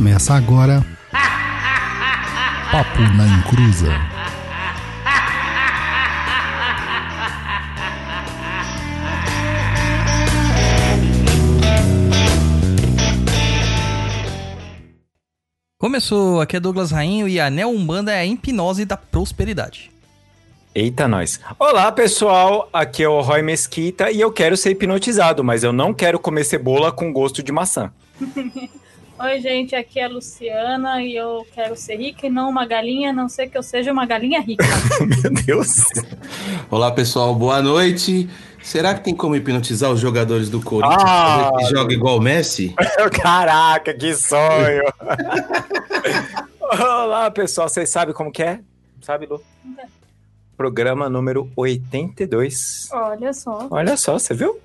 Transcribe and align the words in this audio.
Começa 0.00 0.32
agora. 0.32 0.82
Papo 2.72 3.00
na 3.18 3.26
Encruza. 3.26 3.92
Começou, 15.76 16.40
aqui 16.40 16.56
é 16.56 16.60
Douglas 16.60 16.90
Rainho 16.90 17.28
e 17.28 17.38
a 17.38 17.50
Neo 17.50 17.68
Umbanda 17.68 18.10
é 18.10 18.20
a 18.20 18.24
hipnose 18.24 18.86
da 18.86 18.96
prosperidade. 18.96 19.90
Eita, 20.74 21.06
nós. 21.06 21.38
Olá, 21.58 21.92
pessoal. 21.92 22.70
Aqui 22.72 23.02
é 23.02 23.08
o 23.08 23.20
Roy 23.20 23.42
Mesquita 23.42 24.10
e 24.10 24.18
eu 24.18 24.32
quero 24.32 24.56
ser 24.56 24.70
hipnotizado, 24.70 25.44
mas 25.44 25.62
eu 25.62 25.74
não 25.74 25.92
quero 25.92 26.18
comer 26.18 26.44
cebola 26.44 26.90
com 26.90 27.12
gosto 27.12 27.42
de 27.42 27.52
maçã. 27.52 27.92
Oi, 29.22 29.38
gente, 29.38 29.76
aqui 29.76 30.00
é 30.00 30.04
a 30.04 30.08
Luciana 30.08 31.02
e 31.02 31.14
eu 31.14 31.46
quero 31.52 31.76
ser 31.76 31.96
rica 31.96 32.26
e 32.26 32.30
não 32.30 32.48
uma 32.48 32.64
galinha, 32.64 33.10
a 33.10 33.12
não 33.12 33.28
ser 33.28 33.48
que 33.48 33.58
eu 33.58 33.62
seja 33.62 33.92
uma 33.92 34.06
galinha 34.06 34.40
rica. 34.40 34.64
Meu 34.98 35.30
Deus. 35.44 35.84
Olá, 36.70 36.90
pessoal, 36.90 37.34
boa 37.34 37.60
noite. 37.60 38.30
Será 38.62 38.94
que 38.94 39.04
tem 39.04 39.14
como 39.14 39.36
hipnotizar 39.36 39.90
os 39.90 40.00
jogadores 40.00 40.48
do 40.48 40.62
Corinthians 40.62 41.02
Ah, 41.06 41.50
que 41.58 41.66
joga 41.66 41.92
igual 41.92 42.16
o 42.16 42.20
Messi? 42.22 42.74
Caraca, 43.22 43.92
que 43.92 44.14
sonho. 44.14 44.84
Olá, 46.80 47.30
pessoal. 47.30 47.68
Vocês 47.68 47.90
sabem 47.90 48.14
como 48.14 48.32
que 48.32 48.42
é? 48.42 48.60
Sabe, 49.02 49.26
Lu? 49.26 49.38
Programa 50.56 51.10
número 51.10 51.50
82. 51.56 52.88
Olha 52.90 53.34
só. 53.34 53.68
Olha 53.70 53.98
só, 53.98 54.18
você 54.18 54.32
viu? 54.32 54.58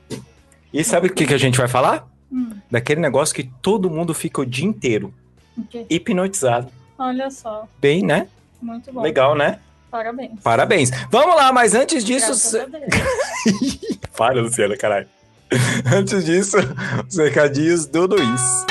E 0.71 0.81
sabe 0.81 1.07
o 1.07 1.13
que, 1.13 1.25
que 1.25 1.33
a 1.33 1.37
gente 1.37 1.57
vai 1.57 1.67
falar? 1.67 2.14
Hum, 2.31 2.51
Daquele 2.69 2.99
negócio 3.01 3.35
que 3.35 3.43
todo 3.61 3.89
mundo 3.89 4.13
fica 4.13 4.41
o 4.41 4.45
dia 4.45 4.65
inteiro 4.65 5.13
o 5.57 5.63
quê? 5.63 5.85
hipnotizado. 5.89 6.69
Olha 6.97 7.29
só. 7.29 7.67
Bem, 7.79 8.03
né? 8.03 8.27
Muito 8.61 8.91
bom. 8.91 9.01
Legal, 9.01 9.35
né? 9.35 9.59
Parabéns. 9.91 10.31
Parabéns. 10.43 10.91
Vamos 11.09 11.35
lá, 11.35 11.53
mas 11.53 11.73
antes 11.73 12.03
disso. 12.03 12.57
Para, 14.17 14.39
Luciana, 14.41 14.75
caralho. 14.75 15.07
Antes 15.93 16.25
disso, 16.25 16.57
os 17.07 17.17
recadinhos 17.17 17.85
do 17.85 18.07
Luiz. 18.07 18.65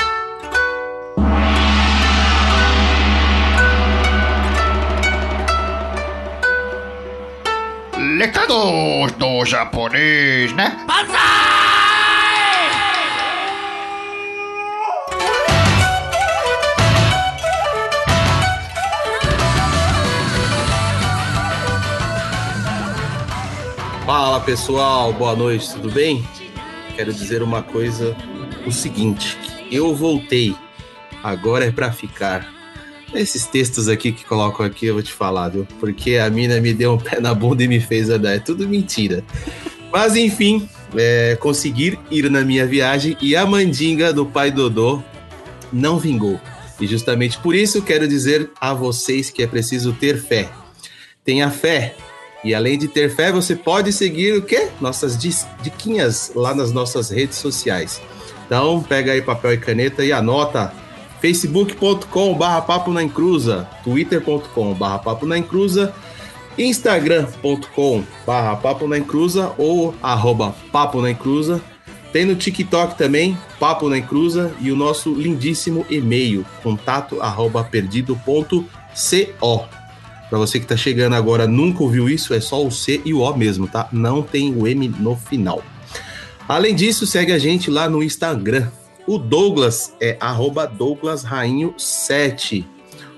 Recados 8.19 9.11
do 9.13 9.45
japonês, 9.45 10.53
né? 10.53 10.77
Fala 24.17 24.39
pessoal, 24.39 25.11
boa 25.11 25.35
noite, 25.35 25.73
tudo 25.73 25.91
bem? 25.91 26.25
Quero 26.95 27.13
dizer 27.13 27.43
uma 27.43 27.61
coisa: 27.61 28.15
o 28.65 28.71
seguinte, 28.71 29.37
eu 29.69 29.93
voltei, 29.93 30.55
agora 31.21 31.65
é 31.65 31.71
pra 31.71 31.91
ficar. 31.91 32.49
Esses 33.13 33.45
textos 33.45 33.89
aqui 33.89 34.13
que 34.13 34.23
colocam 34.23 34.65
aqui, 34.65 34.85
eu 34.85 34.93
vou 34.93 35.03
te 35.03 35.11
falar, 35.11 35.49
viu? 35.49 35.67
Porque 35.81 36.15
a 36.15 36.29
mina 36.29 36.61
me 36.61 36.73
deu 36.73 36.93
um 36.93 36.97
pé 36.97 37.19
na 37.19 37.33
bunda 37.33 37.61
e 37.65 37.67
me 37.67 37.81
fez 37.81 38.09
andar. 38.09 38.35
É 38.35 38.39
tudo 38.39 38.65
mentira. 38.69 39.21
Mas 39.91 40.15
enfim, 40.15 40.65
é, 40.95 41.35
conseguir 41.35 41.99
ir 42.09 42.31
na 42.31 42.39
minha 42.39 42.65
viagem 42.65 43.17
e 43.21 43.35
a 43.35 43.45
mandinga 43.45 44.13
do 44.13 44.25
pai 44.25 44.49
Dodô 44.49 45.03
não 45.73 45.99
vingou. 45.99 46.39
E 46.79 46.87
justamente 46.87 47.37
por 47.39 47.53
isso 47.53 47.81
quero 47.81 48.07
dizer 48.07 48.49
a 48.61 48.73
vocês 48.73 49.29
que 49.29 49.43
é 49.43 49.47
preciso 49.47 49.91
ter 49.91 50.17
fé. 50.17 50.49
Tenha 51.25 51.51
fé, 51.51 51.97
e 52.45 52.53
além 52.53 52.77
de 52.77 52.87
ter 52.87 53.09
fé, 53.09 53.31
você 53.31 53.55
pode 53.55 53.91
seguir 53.91 54.37
o 54.37 54.41
quê? 54.43 54.69
Nossas 54.79 55.17
diquinhas 55.17 56.31
lá 56.35 56.53
nas 56.53 56.71
nossas 56.71 57.09
redes 57.09 57.39
sociais. 57.39 57.99
Então, 58.45 58.83
pega 58.83 59.13
aí 59.13 59.21
papel 59.21 59.53
e 59.53 59.57
caneta 59.57 60.05
e 60.05 60.13
anota 60.13 60.71
facebook.com 61.19 62.35
barra 62.35 62.61
papo 62.61 62.91
na 62.91 63.01
encruza, 63.01 63.67
twitter.com 63.83 64.75
barra 64.75 64.99
papo 64.99 65.25
na 65.25 65.39
encruza, 65.39 65.91
instagram.com 66.55 68.03
barra 68.27 68.55
papo 68.57 68.87
na 68.87 68.99
encruza 68.99 69.51
ou 69.57 69.95
arroba 70.03 70.53
papo 70.71 71.01
na 71.01 71.09
encruza. 71.09 71.59
Tem 72.13 72.25
no 72.25 72.35
TikTok 72.35 72.95
também, 72.95 73.35
papo 73.59 73.89
na 73.89 73.97
encruza 73.97 74.53
e 74.61 74.71
o 74.71 74.75
nosso 74.75 75.15
lindíssimo 75.15 75.83
e-mail, 75.89 76.45
contato 76.61 77.19
arroba. 77.19 77.67
Pra 80.29 80.39
você 80.39 80.59
que 80.59 80.65
tá 80.65 80.75
chegando 80.75 81.13
agora, 81.13 81.47
nunca 81.47 81.83
ouviu 81.83 82.09
isso, 82.09 82.33
é 82.33 82.39
só 82.39 82.65
o 82.65 82.71
C 82.71 83.01
e 83.05 83.13
o 83.13 83.19
O 83.19 83.37
mesmo, 83.37 83.67
tá? 83.67 83.87
Não 83.91 84.21
tem 84.21 84.53
o 84.53 84.67
M 84.67 84.87
no 84.87 85.15
final. 85.15 85.63
Além 86.47 86.75
disso, 86.75 87.07
segue 87.07 87.31
a 87.31 87.39
gente 87.39 87.69
lá 87.71 87.89
no 87.89 88.03
Instagram. 88.03 88.67
O 89.07 89.17
Douglas 89.17 89.93
é 90.01 90.17
arroba 90.19 90.65
Douglas 90.65 91.23
Rainho 91.23 91.73
7. 91.77 92.74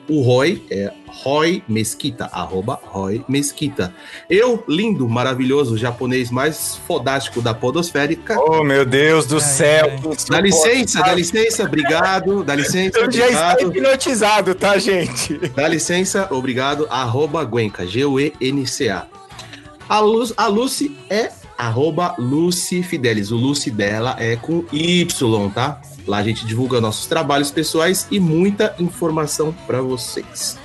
O 0.09 0.21
Roy 0.21 0.63
é 0.71 0.91
Roy 1.07 1.61
Mesquita, 1.67 2.29
arroba 2.31 2.79
Roy 2.85 3.23
Mesquita. 3.27 3.93
Eu, 4.29 4.63
lindo, 4.67 5.07
maravilhoso, 5.09 5.77
japonês 5.77 6.31
mais 6.31 6.77
fodástico 6.87 7.41
da 7.41 7.53
podosférica. 7.53 8.39
Oh, 8.39 8.63
meu 8.63 8.85
Deus 8.85 9.25
do 9.25 9.35
Ai, 9.35 9.41
céu. 9.41 9.91
ai. 9.91 10.15
Dá 10.29 10.39
licença, 10.41 10.99
dá 11.01 11.13
licença, 11.13 11.63
obrigado, 11.63 12.43
dá 12.43 12.55
licença, 12.55 12.97
Eu 12.99 13.11
já 13.11 13.27
está 13.27 13.51
obrigado. 13.53 13.75
hipnotizado, 13.77 14.55
tá, 14.55 14.77
gente? 14.77 15.37
Dá 15.55 15.67
licença, 15.67 16.27
obrigado, 16.31 16.87
arroba 16.89 17.43
Guenca, 17.43 17.85
G-U-E-N-C-A. 17.85 19.05
A, 19.89 19.99
Lu, 19.99 20.31
a 20.37 20.47
Lucy 20.47 20.97
é 21.09 21.31
arroba 21.57 22.13
Lucy 22.17 22.83
Fidelis. 22.83 23.31
O 23.31 23.35
Lucy 23.37 23.71
dela 23.71 24.15
é 24.19 24.35
com 24.35 24.63
Y, 24.71 25.49
tá? 25.53 25.81
Lá 26.07 26.17
a 26.17 26.23
gente 26.23 26.45
divulga 26.45 26.79
nossos 26.79 27.05
trabalhos 27.05 27.51
pessoais 27.51 28.07
e 28.09 28.19
muita 28.19 28.73
informação 28.79 29.53
para 29.65 29.81
vocês. 29.81 30.57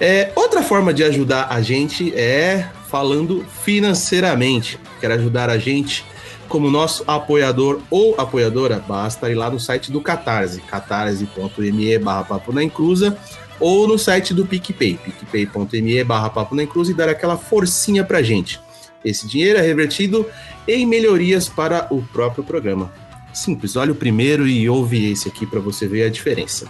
É, 0.00 0.32
outra 0.34 0.62
forma 0.62 0.92
de 0.92 1.04
ajudar 1.04 1.48
a 1.50 1.60
gente 1.62 2.12
é 2.14 2.68
falando 2.88 3.44
financeiramente. 3.62 4.78
Quer 5.00 5.12
ajudar 5.12 5.48
a 5.48 5.58
gente 5.58 6.04
como 6.48 6.70
nosso 6.70 7.04
apoiador 7.06 7.80
ou 7.88 8.14
apoiadora? 8.18 8.82
Basta 8.86 9.30
ir 9.30 9.34
lá 9.34 9.48
no 9.48 9.60
site 9.60 9.92
do 9.92 10.00
Catarse, 10.00 10.60
catarse.me 10.62 11.98
barra 11.98 12.24
papo 12.24 12.52
na 12.52 12.64
encruza 12.64 13.16
ou 13.60 13.86
no 13.86 13.98
site 13.98 14.32
do 14.32 14.46
PicPay, 14.46 14.98
picpay.me 14.98 16.02
barra 16.02 16.30
papo 16.30 16.54
na 16.54 16.62
encruza 16.62 16.90
e 16.90 16.94
dar 16.94 17.08
aquela 17.08 17.36
forcinha 17.36 18.02
pra 18.02 18.22
gente. 18.22 18.58
Esse 19.04 19.28
dinheiro 19.28 19.58
é 19.58 19.62
revertido 19.62 20.26
em 20.66 20.86
melhorias 20.86 21.48
para 21.48 21.86
o 21.90 22.02
próprio 22.02 22.42
programa. 22.42 22.90
Simples, 23.32 23.76
olha 23.76 23.92
o 23.92 23.94
primeiro 23.94 24.46
e 24.46 24.68
ouve 24.68 25.10
esse 25.10 25.28
aqui 25.28 25.46
para 25.46 25.60
você 25.60 25.86
ver 25.86 26.04
a 26.04 26.10
diferença. 26.10 26.66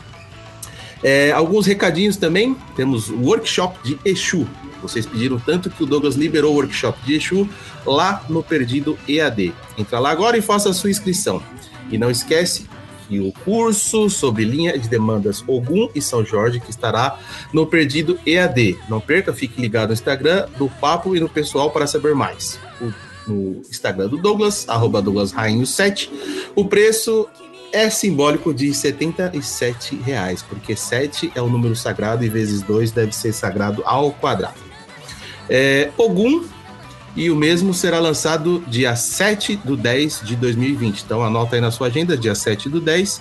É, 1.03 1.33
alguns 1.33 1.67
recadinhos 1.67 2.17
também. 2.17 2.55
Temos 2.77 3.09
o 3.09 3.17
workshop 3.17 3.79
de 3.83 3.99
Exu. 4.05 4.47
Vocês 4.83 5.05
pediram 5.07 5.39
tanto 5.39 5.71
que 5.71 5.83
o 5.83 5.87
Douglas 5.87 6.15
liberou 6.15 6.53
o 6.53 6.57
workshop 6.57 6.99
de 7.05 7.15
Exu 7.17 7.49
lá 7.87 8.23
no 8.29 8.43
Perdido 8.43 8.99
EAD. 9.09 9.55
Entra 9.79 9.99
lá 9.99 10.11
agora 10.11 10.37
e 10.37 10.43
faça 10.43 10.71
a 10.71 10.75
sua 10.75 10.91
inscrição. 10.91 11.43
E 11.91 11.97
não 11.99 12.11
esquece 12.11 12.67
que 13.09 13.19
o 13.19 13.33
curso 13.45 14.09
sobre 14.09 14.45
linha 14.45 14.79
de 14.79 14.89
demandas 14.89 15.43
Ogum 15.47 15.89
e 15.95 16.01
São 16.01 16.25
Jorge 16.25 16.61
que 16.61 16.71
estará 16.71 17.19
no 17.53 17.67
Perdido 17.67 18.19
EAD. 18.27 18.79
Não 18.89 19.01
perca, 19.01 19.33
fique 19.33 19.61
ligado 19.61 19.89
no 19.89 19.95
Instagram 19.95 20.47
do 20.59 20.69
Papo 20.69 21.17
e 21.17 21.21
no 21.21 21.29
pessoal 21.29 21.71
para 21.71 21.87
saber 21.87 22.15
mais. 22.15 22.59
O- 22.81 23.10
no 23.27 23.63
Instagram 23.69 24.09
do 24.09 24.17
Douglas, 24.17 24.69
arroba 24.69 25.03
Douglas 25.03 25.33
Rainho 25.33 25.67
7. 25.67 26.11
O 26.55 26.65
preço 26.65 27.29
é 27.73 27.89
simbólico 27.89 28.53
de 28.53 28.73
77 28.75 29.97
reais, 29.97 30.43
porque 30.43 30.75
7 30.75 31.33
é 31.35 31.41
o 31.41 31.49
número 31.49 31.77
sagrado 31.77 32.25
e 32.25 32.29
vezes 32.29 32.63
2 32.63 32.91
deve 32.91 33.15
ser 33.15 33.33
sagrado 33.33 33.83
ao 33.85 34.13
quadrado. 34.13 34.59
É, 35.49 35.91
Ogum, 35.97 36.45
e 37.17 37.31
o 37.31 37.37
mesmo 37.37 37.75
será 37.75 37.99
lançado 37.99 38.63
dia 38.69 38.95
7 38.95 39.57
do 39.57 39.77
10 39.77 40.23
de 40.25 40.37
2020. 40.37 41.03
Então 41.03 41.23
anota 41.23 41.57
aí 41.57 41.61
na 41.61 41.71
sua 41.71 41.89
agenda, 41.89 42.17
dia 42.17 42.35
7 42.35 42.69
do 42.69 42.81
10. 42.81 43.21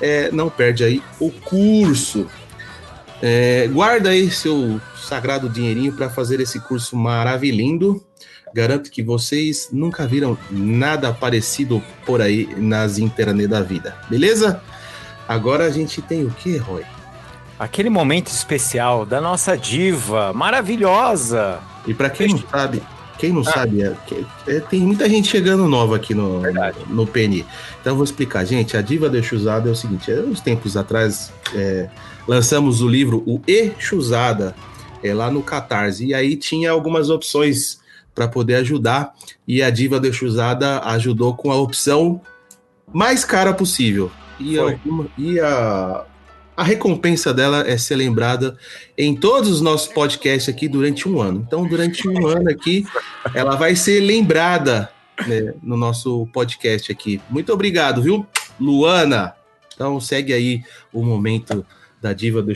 É, 0.00 0.30
não 0.30 0.50
perde 0.50 0.84
aí 0.84 1.02
o 1.18 1.30
curso. 1.30 2.26
É, 3.22 3.68
guarda 3.72 4.10
aí 4.10 4.30
seu 4.30 4.80
sagrado 4.96 5.48
dinheirinho 5.48 5.92
para 5.92 6.08
fazer 6.10 6.40
esse 6.40 6.60
curso 6.60 6.96
maravilhoso. 6.96 8.04
Garanto 8.52 8.90
que 8.90 9.02
vocês 9.02 9.68
nunca 9.72 10.06
viram 10.06 10.36
nada 10.50 11.12
parecido 11.12 11.82
por 12.04 12.20
aí 12.20 12.48
nas 12.56 12.98
internet 12.98 13.46
da 13.46 13.62
vida, 13.62 13.96
beleza? 14.08 14.60
Agora 15.28 15.64
a 15.64 15.70
gente 15.70 16.02
tem 16.02 16.24
o 16.24 16.30
que, 16.30 16.56
Roy? 16.56 16.82
Aquele 17.58 17.90
momento 17.90 18.28
especial 18.28 19.06
da 19.06 19.20
nossa 19.20 19.56
diva 19.56 20.32
maravilhosa. 20.32 21.60
E 21.86 21.94
para 21.94 22.10
quem 22.10 22.28
não 22.28 22.38
sabe, 22.38 22.82
quem 23.20 23.32
não 23.32 23.44
sabe, 23.44 23.82
é, 23.82 23.94
é, 24.48 24.60
tem 24.60 24.80
muita 24.80 25.06
gente 25.06 25.28
chegando 25.28 25.68
nova 25.68 25.96
aqui 25.96 26.14
no, 26.14 26.40
Verdade. 26.40 26.78
no 26.88 27.06
PNI. 27.06 27.44
Então 27.78 27.92
eu 27.92 27.96
vou 27.96 28.04
explicar, 28.04 28.46
gente. 28.46 28.78
A 28.78 28.80
Diva 28.80 29.10
da 29.10 29.18
Exusada 29.18 29.68
é 29.68 29.72
o 29.72 29.76
seguinte: 29.76 30.10
é, 30.10 30.20
uns 30.20 30.40
tempos 30.40 30.74
atrás 30.74 31.30
é, 31.54 31.90
lançamos 32.26 32.80
o 32.80 32.88
livro 32.88 33.22
O 33.26 33.40
Exusada 33.46 34.56
é, 35.02 35.12
lá 35.12 35.30
no 35.30 35.42
Catarse. 35.42 36.06
E 36.06 36.14
aí 36.14 36.34
tinha 36.34 36.70
algumas 36.70 37.10
opções 37.10 37.79
para 38.14 38.28
poder 38.28 38.56
ajudar. 38.56 39.12
E 39.46 39.62
a 39.62 39.70
Diva 39.70 39.98
da 40.00 40.08
Exusada 40.08 40.80
ajudou 40.80 41.34
com 41.34 41.50
a 41.50 41.56
opção 41.56 42.20
mais 42.92 43.24
cara 43.24 43.52
possível. 43.54 44.10
E, 44.38 44.58
alguma- 44.58 45.06
e 45.18 45.38
a, 45.38 46.04
a 46.56 46.62
recompensa 46.64 47.32
dela 47.32 47.64
é 47.68 47.76
ser 47.78 47.96
lembrada 47.96 48.56
em 48.96 49.14
todos 49.14 49.50
os 49.50 49.60
nossos 49.60 49.88
podcasts 49.92 50.52
aqui 50.52 50.66
durante 50.68 51.08
um 51.08 51.20
ano. 51.20 51.44
Então, 51.46 51.66
durante 51.66 52.08
um 52.08 52.26
ano 52.26 52.50
aqui, 52.50 52.86
ela 53.34 53.56
vai 53.56 53.76
ser 53.76 54.00
lembrada 54.00 54.90
né, 55.26 55.54
no 55.62 55.76
nosso 55.76 56.26
podcast 56.32 56.90
aqui. 56.90 57.20
Muito 57.28 57.52
obrigado, 57.52 58.02
viu, 58.02 58.26
Luana? 58.58 59.34
Então, 59.74 60.00
segue 60.00 60.32
aí 60.32 60.62
o 60.92 61.02
momento 61.02 61.64
da 62.00 62.12
diva 62.12 62.42
do 62.42 62.50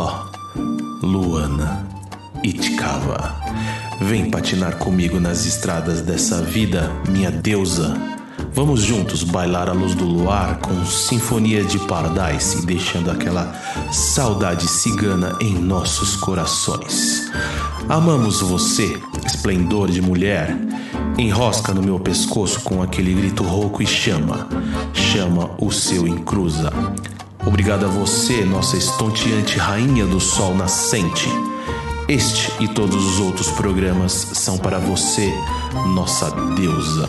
Ló, 0.00 0.24
Luana, 1.02 1.86
Itkava. 2.42 3.36
Vem 4.00 4.30
patinar 4.30 4.78
comigo 4.78 5.20
nas 5.20 5.44
estradas 5.44 6.00
dessa 6.00 6.40
vida, 6.40 6.90
minha 7.10 7.30
deusa. 7.30 7.94
Vamos 8.54 8.80
juntos 8.80 9.22
bailar 9.22 9.68
à 9.68 9.72
luz 9.72 9.94
do 9.94 10.06
luar 10.06 10.58
com 10.60 10.86
sinfonia 10.86 11.62
de 11.62 11.78
Paradise, 11.80 12.64
deixando 12.64 13.10
aquela 13.10 13.54
saudade 13.92 14.66
cigana 14.66 15.36
em 15.38 15.52
nossos 15.52 16.16
corações. 16.16 17.30
Amamos 17.86 18.40
você, 18.40 18.98
esplendor 19.26 19.90
de 19.90 20.00
mulher. 20.00 20.56
Enrosca 21.18 21.74
no 21.74 21.82
meu 21.82 22.00
pescoço 22.00 22.62
com 22.62 22.82
aquele 22.82 23.12
grito 23.12 23.42
rouco 23.42 23.82
e 23.82 23.86
chama, 23.86 24.48
chama 24.94 25.50
o 25.58 25.70
seu 25.70 26.08
encruza. 26.08 26.72
Obrigado 27.46 27.84
a 27.84 27.88
você, 27.88 28.44
nossa 28.44 28.76
estonteante 28.76 29.58
rainha 29.58 30.06
do 30.06 30.20
sol 30.20 30.54
nascente. 30.54 31.28
Este 32.08 32.52
e 32.62 32.68
todos 32.68 33.04
os 33.04 33.20
outros 33.20 33.50
programas 33.50 34.12
são 34.12 34.58
para 34.58 34.78
você, 34.78 35.32
nossa 35.94 36.30
deusa. 36.54 37.08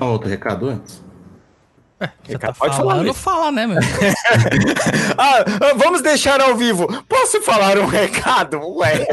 Outro 0.00 0.28
recado 0.28 0.68
antes. 0.68 1.07
Você 1.98 2.32
Ricardo, 2.32 2.54
tá 2.54 2.58
pode 2.60 2.76
falar, 2.76 2.90
falando, 2.90 3.06
Luiz. 3.06 3.18
fala, 3.18 3.50
né, 3.50 3.66
meu? 3.66 3.78
Ah, 5.18 5.44
ah, 5.60 5.74
vamos 5.76 6.00
deixar 6.00 6.40
ao 6.40 6.56
vivo. 6.56 6.86
Posso 7.08 7.42
falar 7.42 7.76
um 7.78 7.86
recado? 7.86 8.60
Ué. 8.76 9.04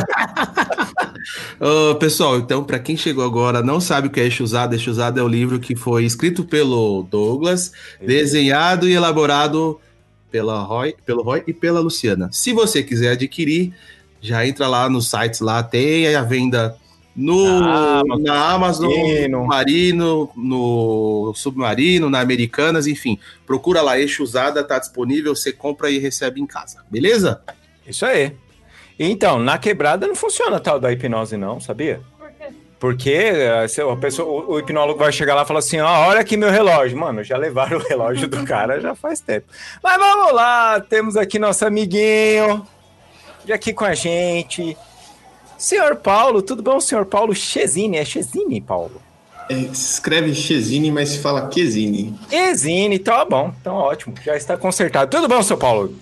Ô, 1.60 1.96
pessoal, 1.96 2.38
então, 2.38 2.64
para 2.64 2.78
quem 2.78 2.96
chegou 2.96 3.26
agora, 3.26 3.64
não 3.64 3.80
sabe 3.82 4.08
o 4.08 4.12
que 4.12 4.20
é 4.20 4.28
Exusada, 4.28 4.76
Exusada 4.76 5.20
é 5.20 5.24
o 5.24 5.28
livro 5.28 5.60
que 5.60 5.76
foi 5.76 6.06
escrito 6.06 6.44
pelo 6.44 7.08
Douglas, 7.10 7.72
desenhado 8.00 8.88
e 8.88 8.94
elaborado 8.94 9.80
pela 10.30 10.62
Roy, 10.62 10.96
pelo 11.06 11.24
Roy 11.24 11.44
e 11.48 11.54
pela 11.54 11.80
Luciana. 11.80 12.30
Se 12.32 12.54
você 12.54 12.84
quiser 12.84 13.14
adquirir, 13.14 13.74
já 14.22 14.46
entra 14.46 14.68
lá 14.68 14.88
nos 14.88 15.10
sites 15.10 15.40
lá, 15.40 15.64
tem 15.64 16.14
a 16.16 16.22
venda 16.22 16.76
no, 17.16 17.60
Na 17.62 18.00
Amazon, 18.00 18.22
na 18.24 18.50
Amazon, 18.52 18.92
Submarino. 18.92 19.40
no 19.40 19.46
Marino, 19.46 20.32
no 20.36 21.34
Submarino, 21.34 22.10
na 22.10 22.20
Americanas, 22.20 22.88
enfim. 22.88 23.18
Procura 23.46 23.82
lá, 23.82 23.98
Exusada, 23.98 24.64
tá 24.64 24.78
disponível, 24.78 25.34
você 25.34 25.54
compra 25.54 25.90
e 25.90 25.98
recebe 25.98 26.42
em 26.42 26.46
casa, 26.46 26.84
beleza? 26.90 27.42
Isso 27.88 28.06
aí. 28.06 28.36
Então, 29.00 29.40
na 29.40 29.58
quebrada 29.58 30.08
não 30.08 30.16
funciona 30.16 30.60
tal 30.60 30.80
da 30.80 30.92
hipnose, 30.92 31.38
não, 31.38 31.60
sabia? 31.60 32.02
Por 32.18 32.32
quê? 32.32 32.54
Porque 32.80 33.12
eh, 33.12 33.68
se 33.68 33.82
a 33.82 33.96
pessoa, 33.96 34.28
o, 34.28 34.54
o 34.54 34.60
hipnólogo 34.60 35.00
vai 35.00 35.12
chegar 35.12 35.36
lá 35.36 35.44
e 35.44 35.46
falar 35.46 35.60
assim: 35.60 35.80
ó, 35.80 36.08
olha 36.08 36.20
aqui 36.20 36.36
meu 36.36 36.50
relógio. 36.50 36.98
Mano, 36.98 37.24
já 37.24 37.38
levaram 37.38 37.78
o 37.78 37.82
relógio 37.84 38.28
do 38.28 38.44
cara 38.46 38.80
já 38.82 38.96
faz 38.96 39.20
tempo. 39.22 39.48
Mas 39.82 39.98
vamos 39.98 40.34
lá, 40.34 40.80
temos 40.82 41.16
aqui 41.18 41.40
nosso 41.40 41.66
amiguinho, 41.66 42.66
de 43.44 43.54
aqui 43.54 43.74
com 43.74 43.86
a 43.86 43.94
gente. 43.94 44.78
Senhor 45.58 45.96
Paulo, 45.96 46.42
tudo 46.42 46.62
bom, 46.62 46.80
senhor 46.80 47.06
Paulo 47.06 47.34
Chesini? 47.34 47.98
É 47.98 48.06
Chesini, 48.06 48.60
Paulo? 48.60 49.02
É, 49.50 49.56
se 49.56 49.94
escreve 49.94 50.34
Chesini, 50.34 50.92
mas 50.92 51.10
se 51.10 51.20
fala 51.20 51.48
Quesini. 51.48 52.14
Chesini, 52.30 52.98
tá 52.98 53.24
bom, 53.24 53.54
então 53.62 53.76
ótimo, 53.76 54.16
já 54.24 54.36
está 54.36 54.58
consertado. 54.58 55.10
Tudo 55.12 55.28
bom, 55.28 55.42
seu 55.44 55.58
Paulo? 55.58 55.94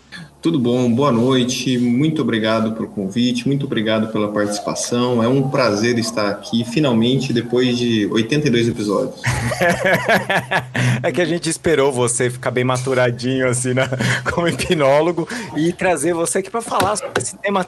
Tudo 0.41 0.59
bom, 0.59 0.91
boa 0.91 1.11
noite, 1.11 1.77
muito 1.77 2.21
obrigado 2.21 2.73
pelo 2.73 2.89
convite, 2.89 3.47
muito 3.47 3.65
obrigado 3.65 4.11
pela 4.11 4.29
participação. 4.29 5.23
É 5.23 5.27
um 5.27 5.49
prazer 5.49 5.97
estar 5.97 6.29
aqui, 6.29 6.65
finalmente, 6.65 7.31
depois 7.31 7.77
de 7.77 8.07
82 8.07 8.67
episódios. 8.67 9.21
é 11.01 11.11
que 11.13 11.21
a 11.21 11.25
gente 11.25 11.49
esperou 11.49 11.93
você 11.93 12.29
ficar 12.29 12.51
bem 12.51 12.65
maturadinho 12.65 13.47
assim, 13.47 13.73
né, 13.73 13.87
como 14.33 14.47
hipnólogo 14.47 15.27
e 15.55 15.71
trazer 15.71 16.13
você 16.13 16.39
aqui 16.39 16.49
para 16.49 16.61
falar 16.61 16.97
sobre 16.97 17.21
esse 17.21 17.37
tema. 17.37 17.65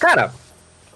Cara, 0.00 0.32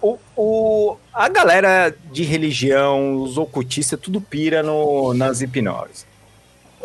o, 0.03 0.19
o- 0.37 0.97
a 1.15 1.29
galera 1.29 1.95
de 2.11 2.25
religião, 2.25 3.23
os 3.23 3.39
ocultistas, 3.39 3.99
tudo 4.01 4.21
pira 4.21 4.63
no, 4.63 5.15
nas 5.15 5.41
hipnoses. 5.41 6.05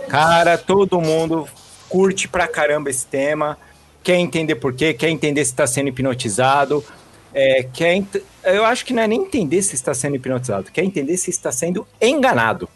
Cara, 0.07 0.57
todo 0.57 1.01
mundo 1.01 1.47
curte 1.89 2.27
pra 2.27 2.47
caramba 2.47 2.89
esse 2.89 3.05
tema, 3.05 3.57
quer 4.03 4.15
entender 4.15 4.55
por 4.55 4.73
quê, 4.73 4.93
quer 4.93 5.09
entender 5.09 5.43
se 5.43 5.51
está 5.51 5.65
sendo 5.67 5.89
hipnotizado, 5.89 6.83
é, 7.33 7.63
quer 7.63 8.03
eu 8.43 8.63
acho 8.63 8.85
que 8.85 8.93
não 8.93 9.03
é 9.03 9.07
nem 9.07 9.21
entender 9.21 9.61
se 9.61 9.75
está 9.75 9.93
sendo 9.93 10.15
hipnotizado, 10.15 10.71
quer 10.71 10.83
entender 10.83 11.17
se 11.17 11.29
está 11.29 11.51
sendo 11.51 11.85
enganado. 12.01 12.69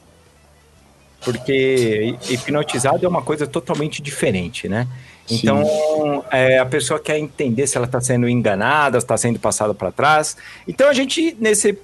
Porque 1.23 2.15
hipnotizado 2.29 3.05
é 3.05 3.07
uma 3.07 3.21
coisa 3.21 3.45
totalmente 3.45 4.01
diferente, 4.01 4.67
né? 4.67 4.87
Então, 5.31 6.24
é, 6.31 6.60
a 6.60 6.66
pessoa 6.66 7.00
quer 7.00 7.18
entender 7.18 7.68
se 7.68 7.78
ela 7.78 7.86
está 7.86 8.01
sendo 8.01 8.28
enganada, 8.28 9.00
se 9.00 9.06
está 9.06 9.18
sendo 9.18 9.39
passada 9.39 9.74
para 9.74 9.92
trás. 9.92 10.36
Então, 10.68 10.89
a 10.89 10.94
gente, 10.94 11.36
nesse 11.39 11.78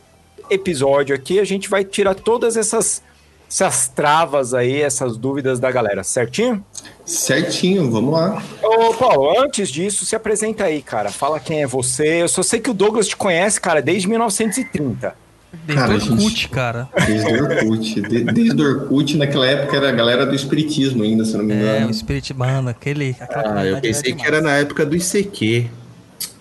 episódio 0.50 1.16
aqui, 1.16 1.40
a 1.40 1.44
gente 1.44 1.70
vai 1.70 1.84
tirar 1.84 2.16
todas 2.16 2.58
essas, 2.58 3.02
essas 3.50 3.88
travas 3.88 4.54
aí, 4.54 4.82
essas 4.82 5.18
dúvidas 5.18 5.60
da 5.60 5.72
galera, 5.72 6.04
certinho? 6.04 6.63
Certinho, 7.06 7.89
vamos 7.89 8.13
lá. 8.13 8.42
Ô, 8.62 8.94
Paulo, 8.94 9.39
antes 9.39 9.70
disso, 9.70 10.06
se 10.06 10.16
apresenta 10.16 10.66
aí, 10.66 10.82
cara. 10.82 11.10
Fala 11.10 11.39
quem 11.39 11.62
é 11.63 11.68
você. 11.68 12.22
Eu 12.22 12.27
só 12.27 12.44
sei 12.44 12.60
que 12.60 12.70
o 12.70 12.74
Douglas 12.74 13.08
te 13.08 13.16
conhece, 13.16 13.60
cara, 13.62 13.82
desde 13.82 14.08
1930. 14.08 15.26
Desde 15.66 15.84
Cara, 15.84 15.94
Orkut, 15.96 16.22
gente- 16.22 16.50
cara. 16.50 16.90
Desde 17.06 17.28
o 17.34 17.44
Orkut. 17.44 18.02
De- 18.02 18.24
desde 18.24 18.62
o 18.62 18.66
Orkut, 18.66 19.18
naquela 19.18 19.46
época 19.48 19.76
era 19.76 19.90
a 19.90 19.92
galera 19.92 20.26
do 20.26 20.34
espiritismo 20.34 21.04
ainda, 21.04 21.26
se 21.26 21.34
eu 21.34 21.40
não 21.40 21.46
me 21.46 21.54
É, 21.54 21.58
engano. 21.58 21.90
o 21.90 21.94
Spirit 21.94 22.34
Mano, 22.34 22.70
aquele. 22.70 23.16
Ah, 23.20 23.66
eu 23.66 23.82
pensei 23.82 24.12
que 24.14 24.18
demais. 24.24 24.28
era 24.28 24.42
na 24.42 24.54
época 24.58 24.86
do 24.86 24.96
ICQ. 24.96 25.70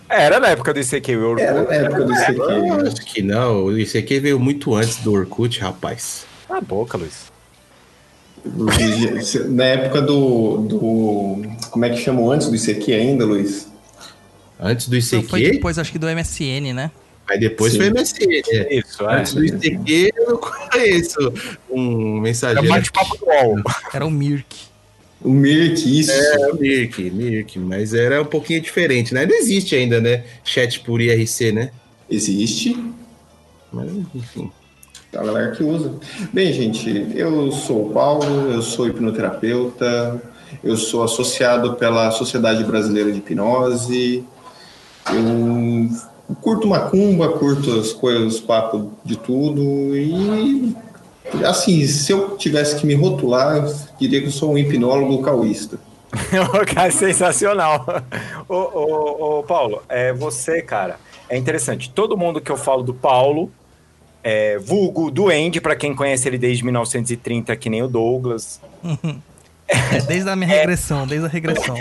Era 0.08 0.38
na 0.38 0.48
época 0.48 0.72
do 0.72 0.78
ICQ, 0.78 1.16
o 1.16 1.30
Orkut. 1.30 1.42
Era 1.42 1.62
na 1.64 1.74
época 1.74 2.04
do 2.04 2.12
Eu 2.12 2.16
ICQ. 2.22 2.86
acho 2.86 3.04
que 3.04 3.22
não, 3.22 3.64
o 3.64 3.78
ICQ 3.78 4.20
veio 4.20 4.38
muito 4.38 4.72
antes 4.74 4.96
do 4.98 5.12
Orkut, 5.12 5.58
rapaz. 5.60 6.24
Na 6.48 6.60
boca, 6.60 6.96
Luiz. 6.96 7.26
Na 9.48 9.64
época 9.64 10.00
do, 10.02 10.58
do. 10.58 11.42
Como 11.70 11.84
é 11.84 11.90
que 11.90 11.96
chamam 11.96 12.30
antes 12.30 12.48
do 12.48 12.54
ICQ 12.54 12.92
ainda, 12.94 13.24
Luiz? 13.24 13.68
Antes 14.60 14.86
do 14.88 14.92
Não, 14.92 14.98
ICQ, 14.98 15.28
Foi 15.28 15.42
depois, 15.50 15.78
acho 15.78 15.90
que 15.90 15.98
do 15.98 16.06
MSN, 16.08 16.72
né? 16.72 16.90
Aí 17.28 17.38
depois 17.38 17.72
Sim. 17.72 17.78
foi 17.78 17.90
MSN. 17.90 18.26
né? 18.28 18.66
Isso, 18.70 19.08
é. 19.08 19.14
Antes 19.20 19.34
do 19.34 19.44
ICQ, 19.44 20.12
eu 20.16 20.26
não 20.30 20.36
conheço 20.38 21.32
um 21.70 22.12
Era 22.14 22.20
mensageiro. 22.22 22.68
bate-papo 22.68 23.16
do 23.18 23.26
UOL. 23.26 23.56
Era 23.92 24.06
o 24.06 24.10
Mirk. 24.10 24.56
O 25.22 25.30
Mirk, 25.30 26.00
isso. 26.00 26.12
É, 26.12 26.52
o 26.52 26.56
Mirk, 26.56 27.10
Mirk, 27.10 27.58
mas 27.58 27.94
era 27.94 28.22
um 28.22 28.26
pouquinho 28.26 28.60
diferente, 28.60 29.12
né? 29.14 29.26
Não 29.26 29.34
existe 29.34 29.74
ainda, 29.74 30.00
né? 30.00 30.24
Chat 30.44 30.80
por 30.80 31.00
IRC, 31.00 31.52
né? 31.52 31.70
Existe. 32.08 32.76
Mas, 33.72 33.90
enfim. 34.14 34.50
A 35.12 35.24
galera 35.24 35.50
que 35.52 35.62
usa. 35.64 35.94
Bem, 36.32 36.52
gente, 36.52 37.06
eu 37.14 37.50
sou 37.50 37.88
o 37.88 37.92
Paulo, 37.92 38.52
eu 38.52 38.60
sou 38.60 38.86
hipnoterapeuta, 38.86 40.20
eu 40.62 40.76
sou 40.76 41.02
associado 41.02 41.74
pela 41.74 42.10
Sociedade 42.10 42.62
Brasileira 42.64 43.10
de 43.10 43.18
Hipnose, 43.18 44.24
eu 45.10 45.88
curto 46.34 46.66
macumba, 46.66 47.28
curto 47.30 47.78
as 47.78 47.92
coisas, 47.92 48.34
os 48.34 48.40
papos 48.40 48.86
de 49.04 49.16
tudo, 49.16 49.96
e 49.96 50.74
assim, 51.44 51.86
se 51.86 52.12
eu 52.12 52.36
tivesse 52.36 52.76
que 52.76 52.86
me 52.86 52.94
rotular, 52.94 53.56
eu 53.56 53.74
diria 53.98 54.20
que 54.20 54.26
eu 54.26 54.32
sou 54.32 54.52
um 54.52 54.58
hipnólogo 54.58 55.22
cauísta. 55.22 55.78
cara, 56.72 56.90
sensacional. 56.90 57.84
Ô, 58.48 58.54
ô, 58.54 59.38
ô, 59.38 59.42
Paulo, 59.42 59.82
é, 59.88 60.12
você, 60.12 60.62
cara, 60.62 60.98
é 61.28 61.36
interessante. 61.36 61.90
Todo 61.90 62.16
mundo 62.16 62.40
que 62.40 62.50
eu 62.50 62.56
falo 62.56 62.82
do 62.82 62.94
Paulo, 62.94 63.50
é, 64.22 64.58
vulgo 64.58 65.10
Duende, 65.10 65.60
pra 65.60 65.76
quem 65.76 65.94
conhece 65.94 66.28
ele 66.28 66.38
desde 66.38 66.64
1930, 66.64 67.54
que 67.56 67.68
nem 67.68 67.82
o 67.82 67.88
Douglas. 67.88 68.60
É 69.68 70.00
desde 70.00 70.30
a 70.30 70.36
minha 70.36 70.48
regressão, 70.48 71.06
desde 71.06 71.26
a 71.26 71.28
regressão. 71.28 71.76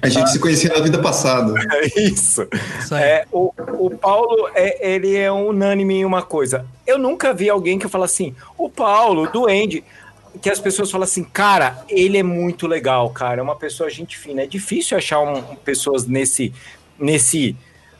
A 0.00 0.08
gente 0.08 0.30
se 0.30 0.38
conhecia 0.38 0.70
na 0.70 0.80
vida 0.80 0.98
passada. 0.98 1.54
Isso. 1.96 2.46
Isso 2.78 2.94
aí. 2.94 3.02
É, 3.02 3.26
o, 3.30 3.52
o 3.78 3.90
Paulo, 3.90 4.48
é, 4.54 4.94
ele 4.94 5.14
é 5.16 5.30
unânime 5.30 5.96
em 5.96 6.04
uma 6.04 6.22
coisa. 6.22 6.64
Eu 6.86 6.98
nunca 6.98 7.34
vi 7.34 7.50
alguém 7.50 7.78
que 7.78 7.88
fala 7.88 8.06
assim, 8.06 8.34
o 8.56 8.70
Paulo, 8.70 9.24
o 9.24 9.30
Duende, 9.30 9.84
que 10.40 10.48
as 10.48 10.60
pessoas 10.60 10.90
falam 10.90 11.04
assim, 11.04 11.24
cara, 11.24 11.84
ele 11.88 12.16
é 12.16 12.22
muito 12.22 12.66
legal, 12.66 13.10
cara, 13.10 13.40
é 13.40 13.42
uma 13.42 13.56
pessoa 13.56 13.90
gente 13.90 14.16
fina. 14.16 14.42
É 14.42 14.46
difícil 14.46 14.96
achar 14.96 15.20
um- 15.20 15.42
pessoas 15.56 16.06
nesse, 16.06 16.52
nesse 16.98 17.56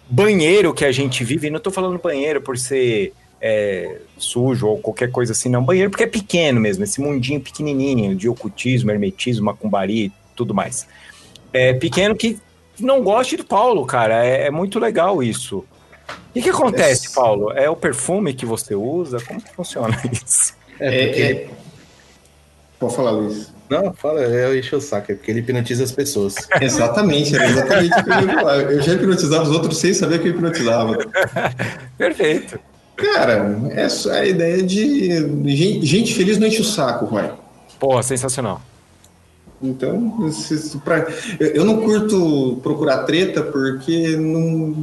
banheiro 0.09 0.73
que 0.73 0.85
a 0.85 0.93
gente 0.93 1.23
vive. 1.23 1.49
E 1.49 1.51
não 1.51 1.61
tô 1.61 1.71
falando 1.71 1.99
banheiro 1.99 2.41
por 2.41 2.57
ser 2.57 3.13
é, 3.41 3.99
sujo 4.17 4.67
ou 4.67 4.79
qualquer 4.79 5.11
coisa 5.11 5.33
assim, 5.33 5.49
não. 5.49 5.63
Banheiro 5.65 5.91
porque 5.91 6.05
é 6.05 6.09
pequeno 6.09 6.61
mesmo, 6.61 6.85
esse 6.85 7.01
mundinho 7.01 7.41
pequenininho 7.41 8.15
de 8.17 8.29
ocultismo, 8.29 8.91
hermetismo, 8.91 9.47
macumbaria 9.47 10.07
e 10.07 10.13
tudo 10.37 10.55
mais. 10.55 10.87
É 11.53 11.73
pequeno 11.73 12.15
que 12.17 12.39
não 12.81 13.03
goste 13.03 13.37
do 13.37 13.45
Paulo, 13.45 13.85
cara. 13.87 14.25
É, 14.25 14.47
é 14.47 14.51
muito 14.51 14.79
legal 14.79 15.23
isso. 15.23 15.59
O 15.59 16.33
que, 16.33 16.43
que 16.43 16.51
acontece, 16.51 17.07
Esse- 17.07 17.15
Paulo? 17.15 17.53
É 17.53 17.69
o 17.69 17.77
perfume 17.77 18.33
que 18.35 18.47
você 18.47 18.75
usa? 18.75 19.19
Como 19.21 19.41
que 19.41 19.53
funciona 19.55 19.97
isso? 20.13 20.55
É, 20.81 21.07
porque... 21.07 21.21
É, 21.23 21.31
é- 21.33 21.49
Pode 22.79 22.95
falar, 22.95 23.11
Luiz. 23.11 23.53
Não, 23.69 23.93
fala, 23.93 24.21
eu 24.21 24.57
encho 24.57 24.77
o 24.77 24.81
saco, 24.81 25.11
é 25.13 25.15
porque 25.17 25.31
ele 25.33 25.41
hipnotiza 25.41 25.83
as 25.85 25.91
pessoas. 25.93 26.37
Exatamente, 26.63 27.35
era 27.35 27.47
exatamente 27.51 27.93
o 28.01 28.05
que 28.05 28.11
eu 28.11 28.21
ia 28.21 28.35
falar. 28.35 28.57
Eu 28.61 28.81
já 28.81 28.95
hipnotizava 28.95 29.43
os 29.43 29.51
outros 29.51 29.77
sem 29.79 29.93
saber 29.93 30.21
que 30.23 30.29
eu 30.29 30.31
hipnotizava. 30.33 30.97
Perfeito. 31.99 32.59
Cara, 32.99 33.57
essa 33.71 34.11
é 34.17 34.21
a 34.21 34.27
ideia 34.27 34.63
de 34.63 35.09
gente, 35.55 35.87
gente 35.87 36.15
feliz 36.15 36.37
não 36.37 36.49
enche 36.49 36.61
o 36.61 36.65
saco, 36.65 37.07
vai. 37.07 37.33
Porra, 37.79 38.03
sensacional. 38.03 38.61
Então, 39.63 40.31
se- 40.33 40.79
pra- 40.79 41.07
eu 41.39 41.47
eu 41.49 41.65
não 41.65 41.81
curto 41.81 42.59
procurar 42.63 42.99
treta 43.05 43.43
porque 43.43 44.17
não, 44.17 44.77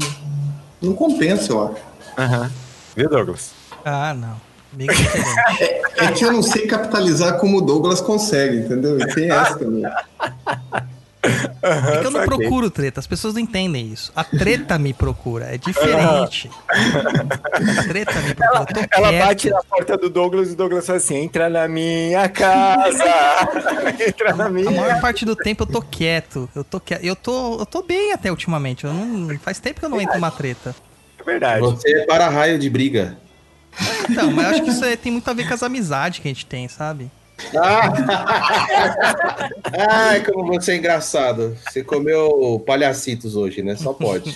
não 0.82 0.94
compensa, 0.94 1.52
eu 1.52 1.66
acho. 1.68 1.82
Aham. 2.18 2.52
Viu, 2.96 3.10
Douglas? 3.10 3.52
Ah, 3.84 4.14
não. 4.14 4.36
Diferente. 4.74 5.82
É 5.98 6.12
que 6.12 6.26
eu 6.26 6.32
não 6.34 6.42
sei 6.44 6.68
capitalizar 6.68 7.38
como 7.38 7.58
o 7.60 7.62
Douglas 7.62 8.02
consegue, 8.02 8.58
entendeu? 8.58 9.00
E 9.00 9.08
tem 9.14 9.30
essa 9.32 9.58
também. 9.58 9.84
É 11.66 12.00
que 12.00 12.06
eu 12.06 12.12
não 12.12 12.24
procuro 12.26 12.70
treta, 12.70 13.00
as 13.00 13.08
pessoas 13.08 13.34
não 13.34 13.42
entendem 13.42 13.92
isso. 13.92 14.12
A 14.16 14.24
treta 14.24 14.78
me 14.78 14.94
procura, 14.94 15.46
é 15.46 15.58
diferente. 15.58 16.50
A 16.70 17.84
treta 17.84 18.22
me 18.22 18.36
procura. 18.36 18.88
Ela 18.92 19.10
quieto. 19.10 19.26
bate 19.26 19.50
na 19.50 19.64
porta 19.64 19.98
do 19.98 20.10
Douglas 20.10 20.50
e 20.50 20.54
o 20.54 20.56
Douglas 20.56 20.86
fala 20.86 20.98
assim: 20.98 21.16
entra 21.16 21.50
na 21.50 21.68
minha 21.68 22.30
casa! 22.30 23.04
entra 24.08 24.36
na 24.36 24.46
A 24.46 24.50
minha. 24.50 24.70
maior 24.70 25.02
parte 25.02 25.26
do 25.26 25.36
tempo 25.36 25.64
eu 25.64 25.68
tô 25.68 25.82
quieto. 25.82 26.48
Eu 26.56 26.64
tô 26.64 26.80
quieto. 26.80 27.04
Eu 27.04 27.16
tô, 27.16 27.60
eu 27.60 27.66
tô 27.66 27.82
bem 27.82 28.14
até 28.14 28.30
ultimamente. 28.30 28.86
Eu 28.86 28.94
não, 28.94 29.36
faz 29.40 29.60
tempo 29.60 29.80
que 29.80 29.86
eu 29.86 29.90
não 29.90 30.00
entro 30.00 30.16
numa 30.16 30.32
treta. 30.32 30.76
É 31.20 31.24
verdade. 31.24 31.62
Você 31.62 31.90
é 32.02 32.06
para-raio 32.06 32.60
de 32.60 32.70
briga. 32.70 33.18
Então, 34.08 34.30
mas 34.32 34.46
eu 34.46 34.52
acho 34.52 34.64
que 34.64 34.70
isso 34.70 34.86
aí 34.86 34.96
tem 34.96 35.12
muito 35.12 35.28
a 35.28 35.34
ver 35.34 35.48
com 35.48 35.54
as 35.54 35.64
amizades 35.64 36.20
que 36.20 36.28
a 36.28 36.32
gente 36.32 36.46
tem, 36.46 36.68
sabe? 36.68 37.10
Ah! 37.56 37.90
Ai, 39.90 40.24
como 40.24 40.48
você 40.54 40.74
é 40.74 40.76
engraçado. 40.78 41.58
Você 41.68 41.84
comeu 41.84 42.64
palhacitos 42.66 43.36
hoje, 43.36 43.62
né? 43.62 43.76
Só 43.76 43.94
pode. 43.94 44.36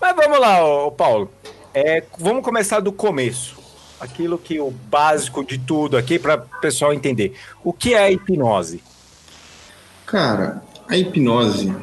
Mas 0.00 0.16
vamos 0.16 0.38
lá, 0.40 0.64
ô, 0.64 0.90
Paulo. 0.90 1.30
É, 1.72 2.02
vamos 2.18 2.42
começar 2.44 2.80
do 2.80 2.92
começo. 2.92 3.56
Aquilo 3.98 4.36
que 4.38 4.60
o 4.60 4.70
básico 4.70 5.44
de 5.44 5.56
tudo 5.58 5.96
aqui 5.96 6.18
para 6.18 6.36
o 6.36 6.60
pessoal 6.60 6.92
entender. 6.92 7.34
O 7.64 7.72
que 7.72 7.94
é 7.94 7.98
a 7.98 8.10
hipnose? 8.10 8.82
Cara, 10.04 10.62
a 10.88 10.96
hipnose, 10.96 11.74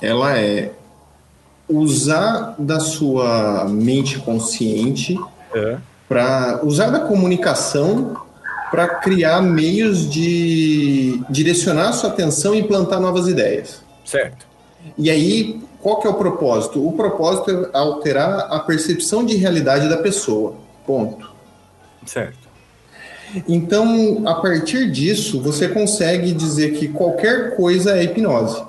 ela 0.00 0.38
é 0.38 0.72
usar 1.68 2.54
da 2.58 2.80
sua 2.80 3.66
mente 3.68 4.18
consciente 4.18 5.18
É. 5.54 5.76
para 6.08 6.60
usar 6.64 6.88
da 6.90 7.00
comunicação 7.00 8.16
para 8.70 8.88
criar 8.96 9.40
meios 9.42 10.08
de 10.08 11.22
direcionar 11.30 11.92
sua 11.92 12.10
atenção 12.10 12.54
e 12.54 12.60
implantar 12.60 13.00
novas 13.00 13.28
ideias. 13.28 13.82
Certo. 14.04 14.46
E 14.96 15.10
aí, 15.10 15.60
qual 15.80 16.00
que 16.00 16.06
é 16.06 16.10
o 16.10 16.14
propósito? 16.14 16.86
O 16.86 16.92
propósito 16.92 17.50
é 17.50 17.76
alterar 17.76 18.48
a 18.50 18.60
percepção 18.60 19.24
de 19.24 19.36
realidade 19.36 19.88
da 19.88 19.98
pessoa. 19.98 20.54
Ponto. 20.86 21.30
Certo. 22.06 22.48
Então, 23.46 24.22
a 24.26 24.34
partir 24.36 24.90
disso, 24.90 25.40
você 25.40 25.68
consegue 25.68 26.32
dizer 26.32 26.72
que 26.78 26.88
qualquer 26.88 27.56
coisa 27.56 27.96
é 27.96 28.04
hipnose. 28.04 28.62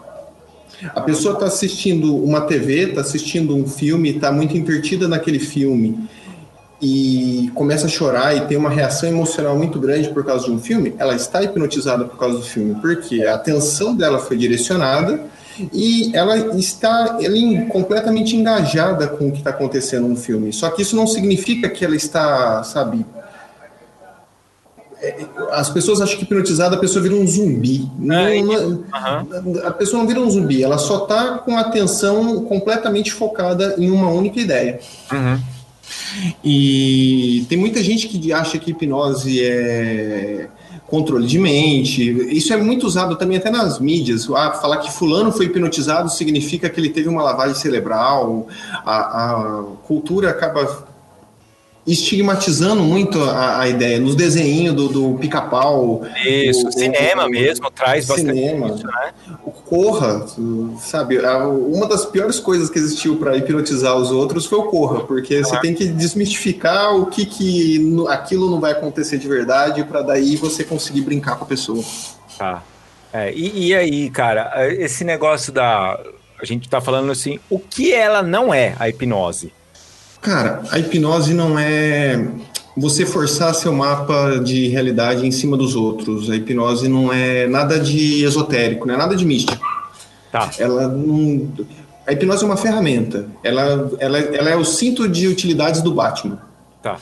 A 0.94 1.02
pessoa 1.02 1.34
está 1.34 1.46
assistindo 1.46 2.16
uma 2.16 2.42
TV, 2.42 2.90
está 2.90 3.02
assistindo 3.02 3.56
um 3.56 3.68
filme, 3.68 4.12
está 4.12 4.32
muito 4.32 4.58
entretida 4.58 5.08
naquele 5.08 5.40
filme 5.40 6.08
e 6.82 7.52
começa 7.56 7.88
a 7.88 7.90
chorar 7.90 8.36
e 8.38 8.42
tem 8.42 8.56
uma 8.58 8.70
reação 8.70 9.10
emocional 9.10 9.58
muito 9.58 9.78
grande 9.80 10.10
por 10.10 10.24
causa 10.26 10.46
de 10.46 10.52
um 10.52 10.60
filme, 10.60 10.96
ela 10.98 11.14
está 11.16 11.44
hipnotizada 11.44 12.06
por 12.06 12.18
causa 12.18 12.38
do 12.38 12.44
filme, 12.44 12.76
porque 12.82 13.24
a 13.26 13.36
atenção 13.36 13.94
dela 13.96 14.18
foi 14.20 14.38
direcionada 14.38 15.20
e 15.74 16.10
ela 16.16 16.38
está 16.58 17.18
ela 17.22 17.38
é 17.38 17.62
completamente 17.66 18.34
engajada 18.36 19.08
com 19.08 19.28
o 19.28 19.32
que 19.32 19.40
está 19.40 19.50
acontecendo 19.50 20.08
no 20.08 20.16
filme. 20.16 20.54
Só 20.54 20.70
que 20.70 20.82
isso 20.82 20.96
não 20.96 21.06
significa 21.06 21.68
que 21.68 21.84
ela 21.84 21.98
está, 21.98 22.64
sabe, 22.64 23.06
as 25.52 25.70
pessoas 25.70 26.02
acham 26.02 26.18
que 26.18 26.24
hipnotizada 26.24 26.76
a 26.76 26.80
pessoa 26.80 27.02
vira 27.02 27.16
um 27.16 27.26
zumbi. 27.26 27.90
Não, 27.98 28.16
É, 28.18 28.42
não- 28.42 28.84
a 29.66 29.72
pessoa 29.72 30.00
não 30.02 30.08
vira 30.08 30.20
um 30.20 30.30
zumbi, 30.30 30.62
ela 30.64 30.78
só 30.78 31.04
está 31.04 31.38
com 31.40 31.58
a 31.58 31.62
atenção 31.62 32.44
completamente 32.46 33.12
focada 33.14 33.76
em 33.78 33.90
uma 33.90 34.10
única 34.10 34.40
ideia. 34.40 34.80
E 36.44 37.46
tem 37.50 37.58
muita 37.58 37.84
gente 37.84 38.08
que 38.08 38.32
acha 38.34 38.58
que 38.58 38.72
hipnose 38.72 39.44
é 39.44 40.50
controle 40.90 41.28
de 41.28 41.38
mente. 41.38 42.04
Isso 42.36 42.52
é 42.52 42.58
muito 42.58 42.86
usado 42.88 43.16
também 43.16 43.38
até 43.38 43.50
nas 43.50 43.80
mídias. 43.80 44.28
Ah, 44.32 44.52
falar 44.54 44.78
que 44.78 44.92
fulano 44.92 45.32
foi 45.32 45.46
hipnotizado 45.46 46.10
significa 46.10 46.70
que 46.70 46.80
ele 46.80 46.90
teve 46.90 47.08
uma 47.08 47.22
lavagem 47.22 47.56
cerebral. 47.56 48.48
A, 48.86 48.96
a 48.96 49.64
cultura 49.84 50.32
acaba 50.32 50.89
estigmatizando 51.92 52.82
muito 52.84 53.22
a, 53.24 53.62
a 53.62 53.68
ideia. 53.70 54.00
Nos 54.00 54.16
desenhinhos 54.16 54.76
do, 54.76 54.88
do 54.88 55.18
pica-pau. 55.20 56.04
Isso, 56.26 56.68
o- 56.68 56.72
cinema 56.72 57.26
o- 57.26 57.30
mesmo 57.30 57.70
traz 57.72 58.06
bastante 58.06 58.30
cinema. 58.36 58.68
isso, 58.68 58.86
né? 58.86 59.12
O 59.46 59.52
Corra, 59.52 60.26
sabe? 60.80 61.20
Uma 61.20 61.88
das 61.88 62.06
piores 62.06 62.40
coisas 62.40 62.70
que 62.70 62.78
existiu 62.80 63.18
para 63.18 63.36
hipnotizar 63.38 63.96
os 63.96 64.12
outros 64.12 64.46
foi 64.46 64.60
o 64.60 64.64
Corra, 64.64 65.02
porque 65.02 65.44
você 65.44 65.60
tem 65.60 65.74
que 65.74 65.86
desmistificar 65.88 66.96
o 66.96 67.06
que, 67.08 67.26
que 67.26 67.96
aquilo 68.10 68.50
não 68.50 68.60
vai 68.60 68.72
acontecer 68.72 69.18
de 69.18 69.28
verdade 69.28 69.84
para 69.84 70.02
daí 70.02 70.36
você 70.36 70.64
conseguir 70.64 71.02
brincar 71.02 71.36
com 71.38 71.44
a 71.44 71.48
pessoa. 71.48 71.84
Tá. 72.38 72.64
É, 73.12 73.34
e, 73.34 73.68
e 73.70 73.76
aí, 73.76 74.10
cara, 74.10 74.52
esse 74.74 75.04
negócio 75.04 75.52
da. 75.52 76.00
A 76.42 76.46
gente 76.46 76.70
tá 76.70 76.80
falando 76.80 77.12
assim, 77.12 77.38
o 77.50 77.60
que 77.60 77.92
ela 77.92 78.22
não 78.24 78.54
é, 78.54 78.74
a 78.80 78.88
hipnose? 78.88 79.52
Cara, 80.22 80.62
a 80.70 80.80
hipnose 80.80 81.34
não 81.34 81.58
é 81.58 82.28
você 82.76 83.06
forçar 83.06 83.54
seu 83.56 83.74
mapa 83.74 84.40
de 84.44 84.68
realidade 84.68 85.26
em 85.26 85.32
cima 85.32 85.56
dos 85.56 85.76
outros. 85.76 86.30
A 86.30 86.36
hipnose 86.36 86.88
não 86.88 87.12
é 87.12 87.48
nada 87.48 87.80
de 87.80 88.24
esotérico, 88.24 88.88
não 88.88 88.96
é 88.96 88.98
nada 88.98 89.16
de 89.16 89.26
místico. 89.26 89.66
Tá. 90.32 90.50
Ela 90.60 90.88
não. 90.88 91.50
A 92.06 92.14
hipnose 92.14 92.44
é 92.44 92.46
uma 92.46 92.58
ferramenta. 92.58 93.28
Ela, 93.44 93.92
ela, 94.00 94.18
ela 94.18 94.50
é 94.50 94.56
o 94.56 94.66
cinto 94.66 95.08
de 95.08 95.28
utilidades 95.28 95.82
do 95.82 95.94
Batman. 95.94 96.40
Tá. 96.82 96.98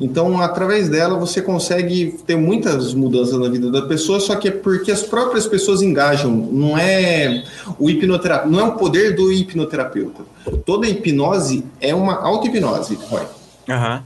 Então, 0.00 0.40
através 0.40 0.88
dela, 0.88 1.18
você 1.18 1.40
consegue 1.40 2.18
ter 2.26 2.36
muitas 2.36 2.92
mudanças 2.94 3.38
na 3.38 3.48
vida 3.48 3.70
da 3.70 3.82
pessoa, 3.82 4.18
só 4.20 4.34
que 4.36 4.48
é 4.48 4.50
porque 4.50 4.90
as 4.90 5.02
próprias 5.02 5.46
pessoas 5.46 5.82
engajam. 5.82 6.30
Não 6.30 6.76
é 6.76 7.44
o 7.78 7.88
hipnoterapeuta, 7.88 8.50
não 8.50 8.60
é 8.60 8.68
o 8.68 8.72
poder 8.76 9.14
do 9.14 9.32
hipnoterapeuta. 9.32 10.22
Toda 10.66 10.88
hipnose 10.88 11.64
é 11.80 11.94
uma 11.94 12.14
auto-hipnose, 12.14 12.94
Roy. 13.08 13.22
Aham. 13.68 14.02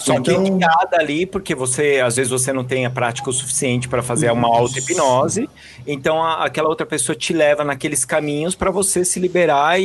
Só 0.00 0.14
Então- 0.16 0.44
que 0.44 0.50
guiada 0.50 0.98
ali, 0.98 1.24
porque 1.24 1.54
você, 1.54 2.02
às 2.04 2.16
vezes, 2.16 2.30
você 2.30 2.52
não 2.52 2.62
tem 2.62 2.84
a 2.84 2.90
prática 2.90 3.30
o 3.30 3.32
suficiente 3.32 3.88
para 3.88 4.02
fazer 4.02 4.30
uma 4.30 4.46
auto-hipnose, 4.48 5.48
então 5.86 6.22
a- 6.22 6.44
aquela 6.44 6.68
outra 6.68 6.84
pessoa 6.84 7.16
te 7.16 7.32
leva 7.32 7.64
naqueles 7.64 8.04
caminhos 8.04 8.54
para 8.54 8.70
você 8.70 9.02
se 9.02 9.18
liberar 9.18 9.80
e, 9.80 9.84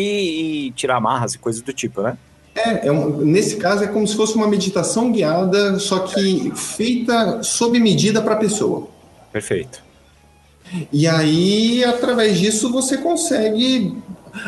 e 0.67 0.72
tirar 0.72 0.98
amarras 0.98 1.36
e 1.36 1.38
coisas 1.38 1.62
do 1.62 1.72
tipo, 1.72 2.01
né? 2.01 2.17
É, 2.55 2.88
é 2.88 2.91
um- 2.91 3.17
nesse 3.17 3.55
caso 3.57 3.83
é 3.83 3.88
como 3.88 4.07
se 4.07 4.15
fosse 4.15 4.36
uma 4.36 4.48
meditação 4.48 5.12
guiada, 5.12 5.79
só 5.79 6.00
que 6.00 6.51
feita 6.55 7.41
sob 7.41 7.79
medida 7.79 8.22
para 8.22 8.36
a 8.36 8.38
pessoa. 8.38 8.88
Perfeito. 9.31 9.81
E 10.91 11.07
aí, 11.07 11.83
através 11.83 12.38
disso, 12.39 12.72
você 12.72 12.98
consegue, 12.98 13.95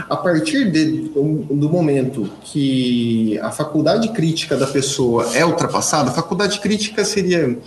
a 0.10 0.16
partir 0.16 0.72
de- 0.72 1.10
do 1.14 1.70
momento 1.70 2.30
que 2.44 3.38
a 3.40 3.52
faculdade 3.52 4.10
crítica 4.10 4.56
da 4.56 4.68
pessoa 4.68 5.36
é 5.36 5.46
ultrapassada, 5.46 6.10
a 6.10 6.14
faculdade 6.14 6.60
crítica 6.60 7.04
seria 7.04 7.58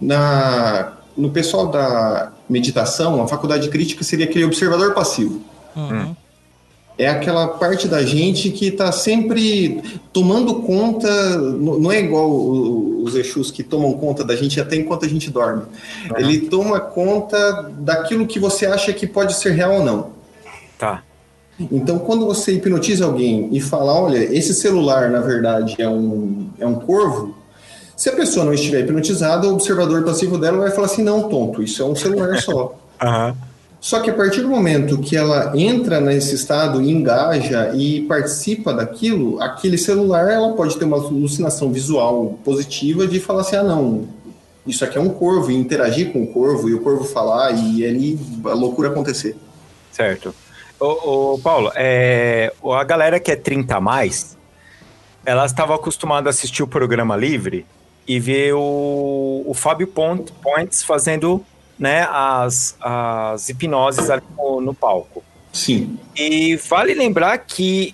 na, 0.00 0.92
no 1.16 1.30
pessoal 1.30 1.68
da 1.68 2.32
meditação, 2.48 3.22
a 3.22 3.28
faculdade 3.28 3.68
crítica 3.68 4.02
seria 4.04 4.26
aquele 4.26 4.44
observador 4.44 4.92
passivo. 4.94 5.40
Uhum. 5.76 6.14
É 7.02 7.08
aquela 7.08 7.48
parte 7.48 7.88
da 7.88 8.04
gente 8.04 8.50
que 8.50 8.68
está 8.68 8.92
sempre 8.92 9.82
tomando 10.12 10.62
conta, 10.62 11.36
não 11.38 11.90
é 11.90 11.98
igual 11.98 12.30
os 12.30 13.16
Exus 13.16 13.50
que 13.50 13.62
tomam 13.62 13.92
conta 13.94 14.22
da 14.24 14.36
gente 14.36 14.60
até 14.60 14.76
enquanto 14.76 15.04
a 15.04 15.08
gente 15.08 15.30
dorme. 15.30 15.64
Ele 16.16 16.42
toma 16.48 16.78
conta 16.78 17.70
daquilo 17.78 18.26
que 18.26 18.38
você 18.38 18.66
acha 18.66 18.92
que 18.92 19.06
pode 19.06 19.34
ser 19.34 19.50
real 19.50 19.78
ou 19.78 19.84
não. 19.84 20.10
Tá. 20.78 21.02
Então, 21.70 21.98
quando 21.98 22.24
você 22.24 22.52
hipnotiza 22.52 23.04
alguém 23.04 23.48
e 23.52 23.60
fala, 23.60 23.92
olha, 23.92 24.18
esse 24.18 24.54
celular, 24.54 25.10
na 25.10 25.20
verdade, 25.20 25.76
é 25.78 25.88
um, 25.88 26.48
é 26.58 26.66
um 26.66 26.74
corvo, 26.74 27.34
se 27.96 28.08
a 28.08 28.12
pessoa 28.12 28.44
não 28.44 28.54
estiver 28.54 28.80
hipnotizada, 28.80 29.46
o 29.46 29.54
observador 29.54 30.02
passivo 30.02 30.38
dela 30.38 30.58
vai 30.58 30.70
falar 30.70 30.86
assim, 30.86 31.02
não, 31.02 31.28
tonto, 31.28 31.62
isso 31.62 31.82
é 31.82 31.84
um 31.84 31.94
celular 31.94 32.40
só. 32.40 32.76
Aham. 33.00 33.36
Só 33.82 33.98
que 33.98 34.08
a 34.08 34.14
partir 34.14 34.42
do 34.42 34.48
momento 34.48 34.98
que 34.98 35.16
ela 35.16 35.52
entra 35.56 36.00
nesse 36.00 36.36
estado 36.36 36.80
e 36.80 36.88
engaja 36.88 37.72
e 37.74 38.02
participa 38.02 38.72
daquilo, 38.72 39.42
aquele 39.42 39.76
celular 39.76 40.30
ela 40.30 40.52
pode 40.52 40.78
ter 40.78 40.84
uma 40.84 40.96
alucinação 40.98 41.72
visual 41.72 42.38
positiva 42.44 43.08
de 43.08 43.18
falar 43.18 43.40
assim, 43.40 43.56
ah 43.56 43.64
não, 43.64 44.06
isso 44.64 44.84
aqui 44.84 44.96
é 44.96 45.00
um 45.00 45.08
corvo, 45.08 45.50
e 45.50 45.56
interagir 45.56 46.12
com 46.12 46.22
o 46.22 46.28
corvo 46.28 46.68
e 46.68 46.74
o 46.74 46.80
corvo 46.80 47.02
falar 47.04 47.50
e 47.50 47.84
ali 47.84 48.20
a 48.44 48.54
loucura 48.54 48.88
acontecer. 48.88 49.34
Certo. 49.90 50.32
Ô, 50.78 51.32
ô, 51.34 51.38
Paulo, 51.40 51.72
é, 51.74 52.52
a 52.64 52.84
galera 52.84 53.18
que 53.18 53.32
é 53.32 53.36
30 53.36 53.74
a 53.76 53.80
mais, 53.80 54.36
elas 55.26 55.50
estavam 55.50 55.74
acostumadas 55.74 56.28
a 56.28 56.30
assistir 56.38 56.62
o 56.62 56.68
programa 56.68 57.16
livre 57.16 57.66
e 58.06 58.20
ver 58.20 58.54
o, 58.54 59.42
o 59.44 59.52
Fábio 59.54 59.88
Pont- 59.88 60.30
Points 60.40 60.84
fazendo 60.84 61.44
né, 61.82 62.06
as, 62.08 62.76
as 62.80 63.48
hipnoses 63.48 64.08
ali 64.08 64.22
no, 64.38 64.60
no 64.60 64.72
palco. 64.72 65.24
Sim. 65.52 65.98
E 66.16 66.54
vale 66.54 66.94
lembrar 66.94 67.36
que 67.38 67.92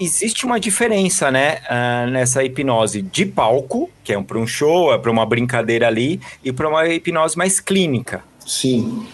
existe 0.00 0.44
uma 0.44 0.58
diferença, 0.58 1.30
né, 1.30 1.58
ah, 1.68 2.06
nessa 2.10 2.42
hipnose 2.42 3.02
de 3.02 3.24
palco, 3.24 3.88
que 4.02 4.12
é 4.12 4.18
um, 4.18 4.24
para 4.24 4.36
um 4.36 4.48
show, 4.48 4.92
é 4.92 4.98
para 4.98 5.12
uma 5.12 5.24
brincadeira 5.24 5.86
ali, 5.86 6.20
e 6.42 6.52
para 6.52 6.68
uma 6.68 6.88
hipnose 6.88 7.38
mais 7.38 7.60
clínica. 7.60 8.24
Sim. 8.44 9.06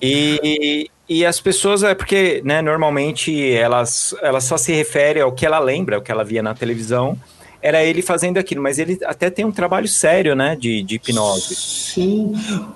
E, 0.00 0.88
e 1.08 1.26
as 1.26 1.40
pessoas, 1.40 1.82
é 1.82 1.92
porque, 1.92 2.40
né, 2.44 2.62
normalmente 2.62 3.52
elas, 3.52 4.14
elas 4.22 4.44
só 4.44 4.56
se 4.56 4.72
referem 4.72 5.24
ao 5.24 5.32
que 5.32 5.44
ela 5.44 5.58
lembra, 5.58 5.96
ao 5.96 6.02
que 6.02 6.12
ela 6.12 6.22
via 6.22 6.42
na 6.42 6.54
televisão, 6.54 7.18
era 7.62 7.82
ele 7.84 8.02
fazendo 8.02 8.38
aquilo, 8.38 8.62
mas 8.62 8.78
ele 8.78 8.98
até 9.04 9.30
tem 9.30 9.44
um 9.44 9.52
trabalho 9.52 9.88
sério, 9.88 10.34
né, 10.34 10.56
de, 10.58 10.82
de 10.82 10.96
hipnose. 10.96 11.54
Sim. 11.54 12.34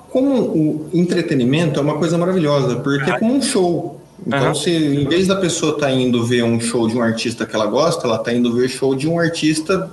Como 0.08 0.34
o 0.34 0.90
entretenimento 0.92 1.78
é 1.78 1.82
uma 1.82 1.98
coisa 1.98 2.16
maravilhosa, 2.18 2.76
porque 2.76 3.10
é 3.10 3.18
como 3.18 3.34
um 3.34 3.42
show. 3.42 4.00
Então, 4.26 4.38
Aham. 4.38 4.54
se 4.54 4.70
em 4.70 5.08
vez 5.08 5.26
da 5.26 5.36
pessoa 5.36 5.72
estar 5.74 5.90
indo 5.92 6.24
ver 6.26 6.44
um 6.44 6.60
show 6.60 6.86
de 6.86 6.96
um 6.96 7.02
artista 7.02 7.46
que 7.46 7.54
ela 7.54 7.66
gosta, 7.66 8.06
ela 8.06 8.16
está 8.16 8.32
indo 8.32 8.52
ver 8.54 8.68
show 8.68 8.94
de 8.94 9.08
um 9.08 9.18
artista 9.18 9.90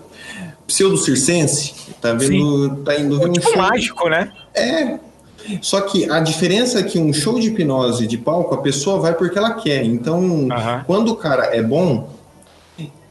pseudo-circense. 0.68 1.74
Tá 2.02 2.14
vendo? 2.14 2.76
Tá 2.84 3.00
indo 3.00 3.18
ver 3.18 3.30
um 3.30 3.34
Tipo 3.34 3.50
show. 3.50 3.58
mágico, 3.58 4.10
né? 4.10 4.32
É. 4.54 5.00
Só 5.62 5.80
que 5.82 6.10
a 6.10 6.20
diferença 6.20 6.80
é 6.80 6.84
que 6.84 7.00
um 7.00 7.14
show 7.14 7.40
de 7.40 7.48
hipnose 7.48 8.06
de 8.06 8.18
palco, 8.18 8.54
a 8.54 8.58
pessoa 8.58 9.00
vai 9.00 9.14
porque 9.14 9.38
ela 9.38 9.54
quer. 9.54 9.84
Então, 9.86 10.48
Aham. 10.52 10.84
quando 10.86 11.10
o 11.10 11.16
cara 11.16 11.56
é 11.56 11.64
bom, 11.64 12.10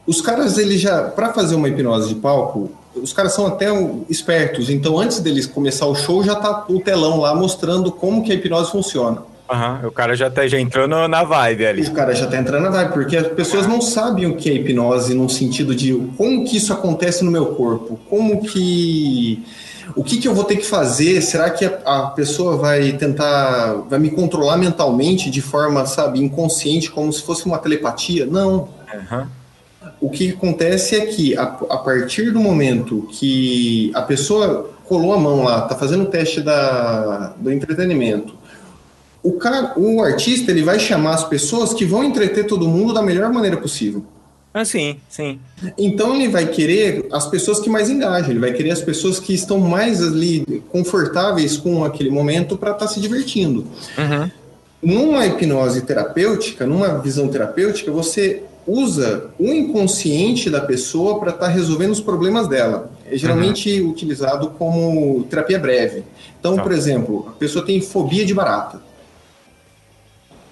os 0.06 0.20
caras, 0.20 0.56
ele 0.58 0.78
já, 0.78 1.02
para 1.04 1.32
fazer 1.32 1.54
uma 1.54 1.68
hipnose 1.68 2.08
de 2.10 2.14
palco, 2.16 2.70
os 2.94 3.12
caras 3.12 3.32
são 3.34 3.46
até 3.46 3.66
espertos. 4.08 4.70
Então, 4.70 4.98
antes 4.98 5.20
deles 5.20 5.46
começar 5.46 5.86
o 5.86 5.94
show, 5.94 6.22
já 6.24 6.34
tá 6.34 6.64
o 6.68 6.80
telão 6.80 7.20
lá 7.20 7.34
mostrando 7.34 7.90
como 7.92 8.22
que 8.24 8.32
a 8.32 8.34
hipnose 8.34 8.70
funciona. 8.70 9.22
Aham, 9.48 9.82
o 9.86 9.92
cara 9.92 10.16
já, 10.16 10.28
tá, 10.28 10.44
já 10.48 10.58
entrou 10.58 10.88
no- 10.88 11.06
na 11.06 11.22
vibe 11.22 11.66
ali. 11.66 11.82
O 11.82 11.92
cara 11.92 12.12
já 12.14 12.26
tá 12.26 12.36
entrando 12.36 12.64
na 12.64 12.70
vibe, 12.70 12.92
porque 12.94 13.16
as 13.16 13.28
pessoas 13.28 13.66
não 13.66 13.80
sabem 13.80 14.26
o 14.26 14.34
que 14.36 14.50
é 14.50 14.54
hipnose 14.54 15.14
no 15.14 15.28
sentido 15.28 15.72
de 15.74 15.94
como 16.16 16.44
que 16.44 16.56
isso 16.56 16.72
acontece 16.72 17.24
no 17.24 17.30
meu 17.30 17.46
corpo, 17.54 17.98
como 18.10 18.42
que 18.42 19.44
o 19.94 20.02
que, 20.02 20.18
que 20.18 20.26
eu 20.26 20.34
vou 20.34 20.42
ter 20.42 20.56
que 20.56 20.66
fazer? 20.66 21.20
Será 21.22 21.48
que 21.48 21.64
a, 21.64 21.78
a 21.84 22.06
pessoa 22.08 22.56
vai 22.56 22.90
tentar, 22.94 23.84
vai 23.88 24.00
me 24.00 24.10
controlar 24.10 24.56
mentalmente 24.56 25.30
de 25.30 25.40
forma, 25.40 25.86
sabe, 25.86 26.18
inconsciente, 26.18 26.90
como 26.90 27.12
se 27.12 27.22
fosse 27.22 27.46
uma 27.46 27.58
telepatia? 27.58 28.26
Não. 28.26 28.68
Aham. 28.92 29.28
O 30.00 30.10
que 30.10 30.30
acontece 30.30 30.94
é 30.96 31.06
que 31.06 31.36
a, 31.36 31.42
a 31.42 31.78
partir 31.78 32.30
do 32.30 32.40
momento 32.40 33.08
que 33.12 33.90
a 33.94 34.02
pessoa 34.02 34.70
colou 34.84 35.12
a 35.12 35.18
mão 35.18 35.42
lá, 35.42 35.62
tá 35.62 35.74
fazendo 35.74 36.04
o 36.04 36.06
teste 36.06 36.40
da, 36.40 37.34
do 37.38 37.50
entretenimento, 37.50 38.34
o, 39.22 39.32
cara, 39.32 39.72
o 39.76 40.02
artista 40.02 40.50
ele 40.52 40.62
vai 40.62 40.78
chamar 40.78 41.14
as 41.14 41.24
pessoas 41.24 41.74
que 41.74 41.84
vão 41.84 42.04
entreter 42.04 42.46
todo 42.46 42.68
mundo 42.68 42.92
da 42.92 43.02
melhor 43.02 43.32
maneira 43.32 43.56
possível. 43.56 44.04
Ah, 44.54 44.64
sim, 44.64 44.96
sim. 45.08 45.38
Então 45.76 46.14
ele 46.14 46.28
vai 46.28 46.46
querer 46.46 47.06
as 47.12 47.26
pessoas 47.26 47.60
que 47.60 47.68
mais 47.68 47.90
engajam, 47.90 48.30
ele 48.30 48.38
vai 48.38 48.52
querer 48.52 48.70
as 48.70 48.80
pessoas 48.80 49.20
que 49.20 49.34
estão 49.34 49.58
mais 49.58 50.02
ali 50.02 50.62
confortáveis 50.70 51.58
com 51.58 51.84
aquele 51.84 52.08
momento 52.08 52.56
para 52.56 52.70
estar 52.70 52.88
se 52.88 53.00
divertindo. 53.00 53.66
Uhum. 53.98 54.30
Numa 54.82 55.26
hipnose 55.26 55.82
terapêutica, 55.82 56.64
numa 56.64 56.98
visão 56.98 57.28
terapêutica, 57.28 57.90
você 57.90 58.44
usa 58.66 59.30
o 59.38 59.46
inconsciente 59.46 60.50
da 60.50 60.60
pessoa 60.60 61.20
para 61.20 61.30
estar 61.30 61.48
resolvendo 61.48 61.92
os 61.92 62.00
problemas 62.00 62.48
dela. 62.48 62.90
É 63.10 63.16
geralmente 63.16 63.80
utilizado 63.80 64.50
como 64.58 65.22
terapia 65.30 65.58
breve. 65.58 66.02
Então, 66.38 66.56
Tá. 66.56 66.62
por 66.62 66.72
exemplo, 66.72 67.26
a 67.28 67.32
pessoa 67.32 67.64
tem 67.64 67.80
fobia 67.80 68.24
de 68.24 68.34
barata. 68.34 68.80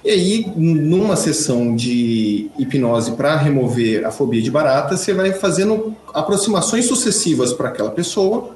E 0.05 0.11
aí, 0.11 0.53
numa 0.55 1.17
sessão 1.17 1.75
de 1.75 2.51
hipnose 2.59 3.13
para 3.13 3.37
remover 3.37 4.05
a 4.05 4.11
fobia 4.11 4.43
de 4.43 4.51
barata, 4.51 4.97
você 4.97 5.15
vai 5.15 5.33
fazendo 5.33 5.97
aproximações 6.13 6.85
sucessivas 6.85 7.55
para 7.55 7.71
aquela 7.71 7.91
pessoa, 7.91 8.51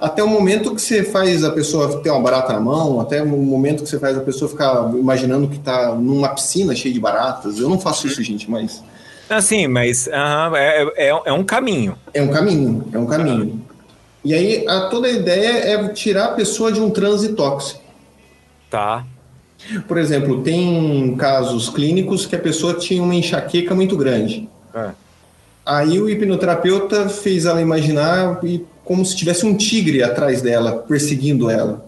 até 0.00 0.22
o 0.22 0.28
momento 0.28 0.74
que 0.74 0.80
você 0.80 1.02
faz 1.02 1.42
a 1.44 1.50
pessoa 1.50 2.00
ter 2.02 2.10
uma 2.10 2.20
barata 2.20 2.52
na 2.52 2.60
mão, 2.60 3.00
até 3.00 3.22
o 3.22 3.26
momento 3.26 3.82
que 3.82 3.88
você 3.88 3.98
faz 3.98 4.16
a 4.16 4.20
pessoa 4.20 4.50
ficar 4.50 4.90
imaginando 4.94 5.48
que 5.48 5.56
está 5.56 5.94
numa 5.94 6.28
piscina 6.28 6.74
cheia 6.74 6.92
de 6.92 7.00
baratas. 7.00 7.58
Eu 7.58 7.68
não 7.68 7.78
faço 7.80 8.06
isso, 8.06 8.22
gente, 8.22 8.50
mas 8.50 8.82
Assim, 9.30 9.66
mas 9.66 10.08
aham, 10.08 10.56
é, 10.56 10.82
é, 10.96 11.08
é 11.26 11.32
um 11.32 11.44
caminho. 11.44 11.96
é 12.14 12.22
um 12.22 12.28
caminho, 12.28 12.84
é 12.92 12.98
um 12.98 13.06
caminho. 13.06 13.62
E 14.24 14.34
aí, 14.34 14.66
a, 14.66 14.88
toda 14.88 15.06
a 15.06 15.10
ideia 15.10 15.48
é 15.48 15.88
tirar 15.88 16.26
a 16.26 16.32
pessoa 16.32 16.72
de 16.72 16.80
um 16.80 16.90
transe 16.90 17.34
tóxico. 17.34 17.80
Tá. 18.70 19.04
Por 19.86 19.98
exemplo, 19.98 20.42
tem 20.42 21.14
casos 21.16 21.68
clínicos 21.68 22.24
que 22.26 22.34
a 22.34 22.38
pessoa 22.38 22.74
tinha 22.74 23.02
uma 23.02 23.14
enxaqueca 23.14 23.74
muito 23.74 23.96
grande. 23.96 24.48
É. 24.74 24.90
Aí 25.64 26.00
o 26.00 26.08
hipnoterapeuta 26.08 27.08
fez 27.08 27.44
ela 27.44 27.60
imaginar 27.60 28.42
e- 28.42 28.64
como 28.88 29.04
se 29.04 29.14
tivesse 29.14 29.44
um 29.44 29.54
tigre 29.54 30.02
atrás 30.02 30.40
dela, 30.40 30.78
perseguindo 30.88 31.50
ela. 31.50 31.86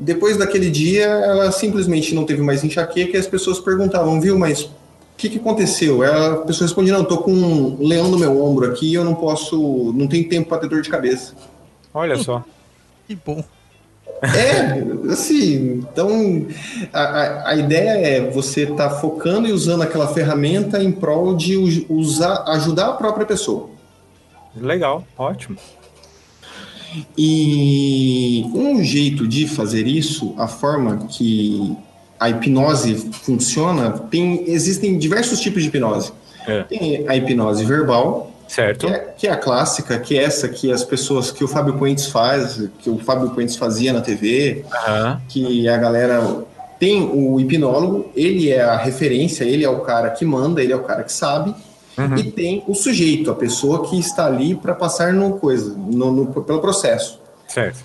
Depois 0.00 0.36
daquele 0.36 0.68
dia, 0.68 1.04
ela 1.04 1.52
simplesmente 1.52 2.12
não 2.12 2.24
teve 2.24 2.42
mais 2.42 2.64
enxaqueca 2.64 3.16
e 3.16 3.20
as 3.20 3.26
pessoas 3.26 3.60
perguntavam, 3.60 4.20
viu, 4.20 4.36
mas 4.36 4.62
o 4.62 4.70
que, 5.16 5.28
que 5.28 5.36
aconteceu? 5.36 6.02
Ela, 6.02 6.32
a 6.32 6.36
pessoa 6.38 6.66
respondia, 6.66 6.94
não, 6.94 7.04
tô 7.04 7.18
com 7.18 7.32
um 7.32 7.86
leão 7.86 8.08
no 8.10 8.18
meu 8.18 8.42
ombro 8.42 8.66
aqui 8.66 8.90
e 8.90 8.94
eu 8.94 9.04
não 9.04 9.14
posso, 9.14 9.92
não 9.94 10.08
tenho 10.08 10.28
tempo 10.28 10.48
para 10.48 10.58
ter 10.58 10.68
dor 10.68 10.82
de 10.82 10.90
cabeça. 10.90 11.34
Olha 11.94 12.16
só. 12.16 12.42
Que 13.06 13.14
bom. 13.14 13.44
É, 14.22 15.12
assim, 15.12 15.84
então 15.92 16.46
a, 16.92 17.00
a, 17.00 17.50
a 17.50 17.56
ideia 17.56 17.90
é 17.90 18.30
você 18.30 18.62
estar 18.62 18.90
focando 18.90 19.46
e 19.46 19.52
usando 19.52 19.82
aquela 19.82 20.08
ferramenta 20.08 20.82
em 20.82 20.90
prol 20.90 21.36
de 21.36 21.86
usar, 21.88 22.42
ajudar 22.48 22.88
a 22.88 22.92
própria 22.94 23.26
pessoa. 23.26 23.68
Legal, 24.56 25.04
ótimo. 25.16 25.56
E 27.16 28.46
um 28.54 28.82
jeito 28.82 29.26
de 29.26 29.46
fazer 29.46 29.86
isso, 29.86 30.34
a 30.38 30.46
forma 30.46 31.06
que 31.08 31.76
a 32.18 32.30
hipnose 32.30 33.10
funciona, 33.12 33.90
tem, 33.90 34.44
existem 34.48 34.98
diversos 34.98 35.40
tipos 35.40 35.62
de 35.62 35.68
hipnose. 35.68 36.12
É. 36.46 36.62
Tem 36.62 37.08
a 37.08 37.16
hipnose 37.16 37.64
verbal, 37.64 38.30
Certo. 38.48 38.86
que 38.86 38.92
é, 38.92 38.98
que 39.18 39.26
é 39.26 39.30
a 39.32 39.36
clássica, 39.36 39.98
que 39.98 40.16
é 40.16 40.22
essa 40.22 40.48
que 40.48 40.70
as 40.72 40.84
pessoas, 40.84 41.30
que 41.30 41.42
o 41.42 41.48
Fábio 41.48 41.74
Puentes 41.74 42.06
faz, 42.06 42.68
que 42.78 42.88
o 42.88 42.98
Fábio 42.98 43.30
Puentes 43.30 43.56
fazia 43.56 43.92
na 43.92 44.00
TV, 44.00 44.64
Aham. 44.72 45.20
que 45.28 45.68
a 45.68 45.76
galera 45.76 46.44
tem 46.78 47.02
o 47.02 47.40
hipnólogo, 47.40 48.10
ele 48.14 48.50
é 48.50 48.62
a 48.62 48.76
referência, 48.76 49.44
ele 49.44 49.64
é 49.64 49.68
o 49.68 49.80
cara 49.80 50.10
que 50.10 50.24
manda, 50.24 50.62
ele 50.62 50.72
é 50.72 50.76
o 50.76 50.82
cara 50.82 51.02
que 51.02 51.12
sabe, 51.12 51.54
Uhum. 51.98 52.16
e 52.16 52.30
tem 52.30 52.62
o 52.68 52.74
sujeito, 52.74 53.30
a 53.30 53.34
pessoa 53.34 53.88
que 53.88 53.98
está 53.98 54.26
ali 54.26 54.54
para 54.54 54.74
passar 54.74 55.12
no 55.14 55.38
coisa, 55.38 55.74
no, 55.74 56.12
no- 56.12 56.42
pelo 56.42 56.60
processo. 56.60 57.18
Certo. 57.48 57.78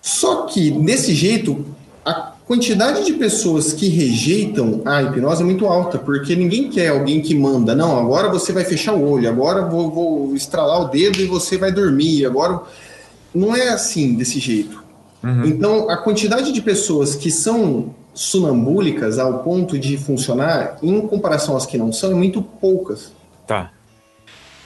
Só 0.00 0.42
que 0.46 0.70
desse 0.70 1.12
jeito, 1.14 1.64
a 2.04 2.32
quantidade 2.46 3.04
de 3.04 3.14
pessoas 3.14 3.72
que 3.72 3.88
rejeitam 3.88 4.82
a 4.84 5.02
hipnose 5.02 5.42
é 5.42 5.44
muito 5.44 5.66
alta, 5.66 5.98
porque 5.98 6.36
ninguém 6.36 6.68
quer 6.70 6.88
alguém 6.88 7.20
que 7.20 7.34
manda, 7.34 7.74
não, 7.74 7.98
agora 7.98 8.28
você 8.28 8.52
vai 8.52 8.64
fechar 8.64 8.94
o 8.94 9.08
olho, 9.10 9.28
agora 9.28 9.64
vou, 9.66 9.90
vou 9.90 10.34
estralar 10.36 10.80
o 10.82 10.88
dedo 10.88 11.20
e 11.20 11.26
você 11.26 11.56
vai 11.56 11.72
dormir, 11.72 12.24
agora. 12.26 12.60
Não 13.34 13.56
é 13.56 13.70
assim, 13.70 14.14
desse 14.14 14.38
jeito. 14.38 14.82
Então, 15.44 15.88
a 15.88 15.96
quantidade 15.96 16.52
de 16.52 16.60
pessoas 16.60 17.14
que 17.14 17.30
são 17.30 17.94
sonambúlicas 18.12 19.18
ao 19.18 19.38
ponto 19.38 19.78
de 19.78 19.96
funcionar, 19.96 20.78
em 20.82 21.00
comparação 21.06 21.56
às 21.56 21.64
que 21.64 21.78
não 21.78 21.92
são, 21.92 22.10
é 22.10 22.14
muito 22.14 22.42
poucas. 22.42 23.12
Tá. 23.52 23.70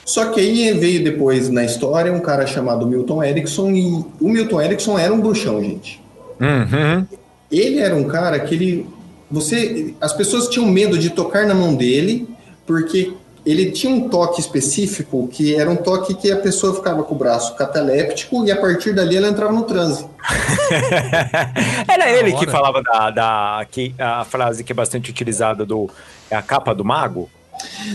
Só 0.05 0.31
que 0.31 0.39
aí 0.39 0.71
veio 0.71 1.03
depois 1.03 1.49
na 1.49 1.65
história 1.65 2.13
um 2.13 2.21
cara 2.21 2.47
chamado 2.47 2.87
Milton 2.87 3.21
Erickson, 3.21 3.71
e 3.71 4.05
o 4.21 4.29
Milton 4.29 4.61
Erickson 4.61 4.97
era 4.97 5.13
um 5.13 5.19
bruxão, 5.19 5.61
gente. 5.61 6.01
Uhum. 6.39 7.05
Ele 7.51 7.79
era 7.79 7.93
um 7.93 8.05
cara 8.05 8.39
que 8.39 8.55
ele. 8.55 8.89
Você. 9.29 9.93
As 9.99 10.13
pessoas 10.13 10.47
tinham 10.47 10.65
medo 10.65 10.97
de 10.97 11.09
tocar 11.09 11.45
na 11.45 11.53
mão 11.53 11.75
dele, 11.75 12.25
porque 12.65 13.11
ele 13.45 13.71
tinha 13.71 13.93
um 13.93 14.07
toque 14.07 14.39
específico 14.39 15.27
que 15.27 15.55
era 15.55 15.69
um 15.69 15.75
toque 15.75 16.13
que 16.13 16.31
a 16.31 16.37
pessoa 16.37 16.73
ficava 16.73 17.03
com 17.03 17.15
o 17.15 17.17
braço 17.17 17.55
cataléptico 17.55 18.45
e 18.45 18.51
a 18.51 18.55
partir 18.55 18.93
dali 18.93 19.17
ela 19.17 19.27
entrava 19.27 19.51
no 19.51 19.63
transe. 19.63 20.05
Era 21.87 22.09
ele 22.11 22.33
que 22.33 22.45
falava 22.45 22.81
da, 22.81 23.09
da 23.09 23.65
que, 23.71 23.95
a 23.97 24.25
frase 24.25 24.65
que 24.65 24.71
é 24.73 24.75
bastante 24.75 25.09
utilizada 25.09 25.65
do 25.65 25.89
é 26.29 26.35
a 26.35 26.41
capa 26.41 26.75
do 26.75 26.83
mago? 26.83 27.29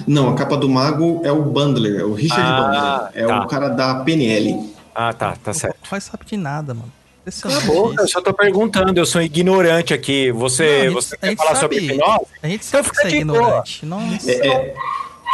Não, 0.07 0.31
a 0.31 0.35
capa 0.35 0.57
do 0.57 0.69
mago 0.69 1.21
é 1.25 1.33
o 1.33 1.43
Bundler, 1.43 2.01
é 2.01 2.05
o 2.05 2.13
Richard 2.15 2.43
Ah, 2.47 3.09
Bundler. 3.11 3.25
É 3.25 3.27
tá. 3.27 3.43
o 3.43 3.47
cara 3.47 3.69
da 3.69 3.95
PNL. 3.97 4.73
Ah, 4.95 5.13
tá, 5.13 5.37
tá 5.43 5.53
certo. 5.55 5.77
Não 5.83 5.89
faz 5.89 6.05
sabe 6.05 6.25
de 6.27 6.37
nada, 6.37 6.75
mano. 6.75 6.93
Cala 7.41 7.57
a 7.57 7.61
boca, 7.61 8.03
eu 8.03 8.09
só 8.09 8.21
tô 8.21 8.35
perguntando, 8.35 8.99
eu 8.99 9.07
sou 9.07 9.23
ignorante 9.23 9.95
aqui. 9.95 10.33
Você, 10.33 10.65
Não, 10.67 10.83
gente- 10.87 10.95
você 10.95 11.17
quer 11.17 11.37
falar 11.37 11.55
sabe- 11.55 11.77
sobre 11.79 11.95
hipnose? 11.95 12.27
A 12.43 12.49
gente 12.49 12.65
sabe 12.65 12.91
que 12.91 12.97
fica 12.97 13.09
você 13.11 13.17
é 13.17 13.25
boa. 13.25 13.39
ignorante. 13.39 13.87
Nossa. 13.87 14.31
É, 14.31 14.47
é- 14.49 14.75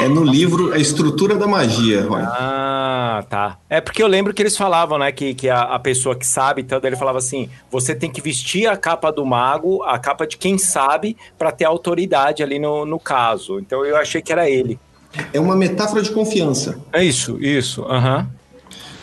é 0.00 0.08
no 0.08 0.22
livro 0.22 0.72
A 0.72 0.78
Estrutura 0.78 1.37
da 1.37 1.46
Magia, 1.46 2.06
Roy. 2.06 2.22
Ah, 2.22 3.24
tá. 3.28 3.58
É 3.68 3.80
porque 3.80 4.02
eu 4.02 4.06
lembro 4.06 4.32
que 4.32 4.40
eles 4.40 4.56
falavam, 4.56 4.98
né, 4.98 5.11
que, 5.11 5.34
que 5.34 5.48
a, 5.48 5.62
a 5.62 5.78
pessoa 5.78 6.14
que 6.14 6.26
sabe, 6.26 6.62
então 6.62 6.80
ele 6.82 6.96
falava 6.96 7.18
assim: 7.18 7.48
você 7.70 7.94
tem 7.94 8.11
que 8.11 8.20
vestir 8.20 8.66
a 8.68 8.76
capa 8.76 9.11
do 9.11 9.26
mago, 9.26 9.82
a 9.82 9.98
capa 9.98 10.26
de 10.26 10.37
quem 10.37 10.56
sabe, 10.56 11.16
pra 11.37 11.50
ter 11.50 11.64
autoridade 11.64 12.42
ali 12.42 12.58
no, 12.58 12.87
no 12.87 13.00
caso. 13.00 13.58
Então 13.58 13.84
eu 13.84 13.96
achei 13.96 14.22
que 14.22 14.32
era 14.32 14.48
ele. 14.48 14.78
É 15.32 15.40
uma 15.40 15.56
metáfora 15.56 16.02
de 16.02 16.11
confiança. 16.11 16.78
É 16.92 17.02
isso, 17.02 17.38
isso. 17.42 17.82
Aham. 17.82 18.28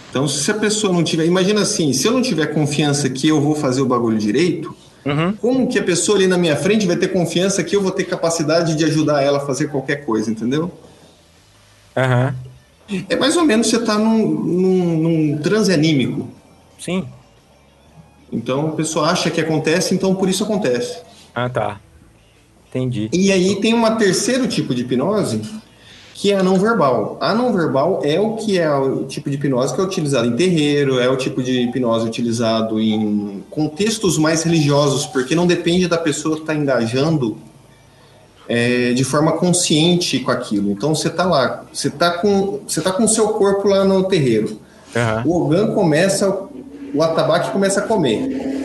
Então, 0.10 0.30
se 0.30 0.50
a 0.50 0.54
pessoa 0.54 0.94
não 0.94 1.04
tiver. 1.04 1.26
Imagina 1.26 1.62
assim, 1.62 1.92
se 1.92 2.08
eu 2.08 2.14
não 2.14 2.22
tiver 2.22 2.48
confiança 2.48 3.10
que 3.10 3.28
eu 3.28 3.42
vou 3.42 3.54
fazer 3.54 3.82
o 3.82 3.86
bagulho 3.86 4.18
direito, 4.18 4.74
Uhum. 5.06 5.34
como 5.34 5.68
que 5.68 5.78
a 5.78 5.84
pessoa 5.84 6.18
ali 6.18 6.26
na 6.26 6.38
minha 6.38 6.56
frente 6.56 6.88
vai 6.88 6.96
ter 6.96 7.10
confiança 7.10 7.64
que 7.64 7.76
eu 7.76 7.82
vou 7.82 7.92
ter 7.92 8.06
capacidade 8.06 8.76
de 8.76 8.84
ajudar 8.86 9.22
ela 9.22 9.38
a 9.38 9.46
fazer 9.46 9.68
qualquer 9.68 10.04
coisa, 10.04 10.32
entendeu? 10.32 10.72
Aham. 11.96 12.36
É 13.10 13.16
mais 13.16 13.38
ou 13.38 13.44
menos 13.44 13.68
você 13.68 13.84
tá 13.84 13.98
num, 13.98 14.28
num, 14.28 14.98
num 14.98 15.38
transe 15.38 15.72
anímico. 15.72 16.28
Sim. 16.80 17.08
Então 18.32 18.70
a 18.70 18.72
pessoa 18.72 19.10
acha 19.10 19.30
que 19.30 19.40
acontece, 19.40 19.94
então 19.94 20.16
por 20.16 20.28
isso 20.28 20.44
acontece. 20.44 21.02
Ah, 21.34 21.50
tá. 21.50 21.80
Entendi. 22.70 23.10
E 23.14 23.32
aí 23.32 23.56
tem 23.62 23.74
um 23.74 23.96
terceiro 23.98 24.48
tipo 24.48 24.76
de 24.76 24.82
hipnose, 24.82 25.42
que 26.16 26.32
é 26.32 26.38
a 26.38 26.42
não 26.42 26.58
verbal. 26.58 27.18
A 27.20 27.36
não 27.36 27.52
verbal 27.52 28.00
é 28.02 28.18
o 28.18 28.38
que 28.38 28.58
é 28.58 28.74
o 28.74 29.04
tipo 29.04 29.30
de 29.30 29.36
hipnose 29.36 29.76
que 29.76 29.82
é 29.82 29.84
utilizado 29.84 30.26
em 30.26 30.36
terreiro, 30.36 30.98
é 30.98 31.10
o 31.10 31.18
tipo 31.18 31.44
de 31.44 31.64
hipnose 31.64 32.08
utilizado 32.08 32.80
em 32.80 33.44
contextos 33.50 34.18
mais 34.18 34.42
religiosos, 34.44 35.06
porque 35.06 35.36
não 35.36 35.46
depende 35.46 35.90
da 35.90 35.98
pessoa 35.98 36.38
estar 36.38 36.56
engajando 36.56 37.38
é, 38.48 38.94
de 38.94 39.04
forma 39.04 39.34
consciente 39.34 40.20
com 40.20 40.32
aquilo. 40.32 40.72
Então 40.72 40.96
você 40.96 41.10
tá 41.10 41.26
lá, 41.26 41.66
você 41.72 41.90
tá 41.90 42.12
com 42.12 42.62
você 42.66 42.80
tá 42.80 42.94
com 42.94 43.04
o 43.04 43.10
seu 43.10 43.28
corpo 43.30 43.68
lá 43.68 43.84
no 43.84 44.06
terreiro. 44.06 44.58
Aham. 44.96 45.24
O 45.26 45.44
Ogan 45.44 45.74
começa, 45.74 46.30
o 46.94 47.04
atabaque 47.04 47.52
começa 47.52 47.82
a 47.82 47.84
comer. 47.84 48.65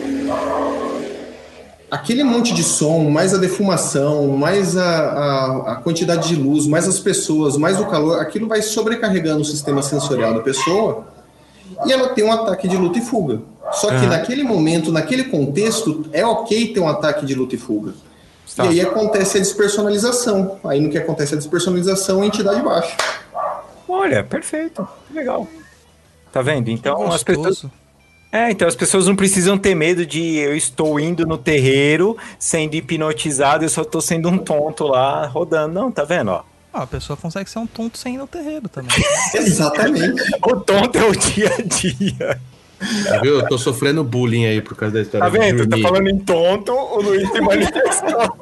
Aquele 1.91 2.23
monte 2.23 2.53
de 2.53 2.63
som, 2.63 3.09
mais 3.09 3.33
a 3.33 3.37
defumação, 3.37 4.29
mais 4.29 4.77
a, 4.77 4.83
a, 4.83 5.71
a 5.73 5.75
quantidade 5.75 6.29
de 6.29 6.37
luz, 6.37 6.65
mais 6.65 6.87
as 6.87 6.99
pessoas, 6.99 7.57
mais 7.57 7.81
o 7.81 7.85
calor, 7.85 8.21
aquilo 8.21 8.47
vai 8.47 8.61
sobrecarregando 8.61 9.41
o 9.41 9.45
sistema 9.45 9.81
sensorial 9.81 10.33
da 10.33 10.39
pessoa 10.39 11.05
e 11.85 11.91
ela 11.91 12.07
tem 12.09 12.23
um 12.23 12.31
ataque 12.31 12.67
de 12.69 12.77
luta 12.77 12.97
e 12.97 13.01
fuga. 13.01 13.41
Só 13.73 13.89
que 13.89 14.05
naquele 14.05 14.41
momento, 14.43 14.89
naquele 14.89 15.25
contexto, 15.25 16.05
é 16.13 16.25
ok 16.25 16.73
ter 16.73 16.79
um 16.79 16.87
ataque 16.87 17.25
de 17.25 17.35
luta 17.35 17.55
e 17.55 17.57
fuga. 17.57 17.93
Tá. 18.55 18.65
E 18.65 18.69
aí 18.69 18.81
acontece 18.81 19.37
a 19.37 19.41
despersonalização. 19.41 20.59
Aí 20.63 20.79
no 20.79 20.89
que 20.89 20.97
acontece 20.97 21.33
a 21.33 21.37
despersonalização, 21.37 22.21
a 22.21 22.25
entidade 22.25 22.61
baixa. 22.61 22.95
Olha, 23.87 24.23
perfeito. 24.23 24.87
Que 25.07 25.13
legal. 25.13 25.47
Tá 26.31 26.41
vendo? 26.41 26.69
Então 26.69 27.11
as 27.11 27.23
pessoas. 27.23 27.65
É, 28.31 28.49
então 28.49 28.67
as 28.67 28.75
pessoas 28.75 29.07
não 29.07 29.15
precisam 29.15 29.57
ter 29.57 29.75
medo 29.75 30.05
de 30.05 30.37
eu 30.37 30.55
estou 30.55 30.97
indo 30.99 31.25
no 31.25 31.37
terreiro, 31.37 32.17
sendo 32.39 32.75
hipnotizado, 32.75 33.65
eu 33.65 33.69
só 33.69 33.83
tô 33.83 33.99
sendo 33.99 34.29
um 34.29 34.37
tonto 34.37 34.85
lá 34.87 35.25
rodando. 35.27 35.73
Não, 35.73 35.91
tá 35.91 36.05
vendo? 36.05 36.31
Ó. 36.31 36.43
Ah, 36.73 36.83
a 36.83 36.87
pessoa 36.87 37.17
consegue 37.17 37.49
ser 37.49 37.59
um 37.59 37.67
tonto 37.67 37.97
sem 37.97 38.15
ir 38.15 38.17
no 38.17 38.27
terreiro 38.27 38.69
também. 38.69 38.95
Exatamente. 39.35 40.23
O 40.41 40.55
tonto 40.61 40.97
é 40.97 41.03
o 41.03 41.11
dia 41.11 41.53
a 41.53 41.61
dia. 41.61 42.41
Tá 43.07 43.19
viu? 43.19 43.39
Eu 43.39 43.47
tô 43.47 43.57
sofrendo 43.57 44.03
bullying 44.03 44.45
aí 44.45 44.61
por 44.61 44.75
causa 44.75 44.95
da 44.95 45.01
história 45.01 45.25
Tá 45.25 45.29
vendo? 45.29 45.67
Tá 45.67 45.77
falando 45.77 46.07
em 46.07 46.17
tonto, 46.17 46.71
o 46.71 47.01
Luiz 47.01 47.29
se 47.29 47.41
manifestou. 47.41 48.37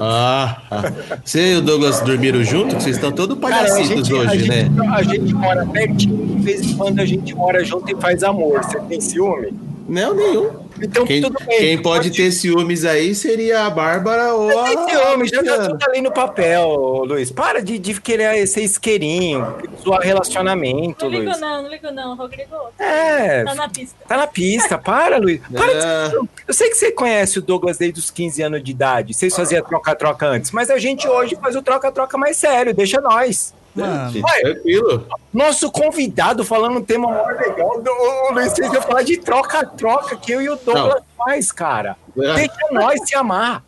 Ah. 0.00 0.56
Você 1.24 1.52
e 1.52 1.56
o 1.56 1.62
Douglas 1.62 2.00
dormiram 2.00 2.42
junto? 2.42 2.74
Vocês 2.74 2.96
estão 2.96 3.12
todos 3.12 3.38
Cara, 3.38 3.68
palhacitos 3.68 4.08
gente, 4.08 4.12
a, 4.12 4.16
hoje, 4.16 4.48
né? 4.48 4.64
gente, 4.64 4.80
a 4.88 5.02
gente 5.02 5.34
mora 5.34 5.66
pertinho, 5.66 6.26
de 6.26 6.42
vez 6.42 6.62
em 6.62 6.76
quando 6.76 7.00
a 7.00 7.04
gente 7.04 7.34
mora 7.34 7.62
junto 7.62 7.90
e 7.92 8.00
faz 8.00 8.22
amor. 8.22 8.64
Você 8.64 8.80
tem 8.80 9.00
ciúme? 9.00 9.52
Não, 9.88 10.14
nenhum. 10.14 10.50
Então 10.82 11.04
Quem, 11.04 11.20
tudo 11.22 11.38
bem. 11.44 11.58
quem 11.58 11.82
pode 11.82 12.10
ter 12.10 12.30
ciúmes 12.32 12.84
aí 12.84 13.14
seria 13.14 13.66
a 13.66 13.70
Bárbara 13.70 14.34
ou 14.34 14.58
a. 14.58 14.64
Tem 14.64 14.88
ciúme, 14.88 15.28
já 15.28 15.42
tá 15.42 15.68
tudo 15.68 15.78
ali 15.88 16.00
no 16.00 16.10
papel, 16.12 16.68
Luiz. 17.04 17.30
Para 17.30 17.60
de, 17.62 17.78
de 17.78 18.00
querer 18.00 18.46
ser 18.46 18.62
isqueirinho, 18.62 19.56
zoar 19.82 20.00
relacionamento, 20.00 21.04
Não 21.04 21.12
ligo 21.12 21.24
Luiz. 21.24 21.40
não, 21.40 21.62
não 21.62 21.70
ligo 21.70 21.90
não, 21.90 22.16
Rodrigo. 22.16 22.54
É, 22.78 23.44
Tá 23.44 23.54
na 23.54 23.68
pista. 23.68 23.96
tá 24.06 24.16
na 24.16 24.26
pista, 24.26 24.78
para, 24.78 25.18
Luiz. 25.18 25.40
Para 25.52 25.72
de 25.72 26.16
É. 26.16 26.20
Eu 26.48 26.54
sei 26.54 26.68
que 26.68 26.74
você 26.76 26.90
conhece 26.92 27.38
o 27.38 27.42
Douglas 27.42 27.78
desde 27.78 27.98
os 28.00 28.10
15 28.10 28.42
anos 28.42 28.62
de 28.62 28.70
idade, 28.70 29.14
vocês 29.14 29.34
faziam 29.34 29.62
troca-troca 29.62 30.26
antes, 30.26 30.50
mas 30.50 30.70
a 30.70 30.78
gente 30.78 31.06
hoje 31.08 31.36
faz 31.40 31.54
o 31.56 31.62
troca-troca 31.62 32.16
mais 32.18 32.36
sério, 32.36 32.74
deixa 32.74 33.00
nós. 33.00 33.54
Mano, 33.74 34.10
Gente, 34.10 34.40
Tranquilo. 34.40 35.06
Nosso 35.32 35.70
convidado 35.70 36.44
falando 36.44 36.78
um 36.78 36.82
tema 36.82 37.08
maior 37.08 37.34
legal, 37.36 37.80
do- 37.80 37.90
o 37.90 38.32
Luiz 38.32 38.52
fez 38.52 38.72
eu 38.72 38.82
falar 38.82 39.02
de 39.02 39.16
troca-troca 39.18 40.16
que 40.16 40.32
eu 40.32 40.42
e 40.42 40.48
o 40.48 40.56
Douglas 40.56 41.02
faz, 41.16 41.52
cara. 41.52 41.96
É. 42.18 42.34
Deixa 42.34 42.52
nós 42.72 43.00
se 43.08 43.14
amar. 43.14 43.62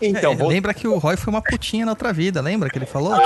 Então, 0.00 0.32
é, 0.32 0.36
vou... 0.36 0.48
lembra 0.48 0.74
que 0.74 0.86
o 0.86 0.98
Roy 0.98 1.16
foi 1.16 1.32
uma 1.32 1.40
putinha 1.42 1.84
na 1.86 1.92
outra 1.92 2.12
vida, 2.12 2.40
lembra 2.40 2.68
que 2.70 2.78
ele 2.78 2.86
falou? 2.86 3.12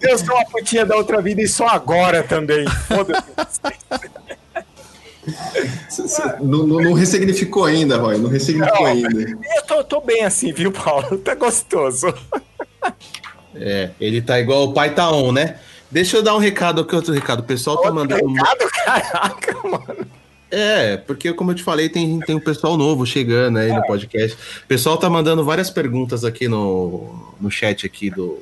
Eu 0.00 0.18
sou 0.18 0.34
uma 0.34 0.44
putinha 0.46 0.84
da 0.84 0.96
outra 0.96 1.20
vida 1.20 1.42
e 1.42 1.46
só 1.48 1.66
agora 1.68 2.22
também. 2.22 2.66
Foda-se. 2.88 3.22
Não, 6.40 6.66
não- 6.66 6.80
não 6.80 6.92
ressignificou 6.92 7.64
ainda, 7.64 7.96
Roy. 7.96 8.18
Não 8.18 8.28
ressignificou 8.28 8.86
ainda. 8.86 9.20
Eu 9.20 9.62
tô, 9.66 9.84
tô 9.84 10.00
bem 10.00 10.24
assim, 10.24 10.52
viu, 10.52 10.72
Paulo? 10.72 11.18
Tá 11.22 11.34
gostoso. 11.34 12.12
É, 13.54 13.90
ele 14.00 14.20
tá 14.20 14.40
igual 14.40 14.64
o 14.64 14.72
pai 14.72 14.94
tá 14.94 15.10
on, 15.10 15.30
né? 15.32 15.58
Deixa 15.90 16.16
eu 16.16 16.22
dar 16.22 16.34
um 16.34 16.38
recado, 16.38 16.84
que 16.84 16.96
outro 16.96 17.12
recado. 17.12 17.40
O 17.40 17.44
pessoal 17.44 17.76
tá 17.78 17.92
mandando. 17.92 18.26
Recado, 18.26 18.70
caraca, 18.84 19.68
mano. 19.68 20.06
É, 20.50 20.96
porque 20.98 21.32
como 21.32 21.50
eu 21.50 21.54
te 21.54 21.62
falei, 21.62 21.88
tem, 21.88 22.18
tem 22.20 22.34
um 22.34 22.40
pessoal 22.40 22.76
novo 22.76 23.06
chegando 23.06 23.58
aí 23.58 23.72
no 23.72 23.82
podcast. 23.86 24.36
O 24.64 24.66
pessoal 24.66 24.98
tá 24.98 25.08
mandando 25.08 25.44
várias 25.44 25.70
perguntas 25.70 26.24
aqui 26.24 26.48
no, 26.48 27.34
no 27.40 27.50
chat 27.50 27.86
aqui 27.86 28.10
do, 28.10 28.38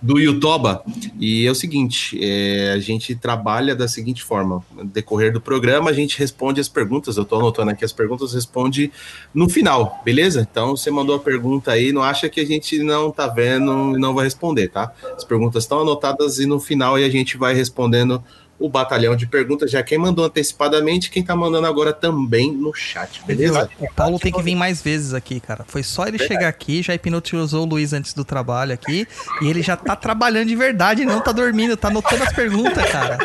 do 0.00 0.18
Yutoba. 0.18 0.82
E 1.18 1.46
é 1.46 1.50
o 1.50 1.54
seguinte, 1.54 2.18
é, 2.22 2.72
a 2.72 2.78
gente 2.78 3.14
trabalha 3.14 3.74
da 3.74 3.88
seguinte 3.88 4.22
forma. 4.22 4.62
No 4.74 4.84
decorrer 4.84 5.32
do 5.32 5.40
programa, 5.40 5.90
a 5.90 5.92
gente 5.92 6.18
responde 6.18 6.60
as 6.60 6.68
perguntas. 6.68 7.16
Eu 7.16 7.24
tô 7.24 7.36
anotando 7.36 7.70
aqui 7.70 7.84
as 7.84 7.92
perguntas, 7.92 8.34
responde 8.34 8.92
no 9.34 9.48
final, 9.48 10.00
beleza? 10.04 10.46
Então, 10.50 10.76
você 10.76 10.90
mandou 10.90 11.16
a 11.16 11.20
pergunta 11.20 11.72
aí, 11.72 11.92
não 11.92 12.02
acha 12.02 12.28
que 12.28 12.40
a 12.40 12.46
gente 12.46 12.78
não 12.82 13.10
tá 13.10 13.26
vendo 13.26 13.96
e 13.96 13.98
não 13.98 14.14
vai 14.14 14.24
responder, 14.24 14.68
tá? 14.68 14.92
As 15.16 15.24
perguntas 15.24 15.64
estão 15.64 15.80
anotadas 15.80 16.38
e 16.38 16.46
no 16.46 16.60
final 16.60 16.96
aí 16.96 17.04
a 17.04 17.10
gente 17.10 17.36
vai 17.36 17.54
respondendo 17.54 18.22
o 18.58 18.68
batalhão 18.68 19.14
de 19.14 19.26
perguntas, 19.26 19.70
já 19.70 19.82
quem 19.82 19.98
mandou 19.98 20.24
antecipadamente, 20.24 21.10
quem 21.10 21.22
tá 21.22 21.36
mandando 21.36 21.66
agora 21.66 21.92
também 21.92 22.52
no 22.52 22.72
chat, 22.74 23.22
beleza? 23.24 23.68
O 23.78 23.92
Paulo 23.92 24.18
tem 24.18 24.32
que 24.32 24.42
vir 24.42 24.54
mais 24.54 24.80
vezes 24.80 25.12
aqui, 25.12 25.40
cara. 25.40 25.64
Foi 25.66 25.82
só 25.82 26.06
ele 26.06 26.18
chegar 26.18 26.48
aqui, 26.48 26.82
já 26.82 26.94
hipnotizou 26.94 27.62
o 27.64 27.68
Luiz 27.68 27.92
antes 27.92 28.14
do 28.14 28.24
trabalho 28.24 28.72
aqui, 28.72 29.06
e 29.42 29.48
ele 29.48 29.62
já 29.62 29.76
tá 29.76 29.94
trabalhando 29.94 30.48
de 30.48 30.56
verdade, 30.56 31.02
ele 31.02 31.10
não 31.10 31.20
tá 31.20 31.32
dormindo, 31.32 31.76
tá 31.76 31.88
anotando 31.88 32.22
as 32.22 32.32
perguntas, 32.32 32.90
cara. 32.90 33.18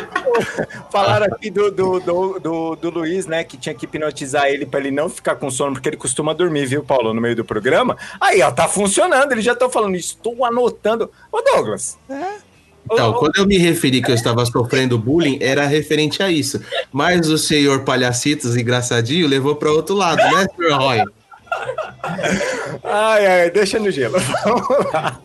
Falaram 0.91 1.27
aqui 1.27 1.49
do, 1.49 1.71
do, 1.71 1.99
do, 1.99 2.39
do, 2.39 2.75
do 2.75 2.89
Luiz, 2.89 3.25
né? 3.25 3.43
Que 3.43 3.57
tinha 3.57 3.75
que 3.75 3.85
hipnotizar 3.85 4.47
ele 4.47 4.65
pra 4.65 4.79
ele 4.79 4.91
não 4.91 5.09
ficar 5.09 5.35
com 5.35 5.49
sono, 5.49 5.73
porque 5.73 5.89
ele 5.89 5.97
costuma 5.97 6.33
dormir, 6.33 6.65
viu, 6.65 6.83
Paulo, 6.83 7.13
no 7.13 7.21
meio 7.21 7.35
do 7.35 7.45
programa. 7.45 7.97
Aí, 8.19 8.41
ó, 8.41 8.51
tá 8.51 8.67
funcionando. 8.67 9.31
Eles 9.31 9.45
já 9.45 9.53
estão 9.53 9.69
falando, 9.69 9.95
estou 9.95 10.43
anotando. 10.45 11.11
Ô, 11.31 11.41
Douglas. 11.41 11.97
Então, 12.85 13.13
quando 13.13 13.37
eu 13.37 13.45
me 13.45 13.57
referi 13.57 14.01
que 14.01 14.11
eu 14.11 14.15
estava 14.15 14.45
sofrendo 14.45 14.97
bullying, 14.97 15.37
era 15.41 15.65
referente 15.65 16.21
a 16.23 16.29
isso. 16.29 16.59
Mas 16.91 17.29
o 17.29 17.37
senhor 17.37 17.83
Palhacitos 17.83 18.55
engraçadinho 18.55 19.27
levou 19.27 19.55
para 19.55 19.71
outro 19.71 19.95
lado, 19.95 20.17
né, 20.17 20.45
senhor 20.55 20.79
Roy? 20.79 21.03
Ai, 22.83 23.25
ai, 23.25 23.49
deixa 23.51 23.79
no 23.79 23.91
gelo. 23.91 24.17
Vamos 24.43 24.93
lá. 24.93 25.21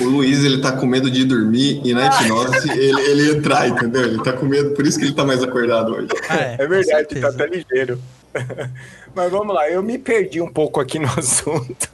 O 0.00 0.04
Luiz, 0.04 0.44
ele 0.44 0.60
tá 0.60 0.72
com 0.72 0.86
medo 0.86 1.10
de 1.10 1.24
dormir 1.24 1.80
e 1.84 1.94
na 1.94 2.06
hipnose 2.06 2.70
ele, 2.70 3.00
ele 3.02 3.36
entrar, 3.36 3.68
entendeu? 3.68 4.02
Ele 4.02 4.22
tá 4.22 4.32
com 4.32 4.46
medo, 4.46 4.70
por 4.70 4.86
isso 4.86 4.98
que 4.98 5.04
ele 5.04 5.14
tá 5.14 5.24
mais 5.24 5.42
acordado 5.42 5.94
hoje. 5.94 6.08
É, 6.30 6.62
É 6.62 6.66
verdade, 6.66 7.20
tá 7.20 7.28
até 7.28 7.46
ligeiro. 7.46 8.00
Mas 9.14 9.30
vamos 9.30 9.54
lá, 9.54 9.68
eu 9.70 9.82
me 9.82 9.98
perdi 9.98 10.40
um 10.40 10.52
pouco 10.52 10.80
aqui 10.80 10.98
no 10.98 11.08
assunto. 11.16 11.88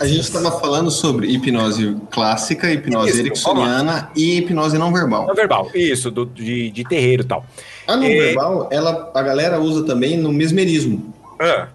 A 0.00 0.06
gente 0.06 0.20
estava 0.20 0.50
falando 0.58 0.90
sobre 0.90 1.28
hipnose 1.28 1.96
clássica, 2.10 2.72
hipnose 2.72 3.10
Isso, 3.10 3.20
ericksoniana 3.20 4.10
e 4.16 4.38
hipnose 4.38 4.76
não 4.76 4.92
verbal. 4.92 5.26
Não 5.26 5.34
verbal, 5.34 5.70
isso, 5.74 6.10
do, 6.10 6.26
de, 6.26 6.70
de 6.70 6.84
terreiro 6.84 7.22
e 7.22 7.26
tal. 7.26 7.44
A 7.86 7.96
não 7.96 8.04
É. 8.04 8.14
verbal, 8.14 8.68
ela, 8.72 9.10
a 9.14 9.22
galera 9.22 9.60
usa 9.60 9.84
também 9.84 10.16
no 10.16 10.32
mesmerismo. 10.32 11.14
Ah, 11.40 11.68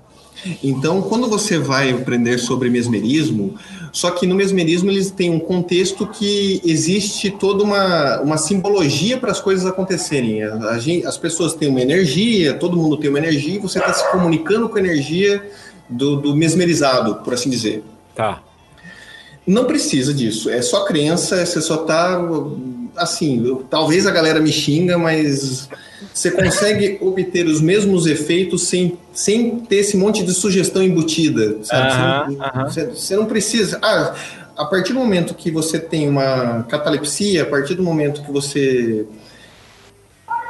Então, 0.63 1.01
quando 1.01 1.27
você 1.27 1.57
vai 1.57 1.89
aprender 1.91 2.37
sobre 2.37 2.69
mesmerismo, 2.69 3.55
só 3.91 4.11
que 4.11 4.27
no 4.27 4.35
mesmerismo 4.35 4.91
eles 4.91 5.09
têm 5.09 5.31
um 5.31 5.39
contexto 5.39 6.05
que 6.05 6.61
existe 6.63 7.31
toda 7.31 7.63
uma, 7.63 8.21
uma 8.21 8.37
simbologia 8.37 9.17
para 9.17 9.31
as 9.31 9.41
coisas 9.41 9.65
acontecerem. 9.65 10.43
A, 10.43 10.53
a 10.71 10.77
gente- 10.79 11.05
as 11.07 11.17
pessoas 11.17 11.53
têm 11.55 11.67
uma 11.67 11.81
energia, 11.81 12.53
todo 12.53 12.77
mundo 12.77 12.97
tem 12.97 13.09
uma 13.09 13.17
energia, 13.17 13.55
e 13.55 13.59
você 13.59 13.79
está 13.79 13.91
se 13.93 14.09
comunicando 14.11 14.69
com 14.69 14.75
a 14.77 14.79
energia 14.79 15.43
do, 15.89 16.17
do 16.17 16.35
mesmerizado, 16.35 17.15
por 17.23 17.33
assim 17.33 17.49
dizer. 17.49 17.83
tá. 18.15 18.41
Não 19.45 19.63
precisa 19.63 20.13
disso, 20.13 20.49
é 20.49 20.61
só 20.61 20.83
crença, 20.83 21.45
você 21.45 21.61
só 21.61 21.77
tá 21.77 22.19
assim, 22.97 23.45
eu- 23.47 23.65
talvez 23.69 24.05
a 24.05 24.11
galera 24.11 24.41
me 24.41 24.51
xinga, 24.51 24.97
mas 24.97 25.69
você 26.13 26.31
consegue 26.31 26.97
obter 27.01 27.45
os 27.47 27.61
mesmos 27.61 28.07
efeitos 28.07 28.67
sem, 28.67 28.97
sem 29.13 29.59
ter 29.61 29.77
esse 29.77 29.95
monte 29.95 30.21
de 30.23 30.33
sugestão 30.33 30.83
embutida, 30.83 31.59
sabe? 31.63 32.35
Você 32.69 32.83
não- 32.85 32.93
você 32.93 33.15
não 33.15 33.25
precisa. 33.25 33.79
Ah, 33.81 34.15
a 34.57 34.65
partir 34.65 34.91
do 34.91 34.99
momento 34.99 35.33
que 35.33 35.49
você 35.49 35.79
tem 35.79 36.09
uma 36.09 36.63
catalepsia, 36.63 37.43
a 37.43 37.45
partir 37.45 37.75
do 37.75 37.83
momento 37.83 38.23
que 38.23 38.31
você 38.31 39.05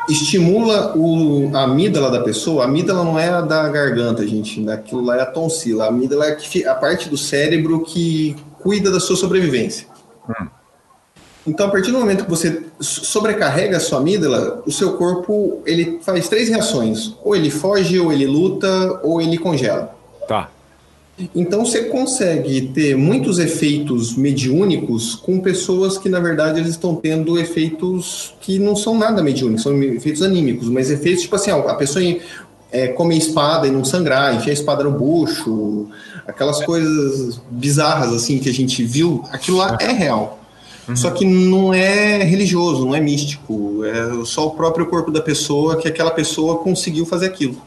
estimula 0.09 0.95
o, 0.95 1.51
a 1.53 1.63
amígdala 1.63 2.09
da 2.09 2.21
pessoa, 2.21 2.63
a 2.63 2.65
amígdala 2.65 3.03
não 3.03 3.19
é 3.19 3.29
a 3.29 3.41
da 3.41 3.67
garganta, 3.69 4.25
gente, 4.27 4.67
aquilo 4.69 5.03
lá 5.03 5.17
é 5.17 5.21
a 5.21 5.25
tonsila, 5.25 5.85
a 5.85 5.87
amígdala 5.87 6.25
é 6.25 6.67
a 6.67 6.75
parte 6.75 7.09
do 7.09 7.17
cérebro 7.17 7.83
que 7.83 8.35
cuida 8.59 8.89
da 8.91 8.99
sua 8.99 9.15
sobrevivência. 9.15 9.87
Então, 11.45 11.67
a 11.67 11.69
partir 11.69 11.91
do 11.91 11.99
momento 11.99 12.25
que 12.25 12.29
você 12.29 12.63
so- 12.79 13.05
sobrecarrega 13.05 13.77
a 13.77 13.79
sua 13.79 13.99
amígdala, 13.99 14.61
o 14.65 14.71
seu 14.71 14.97
corpo 14.97 15.61
ele 15.65 15.99
faz 16.01 16.27
três 16.27 16.49
reações: 16.49 17.15
ou 17.23 17.35
ele 17.35 17.49
foge, 17.49 17.97
ou 17.99 18.11
ele 18.11 18.27
luta, 18.27 18.99
ou 19.01 19.21
ele 19.21 19.37
congela. 19.37 19.95
Tá. 20.27 20.49
Então 21.34 21.65
você 21.65 21.86
consegue 21.86 22.62
ter 22.73 22.95
muitos 22.95 23.39
efeitos 23.39 24.15
mediúnicos 24.15 25.15
com 25.15 25.39
pessoas 25.39 25.97
que, 25.97 26.08
na 26.08 26.19
verdade, 26.19 26.60
eles 26.60 26.71
estão 26.71 26.95
tendo 26.95 27.39
efeitos 27.39 28.36
que 28.39 28.60
não 28.60 28.75
são 28.75 28.95
nada 28.95 29.23
mediúnicos, 29.23 29.63
são 29.63 29.82
efeitos 29.82 30.21
anímicos, 30.21 30.69
mas 30.69 30.91
efeitos 30.91 31.23
tipo 31.23 31.36
assim, 31.36 31.49
a 31.49 31.73
pessoa 31.73 32.03
é, 32.71 32.89
come 32.89 33.17
espada 33.17 33.67
e 33.67 33.71
não 33.71 33.84
sangrar, 33.84 34.36
enfia 34.36 34.51
a 34.51 34.53
espada 34.53 34.84
no 34.84 34.91
bucho, 34.91 35.88
aquelas 36.27 36.63
coisas 36.63 37.41
bizarras 37.49 38.13
assim 38.13 38.38
que 38.38 38.49
a 38.49 38.53
gente 38.53 38.84
viu, 38.84 39.23
aquilo 39.32 39.58
lá 39.58 39.75
é 39.82 39.91
real. 39.91 40.39
Só 40.95 41.12
que 41.12 41.25
não 41.25 41.73
é 41.73 42.23
religioso, 42.23 42.86
não 42.86 42.95
é 42.95 43.01
místico, 43.01 43.84
é 43.84 44.23
só 44.23 44.47
o 44.47 44.51
próprio 44.51 44.86
corpo 44.86 45.12
da 45.12 45.21
pessoa 45.21 45.75
que 45.75 45.88
aquela 45.88 46.12
pessoa 46.12 46.60
conseguiu 46.60 47.06
fazer 47.06 47.25
aquilo. 47.25 47.62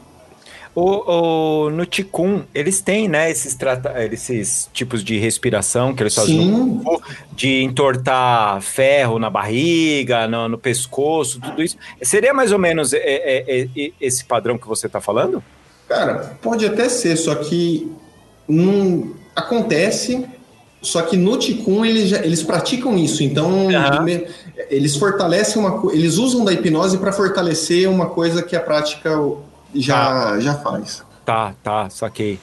O, 0.73 1.65
o- 1.65 1.69
no 1.69 1.85
Ticum, 1.85 2.43
eles 2.55 2.79
têm, 2.79 3.07
né, 3.09 3.29
esses, 3.29 3.55
trata 3.55 3.93
esses 4.05 4.69
tipos 4.71 5.03
de 5.03 5.17
respiração 5.19 5.93
que 5.93 6.01
eles 6.01 6.15
fazem 6.15 6.37
no 6.47 6.63
Sim, 6.77 6.83
corpo, 6.83 7.05
de 7.33 7.61
entortar 7.61 8.61
ferro 8.61 9.19
na 9.19 9.29
barriga, 9.29 10.27
no, 10.27 10.47
no 10.47 10.57
pescoço, 10.57 11.41
tudo 11.41 11.61
isso. 11.61 11.75
Seria 12.01 12.33
mais 12.33 12.53
ou 12.53 12.59
menos 12.59 12.93
é, 12.93 12.99
é, 12.99 13.67
é, 13.75 13.91
esse 13.99 14.23
padrão 14.23 14.57
que 14.57 14.65
você 14.67 14.87
está 14.87 15.01
falando? 15.01 15.43
Cara, 15.89 16.37
pode 16.41 16.65
até 16.65 16.87
ser, 16.87 17.17
só 17.17 17.35
que 17.35 17.91
não 18.47 19.13
acontece. 19.35 20.25
Só 20.81 21.03
que 21.03 21.15
no 21.15 21.37
Ticum 21.37 21.85
eles, 21.85 22.09
já- 22.09 22.25
eles 22.25 22.41
praticam 22.41 22.97
isso, 22.97 23.21
então 23.21 23.67
me- 24.03 24.25
eles 24.67 24.95
fortalecem 24.95 25.61
uma 25.61 25.93
eles 25.93 26.17
usam 26.17 26.43
da 26.43 26.51
hipnose 26.51 26.97
para 26.97 27.11
fortalecer 27.11 27.87
uma 27.87 28.07
coisa 28.07 28.41
que 28.41 28.55
a 28.55 28.59
prática 28.59 29.11
já, 29.73 30.39
já 30.39 30.55
faz. 30.55 31.03
Tá, 31.25 31.53
tá, 31.63 31.89
saquei. 31.89 32.39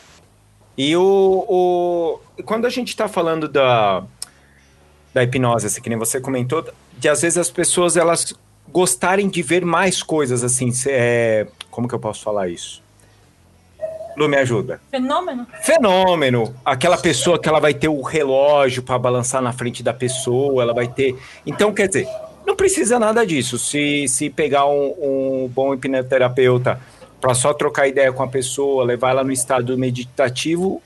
E 0.77 0.97
o, 0.97 1.45
o 1.49 2.43
quando 2.45 2.67
a 2.67 2.71
gente 2.71 2.97
tá 2.97 3.09
falando 3.09 3.49
da, 3.49 4.03
da 5.12 5.25
hipnose, 5.25 5.67
assim, 5.67 5.81
que 5.83 5.88
nem 5.88 5.99
você 5.99 6.21
comentou, 6.21 6.64
de 6.97 7.09
às 7.09 7.23
vezes 7.23 7.37
as 7.38 7.51
pessoas 7.51 7.97
elas 7.97 8.33
gostarem 8.71 9.29
de 9.29 9.43
ver 9.43 9.64
mais 9.64 10.03
coisas, 10.03 10.45
assim, 10.45 10.71
cê- 10.71 10.91
é, 10.93 11.47
como 11.71 11.88
que 11.88 11.95
eu 11.95 11.99
posso 11.99 12.23
falar 12.23 12.49
isso? 12.49 12.83
Lu, 14.17 14.29
me 14.29 14.37
ajuda. 14.37 14.81
Fenômeno? 14.91 15.47
Fenômeno, 15.62 16.55
aquela 16.64 16.99
pessoa 16.99 17.38
que 17.41 17.49
ela 17.49 17.61
vai 17.61 17.73
ter 17.73 17.88
o 17.88 18.03
relógio 18.03 18.83
para 18.83 18.99
balançar 18.99 19.41
na 19.41 19.53
frente 19.53 19.83
da 19.83 19.95
pessoa, 19.95 20.62
ela 20.62 20.75
vai 20.75 20.88
ter. 20.88 21.17
Então, 21.47 21.73
quer 21.73 21.87
dizer, 21.87 22.09
não 22.45 22.57
precisa 22.57 22.99
nada 22.99 23.25
disso. 23.25 23.59
Se, 23.59 24.07
se 24.09 24.29
pegar 24.29 24.67
um, 24.67 24.95
um 25.45 25.49
bom 25.49 25.73
hipnoterapeuta 25.73 26.81
para 27.20 27.35
só 27.35 27.52
trocar 27.52 27.88
ideia 27.88 28.12
com 28.12 28.22
a 28.22 28.28
pessoa, 28.28 28.85
levar 28.85 29.11
ela 29.11 29.24
no 29.24 29.33
estado 29.33 29.76
meditativo, 29.76 30.81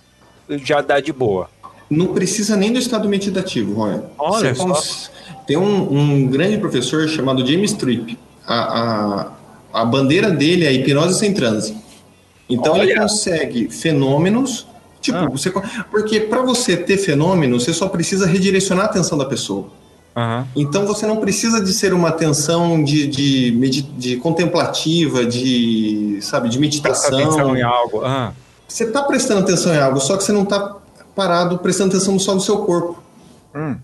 já 0.49 0.81
dá 0.81 1.01
de 1.01 1.13
boa. 1.13 1.49
Não 1.91 2.09
precisa 2.09 2.57
nem 2.57 2.73
do 2.73 2.79
estado 2.79 3.09
meditativo, 3.09 3.75
Roy. 3.75 4.01
Olha 4.19 4.55
cons- 4.55 5.11
Tem 5.47 5.57
um, 5.57 5.93
um 5.93 6.27
grande 6.27 6.57
professor 6.59 7.07
chamado 7.09 7.47
James 7.47 7.73
Tripp. 7.75 8.19
A, 8.47 9.31
a, 9.75 9.81
a 9.83 9.85
bandeira 9.85 10.31
dele 10.31 10.65
é 10.67 10.73
hipnose 10.73 11.19
sem 11.19 11.35
transe. 11.35 11.77
Então 12.49 12.77
ele 12.77 12.93
Olha. 12.93 13.03
consegue 13.03 13.69
fenômenos. 13.71 14.67
Tipo, 15.03 15.19
Ah. 15.19 15.29
você, 15.29 15.53
porque 15.91 16.21
para 16.21 16.43
você 16.43 16.77
ter 16.77 16.97
fenômeno, 16.97 17.59
você 17.61 17.73
só 17.73 17.89
precisa 17.89 18.27
redirecionar 18.27 18.87
a 18.87 18.89
atenção 18.89 19.19
da 19.19 19.25
pessoa. 19.27 19.69
Aham. 20.15 20.47
Então 20.55 20.87
você 20.87 21.07
não 21.07 21.17
precisa 21.17 21.61
de 21.61 21.73
ser 21.73 21.95
uma 21.95 22.09
atenção 22.11 22.83
de, 22.85 23.07
de, 23.07 23.53
medi- 23.59 23.83
de 23.97 24.17
contemplativa, 24.17 25.25
de 25.25 26.19
sabe, 26.21 26.49
de 26.49 26.59
meditação. 26.59 27.19
atenção 27.19 27.57
em 27.57 27.63
algo. 27.63 28.03
Ah, 28.05 28.33
Você 28.69 28.85
está 28.85 29.03
prestando 29.03 29.41
atenção 29.41 29.75
em 29.75 29.79
algo, 29.79 29.99
só 30.01 30.17
que 30.17 30.25
você 30.25 30.33
não 30.33 30.43
está 30.43 30.77
parado 31.15 31.59
prestando 31.59 31.91
atenção 31.97 32.19
só 32.19 32.35
no 32.35 32.41
seu 32.41 32.59
corpo. 32.59 33.03
Hum. 33.55 33.77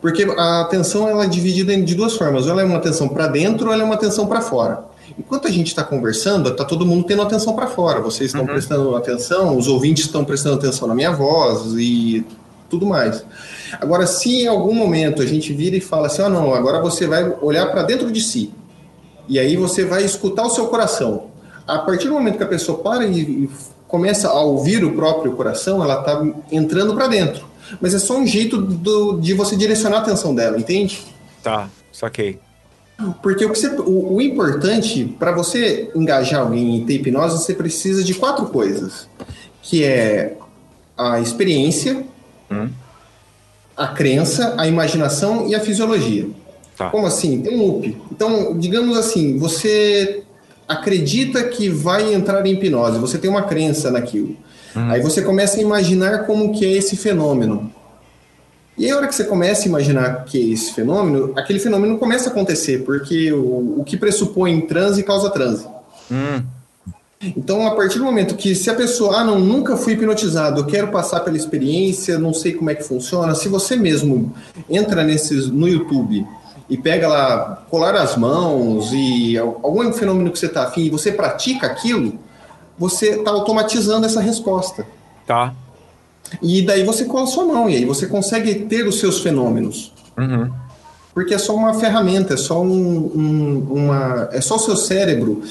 Porque 0.00 0.24
a 0.36 0.62
atenção 0.62 1.08
ela 1.08 1.24
é 1.24 1.28
dividida 1.28 1.76
de 1.80 1.94
duas 1.94 2.16
formas. 2.16 2.44
Ou 2.46 2.50
ela 2.50 2.62
é 2.62 2.64
uma 2.64 2.78
atenção 2.78 3.08
para 3.08 3.28
dentro 3.28 3.68
ou 3.68 3.72
ela 3.72 3.82
é 3.82 3.84
uma 3.84 3.94
atenção 3.94 4.26
para 4.26 4.40
fora. 4.40 4.84
Enquanto 5.16 5.46
a 5.46 5.50
gente 5.50 5.68
está 5.68 5.84
conversando, 5.84 6.48
está 6.50 6.64
todo 6.64 6.84
mundo 6.84 7.04
tendo 7.04 7.22
atenção 7.22 7.54
para 7.54 7.68
fora. 7.68 8.00
Vocês 8.00 8.30
estão 8.30 8.44
prestando 8.44 8.96
atenção, 8.96 9.56
os 9.56 9.68
ouvintes 9.68 10.06
estão 10.06 10.24
prestando 10.24 10.56
atenção 10.56 10.88
na 10.88 10.94
minha 10.94 11.12
voz 11.12 11.72
e 11.76 12.24
tudo 12.68 12.86
mais. 12.86 13.24
Agora, 13.80 14.06
se 14.06 14.42
em 14.42 14.46
algum 14.46 14.74
momento 14.74 15.22
a 15.22 15.26
gente 15.26 15.52
vira 15.52 15.76
e 15.76 15.80
fala 15.80 16.06
assim, 16.06 16.22
ah, 16.22 16.28
não, 16.28 16.54
agora 16.54 16.80
você 16.80 17.06
vai 17.06 17.34
olhar 17.40 17.66
para 17.70 17.82
dentro 17.82 18.10
de 18.10 18.20
si. 18.20 18.52
E 19.28 19.38
aí 19.38 19.56
você 19.56 19.84
vai 19.84 20.04
escutar 20.04 20.44
o 20.44 20.50
seu 20.50 20.66
coração. 20.68 21.26
A 21.66 21.78
partir 21.80 22.06
do 22.08 22.14
momento 22.14 22.36
que 22.36 22.44
a 22.44 22.48
pessoa 22.48 22.78
para 22.78 23.04
e, 23.06 23.48
começa 23.88 24.28
a 24.28 24.40
ouvir 24.40 24.84
o 24.84 24.92
próprio 24.94 25.32
coração, 25.32 25.82
ela 25.82 26.00
está 26.00 26.24
entrando 26.52 26.94
para 26.94 27.08
dentro. 27.08 27.44
Mas 27.80 27.94
é 27.94 27.98
só 27.98 28.16
um 28.16 28.26
jeito 28.26 28.56
do- 28.60 29.18
de 29.20 29.32
você 29.34 29.56
direcionar 29.56 29.98
a 29.98 30.00
atenção 30.00 30.34
dela, 30.34 30.58
entende? 30.58 31.02
tá, 31.42 31.68
saquei. 31.92 32.38
Porque 33.22 33.44
o, 33.44 33.50
que 33.52 33.58
você- 33.58 33.68
o- 33.80 34.14
o 34.14 34.22
importante, 34.22 35.04
para 35.18 35.30
você 35.32 35.90
engajar 35.94 36.40
alguém 36.40 36.76
em 36.76 36.84
ter 36.84 36.94
hipnose, 36.94 37.36
você 37.42 37.52
precisa 37.54 38.02
de 38.02 38.14
quatro 38.14 38.46
coisas. 38.46 39.08
Que 39.62 39.84
é 39.84 40.36
a 40.96 41.20
experiência, 41.20 42.04
Hum. 42.50 42.68
a 43.76 43.88
crença, 43.88 44.54
a 44.56 44.66
imaginação 44.66 45.48
e 45.48 45.54
a 45.54 45.60
fisiologia. 45.60 46.28
Tá. 46.76 46.90
Como 46.90 47.06
assim? 47.06 47.42
Tem 47.42 47.54
um 47.54 47.66
loop. 47.66 47.96
Então, 48.10 48.56
digamos 48.56 48.96
assim, 48.96 49.38
você 49.38 50.22
acredita 50.68 51.44
que 51.44 51.68
vai 51.68 52.14
entrar 52.14 52.44
em 52.46 52.52
hipnose, 52.52 52.98
você 52.98 53.18
tem 53.18 53.30
uma 53.30 53.42
crença 53.42 53.90
naquilo. 53.90 54.36
Aí 54.74 55.00
você 55.00 55.22
começa 55.22 55.56
a 55.58 55.62
imaginar 55.62 56.26
como 56.26 56.52
que 56.52 56.64
é 56.64 56.72
esse 56.72 56.96
fenômeno. 56.96 57.72
E 58.76 58.84
aí, 58.84 58.90
a 58.90 58.96
hora 58.98 59.06
que 59.06 59.14
você 59.14 59.24
começa 59.24 59.62
a 59.62 59.68
imaginar 59.68 60.24
que 60.26 60.38
é 60.38 60.52
esse 60.52 60.74
fenômeno, 60.74 61.32
aquele 61.34 61.58
fenômeno 61.58 61.96
começa 61.96 62.28
a 62.28 62.32
acontecer, 62.32 62.84
porque 62.84 63.32
o, 63.32 63.80
o 63.80 63.84
que 63.84 63.96
pressupõe 63.96 64.60
transe 64.60 65.02
causa 65.02 65.30
transe. 65.30 65.66
Hum, 66.10 66.42
Então, 67.36 67.66
a 67.66 67.74
partir 67.74 67.98
do 67.98 68.04
momento 68.04 68.34
que 68.36 68.54
se 68.54 68.68
a 68.68 68.74
pessoa, 68.74 69.18
ah, 69.18 69.24
não, 69.24 69.38
nunca 69.40 69.76
fui 69.76 69.94
hipnotizado, 69.94 70.60
eu 70.60 70.66
quero 70.66 70.88
passar 70.88 71.20
pela 71.20 71.36
experiência, 71.36 72.18
não 72.18 72.34
sei 72.34 72.52
como 72.52 72.68
é 72.70 72.74
que 72.74 72.82
funciona, 72.84 73.34
se 73.34 73.48
você 73.48 73.74
mesmo 73.76 74.32
entra 74.68 75.02
nesses 75.02 75.46
no 75.48 75.66
YouTube 75.68 76.26
e 76.68 76.76
pega 76.76 77.08
lá, 77.08 77.64
colar 77.70 77.94
as 77.94 78.16
mãos 78.16 78.90
e 78.92 79.38
al- 79.38 79.60
algum 79.62 79.92
fenômeno 79.92 80.30
que 80.30 80.38
você 80.38 80.46
está 80.46 80.64
afim 80.64 80.82
e 80.82 80.90
você 80.90 81.12
pratica 81.12 81.66
aquilo, 81.66 82.14
você 82.78 83.10
está 83.18 83.30
automatizando 83.30 84.04
essa 84.06 84.20
resposta. 84.20 84.86
tá. 85.26 85.54
E 86.42 86.60
daí 86.62 86.82
você 86.82 87.04
cola 87.04 87.22
a 87.22 87.26
sua 87.28 87.44
mão, 87.44 87.70
e 87.70 87.76
aí 87.76 87.84
você 87.84 88.06
consegue 88.08 88.52
ter 88.66 88.84
os 88.86 88.98
seus 88.98 89.20
fenômenos. 89.20 89.92
Uhum. 90.18 90.50
Porque 91.14 91.32
é 91.34 91.38
só 91.38 91.54
uma 91.54 91.72
ferramenta, 91.74 92.34
é 92.34 92.36
só 92.36 92.60
um, 92.60 92.66
um- 93.14 93.66
uma. 93.70 94.28
É 94.32 94.40
só 94.40 94.56
o 94.56 94.58
seu 94.58 94.76
cérebro. 94.76 95.42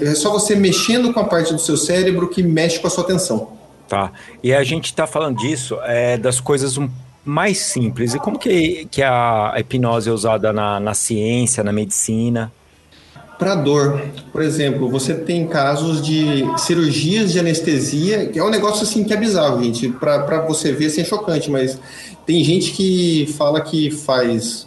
É 0.00 0.14
só 0.14 0.30
você 0.30 0.54
mexendo 0.54 1.12
com 1.12 1.20
a 1.20 1.24
parte 1.24 1.52
do 1.52 1.58
seu 1.58 1.76
cérebro 1.76 2.28
que 2.28 2.42
mexe 2.42 2.78
com 2.78 2.86
a 2.86 2.90
sua 2.90 3.04
atenção. 3.04 3.52
Tá. 3.88 4.12
E 4.42 4.52
a 4.52 4.62
gente 4.64 4.92
tá 4.94 5.06
falando 5.06 5.38
disso, 5.38 5.78
é, 5.84 6.16
das 6.16 6.40
coisas 6.40 6.76
um- 6.76 6.88
mais 7.24 7.58
simples. 7.58 8.14
E 8.14 8.18
como 8.18 8.38
que, 8.38 8.86
que 8.90 9.02
a 9.02 9.54
hipnose 9.58 10.08
é 10.08 10.12
usada 10.12 10.52
na, 10.52 10.78
na 10.78 10.94
ciência, 10.94 11.64
na 11.64 11.72
medicina? 11.72 12.52
Para 13.38 13.54
dor, 13.54 14.00
por 14.32 14.42
exemplo, 14.42 14.88
você 14.88 15.12
tem 15.12 15.46
casos 15.46 16.00
de 16.00 16.44
cirurgias 16.58 17.32
de 17.32 17.38
anestesia, 17.38 18.26
que 18.26 18.38
é 18.38 18.42
um 18.42 18.48
negócio 18.48 18.82
assim 18.82 19.04
que 19.04 19.12
é 19.12 19.16
bizarro, 19.16 19.62
gente. 19.62 19.88
Para 19.90 20.40
você 20.46 20.72
ver, 20.72 20.86
assim, 20.86 21.02
é 21.02 21.04
chocante, 21.04 21.50
mas 21.50 21.78
tem 22.24 22.42
gente 22.42 22.72
que 22.72 23.26
fala 23.36 23.60
que 23.60 23.90
faz 23.90 24.66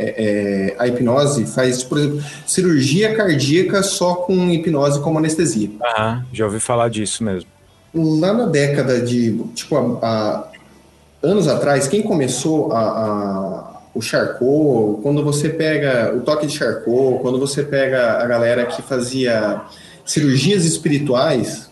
é, 0.00 0.14
é, 0.16 0.76
a 0.78 0.86
hipnose, 0.88 1.44
faz, 1.46 1.82
por 1.84 1.98
exemplo, 1.98 2.22
cirurgia 2.46 3.14
cardíaca 3.14 3.82
só 3.82 4.14
com 4.14 4.50
hipnose 4.50 5.00
como 5.00 5.18
anestesia. 5.18 5.70
Ah, 5.82 6.22
já 6.32 6.44
ouvi 6.46 6.60
falar 6.60 6.88
disso 6.88 7.22
mesmo. 7.24 7.48
Lá 7.94 8.32
na 8.32 8.46
década 8.46 9.00
de, 9.00 9.36
tipo, 9.54 9.76
a- 9.76 9.98
a- 10.06 10.48
anos 11.22 11.48
atrás, 11.48 11.88
quem 11.88 12.02
começou 12.02 12.72
a, 12.72 12.80
a- 12.80 13.80
o 13.94 14.00
Charcot, 14.00 15.02
quando 15.02 15.24
você 15.24 15.48
pega 15.48 16.14
o 16.16 16.20
toque 16.20 16.46
de 16.46 16.52
Charcot, 16.56 17.18
quando 17.20 17.38
você 17.38 17.62
pega 17.64 18.22
a 18.22 18.26
galera 18.26 18.64
que 18.66 18.80
fazia 18.82 19.60
cirurgias 20.04 20.64
espirituais, 20.64 21.68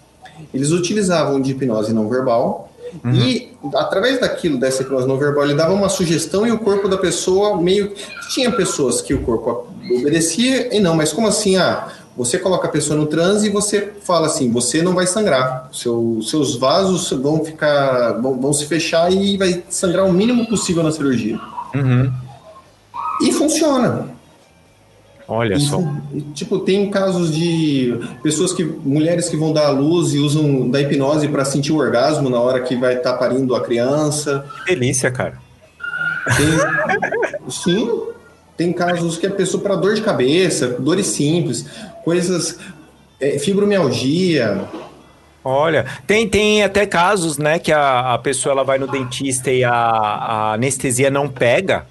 eles 0.52 0.70
utilizavam 0.70 1.40
de 1.40 1.52
hipnose 1.52 1.92
não 1.92 2.08
verbal 2.08 2.67
e 3.12 3.48
através 3.74 4.20
daquilo, 4.20 4.58
dessa 4.58 4.82
hipnose 4.82 5.06
não 5.06 5.16
verbal, 5.18 5.44
ele 5.44 5.54
dava 5.54 5.72
uma 5.72 5.88
sugestão 5.88 6.46
e 6.46 6.50
o 6.52 6.58
corpo 6.58 6.88
da 6.88 6.96
pessoa 6.98 7.60
meio 7.60 7.92
tinha 8.32 8.50
pessoas 8.52 9.00
que 9.00 9.14
o 9.14 9.22
corpo 9.22 9.66
obedecia 9.90 10.74
e 10.74 10.80
não, 10.80 10.94
mas 10.94 11.12
como 11.12 11.26
assim? 11.28 11.56
Ah, 11.56 11.88
você 12.16 12.36
coloca 12.38 12.66
a 12.66 12.70
pessoa 12.70 12.98
no 12.98 13.06
transe 13.06 13.46
e 13.46 13.50
você 13.50 13.92
fala 14.02 14.26
assim, 14.26 14.50
você 14.50 14.82
não 14.82 14.94
vai 14.94 15.06
sangrar, 15.06 15.68
Seu- 15.72 16.18
seus 16.22 16.56
vasos 16.56 17.10
vão 17.10 17.44
ficar, 17.44 18.12
vão, 18.20 18.40
vão 18.40 18.52
se 18.52 18.66
fechar 18.66 19.12
e 19.12 19.36
vai 19.36 19.62
sangrar 19.70 20.04
o 20.04 20.12
mínimo 20.12 20.46
possível 20.48 20.82
na 20.82 20.90
cirurgia. 20.90 21.38
Uhum. 21.74 22.12
E 23.22 23.32
funciona. 23.32 24.08
Olha 25.30 25.56
E, 25.56 25.60
só. 25.60 25.78
tipo, 26.34 26.58
tem 26.60 26.90
casos 26.90 27.34
de 27.36 27.94
pessoas 28.22 28.52
que, 28.54 28.64
mulheres 28.64 29.28
que 29.28 29.36
vão 29.36 29.52
dar 29.52 29.66
à 29.66 29.70
luz 29.70 30.14
e 30.14 30.18
usam 30.18 30.70
da 30.70 30.80
hipnose 30.80 31.28
para 31.28 31.44
sentir 31.44 31.70
o 31.70 31.76
orgasmo 31.76 32.30
na 32.30 32.40
hora 32.40 32.60
que 32.62 32.74
vai 32.74 32.96
estar 32.96 33.12
parindo 33.18 33.54
a 33.54 33.62
criança. 33.62 34.46
Que 34.64 34.74
delícia, 34.74 35.10
cara. 35.10 35.34
Tem, 36.34 37.50
sim, 37.50 38.02
tem 38.56 38.72
casos 38.72 39.18
que 39.18 39.26
a 39.26 39.30
pessoa 39.30 39.62
para 39.62 39.76
dor 39.76 39.94
de 39.94 40.00
cabeça, 40.00 40.68
dores 40.78 41.06
simples, 41.08 41.66
coisas, 42.04 42.58
é, 43.20 43.38
fibromialgia. 43.38 44.64
Olha, 45.44 45.84
tem, 46.06 46.28
tem 46.28 46.62
até 46.62 46.84
casos, 46.86 47.38
né, 47.38 47.58
que 47.58 47.72
a, 47.72 48.14
a 48.14 48.18
pessoa 48.18 48.52
ela 48.52 48.64
vai 48.64 48.78
no 48.78 48.86
dentista 48.86 49.50
e 49.50 49.62
a, 49.62 49.72
a 49.72 50.52
anestesia 50.54 51.10
não 51.10 51.28
pega. 51.28 51.86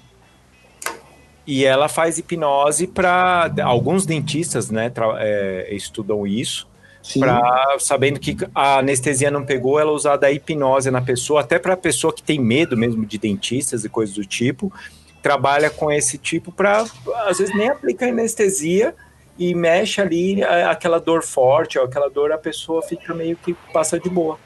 E 1.50 1.64
ela 1.64 1.88
faz 1.88 2.18
hipnose 2.18 2.86
para 2.86 3.50
alguns 3.64 4.04
dentistas, 4.04 4.70
né, 4.70 4.92
é, 5.18 5.68
estudam 5.74 6.26
isso, 6.26 6.68
pra, 7.18 7.76
sabendo 7.78 8.20
que 8.20 8.36
a 8.54 8.80
anestesia 8.80 9.30
não 9.30 9.42
pegou, 9.46 9.80
ela 9.80 9.90
usar 9.92 10.16
da 10.18 10.30
hipnose 10.30 10.90
na 10.90 11.00
pessoa, 11.00 11.40
até 11.40 11.58
para 11.58 11.74
pessoa 11.74 12.12
que 12.12 12.22
tem 12.22 12.38
medo 12.38 12.76
mesmo 12.76 13.06
de 13.06 13.16
dentistas 13.16 13.82
e 13.82 13.88
coisas 13.88 14.14
do 14.14 14.26
tipo, 14.26 14.70
trabalha 15.22 15.70
com 15.70 15.90
esse 15.90 16.18
tipo 16.18 16.52
para 16.52 16.84
às 17.26 17.38
vezes 17.38 17.54
nem 17.56 17.70
aplica 17.70 18.06
anestesia 18.06 18.94
e 19.38 19.54
mexe 19.54 20.02
ali 20.02 20.42
a- 20.44 20.70
aquela 20.70 21.00
dor 21.00 21.22
forte, 21.22 21.78
ou 21.78 21.84
aquela 21.86 22.10
dor 22.10 22.30
a 22.30 22.36
pessoa 22.38 22.82
fica 22.82 23.14
meio 23.14 23.36
que 23.36 23.54
passa 23.72 23.98
de 23.98 24.10
boa. 24.10 24.38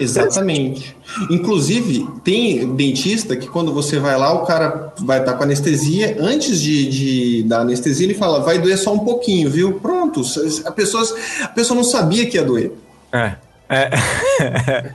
Exatamente. 0.00 0.96
Inclusive, 1.30 2.08
tem 2.24 2.74
dentista 2.74 3.36
que 3.36 3.46
quando 3.46 3.72
você 3.72 3.98
vai 3.98 4.16
lá, 4.16 4.32
o 4.32 4.46
cara 4.46 4.94
vai 4.98 5.20
estar 5.20 5.34
com 5.34 5.44
anestesia. 5.44 6.16
Antes 6.18 6.58
de, 6.58 6.88
de 6.88 7.42
da 7.42 7.60
anestesia, 7.60 8.06
ele 8.06 8.14
fala, 8.14 8.40
vai 8.40 8.58
doer 8.58 8.78
só 8.78 8.94
um 8.94 9.00
pouquinho, 9.00 9.50
viu? 9.50 9.78
Pronto. 9.78 10.22
A 10.64 10.72
pessoa, 10.72 11.04
a 11.42 11.48
pessoa 11.48 11.76
não 11.76 11.84
sabia 11.84 12.24
que 12.26 12.38
ia 12.38 12.42
doer. 12.42 12.72
É. 13.12 13.34
é. 13.68 13.90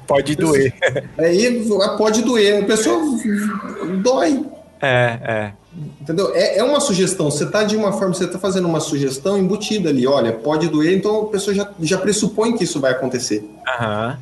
Pode 0.08 0.36
doer. 0.36 0.74
Aí 1.18 1.68
pode 1.98 2.24
doer. 2.24 2.64
A 2.64 2.66
pessoa 2.66 3.00
dói. 4.02 4.44
É, 4.82 5.20
é. 5.24 5.52
Entendeu? 6.02 6.32
É, 6.34 6.58
é 6.58 6.64
uma 6.64 6.80
sugestão. 6.80 7.30
Você 7.30 7.44
está 7.44 7.64
de 7.64 7.76
uma 7.76 7.92
forma, 7.92 8.14
você 8.14 8.26
está 8.26 8.40
fazendo 8.40 8.68
uma 8.68 8.80
sugestão 8.80 9.38
embutida 9.38 9.90
ali. 9.90 10.08
Olha, 10.08 10.32
pode 10.32 10.68
doer, 10.68 10.98
então 10.98 11.24
a 11.24 11.26
pessoa 11.26 11.54
já, 11.54 11.70
já 11.80 11.98
pressupõe 11.98 12.56
que 12.58 12.64
isso 12.64 12.80
vai 12.80 12.92
acontecer. 12.92 13.48
Aham. 13.68 14.18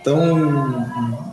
Então, 0.00 0.86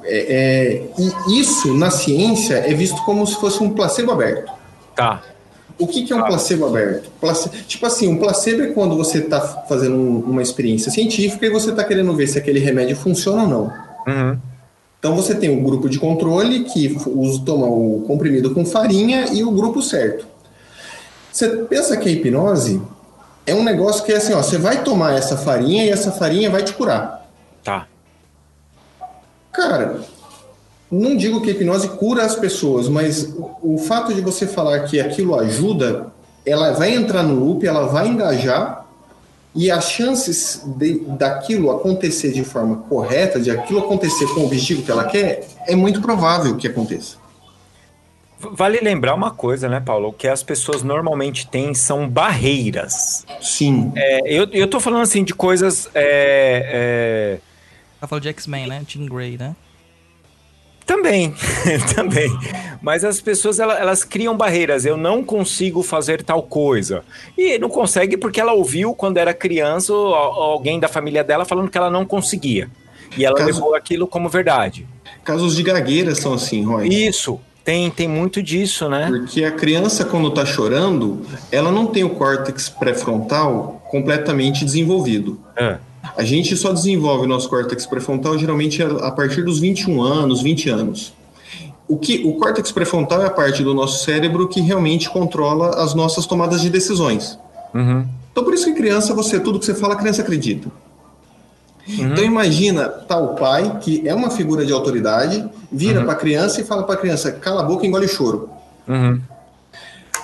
é, 0.03 0.17
é, 0.17 0.83
e 1.27 1.39
isso 1.39 1.73
na 1.73 1.89
ciência 1.91 2.55
é 2.55 2.73
visto 2.73 3.01
como 3.03 3.25
se 3.25 3.35
fosse 3.35 3.63
um 3.63 3.69
placebo 3.69 4.11
aberto. 4.11 4.51
Tá. 4.95 5.21
O 5.77 5.87
que, 5.87 6.03
que 6.03 6.13
é 6.13 6.15
um 6.15 6.23
placebo 6.23 6.65
aberto? 6.65 7.09
Place- 7.19 7.49
Tipo 7.67 7.85
assim, 7.85 8.07
um 8.07 8.17
placebo 8.17 8.63
é 8.63 8.67
quando 8.67 8.95
você 8.95 9.19
está 9.19 9.41
fazendo 9.41 9.95
um- 9.95 10.19
uma 10.21 10.41
experiência 10.41 10.89
científica 10.91 11.45
e 11.45 11.49
você 11.49 11.69
está 11.71 11.83
querendo 11.83 12.13
ver 12.15 12.27
se 12.27 12.37
aquele 12.37 12.59
remédio 12.59 12.95
funciona 12.95 13.43
ou 13.43 13.47
não. 13.49 13.63
Uhum. 14.07 14.37
Então 14.99 15.15
você 15.15 15.35
tem 15.35 15.49
o 15.55 15.61
grupo 15.61 15.87
de 15.89 15.99
controle 15.99 16.63
que 16.63 16.97
usa, 17.07 17.41
toma 17.45 17.67
o 17.67 18.03
comprimido 18.07 18.53
com 18.53 18.65
farinha 18.65 19.25
e 19.33 19.43
o 19.43 19.51
grupo 19.51 19.81
certo. 19.81 20.25
Você 21.31 21.49
pensa 21.49 21.97
que 21.97 22.07
a 22.07 22.11
hipnose 22.11 22.81
é 23.45 23.53
um 23.53 23.63
negócio 23.63 24.03
que 24.03 24.11
é 24.13 24.15
assim, 24.15 24.33
ó, 24.33 24.41
você 24.41 24.57
vai 24.57 24.83
tomar 24.83 25.13
essa 25.17 25.35
farinha 25.37 25.83
e 25.85 25.89
essa 25.89 26.11
farinha 26.11 26.49
vai 26.49 26.63
te 26.63 26.73
curar. 26.73 27.29
Tá. 27.63 27.87
Cara, 29.55 30.01
não 30.91 31.15
digo 31.15 31.41
que 31.41 31.49
a 31.49 31.53
hipnose 31.53 31.89
cura 31.89 32.23
as 32.23 32.35
pessoas, 32.35 32.89
mas 32.89 33.23
o, 33.23 33.75
o 33.75 33.77
fato 33.77 34.13
de 34.13 34.21
você 34.21 34.45
falar 34.45 34.81
que 34.81 34.99
aquilo 34.99 35.39
ajuda, 35.39 36.07
ela 36.45 36.71
vai 36.71 36.93
entrar 36.93 37.23
no 37.23 37.35
loop, 37.35 37.65
ela 37.65 37.87
vai 37.87 38.07
engajar 38.07 38.85
e 39.55 39.71
as 39.71 39.89
chances 39.89 40.61
de, 40.65 40.99
daquilo 41.17 41.71
acontecer 41.71 42.33
de 42.33 42.43
forma 42.43 42.77
correta, 42.89 43.39
de 43.39 43.49
aquilo 43.49 43.79
acontecer 43.79 44.27
com 44.27 44.41
o 44.41 44.45
objetivo 44.45 44.83
que 44.83 44.91
ela 44.91 45.05
quer, 45.05 45.47
é 45.65 45.75
muito 45.75 46.01
provável 46.01 46.57
que 46.57 46.67
aconteça. 46.67 47.15
Vale 48.37 48.79
lembrar 48.81 49.15
uma 49.15 49.31
coisa, 49.31 49.69
né, 49.69 49.79
Paulo? 49.79 50.09
O 50.09 50.13
que 50.13 50.27
as 50.27 50.43
pessoas 50.43 50.83
normalmente 50.83 51.47
têm 51.47 51.73
são 51.73 52.07
barreiras. 52.07 53.25
Sim. 53.41 53.93
É, 53.95 54.19
eu, 54.25 54.47
eu 54.51 54.67
tô 54.67 54.79
falando 54.79 55.03
assim 55.03 55.23
de 55.23 55.33
coisas. 55.33 55.89
É, 55.95 57.39
é, 57.39 57.54
Tá 57.99 58.07
falando 58.07 58.23
de 58.23 58.29
X-Men, 58.29 58.67
né? 58.67 58.83
Jean 58.87 59.05
Grey, 59.05 59.37
né? 59.37 59.55
Também, 60.85 61.33
também. 61.95 62.29
Mas 62.79 63.03
as 63.03 63.19
pessoas 63.19 63.59
ela- 63.59 63.77
elas 63.79 64.03
criam 64.03 64.37
barreiras. 64.37 64.85
Eu 64.85 64.95
não 64.95 65.23
consigo 65.23 65.81
fazer 65.81 66.21
tal 66.23 66.43
coisa. 66.43 67.03
E 67.35 67.57
não 67.57 67.69
consegue 67.69 68.15
porque 68.17 68.39
ela 68.39 68.53
ouviu 68.53 68.93
quando 68.93 69.17
era 69.17 69.33
criança 69.33 69.91
alguém 69.93 70.79
da 70.79 70.87
família 70.87 71.23
dela 71.23 71.43
falando 71.43 71.69
que 71.69 71.77
ela 71.77 71.89
não 71.89 72.05
conseguia. 72.05 72.69
E 73.17 73.25
ela 73.25 73.35
Caso- 73.35 73.47
levou 73.47 73.73
aquilo 73.75 74.05
como 74.05 74.29
verdade. 74.29 74.85
Casos 75.23 75.55
de 75.55 75.63
gagueira 75.63 76.13
são 76.13 76.33
assim, 76.33 76.63
Roy. 76.63 76.87
Isso, 76.87 77.39
tem, 77.63 77.89
tem 77.89 78.07
muito 78.07 78.43
disso, 78.43 78.87
né? 78.87 79.07
Porque 79.09 79.43
a 79.43 79.51
criança, 79.51 80.05
quando 80.05 80.27
está 80.27 80.45
chorando, 80.45 81.25
ela 81.51 81.71
não 81.71 81.87
tem 81.87 82.03
o 82.03 82.11
córtex 82.11 82.69
pré-frontal 82.69 83.83
completamente 83.89 84.63
desenvolvido. 84.63 85.39
É. 85.55 85.77
A 86.15 86.23
gente 86.23 86.55
só 86.55 86.71
desenvolve 86.71 87.25
o 87.25 87.27
nosso 87.27 87.49
córtex 87.49 87.85
pré-frontal 87.85 88.37
geralmente 88.37 88.81
a 88.81 89.11
partir 89.11 89.43
dos 89.43 89.59
21 89.59 90.01
anos, 90.01 90.41
20 90.41 90.69
anos. 90.69 91.13
O, 91.87 91.97
que, 91.97 92.23
o 92.25 92.33
córtex 92.33 92.71
pré-frontal 92.71 93.21
é 93.21 93.27
a 93.27 93.29
parte 93.29 93.63
do 93.63 93.73
nosso 93.73 94.03
cérebro 94.03 94.47
que 94.47 94.59
realmente 94.59 95.09
controla 95.09 95.81
as 95.83 95.93
nossas 95.93 96.25
tomadas 96.25 96.61
de 96.61 96.69
decisões. 96.69 97.37
Uhum. 97.73 98.05
Então, 98.31 98.43
por 98.43 98.53
isso 98.53 98.65
que 98.65 98.73
criança, 98.73 99.13
você 99.13 99.39
tudo 99.39 99.59
que 99.59 99.65
você 99.65 99.75
fala, 99.75 99.93
a 99.93 99.97
criança 99.97 100.21
acredita. 100.21 100.69
Então 101.87 102.23
imagina 102.23 102.89
tal 102.89 103.35
pai, 103.35 103.77
que 103.79 104.07
é 104.07 104.13
uma 104.13 104.31
figura 104.31 104.65
de 104.65 104.73
autoridade, 104.73 105.47
vira 105.71 106.03
para 106.03 106.13
a 106.13 106.15
criança 106.15 106.59
e 106.59 106.63
fala 106.63 106.83
para 106.83 106.95
a 106.95 106.97
criança, 106.97 107.31
cala 107.31 107.61
a 107.61 107.63
boca 107.63 107.85
e 107.85 107.87
engole 107.87 108.05
o 108.05 108.09
choro. 108.09 108.49
Uhum. 108.87 109.21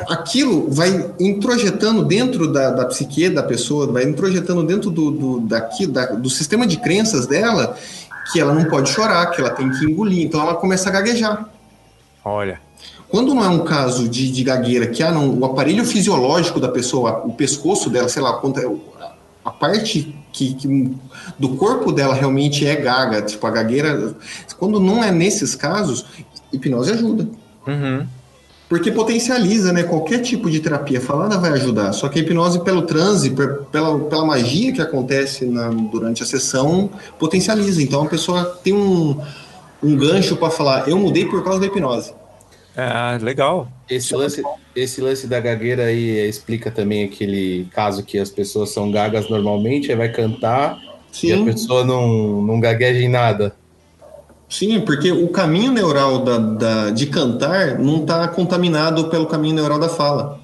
Aquilo 0.09 0.69
vai 0.71 1.11
introjetando 1.19 2.03
dentro 2.03 2.51
da, 2.51 2.71
da 2.71 2.85
psique 2.85 3.29
da 3.29 3.43
pessoa, 3.43 3.87
vai 3.91 4.03
introjetando 4.03 4.63
dentro 4.63 4.89
do, 4.89 5.11
do, 5.11 5.39
daqui, 5.41 5.85
da- 5.87 6.07
do 6.07 6.29
sistema 6.29 6.65
de 6.67 6.77
crenças 6.77 7.27
dela 7.27 7.75
que 8.31 8.39
ela 8.39 8.53
não 8.53 8.65
pode 8.65 8.89
chorar, 8.89 9.27
que 9.31 9.41
ela 9.41 9.49
tem 9.49 9.69
que 9.71 9.85
engolir. 9.85 10.25
Então 10.25 10.41
ela 10.41 10.55
começa 10.55 10.89
a 10.89 10.91
gaguejar. 10.91 11.49
Olha. 12.23 12.59
Quando 13.09 13.33
não 13.33 13.43
é 13.43 13.49
um 13.49 13.65
caso 13.65 14.07
de, 14.07 14.31
de 14.31 14.43
gagueira, 14.43 14.87
que 14.87 15.03
ah, 15.03 15.11
não, 15.11 15.37
o 15.37 15.43
aparelho 15.45 15.83
fisiológico 15.85 16.59
da 16.59 16.69
pessoa, 16.69 17.21
o 17.25 17.33
pescoço 17.33 17.89
dela, 17.89 18.07
sei 18.07 18.21
lá, 18.21 18.39
a 19.43 19.51
parte 19.51 20.15
que, 20.31 20.53
que- 20.53 20.95
do 21.37 21.49
corpo 21.55 21.91
dela 21.91 22.13
realmente 22.13 22.65
é 22.65 22.75
gaga, 22.75 23.21
tipo 23.21 23.45
a 23.45 23.51
gagueira. 23.51 24.15
Quando 24.57 24.79
não 24.79 25.03
é 25.03 25.11
nesses 25.11 25.55
casos, 25.55 26.05
hipnose 26.53 26.91
ajuda. 26.91 27.27
Uhum. 27.67 28.07
Porque 28.71 28.89
potencializa, 28.89 29.73
né? 29.73 29.83
Qualquer 29.83 30.21
tipo 30.21 30.49
de 30.49 30.61
terapia 30.61 31.01
falada 31.01 31.37
vai 31.37 31.51
ajudar. 31.51 31.91
Só 31.91 32.07
que 32.07 32.19
a 32.19 32.21
hipnose, 32.21 32.63
pelo 32.63 32.83
transe, 32.83 33.29
pela, 33.69 33.99
pela 33.99 34.25
magia 34.25 34.71
que 34.71 34.81
acontece 34.81 35.45
na- 35.45 35.67
durante 35.69 36.23
a 36.23 36.25
sessão, 36.25 36.89
potencializa. 37.19 37.83
Então 37.83 38.03
a 38.03 38.07
pessoa 38.07 38.45
tem 38.63 38.73
um, 38.73 39.19
um 39.83 39.97
gancho 39.97 40.37
para 40.37 40.49
falar: 40.49 40.87
eu 40.87 40.97
mudei 40.97 41.25
por 41.25 41.43
causa 41.43 41.59
da 41.59 41.65
hipnose. 41.65 42.13
É, 42.73 43.17
legal. 43.21 43.67
Esse 43.89 44.15
lance, 44.15 44.49
esse 44.73 45.01
lance 45.01 45.27
da 45.27 45.39
gagueira 45.39 45.85
aí 45.85 46.19
é, 46.19 46.27
explica 46.27 46.71
também 46.71 47.03
aquele 47.03 47.67
caso 47.71 48.03
que 48.05 48.17
as 48.17 48.31
pessoas 48.31 48.71
são 48.73 48.89
gagas 48.91 49.29
normalmente, 49.29 49.91
aí 49.91 49.97
vai 49.97 50.09
cantar 50.11 50.87
e 51.25 51.33
a 51.33 51.37
Sim, 51.37 51.45
pessoa 51.45 51.83
não, 51.83 52.41
não 52.41 52.59
gagueja 52.59 53.01
em 53.01 53.09
nada. 53.09 53.60
Sim, 54.51 54.79
porque 54.81 55.11
o 55.11 55.29
caminho 55.29 55.71
neural 55.71 56.19
da, 56.19 56.37
da- 56.37 56.89
de 56.91 57.07
cantar 57.07 57.79
não 57.79 58.01
está 58.01 58.27
contaminado 58.27 59.05
pelo 59.09 59.25
caminho 59.25 59.55
neural 59.55 59.79
da 59.79 59.89
fala. 59.89 60.39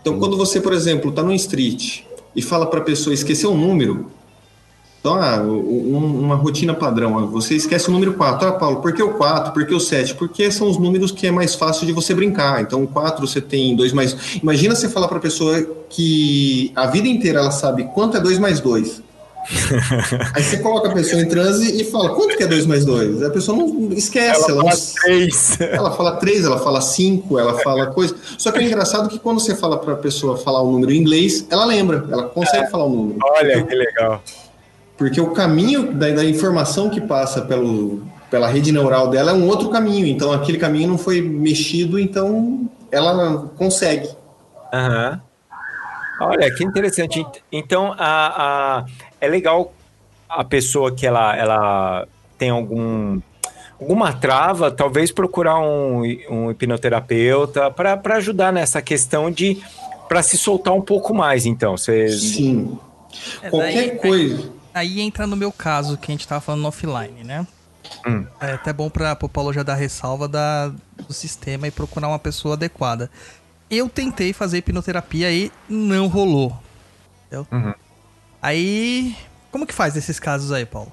Então, 0.00 0.18
quando 0.18 0.36
você, 0.36 0.60
por 0.60 0.72
exemplo, 0.72 1.10
está 1.10 1.22
no 1.22 1.32
street 1.34 2.00
e 2.36 2.40
fala 2.42 2.66
para 2.66 2.80
a 2.80 2.82
pessoa 2.84 3.12
esquecer 3.12 3.46
um 3.46 3.56
número, 3.56 4.06
então, 5.00 5.14
ah, 5.14 5.38
um- 5.42 6.20
uma 6.20 6.34
rotina 6.34 6.74
padrão, 6.74 7.18
ah, 7.18 7.24
você 7.26 7.54
esquece 7.54 7.88
o 7.88 7.92
número 7.92 8.12
4. 8.14 8.48
Ah, 8.48 8.52
Paulo, 8.52 8.80
por 8.82 8.92
que 8.92 9.02
o 9.02 9.14
4? 9.14 9.52
Por 9.52 9.66
que 9.66 9.74
o 9.74 9.80
7? 9.80 10.14
Porque 10.14 10.50
são 10.50 10.68
os 10.68 10.78
números 10.78 11.10
que 11.10 11.26
é 11.26 11.30
mais 11.30 11.54
fácil 11.54 11.86
de 11.86 11.92
você 11.92 12.14
brincar. 12.14 12.60
Então, 12.62 12.82
o 12.84 12.86
4 12.86 13.26
você 13.26 13.40
tem 13.40 13.74
2 13.74 13.92
mais. 13.94 14.14
Imagina 14.42 14.74
você 14.74 14.88
falar 14.88 15.08
para 15.08 15.16
a 15.18 15.20
pessoa 15.20 15.60
que 15.88 16.70
a 16.76 16.86
vida 16.86 17.08
inteira 17.08 17.40
ela 17.40 17.50
sabe 17.50 17.84
quanto 17.94 18.16
é 18.16 18.20
2 18.20 18.38
mais 18.38 18.60
2. 18.60 19.02
Aí 20.34 20.42
você 20.42 20.58
coloca 20.58 20.88
a 20.88 20.92
pessoa 20.92 21.22
em 21.22 21.28
transe 21.28 21.80
e 21.80 21.84
fala, 21.84 22.14
quanto 22.14 22.36
que 22.36 22.42
é 22.42 22.46
2 22.46 22.66
mais 22.66 22.84
2? 22.84 23.22
A 23.22 23.30
pessoa 23.30 23.56
não 23.56 23.92
esquece, 23.92 24.50
ela, 24.50 24.62
não, 24.62 24.70
três. 25.02 25.58
ela 25.60 25.90
fala 25.92 26.16
três, 26.16 26.44
ela 26.44 26.58
fala 26.58 26.80
cinco, 26.80 27.38
ela 27.38 27.58
fala 27.60 27.86
coisa. 27.86 28.14
Só 28.38 28.52
que 28.52 28.58
é 28.58 28.62
engraçado 28.62 29.08
que 29.08 29.18
quando 29.18 29.40
você 29.40 29.54
fala 29.56 29.78
para 29.78 29.94
a 29.94 29.96
pessoa 29.96 30.36
falar 30.36 30.60
o 30.62 30.70
número 30.70 30.92
em 30.92 30.96
inglês, 30.98 31.46
ela 31.50 31.64
lembra, 31.64 32.04
ela 32.10 32.24
consegue 32.24 32.70
falar 32.70 32.84
o 32.84 32.90
número. 32.90 33.18
Olha 33.22 33.62
que 33.64 33.74
legal. 33.74 34.22
Porque 34.96 35.20
o 35.20 35.30
caminho 35.30 35.92
da, 35.94 36.10
da 36.10 36.24
informação 36.24 36.90
que 36.90 37.00
passa 37.00 37.40
pelo, 37.40 38.02
pela 38.30 38.46
rede 38.48 38.70
neural 38.70 39.08
dela 39.08 39.30
é 39.30 39.34
um 39.34 39.48
outro 39.48 39.70
caminho. 39.70 40.06
Então 40.06 40.30
aquele 40.32 40.58
caminho 40.58 40.88
não 40.88 40.98
foi 40.98 41.22
mexido, 41.22 41.98
então 41.98 42.68
ela 42.92 43.50
consegue. 43.56 44.08
Aham. 44.72 45.20
Olha, 46.20 46.54
que 46.54 46.62
interessante. 46.62 47.20
Ent- 47.20 47.38
Então, 47.50 47.94
a, 47.98 48.78
a- 48.78 48.84
é 49.20 49.28
legal 49.28 49.72
a 50.28 50.44
pessoa 50.44 50.92
que 50.94 51.06
ela, 51.06 51.36
ela 51.36 52.08
tem 52.38 52.50
algum, 52.50 53.20
alguma 53.80 54.12
trava, 54.12 54.70
talvez 54.70 55.10
procurar 55.10 55.58
um, 55.58 56.02
um 56.30 56.50
hipnoterapeuta 56.50 57.70
para 57.70 58.00
ajudar 58.16 58.52
nessa 58.52 58.80
questão 58.80 59.30
de 59.30 59.62
para 60.08 60.22
se 60.22 60.36
soltar 60.36 60.74
um 60.74 60.82
pouco 60.82 61.14
mais. 61.14 61.46
Então, 61.46 61.76
você 61.76 62.08
Sim. 62.08 62.78
É, 63.42 63.50
Qualquer 63.50 63.72
daí- 63.90 63.98
coisa. 63.98 64.52
Aí 64.72 65.00
entra 65.00 65.26
no 65.26 65.36
meu 65.36 65.50
caso, 65.50 65.96
que 65.96 66.10
a 66.10 66.14
gente 66.14 66.26
tava 66.28 66.40
falando 66.40 66.62
no 66.62 66.68
offline, 66.68 67.24
né? 67.24 67.44
Hum. 68.06 68.24
É 68.40 68.52
até 68.52 68.72
bom 68.72 68.88
para 68.88 69.18
o 69.20 69.28
Paulo 69.28 69.52
já 69.52 69.64
dar 69.64 69.74
ressalva 69.74 70.28
da, 70.28 70.68
do 70.68 71.12
sistema 71.12 71.66
e 71.66 71.72
procurar 71.72 72.06
uma 72.06 72.20
pessoa 72.20 72.54
adequada. 72.54 73.10
Eu 73.68 73.88
tentei 73.88 74.32
fazer 74.32 74.58
hipnoterapia 74.58 75.30
e 75.32 75.50
não 75.68 76.06
rolou. 76.06 76.56
Entendeu? 77.26 77.46
Uhum. 77.50 77.74
Aí, 78.42 79.14
como 79.50 79.66
que 79.66 79.74
faz 79.74 79.94
nesses 79.94 80.18
casos 80.18 80.52
aí, 80.52 80.64
Paulo? 80.64 80.92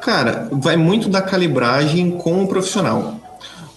Cara, 0.00 0.48
vai 0.52 0.76
muito 0.76 1.08
da 1.08 1.20
calibragem 1.20 2.12
com 2.12 2.44
o 2.44 2.48
profissional. 2.48 3.16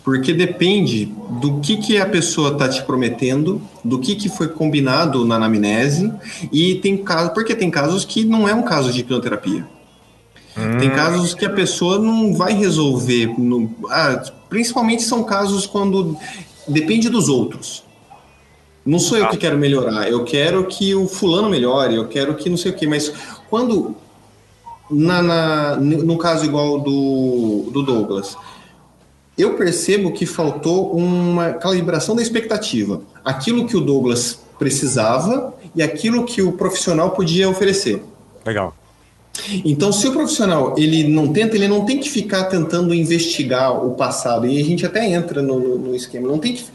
Porque 0.03 0.33
depende 0.33 1.05
do 1.41 1.59
que, 1.59 1.77
que 1.77 1.97
a 1.99 2.07
pessoa 2.07 2.53
está 2.53 2.67
te 2.67 2.81
prometendo, 2.83 3.61
do 3.83 3.99
que, 3.99 4.15
que 4.15 4.29
foi 4.29 4.47
combinado 4.47 5.23
na 5.25 5.35
anamnese, 5.35 6.11
e 6.51 6.75
tem 6.75 6.97
casos, 6.97 7.33
porque 7.33 7.53
tem 7.53 7.69
casos 7.69 8.03
que 8.03 8.25
não 8.25 8.49
é 8.49 8.53
um 8.53 8.63
caso 8.63 8.91
de 8.91 9.01
hipnoterapia. 9.01 9.63
Tem 10.79 10.89
casos 10.89 11.33
que 11.35 11.45
a 11.45 11.49
pessoa 11.51 11.99
não 11.99 12.33
vai 12.33 12.53
resolver. 12.53 13.27
no- 13.39 13.73
ah, 13.89 14.21
principalmente 14.49 15.03
são 15.03 15.23
casos 15.23 15.65
quando 15.67 16.17
depende 16.67 17.07
dos 17.07 17.29
outros. 17.29 17.83
Não 18.85 18.97
sou 18.99 19.17
eu 19.17 19.27
que 19.29 19.37
quero 19.37 19.57
melhorar, 19.57 20.09
eu 20.09 20.23
quero 20.23 20.65
que 20.65 20.95
o 20.95 21.07
fulano 21.07 21.49
melhore, 21.49 21.95
eu 21.95 22.07
quero 22.07 22.33
que 22.35 22.49
não 22.49 22.57
sei 22.57 22.71
o 22.71 22.75
quê, 22.75 22.87
mas 22.87 23.11
quando 23.49 23.95
na, 24.89 25.21
na- 25.21 25.75
no 25.77 26.17
caso 26.17 26.45
igual 26.45 26.79
do, 26.79 27.69
do 27.71 27.83
Douglas, 27.83 28.35
eu 29.37 29.53
percebo 29.55 30.11
que 30.11 30.25
faltou 30.25 30.91
uma 30.95 31.53
calibração 31.53 32.15
da 32.15 32.21
expectativa. 32.21 33.01
Aquilo 33.23 33.65
que 33.67 33.77
o 33.77 33.81
Douglas 33.81 34.39
precisava 34.59 35.53
e 35.75 35.81
aquilo 35.81 36.25
que 36.25 36.41
o 36.41 36.51
profissional 36.53 37.11
podia 37.11 37.49
oferecer. 37.49 38.03
legal. 38.45 38.75
Então, 39.63 39.93
se 39.93 40.05
o 40.07 40.11
profissional 40.11 40.75
ele 40.77 41.07
não 41.07 41.31
tenta, 41.31 41.55
ele 41.55 41.67
não 41.67 41.85
tem 41.85 41.99
que 41.99 42.09
ficar 42.09 42.43
tentando 42.45 42.93
investigar 42.93 43.73
o 43.83 43.91
passado. 43.95 44.45
E 44.45 44.59
a 44.61 44.63
gente 44.65 44.85
até 44.85 45.05
entra 45.09 45.41
no, 45.41 45.57
no- 45.57 45.77
no 45.77 45.95
esquema. 45.95 46.27
Não 46.27 46.37
tem 46.37 46.53
que. 46.55 46.65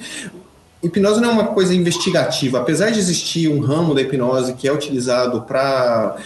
Hipnose 0.83 1.20
não 1.20 1.31
é 1.31 1.33
uma 1.33 1.47
coisa 1.49 1.74
investigativa. 1.74 2.59
Apesar 2.61 2.91
de 2.91 2.99
existir 2.99 3.49
um 3.49 3.61
ramo 3.61 3.95
da 3.95 4.03
hipnose 4.03 4.53
que 4.55 4.68
é 4.68 4.72
utilizado 4.72 5.43
para 5.43 6.16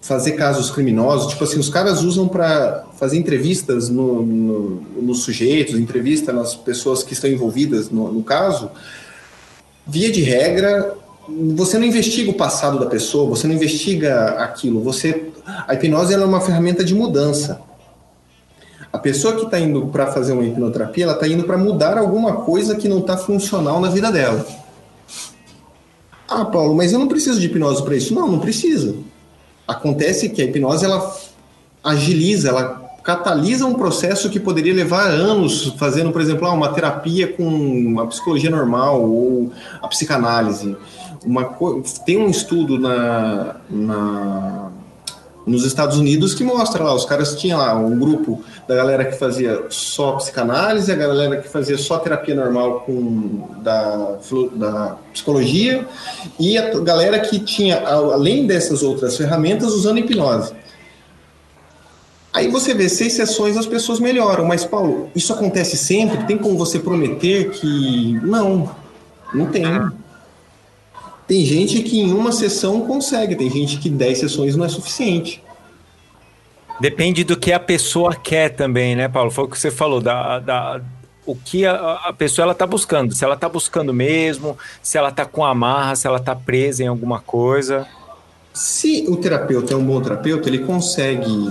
fazer 0.00 0.32
casos 0.32 0.70
criminosos, 0.70 1.28
tipo 1.28 1.44
assim, 1.44 1.58
os 1.60 1.68
caras 1.68 2.02
usam 2.02 2.26
para 2.26 2.84
fazer 2.98 3.18
entrevistas 3.18 3.88
no, 3.88 4.22
no- 4.24 4.82
nos 5.02 5.22
sujeitos, 5.22 5.78
entrevista 5.78 6.32
nas 6.32 6.54
pessoas 6.56 7.02
que 7.02 7.12
estão 7.12 7.28
envolvidas 7.30 7.90
no, 7.90 8.10
no 8.10 8.22
caso. 8.22 8.70
Via 9.86 10.10
de 10.10 10.22
regra, 10.22 10.94
você 11.54 11.78
não 11.78 11.84
investiga 11.86 12.30
o 12.30 12.34
passado 12.34 12.78
da 12.80 12.86
pessoa, 12.86 13.28
você 13.28 13.46
não 13.46 13.54
investiga 13.54 14.30
aquilo. 14.42 14.82
Você, 14.82 15.30
a 15.68 15.74
hipnose 15.74 16.14
é 16.14 16.18
uma 16.18 16.40
ferramenta 16.40 16.82
de 16.82 16.94
mudança. 16.94 17.60
A 18.92 18.98
pessoa 18.98 19.34
que 19.36 19.44
está 19.44 19.58
indo 19.58 19.86
para 19.86 20.08
fazer 20.08 20.32
uma 20.32 20.44
hipnoterapia, 20.44 21.04
ela 21.04 21.12
está 21.14 21.26
indo 21.28 21.44
para 21.44 21.56
mudar 21.56 21.96
alguma 21.96 22.32
coisa 22.38 22.74
que 22.74 22.88
não 22.88 22.98
está 22.98 23.16
funcional 23.16 23.80
na 23.80 23.88
vida 23.88 24.10
dela. 24.10 24.44
Ah, 26.28 26.44
Paulo, 26.44 26.74
mas 26.74 26.92
eu 26.92 26.98
não 26.98 27.08
preciso 27.08 27.40
de 27.40 27.46
hipnose 27.46 27.82
para 27.82 27.96
isso. 27.96 28.14
Não, 28.14 28.26
não 28.28 28.38
precisa. 28.38 28.94
Acontece 29.66 30.28
que 30.28 30.42
a 30.42 30.44
hipnose 30.44 30.84
ela 30.84 31.16
agiliza, 31.82 32.48
ela 32.48 32.80
catalisa 33.02 33.64
um 33.64 33.74
processo 33.74 34.28
que 34.28 34.38
poderia 34.38 34.74
levar 34.74 35.06
anos 35.06 35.74
fazendo, 35.78 36.12
por 36.12 36.20
exemplo, 36.20 36.46
ah, 36.46 36.52
uma 36.52 36.68
terapia 36.72 37.28
com 37.32 37.98
a 38.00 38.06
psicologia 38.06 38.50
normal 38.50 39.02
ou 39.02 39.50
a 39.80 39.88
psicanálise. 39.88 40.76
Uma 41.24 41.44
tem 42.04 42.16
um 42.18 42.28
estudo 42.28 42.78
na, 42.78 43.56
na- 43.70 44.70
nos 45.50 45.64
Estados 45.64 45.98
Unidos 45.98 46.32
que 46.32 46.44
mostra 46.44 46.84
lá, 46.84 46.94
os 46.94 47.04
caras 47.04 47.34
tinham 47.34 47.58
lá 47.58 47.74
um 47.74 47.98
grupo 47.98 48.40
da 48.68 48.76
galera 48.76 49.04
que 49.04 49.18
fazia 49.18 49.64
só 49.68 50.12
psicanálise, 50.12 50.92
a 50.92 50.94
galera 50.94 51.38
que 51.38 51.48
fazia 51.48 51.76
só 51.76 51.98
terapia 51.98 52.36
normal 52.36 52.82
com 52.82 53.48
da, 53.60 54.16
da 54.54 54.96
psicologia 55.12 55.86
e 56.38 56.56
a 56.56 56.78
galera 56.78 57.18
que 57.18 57.40
tinha, 57.40 57.80
além 57.80 58.46
dessas 58.46 58.82
outras 58.82 59.16
ferramentas, 59.16 59.72
usando 59.72 59.98
hipnose. 59.98 60.52
Aí 62.32 62.46
você 62.46 62.72
vê 62.72 62.88
seis 62.88 63.14
sessões 63.14 63.56
as 63.56 63.66
pessoas 63.66 63.98
melhoram, 63.98 64.44
mas 64.44 64.64
Paulo, 64.64 65.10
isso 65.16 65.32
acontece 65.32 65.76
sempre? 65.76 66.24
Tem 66.26 66.38
como 66.38 66.56
você 66.56 66.78
prometer 66.78 67.50
que 67.50 68.20
não? 68.22 68.70
Não 69.34 69.46
tem. 69.46 69.64
Tem 71.30 71.44
gente 71.44 71.80
que 71.84 72.00
em 72.00 72.12
uma 72.12 72.32
sessão 72.32 72.80
consegue, 72.80 73.36
tem 73.36 73.48
gente 73.48 73.78
que 73.78 73.88
dez 73.88 74.18
sessões 74.18 74.56
não 74.56 74.64
é 74.64 74.68
suficiente. 74.68 75.40
Depende 76.80 77.22
do 77.22 77.36
que 77.36 77.52
a 77.52 77.60
pessoa 77.60 78.16
quer 78.16 78.48
também, 78.48 78.96
né, 78.96 79.08
Paulo? 79.08 79.30
Foi 79.30 79.44
o 79.44 79.48
que 79.48 79.56
você 79.56 79.70
falou, 79.70 80.00
da, 80.00 80.40
da, 80.40 80.80
o 81.24 81.36
que 81.36 81.64
a, 81.64 82.00
a 82.06 82.12
pessoa 82.12 82.46
ela 82.46 82.54
tá 82.54 82.66
buscando. 82.66 83.14
Se 83.14 83.24
ela 83.24 83.36
tá 83.36 83.48
buscando 83.48 83.94
mesmo, 83.94 84.58
se 84.82 84.98
ela 84.98 85.12
tá 85.12 85.24
com 85.24 85.44
amarra, 85.44 85.94
se 85.94 86.04
ela 86.04 86.18
tá 86.18 86.34
presa 86.34 86.82
em 86.82 86.88
alguma 86.88 87.20
coisa. 87.20 87.86
Se 88.52 89.04
o 89.08 89.16
terapeuta 89.16 89.72
é 89.72 89.76
um 89.76 89.84
bom 89.84 90.00
terapeuta, 90.00 90.48
ele 90.48 90.58
consegue 90.58 91.48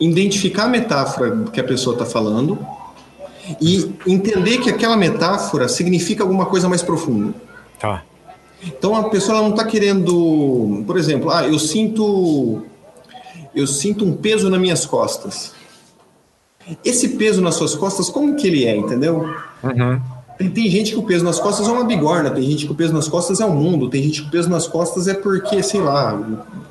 identificar 0.00 0.64
a 0.64 0.68
metáfora 0.68 1.44
que 1.52 1.60
a 1.60 1.64
pessoa 1.64 1.94
está 1.94 2.04
falando 2.04 2.58
e 3.60 3.94
entender 4.08 4.58
que 4.58 4.70
aquela 4.70 4.96
metáfora 4.96 5.68
significa 5.68 6.24
alguma 6.24 6.46
coisa 6.46 6.68
mais 6.68 6.82
profunda. 6.82 7.32
Tá. 7.78 8.02
Então 8.66 8.94
a 8.96 9.08
pessoa 9.10 9.40
não 9.40 9.50
está 9.50 9.64
querendo, 9.64 10.82
por 10.86 10.96
exemplo, 10.96 11.30
ah, 11.30 11.46
eu 11.46 11.58
sinto 11.58 12.62
eu 13.54 13.66
sinto 13.66 14.04
um 14.04 14.12
peso 14.16 14.48
nas 14.50 14.60
minhas 14.60 14.84
costas. 14.86 15.52
Esse 16.84 17.10
peso 17.10 17.40
nas 17.42 17.54
suas 17.56 17.74
costas, 17.74 18.08
como 18.08 18.34
que 18.36 18.46
ele 18.46 18.64
é, 18.64 18.74
entendeu? 18.76 19.28
Uhum. 19.62 20.00
Tem, 20.38 20.50
tem 20.50 20.68
gente 20.70 20.92
que 20.92 20.98
o 20.98 21.02
peso 21.02 21.22
nas 21.24 21.38
costas 21.38 21.68
é 21.68 21.70
uma 21.70 21.84
bigorna, 21.84 22.30
tem 22.30 22.42
gente 22.42 22.66
que 22.66 22.72
o 22.72 22.74
peso 22.74 22.92
nas 22.92 23.06
costas 23.06 23.38
é 23.40 23.44
o 23.44 23.52
mundo, 23.52 23.88
tem 23.88 24.02
gente 24.02 24.22
que 24.22 24.28
o 24.28 24.30
peso 24.30 24.48
nas 24.50 24.66
costas 24.66 25.06
é 25.06 25.14
porque, 25.14 25.62
sei 25.62 25.80
lá, 25.80 26.20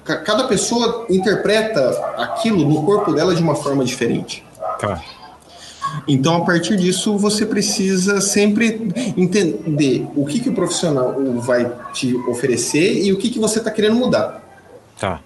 ca- 0.03 0.17
cada 0.17 0.45
pessoa 0.45 1.05
interpreta 1.09 1.89
aquilo 2.17 2.67
no 2.67 2.83
corpo 2.83 3.13
dela 3.13 3.33
de 3.33 3.41
uma 3.41 3.55
forma 3.55 3.85
diferente. 3.85 4.43
Tá. 4.79 5.01
Então, 6.07 6.35
a 6.37 6.45
partir 6.45 6.75
disso, 6.77 7.17
você 7.17 7.45
precisa 7.45 8.19
sempre 8.21 8.91
entender 9.15 10.07
o 10.15 10.25
que, 10.25 10.39
que 10.39 10.49
o 10.49 10.53
profissional 10.53 11.15
vai 11.37 11.71
te 11.93 12.15
oferecer 12.27 13.03
e 13.03 13.13
o 13.13 13.17
que, 13.17 13.29
que 13.29 13.39
você 13.39 13.59
está 13.59 13.71
querendo 13.71 13.95
mudar. 13.95 14.41
Tá. 14.99 15.21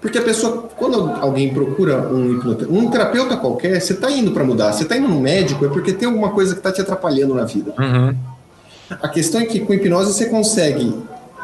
Porque 0.00 0.18
a 0.18 0.22
pessoa, 0.22 0.68
quando 0.76 1.10
alguém 1.20 1.52
procura 1.52 2.00
um 2.08 2.38
um 2.68 2.90
terapeuta 2.90 3.36
qualquer, 3.36 3.80
você 3.80 3.92
está 3.92 4.10
indo 4.10 4.30
para 4.32 4.44
mudar. 4.44 4.72
Você 4.72 4.82
está 4.84 4.96
indo 4.96 5.08
no 5.08 5.20
médico 5.20 5.64
é 5.64 5.68
porque 5.68 5.92
tem 5.92 6.06
alguma 6.06 6.30
coisa 6.30 6.52
que 6.52 6.60
está 6.60 6.70
te 6.70 6.80
atrapalhando 6.80 7.34
na 7.34 7.44
vida. 7.44 7.72
Uhum. 7.78 8.14
A 8.90 9.08
questão 9.08 9.40
é 9.40 9.44
que 9.44 9.60
com 9.60 9.72
hipnose 9.72 10.12
você 10.12 10.26
consegue 10.26 10.94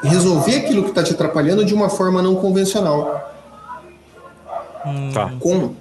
resolver 0.03 0.57
aquilo 0.57 0.83
que 0.83 0.91
está 0.91 1.03
te 1.03 1.13
atrapalhando 1.13 1.65
de 1.65 1.75
uma 1.75 1.89
forma 1.89 2.23
não 2.23 2.35
convencional. 2.37 3.33
Tá. 5.13 5.33
Como? 5.41 5.75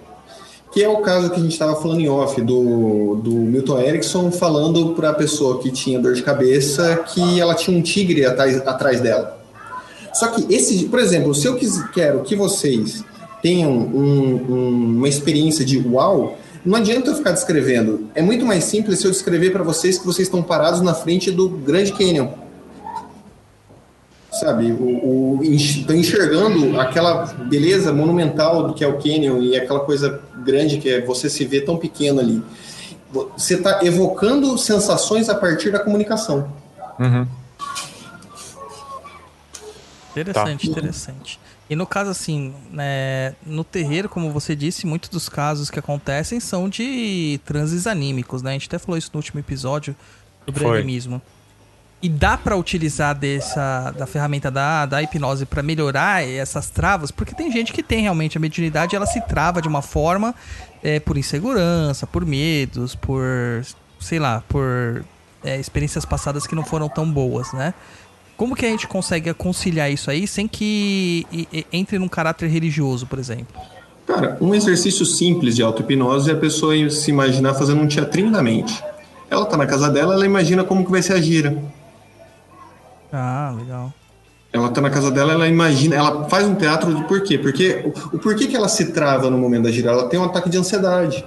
Que 0.76 0.84
é 0.84 0.90
o 0.90 0.98
caso 0.98 1.30
que 1.30 1.38
a 1.38 1.40
gente 1.42 1.54
estava 1.54 1.74
falando 1.82 2.02
em 2.02 2.10
off 2.10 2.42
do, 2.42 3.16
do 3.24 3.32
Milton 3.32 3.80
Erickson 3.80 4.30
falando 4.30 4.90
para 4.94 5.12
a 5.12 5.14
pessoa 5.14 5.60
que 5.60 5.72
tinha 5.72 5.98
dor 5.98 6.14
de 6.14 6.22
cabeça 6.22 6.98
que 7.14 7.40
ela 7.40 7.56
tinha 7.56 7.78
um 7.78 7.82
tigre 7.82 8.26
atrás, 8.26 8.58
atrás 8.68 9.00
dela. 9.00 9.40
Só 10.14 10.28
que 10.28 10.54
esse, 10.54 10.84
por 10.90 11.00
exemplo, 11.00 11.34
se 11.34 11.48
eu 11.48 11.56
quis, 11.56 11.82
quero 11.94 12.20
que 12.24 12.36
vocês 12.36 13.06
tenham 13.42 13.72
um- 13.72 14.36
um- 14.50 14.96
uma 14.98 15.08
experiência 15.08 15.64
de 15.64 15.78
uau, 15.78 16.38
não 16.66 16.76
adianta 16.78 17.10
eu 17.12 17.16
ficar 17.16 17.32
descrevendo. 17.32 18.10
É 18.14 18.22
muito 18.22 18.46
mais 18.46 18.66
simples 18.66 19.00
se 19.00 19.06
eu 19.08 19.12
descrever 19.12 19.52
para 19.52 19.64
vocês 19.64 19.98
que 19.98 20.06
vocês 20.06 20.28
estão 20.28 20.44
parados 20.44 20.82
na 20.82 20.94
frente 20.94 21.32
do 21.32 21.48
Grand 21.48 21.90
Canyon. 21.92 22.28
Sabe, 24.40 24.72
o, 24.72 25.40
o, 25.40 25.44
enxergando 25.44 26.80
aquela 26.80 27.26
beleza 27.26 27.94
monumental 27.94 28.68
do 28.68 28.74
que 28.74 28.84
é 28.84 28.88
o 28.88 28.98
Canyon 28.98 29.42
e 29.42 29.56
aquela 29.56 29.80
coisa 29.80 30.22
grande 30.44 30.78
que 30.78 30.90
é 30.90 31.02
você 31.02 31.30
se 31.30 31.46
vê 31.46 31.62
tão 31.62 31.78
pequeno 31.78 32.20
ali. 32.20 32.44
Você 33.12 33.54
está 33.56 33.80
evocando 33.86 34.58
sensações 34.58 35.30
a 35.30 35.36
partir 35.36 35.72
da 35.72 35.80
comunicação. 35.80 36.52
Uhum. 37.00 37.26
Interessante, 40.12 40.70
interessante. 40.70 41.40
E 41.70 41.76
no 41.76 41.88
caso, 41.88 42.12
assim, 42.12 42.54
né, 42.72 43.36
no 43.46 43.64
terreiro, 43.64 44.08
como 44.08 44.32
você 44.32 44.56
disse, 44.56 44.86
muitos 44.86 45.10
dos 45.10 45.28
casos 45.28 45.70
que 45.70 45.80
acontecem 45.80 46.40
são 46.40 46.70
de 46.70 47.40
transes 47.46 47.88
anímicos, 47.88 48.42
né? 48.42 48.52
A 48.52 48.54
gente 48.54 48.68
até 48.68 48.78
falou 48.78 48.98
isso 48.98 49.10
no 49.14 49.18
último 49.18 49.40
episódio 49.40 49.96
sobre 50.46 50.64
Foi. 50.64 50.80
animismo. 50.80 51.22
E 52.02 52.10
dá 52.10 52.38
pra 52.38 52.56
utilizar 52.56 53.16
dessa 53.16 53.92
da 53.92 54.06
ferramenta 54.06 54.52
da, 54.52 54.86
da 54.86 55.02
hipnose 55.02 55.46
pra 55.46 55.64
melhorar 55.64 56.28
essas 56.28 56.70
travas, 56.70 57.10
porque 57.10 57.34
tem 57.34 57.52
gente 57.52 57.74
que 57.74 57.82
tem 57.82 58.02
realmente 58.02 58.38
a 58.38 58.42
mediunidade, 58.42 58.96
ela 58.96 59.08
se 59.08 59.22
trava 59.22 59.62
de 59.62 59.68
uma 59.68 59.82
forma 59.82 60.36
é, 60.84 61.00
por 61.00 61.18
insegurança, 61.18 62.06
por 62.06 62.26
medos, 62.26 62.94
por 62.94 63.66
sei 64.00 64.20
lá, 64.20 64.44
por 64.48 65.04
é, 65.44 65.60
experiências 65.60 66.06
passadas 66.06 66.46
que 66.46 66.54
não 66.54 66.64
foram 66.64 66.88
tão 66.88 67.10
boas, 67.10 67.52
né? 67.54 67.74
Como 68.38 68.56
que 68.56 68.66
a 68.66 68.70
gente 68.70 68.88
consegue 68.88 69.34
conciliar 69.34 69.90
isso 69.90 70.12
aí 70.12 70.28
sem 70.28 70.48
que 70.48 71.26
entre 71.72 71.98
num 71.98 72.08
caráter 72.08 72.50
religioso, 72.50 73.08
por 73.08 73.18
exemplo? 73.18 73.56
Cara, 74.06 74.38
um 74.40 74.54
exercício 74.54 75.06
simples 75.06 75.56
de 75.56 75.64
auto-hipnose 75.64 76.30
é 76.30 76.34
a 76.34 76.38
pessoa 76.38 76.74
se 76.90 77.10
imaginar 77.10 77.54
fazendo 77.56 77.82
um 77.82 77.88
teatrinho 77.88 78.32
da 78.32 78.44
mente. 78.44 78.84
Ela 79.30 79.46
tá 79.46 79.58
na 79.58 79.66
casa 79.66 79.90
dela, 79.90 80.14
ela 80.14 80.26
imagina 80.26 80.64
como 80.64 80.86
que 80.86 80.92
vai 80.92 81.02
ser 81.02 81.14
a 81.14 81.22
gira. 81.22 81.58
Ah, 83.18 83.54
legal. 83.58 83.94
Ela 84.52 84.70
tá 84.70 84.80
na 84.82 84.90
casa 84.90 85.12
dela, 85.12 85.34
ela 85.34 85.48
imagina, 85.48 85.96
ela 85.96 86.30
faz 86.30 86.46
um 86.48 86.56
teatro 86.56 86.94
de 86.96 87.04
por 87.06 87.22
quê? 87.24 87.38
Porque 87.38 87.84
o, 88.12 88.16
o 88.16 88.20
porquê 88.20 88.48
que 88.48 88.56
ela 88.56 88.68
se 88.70 88.92
trava 88.94 89.30
no 89.30 89.38
momento 89.38 89.64
da 89.64 89.72
gira? 89.72 89.92
Ela 89.92 90.08
tem 90.08 90.20
um 90.20 90.24
ataque 90.24 90.50
de 90.50 90.58
ansiedade. 90.58 91.26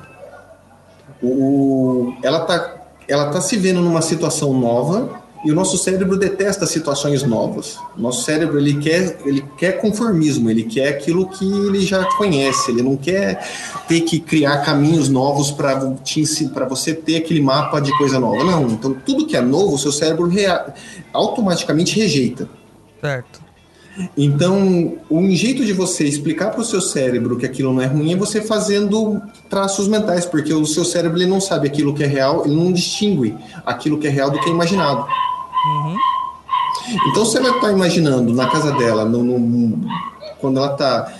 O- 1.22 2.14
ela, 2.22 2.40
tá, 2.40 2.76
ela 3.08 3.30
tá 3.30 3.40
se 3.40 3.56
vendo 3.56 3.80
numa 3.80 4.00
situação 4.02 4.52
nova 4.54 5.20
e 5.48 5.50
o 5.50 5.54
nosso 5.54 5.78
cérebro 5.78 6.18
detesta 6.18 6.66
situações 6.66 7.22
novas. 7.22 7.78
O 7.96 8.02
nosso 8.02 8.22
cérebro 8.22 8.58
ele 8.58 8.74
quer, 8.74 9.18
ele 9.24 9.42
quer 9.56 9.80
conformismo, 9.80 10.50
ele 10.50 10.62
quer 10.64 10.88
aquilo 10.88 11.26
que 11.26 11.42
ele 11.42 11.80
já 11.80 12.04
conhece, 12.04 12.70
ele 12.70 12.82
não 12.82 12.98
quer 12.98 13.42
ter 13.88 14.02
que 14.02 14.20
criar 14.20 14.58
caminhos 14.58 15.08
novos 15.08 15.50
para 15.50 15.74
você 16.68 16.92
ter 16.92 17.16
aquele 17.16 17.40
mapa 17.40 17.80
de 17.80 17.96
coisa 17.96 18.20
nova. 18.20 18.44
Não, 18.44 18.68
então 18.68 18.92
tudo 18.92 19.26
que 19.26 19.38
é 19.38 19.40
novo, 19.40 19.76
o 19.76 19.78
seu 19.78 19.90
cérebro 19.90 20.28
rea- 20.28 20.74
automaticamente 21.14 21.98
rejeita. 21.98 22.46
Certo. 23.00 23.40
Então, 24.16 24.98
um 25.10 25.30
jeito 25.30 25.64
de 25.64 25.72
você 25.72 26.04
explicar 26.04 26.50
para 26.50 26.60
o 26.60 26.64
seu 26.64 26.80
cérebro 26.80 27.36
que 27.36 27.46
aquilo 27.46 27.72
não 27.72 27.82
é 27.82 27.86
ruim 27.86 28.12
é 28.12 28.16
você 28.16 28.40
fazendo 28.40 29.20
traços 29.48 29.88
mentais, 29.88 30.24
porque 30.24 30.52
o 30.52 30.66
seu 30.66 30.84
cérebro 30.84 31.18
ele 31.18 31.26
não 31.26 31.40
sabe 31.40 31.66
aquilo 31.66 31.94
que 31.94 32.04
é 32.04 32.06
real, 32.06 32.44
ele 32.44 32.54
não 32.54 32.70
distingue 32.70 33.34
aquilo 33.66 33.98
que 33.98 34.06
é 34.06 34.10
real 34.10 34.30
do 34.30 34.38
que 34.38 34.48
é 34.48 34.52
imaginado. 34.52 35.04
Então, 37.10 37.24
se 37.24 37.36
ela 37.36 37.50
está 37.50 37.70
imaginando 37.70 38.32
na 38.32 38.46
casa 38.48 38.72
dela, 38.72 39.04
no- 39.04 39.22
no- 39.22 39.86
quando 40.40 40.58
ela 40.58 40.72
está 40.72 41.12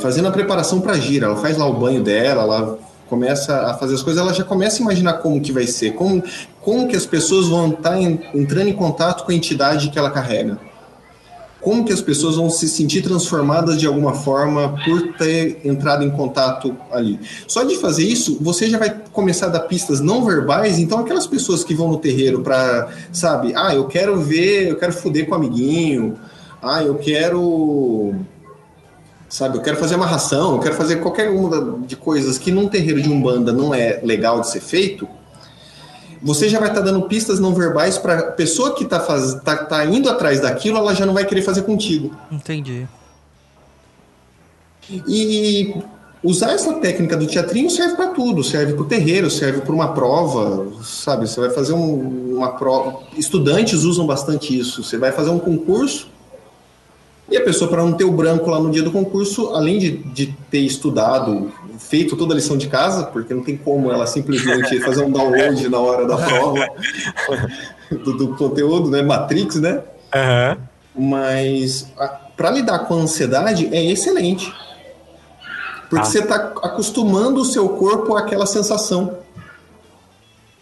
fazendo 0.00 0.28
a 0.28 0.30
preparação 0.30 0.80
para 0.80 0.92
a 0.92 0.98
gira, 0.98 1.26
ela 1.26 1.36
faz 1.36 1.56
lá 1.58 1.66
o 1.66 1.74
banho 1.74 2.02
dela, 2.02 2.42
ela 2.42 2.78
começa 3.08 3.66
a 3.66 3.74
fazer 3.74 3.94
as 3.94 4.02
coisas, 4.02 4.22
ela 4.22 4.32
já 4.32 4.44
começa 4.44 4.78
a 4.78 4.82
imaginar 4.82 5.14
como 5.14 5.40
que 5.40 5.52
vai 5.52 5.66
ser, 5.66 5.92
como, 5.94 6.22
como 6.62 6.86
que 6.88 6.96
as 6.96 7.04
pessoas 7.04 7.48
vão 7.48 7.70
estar 7.70 8.00
entrando 8.00 8.68
em 8.68 8.72
contato 8.72 9.24
com 9.24 9.32
a 9.32 9.34
entidade 9.34 9.90
que 9.90 9.98
ela 9.98 10.10
carrega 10.10 10.58
como 11.60 11.84
que 11.84 11.92
as 11.92 12.00
pessoas 12.00 12.36
vão 12.36 12.48
se 12.48 12.68
sentir 12.68 13.02
transformadas 13.02 13.78
de 13.78 13.86
alguma 13.86 14.14
forma 14.14 14.74
por 14.84 15.12
ter 15.14 15.60
entrado 15.64 16.04
em 16.04 16.10
contato 16.10 16.76
ali. 16.90 17.20
Só 17.46 17.62
de 17.64 17.76
fazer 17.76 18.04
isso, 18.04 18.38
você 18.40 18.68
já 18.68 18.78
vai 18.78 18.94
começar 19.12 19.46
a 19.46 19.50
dar 19.50 19.60
pistas 19.60 20.00
não 20.00 20.24
verbais, 20.24 20.78
então 20.78 21.00
aquelas 21.00 21.26
pessoas 21.26 21.62
que 21.62 21.74
vão 21.74 21.88
no 21.88 21.98
terreiro 21.98 22.40
para, 22.40 22.88
sabe, 23.12 23.52
ah, 23.54 23.74
eu 23.74 23.86
quero 23.86 24.20
ver, 24.20 24.68
eu 24.68 24.76
quero 24.76 24.92
fuder 24.92 25.26
com 25.26 25.32
o 25.32 25.34
amiguinho, 25.34 26.16
ah, 26.62 26.82
eu 26.82 26.94
quero 26.96 28.14
sabe, 29.28 29.56
eu 29.56 29.62
quero 29.62 29.76
fazer 29.76 29.94
amarração, 29.94 30.54
eu 30.54 30.58
quero 30.58 30.74
fazer 30.74 30.96
qualquer 30.96 31.30
uma 31.30 31.78
de 31.86 31.94
coisas 31.94 32.36
que 32.36 32.50
num 32.50 32.66
terreiro 32.66 33.00
de 33.00 33.08
umbanda 33.08 33.52
não 33.52 33.72
é 33.72 34.00
legal 34.02 34.40
de 34.40 34.50
ser 34.50 34.60
feito, 34.60 35.08
você 36.22 36.48
já 36.48 36.58
vai 36.58 36.68
estar 36.68 36.80
dando 36.82 37.02
pistas 37.02 37.40
não 37.40 37.54
verbais 37.54 37.96
para 37.98 38.18
a 38.18 38.22
pessoa 38.32 38.74
que 38.74 38.84
está 38.84 39.00
faz... 39.00 39.34
tá, 39.42 39.56
tá 39.64 39.84
indo 39.86 40.08
atrás 40.08 40.40
daquilo, 40.40 40.78
ela 40.78 40.94
já 40.94 41.06
não 41.06 41.14
vai 41.14 41.24
querer 41.24 41.42
fazer 41.42 41.62
contigo. 41.62 42.14
Entendi. 42.30 42.86
E 45.08 45.74
usar 46.22 46.52
essa 46.52 46.74
técnica 46.74 47.16
do 47.16 47.26
teatrinho 47.26 47.70
serve 47.70 47.94
para 47.94 48.08
tudo, 48.08 48.42
serve 48.42 48.72
para 48.74 48.82
o 48.82 48.86
terreiro, 48.86 49.30
serve 49.30 49.60
para 49.60 49.72
uma 49.72 49.92
prova, 49.92 50.66
sabe? 50.82 51.28
Você 51.28 51.40
vai 51.40 51.50
fazer 51.50 51.72
um- 51.72 52.36
uma 52.36 52.52
prova. 52.52 53.00
Estudantes 53.16 53.84
usam 53.84 54.06
bastante 54.06 54.58
isso. 54.58 54.82
Você 54.82 54.98
vai 54.98 55.12
fazer 55.12 55.30
um 55.30 55.38
concurso 55.38 56.08
e 57.30 57.36
a 57.36 57.44
pessoa, 57.44 57.70
para 57.70 57.82
não 57.84 57.92
ter 57.92 58.04
o 58.04 58.10
branco 58.10 58.50
lá 58.50 58.58
no 58.58 58.70
dia 58.70 58.82
do 58.82 58.90
concurso, 58.90 59.50
além 59.50 59.78
de, 59.78 59.90
de 59.98 60.34
ter 60.50 60.58
estudado, 60.60 61.52
feito 61.78 62.16
toda 62.16 62.32
a 62.34 62.36
lição 62.36 62.56
de 62.56 62.68
casa, 62.68 63.04
porque 63.06 63.32
não 63.34 63.42
tem 63.42 63.56
como 63.56 63.90
ela 63.90 64.06
simplesmente 64.06 64.80
fazer 64.84 65.02
um 65.04 65.10
download 65.10 65.68
na 65.68 65.78
hora 65.78 66.06
da 66.06 66.16
prova 66.16 66.66
do, 67.90 68.16
do 68.16 68.36
conteúdo, 68.36 68.90
né? 68.90 69.02
Matrix, 69.02 69.56
né? 69.56 69.82
Aham. 70.14 70.58
Mas 70.94 71.86
para 72.36 72.50
lidar 72.50 72.80
com 72.80 72.94
a 72.94 72.98
ansiedade 72.98 73.68
é 73.74 73.84
excelente. 73.84 74.52
Porque 75.88 76.02
Ah. 76.02 76.04
você 76.04 76.20
está 76.20 76.36
acostumando 76.36 77.40
o 77.40 77.44
seu 77.44 77.68
corpo 77.70 78.16
àquela 78.16 78.46
sensação. 78.46 79.18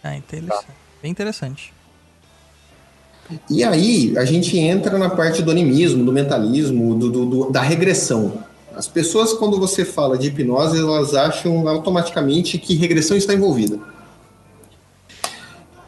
Ah, 0.03 0.15
interessante. 0.15 0.67
Bem 1.01 1.11
interessante. 1.11 1.73
E 3.49 3.63
aí 3.63 4.17
a 4.17 4.25
gente 4.25 4.57
entra 4.57 4.97
na 4.97 5.09
parte 5.09 5.41
do 5.43 5.51
animismo, 5.51 6.03
do 6.03 6.11
mentalismo, 6.11 6.95
do, 6.95 7.09
do- 7.11 7.25
do- 7.25 7.51
da 7.51 7.61
regressão. 7.61 8.43
As 8.79 8.87
pessoas, 8.87 9.33
quando 9.33 9.59
você 9.59 9.83
fala 9.83 10.17
de 10.17 10.29
hipnose, 10.29 10.79
elas 10.79 11.13
acham 11.13 11.67
automaticamente 11.67 12.57
que 12.57 12.75
regressão 12.75 13.17
está 13.17 13.33
envolvida. 13.33 13.77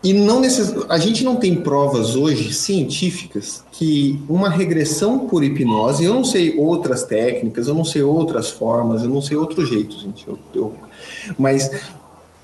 E 0.03 0.11
não 0.11 0.41
necess... 0.41 0.75
a 0.89 0.97
gente 0.97 1.23
não 1.23 1.37
tem 1.37 1.55
provas 1.55 2.17
hoje 2.17 2.53
científicas 2.53 3.63
que 3.71 4.21
uma 4.27 4.49
regressão 4.49 5.19
por 5.19 5.41
hipnose, 5.41 6.03
eu 6.03 6.13
não 6.13 6.25
sei 6.25 6.57
outras 6.57 7.03
técnicas, 7.03 7.69
eu 7.69 7.73
não 7.73 7.85
sei 7.85 8.03
outras 8.03 8.49
formas, 8.49 9.03
eu 9.03 9.09
não 9.09 9.21
sei 9.21 9.37
outros 9.37 9.69
jeitos, 9.69 10.01
gente. 10.01 10.27
Eu, 10.27 10.37
eu... 10.53 10.73
Mas 11.39 11.71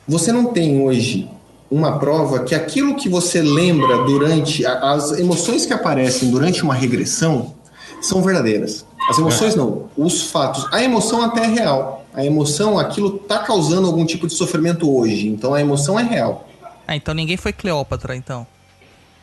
você 0.08 0.32
não 0.32 0.46
tem 0.46 0.82
hoje 0.82 1.30
uma 1.70 2.00
prova 2.00 2.46
que 2.46 2.56
aquilo 2.56 2.96
que 2.96 3.10
você 3.10 3.42
lembra 3.42 4.06
durante 4.06 4.66
as 4.66 5.12
emoções 5.20 5.66
que 5.66 5.74
aparecem 5.74 6.32
durante 6.32 6.64
uma 6.64 6.74
regressão 6.74 7.54
são 8.02 8.22
verdadeiras. 8.22 8.87
As 9.10 9.18
emoções 9.18 9.56
não, 9.56 9.90
os 9.96 10.30
fatos. 10.30 10.68
A 10.72 10.84
emoção 10.84 11.22
até 11.22 11.44
é 11.44 11.48
real. 11.48 12.06
A 12.14 12.26
emoção, 12.26 12.78
aquilo 12.78 13.16
está 13.16 13.40
causando 13.40 13.88
algum 13.88 14.06
tipo 14.06 14.28
de 14.28 14.34
sofrimento 14.34 14.94
hoje. 14.94 15.28
Então 15.28 15.54
a 15.54 15.62
emoção 15.62 16.00
é 16.00 16.04
real. 16.04 16.48
Ah, 16.88 16.96
então 16.96 17.14
ninguém 17.14 17.38
foi 17.38 17.54
Cleópatra, 17.54 18.16
então. 18.16 18.46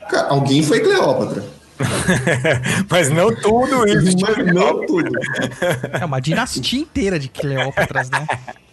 Cara, 0.09 0.29
alguém 0.29 0.63
foi 0.63 0.81
Cleópatra. 0.81 1.45
Mas 2.89 3.11
não 3.11 3.35
tudo 3.35 3.87
isso. 3.89 4.17
Mas 4.21 4.55
não 4.55 4.87
tudo. 4.87 5.11
É 6.01 6.05
uma 6.05 6.21
dinastia 6.21 6.81
inteira 6.81 7.19
de 7.19 7.29
Cleópatras, 7.29 8.11
né? 8.11 8.27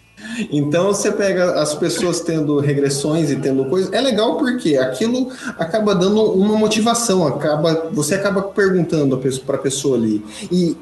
Então 0.51 0.87
você 0.87 1.11
pega 1.11 1.59
as 1.59 1.73
pessoas 1.73 2.21
tendo 2.21 2.59
regressões 2.59 3.29
e 3.29 3.35
tendo 3.35 3.65
coisas. 3.65 3.91
É 3.91 3.99
legal 3.99 4.37
porque 4.37 4.77
aquilo 4.77 5.31
acaba 5.57 5.95
dando 5.95 6.33
uma 6.33 6.55
motivação, 6.55 7.27
acaba, 7.27 7.89
você 7.91 8.15
acaba 8.15 8.41
perguntando 8.43 9.17
para 9.45 9.55
a 9.55 9.59
pessoa 9.59 9.97
ali. 9.97 10.23
E 10.51 10.77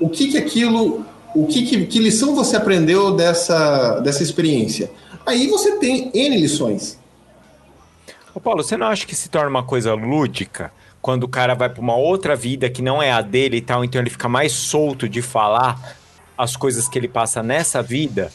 o 0.00 0.08
que 0.08 0.28
que 0.28 0.38
aquilo. 0.38 1.04
O 1.32 1.46
que, 1.46 1.64
que, 1.64 1.86
que 1.86 2.00
lição 2.00 2.34
você 2.34 2.56
aprendeu 2.56 3.14
dessa, 3.14 4.00
dessa 4.00 4.20
experiência? 4.20 4.90
Aí 5.24 5.46
você 5.46 5.76
tem 5.78 6.10
N 6.12 6.36
lições. 6.36 6.98
Ô 8.34 8.40
Paulo, 8.40 8.64
você 8.64 8.76
não 8.76 8.88
acha 8.88 9.06
que 9.06 9.14
se 9.14 9.28
torna 9.28 9.48
uma 9.48 9.62
coisa 9.62 9.94
lúdica 9.94 10.72
quando 11.00 11.24
o 11.24 11.28
cara 11.28 11.54
vai 11.54 11.68
para 11.68 11.80
uma 11.80 11.94
outra 11.94 12.34
vida 12.34 12.68
que 12.68 12.82
não 12.82 13.00
é 13.00 13.12
a 13.12 13.22
dele 13.22 13.58
e 13.58 13.60
tal, 13.60 13.84
então 13.84 14.00
ele 14.00 14.10
fica 14.10 14.28
mais 14.28 14.52
solto 14.52 15.08
de 15.08 15.22
falar 15.22 15.96
as 16.36 16.56
coisas 16.56 16.88
que 16.88 16.98
ele 16.98 17.08
passa 17.08 17.42
nessa 17.42 17.82
vida? 17.82 18.32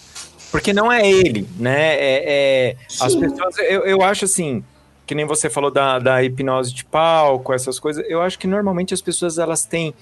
Porque 0.51 0.71
não 0.71 0.91
é 0.91 1.09
ele, 1.09 1.47
né? 1.57 1.95
É, 1.95 2.23
é- 2.25 2.75
as 3.01 3.13
pessoas, 3.13 3.57
eu, 3.57 3.81
eu 3.81 4.01
acho 4.01 4.25
assim, 4.25 4.63
que 5.05 5.13
nem 5.13 5.25
você 5.25 5.49
falou 5.49 5.69
da, 5.69 5.99
da 5.99 6.23
hipnose 6.23 6.73
de 6.73 6.85
palco, 6.85 7.53
essas 7.53 7.79
coisas, 7.79 8.03
eu 8.07 8.21
acho 8.21 8.39
que 8.39 8.47
normalmente 8.47 8.93
as 8.93 9.01
pessoas 9.01 9.37
elas 9.37 9.65
têm 9.65 9.93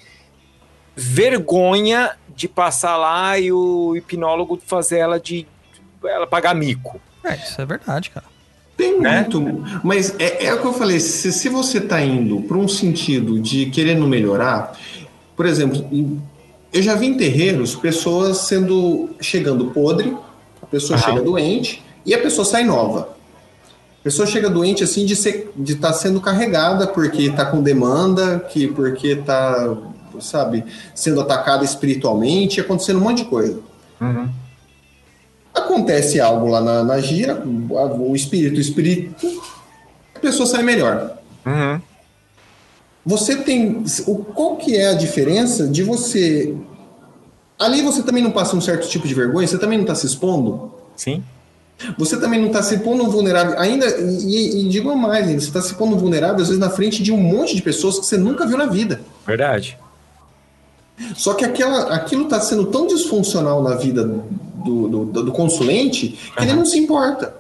vergonha 0.96 2.12
de 2.36 2.48
passar 2.48 2.98
lá 2.98 3.38
e 3.38 3.52
o 3.52 3.96
hipnólogo 3.96 4.60
fazer 4.66 4.98
ela 5.00 5.20
de 5.20 5.46
ela 6.04 6.28
pagar 6.28 6.54
mico. 6.56 7.00
É, 7.24 7.36
isso 7.36 7.62
é 7.62 7.66
verdade, 7.66 8.10
cara. 8.10 8.26
Tem 8.76 9.00
Né? 9.00 9.22
muito, 9.22 9.64
mas 9.84 10.16
é, 10.20 10.46
é 10.48 10.54
o 10.54 10.60
que 10.60 10.66
eu 10.66 10.74
falei. 10.74 11.00
Se, 11.00 11.32
se 11.32 11.48
você 11.48 11.78
está 11.78 12.02
indo 12.02 12.42
para 12.42 12.58
um 12.58 12.68
sentido 12.68 13.40
de 13.40 13.68
querendo 13.68 14.08
melhorar, 14.08 14.78
por 15.36 15.46
exemplo, 15.46 15.88
em- 15.92 16.20
eu 16.74 16.82
já 16.82 16.96
vi 16.96 17.06
em 17.06 17.16
terreiros 17.16 17.76
pessoas 17.76 18.40
sendo 18.40 19.12
chegando 19.22 19.68
podre, 19.68 20.18
a 20.62 20.66
pessoa 20.66 20.98
Aham. 20.98 21.06
chega 21.08 21.22
doente 21.22 21.84
e 22.06 22.14
a 22.16 22.20
pessoa 22.20 22.44
sai 22.44 22.64
nova. 22.64 23.16
A 24.00 24.04
pessoa 24.04 24.28
chega 24.28 24.50
doente 24.50 24.84
assim 24.84 25.06
de 25.06 25.16
ser, 25.16 25.52
de 25.56 25.74
estar 25.74 25.94
sendo 25.94 26.20
carregada 26.20 26.88
porque 26.88 27.22
está 27.24 27.46
com 27.46 27.62
demanda, 27.62 28.40
que 28.40 28.68
porque 28.68 29.10
está, 29.10 29.78
sabe, 30.22 30.64
sendo 30.94 31.22
atacada 31.22 31.64
espiritualmente, 31.64 32.60
acontecendo 32.62 33.00
um 33.00 33.04
monte 33.04 33.24
de 33.24 33.26
coisa. 33.26 33.60
Acontece 35.54 36.20
algo 36.20 36.48
lá 36.48 36.62
na, 36.62 36.84
na 36.84 37.00
gira, 37.00 37.44
o 37.46 38.16
espírito, 38.16 38.58
o 38.58 38.62
espírito, 38.62 39.16
a 40.16 40.20
pessoa 40.20 40.48
sai 40.48 40.64
melhor. 40.64 41.18
Uhum. 41.46 41.80
Você 43.06 43.36
tem. 43.36 43.84
O, 44.08 44.16
qual 44.18 44.56
que 44.56 44.76
é 44.76 44.90
a 44.90 44.94
diferença 44.94 45.68
de 45.68 45.84
você. 45.84 46.56
Ali 47.60 47.82
você 47.82 48.02
também 48.02 48.24
não 48.24 48.32
passa 48.32 48.56
um 48.56 48.62
certo 48.62 48.88
tipo 48.90 49.08
de 49.08 49.14
vergonha, 49.14 49.48
você 49.48 49.58
também 49.58 49.78
não 49.78 49.84
está 49.84 49.96
se 49.96 50.06
expondo. 50.06 50.74
Sim. 50.96 51.24
Você 51.98 52.20
também 52.20 52.40
não 52.40 52.48
está 52.48 52.64
se 52.64 52.80
pondo 52.80 53.06
vulnerável. 53.10 53.60
Ainda, 53.60 53.86
e, 54.00 54.62
e 54.62 54.70
digo 54.70 54.96
mais, 54.96 55.26
você 55.28 55.48
está 55.48 55.62
se 55.62 55.74
pondo 55.76 55.98
vulnerável, 55.98 56.42
às 56.42 56.48
vezes, 56.48 56.60
na 56.60 56.70
frente 56.70 57.04
de 57.04 57.12
um 57.12 57.18
monte 57.18 57.56
de 57.56 57.62
pessoas 57.62 58.00
que 58.00 58.06
você 58.06 58.18
nunca 58.18 58.46
viu 58.46 58.58
na 58.58 58.66
vida. 58.66 59.02
Verdade. 59.26 59.78
Só 61.16 61.34
que 61.34 61.44
aquela, 61.44 61.94
aquilo 61.94 62.24
está 62.26 62.40
sendo 62.40 62.66
tão 62.68 62.86
disfuncional 62.88 63.62
na 63.64 63.76
vida 63.76 64.04
do, 64.04 64.88
do, 64.88 65.06
do 65.24 65.32
consulente 65.32 66.18
que 66.38 66.44
ele 66.44 66.54
não 66.54 66.66
se 66.66 66.78
importa. 66.78 67.34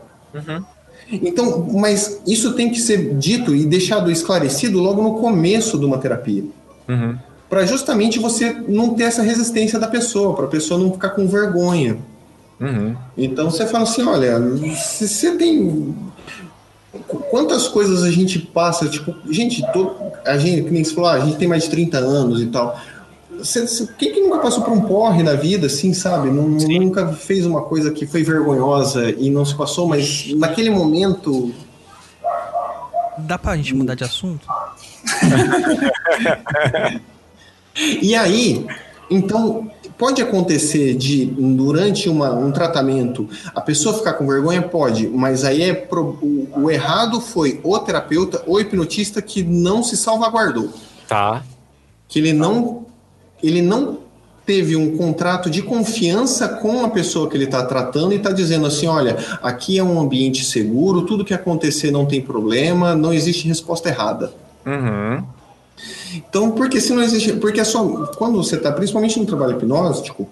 Então, 1.11 1.67
mas 1.71 2.21
isso 2.25 2.53
tem 2.53 2.69
que 2.71 2.79
ser 2.79 3.15
dito 3.15 3.53
e 3.55 3.65
deixado 3.65 4.09
esclarecido 4.11 4.79
logo 4.79 5.01
no 5.03 5.15
começo 5.15 5.77
de 5.77 5.85
uma 5.85 5.97
terapia. 5.97 6.43
Uhum. 6.87 7.15
Para 7.49 7.65
justamente 7.65 8.17
você 8.17 8.51
não 8.67 8.95
ter 8.95 9.03
essa 9.03 9.21
resistência 9.21 9.77
da 9.77 9.87
pessoa, 9.87 10.33
para 10.35 10.45
a 10.45 10.49
pessoa 10.49 10.79
não 10.79 10.91
ficar 10.91 11.09
com 11.11 11.27
vergonha. 11.27 11.97
Uhum. 12.59 12.95
Então 13.17 13.51
você 13.51 13.67
fala 13.67 13.83
assim, 13.83 14.01
olha, 14.03 14.39
se 14.75 15.07
você 15.07 15.35
tem 15.35 15.93
qu- 17.07 17.17
quantas 17.29 17.67
coisas 17.67 18.01
a 18.03 18.09
gente 18.09 18.39
passa, 18.39 18.87
tipo, 18.87 19.13
gente, 19.29 19.61
to- 19.71 19.91
a 20.25 20.37
gente, 20.37 20.63
que 20.63 20.71
nem 20.71 20.83
você 20.83 20.93
falou, 20.95 21.09
ah, 21.11 21.13
a 21.13 21.19
gente 21.19 21.37
tem 21.37 21.47
mais 21.47 21.63
de 21.63 21.69
30 21.69 21.97
anos 21.99 22.41
e 22.41 22.47
tal. 22.47 22.79
Quem 23.97 24.11
que 24.13 24.21
nunca 24.21 24.39
passou 24.39 24.63
por 24.63 24.73
um 24.73 24.81
porre 24.81 25.21
na 25.23 25.33
vida, 25.33 25.67
assim, 25.67 25.93
sabe? 25.93 26.29
Não- 26.29 26.47
Nunca 26.47 27.07
fez 27.13 27.45
uma 27.45 27.61
coisa 27.61 27.91
que 27.91 28.05
foi 28.07 28.23
vergonhosa 28.23 29.09
e 29.11 29.29
não 29.29 29.43
se 29.45 29.55
passou, 29.55 29.87
mas 29.87 30.31
naquele 30.35 30.69
momento 30.69 31.53
Dá 33.17 33.37
pra 33.37 33.55
gente 33.55 33.75
mudar 33.75 33.93
de 33.95 34.03
assunto? 34.03 34.47
E 38.01 38.15
aí, 38.15 38.67
então, 39.09 39.69
pode 39.97 40.21
acontecer 40.21 40.93
de, 40.95 41.25
durante 41.25 42.07
uma- 42.07 42.31
um 42.31 42.51
tratamento, 42.51 43.27
a 43.53 43.59
pessoa 43.61 43.97
ficar 43.97 44.13
com 44.13 44.27
vergonha? 44.27 44.61
Pode, 44.61 45.07
mas 45.07 45.43
aí 45.43 45.63
é 45.63 45.73
pro- 45.73 46.19
o, 46.21 46.47
o 46.65 46.71
errado 46.71 47.19
foi 47.19 47.59
o 47.63 47.79
terapeuta 47.79 48.43
ou 48.45 48.59
hipnotista 48.59 49.21
que 49.23 49.41
não 49.41 49.81
se 49.81 49.97
salvaguardou. 49.97 50.69
Tá. 51.07 51.43
Que 52.07 52.19
ele 52.19 52.31
não, 52.33 52.82
ele 53.43 53.61
não 53.61 53.99
teve 54.45 54.75
um 54.75 54.97
contrato 54.97 55.49
de 55.49 55.61
confiança 55.61 56.47
com 56.47 56.83
a 56.83 56.89
pessoa 56.89 57.29
que 57.29 57.37
ele 57.37 57.45
está 57.45 57.63
tratando 57.65 58.13
e 58.13 58.17
está 58.17 58.31
dizendo 58.31 58.65
assim: 58.65 58.87
olha, 58.87 59.17
aqui 59.41 59.77
é 59.77 59.83
um 59.83 59.99
ambiente 59.99 60.43
seguro, 60.43 61.03
tudo 61.03 61.25
que 61.25 61.33
acontecer 61.33 61.91
não 61.91 62.05
tem 62.05 62.21
problema, 62.21 62.95
não 62.95 63.13
existe 63.13 63.47
resposta 63.47 63.89
errada. 63.89 64.33
Uhum. 64.65 65.23
Então, 66.15 66.51
porque 66.51 66.79
se 66.79 66.93
não 66.93 67.01
existe. 67.01 67.33
Porque 67.33 67.59
é 67.59 67.63
só. 67.63 67.83
Quando 68.17 68.37
você 68.37 68.55
está, 68.55 68.71
principalmente 68.71 69.19
no 69.19 69.25
trabalho 69.25 69.57
hipnóstico, 69.57 70.27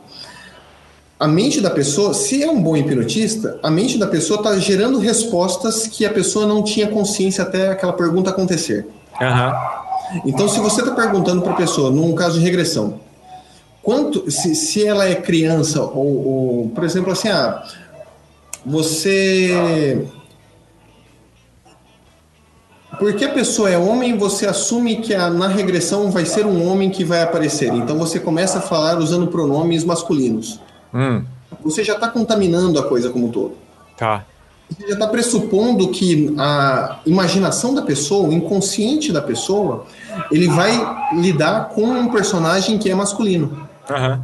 a 1.20 1.28
mente 1.28 1.62
da 1.62 1.70
pessoa, 1.70 2.14
se 2.14 2.44
é 2.44 2.50
um 2.50 2.62
bom 2.62 2.76
hipnotista, 2.76 3.60
a 3.62 3.70
mente 3.70 3.98
da 3.98 4.08
pessoa 4.08 4.40
está 4.40 4.58
gerando 4.58 5.00
respostas 5.00 5.88
que 5.88 6.06
a 6.06 6.10
pessoa 6.12 6.46
não 6.46 6.64
tinha 6.64 6.88
consciência 6.88 7.44
até 7.44 7.70
aquela 7.70 7.94
pergunta 7.94 8.30
acontecer. 8.30 8.88
Aham. 9.20 9.54
Então, 10.26 10.48
se 10.48 10.60
você 10.60 10.82
está 10.82 10.94
perguntando 10.94 11.42
para 11.42 11.54
a 11.54 11.56
pessoa, 11.56 11.90
num 11.92 12.14
caso 12.14 12.38
de 12.40 12.46
regressão, 12.46 13.00
quanto, 13.82 14.30
se, 14.30 14.54
se 14.56 14.86
ela 14.86 15.06
é 15.08 15.16
criança, 15.16 15.82
ou, 15.82 16.28
ou, 16.28 16.70
por 16.70 16.84
exemplo, 16.84 17.12
assim, 17.12 17.30
ah, 17.30 17.64
você. 18.66 20.06
Porque 23.00 23.26
a 23.26 23.34
pessoa 23.34 23.70
é 23.70 23.78
homem, 23.78 24.18
você 24.18 24.46
assume 24.46 24.98
que 24.98 25.14
a- 25.16 25.30
na 25.30 25.48
regressão 25.48 26.12
vai 26.12 26.26
ser 26.26 26.46
um 26.46 26.68
homem 26.70 26.90
que 26.90 27.04
vai 27.04 27.24
aparecer. 27.24 27.74
Então 27.74 27.98
você 27.98 28.20
começa 28.20 28.60
a 28.60 28.62
falar 28.62 29.00
usando 29.00 29.28
pronomes 29.28 29.84
masculinos. 29.84 30.60
Hum. 30.94 31.24
Você 31.64 31.84
já 31.84 31.94
está 31.94 32.08
contaminando 32.10 32.78
a 32.80 32.84
coisa 32.84 33.10
como 33.10 33.28
um 33.28 33.32
todo. 33.32 33.54
Tá. 33.98 34.26
Você 34.72 34.88
já 34.88 34.94
está 34.94 35.08
pressupondo 35.08 35.90
que 35.90 36.34
a 36.38 37.00
imaginação 37.06 37.74
da 37.74 37.82
pessoa, 37.82 38.30
o 38.30 38.34
inconsciente 38.34 39.12
da 39.12 39.22
pessoa, 39.22 39.86
ele 40.32 40.48
vai 40.48 40.72
lidar 41.14 41.70
com 41.70 41.84
um 41.84 42.10
personagem 42.10 42.78
que 42.78 42.90
é 42.90 42.96
masculino. 42.96 43.68
Aham. 43.90 44.24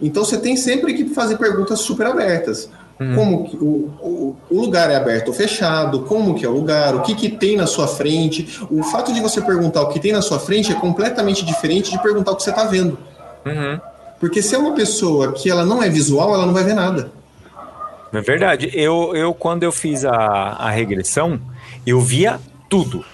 Então 0.00 0.24
você 0.24 0.38
tem 0.38 0.56
sempre 0.56 0.94
que 0.94 1.06
fazer 1.14 1.36
perguntas 1.36 1.80
super 1.80 2.06
abertas. 2.06 2.68
Como 3.14 3.48
que 3.48 3.56
o, 3.56 3.90
o, 4.02 4.36
o 4.50 4.60
lugar 4.60 4.90
é 4.90 4.96
aberto 4.96 5.28
ou 5.28 5.34
fechado? 5.34 6.00
Como 6.02 6.34
que 6.34 6.44
é 6.44 6.48
o 6.48 6.52
lugar? 6.52 6.94
O 6.94 7.00
que, 7.00 7.14
que 7.14 7.30
tem 7.30 7.56
na 7.56 7.66
sua 7.66 7.88
frente? 7.88 8.60
O 8.70 8.82
fato 8.82 9.10
de 9.10 9.22
você 9.22 9.40
perguntar 9.40 9.80
o 9.80 9.88
que 9.88 9.98
tem 9.98 10.12
na 10.12 10.20
sua 10.20 10.38
frente 10.38 10.70
é 10.70 10.74
completamente 10.74 11.42
diferente 11.42 11.90
de 11.90 12.02
perguntar 12.02 12.32
o 12.32 12.36
que 12.36 12.42
você 12.42 12.50
está 12.50 12.64
vendo. 12.64 12.98
Uhum. 13.46 13.80
Porque 14.18 14.42
se 14.42 14.54
é 14.54 14.58
uma 14.58 14.74
pessoa 14.74 15.32
que 15.32 15.50
ela 15.50 15.64
não 15.64 15.82
é 15.82 15.88
visual, 15.88 16.34
ela 16.34 16.44
não 16.44 16.52
vai 16.52 16.62
ver 16.62 16.74
nada. 16.74 17.10
É 18.12 18.20
verdade. 18.20 18.70
Eu, 18.74 19.14
eu 19.14 19.32
quando 19.34 19.62
eu 19.62 19.70
fiz 19.72 20.04
a, 20.04 20.12
a 20.16 20.70
regressão, 20.70 21.40
eu 21.86 22.00
via 22.00 22.40
tudo. 22.68 23.04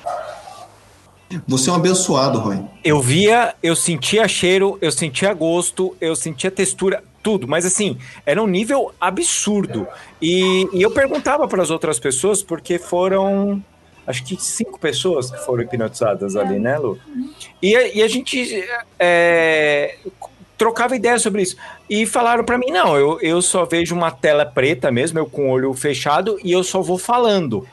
Você 1.49 1.69
é 1.69 1.73
um 1.73 1.77
abençoado, 1.77 2.39
Roy. 2.39 2.61
Eu 2.85 3.01
via, 3.01 3.55
eu 3.63 3.75
sentia 3.75 4.29
cheiro, 4.29 4.79
eu 4.81 4.93
sentia 4.93 5.35
gosto, 5.35 5.97
eu 6.01 6.15
sentia 6.15 6.51
textura, 6.53 7.03
tudo. 7.23 7.49
Mas 7.49 7.67
assim, 7.67 7.99
era 8.25 8.41
um 8.41 8.47
nível 8.47 8.95
absurdo. 9.01 9.89
E, 10.23 10.69
e 10.73 10.81
eu 10.83 10.91
perguntava 10.93 11.49
para 11.49 11.63
as 11.63 11.71
outras 11.71 11.99
pessoas 11.99 12.43
porque 12.43 12.79
foram 12.79 13.63
acho 14.07 14.23
que 14.25 14.41
cinco 14.41 14.79
pessoas 14.79 15.29
que 15.33 15.39
foram 15.45 15.65
hipnotizadas 15.65 16.37
ali, 16.37 16.61
né, 16.61 16.79
Lu? 16.79 16.97
E, 17.61 17.75
a- 17.75 17.89
e 17.93 18.03
a 18.05 18.07
gente 18.09 18.65
é, 19.01 19.97
trocava 20.57 20.97
ideias 20.97 21.23
sobre 21.23 21.43
isso. 21.43 21.57
E 21.89 22.07
falaram 22.07 22.45
pra 22.45 22.59
mim, 22.59 22.71
não, 22.71 22.97
eu, 22.97 23.21
eu 23.21 23.43
só 23.43 23.65
vejo 23.65 23.95
uma 23.95 24.11
tela 24.11 24.45
preta 24.45 24.91
mesmo, 24.91 25.19
eu 25.19 25.27
com 25.27 25.49
o 25.49 25.51
olho 25.51 25.73
fechado, 25.75 26.39
e 26.43 26.53
eu 26.53 26.63
só 26.65 26.81
vou 26.81 26.99
falando, 26.99 27.67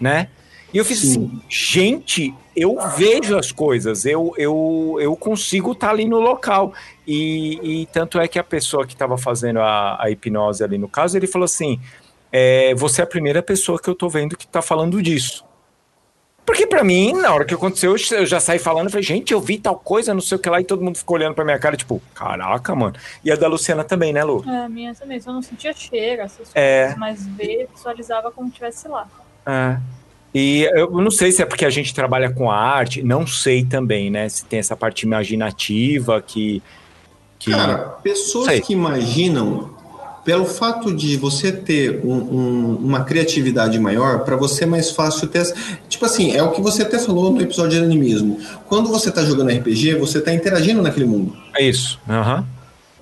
né? 0.00 0.28
E 0.72 0.78
eu 0.78 0.84
fiz 0.84 1.04
assim, 1.04 1.40
gente, 1.48 2.34
eu 2.56 2.76
vejo 2.96 3.38
as 3.38 3.52
coisas, 3.52 4.04
eu, 4.04 4.34
eu, 4.36 4.96
eu 5.00 5.14
consigo 5.14 5.70
estar 5.70 5.90
ali 5.90 6.04
no 6.04 6.18
local. 6.18 6.72
E, 7.06 7.82
e 7.82 7.86
tanto 7.86 8.18
é 8.18 8.26
que 8.26 8.40
a 8.40 8.44
pessoa 8.44 8.84
que 8.84 8.92
estava 8.92 9.16
fazendo 9.16 9.60
a, 9.60 10.02
a 10.02 10.10
hipnose 10.10 10.64
ali 10.64 10.76
no 10.76 10.88
caso, 10.88 11.16
ele 11.16 11.28
falou 11.28 11.44
assim: 11.44 11.80
é, 12.32 12.74
você 12.74 13.02
é 13.02 13.04
a 13.04 13.06
primeira 13.06 13.40
pessoa 13.40 13.78
que 13.80 13.88
eu 13.88 13.94
tô 13.94 14.08
vendo 14.08 14.36
que 14.36 14.48
tá 14.48 14.60
falando 14.60 15.00
disso. 15.00 15.44
Porque 16.46 16.66
pra 16.66 16.84
mim, 16.84 17.12
na 17.14 17.32
hora 17.34 17.44
que 17.44 17.54
aconteceu, 17.54 17.96
eu 17.96 18.18
eu 18.18 18.26
já 18.26 18.38
saí 18.38 18.58
falando, 18.58 18.90
falei, 18.90 19.02
gente, 19.02 19.32
eu 19.32 19.40
vi 19.40 19.58
tal 19.58 19.76
coisa, 19.76 20.12
não 20.12 20.20
sei 20.20 20.36
o 20.36 20.38
que 20.38 20.50
lá, 20.50 20.60
e 20.60 20.64
todo 20.64 20.82
mundo 20.84 20.98
ficou 20.98 21.16
olhando 21.16 21.34
pra 21.34 21.44
minha 21.44 21.58
cara, 21.58 21.76
tipo, 21.76 22.02
caraca, 22.14 22.74
mano. 22.74 22.94
E 23.24 23.32
a 23.32 23.36
da 23.36 23.48
Luciana 23.48 23.82
também, 23.82 24.12
né, 24.12 24.22
Lu? 24.22 24.44
É, 24.46 24.64
a 24.64 24.68
minha 24.68 24.94
também, 24.94 25.18
só 25.20 25.32
não 25.32 25.40
sentia 25.40 25.72
cheiro, 25.72 26.22
essas 26.22 26.50
É. 26.54 26.82
coisas, 26.82 26.98
mas 26.98 27.26
ver, 27.28 27.68
visualizava 27.74 28.30
como 28.30 28.50
tivesse 28.50 28.86
lá. 28.88 29.06
É. 29.46 29.78
E 30.34 30.68
eu 30.74 30.90
não 30.90 31.12
sei 31.12 31.30
se 31.30 31.40
é 31.40 31.46
porque 31.46 31.64
a 31.64 31.70
gente 31.70 31.94
trabalha 31.94 32.28
com 32.30 32.50
a 32.50 32.56
arte, 32.58 33.02
não 33.02 33.24
sei 33.26 33.64
também, 33.64 34.10
né? 34.10 34.28
Se 34.28 34.44
tem 34.44 34.58
essa 34.58 34.76
parte 34.76 35.02
imaginativa 35.04 36.20
que. 36.20 36.60
que... 37.38 37.52
Cara, 37.52 37.78
pessoas 38.02 38.46
Sei. 38.46 38.60
que 38.60 38.72
imaginam, 38.72 39.73
pelo 40.24 40.44
fato 40.46 40.94
de 40.94 41.16
você 41.16 41.52
ter 41.52 42.00
um- 42.04 42.12
um- 42.14 42.76
uma 42.82 43.04
criatividade 43.04 43.78
maior, 43.78 44.20
para 44.20 44.36
você 44.36 44.64
é 44.64 44.66
mais 44.66 44.90
fácil 44.90 45.28
ter. 45.28 45.44
Tipo 45.88 46.06
assim, 46.06 46.32
é 46.32 46.42
o 46.42 46.50
que 46.52 46.60
você 46.62 46.82
até 46.82 46.98
falou 46.98 47.30
no 47.32 47.40
episódio 47.42 47.78
de 47.78 47.84
animismo. 47.84 48.38
Quando 48.66 48.88
você 48.88 49.10
tá 49.10 49.22
jogando 49.24 49.50
RPG, 49.50 49.94
você 49.96 50.20
tá 50.20 50.32
interagindo 50.32 50.80
naquele 50.82 51.06
mundo. 51.06 51.36
É 51.56 51.68
isso. 51.68 51.98
Aham. 52.08 52.44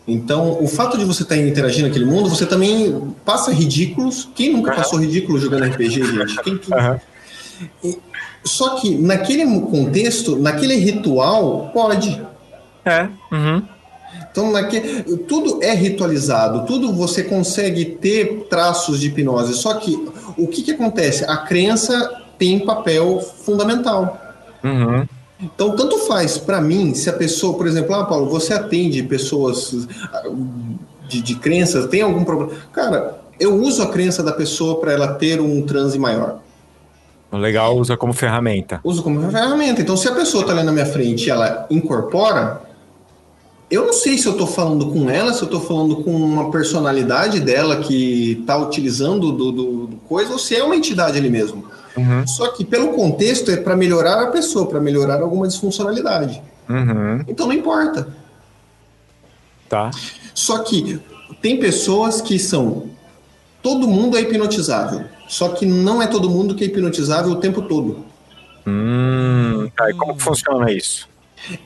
Então, 0.09 0.59
o 0.61 0.67
fato 0.67 0.99
de 0.99 1.05
você 1.05 1.23
estar 1.23 1.37
interagindo 1.37 1.87
naquele 1.87 2.05
mundo, 2.05 2.29
você 2.29 2.45
também 2.45 3.15
passa 3.25 3.53
ridículos. 3.53 4.29
Quem 4.35 4.53
nunca 4.53 4.73
passou 4.73 4.99
ridículo 4.99 5.39
jogando 5.39 5.65
RPG, 5.65 6.03
gente? 6.05 6.43
Quem 6.43 6.59
que- 6.59 6.75
Aham. 6.75 7.01
E- 7.85 7.99
Só 8.45 8.71
que 8.81 8.97
naquele 8.97 9.45
contexto, 9.61 10.35
naquele 10.35 10.75
ritual, 10.75 11.71
pode. 11.73 12.21
É. 12.85 13.07
Uhum. 13.31 13.63
Então, 14.33 14.51
naque... 14.51 14.81
tudo 15.29 15.63
é 15.63 15.75
ritualizado, 15.75 16.67
tudo 16.67 16.93
você 16.93 17.23
consegue 17.23 17.85
ter 17.85 18.47
traços 18.49 18.99
de 18.99 19.09
hipnose. 19.09 19.55
Só 19.55 19.75
que 19.75 20.09
o 20.37 20.49
que, 20.49 20.63
que 20.63 20.73
acontece? 20.73 21.25
A 21.25 21.37
crença 21.37 22.23
tem 22.39 22.59
papel 22.59 23.21
fundamental. 23.21 24.19
Uhum. 24.65 25.07
Então, 25.39 25.77
tanto 25.77 25.99
faz 26.07 26.39
para 26.39 26.61
mim 26.61 26.95
se 26.95 27.11
a 27.11 27.13
pessoa, 27.13 27.57
por 27.57 27.67
exemplo, 27.67 27.95
ah, 27.95 28.05
Paulo, 28.05 28.29
você 28.31 28.55
atende 28.55 29.03
pessoas 29.03 29.87
ah, 30.13 30.23
de, 31.07 31.21
de 31.21 31.35
crenças, 31.35 31.87
tem 31.87 32.01
algum 32.01 32.25
problema? 32.25 32.53
Cara, 32.73 33.19
eu 33.39 33.55
uso 33.55 33.83
a 33.83 33.89
crença 33.89 34.23
da 34.23 34.33
pessoa 34.33 34.81
para 34.81 34.93
ela 34.93 35.15
ter 35.15 35.41
um 35.41 35.63
transe 35.63 35.99
maior. 35.99 36.39
Legal 37.33 37.77
usa 37.77 37.97
como 37.97 38.13
ferramenta. 38.13 38.81
Uso 38.85 39.03
como 39.03 39.31
ferramenta. 39.31 39.81
Então, 39.81 39.97
se 39.97 40.07
a 40.07 40.15
pessoa 40.15 40.43
está 40.43 40.53
ali 40.53 40.63
na 40.63 40.73
minha 40.73 40.87
frente 40.87 41.27
e 41.27 41.31
ela 41.31 41.67
incorpora, 41.71 42.61
eu 43.73 43.87
não 43.87 43.93
sei 43.93 44.19
se 44.19 44.27
eu 44.27 44.33
estou 44.33 44.47
falando 44.47 44.87
com 44.91 45.09
ela, 45.09 45.33
se 45.33 45.41
eu 45.43 45.47
estou 45.47 45.61
falando 45.61 45.97
com 45.97 46.11
uma 46.15 46.51
personalidade 46.51 47.41
dela 47.41 47.77
que 47.77 48.33
está 48.41 48.57
utilizando 48.59 49.33
do, 49.33 49.51
do- 49.51 49.87
do 49.87 49.97
coisa, 50.09 50.33
ou 50.33 50.39
se 50.39 50.55
é 50.55 50.63
uma 50.63 50.77
entidade 50.77 51.17
ali 51.17 51.31
mesmo. 51.31 51.65
Uhum. 51.97 52.27
Só 52.27 52.49
que 52.49 52.65
pelo 52.65 52.89
contexto 52.93 53.51
é 53.51 53.57
para 53.57 53.75
melhorar 53.77 54.21
a 54.23 54.27
pessoa, 54.29 54.67
para 54.67 54.81
melhorar 54.81 55.21
alguma 55.21 55.49
disfuncionalidade. 55.49 56.43
Uhum. 56.69 57.25
Então 57.27 57.47
não 57.47 57.55
importa. 57.55 58.09
Tá. 59.69 59.91
Só 60.35 60.59
que 60.59 61.01
tem 61.41 61.59
pessoas 61.59 62.21
que 62.21 62.39
são. 62.39 62.91
Todo 63.63 63.89
mundo 63.89 64.17
é 64.17 64.21
hipnotizável. 64.21 65.05
Só 65.29 65.49
que 65.51 65.65
não 65.65 66.03
é 66.03 66.07
todo 66.07 66.29
mundo 66.29 66.55
que 66.55 66.65
é 66.65 66.67
hipnotizável 66.67 67.33
o 67.33 67.37
tempo 67.37 67.63
todo. 67.63 68.05
Hum, 68.67 69.69
tá. 69.77 69.91
E 69.91 69.95
como 69.95 70.15
que 70.17 70.23
funciona 70.23 70.71
isso? 70.71 71.09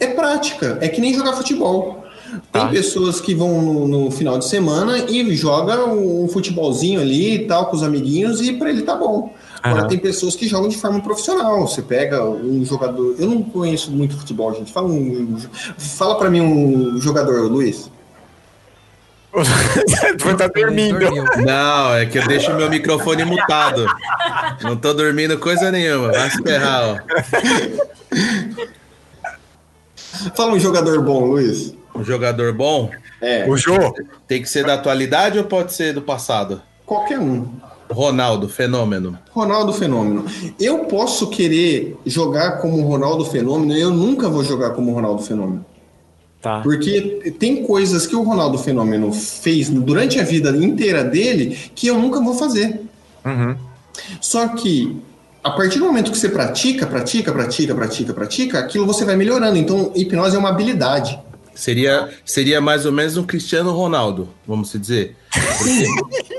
É 0.01 0.07
prática, 0.09 0.79
é 0.81 0.89
que 0.89 1.01
nem 1.01 1.15
jogar 1.15 1.33
futebol. 1.35 2.05
Tem 2.53 2.63
Tá. 2.63 2.69
pessoas 2.69 3.21
que 3.21 3.35
vão 3.35 3.63
no, 3.63 3.87
no 3.87 4.11
final 4.11 4.37
de 4.39 4.47
semana 4.49 4.99
e 4.99 5.35
joga 5.37 5.85
um 5.87 6.27
futebolzinho 6.29 7.01
ali 7.01 7.35
e 7.37 7.39
tal 7.47 7.67
com 7.67 7.77
os 7.77 7.83
amiguinhos 7.85 8.41
e 8.41 8.53
para 8.55 8.69
ele 8.69 8.83
tá 8.83 8.97
bom. 8.97 9.33
Agora 9.63 9.83
Aham. 9.83 9.89
tem 9.89 9.99
pessoas 9.99 10.35
que 10.35 10.47
jogam 10.49 10.69
de 10.69 10.77
forma 10.77 11.01
profissional. 11.01 11.67
Você 11.67 11.83
pega 11.83 12.25
um 12.25 12.65
jogador, 12.65 13.15
eu 13.19 13.29
não 13.29 13.43
conheço 13.43 13.91
muito 13.91 14.17
futebol, 14.17 14.53
gente. 14.55 14.73
Fala 14.73 14.89
um, 14.89 15.37
fala 15.79 16.17
para 16.17 16.29
mim 16.31 16.41
um 16.41 17.01
jogador, 17.01 17.43
Luiz. 17.51 17.91
Você 19.37 20.35
tá 20.35 20.47
dormindo. 20.49 20.99
Não, 21.45 21.95
é 21.95 22.07
que 22.07 22.19
eu 22.19 22.27
deixo 22.27 22.55
meu 22.55 22.71
microfone 22.71 23.23
mutado. 23.25 23.87
Não 24.63 24.77
tô 24.77 24.95
dormindo 24.95 25.37
coisa 25.39 25.71
nenhuma. 25.71 26.11
Vai 26.11 26.31
se 26.31 26.43
ferrar, 26.43 26.83
ó. 26.85 26.97
Fala 30.35 30.53
um 30.53 30.59
jogador 30.59 31.03
bom, 31.03 31.25
Luiz. 31.25 31.75
Um 31.95 32.05
jogador 32.05 32.53
bom 32.53 32.91
É, 33.21 33.49
O 33.49 33.57
Jô. 33.57 33.95
tem 34.29 34.43
que 34.43 34.49
ser 34.49 34.65
da 34.67 34.75
atualidade 34.75 35.39
ou 35.39 35.45
pode 35.45 35.73
ser 35.73 35.93
do 35.95 36.03
passado? 36.03 36.61
qualquer 36.85 37.19
um. 37.19 37.47
Ronaldo, 37.91 38.49
fenômeno. 38.49 39.17
Ronaldo 39.31 39.73
Fenômeno. 39.73 40.25
Eu 40.59 40.87
posso 40.87 41.29
querer 41.31 41.97
jogar 42.05 42.61
como 42.61 42.83
Ronaldo 42.83 43.25
Fenômeno, 43.25 43.77
eu 43.77 43.91
nunca 43.91 44.29
vou 44.29 44.43
jogar 44.43 44.71
como 44.71 44.93
Ronaldo 44.93 45.23
Fenômeno. 45.23 45.65
Tá. 46.43 46.61
Porque 46.63 47.33
tem 47.39 47.65
coisas 47.65 48.07
que 48.07 48.15
o 48.15 48.23
Ronaldo 48.23 48.59
Fenômeno 48.59 49.13
fez 49.13 49.69
durante 49.71 50.19
a 50.21 50.25
vida 50.25 50.51
inteira 50.51 51.03
dele 51.05 51.57
que 51.75 51.87
eu 51.87 51.97
nunca 51.99 52.21
vou 52.21 52.35
fazer. 52.35 52.81
Uhum. 53.25 53.57
Só 54.21 54.49
que 54.49 54.97
a 55.47 55.51
partir 55.51 55.79
do 55.79 55.85
momento 55.85 56.11
que 56.11 56.19
você 56.19 56.29
pratica, 56.29 56.87
pratica, 56.87 57.33
pratica, 57.33 57.75
pratica, 57.75 58.13
pratica, 58.13 58.59
aquilo 58.59 58.85
você 58.85 59.05
vai 59.05 59.15
melhorando. 59.17 59.57
Então, 59.57 59.93
hipnose 59.95 60.35
é 60.35 60.39
uma 60.39 60.49
habilidade. 60.49 61.19
Seria, 61.55 62.11
seria 62.25 62.61
mais 62.61 62.85
ou 62.85 62.93
menos 62.93 63.17
um 63.17 63.23
Cristiano 63.25 63.73
Ronaldo, 63.73 64.29
vamos 64.47 64.71
se 64.71 64.79
dizer. 64.79 65.17
Porque- 65.33 65.87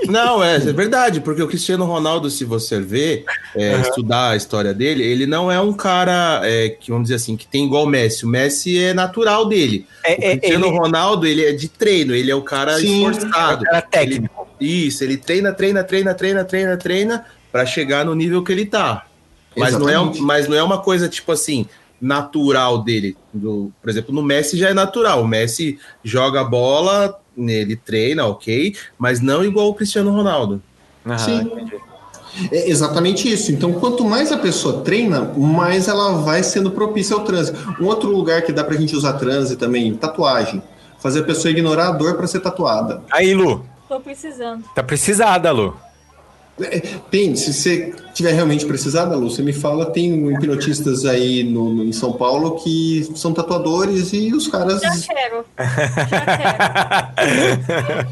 Não, 0.08 0.42
é, 0.42 0.56
é 0.56 0.72
verdade, 0.72 1.20
porque 1.20 1.42
o 1.42 1.48
Cristiano 1.48 1.84
Ronaldo, 1.84 2.30
se 2.30 2.44
você 2.44 2.80
ver, 2.80 3.24
é, 3.54 3.80
estudar 3.80 4.30
a 4.30 4.36
história 4.36 4.72
dele, 4.72 5.02
ele 5.02 5.26
não 5.26 5.52
é 5.52 5.60
um 5.60 5.72
cara 5.72 6.40
é, 6.44 6.70
que, 6.70 6.90
vamos 6.90 7.04
dizer 7.04 7.16
assim, 7.16 7.36
que 7.36 7.46
tem 7.46 7.66
igual 7.66 7.84
o 7.84 7.86
Messi. 7.86 8.24
O 8.24 8.28
Messi 8.28 8.78
é 8.78 8.94
natural 8.94 9.46
dele. 9.46 9.86
É, 10.04 10.12
o 10.12 10.14
é, 10.14 10.36
Cristiano 10.36 10.66
ele- 10.66 10.78
Ronaldo, 10.78 11.26
ele 11.26 11.44
é 11.44 11.52
de 11.52 11.68
treino, 11.68 12.14
ele 12.14 12.30
é 12.30 12.34
o 12.34 12.42
cara 12.42 12.78
Sim. 12.78 13.08
esforçado. 13.10 13.66
Era 13.66 13.82
técnico. 13.82 14.48
Isso, 14.60 15.04
ele 15.04 15.16
treina, 15.16 15.52
treina, 15.52 15.84
treina, 15.84 16.14
treina, 16.14 16.44
treina, 16.44 16.76
treina 16.76 17.24
para 17.50 17.66
chegar 17.66 18.04
no 18.04 18.14
nível 18.14 18.42
que 18.42 18.52
ele 18.52 18.66
tá. 18.66 19.06
Mas 19.56 19.76
não, 19.78 19.88
é, 19.88 20.12
mas 20.20 20.48
não 20.48 20.56
é 20.56 20.62
uma 20.62 20.78
coisa 20.78 21.08
tipo 21.08 21.32
assim 21.32 21.66
natural 22.00 22.78
dele. 22.82 23.16
Do, 23.32 23.72
por 23.80 23.90
exemplo, 23.90 24.14
no 24.14 24.22
Messi 24.22 24.56
já 24.56 24.68
é 24.68 24.74
natural. 24.74 25.22
O 25.22 25.28
Messi 25.28 25.78
joga 26.04 26.44
bola, 26.44 27.18
ele 27.36 27.76
treina, 27.76 28.26
ok, 28.26 28.76
mas 28.96 29.20
não 29.20 29.44
igual 29.44 29.68
o 29.68 29.74
Cristiano 29.74 30.10
Ronaldo. 30.12 30.62
Aham, 31.04 31.18
Sim. 31.18 31.40
entendi. 31.40 31.88
É 32.52 32.70
exatamente 32.70 33.30
isso. 33.30 33.50
Então, 33.50 33.72
quanto 33.72 34.04
mais 34.04 34.30
a 34.30 34.38
pessoa 34.38 34.82
treina, 34.82 35.22
mais 35.36 35.88
ela 35.88 36.18
vai 36.18 36.42
sendo 36.42 36.70
propícia 36.70 37.16
ao 37.16 37.24
transe. 37.24 37.52
Um 37.80 37.86
outro 37.86 38.10
lugar 38.10 38.42
que 38.42 38.52
dá 38.52 38.62
pra 38.62 38.76
gente 38.76 38.94
usar 38.94 39.14
transe 39.14 39.56
também, 39.56 39.94
tatuagem. 39.94 40.62
Fazer 41.00 41.20
a 41.20 41.24
pessoa 41.24 41.50
ignorar 41.50 41.88
a 41.88 41.92
dor 41.92 42.16
para 42.16 42.26
ser 42.26 42.40
tatuada. 42.40 43.02
Aí, 43.10 43.34
Lu. 43.34 43.64
Tô 43.88 43.98
precisando. 43.98 44.62
Tá 44.74 44.82
precisada, 44.82 45.50
Lu. 45.50 45.74
É, 46.60 46.80
Tem, 47.10 47.34
se 47.36 47.52
você 47.52 47.92
tiver 48.14 48.32
realmente 48.32 48.64
precisada, 48.66 49.14
Lu, 49.16 49.30
você 49.30 49.42
me 49.42 49.52
fala, 49.52 49.86
tem 49.86 50.12
hipnotistas 50.32 51.04
aí 51.04 51.44
no, 51.44 51.72
no- 51.72 51.84
em 51.84 51.92
São 51.92 52.12
Paulo 52.12 52.56
que 52.62 53.08
são 53.14 53.32
tatuadores 53.32 54.12
e 54.12 54.32
os 54.34 54.48
caras 54.48 54.80
Já 54.80 54.92
quero. 55.14 55.44
Já 56.10 56.20
quero. 56.36 58.08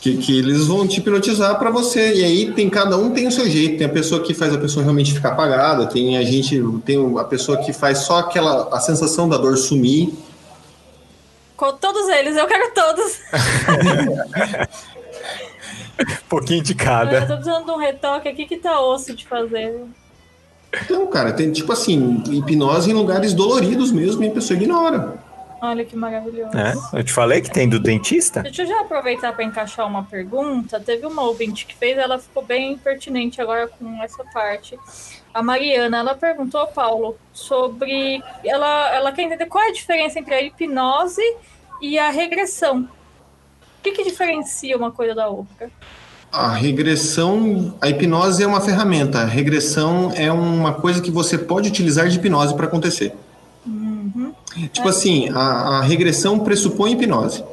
que, 0.00 0.16
que 0.18 0.38
eles 0.38 0.66
vão 0.66 0.86
te 0.86 1.00
hipnotizar 1.00 1.58
para 1.58 1.70
você. 1.70 2.14
E 2.14 2.24
aí 2.24 2.52
tem 2.52 2.68
cada 2.68 2.96
um 2.96 3.10
tem 3.10 3.26
o 3.26 3.32
seu 3.32 3.48
jeito. 3.48 3.78
Tem 3.78 3.86
a 3.86 3.90
pessoa 3.90 4.22
que 4.22 4.34
faz 4.34 4.52
a 4.54 4.58
pessoa 4.58 4.82
realmente 4.82 5.12
ficar 5.14 5.30
apagada, 5.30 5.86
tem 5.86 6.16
a 6.18 6.24
gente, 6.24 6.60
tem 6.84 7.18
a 7.18 7.24
pessoa 7.24 7.58
que 7.58 7.72
faz 7.72 7.98
só 7.98 8.18
aquela 8.18 8.68
a 8.74 8.80
sensação 8.80 9.28
da 9.28 9.36
dor 9.36 9.56
sumir. 9.56 10.12
Com 11.56 11.72
todos 11.74 12.08
eles, 12.08 12.36
eu 12.36 12.46
quero 12.46 12.72
todos. 12.74 13.18
Um 16.00 16.16
pouquinho 16.28 16.62
de 16.62 16.72
Eu 16.72 16.78
cada. 16.78 17.20
tô 17.26 17.34
precisando 17.34 17.64
de 17.64 17.70
um 17.70 17.76
retoque 17.76 18.28
aqui 18.28 18.46
que 18.46 18.56
tá 18.56 18.80
osso 18.80 19.14
de 19.14 19.26
fazer. 19.26 19.84
Então, 20.82 21.06
cara, 21.06 21.32
tem 21.32 21.52
tipo 21.52 21.72
assim, 21.72 22.22
hipnose 22.30 22.90
em 22.90 22.94
lugares 22.94 23.32
doloridos 23.32 23.92
mesmo 23.92 24.24
e 24.24 24.28
a 24.28 24.32
pessoa 24.32 24.56
ignora. 24.58 25.14
Olha 25.62 25.82
que 25.82 25.96
maravilhoso. 25.96 26.50
É, 26.56 26.98
eu 26.98 27.02
te 27.02 27.12
falei 27.12 27.40
que 27.40 27.50
tem 27.50 27.66
do 27.66 27.78
dentista? 27.78 28.42
Deixa 28.42 28.62
eu 28.62 28.66
já 28.66 28.80
aproveitar 28.80 29.32
para 29.32 29.44
encaixar 29.44 29.86
uma 29.86 30.02
pergunta. 30.02 30.78
Teve 30.78 31.06
uma 31.06 31.22
ouvinte 31.22 31.64
que 31.64 31.74
fez, 31.74 31.96
ela 31.96 32.18
ficou 32.18 32.44
bem 32.44 32.76
pertinente 32.76 33.40
agora 33.40 33.66
com 33.66 34.02
essa 34.02 34.22
parte. 34.24 34.78
A 35.32 35.42
Mariana, 35.42 35.98
ela 35.98 36.14
perguntou 36.14 36.60
ao 36.60 36.66
Paulo 36.66 37.16
sobre. 37.32 38.22
Ela, 38.44 38.94
ela 38.94 39.12
quer 39.12 39.22
entender 39.22 39.46
qual 39.46 39.64
é 39.64 39.68
a 39.68 39.72
diferença 39.72 40.18
entre 40.18 40.34
a 40.34 40.42
hipnose 40.42 41.22
e 41.80 41.98
a 41.98 42.10
regressão. 42.10 42.86
O 43.84 43.86
que, 43.86 43.92
que 43.92 44.04
diferencia 44.04 44.74
uma 44.78 44.90
coisa 44.90 45.14
da 45.14 45.28
outra? 45.28 45.70
A 46.32 46.48
regressão, 46.54 47.74
a 47.82 47.90
hipnose 47.90 48.42
é 48.42 48.46
uma 48.46 48.62
ferramenta. 48.62 49.18
A 49.20 49.24
regressão 49.26 50.10
é 50.16 50.32
uma 50.32 50.72
coisa 50.72 51.02
que 51.02 51.10
você 51.10 51.36
pode 51.36 51.68
utilizar 51.68 52.08
de 52.08 52.16
hipnose 52.16 52.54
para 52.54 52.64
acontecer. 52.64 53.14
Tipo 54.72 54.88
assim, 54.88 55.28
a, 55.28 55.38
a 55.38 55.82
regressão 55.82 56.38
pressupõe 56.38 56.92
hipnose. 56.92 57.44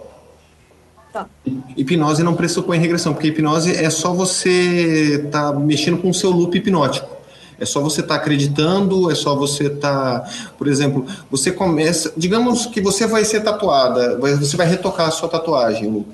Tá. 1.12 1.28
Hipnose 1.76 2.24
não 2.24 2.34
pressupõe 2.34 2.78
regressão, 2.78 3.14
porque 3.14 3.28
hipnose 3.28 3.76
é 3.76 3.90
só 3.90 4.14
você 4.14 5.28
tá 5.30 5.52
mexendo 5.52 5.98
com 5.98 6.12
o 6.12 6.14
seu 6.14 6.32
loop 6.32 6.58
hipnótico. 6.58 7.10
É 7.62 7.66
só 7.66 7.80
você 7.80 8.02
estar 8.02 8.16
acreditando, 8.16 9.12
é 9.12 9.16
só 9.16 9.36
você 9.36 9.68
estar, 9.68 10.28
por 10.58 10.68
exemplo, 10.68 11.06
você 11.30 11.52
começa, 11.52 12.12
digamos 12.18 12.66
que 12.66 12.82
você 12.82 13.06
vai 13.06 13.24
ser 13.24 13.42
tatuada, 13.42 14.18
você 14.18 14.58
vai 14.58 14.66
retocar 14.68 15.08
a 15.08 15.12
sua 15.12 15.30
tatuagem, 15.30 15.88
Lu. 15.88 16.06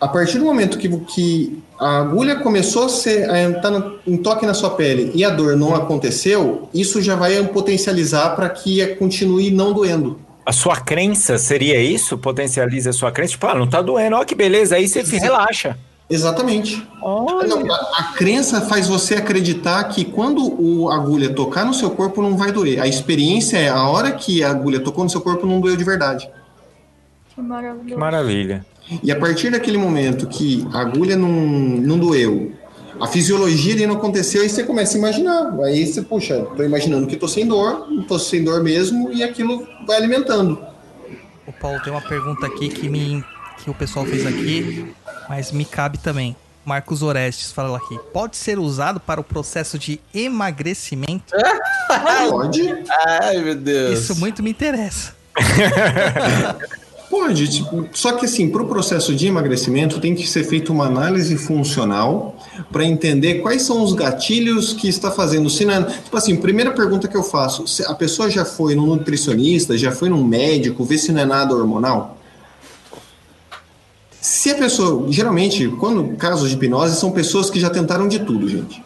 A 0.00 0.06
partir 0.08 0.38
do 0.38 0.44
momento 0.44 0.78
que, 0.78 0.88
que 0.88 1.62
a 1.78 1.98
agulha 1.98 2.36
começou 2.36 2.84
a, 2.86 2.88
ser, 2.88 3.28
a 3.30 3.40
entrar 3.42 3.70
no- 3.70 3.98
em 4.06 4.16
toque 4.16 4.46
na 4.46 4.54
sua 4.54 4.70
pele 4.70 5.12
e 5.14 5.24
a 5.24 5.30
dor 5.30 5.56
não 5.56 5.74
aconteceu, 5.74 6.68
isso 6.72 7.00
já 7.02 7.14
vai 7.16 7.42
potencializar 7.48 8.30
para 8.36 8.48
que 8.48 8.84
continue 8.96 9.50
não 9.50 9.72
doendo. 9.72 10.20
A 10.44 10.52
sua 10.52 10.76
crença 10.80 11.38
seria 11.38 11.80
isso? 11.80 12.18
Potencializa 12.18 12.90
a 12.90 12.92
sua 12.92 13.12
crença? 13.12 13.32
Tipo, 13.32 13.46
ah, 13.46 13.54
não 13.54 13.66
tá 13.68 13.80
doendo, 13.80 14.16
ó 14.16 14.24
que 14.24 14.34
beleza, 14.34 14.74
aí 14.76 14.88
você 14.88 15.02
relaxa. 15.02 15.76
Exatamente. 16.08 16.86
Não, 17.00 17.72
a, 17.72 17.98
a 17.98 18.02
crença 18.14 18.60
faz 18.60 18.86
você 18.86 19.14
acreditar 19.14 19.82
que 19.84 20.04
quando 20.04 20.60
o 20.60 20.90
a 20.90 20.96
agulha 20.96 21.32
tocar 21.32 21.64
no 21.64 21.72
seu 21.72 21.90
corpo 21.90 22.20
não 22.20 22.36
vai 22.36 22.52
doer. 22.52 22.80
A 22.80 22.86
experiência 22.86 23.56
é 23.56 23.68
a 23.68 23.86
hora 23.88 24.12
que 24.12 24.42
a 24.42 24.50
agulha 24.50 24.80
tocou 24.80 25.04
no 25.04 25.10
seu 25.10 25.20
corpo 25.20 25.46
não 25.46 25.60
doeu 25.60 25.76
de 25.76 25.84
verdade. 25.84 26.28
Que 27.34 27.40
maravilhoso. 27.40 27.88
Que 27.88 27.96
maravilha. 27.96 28.66
E 29.02 29.10
a 29.10 29.18
partir 29.18 29.50
daquele 29.50 29.78
momento 29.78 30.26
que 30.26 30.66
a 30.72 30.80
agulha 30.80 31.16
não, 31.16 31.30
não 31.30 31.98
doeu, 31.98 32.52
a 33.00 33.06
fisiologia 33.06 33.74
ali 33.74 33.86
não 33.86 33.96
aconteceu, 33.96 34.42
aí 34.42 34.48
você 34.48 34.64
começa 34.64 34.96
a 34.96 34.98
imaginar. 34.98 35.58
Aí 35.64 35.86
você, 35.86 36.02
puxa, 36.02 36.46
tô 36.56 36.62
imaginando 36.62 37.06
que 37.06 37.16
tô 37.16 37.26
sem 37.26 37.46
dor, 37.46 37.86
não 37.90 38.02
tô 38.02 38.18
sem 38.18 38.44
dor 38.44 38.62
mesmo, 38.62 39.12
e 39.12 39.22
aquilo 39.22 39.66
vai 39.86 39.96
alimentando. 39.96 40.58
O 41.46 41.52
Paulo 41.52 41.80
tem 41.82 41.92
uma 41.92 42.02
pergunta 42.02 42.46
aqui 42.46 42.68
que 42.68 42.88
me 42.88 43.24
que 43.62 43.70
o 43.70 43.74
pessoal 43.74 44.04
fez 44.04 44.26
aqui, 44.26 44.92
mas 45.32 45.50
me 45.50 45.64
cabe 45.64 45.96
também. 45.96 46.36
Marcos 46.62 47.02
Orestes 47.02 47.50
fala 47.52 47.78
aqui. 47.78 47.98
Pode 48.12 48.36
ser 48.36 48.58
usado 48.58 49.00
para 49.00 49.18
o 49.18 49.24
processo 49.24 49.78
de 49.78 49.98
emagrecimento? 50.14 51.34
Pode, 52.28 52.70
Ai, 53.06 53.38
meu 53.38 53.54
Deus. 53.54 53.98
Isso 53.98 54.20
muito 54.20 54.42
me 54.42 54.50
interessa. 54.50 55.14
pode. 57.08 57.48
Tipo, 57.48 57.88
só 57.94 58.12
que 58.12 58.26
assim, 58.26 58.50
para 58.50 58.62
o 58.62 58.68
processo 58.68 59.14
de 59.14 59.26
emagrecimento 59.26 60.00
tem 60.00 60.14
que 60.14 60.26
ser 60.26 60.44
feita 60.44 60.70
uma 60.70 60.84
análise 60.84 61.34
funcional 61.38 62.36
para 62.70 62.84
entender 62.84 63.36
quais 63.36 63.62
são 63.62 63.82
os 63.82 63.94
gatilhos 63.94 64.74
que 64.74 64.86
está 64.86 65.10
fazendo. 65.10 65.48
Se 65.48 65.64
não 65.64 65.74
é- 65.74 65.82
tipo 65.84 66.16
assim, 66.16 66.36
primeira 66.36 66.72
pergunta 66.72 67.08
que 67.08 67.16
eu 67.16 67.22
faço: 67.22 67.66
se 67.66 67.82
a 67.86 67.94
pessoa 67.94 68.30
já 68.30 68.44
foi 68.44 68.74
num 68.74 68.86
nutricionista, 68.86 69.78
já 69.78 69.92
foi 69.92 70.10
num 70.10 70.22
médico, 70.22 70.84
ver 70.84 70.98
se 70.98 71.10
não 71.10 71.22
é 71.22 71.24
nada 71.24 71.54
hormonal? 71.54 72.18
Se 74.22 74.50
a 74.52 74.54
pessoa, 74.54 75.10
geralmente, 75.10 75.66
quando 75.80 76.16
casos 76.16 76.48
de 76.48 76.54
hipnose, 76.54 76.94
são 76.96 77.10
pessoas 77.10 77.50
que 77.50 77.58
já 77.58 77.68
tentaram 77.68 78.06
de 78.06 78.20
tudo, 78.20 78.48
gente. 78.48 78.80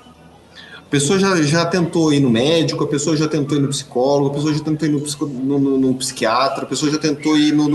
A 0.79 0.89
pessoa 0.89 1.19
já, 1.19 1.37
já 1.43 1.67
tentou 1.67 2.11
ir 2.11 2.21
no 2.21 2.31
médico, 2.31 2.83
a 2.85 2.87
pessoa 2.87 3.15
já 3.15 3.29
tentou 3.29 3.59
ir 3.59 3.61
no 3.61 3.69
psicólogo, 3.69 4.31
a 4.31 4.33
pessoa 4.33 4.55
já 4.55 4.61
tentou 4.65 4.89
ir 4.89 4.93
no, 4.93 5.01
psico- 5.03 5.27
no- 5.27 5.59
no- 5.59 5.77
no 5.79 5.95
psiquiatra, 5.95 6.63
a 6.63 6.67
pessoa 6.67 6.91
já 6.91 6.97
tentou 6.97 7.37
ir 7.37 7.53
no, 7.53 7.69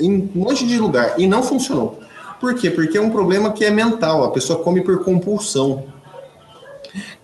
em 0.00 0.10
um 0.10 0.30
monte 0.34 0.66
de 0.66 0.78
lugar 0.78 1.20
e 1.20 1.26
não 1.26 1.42
funcionou. 1.42 2.00
Por 2.40 2.54
quê? 2.54 2.70
Porque 2.70 2.96
é 2.96 3.00
um 3.00 3.10
problema 3.10 3.52
que 3.52 3.62
é 3.62 3.70
mental, 3.70 4.24
a 4.24 4.30
pessoa 4.30 4.58
come 4.62 4.80
por 4.80 5.04
compulsão. 5.04 5.84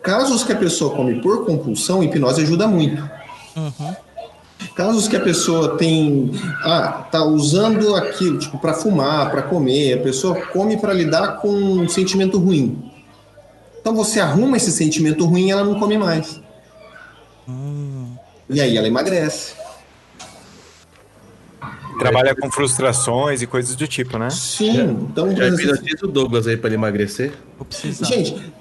Casos 0.03 0.45
que 0.45 0.53
a 0.53 0.57
pessoa 0.57 0.95
come 0.95 1.23
por 1.23 1.47
compulsão, 1.47 2.03
hipnose 2.03 2.43
ajuda 2.43 2.67
muito. 2.69 3.03
Casos 4.75 5.07
que 5.07 5.17
a 5.17 5.21
pessoa 5.21 5.77
tem, 5.77 6.31
ah, 6.63 7.07
tá 7.11 7.25
usando 7.25 7.95
aquilo, 7.95 8.39
tipo, 8.39 8.59
para 8.59 8.73
fumar, 8.73 9.31
para 9.31 9.43
comer, 9.43 9.99
a 9.99 10.03
pessoa 10.03 10.35
come 10.47 10.79
para 10.79 10.95
lidar 10.95 11.41
com 11.41 11.51
um 11.51 11.89
sentimento 11.89 12.39
ruim. 12.39 12.91
Então 13.81 13.95
você 13.95 14.21
arruma 14.21 14.57
esse 14.57 14.73
sentimento 14.73 15.27
ruim 15.27 15.49
e 15.49 15.51
ela 15.51 15.65
não 15.65 15.79
come 15.79 15.99
mais. 15.99 16.41
E 18.49 18.61
aí 18.61 18.77
ela 18.77 18.87
emagrece. 18.87 19.55
Trabalha 21.99 22.35
com 22.35 22.51
frustrações 22.51 23.43
e 23.43 23.47
coisas 23.47 23.77
do 23.77 23.87
tipo, 23.87 24.19
né? 24.19 24.31
Sim, 24.31 25.07
então 25.11 25.35
Já 25.37 25.47
exemplo, 25.47 25.75
hipnotiza 25.75 26.07
o 26.07 26.09
Douglas 26.09 26.47
aí 26.47 26.57
pra 26.57 26.69
ele 26.69 26.77
emagrecer? 26.77 27.33
Vou 27.59 27.67
precisar. 27.67 28.07
Gente, 28.07 28.53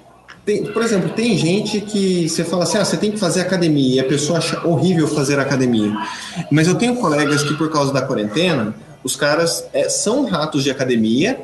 tem- 0.44 0.64
por 0.64 0.82
exemplo, 0.82 1.10
tem 1.10 1.36
gente 1.36 1.80
que 1.80 2.28
você 2.28 2.44
fala 2.44 2.64
assim, 2.64 2.78
ah, 2.78 2.84
você 2.84 2.96
tem 2.96 3.10
que 3.10 3.18
fazer 3.18 3.40
academia, 3.40 3.96
e 3.96 4.00
a 4.00 4.04
pessoa 4.04 4.38
acha 4.38 4.66
horrível 4.66 5.06
fazer 5.08 5.38
academia. 5.38 5.92
Mas 6.50 6.68
eu 6.68 6.74
tenho 6.74 6.96
colegas 6.96 7.42
que, 7.42 7.54
por 7.54 7.70
causa 7.70 7.92
da 7.92 8.02
quarentena, 8.02 8.74
os 9.04 9.16
caras 9.16 9.64
é, 9.72 9.88
são 9.88 10.24
ratos 10.26 10.62
de 10.62 10.70
academia 10.70 11.40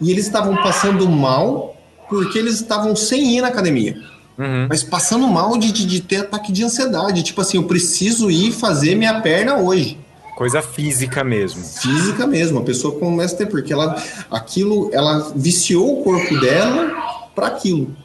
e 0.00 0.10
eles 0.10 0.26
estavam 0.26 0.56
passando 0.56 1.08
mal 1.08 1.76
porque 2.08 2.38
eles 2.38 2.54
estavam 2.54 2.94
sem 2.94 3.36
ir 3.36 3.40
na 3.40 3.48
academia. 3.48 3.96
Uhum. 4.38 4.66
Mas 4.68 4.82
passando 4.82 5.26
mal 5.26 5.56
de, 5.56 5.72
de, 5.72 5.86
de 5.86 6.00
ter 6.00 6.18
ataque 6.18 6.52
de 6.52 6.62
ansiedade. 6.62 7.22
Tipo 7.22 7.40
assim, 7.40 7.56
eu 7.56 7.64
preciso 7.64 8.30
ir 8.30 8.52
fazer 8.52 8.94
minha 8.94 9.20
perna 9.20 9.56
hoje. 9.56 9.98
Coisa 10.36 10.60
física 10.60 11.24
mesmo. 11.24 11.64
Física 11.64 12.26
mesmo. 12.26 12.58
A 12.58 12.62
pessoa 12.62 12.98
começa 12.98 13.34
a 13.34 13.38
ter, 13.38 13.46
porque 13.46 13.72
ela, 13.72 14.00
aquilo, 14.30 14.90
ela 14.92 15.32
viciou 15.34 16.00
o 16.00 16.04
corpo 16.04 16.38
dela 16.38 16.92
para 17.34 17.46
aquilo. 17.46 17.96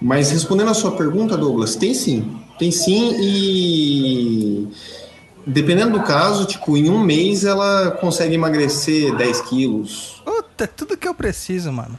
Mas 0.00 0.30
respondendo 0.30 0.70
a 0.70 0.74
sua 0.74 0.92
pergunta, 0.92 1.36
Douglas, 1.36 1.76
tem 1.76 1.94
sim. 1.94 2.36
Tem 2.58 2.70
sim 2.70 3.14
e 3.20 4.68
dependendo 5.46 5.98
do 5.98 6.04
caso, 6.04 6.44
tipo, 6.44 6.76
em 6.76 6.90
um 6.90 6.98
mês 6.98 7.44
ela 7.44 7.92
consegue 7.92 8.34
emagrecer 8.34 9.14
10 9.16 9.40
quilos. 9.42 10.22
Puta, 10.24 10.64
é 10.64 10.66
tudo 10.66 10.96
que 10.96 11.08
eu 11.08 11.14
preciso, 11.14 11.72
mano. 11.72 11.98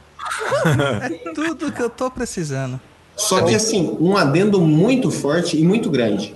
É 1.02 1.32
tudo 1.32 1.72
que 1.72 1.82
eu 1.82 1.90
tô 1.90 2.10
precisando. 2.10 2.80
Só 3.16 3.42
que 3.42 3.54
assim, 3.54 3.96
um 4.00 4.16
adendo 4.16 4.60
muito 4.60 5.10
forte 5.10 5.58
e 5.58 5.64
muito 5.64 5.90
grande. 5.90 6.34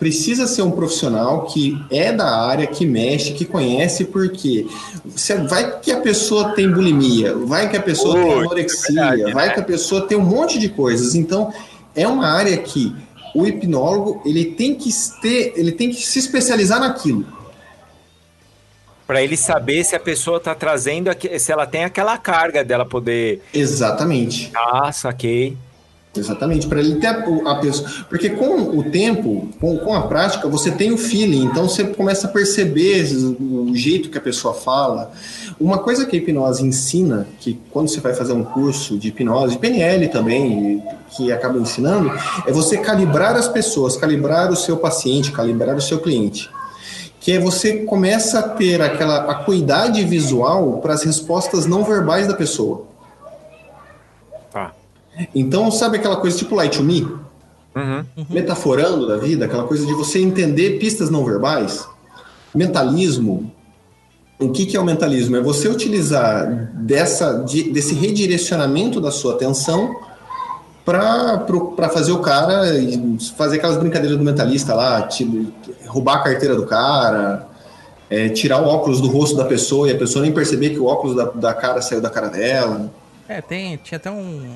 Precisa 0.00 0.46
ser 0.46 0.62
um 0.62 0.70
profissional 0.70 1.44
que 1.44 1.78
é 1.90 2.10
da 2.10 2.26
área, 2.26 2.66
que 2.66 2.86
mexe, 2.86 3.34
que 3.34 3.44
conhece, 3.44 4.06
porque 4.06 4.66
você 5.04 5.36
vai 5.36 5.78
que 5.78 5.92
a 5.92 6.00
pessoa 6.00 6.54
tem 6.54 6.72
bulimia, 6.72 7.36
vai 7.36 7.68
que 7.68 7.76
a 7.76 7.82
pessoa 7.82 8.14
tem 8.14 8.24
Ui, 8.24 8.38
anorexia, 8.40 9.00
é 9.00 9.10
verdade, 9.10 9.32
vai 9.34 9.48
né? 9.48 9.54
que 9.54 9.60
a 9.60 9.62
pessoa 9.62 10.08
tem 10.08 10.16
um 10.16 10.24
monte 10.24 10.58
de 10.58 10.70
coisas. 10.70 11.14
Então, 11.14 11.52
é 11.94 12.08
uma 12.08 12.26
área 12.26 12.56
que 12.56 12.96
o 13.34 13.46
hipnólogo 13.46 14.22
ele 14.24 14.46
tem 14.46 14.74
que 14.74 14.90
ter, 15.20 15.52
ele 15.54 15.70
tem 15.70 15.90
que 15.90 16.00
se 16.00 16.18
especializar 16.18 16.80
naquilo. 16.80 17.26
Pra 19.06 19.22
ele 19.22 19.36
saber 19.36 19.84
se 19.84 19.94
a 19.94 20.00
pessoa 20.00 20.40
tá 20.40 20.54
trazendo, 20.54 21.10
se 21.38 21.52
ela 21.52 21.66
tem 21.66 21.84
aquela 21.84 22.16
carga 22.16 22.64
dela 22.64 22.86
poder. 22.86 23.42
Exatamente. 23.52 24.50
Ah, 24.54 24.90
saquei. 24.92 25.58
Exatamente, 26.16 26.66
para 26.66 26.80
ele 26.80 26.96
ter 26.96 27.06
a, 27.06 27.24
a 27.52 27.54
pessoa. 27.56 27.88
Porque 28.08 28.30
com 28.30 28.76
o 28.76 28.82
tempo, 28.90 29.48
com, 29.60 29.78
com 29.78 29.94
a 29.94 30.02
prática, 30.02 30.48
você 30.48 30.72
tem 30.72 30.90
o 30.90 30.98
feeling, 30.98 31.44
então 31.44 31.68
você 31.68 31.84
começa 31.84 32.26
a 32.26 32.30
perceber 32.30 33.04
o 33.14 33.70
jeito 33.76 34.10
que 34.10 34.18
a 34.18 34.20
pessoa 34.20 34.52
fala. 34.52 35.12
Uma 35.60 35.78
coisa 35.78 36.04
que 36.04 36.16
a 36.16 36.18
hipnose 36.18 36.66
ensina, 36.66 37.28
que 37.38 37.60
quando 37.70 37.88
você 37.88 38.00
vai 38.00 38.12
fazer 38.12 38.32
um 38.32 38.42
curso 38.42 38.98
de 38.98 39.08
hipnose, 39.08 39.56
PNL 39.56 40.08
também, 40.08 40.82
que 41.16 41.30
acaba 41.30 41.58
ensinando, 41.58 42.10
é 42.44 42.50
você 42.50 42.78
calibrar 42.78 43.36
as 43.36 43.46
pessoas, 43.46 43.96
calibrar 43.96 44.50
o 44.50 44.56
seu 44.56 44.76
paciente, 44.78 45.30
calibrar 45.30 45.76
o 45.76 45.80
seu 45.80 46.00
cliente. 46.00 46.50
Que 47.20 47.32
é 47.32 47.38
você 47.38 47.84
começa 47.84 48.40
a 48.40 48.42
ter 48.42 48.82
aquela 48.82 49.30
acuidade 49.30 50.02
visual 50.04 50.78
para 50.78 50.94
as 50.94 51.04
respostas 51.04 51.66
não 51.66 51.84
verbais 51.84 52.26
da 52.26 52.34
pessoa. 52.34 52.89
Então, 55.34 55.70
sabe 55.70 55.96
aquela 55.98 56.16
coisa 56.16 56.36
tipo 56.36 56.54
Light 56.54 56.76
to 56.78 56.84
Me? 56.84 57.02
Uhum. 57.74 58.04
Metaforando 58.28 59.06
da 59.06 59.16
vida, 59.16 59.44
aquela 59.44 59.64
coisa 59.64 59.86
de 59.86 59.92
você 59.94 60.20
entender 60.20 60.78
pistas 60.78 61.08
não 61.10 61.24
verbais? 61.24 61.86
Mentalismo. 62.54 63.50
O 64.38 64.50
que, 64.50 64.66
que 64.66 64.76
é 64.76 64.80
o 64.80 64.84
mentalismo? 64.84 65.36
É 65.36 65.40
você 65.40 65.68
utilizar 65.68 66.46
dessa, 66.74 67.44
de- 67.44 67.70
desse 67.70 67.94
redirecionamento 67.94 69.00
da 69.00 69.10
sua 69.10 69.34
atenção 69.34 69.94
para 70.84 71.88
fazer 71.92 72.12
o 72.12 72.18
cara 72.20 72.62
fazer 73.36 73.58
aquelas 73.58 73.76
brincadeiras 73.76 74.18
do 74.18 74.24
mentalista 74.24 74.74
lá, 74.74 75.02
tipo, 75.02 75.52
roubar 75.86 76.16
a 76.16 76.22
carteira 76.24 76.56
do 76.56 76.66
cara, 76.66 77.46
é, 78.08 78.28
tirar 78.30 78.60
o 78.62 78.66
óculos 78.66 79.00
do 79.00 79.08
rosto 79.08 79.36
da 79.36 79.44
pessoa 79.44 79.88
e 79.88 79.92
a 79.92 79.96
pessoa 79.98 80.22
nem 80.22 80.32
perceber 80.32 80.70
que 80.70 80.78
o 80.78 80.86
óculos 80.86 81.14
da, 81.14 81.24
da 81.26 81.54
cara 81.54 81.80
saiu 81.80 82.00
da 82.00 82.10
cara 82.10 82.28
dela. 82.28 82.90
É, 83.28 83.40
tem, 83.40 83.76
tinha 83.76 83.96
até 83.98 84.10
um 84.10 84.50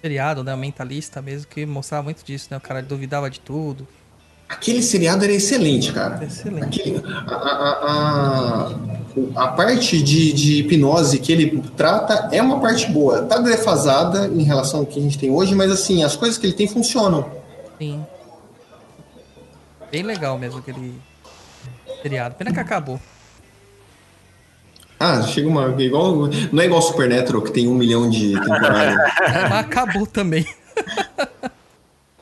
seriado, 0.00 0.42
né, 0.44 0.54
um 0.54 0.58
mentalista 0.58 1.20
mesmo, 1.22 1.46
que 1.48 1.64
mostrava 1.66 2.02
muito 2.04 2.24
disso, 2.24 2.48
né, 2.50 2.56
o 2.56 2.60
cara 2.60 2.82
duvidava 2.82 3.28
de 3.30 3.40
tudo. 3.40 3.86
Aquele 4.48 4.82
seriado 4.82 5.24
era 5.24 5.32
excelente, 5.32 5.92
cara. 5.92 6.24
Excelente. 6.24 6.80
Aquele- 6.80 7.02
a, 7.06 7.34
a- 7.34 8.72
a- 9.34 9.44
a 9.44 9.48
parte 9.48 10.00
de, 10.02 10.32
de 10.32 10.60
hipnose 10.60 11.18
que 11.18 11.30
ele 11.32 11.62
trata 11.76 12.28
é 12.34 12.40
uma 12.40 12.58
parte 12.60 12.90
boa. 12.90 13.22
Tá 13.22 13.38
defasada 13.38 14.26
em 14.28 14.42
relação 14.44 14.80
ao 14.80 14.86
que 14.86 14.98
a 14.98 15.02
gente 15.02 15.18
tem 15.18 15.30
hoje, 15.30 15.54
mas 15.54 15.70
assim, 15.70 16.02
as 16.02 16.16
coisas 16.16 16.38
que 16.38 16.46
ele 16.46 16.54
tem 16.54 16.66
funcionam. 16.68 17.28
Sim. 17.78 18.06
Bem 19.90 20.02
legal 20.02 20.38
mesmo 20.38 20.60
aquele 20.60 20.94
seriado. 22.02 22.34
Pena 22.36 22.52
que 22.52 22.60
acabou. 22.60 22.98
Ah, 25.00 25.22
chega 25.22 25.48
uma. 25.48 25.74
Igual, 25.80 26.28
não 26.52 26.62
é 26.62 26.66
igual 26.66 26.82
Supernatural, 26.82 27.42
que 27.42 27.52
tem 27.52 27.68
um 27.68 27.74
milhão 27.74 28.10
de 28.10 28.32
temporadas. 28.32 28.96
Acabou 29.52 30.06
também. 30.06 30.46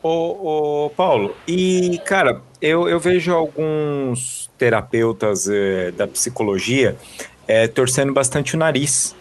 Ô, 0.03 0.85
ô, 0.87 0.91
Paulo, 0.91 1.35
e 1.49 2.01
cara, 2.05 2.41
eu, 2.61 2.89
eu 2.89 3.01
vejo 3.01 3.33
alguns 3.33 4.51
terapeutas 4.59 5.49
eh, 5.49 5.91
da 5.93 6.07
psicologia 6.07 6.97
eh, 7.49 7.67
torcendo 7.67 8.13
bastante 8.13 8.55
o 8.55 8.59
nariz 8.59 9.17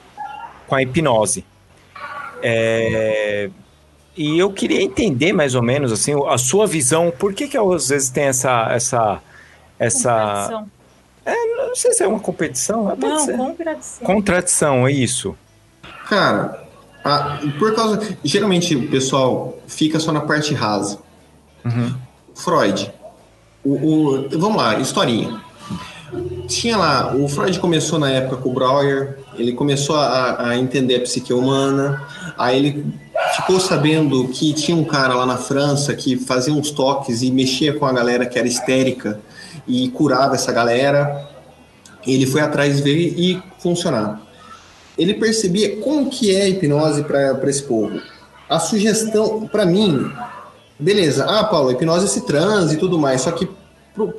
com 0.68 0.76
a 0.76 0.82
hipnose. 0.82 1.45
É, 2.43 3.49
e 4.16 4.38
eu 4.38 4.51
queria 4.51 4.82
entender 4.82 5.34
mais 5.34 5.56
ou 5.56 5.62
menos 5.62 5.91
assim 5.91 6.14
a 6.28 6.38
sua 6.38 6.68
visão. 6.68 7.12
Por 7.12 7.34
que 7.34 7.47
que 7.47 7.58
às 7.58 7.89
vezes 7.89 8.10
tem 8.10 8.26
essa 8.26 8.68
essa 8.72 9.22
essa 9.80 10.12
Contradição. 10.14 10.74
Não 11.26 11.76
sei 11.76 11.93
se 11.93 12.03
é 12.03 12.07
uma 12.07 12.19
competição, 12.19 12.86
pode 12.88 13.01
Não, 13.01 13.19
ser. 13.19 13.38
contradição. 13.38 14.05
contradição, 14.07 14.88
é 14.88 14.91
isso. 14.91 15.36
Cara, 16.07 16.63
a- 17.03 17.39
por 17.57 17.73
causa. 17.76 17.99
Geralmente 18.23 18.76
o 18.76 18.88
pessoal 18.89 19.57
fica 19.67 19.99
só 19.99 20.11
na 20.11 20.21
parte 20.21 20.53
rasa. 20.53 20.99
Freud. 22.36 22.91
O, 23.63 23.73
o- 23.73 24.30
vamos 24.38 24.57
lá, 24.57 24.80
historinha. 24.80 25.41
Tinha 26.47 26.78
lá, 26.78 27.13
o 27.15 27.28
Freud 27.28 27.59
começou 27.59 27.97
na 27.97 28.09
época 28.09 28.38
com 28.38 28.49
o 28.49 28.53
Breuer, 28.53 29.17
ele 29.38 29.51
começou 29.53 29.95
a, 29.97 30.49
a 30.49 30.57
entender 30.57 30.97
a 30.97 31.01
psique 31.01 31.34
humana, 31.34 32.03
aí 32.38 32.57
ele 32.57 32.86
ficou 33.36 33.59
sabendo 33.59 34.28
que 34.30 34.53
tinha 34.53 34.78
um 34.78 34.84
cara 34.86 35.15
lá 35.15 35.26
na 35.26 35.36
França 35.38 35.93
que 35.95 36.15
fazia 36.15 36.53
uns 36.53 36.69
toques 36.71 37.21
e 37.23 37.32
mexia 37.32 37.73
com 37.73 37.86
a 37.86 37.91
galera 37.91 38.26
que 38.28 38.38
era 38.38 38.47
histérica 38.47 39.19
e 39.68 39.89
curava 39.89 40.36
essa 40.36 40.51
galera. 40.51 41.28
Ele 42.06 42.26
foi 42.26 42.41
atrás 42.41 42.82
dele 42.82 43.14
e 43.18 43.41
funcionava 43.60 44.26
ele 44.97 45.14
percebia 45.14 45.78
como 45.78 46.10
que 46.10 46.36
é 46.36 46.43
a 46.43 46.49
hipnose 46.49 47.03
para 47.03 47.49
esse 47.49 47.64
povo. 47.64 47.99
A 48.49 48.60
sugestão, 48.60 49.47
para 49.47 49.66
mim, 49.66 50.12
beleza, 50.80 51.26
ah, 51.26 51.43
Paulo, 51.43 51.70
a 51.70 51.74
hipnose 51.74 52.06
é 52.06 52.06
esse 52.06 52.22
transe 52.22 52.76
e 52.76 52.78
tudo 52.78 52.97
mais, 52.97 53.22
só 53.22 53.32
que 53.32 53.47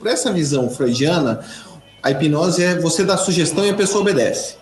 para 0.01 0.11
essa 0.11 0.33
visão 0.33 0.69
freudiana, 0.71 1.41
a 2.03 2.11
hipnose 2.11 2.63
é 2.63 2.79
você 2.79 3.05
dar 3.05 3.17
sugestão 3.17 3.65
e 3.65 3.71
a 3.71 3.75
pessoa 3.75 4.03
obedece. 4.03 4.57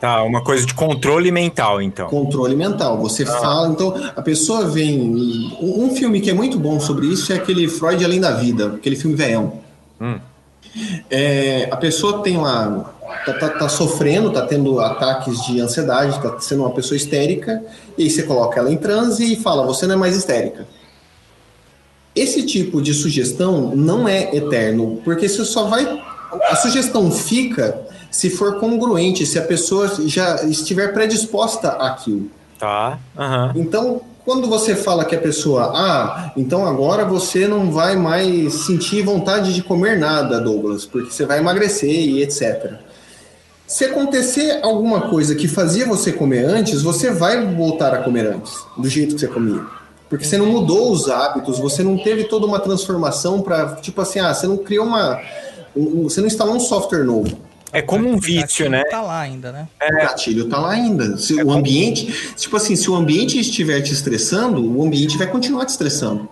Tá, 0.00 0.22
uma 0.22 0.42
coisa 0.42 0.66
de 0.66 0.74
controle 0.74 1.30
mental, 1.30 1.80
então. 1.80 2.08
Controle 2.08 2.54
mental. 2.54 2.98
Você 2.98 3.24
fala, 3.24 3.68
então 3.68 3.94
a 4.14 4.20
pessoa 4.20 4.66
vem. 4.66 5.56
Um 5.62 5.94
filme 5.94 6.20
que 6.20 6.28
é 6.28 6.34
muito 6.34 6.58
bom 6.58 6.78
sobre 6.78 7.06
isso 7.06 7.32
é 7.32 7.36
aquele 7.36 7.68
Freud 7.68 8.04
Além 8.04 8.20
da 8.20 8.32
Vida, 8.32 8.74
aquele 8.76 8.96
filme 8.96 9.16
velhão. 9.16 9.63
Hum. 10.00 10.18
É, 11.10 11.68
a 11.70 11.76
pessoa 11.76 12.22
tem 12.22 12.36
lá, 12.36 12.92
tá, 13.24 13.32
tá- 13.34 13.48
tá 13.50 13.68
sofrendo, 13.68 14.32
tá 14.32 14.44
tendo 14.46 14.80
ataques 14.80 15.44
de 15.46 15.60
ansiedade, 15.60 16.20
tá 16.20 16.38
sendo 16.40 16.62
uma 16.62 16.70
pessoa 16.70 16.96
histérica, 16.96 17.62
e 17.96 18.02
aí 18.04 18.10
você 18.10 18.22
coloca 18.24 18.58
ela 18.58 18.72
em 18.72 18.76
transe 18.76 19.32
e 19.32 19.36
fala, 19.36 19.64
você 19.64 19.86
não 19.86 19.94
é 19.94 19.98
mais 19.98 20.16
histérica. 20.16 20.66
Esse 22.14 22.44
tipo 22.44 22.80
de 22.80 22.94
sugestão 22.94 23.74
não 23.74 24.08
é 24.08 24.34
eterno, 24.34 25.00
porque 25.04 25.28
você 25.28 25.44
só 25.44 25.64
vai. 25.64 26.02
A 26.50 26.56
sugestão 26.56 27.10
fica 27.10 27.80
se 28.10 28.30
for 28.30 28.60
congruente, 28.60 29.26
se 29.26 29.38
a 29.38 29.42
pessoa 29.42 29.90
já 30.06 30.44
estiver 30.44 30.92
predisposta 30.92 31.70
àquilo. 31.70 32.30
Tá. 32.58 32.98
Aham. 33.18 33.52
Então, 33.56 34.00
quando 34.24 34.48
você 34.48 34.74
fala 34.74 35.04
que 35.04 35.14
a 35.14 35.20
pessoa, 35.20 35.70
ah, 35.74 36.32
então 36.36 36.66
agora 36.66 37.04
você 37.04 37.46
não 37.46 37.70
vai 37.70 37.94
mais 37.96 38.54
sentir 38.66 39.02
vontade 39.02 39.54
de 39.54 39.62
comer 39.62 39.98
nada, 39.98 40.40
Douglas, 40.40 40.86
porque 40.86 41.12
você 41.12 41.26
vai 41.26 41.38
emagrecer 41.38 41.90
e 41.90 42.22
etc. 42.22 42.74
Se 43.66 43.84
acontecer 43.84 44.60
alguma 44.62 45.08
coisa 45.08 45.34
que 45.34 45.48
fazia 45.48 45.86
você 45.86 46.12
comer 46.12 46.44
antes, 46.44 46.82
você 46.82 47.10
vai 47.10 47.44
voltar 47.54 47.92
a 47.94 47.98
comer 47.98 48.26
antes, 48.26 48.52
do 48.76 48.88
jeito 48.88 49.14
que 49.14 49.20
você 49.20 49.28
comia. 49.28 49.62
Porque 50.08 50.24
você 50.24 50.36
não 50.36 50.46
mudou 50.46 50.92
os 50.92 51.08
hábitos, 51.08 51.58
você 51.58 51.82
não 51.82 51.96
teve 51.98 52.24
toda 52.24 52.46
uma 52.46 52.60
transformação 52.60 53.40
para, 53.42 53.76
tipo 53.76 54.00
assim, 54.00 54.20
ah, 54.20 54.32
você 54.32 54.46
não 54.46 54.56
criou 54.58 54.86
uma. 54.86 55.20
um- 55.76 56.04
você 56.04 56.20
não 56.20 56.28
instalou 56.28 56.54
um 56.54 56.60
software 56.60 57.04
novo. 57.04 57.36
É 57.74 57.82
como 57.82 58.08
um 58.08 58.18
vício, 58.18 58.70
né? 58.70 58.84
Tá 58.84 59.02
lá 59.02 59.20
ainda, 59.20 59.50
né? 59.50 59.68
O 59.82 59.96
gatilho 59.96 60.48
tá 60.48 60.60
lá 60.60 60.70
ainda. 60.70 61.16
Se 61.18 61.34
o 61.42 61.50
ambiente, 61.50 62.32
tipo 62.36 62.56
assim, 62.56 62.76
se 62.76 62.88
o 62.88 62.94
ambiente 62.94 63.38
estiver 63.38 63.80
te 63.80 63.92
estressando, 63.92 64.64
o 64.64 64.84
ambiente 64.84 65.18
vai 65.18 65.26
continuar 65.26 65.64
te 65.66 65.70
estressando. 65.70 66.28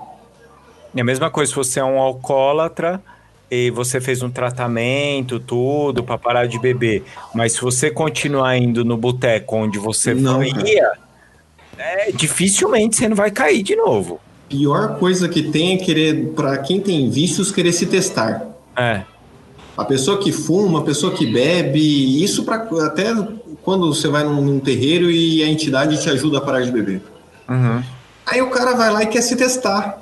É 0.95 1.01
a 1.01 1.05
mesma 1.05 1.31
coisa 1.31 1.51
se 1.51 1.57
você 1.57 1.81
é 1.81 1.85
um 1.85 1.99
alcoólatra 1.99 3.03
e 3.51 3.71
você 3.71 4.01
fez 4.01 4.23
um 4.23 4.31
tratamento, 4.31 5.41
tudo, 5.41 6.05
pra 6.05 6.17
parar 6.17 6.47
de 6.47 6.61
beber. 6.61 7.03
Mas 7.35 7.55
se 7.55 7.61
você 7.61 7.91
continuar 7.91 8.57
indo 8.57 8.85
no 8.85 8.97
boteco 8.97 9.57
onde 9.57 9.79
você 9.79 10.15
Não, 10.15 10.45
ia, 10.45 10.93
é, 11.77 12.13
dificilmente 12.13 12.97
você 12.97 13.09
não 13.09 13.17
vai 13.17 13.33
cair 13.33 13.63
de 13.63 13.75
novo. 13.75 14.21
Pior 14.49 14.97
coisa 14.99 15.29
que 15.29 15.43
tem 15.43 15.75
é 15.75 15.77
querer, 15.79 16.29
para 16.37 16.59
quem 16.59 16.81
tem 16.81 17.11
vícios, 17.11 17.51
querer 17.51 17.73
se 17.73 17.87
testar. 17.87 18.47
É. 18.77 19.03
A 19.77 19.85
pessoa 19.85 20.19
que 20.19 20.31
fuma, 20.33 20.81
a 20.81 20.83
pessoa 20.83 21.13
que 21.15 21.27
bebe, 21.27 22.23
isso 22.23 22.45
para 22.45 22.57
até 22.85 23.15
quando 23.63 23.93
você 23.93 24.09
vai 24.09 24.23
num, 24.25 24.41
num 24.43 24.61
terreiro 24.61 25.11
e 25.11 25.43
a 25.43 25.49
entidade 25.49 26.01
te 26.03 26.11
ajuda 26.11 26.39
a 26.39 26.41
parar 26.41 26.61
de 26.63 26.71
beber. 26.71 27.03
Uhum. 27.49 27.83
Aí 28.27 28.43
o 28.43 28.51
cara 28.51 28.75
vai 28.75 28.91
lá 28.93 29.03
e 29.03 29.07
quer 29.07 29.23
se 29.23 29.35
testar. 29.37 29.99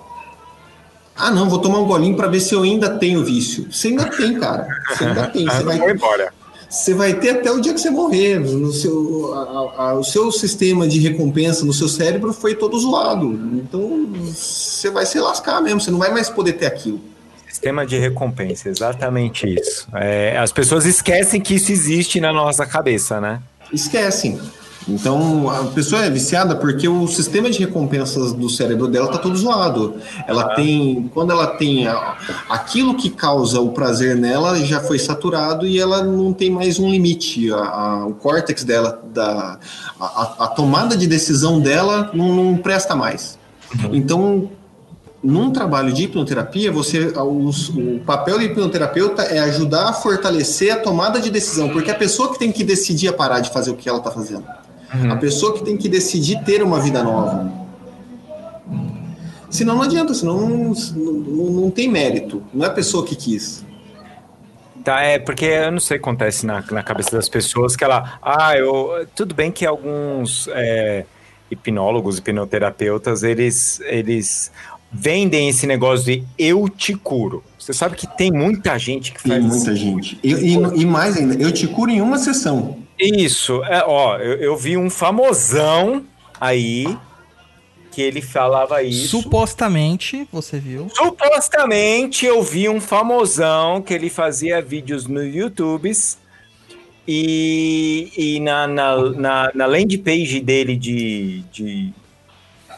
Ah, 1.16 1.30
não, 1.30 1.48
vou 1.48 1.58
tomar 1.58 1.78
um 1.78 1.86
golinho 1.86 2.16
para 2.16 2.28
ver 2.28 2.40
se 2.40 2.54
eu 2.54 2.62
ainda 2.62 2.88
tenho 2.90 3.24
vício. 3.24 3.66
Você 3.70 3.88
ainda 3.88 4.06
tem, 4.06 4.38
cara. 4.38 4.66
Você 4.88 5.04
ainda 5.04 5.26
tem. 5.28 5.46
Você 5.46 5.62
vai, 5.64 5.78
Vai 5.78 5.92
embora. 5.92 6.32
você 6.68 6.94
vai 6.94 7.14
ter 7.14 7.30
até 7.30 7.50
o 7.52 7.60
dia 7.60 7.74
que 7.74 7.80
você 7.80 7.90
morrer. 7.90 8.38
No 8.40 8.72
seu, 8.72 9.32
a- 9.34 9.82
a- 9.90 9.94
o 9.94 10.02
seu 10.04 10.32
sistema 10.32 10.88
de 10.88 10.98
recompensa 10.98 11.64
no 11.64 11.72
seu 11.74 11.88
cérebro 11.88 12.32
foi 12.32 12.54
todo 12.54 12.78
zoado. 12.78 13.32
Então 13.54 14.08
você 14.24 14.90
vai 14.90 15.04
se 15.06 15.18
lascar 15.20 15.60
mesmo. 15.60 15.80
Você 15.80 15.90
não 15.90 15.98
vai 15.98 16.10
mais 16.12 16.28
poder 16.30 16.54
ter 16.54 16.66
aquilo. 16.66 17.00
Sistema 17.50 17.84
de 17.84 17.98
recompensa, 17.98 18.68
exatamente 18.68 19.46
isso. 19.46 19.86
É, 19.92 20.38
as 20.38 20.52
pessoas 20.52 20.86
esquecem 20.86 21.40
que 21.40 21.54
isso 21.56 21.72
existe 21.72 22.20
na 22.20 22.32
nossa 22.32 22.64
cabeça, 22.64 23.20
né? 23.20 23.40
Esquecem. 23.72 24.38
Então 24.88 25.50
a 25.50 25.64
pessoa 25.64 26.04
é 26.06 26.10
viciada 26.10 26.56
porque 26.56 26.88
o 26.88 27.06
sistema 27.06 27.50
de 27.50 27.58
recompensas 27.58 28.32
do 28.32 28.48
cérebro 28.48 28.88
dela 28.88 29.08
tá 29.08 29.18
todo 29.18 29.36
zoado. 29.36 29.96
Ela 30.26 30.54
tem, 30.54 31.10
quando 31.12 31.32
ela 31.32 31.46
tem 31.48 31.86
a- 31.86 32.16
aquilo 32.48 32.94
que 32.96 33.10
causa 33.10 33.60
o 33.60 33.70
prazer 33.72 34.16
nela 34.16 34.56
já 34.64 34.80
foi 34.80 34.98
saturado 34.98 35.66
e 35.66 35.78
ela 35.78 36.02
não 36.02 36.32
tem 36.32 36.50
mais 36.50 36.78
um 36.78 36.88
limite. 36.88 37.52
A- 37.52 37.56
a- 37.58 38.06
o 38.06 38.14
córtex 38.14 38.64
dela, 38.64 39.00
da, 39.12 39.58
a, 40.00 40.46
tomada 40.48 40.96
de 40.96 41.06
decisão 41.06 41.60
dela 41.60 42.10
não, 42.14 42.34
não 42.34 42.56
presta 42.56 42.96
mais. 42.96 43.38
Então 43.92 44.50
num 45.22 45.50
trabalho 45.50 45.92
de 45.92 46.04
hipnoterapia, 46.04 46.72
você, 46.72 47.08
o, 47.08 47.50
o 47.50 48.00
papel 48.00 48.38
do 48.38 48.44
hipnoterapeuta 48.44 49.22
é 49.22 49.38
ajudar 49.40 49.90
a 49.90 49.92
fortalecer 49.92 50.72
a 50.72 50.78
tomada 50.78 51.20
de 51.20 51.30
decisão, 51.30 51.68
porque 51.68 51.90
a 51.90 51.94
pessoa 51.94 52.32
que 52.32 52.38
tem 52.38 52.50
que 52.50 52.64
decidir 52.64 53.08
a 53.08 53.12
parar 53.12 53.40
de 53.40 53.50
fazer 53.50 53.70
o 53.70 53.76
que 53.76 53.88
ela 53.88 53.98
está 53.98 54.10
fazendo, 54.10 54.44
a 55.10 55.16
pessoa 55.16 55.52
que 55.52 55.64
tem 55.64 55.76
que 55.76 55.88
decidir 55.88 56.42
ter 56.44 56.62
uma 56.62 56.80
vida 56.80 57.02
nova. 57.02 57.52
Senão 59.50 59.74
não 59.74 59.82
adianta, 59.82 60.14
senão 60.14 60.48
não, 60.48 60.72
não, 60.96 61.44
não 61.50 61.70
tem 61.70 61.88
mérito, 61.88 62.42
não 62.54 62.64
é 62.64 62.68
a 62.68 62.72
pessoa 62.72 63.04
que 63.04 63.14
quis. 63.14 63.64
Tá, 64.82 65.02
é 65.02 65.18
porque 65.18 65.44
eu 65.44 65.72
não 65.72 65.80
sei 65.80 65.98
o 65.98 66.00
que 66.00 66.08
acontece 66.08 66.46
na, 66.46 66.64
na 66.70 66.82
cabeça 66.82 67.14
das 67.14 67.28
pessoas 67.28 67.76
que 67.76 67.84
ela. 67.84 68.18
Ah, 68.22 68.56
eu. 68.56 69.06
Tudo 69.14 69.34
bem 69.34 69.52
que 69.52 69.66
alguns 69.66 70.48
é, 70.52 71.04
hipnólogos, 71.50 72.18
hipnoterapeutas, 72.18 73.22
eles, 73.22 73.80
eles 73.80 74.52
vendem 74.92 75.48
esse 75.48 75.66
negócio 75.66 76.04
de 76.06 76.24
eu 76.38 76.68
te 76.68 76.94
curo. 76.94 77.42
Você 77.58 77.72
sabe 77.72 77.94
que 77.96 78.06
tem 78.16 78.32
muita 78.32 78.78
gente 78.78 79.12
que 79.12 79.22
Tem 79.22 79.32
faz 79.32 79.44
muita 79.44 79.74
gente. 79.76 80.18
E, 80.22 80.32
e- 80.32 80.80
e 80.80 80.84
mais 80.86 81.16
ainda, 81.16 81.34
eu 81.34 81.52
te 81.52 81.66
curo 81.68 81.90
em 81.90 82.00
uma 82.00 82.18
sessão. 82.18 82.78
Isso, 82.98 83.62
é, 83.64 83.82
ó, 83.86 84.16
eu, 84.18 84.34
eu 84.38 84.56
vi 84.56 84.76
um 84.76 84.90
famosão 84.90 86.04
aí 86.40 86.96
que 87.92 88.02
ele 88.02 88.20
falava 88.22 88.82
isso. 88.82 89.20
Supostamente, 89.22 90.28
você 90.32 90.58
viu. 90.58 90.88
Supostamente 90.94 92.24
eu 92.26 92.42
vi 92.42 92.68
um 92.68 92.80
famosão 92.80 93.82
que 93.82 93.92
ele 93.94 94.08
fazia 94.10 94.60
vídeos 94.62 95.06
no 95.06 95.24
YouTube 95.24 95.90
e, 97.06 98.12
e 98.16 98.40
na, 98.40 98.66
na, 98.66 98.96
na, 99.10 99.50
na 99.54 99.66
landing 99.66 99.98
page 99.98 100.40
dele 100.40 100.76
de, 100.76 101.42
de, 101.52 101.92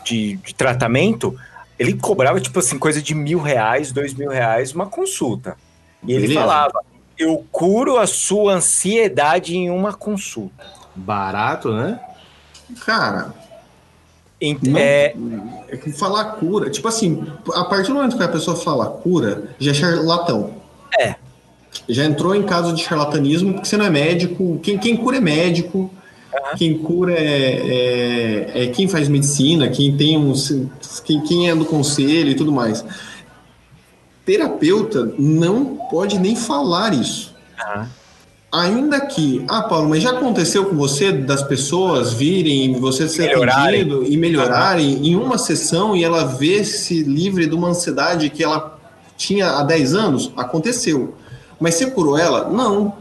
de, 0.04 0.36
de 0.36 0.54
tratamento, 0.54 1.36
ele 1.78 1.94
cobrava 1.94 2.40
tipo 2.40 2.58
assim, 2.58 2.78
coisa 2.78 3.00
de 3.02 3.14
mil 3.14 3.40
reais, 3.40 3.92
dois 3.92 4.14
mil 4.14 4.30
reais, 4.30 4.72
uma 4.72 4.86
consulta. 4.86 5.56
E 6.06 6.12
ele 6.12 6.22
Beleza. 6.22 6.40
falava: 6.40 6.80
Eu 7.18 7.44
curo 7.50 7.98
a 7.98 8.06
sua 8.06 8.54
ansiedade 8.54 9.56
em 9.56 9.70
uma 9.70 9.92
consulta. 9.92 10.64
Barato, 10.94 11.72
né? 11.72 11.98
Cara, 12.84 13.34
Ent- 14.40 14.62
não, 14.62 14.78
é, 14.78 15.14
é 15.68 15.76
que 15.76 15.92
falar 15.92 16.24
cura, 16.32 16.68
tipo 16.68 16.88
assim, 16.88 17.24
a 17.54 17.64
partir 17.64 17.88
do 17.88 17.94
momento 17.94 18.16
que 18.16 18.22
a 18.22 18.28
pessoa 18.28 18.56
fala 18.56 18.86
cura, 18.86 19.54
já 19.58 19.70
é 19.70 19.74
charlatão. 19.74 20.54
É. 20.98 21.14
Já 21.88 22.04
entrou 22.04 22.34
em 22.34 22.42
caso 22.42 22.72
de 22.74 22.82
charlatanismo, 22.82 23.54
porque 23.54 23.68
você 23.68 23.76
não 23.76 23.86
é 23.86 23.90
médico. 23.90 24.58
Quem, 24.62 24.76
quem 24.78 24.96
cura 24.96 25.16
é 25.16 25.20
médico. 25.20 25.90
Quem 26.56 26.78
cura 26.78 27.12
é, 27.12 28.52
é, 28.54 28.64
é 28.64 28.66
quem 28.68 28.88
faz 28.88 29.08
medicina, 29.08 29.68
quem 29.68 29.96
tem 29.96 30.16
um. 30.16 30.32
Quem, 31.04 31.20
quem 31.22 31.50
é 31.50 31.54
do 31.54 31.64
conselho 31.64 32.30
e 32.30 32.34
tudo 32.34 32.52
mais. 32.52 32.84
Terapeuta 34.24 35.12
não 35.18 35.76
pode 35.90 36.18
nem 36.18 36.36
falar 36.36 36.94
isso. 36.94 37.34
Aham. 37.60 37.88
Ainda 38.52 39.00
que, 39.00 39.42
ah, 39.48 39.62
Paulo, 39.62 39.88
mas 39.88 40.02
já 40.02 40.10
aconteceu 40.10 40.66
com 40.66 40.76
você 40.76 41.10
das 41.10 41.42
pessoas 41.42 42.12
virem, 42.12 42.78
você 42.78 43.08
ser 43.08 43.28
Melhorarem. 43.28 43.80
atendido 43.80 44.04
e 44.04 44.14
melhorarem 44.14 45.06
em 45.06 45.16
uma 45.16 45.38
sessão 45.38 45.96
e 45.96 46.04
ela 46.04 46.24
ver-se 46.24 47.02
livre 47.02 47.46
de 47.46 47.54
uma 47.54 47.68
ansiedade 47.68 48.28
que 48.28 48.44
ela 48.44 48.78
tinha 49.16 49.52
há 49.52 49.62
10 49.62 49.94
anos? 49.94 50.32
Aconteceu. 50.36 51.14
Mas 51.58 51.76
você 51.76 51.90
curou 51.90 52.18
ela? 52.18 52.50
Não. 52.50 52.92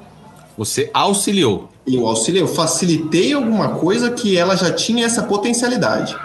Você 0.57 0.89
auxiliou. 0.93 1.70
Eu 1.85 2.07
auxiliei, 2.07 2.43
eu 2.43 2.47
facilitei 2.47 3.33
alguma 3.33 3.69
coisa 3.69 4.11
que 4.11 4.37
ela 4.37 4.55
já 4.55 4.71
tinha 4.71 5.05
essa 5.05 5.23
potencialidade. 5.23 6.15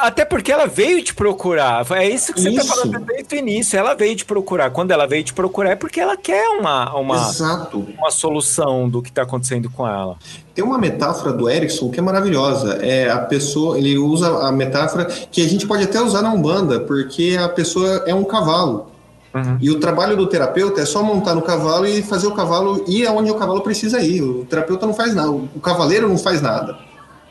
Até 0.00 0.24
porque 0.24 0.50
ela 0.50 0.66
veio 0.66 1.02
te 1.02 1.14
procurar. 1.14 1.84
É 1.92 2.08
isso 2.08 2.32
que 2.32 2.40
você 2.40 2.50
está 2.50 2.64
falando 2.64 3.00
desde 3.00 3.34
o 3.34 3.38
início. 3.38 3.78
Ela 3.78 3.94
veio 3.94 4.16
te 4.16 4.24
procurar. 4.24 4.70
Quando 4.70 4.92
ela 4.92 5.06
veio 5.06 5.22
te 5.22 5.34
procurar 5.34 5.70
é 5.70 5.76
porque 5.76 6.00
ela 6.00 6.16
quer 6.16 6.46
uma, 6.58 6.94
uma, 6.96 7.16
Exato. 7.16 7.86
uma 7.98 8.10
solução 8.10 8.88
do 8.88 9.02
que 9.02 9.10
está 9.10 9.22
acontecendo 9.22 9.68
com 9.70 9.86
ela. 9.86 10.16
Tem 10.54 10.64
uma 10.64 10.78
metáfora 10.78 11.32
do 11.32 11.50
Erickson 11.50 11.90
que 11.90 11.98
é 11.98 12.02
maravilhosa. 12.02 12.76
É 12.76 13.10
a 13.10 13.18
pessoa, 13.18 13.76
ele 13.76 13.98
usa 13.98 14.46
a 14.46 14.52
metáfora 14.52 15.04
que 15.04 15.42
a 15.44 15.48
gente 15.48 15.66
pode 15.66 15.84
até 15.84 16.00
usar 16.00 16.22
na 16.22 16.32
Umbanda, 16.32 16.80
porque 16.80 17.36
a 17.38 17.48
pessoa 17.48 18.04
é 18.06 18.14
um 18.14 18.24
cavalo. 18.24 18.93
Uhum. 19.34 19.58
E 19.60 19.68
o 19.70 19.80
trabalho 19.80 20.16
do 20.16 20.28
terapeuta 20.28 20.80
é 20.80 20.84
só 20.86 21.02
montar 21.02 21.34
no 21.34 21.42
cavalo 21.42 21.84
e 21.86 22.02
fazer 22.02 22.26
o 22.28 22.32
cavalo 22.34 22.84
ir 22.86 23.04
aonde 23.06 23.30
o 23.30 23.34
cavalo 23.34 23.62
precisa 23.62 24.00
ir. 24.00 24.22
O 24.22 24.44
terapeuta 24.44 24.86
não 24.86 24.94
faz 24.94 25.12
nada, 25.14 25.30
o 25.30 25.60
cavaleiro 25.60 26.08
não 26.08 26.16
faz 26.16 26.40
nada 26.40 26.78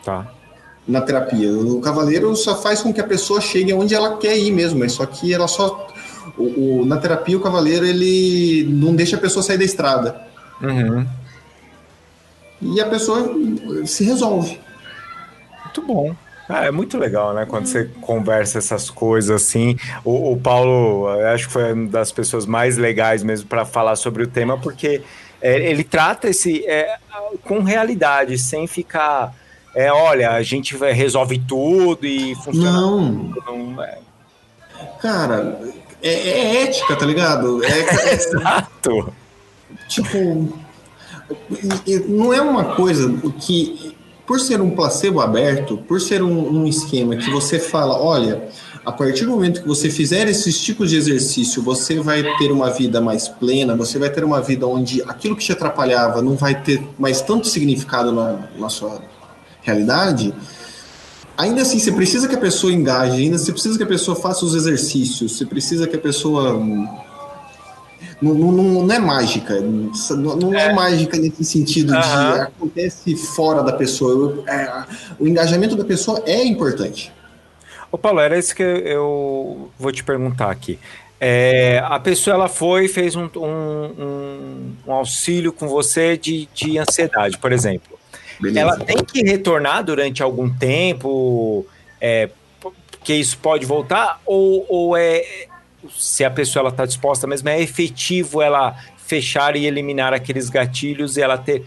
Tá. 0.04 0.28
na 0.86 1.00
terapia. 1.00 1.50
O 1.52 1.80
cavaleiro 1.80 2.36
só 2.36 2.56
faz 2.62 2.82
com 2.82 2.94
que 2.94 3.00
a 3.00 3.06
pessoa 3.08 3.40
chegue 3.40 3.72
aonde 3.72 3.96
ela 3.96 4.18
quer 4.18 4.38
ir 4.38 4.52
mesmo. 4.52 4.84
É 4.84 4.90
só 4.90 5.06
que 5.06 5.34
ela 5.34 5.48
só. 5.48 5.88
o- 6.38 6.82
o- 6.82 6.86
na 6.86 6.98
terapia, 6.98 7.38
o 7.38 7.42
cavaleiro 7.42 7.86
ele 7.86 8.66
não 8.70 8.96
deixa 8.96 9.16
a 9.16 9.20
pessoa 9.20 9.44
sair 9.44 9.58
da 9.58 9.64
estrada. 9.66 10.16
Uhum. 10.62 11.06
E 12.62 12.82
a 12.82 12.86
pessoa 12.88 13.30
se 13.86 14.04
resolve. 14.04 14.60
Muito 15.66 15.82
bom. 15.84 16.16
Ah, 16.48 16.66
é 16.66 16.72
muito 16.72 16.98
legal, 16.98 17.34
né? 17.34 17.46
Quando 17.46 17.68
você 17.68 17.90
conversa 18.02 18.58
essas 18.58 18.90
coisas 18.90 19.42
assim. 19.42 19.78
O, 20.04 20.34
o 20.34 20.38
Paulo, 20.38 21.08
acho 21.34 21.48
que 21.48 21.54
foi 21.54 21.74
uma 21.74 21.88
das 21.88 22.12
pessoas 22.12 22.46
mais 22.46 22.78
legais 22.78 23.24
mesmo 23.24 23.48
para 23.48 23.66
falar 23.66 23.96
sobre 23.96 24.24
o 24.24 24.28
tema, 24.28 24.58
porque 24.58 25.02
é, 25.42 25.70
ele 25.70 25.84
trata 25.84 26.30
esse 26.30 26.66
é, 26.66 26.98
com 27.44 27.62
realidade, 27.62 28.38
sem 28.38 28.66
ficar. 28.68 29.34
É, 29.76 29.92
olha, 29.92 30.32
a 30.32 30.44
gente 30.44 30.78
resolve 30.78 31.40
tudo 31.40 32.06
e 32.06 32.36
funciona. 32.36 32.72
Não, 32.72 33.32
tudo, 33.32 33.44
Não, 33.46 33.84
é. 33.84 33.98
cara, 35.02 35.60
é, 36.02 36.14
é 36.14 36.64
ética, 36.64 36.96
tá 36.96 37.06
ligado? 37.06 37.64
É, 37.64 38.14
Exato. 38.14 39.14
tipo, 39.88 40.58
não 42.08 42.34
é 42.34 42.42
uma 42.42 42.76
coisa 42.76 43.14
que, 43.40 43.98
por 44.26 44.40
ser 44.40 44.62
um 44.62 44.72
placebo 44.72 45.20
aberto, 45.20 45.78
por 45.78 46.00
ser 46.00 46.22
um, 46.22 46.62
um 46.62 46.68
esquema 46.68 47.16
que 47.16 47.30
você 47.30 47.60
fala, 47.60 47.98
olha, 48.00 48.48
a 48.86 48.92
partir 48.92 49.26
do 49.26 49.32
momento 49.32 49.62
que 49.62 49.68
você 49.68 49.90
fizer 49.90 50.28
esses 50.28 50.60
tipos 50.60 50.90
de 50.90 50.98
exercício, 50.98 51.62
você 51.62 52.00
vai 52.00 52.24
ter 52.38 52.52
uma 52.52 52.70
vida 52.70 53.00
mais 53.02 53.28
plena, 53.28 53.76
você 53.76 53.98
vai 53.98 54.10
ter 54.10 54.24
uma 54.24 54.42
vida 54.42 54.68
onde 54.68 55.02
aquilo 55.04 55.36
que 55.36 55.44
te 55.44 55.52
atrapalhava 55.52 56.22
não 56.22 56.36
vai 56.36 56.62
ter 56.62 56.86
mais 56.98 57.22
tanto 57.22 57.48
significado 57.48 58.12
na, 58.12 58.50
na 58.58 58.70
sua 58.70 59.02
realidade. 59.62 60.34
Ainda 61.38 61.62
assim, 61.62 61.80
você 61.80 61.92
precisa 61.92 62.28
que 62.28 62.36
a 62.36 62.40
pessoa 62.40 62.72
engaje, 62.72 63.22
ainda 63.22 63.38
você 63.38 63.52
precisa 63.52 63.78
que 63.78 63.84
a 63.84 63.88
pessoa 63.88 64.16
faça 64.16 64.46
os 64.46 64.54
exercícios, 64.54 65.38
você 65.38 65.46
precisa 65.46 65.88
que 65.88 65.96
a 65.96 66.00
pessoa 66.00 66.62
não, 68.24 68.52
não, 68.52 68.84
não- 68.86 68.94
é 68.96 69.00
mágica. 69.00 69.60
Não, 69.60 70.36
não 70.38 70.54
é. 70.56 70.72
mágica 70.74 71.18
nesse 71.18 71.44
sentido 71.44 71.94
Aham. 71.94 72.34
de 72.36 72.40
acontece 72.42 73.16
fora 73.16 73.62
da 73.64 73.74
pessoa. 73.74 74.12
Eu- 74.12 74.44
é, 74.48 74.86
o 75.20 75.28
engajamento 75.28 75.76
da 75.76 75.84
pessoa 75.84 76.22
é 76.26 76.44
importante. 76.44 77.12
Ô 77.92 77.98
Paulo, 77.98 78.20
era 78.20 78.38
isso 78.40 78.56
que 78.56 78.64
eu 78.64 79.70
vou 79.78 79.92
te 79.92 80.04
perguntar 80.04 80.50
aqui. 80.50 80.80
É, 81.20 81.82
a 81.86 82.00
pessoa 82.00 82.34
ela 82.34 82.50
foi 82.50 82.86
e 82.86 82.88
fez 82.90 83.16
um, 83.16 83.30
um- 83.36 84.04
um- 84.04 84.74
um 84.88 84.92
auxílio 84.94 85.54
com 85.54 85.68
você 85.68 86.18
de, 86.18 86.50
de 86.54 86.78
ansiedade, 86.78 87.38
por 87.38 87.52
exemplo. 87.52 87.98
Beleza. 88.40 88.60
Ela 88.60 88.78
tem 88.80 88.98
que 88.98 89.22
retornar 89.24 89.84
durante 89.86 90.22
algum 90.22 90.50
tempo, 90.50 91.66
é, 92.02 92.30
porque 92.60 93.14
isso 93.14 93.38
pode 93.38 93.66
voltar, 93.66 94.20
ou, 94.26 94.66
ou 94.68 94.98
é 94.98 95.24
se 95.92 96.24
a 96.24 96.32
pessoa 96.32 96.70
está 96.70 96.86
disposta 96.86 97.26
mesmo, 97.28 97.50
é 97.50 97.62
efetivo 97.62 98.42
ela 98.42 98.76
fechar 98.98 99.56
e 99.56 99.66
eliminar 99.66 100.14
aqueles 100.14 100.50
gatilhos 100.50 101.18
e 101.18 101.22
ela 101.22 101.38
ter. 101.38 101.64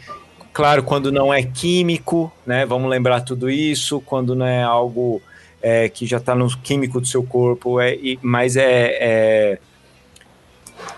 Claro, 0.52 0.82
quando 0.82 1.12
não 1.12 1.32
é 1.32 1.42
químico, 1.42 2.32
né? 2.46 2.64
Vamos 2.64 2.88
lembrar 2.90 3.20
tudo 3.20 3.50
isso, 3.50 4.00
quando 4.00 4.34
não 4.34 4.46
é 4.46 4.62
algo 4.62 5.20
é, 5.62 5.88
que 5.88 6.06
já 6.06 6.16
está 6.18 6.34
no 6.34 6.48
químico 6.58 7.00
do 7.00 7.06
seu 7.06 7.22
corpo, 7.22 7.80
é, 7.80 7.94
e- 7.94 8.18
mas 8.22 8.56
é, 8.56 8.96
é- 9.00 9.58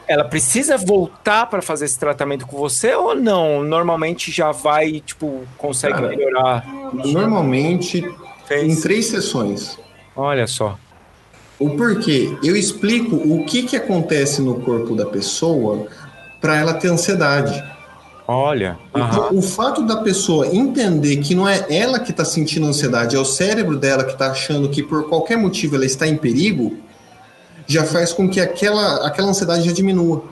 Ela 0.07 0.25
precisa 0.25 0.77
voltar 0.77 1.47
para 1.47 1.61
fazer 1.63 1.85
esse 1.85 1.99
tratamento 1.99 2.47
com 2.47 2.57
você 2.57 2.95
ou 2.95 3.15
não? 3.15 3.63
Normalmente 3.63 4.31
já 4.33 4.51
vai, 4.53 5.01
tipo, 5.01 5.43
consegue 5.57 5.95
Cara, 5.95 6.09
melhorar. 6.09 6.67
Normalmente, 6.93 7.99
em 7.99 8.47
Fez. 8.47 8.81
três 8.81 9.07
sessões. 9.07 9.79
Olha 10.17 10.47
só. 10.47 10.79
O 11.59 11.71
porquê? 11.71 12.37
Eu 12.43 12.57
explico 12.57 13.17
o 13.17 13.45
que, 13.45 13.65
que 13.65 13.77
acontece 13.77 14.41
no 14.41 14.61
corpo 14.61 14.95
da 14.95 15.07
pessoa 15.07 15.87
para 16.41 16.57
ela 16.57 16.75
ter 16.75 16.89
ansiedade. 16.89 17.63
Olha. 18.27 18.79
Então, 18.91 19.31
o 19.33 19.43
fato 19.43 19.87
da 19.87 19.97
pessoa 20.03 20.47
entender 20.47 21.17
que 21.17 21.35
não 21.35 21.49
é 21.49 21.67
ela 21.71 21.99
que 21.99 22.11
está 22.11 22.25
sentindo 22.25 22.67
ansiedade, 22.67 23.17
é 23.17 23.19
o 23.19 23.25
cérebro 23.25 23.77
dela 23.77 24.05
que 24.05 24.13
está 24.13 24.31
achando 24.31 24.69
que 24.69 24.83
por 24.83 25.09
qualquer 25.09 25.37
motivo 25.37 25.77
ela 25.77 25.87
está 25.87 26.07
em 26.07 26.17
perigo, 26.17 26.77
já 27.67 27.85
faz 27.85 28.13
com 28.13 28.29
que 28.29 28.39
aquela, 28.39 29.07
aquela 29.07 29.29
ansiedade 29.29 29.65
já 29.65 29.73
diminua. 29.73 30.25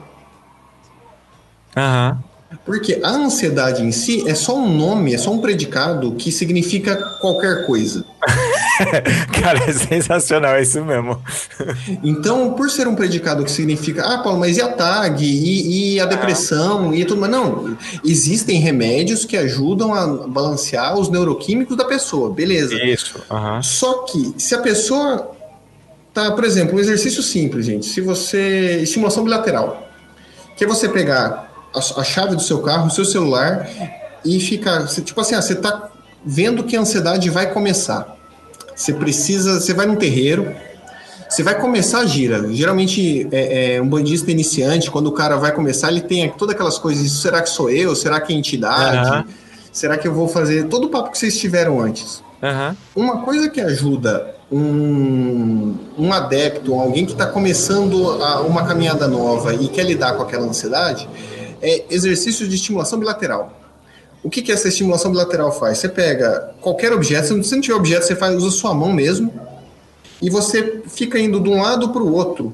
Aham. 1.75 2.23
Porque 2.65 2.99
a 3.03 3.09
ansiedade 3.09 3.83
em 3.83 3.91
si 3.91 4.27
é 4.27 4.33
só 4.33 4.57
um 4.57 4.73
nome, 4.73 5.13
é 5.13 5.17
só 5.17 5.31
um 5.31 5.39
predicado 5.39 6.13
que 6.13 6.31
significa 6.31 6.95
qualquer 7.19 7.65
coisa. 7.65 8.05
Cara, 9.41 9.59
é 9.67 9.73
sensacional, 9.73 10.55
é 10.55 10.61
isso 10.61 10.83
mesmo. 10.83 11.21
Então, 12.03 12.53
por 12.53 12.69
ser 12.69 12.87
um 12.87 12.95
predicado 12.95 13.43
que 13.43 13.51
significa, 13.51 14.03
ah, 14.03 14.19
Paulo, 14.19 14.39
mas 14.39 14.57
e 14.57 14.61
a 14.61 14.69
TAG? 14.69 15.25
E, 15.25 15.95
e 15.95 15.99
a 15.99 16.05
depressão? 16.05 16.93
E 16.93 17.03
tudo 17.03 17.19
mais? 17.19 17.31
Não, 17.31 17.77
existem 18.05 18.59
remédios 18.59 19.25
que 19.25 19.35
ajudam 19.35 19.93
a 19.93 20.27
balancear 20.27 20.97
os 20.97 21.09
neuroquímicos 21.09 21.75
da 21.75 21.83
pessoa, 21.83 22.29
beleza. 22.29 22.75
Isso. 22.75 23.19
Aham. 23.29 23.61
Só 23.61 24.03
que 24.03 24.35
se 24.37 24.55
a 24.55 24.59
pessoa 24.59 25.31
tá, 26.13 26.31
por 26.31 26.45
exemplo, 26.45 26.77
um 26.77 26.79
exercício 26.79 27.21
simples, 27.21 27.65
gente. 27.65 27.85
Se 27.85 27.99
você 27.99 28.79
estimulação 28.81 29.23
bilateral, 29.23 29.87
que 30.55 30.63
é 30.63 30.67
você 30.67 30.87
pegar 30.89 31.46
a, 31.77 32.01
a 32.01 32.03
chave 32.03 32.35
do 32.35 32.41
seu 32.41 32.59
carro, 32.59 32.87
o 32.87 32.91
seu 32.91 33.05
celular 33.05 33.67
e 34.25 34.39
ficar, 34.39 34.85
tipo 34.87 35.19
assim, 35.21 35.35
ah, 35.35 35.41
você 35.41 35.55
tá 35.55 35.89
vendo 36.25 36.63
que 36.63 36.75
a 36.75 36.81
ansiedade 36.81 37.29
vai 37.29 37.51
começar. 37.51 38.15
Você 38.75 38.93
precisa, 38.93 39.59
você 39.59 39.73
vai 39.73 39.85
num 39.85 39.95
terreiro, 39.95 40.53
você 41.29 41.41
vai 41.43 41.59
começar 41.59 41.99
a 41.99 42.05
gira. 42.05 42.47
Geralmente, 42.53 43.27
é, 43.31 43.75
é, 43.75 43.81
um 43.81 43.87
bandista 43.87 44.29
iniciante, 44.31 44.89
quando 44.91 45.07
o 45.07 45.11
cara 45.11 45.35
vai 45.37 45.51
começar, 45.51 45.89
ele 45.89 46.01
tem 46.01 46.29
todas 46.31 46.53
aquelas 46.55 46.77
coisas. 46.77 47.09
Será 47.11 47.41
que 47.41 47.49
sou 47.49 47.69
eu? 47.69 47.95
Será 47.95 48.19
que 48.21 48.33
é 48.33 48.35
entidade? 48.35 49.07
Aham. 49.09 49.25
Será 49.71 49.97
que 49.97 50.07
eu 50.07 50.13
vou 50.13 50.27
fazer 50.27 50.65
todo 50.67 50.85
o 50.85 50.89
papo 50.89 51.11
que 51.11 51.17
vocês 51.17 51.37
tiveram 51.39 51.79
antes? 51.79 52.23
Aham. 52.41 52.75
Uma 52.95 53.21
coisa 53.21 53.49
que 53.49 53.59
ajuda 53.61 54.35
um, 54.51 55.75
um 55.97 56.13
adepto, 56.13 56.73
alguém 56.73 57.05
que 57.05 57.11
está 57.13 57.25
começando 57.25 58.21
a- 58.23 58.41
uma 58.41 58.65
caminhada 58.65 59.07
nova 59.07 59.53
e 59.53 59.67
quer 59.67 59.83
lidar 59.83 60.13
com 60.13 60.23
aquela 60.23 60.45
ansiedade, 60.45 61.07
é 61.61 61.85
exercício 61.89 62.47
de 62.47 62.55
estimulação 62.55 62.99
bilateral. 62.99 63.53
O 64.23 64.29
que, 64.29 64.41
que 64.41 64.51
essa 64.51 64.67
estimulação 64.67 65.11
bilateral 65.11 65.51
faz? 65.51 65.77
Você 65.77 65.89
pega 65.89 66.53
qualquer 66.59 66.91
objeto, 66.91 67.27
se 67.27 67.33
não- 67.33 67.43
se 67.43 67.53
não 67.55 67.61
tiver 67.61 67.75
objeto, 67.75 68.05
você 68.05 68.15
faz, 68.15 68.35
usa 68.35 68.51
sua 68.55 68.73
mão 68.73 68.91
mesmo, 68.91 69.31
e 70.21 70.29
você 70.29 70.81
fica 70.87 71.19
indo 71.19 71.39
de 71.39 71.49
um 71.49 71.61
lado 71.61 71.89
para 71.89 72.01
o 72.01 72.13
outro. 72.13 72.53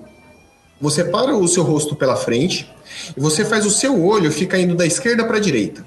Você 0.81 1.03
para 1.05 1.35
o 1.35 1.47
seu 1.47 1.63
rosto 1.63 1.95
pela 1.95 2.15
frente, 2.15 2.69
e 3.15 3.19
você 3.19 3.45
faz 3.45 3.65
o 3.65 3.71
seu 3.71 4.03
olho 4.05 4.31
ficar 4.31 4.59
indo 4.59 4.75
da 4.75 4.85
esquerda 4.85 5.23
para 5.23 5.37
a 5.37 5.39
direita. 5.39 5.85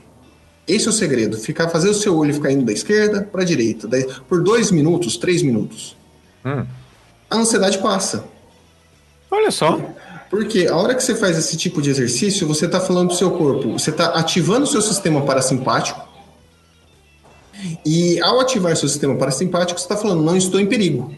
Esse 0.67 0.87
é 0.87 0.91
o 0.91 0.93
segredo, 0.93 1.37
ficar 1.37 1.69
fazer 1.69 1.91
o 1.91 1.95
seu 1.95 2.17
olho 2.17 2.35
ficar 2.35 2.51
indo 2.51 2.65
da 2.65 2.73
esquerda 2.73 3.23
para 3.31 3.43
a 3.43 3.45
direita, 3.45 3.89
por 4.29 4.43
dois 4.43 4.71
minutos, 4.73 5.17
três 5.17 5.43
minutos. 5.43 5.97
Hum. 6.45 6.67
A 7.31 7.37
ansiedade 7.37 7.79
passa. 7.79 8.25
Olha 9.31 9.51
só. 9.51 9.79
Porque 10.29 10.67
a 10.67 10.77
hora 10.77 10.95
que 10.95 11.03
você 11.03 11.15
faz 11.15 11.39
esse 11.39 11.57
tipo 11.57 11.81
de 11.81 11.91
exercício, 11.91 12.47
você 12.47 12.67
está 12.67 12.81
falando 12.81 13.09
do 13.09 13.15
seu 13.15 13.31
corpo, 13.33 13.73
você 13.73 13.91
está 13.91 14.07
ativando 14.09 14.65
o 14.65 14.67
seu 14.67 14.83
sistema 14.83 15.23
parasimpático. 15.23 16.01
E 17.85 18.21
ao 18.21 18.41
ativar 18.41 18.77
seu 18.77 18.89
sistema 18.89 19.15
parasimpático, 19.17 19.79
você 19.79 19.85
está 19.85 19.97
falando, 19.97 20.23
não 20.23 20.37
estou 20.37 20.61
em 20.61 20.67
perigo. 20.67 21.15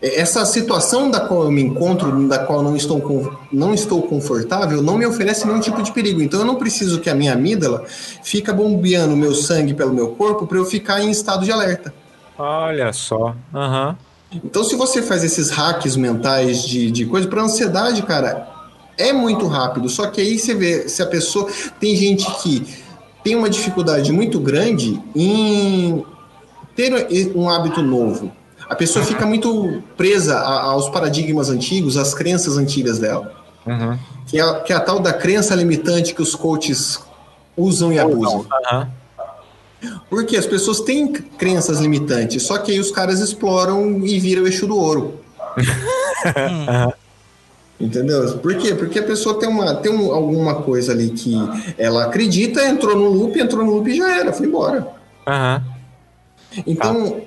É, 0.00 0.20
Essa 0.20 0.44
situação 0.44 1.10
da 1.10 1.20
qual 1.20 1.44
eu 1.44 1.50
me 1.50 1.62
encontro, 1.62 2.28
da 2.28 2.38
qual 2.38 2.62
não 2.62 2.76
estou, 2.76 3.38
não 3.52 3.74
estou 3.74 4.02
confortável, 4.02 4.82
não 4.82 4.96
me 4.96 5.06
oferece 5.06 5.46
nenhum 5.46 5.60
tipo 5.60 5.82
de 5.82 5.92
perigo. 5.92 6.22
Então 6.22 6.40
eu 6.40 6.46
não 6.46 6.56
preciso 6.56 7.00
que 7.00 7.10
a 7.10 7.14
minha 7.14 7.32
amígdala 7.32 7.84
fica 8.22 8.52
bombeando 8.52 9.16
meu 9.16 9.34
sangue 9.34 9.74
pelo 9.74 9.92
meu 9.92 10.08
corpo 10.10 10.46
para 10.46 10.58
eu 10.58 10.64
ficar 10.64 11.00
em 11.02 11.10
estado 11.10 11.44
de 11.44 11.52
alerta. 11.52 11.92
Olha 12.38 12.92
só. 12.92 13.34
Aham. 13.52 13.96
Então, 14.32 14.62
se 14.62 14.76
você 14.76 15.00
faz 15.02 15.24
esses 15.24 15.50
hacks 15.50 15.96
mentais 15.96 16.62
de, 16.62 16.90
de 16.90 17.06
coisa, 17.06 17.26
para 17.28 17.42
ansiedade, 17.42 18.02
cara, 18.02 18.46
é 18.98 19.12
muito 19.12 19.46
rápido. 19.46 19.88
Só 19.88 20.06
que 20.08 20.20
aí 20.20 20.38
você 20.38 20.54
vê, 20.54 20.88
se 20.88 21.02
a 21.02 21.06
pessoa. 21.06 21.48
Tem 21.80 21.96
gente 21.96 22.30
que 22.42 22.66
tem 23.24 23.34
uma 23.34 23.48
dificuldade 23.48 24.12
muito 24.12 24.38
grande 24.38 25.00
em 25.16 26.04
ter 26.76 27.08
um 27.34 27.48
hábito 27.48 27.82
novo. 27.82 28.30
A 28.68 28.74
pessoa 28.74 29.04
fica 29.04 29.24
muito 29.24 29.82
presa 29.96 30.36
a- 30.38 30.62
aos 30.64 30.88
paradigmas 30.90 31.48
antigos, 31.48 31.96
às 31.96 32.12
crenças 32.12 32.58
antigas 32.58 32.98
dela. 32.98 33.32
Uhum. 33.66 33.98
Que 34.26 34.38
é, 34.38 34.42
a- 34.42 34.60
que 34.60 34.72
é 34.72 34.76
a 34.76 34.80
tal 34.80 35.00
da 35.00 35.12
crença 35.12 35.54
limitante 35.54 36.14
que 36.14 36.20
os 36.20 36.34
coaches 36.34 37.00
usam 37.56 37.90
e 37.92 37.98
abusam. 37.98 38.44
Aham. 38.70 38.88
Porque 40.10 40.36
as 40.36 40.46
pessoas 40.46 40.80
têm 40.80 41.06
crenças 41.12 41.78
limitantes, 41.80 42.42
só 42.42 42.58
que 42.58 42.72
aí 42.72 42.80
os 42.80 42.90
caras 42.90 43.20
exploram 43.20 44.04
e 44.04 44.18
viram 44.18 44.42
o 44.42 44.46
eixo 44.46 44.66
do 44.66 44.76
ouro. 44.76 45.20
Entendeu? 47.80 48.38
Por 48.38 48.56
quê? 48.56 48.74
Porque 48.74 48.98
a 48.98 49.02
pessoa 49.04 49.38
tem, 49.38 49.48
uma, 49.48 49.72
tem 49.76 49.92
um- 49.92 50.12
alguma 50.12 50.56
coisa 50.62 50.90
ali 50.92 51.10
que 51.10 51.36
ela 51.76 52.04
acredita, 52.06 52.64
entrou 52.66 52.96
no 52.96 53.08
loop, 53.08 53.38
entrou 53.40 53.64
no 53.64 53.72
loop 53.76 53.88
e 53.88 53.96
já 53.96 54.16
era, 54.18 54.32
foi 54.32 54.46
embora. 54.48 54.88
Aham. 55.26 55.62
Então, 56.66 57.20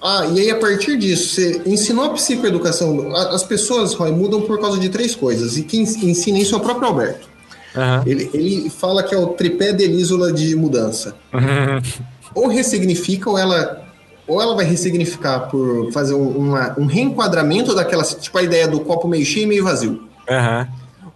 ah, 0.00 0.26
e 0.32 0.40
aí 0.40 0.50
a 0.50 0.58
partir 0.58 0.96
disso, 0.96 1.34
você 1.34 1.62
ensinou 1.66 2.04
a 2.04 2.10
psicoeducação. 2.10 3.16
As 3.16 3.42
pessoas, 3.42 3.94
Roy, 3.94 4.12
mudam 4.12 4.42
por 4.42 4.60
causa 4.60 4.78
de 4.78 4.88
três 4.90 5.16
coisas. 5.16 5.56
E 5.56 5.62
quem 5.62 5.80
ensina 5.82 6.38
isso 6.38 6.54
é 6.54 6.58
o 6.58 6.60
próprio 6.60 6.86
Alberto. 6.86 7.28
Aham. 7.76 8.02
Ele, 8.06 8.30
ele 8.34 8.70
fala 8.70 9.02
que 9.02 9.14
é 9.14 9.18
o 9.18 9.28
tripé 9.28 9.72
de 9.72 9.84
Elísola 9.84 10.32
de 10.32 10.54
mudança. 10.56 11.14
ou 12.34 12.48
ressignifica, 12.48 13.28
ou 13.30 13.38
ela, 13.38 13.84
ou 14.26 14.40
ela 14.42 14.54
vai 14.56 14.64
ressignificar 14.64 15.48
por 15.48 15.92
fazer 15.92 16.14
um, 16.14 16.28
uma- 16.28 16.74
um 16.78 16.86
reenquadramento 16.86 17.74
daquela, 17.74 18.02
tipo 18.02 18.36
a 18.38 18.42
ideia 18.42 18.66
do 18.68 18.80
copo 18.80 19.06
meio 19.06 19.24
cheio 19.24 19.44
e 19.44 19.46
meio 19.46 19.64
vazio. 19.64 20.08
Aham. 20.28 20.68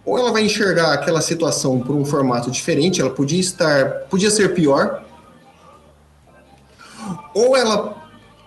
Ou 0.05 0.19
ela 0.19 0.31
vai 0.31 0.43
enxergar 0.45 0.93
aquela 0.93 1.19
situação 1.19 1.79
por 1.79 1.95
um 1.95 2.05
formato 2.05 2.51
diferente, 2.51 3.01
ela 3.01 3.09
podia 3.09 3.39
estar, 3.39 3.85
podia 4.09 4.29
ser 4.29 4.53
pior. 4.53 5.03
Ou 7.33 7.55
ela 7.57 7.95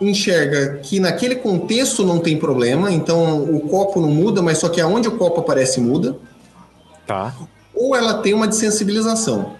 enxerga 0.01 0.78
que 0.82 1.01
naquele 1.01 1.35
contexto 1.36 2.05
não 2.06 2.20
tem 2.20 2.39
problema, 2.39 2.93
então 2.93 3.43
o 3.43 3.60
copo 3.68 4.01
não 4.01 4.09
muda, 4.10 4.40
mas 4.40 4.59
só 4.59 4.68
que 4.68 4.80
aonde 4.80 5.09
o 5.09 5.18
copo 5.18 5.40
aparece 5.40 5.80
muda. 5.80 6.16
Tá. 7.06 7.35
Ou 7.78 7.94
ela 7.94 8.14
tem 8.14 8.34
uma 8.34 8.48
desensibilização. 8.48 9.56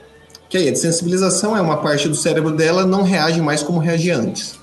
Que 0.49 0.57
aí, 0.57 0.69
a 0.69 0.73
desensibilização 0.73 1.57
é 1.57 1.61
uma 1.61 1.77
parte 1.77 2.09
do 2.09 2.15
cérebro 2.15 2.51
dela 2.51 2.85
não 2.85 3.03
reage 3.03 3.41
mais 3.41 3.63
como 3.63 3.79
reagia 3.79 4.17
antes. 4.17 4.59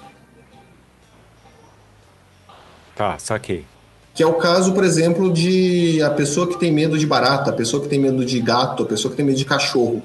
Tá, 2.96 3.18
saquei. 3.18 3.66
Que 4.14 4.24
é 4.24 4.26
o 4.26 4.34
caso, 4.34 4.74
por 4.74 4.84
exemplo, 4.84 5.32
de 5.32 6.02
a 6.02 6.10
pessoa 6.10 6.48
que 6.48 6.58
tem 6.58 6.72
medo 6.72 6.98
de 6.98 7.06
barata, 7.06 7.50
a 7.50 7.54
pessoa 7.54 7.84
que 7.84 7.90
tem 7.90 8.00
medo 8.00 8.26
de 8.26 8.40
gato, 8.40 8.84
a 8.84 8.86
pessoa 8.86 9.12
que 9.12 9.18
tem 9.18 9.26
medo 9.26 9.38
de 9.38 9.46
cachorro. 9.46 10.02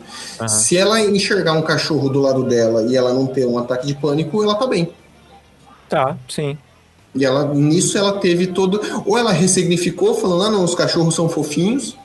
Se 0.49 0.77
ela 0.77 1.01
enxergar 1.01 1.53
um 1.53 1.63
cachorro 1.63 2.09
do 2.09 2.21
lado 2.21 2.43
dela 2.45 2.83
e 2.83 2.97
ela 2.97 3.15
não 3.15 3.27
ter 3.27 3.47
um 3.47 3.57
ataque 3.57 3.87
de 3.87 3.95
pânico, 3.95 4.43
ela 4.43 4.57
tá 4.57 4.67
bem. 4.67 4.93
Tá, 5.89 6.17
sim. 6.29 6.59
E 7.15 7.25
ela, 7.25 7.55
nisso 7.55 7.97
ela 7.97 8.19
teve 8.19 8.49
todo. 8.49 8.81
Ou 9.07 9.17
ela 9.17 9.33
ressignificou, 9.33 10.15
falando, 10.15 10.43
ah, 10.43 10.51
não, 10.51 10.65
os 10.65 10.75
cachorros 10.75 11.15
são 11.15 11.29
fofinhos. 11.29 11.97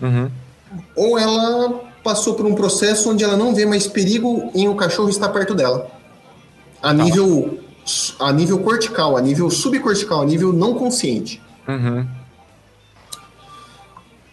Uhum. 0.00 0.30
Ou 0.96 1.18
ela 1.18 1.80
passou 2.02 2.34
por 2.34 2.46
um 2.46 2.54
processo 2.54 3.10
onde 3.10 3.24
ela 3.24 3.36
não 3.36 3.54
vê 3.54 3.66
mais 3.66 3.86
perigo 3.86 4.50
em 4.54 4.68
o 4.68 4.74
cachorro 4.74 5.08
estar 5.08 5.28
perto 5.28 5.54
dela. 5.54 5.90
A 6.82 6.92
nível. 6.92 7.58
A 8.20 8.32
nível 8.32 8.58
cortical, 8.60 9.16
a 9.16 9.20
nível 9.20 9.50
subcortical, 9.50 10.22
a 10.22 10.24
nível 10.24 10.52
não 10.52 10.74
consciente. 10.74 11.42
Uhum. 11.66 12.06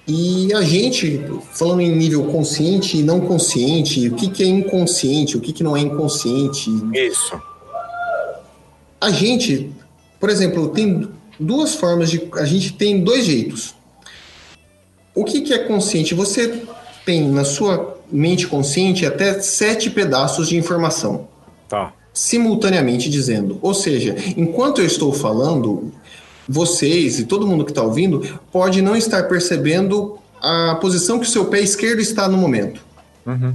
E 0.07 0.53
a 0.53 0.61
gente, 0.61 1.22
falando 1.51 1.81
em 1.81 1.93
nível 1.93 2.23
consciente 2.26 2.97
e 2.97 3.03
não 3.03 3.19
consciente, 3.19 4.07
o 4.07 4.15
que, 4.15 4.30
que 4.30 4.43
é 4.43 4.47
inconsciente, 4.47 5.35
o 5.35 5.41
que, 5.41 5.51
que 5.51 5.64
não 5.64 5.76
é 5.76 5.81
inconsciente, 5.81 6.69
Isso. 6.93 7.41
a 9.01 9.09
gente, 9.09 9.69
por 10.18 10.30
exemplo, 10.30 10.69
tem 10.69 11.09
duas 11.38 11.76
formas 11.76 12.09
de. 12.09 12.26
A 12.34 12.45
gente 12.45 12.73
tem 12.73 13.03
dois 13.03 13.26
jeitos. 13.26 13.76
O 15.19 15.23
que, 15.23 15.41
que 15.41 15.52
é 15.52 15.57
consciente? 15.57 16.14
Você 16.14 16.61
tem 17.03 17.27
na 17.27 17.44
sua 17.44 17.98
mente 18.11 18.45
consciente 18.45 19.03
até 19.03 19.41
sete 19.41 19.89
pedaços 19.89 20.48
de 20.48 20.56
informação, 20.56 21.27
Tá. 21.68 21.91
simultaneamente 22.14 23.10
dizendo. 23.10 23.57
Ou 23.61 23.73
seja, 23.73 24.15
enquanto 24.38 24.80
eu 24.80 24.85
estou 24.85 25.11
falando, 25.11 25.91
vocês 26.48 27.19
e 27.19 27.26
todo 27.26 27.48
mundo 27.48 27.65
que 27.65 27.72
está 27.72 27.81
ouvindo 27.81 28.39
pode 28.52 28.80
não 28.81 28.95
estar 28.95 29.23
percebendo 29.23 30.19
a 30.39 30.76
posição 30.80 31.19
que 31.19 31.26
o 31.26 31.30
seu 31.30 31.45
pé 31.45 31.61
esquerdo 31.61 31.99
está 31.99 32.27
no 32.27 32.38
momento. 32.38 32.85
Uhum. 33.26 33.53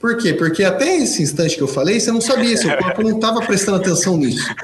Por 0.00 0.16
quê? 0.16 0.32
Porque 0.32 0.62
até 0.62 0.96
esse 0.96 1.22
instante 1.22 1.56
que 1.56 1.62
eu 1.62 1.66
falei, 1.66 1.98
você 1.98 2.12
não 2.12 2.20
sabia, 2.20 2.56
seu 2.56 2.74
corpo 2.78 3.02
não 3.02 3.16
estava 3.16 3.40
prestando 3.40 3.78
atenção 3.78 4.16
nisso. 4.16 4.46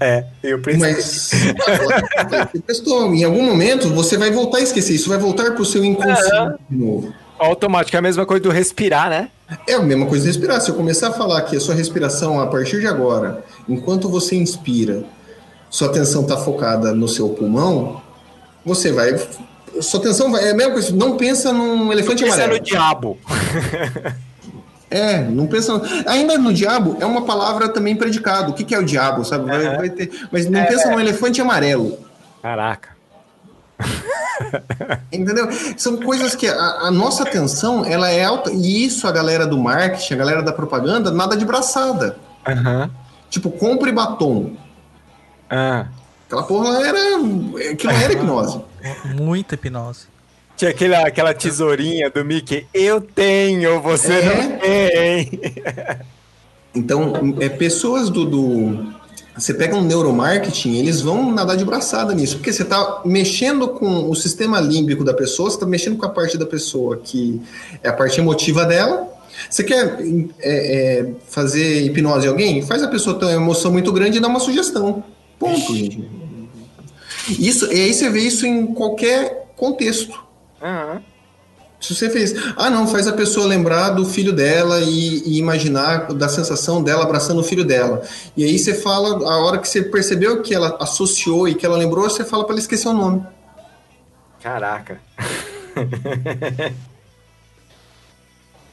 É, 0.00 0.24
eu 0.44 0.60
pensei. 0.60 0.78
Mas 0.78 1.30
agora, 1.66 2.48
você 2.52 2.60
prestou. 2.60 3.12
Em 3.12 3.24
algum 3.24 3.42
momento 3.42 3.88
você 3.88 4.16
vai 4.16 4.30
voltar 4.30 4.58
a 4.58 4.60
esquecer 4.60 4.94
isso, 4.94 5.08
vai 5.08 5.18
voltar 5.18 5.52
para 5.52 5.60
o 5.60 5.64
seu 5.64 5.84
inconsciente 5.84 6.54
de 6.70 6.76
novo. 6.76 7.12
Automático, 7.36 7.96
é 7.96 7.98
a 7.98 8.02
mesma 8.02 8.24
coisa 8.24 8.42
do 8.42 8.50
respirar, 8.50 9.10
né? 9.10 9.28
É 9.66 9.74
a 9.74 9.80
mesma 9.80 10.06
coisa 10.06 10.22
de 10.24 10.30
respirar. 10.30 10.60
Se 10.60 10.70
eu 10.70 10.76
começar 10.76 11.08
a 11.08 11.12
falar 11.12 11.42
que 11.42 11.56
a 11.56 11.60
sua 11.60 11.74
respiração, 11.74 12.40
a 12.40 12.46
partir 12.46 12.78
de 12.80 12.86
agora, 12.86 13.42
enquanto 13.68 14.08
você 14.08 14.36
inspira, 14.36 15.02
sua 15.68 15.88
atenção 15.88 16.22
está 16.22 16.36
focada 16.36 16.92
no 16.92 17.08
seu 17.08 17.28
pulmão, 17.30 18.00
você 18.64 18.92
vai. 18.92 19.18
Sua 19.80 19.98
atenção 19.98 20.30
vai. 20.30 20.46
É 20.46 20.50
a 20.50 20.54
mesma 20.54 20.72
coisa. 20.74 20.94
Não 20.94 21.16
pensa 21.16 21.52
num 21.52 21.92
elefante 21.92 22.22
Pensa 22.22 22.36
amarelo. 22.36 22.58
no 22.58 22.64
diabo. 22.64 23.18
É, 24.90 25.20
não 25.20 25.46
pensa. 25.46 25.80
Ainda 26.06 26.38
no 26.38 26.52
diabo 26.52 26.96
é 27.00 27.06
uma 27.06 27.22
palavra 27.22 27.68
também 27.68 27.94
predicado. 27.94 28.52
O 28.52 28.54
que, 28.54 28.64
que 28.64 28.74
é 28.74 28.78
o 28.78 28.84
diabo, 28.84 29.24
sabe? 29.24 29.46
Vai, 29.46 29.66
Aham. 29.66 29.76
vai 29.76 29.90
ter... 29.90 30.10
Mas 30.32 30.48
não 30.48 30.64
pensa 30.64 30.90
num 30.90 31.00
elefante 31.00 31.40
amarelo. 31.40 31.98
Caraca. 32.42 32.96
Entendeu? 35.12 35.48
São 35.76 35.96
coisas 35.98 36.34
que 36.34 36.46
a, 36.46 36.54
a 36.54 36.90
nossa 36.90 37.22
atenção 37.22 37.84
ela 37.84 38.08
é 38.10 38.24
alta. 38.24 38.50
E 38.50 38.84
isso 38.84 39.06
a 39.06 39.12
galera 39.12 39.46
do 39.46 39.58
marketing, 39.58 40.14
a 40.14 40.16
galera 40.16 40.42
da 40.42 40.52
propaganda, 40.52 41.10
nada 41.10 41.36
de 41.36 41.44
braçada. 41.44 42.16
Aham. 42.46 42.90
Tipo, 43.28 43.50
compre 43.50 43.92
batom. 43.92 44.56
Ah. 45.50 45.86
Aquela 46.26 46.42
porra 46.42 46.70
lá 46.70 46.86
era. 46.86 46.98
Aquilo 47.72 47.92
lá 47.92 48.02
era 48.02 48.12
hipnose. 48.12 48.60
Muita 49.16 49.54
hipnose. 49.54 50.06
Tinha 50.58 50.70
aquela, 50.72 51.06
aquela 51.06 51.32
tesourinha 51.32 52.10
do 52.10 52.22
Mickey. 52.24 52.66
Eu 52.74 53.00
tenho, 53.00 53.80
você 53.80 54.12
É? 54.14 54.22
não 54.42 54.58
tem. 54.58 55.40
Então, 56.74 57.12
é, 57.40 57.48
pessoas 57.48 58.10
do, 58.10 58.24
do- 58.26 58.92
Você 59.36 59.54
pega 59.54 59.76
um 59.76 59.82
neuromarketing, 59.82 60.76
eles 60.78 61.00
vão 61.00 61.32
nadar 61.32 61.56
de 61.56 61.64
braçada 61.64 62.12
nisso, 62.12 62.36
porque 62.36 62.52
você 62.52 62.62
está 62.64 63.02
mexendo 63.04 63.68
com 63.68 64.10
o 64.10 64.14
sistema 64.16 64.60
límbico 64.60 65.04
da 65.04 65.14
pessoa, 65.14 65.48
você 65.48 65.56
está 65.56 65.66
mexendo 65.66 65.96
com 65.96 66.04
a 66.04 66.08
parte 66.08 66.36
da 66.36 66.44
pessoa 66.44 66.96
que 66.96 67.40
é 67.82 67.88
a 67.88 67.92
parte 67.92 68.18
emotiva 68.20 68.64
dela, 68.64 69.06
Você 69.48 69.62
quer 69.62 69.98
é, 70.40 70.98
é, 71.00 71.12
fazer 71.28 71.82
hipnose 71.84 72.26
em 72.26 72.30
alguém? 72.30 72.62
Faz 72.62 72.82
a 72.82 72.88
pessoa 72.88 73.16
ter 73.16 73.26
uma 73.26 73.34
emoção 73.34 73.70
muito 73.70 73.92
grande 73.92 74.18
e 74.18 74.20
dá 74.20 74.26
uma 74.26 74.40
sugestão. 74.40 75.04
Ponto, 75.38 75.72
gente. 75.76 76.02
Isso, 77.38 77.72
e 77.72 77.80
aí 77.80 77.94
você 77.94 78.10
vê 78.10 78.20
isso 78.20 78.44
em 78.44 78.66
qualquer 78.74 79.46
contexto. 79.56 80.26
Aham. 80.62 81.02
Se 81.80 81.94
você 81.94 82.10
fez, 82.10 82.34
ah 82.56 82.68
não, 82.68 82.88
faz 82.88 83.06
a 83.06 83.12
pessoa 83.12 83.46
lembrar 83.46 83.90
do 83.90 84.04
filho 84.04 84.32
dela 84.32 84.80
e, 84.80 85.22
e 85.24 85.38
imaginar 85.38 86.12
da 86.12 86.28
sensação 86.28 86.82
dela 86.82 87.04
abraçando 87.04 87.40
o 87.40 87.44
filho 87.44 87.64
dela. 87.64 88.02
E 88.36 88.42
aí 88.44 88.58
você 88.58 88.74
fala, 88.74 89.24
a 89.30 89.38
hora 89.38 89.58
que 89.58 89.68
você 89.68 89.82
percebeu 89.82 90.42
que 90.42 90.52
ela 90.52 90.76
associou 90.80 91.46
e 91.46 91.54
que 91.54 91.64
ela 91.64 91.76
lembrou, 91.76 92.10
você 92.10 92.24
fala 92.24 92.42
para 92.42 92.54
ela 92.54 92.60
esquecer 92.60 92.88
o 92.88 92.92
nome. 92.92 93.24
Caraca. 94.42 95.00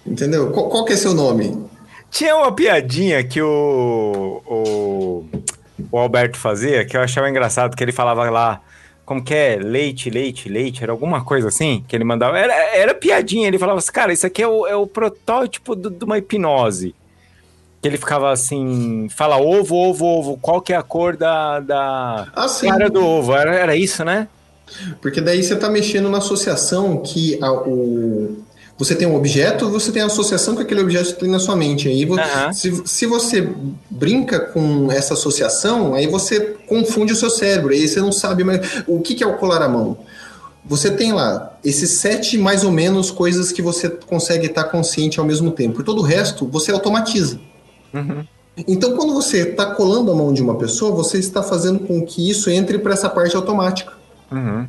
Entendeu? 0.06 0.52
Qual, 0.52 0.70
qual 0.70 0.86
que 0.86 0.94
é 0.94 0.98
seu 0.98 1.14
nome? 1.14 1.64
Tinha 2.10 2.36
uma 2.36 2.52
piadinha 2.52 3.24
que 3.24 3.42
o, 3.42 4.42
o, 4.46 5.26
o 5.92 5.98
Alberto 5.98 6.38
fazia 6.38 6.86
que 6.86 6.98
eu 6.98 7.02
achava 7.02 7.30
engraçado, 7.30 7.76
que 7.76 7.84
ele 7.84 7.92
falava 7.92 8.28
lá, 8.30 8.62
como 9.06 9.24
que 9.24 9.34
é? 9.34 9.56
Leite, 9.58 10.10
leite, 10.10 10.50
leite, 10.50 10.82
era 10.84 10.92
alguma 10.92 11.24
coisa 11.24 11.48
assim 11.50 11.84
que 11.88 11.96
ele 11.96 12.04
mandava. 12.04 12.38
Era, 12.40 12.54
era 12.76 12.94
piadinha, 12.96 13.48
ele 13.48 13.60
falava 13.60 13.78
assim, 13.80 13.92
cara, 13.92 14.12
isso 14.12 14.26
aqui 14.26 14.42
é 14.42 14.48
o, 14.48 14.66
é 14.66 14.76
o 14.76 14.88
protótipo 14.88 15.76
do- 15.76 15.90
de 15.90 16.04
uma 16.04 16.18
hipnose. 16.18 16.96
Que 17.82 17.88
ele 17.88 17.98
ficava 17.98 18.32
assim, 18.32 19.08
fala 19.16 19.38
ovo, 19.38 19.76
ovo, 19.76 20.06
ovo, 20.06 20.38
qual 20.42 20.60
que 20.60 20.74
é 20.74 20.76
a 20.76 20.82
cor 20.82 21.16
da, 21.16 21.60
da 21.60 22.28
Ah, 22.36 22.48
sim. 22.48 22.68
cara 22.68 22.90
do 22.90 23.06
ovo? 23.06 23.34
Era, 23.34 23.54
era 23.56 23.76
isso, 23.76 24.04
né? 24.04 24.28
Porque 25.02 25.22
daí 25.22 25.44
você 25.44 25.54
está 25.54 25.70
mexendo 25.70 26.10
na 26.10 26.18
associação 26.18 26.98
que 27.04 27.38
a- 27.44 27.52
o, 27.52 28.44
você 28.78 28.94
tem 28.94 29.08
um 29.08 29.16
objeto, 29.16 29.70
você 29.70 29.92
tem 29.92 30.02
a 30.02 30.08
associação 30.08 30.56
que 30.56 30.62
aquele 30.62 30.82
objeto 30.82 31.16
tem 31.16 31.30
na 31.30 31.40
sua 31.40 31.56
mente. 31.56 31.88
Aí 31.88 32.04
Aham. 32.04 32.52
se, 32.52 32.84
se 32.86 33.06
você 33.06 33.50
brinca 33.90 34.40
com 34.40 34.92
essa 34.92 35.14
associação, 35.14 35.94
aí 35.94 36.08
você 36.08 36.40
confunde 36.68 37.14
o 37.14 37.16
seu 37.16 37.30
cérebro. 37.30 37.74
Aí 37.74 37.88
você 37.88 38.02
não 38.02 38.12
sabe 38.12 38.44
mais 38.44 38.84
o 38.86 39.00
que, 39.00 39.16
que 39.16 39.24
é 39.24 39.28
o 39.28 39.38
colar 39.38 39.62
à 39.62 39.70
mão. 39.70 39.98
Você 40.66 40.92
tem 40.92 41.14
lá 41.14 41.58
esses 41.64 41.92
sete, 41.92 42.38
mais 42.38 42.64
ou 42.64 42.72
menos, 42.72 43.12
coisas 43.12 43.52
que 43.52 43.62
você 43.62 43.90
consegue 43.90 44.48
estar 44.48 44.66
consciente 44.66 45.20
ao 45.20 45.26
mesmo 45.26 45.52
tempo. 45.52 45.80
E 45.80 45.84
todo 45.84 46.00
o 46.00 46.04
resto 46.04 46.48
você 46.48 46.72
automatiza. 46.72 47.40
Então, 48.68 48.96
quando 48.96 49.14
você 49.14 49.50
está 49.50 49.68
colando 49.68 50.12
a 50.12 50.16
mão 50.16 50.34
de 50.34 50.42
uma 50.42 50.56
pessoa, 50.56 50.92
você 50.92 51.18
está 51.18 51.44
fazendo 51.44 51.80
com 51.80 52.06
que 52.06 52.30
isso 52.30 52.50
entre 52.50 52.80
para 52.80 52.94
essa 52.94 53.10
parte 53.10 53.36
automática. 53.36 53.94
Uhum. 54.32 54.68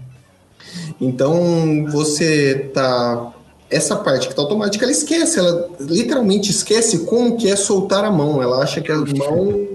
Então 1.00 1.86
você 1.90 2.70
tá. 2.72 3.32
Essa 3.68 3.96
parte 3.96 4.28
que 4.28 4.34
tá 4.34 4.42
automática, 4.42 4.84
ela 4.84 4.92
esquece, 4.92 5.38
ela 5.38 5.68
literalmente 5.80 6.50
esquece 6.50 7.00
como 7.00 7.36
que 7.36 7.50
é 7.50 7.56
soltar 7.56 8.04
a 8.04 8.10
mão. 8.10 8.42
Ela 8.42 8.62
acha 8.62 8.80
que 8.80 8.92
a 8.92 8.96
mão 8.96 9.66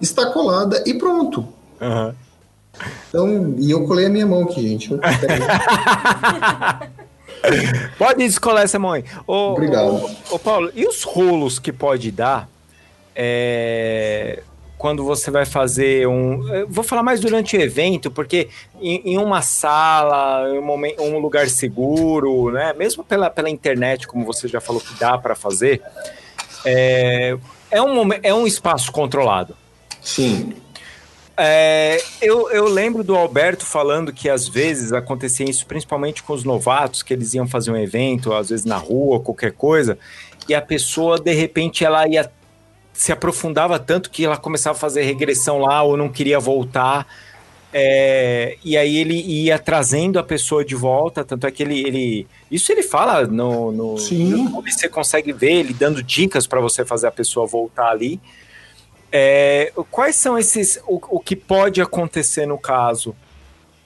está 0.00 0.26
colada 0.26 0.82
e 0.86 0.94
pronto. 0.94 1.48
Aham. 1.80 2.14
Então, 3.08 3.54
e 3.58 3.70
eu 3.70 3.86
colei 3.86 4.06
a 4.06 4.10
minha 4.10 4.26
mão 4.26 4.42
aqui, 4.44 4.66
gente. 4.66 4.90
Pode 7.98 8.18
descolar 8.18 8.62
essa 8.62 8.78
mãe. 8.78 9.04
Ô, 9.26 9.52
Obrigado. 9.52 9.94
Ô, 9.94 10.10
ô, 10.30 10.38
Paulo, 10.38 10.70
e 10.74 10.86
os 10.86 11.02
rolos 11.02 11.58
que 11.58 11.72
pode 11.72 12.10
dar 12.10 12.48
é, 13.14 14.42
quando 14.82 15.04
você 15.04 15.30
vai 15.30 15.46
fazer 15.46 16.08
um. 16.08 16.46
eu 16.52 16.66
Vou 16.68 16.82
falar 16.82 17.04
mais 17.04 17.20
durante 17.20 17.56
o 17.56 17.60
evento, 17.60 18.10
porque 18.10 18.48
em, 18.80 19.12
em 19.12 19.16
uma 19.16 19.40
sala, 19.40 20.52
em 20.52 20.58
um, 20.58 20.62
momen- 20.62 20.96
um 20.98 21.18
lugar 21.18 21.48
seguro, 21.48 22.50
né? 22.50 22.74
Mesmo 22.76 23.04
pela, 23.04 23.30
pela 23.30 23.48
internet, 23.48 24.08
como 24.08 24.26
você 24.26 24.48
já 24.48 24.60
falou 24.60 24.82
que 24.82 24.98
dá 24.98 25.16
para 25.16 25.36
fazer, 25.36 25.80
é, 26.64 27.38
é, 27.70 27.80
um, 27.80 28.10
é 28.24 28.34
um 28.34 28.44
espaço 28.44 28.90
controlado. 28.90 29.56
Sim. 30.00 30.52
É, 31.36 32.02
eu, 32.20 32.50
eu 32.50 32.64
lembro 32.64 33.04
do 33.04 33.14
Alberto 33.14 33.64
falando 33.64 34.12
que 34.12 34.28
às 34.28 34.48
vezes 34.48 34.92
acontecia 34.92 35.48
isso, 35.48 35.64
principalmente 35.64 36.24
com 36.24 36.32
os 36.32 36.42
novatos, 36.42 37.04
que 37.04 37.14
eles 37.14 37.32
iam 37.34 37.46
fazer 37.46 37.70
um 37.70 37.76
evento, 37.76 38.34
às 38.34 38.48
vezes 38.48 38.64
na 38.64 38.78
rua, 38.78 39.20
qualquer 39.20 39.52
coisa, 39.52 39.96
e 40.48 40.54
a 40.56 40.60
pessoa, 40.60 41.20
de 41.20 41.32
repente, 41.32 41.84
ela 41.84 42.04
ia 42.08 42.28
se 42.92 43.12
aprofundava 43.12 43.78
tanto 43.78 44.10
que 44.10 44.24
ela 44.24 44.36
começava 44.36 44.76
a 44.76 44.80
fazer 44.80 45.02
regressão 45.02 45.58
lá 45.58 45.82
ou 45.82 45.96
não 45.96 46.08
queria 46.08 46.38
voltar. 46.38 47.06
é, 47.72 48.58
e 48.62 48.76
aí 48.76 48.98
ele 48.98 49.14
ia 49.14 49.58
trazendo 49.58 50.18
a 50.18 50.22
pessoa 50.22 50.64
de 50.64 50.74
volta, 50.74 51.24
tanto 51.24 51.46
é 51.46 51.50
que 51.50 51.62
ele. 51.62 51.80
ele 51.86 52.26
isso 52.50 52.70
ele 52.70 52.82
fala 52.82 53.26
no, 53.26 53.72
no, 53.72 53.96
YouTube, 53.98 54.70
você 54.70 54.88
consegue 54.88 55.32
ver 55.32 55.52
ele 55.52 55.72
dando 55.72 56.02
dicas 56.02 56.46
para 56.46 56.60
você 56.60 56.84
fazer 56.84 57.06
a 57.06 57.10
pessoa 57.10 57.46
voltar 57.46 57.88
ali. 57.90 58.20
É, 59.10 59.72
quais 59.90 60.16
são 60.16 60.38
esses. 60.38 60.78
O, 60.86 61.00
o 61.16 61.20
que 61.20 61.34
pode 61.34 61.80
acontecer 61.80 62.46
no 62.46 62.58
caso? 62.58 63.14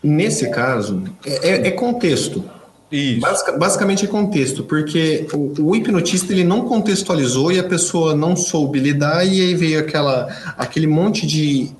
Nesse 0.02 0.50
caso, 0.50 1.02
é, 1.24 1.50
é- 1.50 1.66
é 1.68 1.70
contexto. 1.70 2.44
Isso. 2.90 3.20
Basica- 3.20 3.52
basicamente 3.52 4.04
é 4.04 4.08
contexto, 4.08 4.62
porque 4.62 5.26
o, 5.32 5.70
o 5.70 5.76
hipnotista 5.76 6.32
ele 6.32 6.44
não 6.44 6.62
contextualizou 6.62 7.50
e 7.50 7.58
a 7.58 7.64
pessoa 7.64 8.14
não 8.14 8.36
soube 8.36 8.78
lidar, 8.78 9.26
e 9.26 9.40
aí 9.40 9.54
veio 9.54 9.80
aquela, 9.80 10.28
aquele 10.56 10.86
monte 10.86 11.26
de 11.26 11.70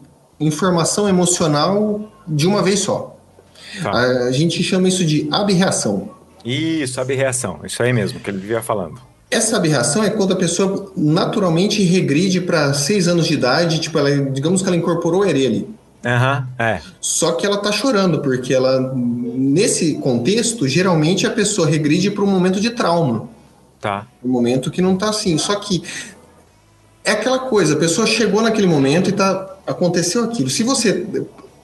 informação 0.40 1.08
emocional 1.08 2.12
de 2.26 2.46
uma 2.46 2.62
vez 2.62 2.80
só. 2.80 3.16
Tá. 3.82 3.90
A, 3.90 4.32
gente 4.32 4.62
chama 4.62 4.88
isso 4.88 5.04
de 5.04 5.28
aberração. 5.30 6.10
Isso, 6.44 7.00
abreação. 7.00 7.60
Isso 7.64 7.82
aí 7.82 7.92
mesmo, 7.92 8.20
que 8.20 8.30
ele 8.30 8.38
vivia 8.38 8.62
falando. 8.62 9.00
Essa 9.30 9.56
aberração 9.56 10.04
é 10.04 10.10
quando 10.10 10.32
a 10.32 10.36
pessoa 10.36 10.92
naturalmente 10.96 11.82
regride 11.82 12.40
para 12.40 12.72
seis 12.74 13.08
anos 13.08 13.26
de 13.26 13.34
idade, 13.34 13.80
tipo, 13.80 13.98
ela, 13.98 14.10
digamos 14.30 14.62
que 14.62 14.68
ela 14.68 14.76
incorporou 14.76 15.22
o 15.22 15.24
Aham, 16.06 16.46
é. 16.56 16.80
Só 17.00 17.32
que 17.32 17.44
ela 17.44 17.56
tá 17.56 17.72
chorando, 17.72 18.20
porque 18.20 18.54
ela, 18.54 18.92
nesse 18.94 19.94
contexto, 19.94 20.68
geralmente 20.68 21.26
a 21.26 21.30
pessoa 21.30 21.66
regride 21.66 22.12
para 22.12 22.22
um 22.22 22.28
momento 22.28 22.60
de 22.60 22.70
trauma. 22.70 23.28
Tá. 23.78 24.06
um 24.24 24.28
momento 24.28 24.70
que 24.70 24.80
não 24.80 24.96
tá 24.96 25.10
assim. 25.10 25.36
Só 25.36 25.56
que 25.56 25.82
é 27.04 27.10
aquela 27.10 27.40
coisa, 27.40 27.74
a 27.74 27.76
pessoa 27.76 28.06
chegou 28.06 28.40
naquele 28.40 28.66
momento 28.66 29.10
e 29.10 29.12
tá, 29.12 29.56
aconteceu 29.66 30.24
aquilo. 30.24 30.48
Se 30.48 30.62
você, 30.62 31.06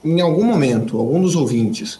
em 0.03 0.21
algum 0.21 0.43
momento, 0.43 0.97
algum 0.97 1.21
dos 1.21 1.35
ouvintes, 1.35 1.99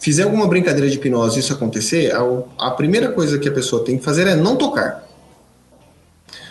fizer 0.00 0.22
alguma 0.22 0.46
brincadeira 0.46 0.88
de 0.88 0.96
hipnose 0.96 1.36
e 1.36 1.40
isso 1.40 1.52
acontecer, 1.52 2.12
a, 2.14 2.22
a 2.58 2.70
primeira 2.70 3.10
coisa 3.12 3.38
que 3.38 3.48
a 3.48 3.52
pessoa 3.52 3.84
tem 3.84 3.98
que 3.98 4.04
fazer 4.04 4.26
é 4.28 4.36
não 4.36 4.56
tocar. 4.56 5.04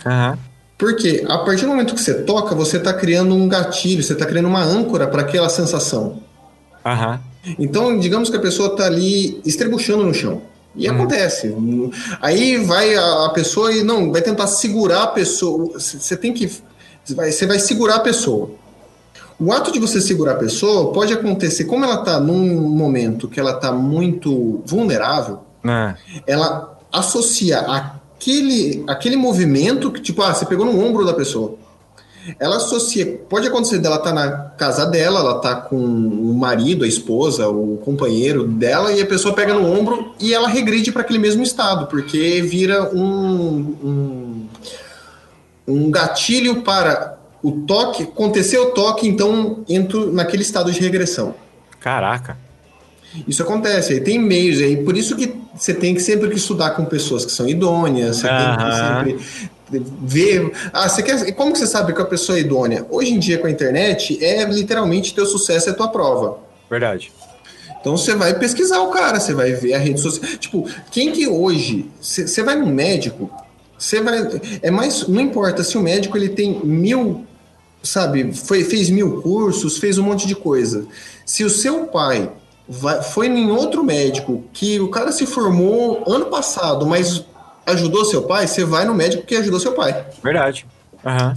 Aham. 0.06 0.38
Porque 0.80 1.26
a 1.28 1.40
partir 1.40 1.64
do 1.64 1.68
momento 1.68 1.94
que 1.94 2.02
você 2.02 2.24
toca, 2.24 2.56
você 2.56 2.78
está 2.78 2.94
criando 2.94 3.36
um 3.36 3.50
gatilho, 3.50 4.02
você 4.02 4.14
está 4.14 4.26
criando 4.26 4.48
uma 4.48 4.64
âncora 4.64 5.06
para 5.08 5.24
aquela 5.24 5.50
sensação. 5.50 6.24
Aham. 6.86 7.20
Então, 7.60 8.00
digamos 8.00 8.30
que 8.30 8.38
a 8.38 8.40
pessoa 8.40 8.70
está 8.70 8.86
ali 8.86 9.42
estrebuchando 9.46 10.06
no 10.06 10.14
chão. 10.14 10.42
E 10.74 10.88
acontece. 10.88 11.54
Aí 12.22 12.58
vai 12.64 12.96
a, 12.96 13.26
a 13.26 13.30
pessoa 13.32 13.74
e 13.74 13.84
não, 13.84 14.10
vai 14.10 14.22
tentar 14.22 14.48
segurar 14.48 15.04
a 15.04 15.08
pessoa. 15.08 15.78
Você 15.78 16.16
tem 16.16 16.32
que. 16.32 16.50
Você 17.04 17.46
vai, 17.46 17.60
segurar 17.60 17.96
a 17.96 18.00
pessoa. 18.00 18.52
O 19.38 19.52
ato 19.52 19.74
de 19.74 19.80
você 19.80 20.00
segurar 20.00 20.34
a 20.34 20.38
pessoa 20.38 20.94
pode 20.94 21.12
acontecer, 21.12 21.66
como 21.66 21.84
ela 21.84 21.96
está 21.96 22.20
num 22.22 22.62
momento 22.70 23.28
que 23.28 23.40
ela 23.40 23.52
está 23.52 23.72
muito 23.72 24.62
vulnerável, 24.66 25.40
É. 25.66 25.96
ela 26.26 26.78
associa 26.92 27.60
aquele, 28.20 28.84
aquele 28.86 29.16
movimento 29.16 29.90
que, 29.90 30.02
tipo, 30.02 30.22
ah, 30.22 30.34
você 30.34 30.46
pegou 30.46 30.66
no 30.66 30.78
ombro 30.86 31.06
da 31.06 31.14
pessoa. 31.14 31.56
Ela 32.38 32.58
associa. 32.58 33.06
Pode 33.30 33.48
acontecer 33.48 33.80
dela 33.80 33.96
estar 33.96 34.14
na 34.14 34.30
casa 34.58 34.86
dela, 34.86 35.22
ela 35.22 35.40
tá 35.40 35.56
com 35.56 35.78
o 35.78 36.34
marido, 36.34 36.84
a 36.84 36.88
esposa, 36.88 37.48
o 37.48 37.78
companheiro 37.78 38.46
dela, 38.46 38.92
e 38.92 39.02
a 39.02 39.06
pessoa 39.06 39.34
pega 39.34 39.54
no 39.54 39.66
ombro 39.66 40.14
e 40.20 40.34
ela 40.34 40.50
regride 40.50 40.92
para 40.92 41.02
aquele 41.02 41.18
mesmo 41.18 41.42
estado, 41.42 41.88
porque 41.88 42.42
vira 42.42 42.94
um, 42.94 43.76
um, 43.84 44.48
um 45.66 45.90
gatilho 45.90 46.62
para 46.62 47.18
o 47.42 47.52
toque. 47.62 48.04
Aconteceu 48.04 48.68
o 48.68 48.72
toque, 48.72 49.08
então 49.08 49.64
entro 49.68 50.12
naquele 50.12 50.44
estado 50.44 50.72
de 50.72 50.80
regressão. 50.80 51.34
Caraca. 51.80 52.49
Isso 53.28 53.42
acontece, 53.42 53.94
aí 53.94 54.02
tem 54.02 54.20
meios, 54.20 54.62
aí 54.62 54.78
por 54.84 54.96
isso 54.96 55.16
que 55.16 55.34
você 55.56 55.74
tem 55.74 55.94
que 55.96 56.02
sempre 56.02 56.30
que 56.30 56.38
estudar 56.38 56.72
com 56.72 56.86
pessoas 56.86 57.26
que 57.26 57.32
são 57.32 57.48
idôneas, 57.48 58.18
você 58.18 58.28
tem 58.28 58.58
que 58.58 59.18
sempre 59.18 59.90
ver. 60.02 60.52
Ah, 60.74 60.88
você 60.88 61.04
quer. 61.04 61.32
Como 61.34 61.52
que 61.52 61.60
você 61.60 61.68
sabe 61.68 61.94
que 61.94 62.02
a 62.02 62.06
pessoa 62.06 62.38
é 62.38 62.42
idônea? 62.42 62.86
Hoje 62.90 63.14
em 63.14 63.20
dia 63.20 63.38
com 63.38 63.48
a 63.48 63.52
internet 63.52 64.24
é 64.24 64.44
literalmente 64.46 65.14
teu 65.14 65.26
sucesso 65.26 65.70
é 65.70 65.74
tua 65.74 65.88
prova. 65.88 66.40
Verdade. 66.70 67.12
Então 67.80 67.96
você 67.96 68.14
vai 68.14 68.38
pesquisar 68.38 68.82
o 68.82 68.90
cara, 68.90 69.20
você 69.20 69.34
vai 69.34 69.54
ver 69.54 69.74
a 69.74 69.78
rede 69.78 70.02
social. 70.02 70.30
Tipo, 70.38 70.70
quem 70.92 71.12
que 71.12 71.28
hoje. 71.28 71.90
Você 72.00 72.44
vai 72.44 72.56
num 72.56 72.68
médico, 72.68 73.30
você 73.78 74.02
vai. 74.02 74.40
É 74.62 74.70
mais. 74.70 75.08
Não 75.08 75.22
importa 75.22 75.64
se 75.64 75.78
o 75.78 75.82
médico 75.82 76.18
ele 76.18 76.30
tem 76.30 76.60
mil. 76.64 77.26
Sabe, 77.82 78.34
foi, 78.34 78.66
fez 78.66 78.90
mil 78.90 79.22
cursos, 79.22 79.78
fez 79.78 79.98
um 79.98 80.04
monte 80.04 80.28
de 80.28 80.36
coisa. 80.36 80.86
Se 81.26 81.46
o 81.46 81.50
seu 81.50 81.86
pai 81.86 82.30
vai- 82.70 83.02
foi 83.02 83.28
em 83.28 83.50
outro 83.52 83.84
médico 83.84 84.44
que 84.54 84.80
o 84.80 84.90
cara 84.90 85.12
se 85.12 85.26
formou 85.26 86.04
ano 86.08 86.28
passado, 86.28 86.86
mas 86.86 87.24
ajudou 87.66 88.06
seu 88.06 88.22
pai, 88.24 88.48
você 88.48 88.64
vai 88.64 88.86
no 88.86 88.94
médico 88.94 89.26
que 89.26 89.36
ajudou 89.36 89.60
seu 89.60 89.74
pai. 89.74 90.06
Verdade. 90.24 90.66
Aham. 91.06 91.34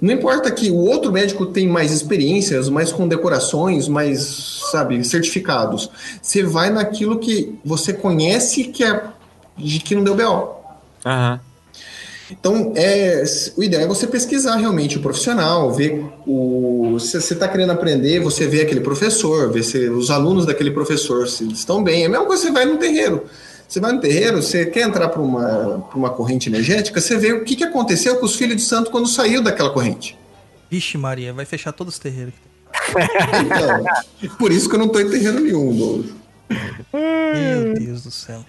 Não 0.00 0.12
importa 0.12 0.50
que 0.50 0.70
o 0.70 0.76
outro 0.76 1.12
médico 1.12 1.46
tem 1.46 1.68
mais 1.68 1.92
experiências, 1.92 2.68
mais 2.68 2.90
condecorações, 2.92 3.86
mais, 3.86 4.60
sabe, 4.72 5.04
certificados. 5.04 5.88
Você 6.20 6.42
vai 6.42 6.68
naquilo 6.70 7.18
que 7.20 7.56
você 7.64 7.92
conhece 7.92 8.64
que 8.64 8.82
é 8.82 9.04
de 9.56 9.78
que 9.78 9.94
não 9.94 10.02
deu 10.02 10.16
BO. 10.16 10.48
Aham. 11.06 11.40
Então, 12.38 12.72
é, 12.76 13.22
o 13.56 13.62
ideal 13.62 13.82
é 13.82 13.86
você 13.86 14.06
pesquisar 14.06 14.56
realmente 14.56 14.98
o 14.98 15.00
profissional, 15.00 15.72
ver 15.72 16.04
o. 16.26 16.98
Se 16.98 17.20
você 17.20 17.34
está 17.34 17.48
querendo 17.48 17.70
aprender, 17.70 18.20
você 18.20 18.46
vê 18.46 18.62
aquele 18.62 18.80
professor, 18.80 19.50
ver 19.50 19.62
se 19.62 19.88
os 19.88 20.10
alunos 20.10 20.44
daquele 20.44 20.70
professor 20.70 21.28
se 21.28 21.44
eles 21.44 21.58
estão 21.58 21.82
bem. 21.82 22.02
É 22.02 22.06
a 22.06 22.08
mesma 22.08 22.26
coisa 22.26 22.42
que 22.42 22.48
você 22.48 22.52
vai 22.52 22.64
no 22.64 22.76
terreiro. 22.76 23.24
Você 23.66 23.80
vai 23.80 23.92
no 23.92 24.00
terreiro, 24.00 24.42
você 24.42 24.66
quer 24.66 24.82
entrar 24.82 25.08
para 25.08 25.22
uma, 25.22 25.86
pra 25.88 25.96
uma 25.96 26.10
corrente 26.10 26.48
energética, 26.48 27.00
você 27.00 27.16
vê 27.16 27.32
o 27.32 27.44
que, 27.44 27.56
que 27.56 27.64
aconteceu 27.64 28.16
com 28.16 28.26
os 28.26 28.36
filhos 28.36 28.56
de 28.56 28.62
santo 28.62 28.90
quando 28.90 29.08
saiu 29.08 29.42
daquela 29.42 29.70
corrente. 29.70 30.18
Vixe, 30.70 30.98
Maria, 30.98 31.32
vai 31.32 31.44
fechar 31.44 31.72
todos 31.72 31.94
os 31.94 31.98
terreiros. 31.98 32.34
Então, 33.46 34.28
por 34.38 34.52
isso 34.52 34.68
que 34.68 34.74
eu 34.74 34.78
não 34.78 34.86
estou 34.86 35.00
em 35.00 35.08
terreiro 35.08 35.40
nenhum, 35.40 35.74
Douglas. 35.74 36.10
Meu 36.92 37.74
Deus 37.74 38.02
do 38.02 38.10
céu. 38.10 38.44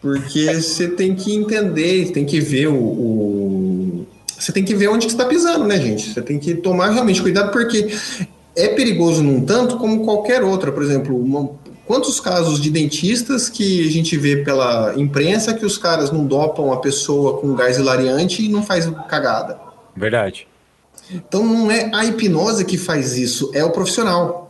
Porque 0.00 0.54
você 0.54 0.88
tem 0.88 1.14
que 1.14 1.34
entender, 1.34 2.10
tem 2.12 2.24
que 2.24 2.40
ver 2.40 2.68
o. 2.68 2.74
o- 2.74 4.06
você 4.38 4.52
tem 4.52 4.64
que 4.64 4.74
ver 4.74 4.88
onde 4.88 5.04
que 5.06 5.12
você 5.12 5.18
está 5.18 5.26
pisando, 5.28 5.66
né, 5.66 5.78
gente? 5.78 6.14
Você 6.14 6.22
tem 6.22 6.38
que 6.38 6.54
tomar 6.54 6.88
realmente 6.90 7.20
cuidado, 7.20 7.52
porque 7.52 7.88
é 8.56 8.68
perigoso 8.68 9.22
num 9.22 9.44
tanto 9.44 9.76
como 9.76 10.02
qualquer 10.04 10.42
outra. 10.42 10.72
Por 10.72 10.82
exemplo, 10.82 11.14
uma- 11.22 11.50
quantos 11.86 12.18
casos 12.20 12.58
de 12.58 12.70
dentistas 12.70 13.50
que 13.50 13.86
a 13.86 13.90
gente 13.90 14.16
vê 14.16 14.36
pela 14.38 14.94
imprensa 14.96 15.52
que 15.52 15.66
os 15.66 15.76
caras 15.76 16.10
não 16.10 16.24
dopam 16.24 16.72
a 16.72 16.78
pessoa 16.78 17.38
com 17.38 17.54
gás 17.54 17.76
hilariante 17.76 18.42
e 18.42 18.48
não 18.48 18.62
faz 18.62 18.90
cagada. 19.08 19.58
Verdade. 19.94 20.46
Então 21.12 21.44
não 21.44 21.70
é 21.70 21.90
a 21.92 22.04
hipnose 22.06 22.64
que 22.64 22.78
faz 22.78 23.18
isso, 23.18 23.50
é 23.52 23.62
o 23.62 23.70
profissional. 23.70 24.49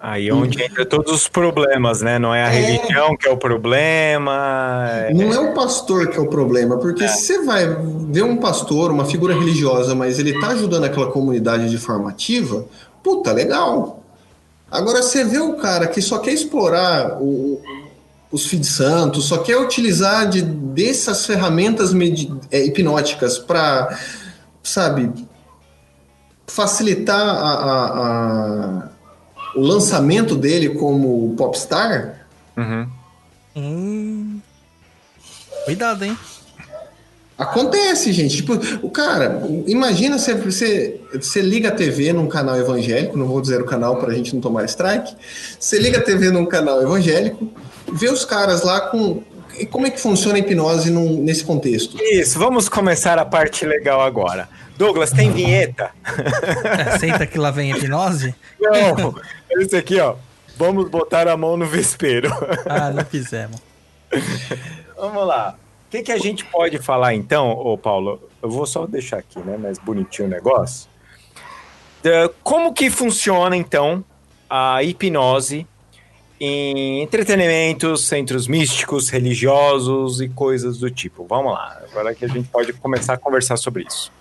Aí 0.00 0.28
é 0.28 0.32
onde 0.34 0.62
entra 0.62 0.86
todos 0.86 1.12
os 1.12 1.28
problemas, 1.28 2.00
né? 2.02 2.18
Não 2.20 2.32
é 2.32 2.44
a 2.44 2.48
religião 2.48 3.16
que 3.16 3.26
é 3.26 3.30
o 3.32 3.36
problema. 3.36 4.86
é- 4.92 5.12
Não 5.12 5.32
é 5.32 5.38
o 5.40 5.52
pastor 5.54 6.08
que 6.08 6.16
é 6.16 6.20
o 6.20 6.28
problema, 6.28 6.78
porque 6.78 7.08
se 7.08 7.22
você 7.34 7.44
vai 7.44 7.66
ver 8.10 8.22
um 8.22 8.36
pastor, 8.36 8.90
uma 8.92 9.04
figura 9.04 9.34
religiosa, 9.34 9.94
mas 9.96 10.18
ele 10.20 10.38
tá 10.40 10.48
ajudando 10.48 10.84
aquela 10.84 11.10
comunidade 11.10 11.68
de 11.68 11.78
forma 11.78 12.10
ativa, 12.10 12.64
puta, 13.02 13.32
legal. 13.32 14.02
Agora 14.70 15.02
você 15.02 15.24
vê 15.24 15.38
o 15.38 15.54
cara 15.54 15.86
que 15.88 16.00
só 16.00 16.18
quer 16.18 16.32
explorar 16.32 17.20
o- 17.20 17.60
os 18.30 18.46
filhos 18.46 18.68
santos, 18.68 19.24
só 19.24 19.38
quer 19.38 19.56
utilizar 19.56 20.28
de, 20.28 20.42
dessas 20.42 21.26
ferramentas 21.26 21.92
é, 22.52 22.64
hipnóticas 22.66 23.36
para, 23.38 23.98
sabe, 24.62 25.10
facilitar 26.46 27.18
a- 27.20 27.54
a- 27.54 27.86
a- 27.86 28.88
o 29.54 29.60
lançamento 29.60 30.34
dele 30.34 30.70
como 30.70 31.34
popstar, 31.36 32.26
Uhum. 32.58 32.88
Hum. 33.54 34.40
Cuidado, 35.64 36.04
hein? 36.04 36.18
Acontece, 37.38 38.12
gente. 38.12 38.36
Tipo, 38.36 38.54
o 38.82 38.90
cara, 38.90 39.46
imagina 39.68 40.18
você, 40.18 40.34
você, 40.34 41.00
você 41.12 41.40
liga 41.40 41.68
a 41.68 41.72
TV 41.72 42.12
num 42.12 42.26
canal 42.26 42.56
evangélico, 42.56 43.16
não 43.16 43.26
vou 43.26 43.40
dizer 43.40 43.60
o 43.60 43.64
canal 43.64 43.96
para 43.96 44.10
a 44.10 44.14
gente 44.14 44.34
não 44.34 44.40
tomar 44.40 44.64
strike. 44.64 45.14
Você 45.58 45.78
liga 45.78 45.98
a 45.98 46.02
TV 46.02 46.32
num 46.32 46.46
canal 46.46 46.82
evangélico, 46.82 47.48
vê 47.92 48.10
os 48.10 48.24
caras 48.24 48.62
lá 48.62 48.80
com. 48.80 49.22
E 49.60 49.66
Como 49.66 49.86
é 49.86 49.90
que 49.90 50.00
funciona 50.00 50.36
a 50.36 50.38
hipnose 50.38 50.90
num- 50.90 51.22
nesse 51.22 51.44
contexto? 51.44 51.96
Isso, 52.02 52.38
vamos 52.38 52.68
começar 52.68 53.18
a 53.18 53.24
parte 53.24 53.64
legal 53.66 54.00
agora. 54.00 54.48
Douglas, 54.76 55.10
tem 55.10 55.30
vinheta? 55.32 55.90
É, 56.94 56.98
senta 56.98 57.26
que 57.26 57.36
lá 57.38 57.50
vem 57.50 57.72
a 57.72 57.76
hipnose. 57.76 58.34
Não, 58.60 59.14
esse 59.60 59.76
aqui, 59.76 59.98
ó. 60.00 60.14
Vamos 60.56 60.88
botar 60.88 61.26
a 61.28 61.36
mão 61.36 61.56
no 61.56 61.66
vespeiro. 61.66 62.30
Ah, 62.66 62.90
não 62.90 63.04
fizemos. 63.04 63.60
Vamos 64.96 65.26
lá. 65.26 65.56
O 65.86 65.90
que, 65.90 66.02
que 66.02 66.12
a 66.12 66.18
gente 66.18 66.44
pode 66.44 66.78
falar 66.78 67.14
então, 67.14 67.50
ô 67.50 67.76
Paulo? 67.78 68.20
Eu 68.42 68.50
vou 68.50 68.66
só 68.66 68.86
deixar 68.86 69.18
aqui, 69.18 69.38
né? 69.40 69.56
Mais 69.56 69.78
bonitinho 69.78 70.28
o 70.28 70.30
negócio. 70.30 70.88
Da- 72.02 72.30
como 72.42 72.72
que 72.72 72.90
funciona 72.90 73.56
então 73.56 74.04
a 74.48 74.82
hipnose 74.82 75.66
em 76.40 77.02
entretenimentos, 77.02 78.06
centros 78.06 78.46
místicos, 78.46 79.08
religiosos 79.08 80.20
e 80.20 80.28
coisas 80.28 80.78
do 80.78 80.90
tipo? 80.90 81.26
Vamos 81.28 81.52
lá. 81.52 81.80
Agora 81.90 82.14
que 82.14 82.24
a 82.24 82.28
gente 82.28 82.48
pode 82.48 82.72
começar 82.72 83.14
a 83.14 83.16
conversar 83.16 83.56
sobre 83.56 83.84
isso. 83.88 84.12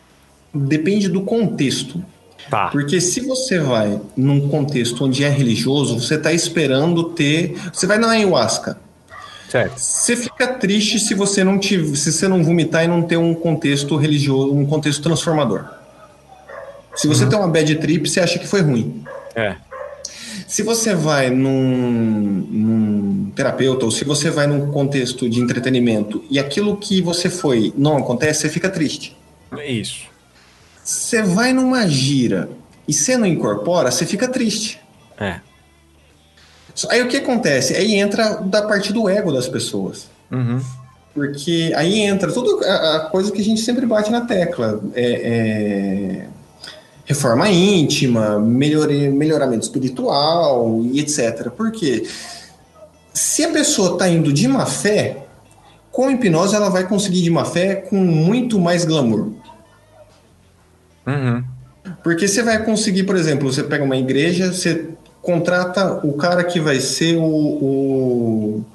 Depende 0.53 1.07
do 1.07 1.21
contexto. 1.21 2.03
Tá. 2.49 2.67
Porque 2.67 3.01
se 3.01 3.21
você 3.21 3.59
vai 3.59 3.99
num 4.15 4.47
contexto 4.49 5.05
onde 5.05 5.23
é 5.23 5.29
religioso, 5.29 5.99
você 5.99 6.15
está 6.15 6.31
esperando 6.31 7.03
ter. 7.11 7.55
Você 7.73 7.85
vai 7.85 7.97
na 7.97 8.09
ayahuasca. 8.11 8.79
Certo. 9.49 9.77
Você 9.77 10.15
fica 10.15 10.47
triste 10.47 10.99
se 10.99 11.13
você 11.13 11.43
não 11.43 11.57
tiver, 11.57 11.95
se 11.95 12.11
você 12.11 12.27
não 12.27 12.43
vomitar 12.43 12.83
e 12.83 12.87
não 12.87 13.01
ter 13.01 13.17
um 13.17 13.33
contexto 13.33 13.95
religioso, 13.95 14.53
um 14.53 14.65
contexto 14.65 15.01
transformador. 15.01 15.65
Se 16.95 17.07
você 17.07 17.27
tem 17.27 17.37
uma 17.37 17.47
bad 17.47 17.75
trip, 17.75 18.09
você 18.09 18.19
acha 18.19 18.39
que 18.39 18.47
foi 18.47 18.61
ruim. 18.61 19.03
É. 19.35 19.55
Se 20.47 20.63
você 20.63 20.95
vai 20.95 21.29
num, 21.29 22.47
num 22.49 23.31
terapeuta 23.35 23.83
ou 23.83 23.91
se 23.91 24.05
você 24.05 24.31
vai 24.31 24.47
num 24.47 24.71
contexto 24.71 25.29
de 25.29 25.41
entretenimento 25.41 26.23
e 26.29 26.39
aquilo 26.39 26.77
que 26.77 27.01
você 27.01 27.29
foi 27.29 27.73
não 27.77 27.97
acontece, 27.97 28.41
você 28.41 28.49
fica 28.49 28.69
triste. 28.69 29.15
Isso. 29.67 30.05
Você 30.81 31.21
vai 31.21 31.51
numa 31.51 31.85
gira 31.85 32.49
e 32.87 32.93
você 32.93 33.17
não 33.17 33.27
incorpora, 33.27 33.91
você 33.91 34.05
fica 34.05 34.25
triste. 34.25 34.79
É. 35.19 35.41
Aí 36.89 37.01
o 37.01 37.09
que 37.09 37.17
acontece? 37.17 37.75
Aí 37.75 37.95
entra 37.95 38.35
da 38.35 38.61
parte 38.61 38.93
do 38.93 39.09
ego 39.09 39.33
das 39.33 39.49
pessoas. 39.49 40.07
Uhum. 40.31 40.61
Porque 41.13 41.73
aí 41.75 41.99
entra 41.99 42.31
tudo 42.31 42.63
a, 42.63 42.95
a 42.95 42.99
coisa 43.09 43.33
que 43.33 43.41
a 43.41 43.43
gente 43.43 43.59
sempre 43.59 43.85
bate 43.85 44.09
na 44.09 44.21
tecla. 44.21 44.81
É, 44.93 46.23
é 46.23 46.27
reforma 47.07 47.49
íntima, 47.49 48.37
melhor, 48.37 48.89
melhoramento 48.89 49.63
espiritual 49.63 50.81
e 50.91 50.99
etc. 50.99 51.49
Porque 51.49 52.05
se 53.13 53.45
a 53.45 53.51
pessoa 53.51 53.93
está 53.93 54.09
indo 54.09 54.31
de 54.31 54.47
má 54.47 54.65
fé, 54.65 55.25
com 55.89 56.11
hipnose 56.11 56.53
ela 56.53 56.69
vai 56.69 56.85
conseguir 56.85 57.21
de 57.21 57.31
má 57.31 57.45
fé 57.45 57.75
com 57.75 57.95
muito 57.95 58.59
mais 58.59 58.83
glamour. 58.83 59.31
Uhum. 61.07 61.43
Porque 62.03 62.27
você 62.27 62.43
vai 62.43 62.63
conseguir, 62.63 63.03
por 63.03 63.15
exemplo, 63.15 63.51
você 63.51 63.63
pega 63.63 63.83
uma 63.83 63.95
igreja, 63.95 64.51
você 64.51 64.89
contrata 65.21 66.05
o 66.05 66.13
cara 66.13 66.43
que 66.43 66.59
vai 66.59 66.81
ser 66.81 67.17
o, 67.17 67.23
o, 67.23 68.65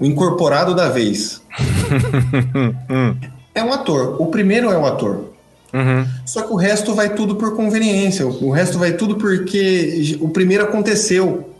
o 0.00 0.04
incorporado 0.04 0.74
da 0.74 0.88
vez. 0.88 1.40
é 3.54 3.62
um 3.62 3.72
ator. 3.72 4.20
O 4.20 4.26
primeiro 4.26 4.70
é 4.70 4.76
um 4.76 4.84
ator. 4.84 5.37
Uhum. 5.72 6.06
Só 6.24 6.42
que 6.42 6.52
o 6.52 6.56
resto 6.56 6.94
vai 6.94 7.14
tudo 7.14 7.36
por 7.36 7.54
conveniência. 7.54 8.26
O 8.26 8.50
resto 8.50 8.78
vai 8.78 8.92
tudo 8.92 9.16
porque 9.16 10.16
o 10.20 10.28
primeiro 10.28 10.64
aconteceu. 10.64 11.50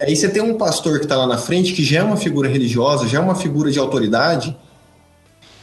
Aí 0.00 0.16
você 0.16 0.28
tem 0.28 0.42
um 0.42 0.54
pastor 0.54 0.98
que 0.98 1.04
está 1.04 1.16
lá 1.16 1.26
na 1.26 1.38
frente, 1.38 1.72
que 1.72 1.84
já 1.84 2.00
é 2.00 2.02
uma 2.02 2.16
figura 2.16 2.48
religiosa, 2.48 3.06
já 3.06 3.18
é 3.18 3.20
uma 3.20 3.34
figura 3.34 3.70
de 3.70 3.78
autoridade. 3.78 4.56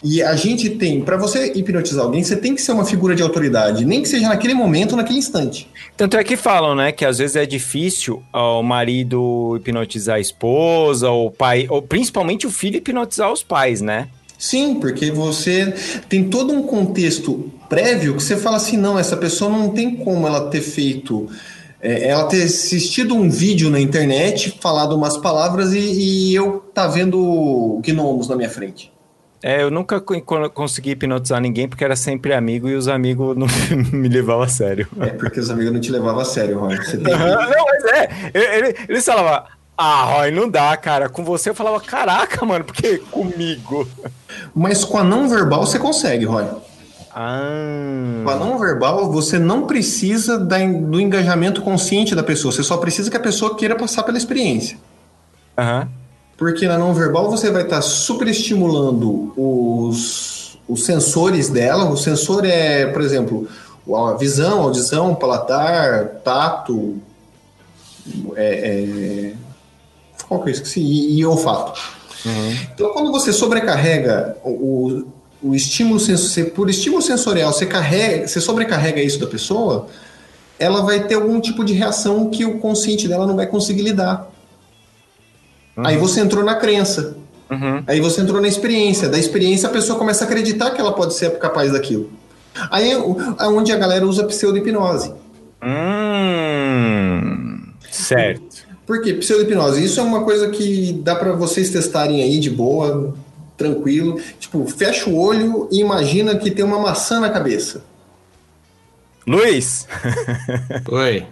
E 0.01 0.23
a 0.23 0.33
gente 0.33 0.69
tem, 0.69 1.01
para 1.01 1.17
você 1.17 1.51
hipnotizar 1.53 2.05
alguém, 2.05 2.23
você 2.23 2.37
tem 2.37 2.55
que 2.55 2.61
ser 2.61 2.71
uma 2.71 2.85
figura 2.85 3.13
de 3.13 3.21
autoridade, 3.21 3.83
nem 3.83 4.01
que 4.01 4.07
seja 4.07 4.29
naquele 4.29 4.53
momento, 4.53 4.95
naquele 4.95 5.19
instante. 5.19 5.69
Tanto 5.97 6.15
é 6.15 6.23
que 6.23 6.37
falam, 6.37 6.73
né, 6.73 6.93
que 6.93 7.03
às 7.03 7.17
vezes 7.17 7.35
é 7.35 7.45
difícil 7.45 8.23
ó, 8.31 8.61
o 8.61 8.63
marido 8.63 9.57
hipnotizar 9.57 10.15
a 10.15 10.19
esposa, 10.19 11.09
ou 11.09 11.27
o 11.27 11.31
pai, 11.31 11.67
ou 11.69 11.81
principalmente 11.81 12.47
o 12.47 12.49
filho 12.49 12.77
hipnotizar 12.77 13.29
os 13.29 13.43
pais, 13.43 13.81
né? 13.81 14.07
Sim, 14.39 14.75
porque 14.75 15.11
você 15.11 15.73
tem 16.07 16.29
todo 16.29 16.53
um 16.53 16.63
contexto 16.63 17.51
prévio 17.69 18.15
que 18.15 18.23
você 18.23 18.37
fala 18.37 18.55
assim, 18.55 18.77
não, 18.77 18.97
essa 18.97 19.17
pessoa 19.17 19.51
não 19.51 19.69
tem 19.69 19.97
como 19.97 20.25
ela 20.25 20.49
ter 20.49 20.61
feito, 20.61 21.27
é, 21.81 22.07
ela 22.07 22.23
ter 22.23 22.43
assistido 22.43 23.13
um 23.13 23.29
vídeo 23.29 23.69
na 23.69 23.81
internet, 23.81 24.57
falado 24.61 24.95
umas 24.95 25.17
palavras 25.17 25.73
e, 25.73 25.79
e 25.79 26.35
eu 26.35 26.63
tá 26.73 26.87
vendo 26.87 27.81
gnomos 27.85 28.29
na 28.29 28.35
minha 28.37 28.49
frente. 28.49 28.91
É, 29.43 29.61
eu 29.61 29.69
nunca 29.71 30.01
co- 30.01 30.19
co- 30.21 30.49
consegui 30.49 30.91
hipnotizar 30.91 31.39
ninguém 31.41 31.67
porque 31.67 31.83
era 31.83 31.95
sempre 31.95 32.33
amigo 32.33 32.67
e 32.67 32.75
os 32.75 32.87
amigos 32.87 33.35
não 33.37 33.47
me 33.91 34.07
levavam 34.09 34.43
a 34.43 34.47
sério. 34.47 34.87
É 34.99 35.07
porque 35.07 35.39
os 35.39 35.49
amigos 35.49 35.73
não 35.73 35.79
te 35.81 35.91
levavam 35.91 36.21
a 36.21 36.25
sério. 36.25 36.59
Você 36.59 36.97
tem 36.97 37.13
não, 37.13 37.65
mas 37.65 37.83
é. 37.85 38.09
Ele, 38.33 38.75
eles 38.87 39.05
falavam, 39.05 39.43
ah, 39.81 40.03
Roy, 40.03 40.31
não 40.31 40.49
dá, 40.49 40.75
cara. 40.75 41.07
Com 41.07 41.23
você 41.23 41.49
eu 41.51 41.55
falava, 41.55 41.79
caraca, 41.79 42.45
mano, 42.45 42.65
porque 42.65 42.97
comigo. 42.97 43.87
Mas 44.53 44.83
com 44.83 44.97
a 44.97 45.03
não 45.05 45.29
verbal 45.29 45.65
você 45.65 45.79
consegue, 45.79 46.25
Roy. 46.25 46.45
Ah. 47.15 48.21
Com 48.25 48.29
a 48.29 48.35
não 48.35 48.59
verbal, 48.59 49.09
você 49.09 49.39
não 49.39 49.65
precisa 49.65 50.37
da- 50.37 50.57
do 50.57 50.99
engajamento 50.99 51.61
consciente 51.61 52.13
da 52.13 52.21
pessoa. 52.23 52.51
Você 52.51 52.61
só 52.61 52.75
precisa 52.75 53.09
que 53.09 53.15
a 53.15 53.21
pessoa 53.21 53.55
queira 53.55 53.75
passar 53.75 54.03
pela 54.03 54.17
experiência. 54.17 54.77
Aham. 55.57 55.87
Porque 56.37 56.67
na 56.67 56.77
não 56.77 56.93
verbal 56.93 57.29
você 57.29 57.49
vai 57.49 57.63
estar 57.63 57.81
superestimulando 57.81 59.33
os, 59.35 60.57
os 60.67 60.83
sensores 60.83 61.49
dela. 61.49 61.89
O 61.89 61.95
sensor 61.97 62.45
é, 62.45 62.85
por 62.87 63.01
exemplo, 63.01 63.47
a 63.93 64.13
visão, 64.13 64.61
audição, 64.61 65.15
paladar, 65.15 66.05
tato, 66.23 66.97
é, 68.35 68.45
é, 68.45 69.33
qual 70.29 70.41
que 70.43 70.49
eu 70.49 70.53
esqueci? 70.53 70.79
E, 70.79 71.19
e 71.19 71.25
olfato. 71.25 71.81
Então, 72.73 72.93
quando 72.93 73.11
você 73.11 73.33
sobrecarrega 73.33 74.37
o, 74.43 75.03
o 75.41 75.55
estímulo 75.55 75.99
sensorial, 75.99 76.51
por 76.53 76.69
estímulo 76.69 77.01
sensorial, 77.01 77.51
você, 77.51 77.65
carrega, 77.65 78.27
você 78.27 78.39
sobrecarrega 78.39 79.01
isso 79.01 79.19
da 79.19 79.25
pessoa, 79.25 79.87
ela 80.59 80.81
vai 80.83 81.03
ter 81.07 81.15
algum 81.15 81.41
tipo 81.41 81.65
de 81.65 81.73
reação 81.73 82.29
que 82.29 82.45
o 82.45 82.59
consciente 82.59 83.07
dela 83.07 83.25
não 83.25 83.35
vai 83.35 83.47
conseguir 83.47 83.81
lidar. 83.81 84.29
Aí 85.77 85.97
você 85.97 86.19
entrou 86.19 86.43
na 86.43 86.55
crença. 86.55 87.17
Uhum. 87.49 87.83
Aí 87.87 87.99
você 87.99 88.21
entrou 88.21 88.39
na 88.41 88.47
experiência. 88.47 89.09
Da 89.09 89.17
experiência 89.17 89.67
a 89.67 89.71
pessoa 89.71 89.97
começa 89.97 90.25
a 90.25 90.27
acreditar 90.27 90.69
que 90.71 90.79
ela 90.79 90.91
pode 90.91 91.15
ser 91.15 91.39
capaz 91.39 91.71
daquilo. 91.71 92.11
Aí 92.69 92.91
é 92.91 92.95
é 92.95 93.47
onde 93.47 93.71
a 93.71 93.77
galera 93.77 94.05
usa 94.05 94.25
pseudo-hipnose. 94.25 95.13
Hum, 95.63 96.93
certo. 97.89 98.68
Por 98.89 99.03
quê? 99.03 99.13
Pseudo-hipnose. 99.13 99.85
Isso 99.85 99.99
é 99.99 100.03
uma 100.03 100.23
coisa 100.23 100.49
que 100.49 100.93
dá 101.03 101.15
pra 101.15 101.33
vocês 101.33 101.69
testarem 101.69 102.23
aí 102.23 102.39
de 102.39 102.49
boa, 102.49 103.13
tranquilo. 103.55 104.19
Tipo, 104.39 104.65
fecha 104.65 105.07
o 105.07 105.15
olho 105.15 105.69
e 105.71 105.79
imagina 105.79 106.35
que 106.35 106.49
tem 106.49 106.65
uma 106.65 106.79
maçã 106.79 107.19
na 107.19 107.29
cabeça. 107.29 107.83
Luiz, 109.27 109.85
Oi. 110.89 111.23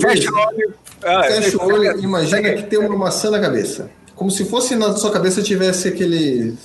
fecha 0.00 0.30
o 0.32 0.38
olho. 0.38 0.74
Ah, 1.04 1.22
Fecha 1.24 1.58
o 1.58 1.66
olho 1.66 2.00
e 2.00 2.02
imagina 2.02 2.54
que 2.54 2.62
tem 2.62 2.78
uma 2.78 2.96
maçã 2.96 3.30
na 3.30 3.40
cabeça. 3.40 3.90
Como 4.14 4.30
se 4.30 4.46
fosse 4.46 4.74
na 4.74 4.96
sua 4.96 5.10
cabeça 5.10 5.42
tivesse 5.42 5.88
aquele. 5.88 6.56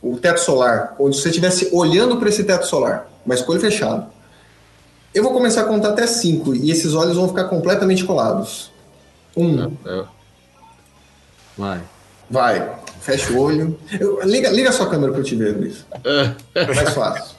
O 0.00 0.16
teto 0.16 0.38
solar. 0.38 0.94
Onde 0.96 1.16
você 1.16 1.30
estivesse 1.30 1.70
olhando 1.72 2.18
para 2.18 2.28
esse 2.28 2.44
teto 2.44 2.68
solar, 2.68 3.10
mas 3.26 3.42
com 3.42 3.50
o 3.50 3.54
olho 3.56 3.60
fechado. 3.60 4.06
Eu 5.12 5.24
vou 5.24 5.32
começar 5.32 5.62
a 5.62 5.64
contar 5.64 5.88
até 5.88 6.06
cinco 6.06 6.54
e 6.54 6.70
esses 6.70 6.94
olhos 6.94 7.16
vão 7.16 7.26
ficar 7.26 7.46
completamente 7.46 8.04
colados. 8.04 8.72
Um, 9.36 9.72
Eu- 9.84 10.06
Vai. 11.56 11.80
vai, 12.30 12.72
fecha 13.00 13.32
o 13.32 13.38
olho. 13.38 13.78
Eu- 14.00 14.20
liga, 14.24 14.50
liga 14.50 14.70
a 14.70 14.72
sua 14.72 14.88
câmera 14.88 15.12
para 15.12 15.20
eu 15.20 15.24
te 15.24 15.36
ver, 15.36 15.56
Luiz. 15.56 15.84
Mais 16.74 16.90
fácil. 16.94 17.34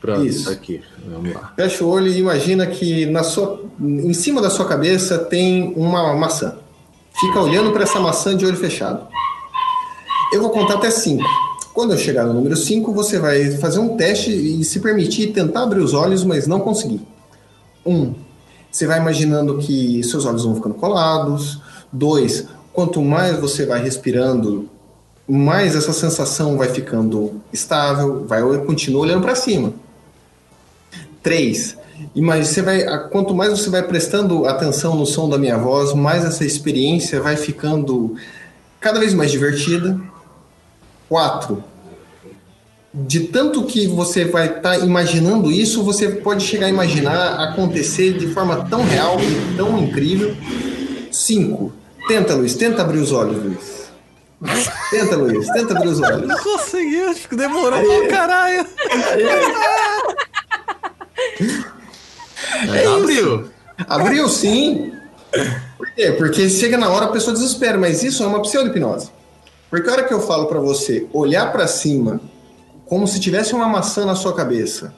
Pronto, 0.00 0.24
Isso. 0.24 0.50
aqui. 0.50 0.82
Vamos 1.06 1.34
lá. 1.34 1.52
Fecha 1.56 1.84
o 1.84 1.88
olho 1.88 2.06
e 2.08 2.18
imagina 2.18 2.66
que 2.66 3.06
na 3.06 3.22
sua, 3.24 3.64
em 3.80 4.12
cima 4.14 4.40
da 4.40 4.50
sua 4.50 4.66
cabeça 4.66 5.18
tem 5.18 5.72
uma 5.76 6.14
maçã. 6.14 6.56
Fica 7.18 7.40
olhando 7.40 7.72
para 7.72 7.82
essa 7.82 7.98
maçã 8.00 8.36
de 8.36 8.44
olho 8.46 8.56
fechado. 8.56 9.06
Eu 10.32 10.40
vou 10.40 10.50
contar 10.50 10.74
até 10.74 10.90
cinco. 10.90 11.24
Quando 11.74 11.92
eu 11.92 11.98
chegar 11.98 12.24
no 12.24 12.34
número 12.34 12.54
5, 12.56 12.92
você 12.92 13.18
vai 13.18 13.50
fazer 13.52 13.78
um 13.78 13.96
teste 13.96 14.30
e 14.30 14.62
se 14.64 14.78
permitir 14.80 15.28
tentar 15.32 15.62
abrir 15.62 15.80
os 15.80 15.94
olhos, 15.94 16.22
mas 16.22 16.46
não 16.46 16.60
conseguir. 16.60 17.00
Um, 17.84 18.14
você 18.72 18.86
vai 18.86 18.98
imaginando 18.98 19.58
que 19.58 20.02
seus 20.02 20.24
olhos 20.24 20.44
vão 20.44 20.54
ficando 20.54 20.74
colados. 20.74 21.60
Dois, 21.92 22.48
quanto 22.72 23.02
mais 23.02 23.38
você 23.38 23.66
vai 23.66 23.82
respirando, 23.82 24.66
mais 25.28 25.76
essa 25.76 25.92
sensação 25.92 26.56
vai 26.56 26.68
ficando 26.68 27.42
estável, 27.52 28.24
vai 28.26 28.42
continua 28.64 29.02
olhando 29.02 29.20
para 29.20 29.34
cima. 29.34 29.74
Três, 31.22 31.76
mas 32.16 32.48
você 32.48 32.62
vai, 32.62 33.08
quanto 33.10 33.34
mais 33.34 33.50
você 33.50 33.68
vai 33.68 33.82
prestando 33.82 34.46
atenção 34.46 34.96
no 34.96 35.04
som 35.04 35.28
da 35.28 35.36
minha 35.36 35.58
voz, 35.58 35.92
mais 35.92 36.24
essa 36.24 36.44
experiência 36.44 37.20
vai 37.20 37.36
ficando 37.36 38.16
cada 38.80 38.98
vez 38.98 39.12
mais 39.12 39.30
divertida. 39.30 40.00
Quatro, 41.10 41.62
de 42.94 43.20
tanto 43.20 43.64
que 43.64 43.86
você 43.86 44.24
vai 44.24 44.56
estar 44.56 44.78
imaginando 44.80 45.50
isso, 45.50 45.82
você 45.82 46.08
pode 46.08 46.44
chegar 46.44 46.66
a 46.66 46.70
imaginar 46.70 47.40
acontecer 47.40 48.12
de 48.18 48.26
forma 48.28 48.66
tão 48.68 48.84
real 48.84 49.16
e 49.20 49.56
tão 49.56 49.78
incrível. 49.78 50.36
Cinco, 51.10 51.72
tenta, 52.06 52.34
Luiz, 52.34 52.54
tenta 52.54 52.82
abrir 52.82 52.98
os 52.98 53.12
olhos, 53.12 53.42
Luiz. 53.42 53.82
Tenta, 54.90 55.16
Luiz, 55.16 55.46
tenta 55.48 55.76
abrir 55.76 55.88
os 55.88 56.00
olhos. 56.00 56.26
Não 56.26 56.38
conseguiu, 56.38 57.10
acho 57.10 57.28
que 57.28 57.36
demorou 57.36 57.80
pra 57.82 58.08
caralho. 58.08 58.66
Mas 62.66 62.86
abriu. 62.86 63.50
Abriu 63.88 64.28
sim. 64.28 64.92
Por 65.78 65.90
quê? 65.92 66.12
Porque 66.12 66.48
chega 66.50 66.76
na 66.76 66.90
hora 66.90 67.06
a 67.06 67.08
pessoa 67.08 67.32
desespera, 67.32 67.78
mas 67.78 68.02
isso 68.02 68.22
é 68.22 68.26
uma 68.26 68.42
pseudo-hipnose. 68.42 69.10
Porque 69.70 69.88
a 69.88 69.92
hora 69.92 70.02
que 70.02 70.12
eu 70.12 70.20
falo 70.20 70.46
pra 70.46 70.60
você 70.60 71.06
olhar 71.12 71.50
pra 71.52 71.66
cima, 71.66 72.20
como 72.92 73.08
se 73.08 73.18
tivesse 73.18 73.54
uma 73.54 73.66
maçã 73.66 74.04
na 74.04 74.14
sua 74.14 74.34
cabeça, 74.34 74.92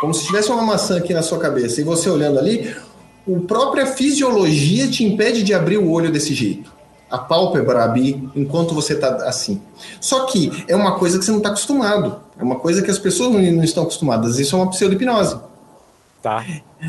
como 0.00 0.14
se 0.14 0.24
tivesse 0.24 0.50
uma 0.50 0.62
maçã 0.62 0.96
aqui 0.96 1.12
na 1.12 1.20
sua 1.20 1.38
cabeça, 1.38 1.82
e 1.82 1.84
você 1.84 2.08
olhando 2.08 2.38
ali, 2.38 2.74
a 3.28 3.40
própria 3.46 3.84
fisiologia 3.84 4.88
te 4.88 5.04
impede 5.04 5.42
de 5.42 5.52
abrir 5.52 5.76
o 5.76 5.90
olho 5.90 6.10
desse 6.10 6.32
jeito. 6.32 6.72
A 7.10 7.18
pálpebra 7.18 7.84
abrir 7.84 8.26
enquanto 8.34 8.74
você 8.74 8.94
tá 8.94 9.16
assim. 9.28 9.60
Só 10.00 10.24
que 10.24 10.64
é 10.66 10.74
uma 10.74 10.98
coisa 10.98 11.18
que 11.18 11.26
você 11.26 11.30
não 11.30 11.40
está 11.40 11.50
acostumado. 11.50 12.22
É 12.40 12.42
uma 12.42 12.56
coisa 12.56 12.80
que 12.80 12.90
as 12.90 12.98
pessoas 12.98 13.30
não, 13.34 13.52
não 13.52 13.62
estão 13.62 13.82
acostumadas. 13.82 14.38
Isso 14.38 14.56
é 14.56 14.58
uma 14.58 14.70
pseudo-hipnose. 14.70 15.36
Tá. 16.22 16.42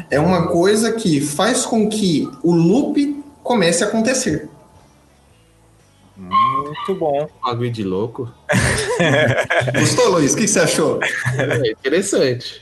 É 0.10 0.18
uma 0.18 0.47
coisa 0.47 0.93
que 0.93 1.19
faz 1.19 1.65
com 1.65 1.89
que 1.89 2.31
o 2.41 2.53
loop 2.53 3.22
comece 3.43 3.84
a 3.84 3.88
acontecer. 3.88 4.49
Muito 6.75 6.95
bom. 6.99 7.27
Bagulho 7.43 7.71
de 7.71 7.83
louco. 7.83 8.31
Gostou, 9.79 10.09
Luiz? 10.11 10.33
O 10.33 10.35
que, 10.37 10.43
que 10.43 10.47
você 10.49 10.59
achou? 10.59 10.99
É 11.37 11.71
interessante. 11.71 12.59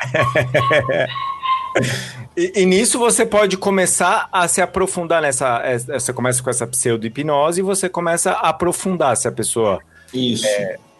E, 2.35 2.61
e 2.61 2.65
nisso 2.65 2.97
você 2.99 3.25
pode 3.25 3.57
começar 3.57 4.27
a 4.31 4.47
se 4.47 4.61
aprofundar 4.61 5.21
nessa. 5.21 5.61
é, 5.63 5.77
Você 5.77 6.13
começa 6.13 6.41
com 6.43 6.49
essa 6.49 6.67
pseudo-hipnose 6.67 7.59
e 7.59 7.63
você 7.63 7.89
começa 7.89 8.31
a 8.31 8.49
aprofundar 8.49 9.15
se 9.17 9.27
a 9.27 9.31
pessoa. 9.31 9.79
Isso. 10.13 10.45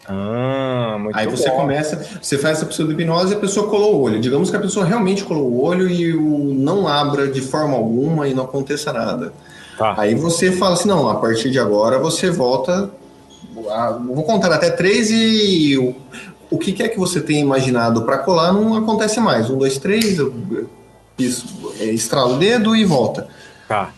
Ah, 0.08 0.96
muito 0.98 1.16
Aí 1.16 1.26
você 1.28 1.48
bom. 1.48 1.56
começa, 1.56 1.96
você 2.20 2.36
faz 2.36 2.58
essa 2.58 2.66
pseudo-hipnose 2.66 3.34
e 3.34 3.36
a 3.36 3.40
pessoa 3.40 3.68
colou 3.68 3.96
o 3.96 4.02
olho. 4.02 4.20
Digamos 4.20 4.50
que 4.50 4.56
a 4.56 4.60
pessoa 4.60 4.84
realmente 4.84 5.22
colou 5.24 5.44
o 5.50 5.62
olho 5.62 5.88
e 5.88 6.14
o 6.14 6.52
não 6.54 6.88
abra 6.88 7.28
de 7.28 7.40
forma 7.40 7.76
alguma 7.76 8.26
e 8.26 8.34
não 8.34 8.44
aconteça 8.44 8.92
nada. 8.92 9.32
Tá. 9.78 9.94
Aí 9.96 10.14
você 10.14 10.52
fala 10.52 10.74
assim, 10.74 10.88
não, 10.88 11.08
a 11.08 11.14
partir 11.16 11.50
de 11.50 11.58
agora 11.58 11.98
você 11.98 12.30
volta. 12.30 12.90
Vou 13.54 14.24
contar 14.24 14.52
até 14.52 14.70
três 14.70 15.10
e 15.10 15.76
o, 15.78 15.94
o 16.50 16.58
que 16.58 16.72
quer 16.72 16.88
que 16.88 16.98
você 16.98 17.20
tenha 17.20 17.40
imaginado 17.40 18.02
para 18.02 18.18
colar 18.18 18.52
não 18.52 18.74
acontece 18.76 19.20
mais. 19.20 19.48
Um, 19.50 19.58
dois, 19.58 19.78
três, 19.78 20.18
eu, 20.18 20.34
isso, 21.18 21.44
é, 21.78 21.84
estrala 21.84 22.34
o 22.34 22.38
dedo 22.38 22.74
e 22.76 22.84
volta. 22.84 23.26
Tá. 23.68 23.90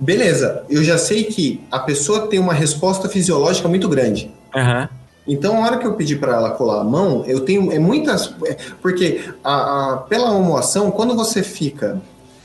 Beleza, 0.00 0.62
eu 0.70 0.82
já 0.84 0.96
sei 0.96 1.24
que 1.24 1.60
a 1.70 1.80
pessoa 1.80 2.28
tem 2.28 2.38
uma 2.38 2.52
resposta 2.54 3.08
fisiológica 3.08 3.68
muito 3.68 3.88
grande. 3.88 4.30
Aham. 4.54 4.88
Então, 5.26 5.62
a 5.62 5.66
hora 5.66 5.76
que 5.76 5.86
eu 5.86 5.92
pedi 5.94 6.16
para 6.16 6.34
ela 6.36 6.50
colar 6.52 6.80
a 6.80 6.84
mão, 6.84 7.22
eu 7.26 7.40
tenho 7.40 7.70
é 7.70 7.78
muitas 7.78 8.32
é, 8.46 8.56
porque 8.80 9.28
a, 9.44 9.54
a- 9.92 9.96
pela 9.98 10.30
homoação, 10.30 10.90
quando 10.90 11.14
você 11.14 11.42
fica, 11.42 12.00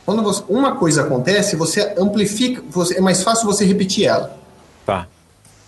quando 0.05 0.21
você- 0.21 0.43
uma 0.49 0.75
coisa 0.75 1.03
acontece, 1.03 1.55
você 1.55 1.93
amplifica, 1.97 2.61
você, 2.69 2.97
é 2.97 3.01
mais 3.01 3.23
fácil 3.23 3.45
você 3.45 3.63
repetir 3.63 4.05
ela. 4.05 4.35
Tá. 4.85 5.07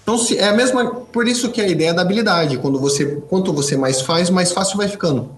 Então, 0.06 0.20
se, 0.20 0.38
é 0.38 0.50
a 0.50 0.54
mesma, 0.54 0.86
por 0.86 1.28
isso 1.28 1.50
que 1.50 1.60
a 1.60 1.68
ideia 1.68 1.92
da 1.92 2.04
habilidade, 2.04 2.60
quando 2.60 2.80
você, 2.80 3.24
quanto 3.28 3.52
você 3.52 3.76
mais 3.76 4.02
faz, 4.02 4.30
mais 4.30 4.52
fácil 4.52 4.78
vai 4.78 4.88
ficando. 4.88 5.32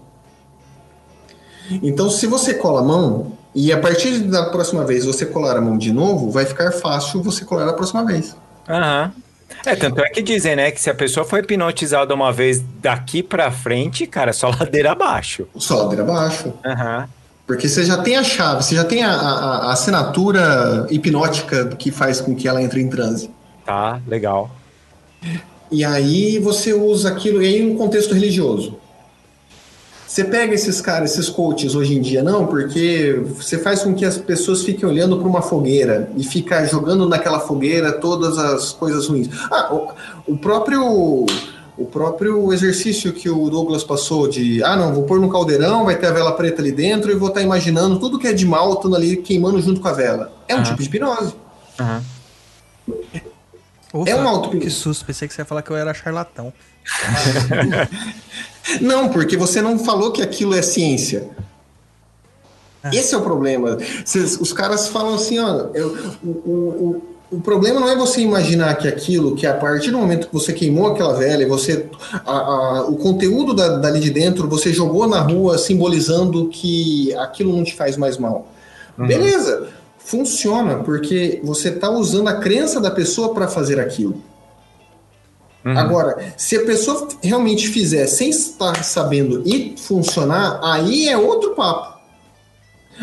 Então, 1.82 2.10
se 2.10 2.26
você 2.26 2.52
cola 2.52 2.80
a 2.80 2.84
mão 2.84 3.32
e 3.54 3.72
a 3.72 3.78
partir 3.78 4.18
da 4.18 4.44
próxima 4.50 4.84
vez 4.84 5.06
você 5.06 5.24
colar 5.24 5.56
a 5.56 5.60
mão 5.62 5.78
de 5.78 5.90
novo, 5.90 6.30
vai 6.30 6.44
ficar 6.44 6.70
fácil 6.70 7.22
você 7.22 7.46
colar 7.46 7.66
a 7.66 7.72
próxima 7.72 8.04
vez. 8.04 8.36
Aham. 8.68 9.10
É, 9.64 9.74
tanto 9.74 10.02
é 10.02 10.10
que 10.10 10.20
dizem, 10.20 10.54
né, 10.54 10.70
que 10.70 10.78
se 10.78 10.90
a 10.90 10.94
pessoa 10.94 11.24
foi 11.24 11.40
hipnotizada 11.40 12.14
uma 12.14 12.30
vez 12.30 12.62
daqui 12.82 13.22
pra 13.22 13.50
frente, 13.50 14.06
cara, 14.06 14.34
só 14.34 14.50
ladeira 14.60 14.92
abaixo. 14.92 15.48
Só 15.56 15.82
ladeira 15.82 16.02
abaixo. 16.02 16.52
Aham. 16.62 17.08
Porque 17.46 17.66
você 17.66 17.86
já 17.86 17.96
tem 18.02 18.16
a 18.16 18.22
chave, 18.22 18.62
você 18.62 18.74
já 18.74 18.84
tem 18.84 19.02
a, 19.02 19.10
a, 19.10 19.68
a 19.68 19.72
assinatura 19.72 20.86
hipnótica 20.90 21.68
que 21.78 21.90
faz 21.90 22.20
com 22.20 22.36
que 22.36 22.46
ela 22.46 22.62
entre 22.62 22.82
em 22.82 22.90
transe. 22.90 23.30
Tá, 23.64 23.98
legal. 24.06 24.50
E 25.70 25.84
aí 25.84 26.38
você 26.38 26.72
usa 26.72 27.08
aquilo 27.08 27.42
em 27.42 27.70
um 27.70 27.76
contexto 27.76 28.14
religioso. 28.14 28.76
Você 30.06 30.24
pega 30.24 30.54
esses 30.54 30.80
caras, 30.80 31.12
esses 31.12 31.28
coaches 31.28 31.74
hoje 31.74 31.94
em 31.94 32.00
dia, 32.00 32.22
não, 32.22 32.46
porque 32.46 33.22
você 33.36 33.58
faz 33.58 33.82
com 33.82 33.94
que 33.94 34.06
as 34.06 34.16
pessoas 34.16 34.62
fiquem 34.62 34.88
olhando 34.88 35.18
para 35.18 35.28
uma 35.28 35.42
fogueira 35.42 36.10
e 36.16 36.24
fica 36.24 36.64
jogando 36.64 37.06
naquela 37.06 37.38
fogueira 37.38 37.92
todas 37.92 38.38
as 38.38 38.72
coisas 38.72 39.06
ruins. 39.06 39.28
Ah, 39.50 39.74
o, 39.74 39.92
o 40.32 40.38
próprio 40.38 41.26
o 41.76 41.84
próprio 41.84 42.52
exercício 42.52 43.12
que 43.12 43.30
o 43.30 43.48
Douglas 43.48 43.84
passou 43.84 44.26
de, 44.26 44.62
ah, 44.64 44.76
não, 44.76 44.92
vou 44.92 45.04
pôr 45.04 45.20
no 45.20 45.30
caldeirão, 45.30 45.84
vai 45.84 45.96
ter 45.96 46.06
a 46.06 46.10
vela 46.10 46.32
preta 46.32 46.60
ali 46.60 46.72
dentro 46.72 47.10
e 47.12 47.14
vou 47.14 47.28
estar 47.28 47.40
imaginando 47.42 48.00
tudo 48.00 48.18
que 48.18 48.26
é 48.26 48.32
de 48.32 48.44
mal 48.44 48.72
estando 48.72 48.96
ali 48.96 49.18
queimando 49.18 49.60
junto 49.60 49.80
com 49.80 49.88
a 49.88 49.92
vela. 49.92 50.32
É 50.48 50.54
um 50.54 50.58
Aham. 50.58 50.64
tipo 50.66 50.82
de 50.82 50.88
hipnose. 50.88 51.34
Aham. 51.78 52.02
Ufa, 53.94 54.10
É 54.10 54.14
uma 54.14 54.30
auto- 54.30 54.58
Que 54.58 54.68
susto, 54.70 55.04
pensei 55.04 55.26
que 55.28 55.34
você 55.34 55.40
ia 55.42 55.44
falar 55.46 55.62
que 55.62 55.70
eu 55.70 55.76
era 55.76 55.92
charlatão. 55.94 56.52
Não, 58.80 59.08
porque 59.08 59.36
você 59.36 59.62
não 59.62 59.78
falou 59.78 60.12
que 60.12 60.20
aquilo 60.22 60.54
é 60.54 60.60
ciência. 60.62 61.28
Ah. 62.82 62.90
Esse 62.92 63.14
é 63.14 63.18
o 63.18 63.22
problema. 63.22 63.78
Cês- 64.04 64.38
os 64.40 64.52
caras 64.52 64.88
falam 64.88 65.14
assim, 65.14 65.38
ó, 65.38 65.68
eu- 65.74 65.96
o, 66.22 66.28
o, 66.28 67.02
o, 67.30 67.36
o 67.36 67.40
problema 67.40 67.80
não 67.80 67.88
é 67.88 67.96
você 67.96 68.20
imaginar 68.20 68.74
que 68.76 68.86
aquilo, 68.86 69.34
que 69.34 69.46
a 69.46 69.54
partir 69.54 69.90
do 69.90 69.98
momento 69.98 70.28
que 70.28 70.32
você 70.34 70.52
queimou 70.52 70.86
aquela 70.88 71.14
velha, 71.14 71.42
e 71.42 71.46
você, 71.46 71.86
a- 72.26 72.30
a- 72.32 72.82
o 72.88 72.96
conteúdo 72.96 73.54
da, 73.54 73.78
dali 73.78 74.00
de 74.00 74.10
dentro, 74.10 74.46
você 74.48 74.72
jogou 74.72 75.06
na 75.06 75.20
rua 75.20 75.56
simbolizando 75.58 76.48
que 76.48 77.14
aquilo 77.16 77.56
não 77.56 77.64
te 77.64 77.74
faz 77.74 77.96
mais 77.96 78.16
mal. 78.18 78.46
Beleza, 78.98 79.68
funciona, 80.08 80.76
porque 80.76 81.38
você 81.44 81.68
está 81.68 81.90
usando 81.90 82.28
a 82.28 82.34
crença 82.36 82.80
da 82.80 82.90
pessoa 82.90 83.34
para 83.34 83.46
fazer 83.46 83.78
aquilo. 83.78 84.22
Agora, 85.76 86.32
se 86.34 86.56
a 86.56 86.64
pessoa 86.64 87.08
realmente 87.22 87.68
fizer 87.68 88.06
sem 88.06 88.30
estar 88.30 88.82
sabendo 88.84 89.42
e 89.44 89.74
funcionar, 89.76 90.60
aí 90.62 91.08
é 91.08 91.18
outro 91.18 91.50
papo. 91.54 91.98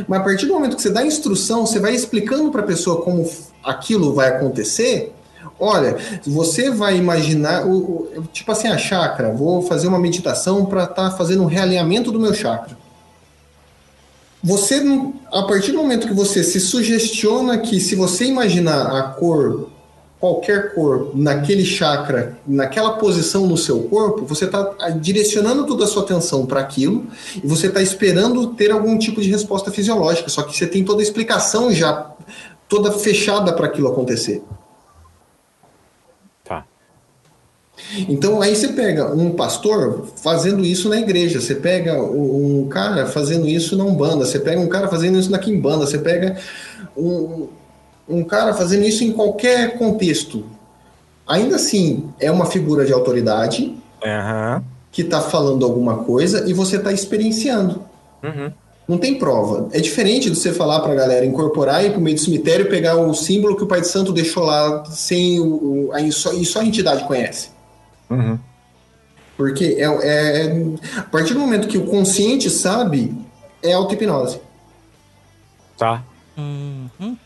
Mas 0.07 0.19
a 0.19 0.23
partir 0.23 0.47
do 0.47 0.53
momento 0.55 0.75
que 0.75 0.81
você 0.81 0.89
dá 0.89 1.05
instrução, 1.05 1.63
você 1.67 1.79
vai 1.79 1.93
explicando 1.93 2.49
para 2.49 2.61
a 2.61 2.65
pessoa 2.65 3.03
como 3.03 3.29
aquilo 3.63 4.13
vai 4.15 4.29
acontecer. 4.29 5.13
Olha, 5.59 5.97
você 6.25 6.71
vai 6.71 6.97
imaginar, 6.97 7.67
o, 7.67 7.77
o- 8.17 8.23
tipo 8.33 8.51
assim, 8.51 8.67
a 8.67 8.79
chakra. 8.79 9.31
Vou 9.31 9.61
fazer 9.61 9.87
uma 9.87 9.99
meditação 9.99 10.65
para 10.65 10.85
estar 10.85 11.11
fazendo 11.11 11.43
um 11.43 11.45
realinhamento 11.45 12.11
do 12.11 12.19
meu 12.19 12.33
chakra. 12.33 12.75
Você, 14.45 14.79
a 15.31 15.41
partir 15.41 15.71
do 15.71 15.79
momento 15.79 16.07
que 16.07 16.13
você 16.13 16.43
se 16.43 16.59
sugestiona 16.59 17.57
que 17.57 17.79
se 17.79 17.95
você 17.95 18.25
imaginar 18.25 18.95
a 18.95 19.01
cor 19.09 19.71
qualquer 20.19 20.75
cor 20.75 21.11
naquele 21.15 21.65
chakra, 21.65 22.37
naquela 22.45 22.93
posição 22.93 23.47
no 23.47 23.57
seu 23.57 23.83
corpo, 23.85 24.23
você 24.23 24.45
está 24.45 24.61
direcionando 25.01 25.65
toda 25.65 25.85
a 25.85 25.87
sua 25.87 26.03
atenção 26.03 26.45
para 26.45 26.59
aquilo 26.59 27.07
e 27.43 27.47
você 27.47 27.65
está 27.65 27.81
esperando 27.81 28.53
ter 28.53 28.69
algum 28.69 28.99
tipo 28.99 29.19
de 29.19 29.31
resposta 29.31 29.71
fisiológica. 29.71 30.29
Só 30.29 30.43
que 30.43 30.55
você 30.55 30.67
tem 30.67 30.85
toda 30.85 31.01
a 31.01 31.03
explicação 31.03 31.71
já 31.71 32.11
toda 32.69 32.91
fechada 32.91 33.51
para 33.51 33.65
aquilo 33.65 33.87
acontecer. 33.87 34.43
Tá. 36.43 36.67
Então 38.09 38.41
aí 38.41 38.55
você 38.55 38.69
pega 38.69 39.13
um 39.13 39.31
pastor 39.31 40.07
fazendo 40.15 40.65
isso 40.65 40.89
na 40.89 40.99
igreja, 40.99 41.39
você 41.39 41.55
pega 41.55 42.01
um 42.01 42.67
cara 42.67 43.05
fazendo 43.05 43.47
isso 43.47 43.77
na 43.77 43.83
Umbanda, 43.83 44.25
você 44.25 44.39
pega 44.39 44.59
um 44.59 44.67
cara 44.67 44.87
fazendo 44.87 45.17
isso 45.19 45.31
na 45.31 45.39
Quimbanda, 45.39 45.85
você 45.85 45.97
pega 45.97 46.37
um, 46.97 47.47
um 48.07 48.23
cara 48.23 48.53
fazendo 48.53 48.85
isso 48.85 49.03
em 49.03 49.11
qualquer 49.11 49.77
contexto. 49.77 50.43
Ainda 51.27 51.55
assim, 51.55 52.09
é 52.19 52.31
uma 52.31 52.45
figura 52.45 52.85
de 52.85 52.93
autoridade 52.93 53.75
Aham. 54.03 54.63
que 54.91 55.01
está 55.01 55.21
falando 55.21 55.65
alguma 55.65 56.03
coisa 56.03 56.49
e 56.49 56.53
você 56.53 56.77
está 56.77 56.91
experienciando. 56.91 57.81
Uhum. 58.23 58.51
Não 58.87 58.99
tem 58.99 59.17
prova. 59.17 59.67
É 59.71 59.79
diferente 59.79 60.29
de 60.29 60.35
você 60.35 60.53
falar 60.53 60.81
para 60.81 60.91
a 60.91 60.95
galera 60.95 61.25
incorporar 61.25 61.83
e 61.83 61.87
ir 61.87 61.89
para 61.89 61.99
o 61.99 62.01
meio 62.01 62.15
do 62.15 62.21
cemitério 62.21 62.67
e 62.67 62.69
pegar 62.69 62.95
o 62.95 63.13
símbolo 63.15 63.55
que 63.55 63.63
o 63.63 63.67
Pai 63.67 63.81
de 63.81 63.87
Santo 63.87 64.13
deixou 64.13 64.43
lá 64.43 64.85
sem 64.85 65.39
o, 65.39 65.89
aí 65.91 66.11
só, 66.11 66.31
e 66.33 66.45
só 66.45 66.59
a 66.59 66.65
entidade 66.65 67.03
conhece. 67.05 67.54
Uhum. 68.09 68.39
Porque 69.37 69.75
é, 69.79 69.83
é- 69.83 70.73
a 70.97 71.03
partir 71.03 71.33
do 71.33 71.39
momento 71.39 71.67
que 71.67 71.77
o 71.77 71.85
consciente 71.85 72.49
sabe, 72.49 73.13
é 73.61 73.73
auto-hipnose. 73.73 74.39
Tá. 75.77 76.03
Uhum. 76.37 77.17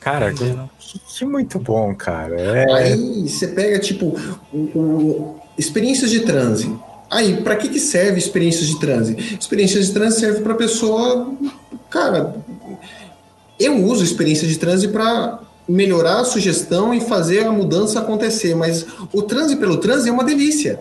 Cara, 0.00 0.32
que, 0.32 0.42
Entendendo. 0.44 0.70
que 1.16 1.24
muito 1.24 1.58
bom, 1.58 1.94
cara. 1.94 2.38
É. 2.40 2.72
Aí 2.72 3.28
você 3.28 3.46
pega, 3.48 3.78
tipo, 3.78 4.16
o, 4.52 4.58
o- 4.58 5.40
experiências 5.56 6.10
de 6.10 6.20
transe. 6.20 6.74
Aí, 7.10 7.40
para 7.42 7.56
que, 7.56 7.68
que 7.68 7.78
serve 7.78 8.18
experiências 8.18 8.66
de 8.66 8.80
transe? 8.80 9.14
Experiências 9.38 9.86
de 9.86 9.92
transe 9.92 10.18
serve 10.18 10.40
para 10.40 10.54
pessoa. 10.54 11.32
Cara, 11.90 12.34
eu 13.60 13.84
uso 13.84 14.02
experiência 14.02 14.48
de 14.48 14.56
transe 14.58 14.88
para 14.88 15.38
melhorar 15.72 16.20
a 16.20 16.24
sugestão 16.24 16.92
e 16.92 17.00
fazer 17.00 17.46
a 17.46 17.52
mudança 17.52 18.00
acontecer, 18.00 18.54
mas 18.54 18.86
o 19.12 19.22
transe 19.22 19.56
pelo 19.56 19.78
transe 19.78 20.08
é 20.08 20.12
uma 20.12 20.22
delícia. 20.22 20.78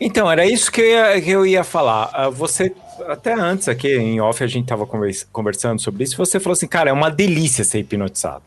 Então, 0.00 0.30
era 0.30 0.46
isso 0.46 0.70
que 0.70 0.80
eu 0.80 0.86
ia, 0.86 1.20
que 1.20 1.30
eu 1.30 1.46
ia 1.46 1.64
falar. 1.64 2.10
Ah, 2.12 2.28
Você, 2.28 2.74
até 3.06 3.32
antes 3.32 3.68
aqui 3.68 3.88
em 3.88 4.20
off, 4.20 4.42
a 4.42 4.46
gente 4.46 4.64
estava 4.64 4.86
conversando 5.32 5.80
sobre 5.80 6.04
isso. 6.04 6.16
Você 6.16 6.38
falou 6.38 6.52
assim, 6.52 6.66
cara, 6.68 6.90
é 6.90 6.92
uma 6.92 7.10
delícia 7.10 7.64
ser 7.64 7.80
hipnotizado. 7.80 8.44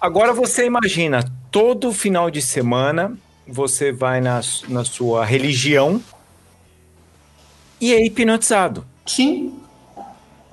Agora 0.00 0.32
você 0.32 0.66
imagina, 0.66 1.24
todo 1.50 1.92
final 1.92 2.30
de 2.30 2.42
semana 2.42 3.16
você 3.48 3.90
vai 3.90 4.20
na, 4.20 4.40
na 4.68 4.84
sua 4.84 5.24
religião 5.24 6.02
e 7.80 7.92
é 7.92 8.04
hipnotizado. 8.04 8.86
Sim. 9.06 9.65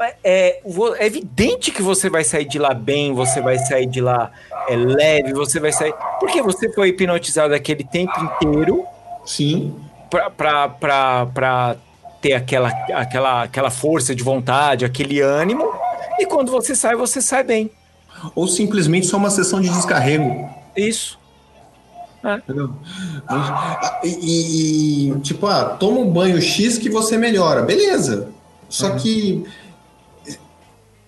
É, 0.03 0.15
é, 0.23 0.61
é 0.99 1.05
evidente 1.05 1.71
que 1.71 1.81
você 1.81 2.09
vai 2.09 2.23
sair 2.23 2.45
de 2.45 2.59
lá 2.59 2.73
bem, 2.73 3.13
você 3.13 3.41
vai 3.41 3.57
sair 3.57 3.85
de 3.85 4.01
lá 4.01 4.31
é, 4.67 4.75
leve, 4.75 5.33
você 5.33 5.59
vai 5.59 5.71
sair. 5.71 5.93
Porque 6.19 6.41
você 6.41 6.71
foi 6.73 6.89
hipnotizado 6.89 7.53
aquele 7.53 7.83
tempo 7.83 8.13
inteiro 8.19 8.85
Sim. 9.25 9.73
pra, 10.09 10.29
pra, 10.29 10.69
pra, 10.69 11.25
pra 11.27 11.75
ter 12.21 12.33
aquela, 12.33 12.69
aquela, 12.93 13.43
aquela 13.43 13.69
força 13.69 14.15
de 14.15 14.23
vontade, 14.23 14.85
aquele 14.85 15.19
ânimo, 15.21 15.71
e 16.19 16.25
quando 16.25 16.51
você 16.51 16.75
sai, 16.75 16.95
você 16.95 17.21
sai 17.21 17.43
bem. 17.43 17.69
Ou 18.35 18.47
simplesmente 18.47 19.05
só 19.07 19.17
uma 19.17 19.29
sessão 19.29 19.59
de 19.59 19.69
descarrego. 19.69 20.49
Isso. 20.75 21.19
Entendeu? 22.23 22.73
E, 24.03 24.07
e- 24.07 25.09
e, 25.11 25.19
tipo, 25.19 25.45
ah, 25.45 25.75
toma 25.77 25.99
um 25.99 26.09
banho 26.09 26.41
X 26.41 26.77
que 26.77 26.89
você 26.89 27.17
melhora. 27.17 27.61
Beleza. 27.63 28.29
Só 28.69 28.91
que 28.91 29.45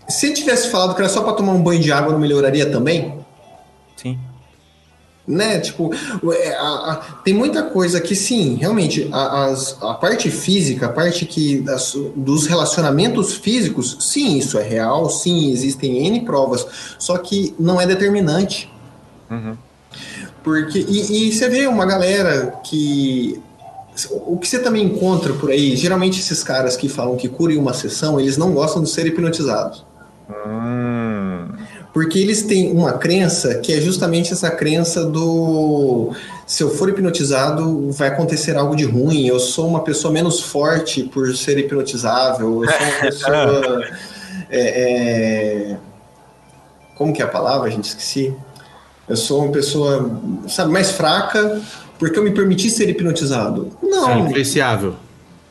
se 0.08 0.28
ele 0.28 0.36
tivesse 0.36 0.70
falado 0.70 0.94
que 0.96 1.02
era 1.02 1.10
só 1.10 1.22
para 1.24 1.34
tomar 1.34 1.54
um 1.54 1.62
banho 1.62 1.80
de 1.82 1.92
água, 1.92 2.12
não 2.12 2.20
melhoraria 2.20 2.70
também? 2.72 3.20
Sim. 3.96 4.20
Né? 5.28 5.60
Tipo, 5.60 5.92
é, 6.34 6.54
a- 6.56 6.92
a- 6.92 6.96
tem 7.24 7.34
muita 7.34 7.64
coisa 7.64 8.00
que 8.00 8.16
sim, 8.16 8.56
realmente, 8.62 9.10
a, 9.12 9.56
a 9.82 9.94
parte 9.96 10.30
física, 10.30 10.86
a 10.86 10.90
parte 10.90 11.26
que 11.26 11.62
das- 11.62 11.98
dos 12.16 12.46
relacionamentos 12.46 13.34
físicos, 13.34 13.98
sim, 14.02 14.38
isso 14.38 14.60
é 14.60 14.64
real, 14.64 15.10
sim, 15.10 15.52
existem 15.52 16.06
N 16.06 16.22
provas, 16.22 16.68
só 17.00 17.18
que 17.18 17.56
não 17.60 17.82
é 17.82 17.88
determinante. 17.88 18.72
Porque, 20.44 20.78
e, 20.88 21.28
e 21.30 21.34
você 21.34 21.50
vê 21.50 21.66
uma 21.66 21.86
galera 21.88 22.60
que. 22.64 23.42
O 24.28 24.38
que 24.38 24.48
você 24.48 24.60
também 24.60 24.84
encontra 24.86 25.34
por 25.34 25.50
aí, 25.50 25.76
geralmente 25.76 26.20
esses 26.20 26.44
caras 26.44 26.76
que 26.76 26.90
falam 26.90 27.16
que 27.16 27.30
curem 27.30 27.58
uma 27.58 27.74
sessão, 27.74 28.20
eles 28.20 28.36
não 28.38 28.52
gostam 28.52 28.84
de 28.84 28.90
ser 28.90 29.08
hipnotizados. 29.08 29.86
Hum. 30.30 31.48
Porque 31.94 32.20
eles 32.20 32.44
têm 32.44 32.72
uma 32.72 32.94
crença 32.94 33.56
que 33.56 33.74
é 33.74 33.80
justamente 33.80 34.34
essa 34.34 34.50
crença 34.52 35.06
do 35.06 36.14
se 36.46 36.62
eu 36.62 36.70
for 36.70 36.90
hipnotizado, 36.90 37.92
vai 37.92 38.10
acontecer 38.10 38.56
algo 38.56 38.76
de 38.76 38.86
ruim, 38.86 39.26
eu 39.28 39.40
sou 39.40 39.68
uma 39.68 39.84
pessoa 39.84 40.14
menos 40.14 40.40
forte 40.40 41.04
por 41.04 41.36
ser 41.36 41.58
hipnotizável, 41.58 42.64
eu 42.64 42.70
sou 42.70 42.86
uma 42.88 43.00
pessoa. 43.02 43.86
é, 44.50 45.72
é, 45.72 45.78
como 46.96 47.12
que 47.14 47.22
é 47.22 47.26
a 47.26 47.28
palavra? 47.28 47.68
A 47.68 47.72
gente 47.72 47.86
esqueci. 47.86 48.34
Eu 49.08 49.16
sou 49.16 49.44
uma 49.44 49.52
pessoa, 49.52 50.20
sabe, 50.48 50.72
mais 50.72 50.92
fraca 50.92 51.62
porque 51.98 52.18
eu 52.20 52.24
me 52.24 52.32
permiti 52.32 52.70
ser 52.70 52.90
hipnotizado. 52.90 53.72
Não, 53.82 54.28
Influenciável. 54.28 54.96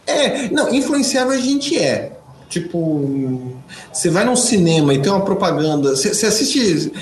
é, 0.07 0.49
não, 0.49 0.73
influenciável 0.73 1.33
a 1.33 1.41
gente 1.41 1.79
é. 1.79 2.13
Tipo, 2.49 3.57
você 3.95 4.11
vai 4.11 4.25
num 4.25 4.37
cinema 4.37 4.93
e 4.93 5.01
tem 5.01 5.11
uma 5.11 5.25
propaganda. 5.25 5.91
Você 5.97 6.13
você 6.13 6.27
assiste. 6.27 6.93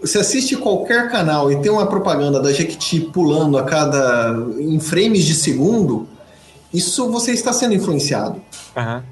Você 0.00 0.18
assiste 0.18 0.56
qualquer 0.56 1.10
canal 1.10 1.50
e 1.50 1.56
tem 1.62 1.70
uma 1.72 1.86
propaganda 1.86 2.38
da 2.40 2.52
Jequiti 2.52 3.00
pulando 3.00 3.56
a 3.56 3.62
cada. 3.62 4.34
em 4.58 4.78
frames 4.80 5.24
de 5.24 5.34
segundo. 5.34 6.08
Isso 6.72 7.10
você 7.10 7.30
está 7.32 7.52
sendo 7.52 7.74
influenciado. 7.74 8.42
Aham. 8.76 9.02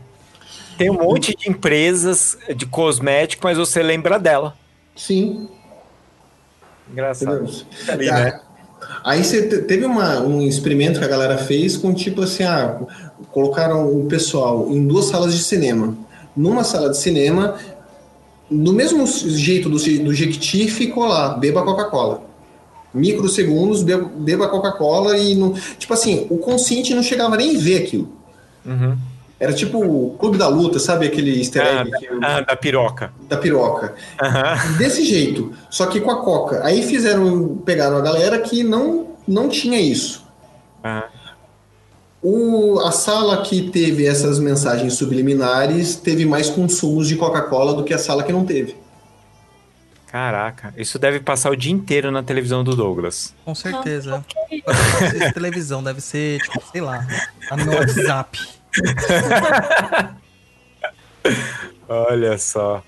Tem 0.76 0.90
um 0.90 0.94
monte 0.94 1.36
de 1.36 1.48
empresas 1.48 2.36
de 2.56 2.66
cosmético, 2.66 3.44
mas 3.44 3.56
você 3.56 3.82
lembra 3.82 4.18
dela. 4.18 4.55
Sim. 4.97 5.48
Engraçado. 6.90 7.48
Ali, 7.89 8.06
né? 8.10 8.40
Aí 9.05 9.22
você 9.24 9.48
te- 9.48 9.59
teve 9.62 9.84
uma- 9.84 10.20
um 10.20 10.43
experimento 10.43 10.98
que 10.98 11.05
a 11.05 11.09
galera 11.09 11.39
fez 11.39 11.76
com 11.76 11.94
tipo 11.94 12.22
assim, 12.22 12.43
ah, 12.43 12.78
colocaram 13.30 13.86
o 13.89 14.06
pessoal 14.06 14.68
em 14.70 14.86
duas 14.86 15.06
salas 15.06 15.34
de 15.34 15.43
cinema. 15.43 15.97
Numa 16.37 16.65
sala 16.65 16.91
de 16.91 16.97
cinema, 16.99 17.57
do 18.51 18.73
mesmo 18.73 19.07
jeito 19.07 19.69
do, 19.69 19.77
do 19.77 20.15
Jequiti, 20.15 20.69
ficou 20.69 21.05
lá, 21.07 21.31
beba 21.31 21.63
Coca-Cola. 21.63 22.23
Microsegundos, 22.95 23.83
beba, 23.83 24.11
beba 24.17 24.49
Coca-Cola 24.49 25.17
e 25.17 25.35
não. 25.35 25.53
Tipo 25.79 25.95
assim, 25.95 26.27
o 26.31 26.37
consciente 26.39 26.95
não 26.95 27.03
chegava 27.03 27.37
nem 27.37 27.57
a 27.57 27.59
ver 27.59 27.83
aquilo. 27.83 28.09
Uhum. 28.67 28.97
Era 29.41 29.53
tipo 29.53 29.79
o 29.85 30.11
Clube 30.19 30.39
da 30.39 30.47
Luta, 30.47 30.79
sabe 30.79 31.07
aquele 31.07 31.37
easter 31.39 31.63
Ah, 31.63 31.81
egg 31.81 31.91
o- 32.15 32.21
Ah, 32.23 32.41
da 32.43 32.55
piroca. 32.55 33.13
da 33.29 33.37
piroca. 33.37 33.95
Aham. 34.23 34.77
Desse 34.79 35.05
jeito, 35.05 35.53
só 35.69 35.87
que 35.87 36.01
com 36.01 36.11
a 36.11 36.23
Coca. 36.23 36.61
Aí 36.65 36.83
fizeram, 36.83 37.57
pegaram 37.65 37.97
a 37.97 38.01
galera 38.01 38.39
que 38.39 38.63
não, 38.63 39.09
não 39.27 39.49
tinha 39.49 39.81
isso. 39.81 40.23
aham. 40.85 41.05
O, 42.23 42.78
a 42.81 42.93
sala 42.93 43.43
que 43.43 43.69
teve 43.70 44.07
essas 44.07 44.39
mensagens 44.39 44.94
subliminares 44.94 45.97
teve 45.97 46.24
mais 46.24 46.49
consumos 46.49 47.09
de 47.09 47.16
Coca-Cola 47.16 47.74
do 47.74 47.82
que 47.82 47.93
a 47.93 47.99
sala 47.99 48.23
que 48.23 48.32
não 48.32 48.44
teve. 48.47 48.77
Caraca, 50.07 50.73
isso 50.77 50.99
deve 50.99 51.19
passar 51.20 51.51
o 51.51 51.57
dia 51.57 51.73
inteiro 51.73 52.12
na 52.12 52.23
televisão 52.23 52.62
do 52.62 52.77
Douglas. 52.77 53.35
Com 53.44 53.55
certeza. 53.55 54.24
Não 54.51 55.01
deve 55.01 55.19
ser 55.19 55.32
televisão, 55.32 55.82
deve 55.82 56.01
ser, 56.01 56.39
tipo, 56.43 56.62
sei 56.70 56.81
lá, 56.82 57.07
tá 57.49 57.57
no 57.57 57.65
meu 57.65 57.78
WhatsApp. 57.78 58.39
Olha 61.89 62.39
só. 62.39 62.85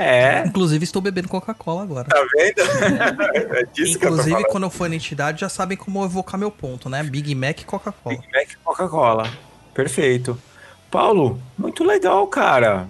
É, 0.00 0.44
Inclusive, 0.46 0.84
estou 0.84 1.02
bebendo 1.02 1.26
Coca-Cola 1.26 1.82
agora. 1.82 2.08
tá 2.08 2.24
vendo? 2.36 2.60
é 3.56 3.64
disso 3.64 3.98
que 3.98 4.06
eu 4.06 4.10
Inclusive, 4.10 4.44
quando 4.44 4.62
eu 4.62 4.70
for 4.70 4.88
na 4.88 4.94
entidade, 4.94 5.40
já 5.40 5.48
sabem 5.48 5.76
como 5.76 6.04
evocar 6.04 6.38
meu 6.38 6.52
ponto, 6.52 6.88
né? 6.88 7.02
Big 7.02 7.34
Mac 7.34 7.60
e 7.60 7.64
Coca-Cola. 7.64 8.16
Big 8.16 8.28
Mac 8.32 8.48
e 8.48 8.56
Coca-Cola. 8.62 9.28
Perfeito. 9.74 10.40
Paulo, 10.88 11.42
muito 11.58 11.82
legal, 11.82 12.24
cara. 12.28 12.86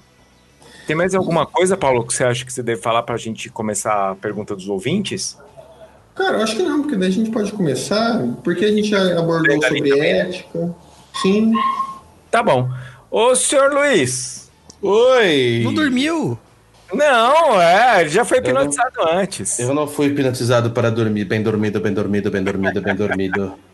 Tem 0.87 0.95
mais 0.95 1.15
alguma 1.15 1.47
coisa, 1.47 1.79
Paulo, 1.79 2.07
que 2.07 2.13
você 2.13 2.25
acha 2.25 2.45
que 2.45 2.53
você 2.53 2.63
deve 2.63 2.83
falar 2.83 3.03
pra 3.03 3.17
gente 3.17 3.49
começar 3.49 4.11
a 4.11 4.15
pergunta 4.15 4.55
dos 4.55 4.69
ouvintes? 4.69 5.39
Cara, 6.15 6.37
eu 6.37 6.43
acho 6.43 6.57
que 6.57 6.63
não, 6.63 6.83
porque 6.83 6.97
daí 6.97 7.09
a 7.09 7.13
gente 7.13 7.31
pode 7.31 7.51
começar, 7.53 8.23
porque 8.45 8.67
a 8.67 8.71
gente 8.71 8.89
já 8.91 9.19
abordou 9.19 9.63
sobre 9.63 9.91
também, 9.91 10.13
ética. 10.13 10.75
Sim. 11.23 11.53
Tá 12.31 12.43
bom. 12.43 12.69
Ô, 13.11 13.35
senhor 13.35 13.73
Luiz. 13.73 14.51
Oi! 14.83 15.63
Não 15.65 15.73
dormiu? 15.73 16.39
Não, 16.93 17.61
é, 17.61 18.01
ele 18.01 18.11
já 18.11 18.25
foi 18.25 18.39
Eu 18.39 18.43
não- 18.43 18.51
hipnotizado 18.63 19.03
antes. 19.11 19.59
Eu 19.59 19.75
não 19.75 19.87
fui 19.87 20.07
hipnotizado 20.07 20.71
para 20.71 20.91
dormir. 20.91 21.25
Bem 21.25 21.43
dormido, 21.43 21.81
bem 21.81 21.93
dormido, 21.93 22.31
bem 22.31 22.43
dormido, 22.43 22.81
bem 22.81 22.95
dormido. 22.95 23.55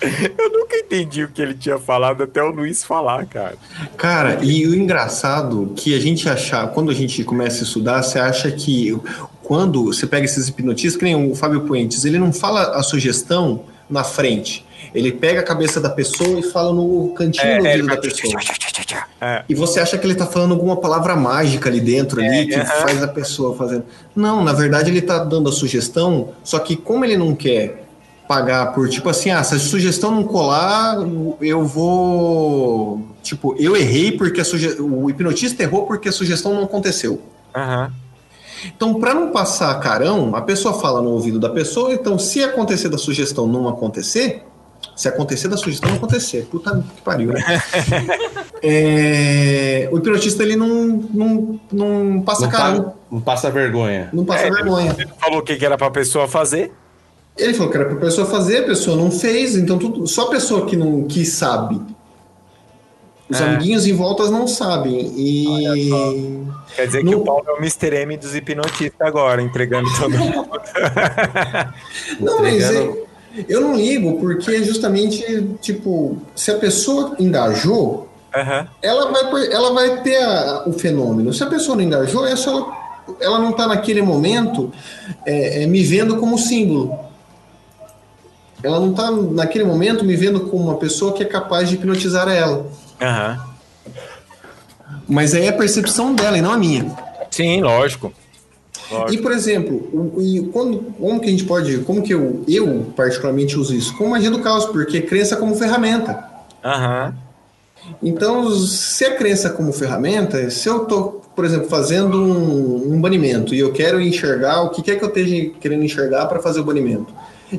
Eu 0.00 0.50
nunca 0.52 0.76
entendi 0.76 1.24
o 1.24 1.28
que 1.28 1.42
ele 1.42 1.54
tinha 1.54 1.76
falado 1.76 2.22
até 2.22 2.40
o 2.40 2.50
Luiz 2.50 2.84
falar, 2.84 3.26
cara. 3.26 3.56
Cara, 3.96 4.38
e 4.44 4.64
o 4.64 4.72
engraçado 4.74 5.72
que 5.74 5.92
a 5.92 5.98
gente 6.00 6.28
achar, 6.28 6.68
quando 6.68 6.92
a 6.92 6.94
gente 6.94 7.24
começa 7.24 7.60
a 7.60 7.64
estudar, 7.64 8.02
você 8.02 8.20
acha 8.20 8.48
que 8.52 8.96
quando 9.42 9.86
você 9.86 10.06
pega 10.06 10.24
esses 10.24 10.46
hipnotistas, 10.46 10.96
que 10.96 11.04
nem 11.04 11.16
o 11.30 11.34
Fábio 11.34 11.62
Puentes, 11.62 12.04
ele 12.04 12.16
não 12.18 12.32
fala 12.32 12.76
a 12.76 12.82
sugestão 12.84 13.64
na 13.90 14.04
frente. 14.04 14.64
Ele 14.94 15.12
pega 15.12 15.40
a 15.40 15.42
cabeça 15.42 15.80
da 15.80 15.90
pessoa 15.90 16.38
e 16.38 16.42
fala 16.42 16.72
no 16.72 17.10
cantinho 17.10 17.44
do 17.44 17.50
É, 17.50 17.56
ouvido 17.56 17.74
ele 17.74 17.88
da 17.88 17.96
pessoa. 17.96 18.34
É. 19.20 19.44
E 19.48 19.54
você 19.54 19.80
acha 19.80 19.98
que 19.98 20.06
ele 20.06 20.14
tá 20.14 20.26
falando 20.26 20.52
alguma 20.52 20.76
palavra 20.76 21.14
mágica 21.16 21.68
ali 21.68 21.80
dentro 21.80 22.20
ali 22.20 22.46
que 22.46 22.54
aham. 22.54 22.64
faz 22.64 23.02
a 23.02 23.08
pessoa 23.08 23.56
fazendo. 23.56 23.84
Não, 24.14 24.42
na 24.44 24.52
verdade 24.52 24.90
ele 24.90 25.02
tá 25.02 25.22
dando 25.24 25.48
a 25.48 25.52
sugestão, 25.52 26.30
só 26.42 26.58
que 26.58 26.76
como 26.76 27.04
ele 27.04 27.16
não 27.16 27.34
quer 27.34 27.84
pagar 28.28 28.74
por 28.74 28.88
tipo 28.88 29.08
assim, 29.08 29.30
ah, 29.30 29.42
se 29.42 29.54
a 29.54 29.58
sugestão 29.58 30.10
não 30.10 30.22
colar, 30.22 30.98
eu 31.40 31.64
vou, 31.64 33.02
tipo, 33.22 33.56
eu 33.58 33.74
errei 33.74 34.12
porque 34.12 34.42
a 34.42 34.44
suge... 34.44 34.80
o 34.80 35.08
hipnotista 35.08 35.62
errou 35.62 35.86
porque 35.86 36.10
a 36.10 36.12
sugestão 36.12 36.54
não 36.54 36.64
aconteceu. 36.64 37.20
Aham. 37.56 37.90
Então, 38.66 38.94
para 38.94 39.14
não 39.14 39.30
passar 39.30 39.72
carão, 39.80 40.34
a 40.34 40.42
pessoa 40.42 40.74
fala 40.74 41.00
no 41.00 41.10
ouvido 41.10 41.38
da 41.38 41.48
pessoa, 41.48 41.92
então 41.94 42.18
se 42.18 42.42
acontecer 42.42 42.88
da 42.88 42.98
sugestão 42.98 43.46
não 43.46 43.68
acontecer, 43.68 44.42
se 44.96 45.08
acontecer 45.08 45.48
da 45.48 45.56
sugestão 45.56 45.90
não 45.90 45.96
acontecer, 45.96 46.46
puta 46.50 46.84
que 46.96 47.02
pariu, 47.02 47.32
né? 47.32 47.42
É, 48.62 49.88
o 49.92 49.98
hipnotista 49.98 50.42
ele 50.42 50.56
não, 50.56 50.68
não, 51.14 51.60
não 51.70 52.22
passa 52.22 52.42
Não, 52.42 52.50
carão, 52.50 52.82
pa- 52.82 52.92
não 53.10 53.20
passa 53.20 53.50
vergonha. 53.50 54.08
não 54.12 54.24
passa 54.24 54.46
É, 54.46 54.50
vergonha. 54.50 54.94
Ele 54.98 55.08
falou 55.20 55.38
o 55.38 55.42
que 55.42 55.54
que 55.56 55.64
era 55.64 55.78
pra 55.78 55.90
pessoa 55.90 56.26
fazer. 56.26 56.72
Ele 57.36 57.54
falou 57.54 57.70
que 57.70 57.78
era 57.78 57.86
pra 57.86 57.96
pessoa 57.96 58.26
fazer, 58.26 58.58
a 58.58 58.62
pessoa 58.64 58.96
não 58.96 59.12
fez, 59.12 59.54
então 59.54 59.78
tudo, 59.78 60.04
só 60.08 60.26
a 60.26 60.30
pessoa 60.30 60.66
que 60.66 60.76
não 60.76 61.04
que 61.04 61.24
sabe. 61.24 61.80
Os 63.30 63.40
É. 63.40 63.44
amiguinhos 63.44 63.86
em 63.86 63.92
voltas 63.92 64.28
não 64.30 64.48
sabem. 64.48 65.12
E 65.16 65.90
Quer 66.74 66.86
dizer 66.86 66.98
que 67.04 67.10
No- 67.10 67.20
o 67.20 67.24
Paulo 67.24 67.44
é 67.46 67.52
o 67.52 67.58
Mr. 67.58 67.94
M 67.94 68.16
dos 68.16 68.34
hipnotistas 68.34 69.06
agora, 69.06 69.40
entregando 69.40 69.88
todo 70.00 70.10
mundo. 70.18 70.48
Não, 72.18 72.40
mas 72.40 72.54
Entregando- 72.64 72.98
é- 73.04 73.07
eu 73.48 73.60
não 73.60 73.74
ligo, 73.76 74.18
porque 74.18 74.50
é 74.50 74.62
justamente, 74.62 75.22
tipo, 75.60 76.18
se 76.34 76.50
a 76.50 76.56
pessoa 76.58 77.14
engajou, 77.18 78.08
Aham. 78.34 78.66
ela 78.82 79.10
vai, 79.10 79.46
ela 79.52 79.72
vai 79.72 80.02
ter 80.02 80.22
a- 80.22 80.64
o 80.66 80.72
fenômeno. 80.72 81.32
Se 81.32 81.42
a 81.42 81.46
pessoa 81.46 81.76
não 81.76 81.82
engajou, 81.84 82.26
é 82.26 82.34
só 82.36 82.76
ela, 83.20 83.38
não 83.38 83.50
está 83.50 83.66
naquele 83.66 84.02
momento 84.02 84.70
é, 85.24 85.62
é, 85.62 85.66
me 85.66 85.82
vendo 85.82 86.16
como 86.18 86.36
símbolo. 86.38 86.98
Ela 88.62 88.80
não 88.80 88.90
está 88.90 89.10
naquele 89.10 89.64
momento 89.64 90.04
me 90.04 90.16
vendo 90.16 90.40
como 90.40 90.64
uma 90.64 90.76
pessoa 90.76 91.12
que 91.12 91.22
é 91.22 91.26
capaz 91.26 91.68
de 91.68 91.76
hipnotizar 91.76 92.28
ela. 92.28 92.66
Aham. 93.00 93.46
Mas 95.08 95.32
aí 95.34 95.46
é 95.46 95.48
a 95.48 95.52
percepção 95.52 96.14
dela 96.14 96.36
e 96.36 96.42
não 96.42 96.50
a 96.52 96.58
minha. 96.58 96.94
Sim, 97.30 97.62
lógico. 97.62 98.12
E, 99.10 99.18
por 99.18 99.32
exemplo, 99.32 99.76
o- 99.92 100.20
e 100.20 100.40
quando, 100.52 100.78
como 100.98 101.20
que 101.20 101.26
a 101.26 101.30
gente 101.30 101.44
pode, 101.44 101.78
como 101.78 102.02
que 102.02 102.12
eu, 102.14 102.42
eu 102.48 102.86
particularmente 102.96 103.58
uso 103.58 103.74
isso? 103.74 103.96
Com 103.96 104.08
magia 104.08 104.30
do 104.30 104.40
caos, 104.40 104.64
porque 104.66 105.00
crença 105.02 105.36
como 105.36 105.54
ferramenta. 105.54 106.24
Aham. 106.64 107.14
Então, 108.02 108.50
se 108.50 109.04
a 109.04 109.16
crença 109.16 109.50
como 109.50 109.72
ferramenta, 109.72 110.50
se 110.50 110.68
eu 110.68 110.82
estou, 110.82 111.22
por 111.34 111.44
exemplo, 111.44 111.68
fazendo 111.68 112.20
um, 112.20 112.94
um 112.94 113.00
banimento 113.00 113.54
e 113.54 113.58
eu 113.60 113.72
quero 113.72 114.00
enxergar 114.00 114.62
o 114.62 114.70
que 114.70 114.82
quer 114.82 114.96
que 114.96 115.04
eu 115.04 115.08
esteja 115.08 115.50
querendo 115.60 115.84
enxergar 115.84 116.26
para 116.26 116.40
fazer 116.40 116.60
o 116.60 116.64
banimento, 116.64 117.12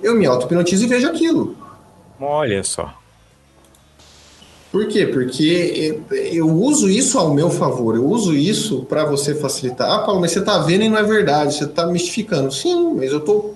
eu 0.03 0.15
me 0.15 0.25
auto-hipnotizo 0.25 0.83
e 0.83 0.87
vejo 0.87 1.07
aquilo. 1.07 1.55
Olha 2.19 2.63
só. 2.63 2.93
Por 4.71 4.87
quê? 4.87 5.07
Porque 5.07 6.03
eu 6.09 6.17
eu 6.31 6.49
uso 6.49 6.89
isso 6.89 7.17
ao 7.17 7.33
meu 7.33 7.49
favor, 7.49 7.95
eu 7.95 8.05
uso 8.05 8.35
isso 8.35 8.85
para 8.85 9.03
você 9.03 9.33
facilitar. 9.33 9.89
Ah, 9.91 9.99
Paulo, 9.99 10.21
mas 10.21 10.31
você 10.31 10.39
está 10.39 10.59
vendo 10.59 10.83
e 10.83 10.89
não 10.89 10.97
é 10.97 11.03
verdade, 11.03 11.55
você 11.55 11.65
está 11.65 11.85
mistificando. 11.87 12.51
Sim, 12.51 12.93
mas 12.95 13.11
eu 13.11 13.17
estou 13.17 13.55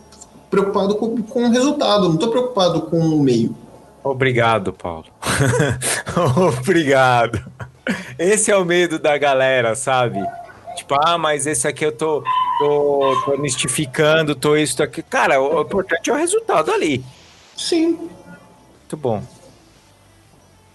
preocupado 0.49 0.95
com, 0.95 1.22
com 1.22 1.45
o 1.45 1.49
resultado, 1.49 2.07
não 2.07 2.15
estou 2.15 2.30
preocupado 2.30 2.81
com 2.81 2.99
o 2.99 3.19
meio. 3.22 3.56
Obrigado, 4.03 4.73
Paulo. 4.73 5.06
Obrigado. 6.60 7.44
Esse 8.18 8.52
é 8.52 8.57
o 8.57 8.65
medo 8.65 8.99
da 8.99 9.18
galera, 9.18 9.76
sabe? 9.76 10.19
Tipo, 10.76 10.95
ah, 10.99 11.18
mas 11.18 11.45
esse 11.45 11.68
aqui 11.68 11.85
eu 11.85 11.91
tô, 11.91 12.23
tô, 12.60 13.22
tô 13.26 13.38
mistificando, 13.38 14.35
tô 14.35 14.56
isso, 14.56 14.77
tô 14.77 14.84
aqui. 14.84 15.02
Cara, 15.03 15.40
o 15.40 15.61
importante 15.61 16.10
é 16.10 16.14
o 16.14 16.18
resultado 16.18 16.72
ali. 16.72 17.03
Sim. 17.56 18.10
Muito 18.80 18.98
bom. 18.98 19.23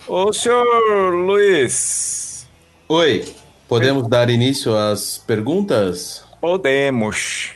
Ô, 0.08 0.32
senhor 0.32 0.64
Luiz, 1.14 2.46
Oi, 2.88 3.24
podemos 3.68 4.08
dar 4.08 4.30
início 4.30 4.74
às 4.76 5.18
perguntas? 5.18 6.24
podemos. 6.40 7.50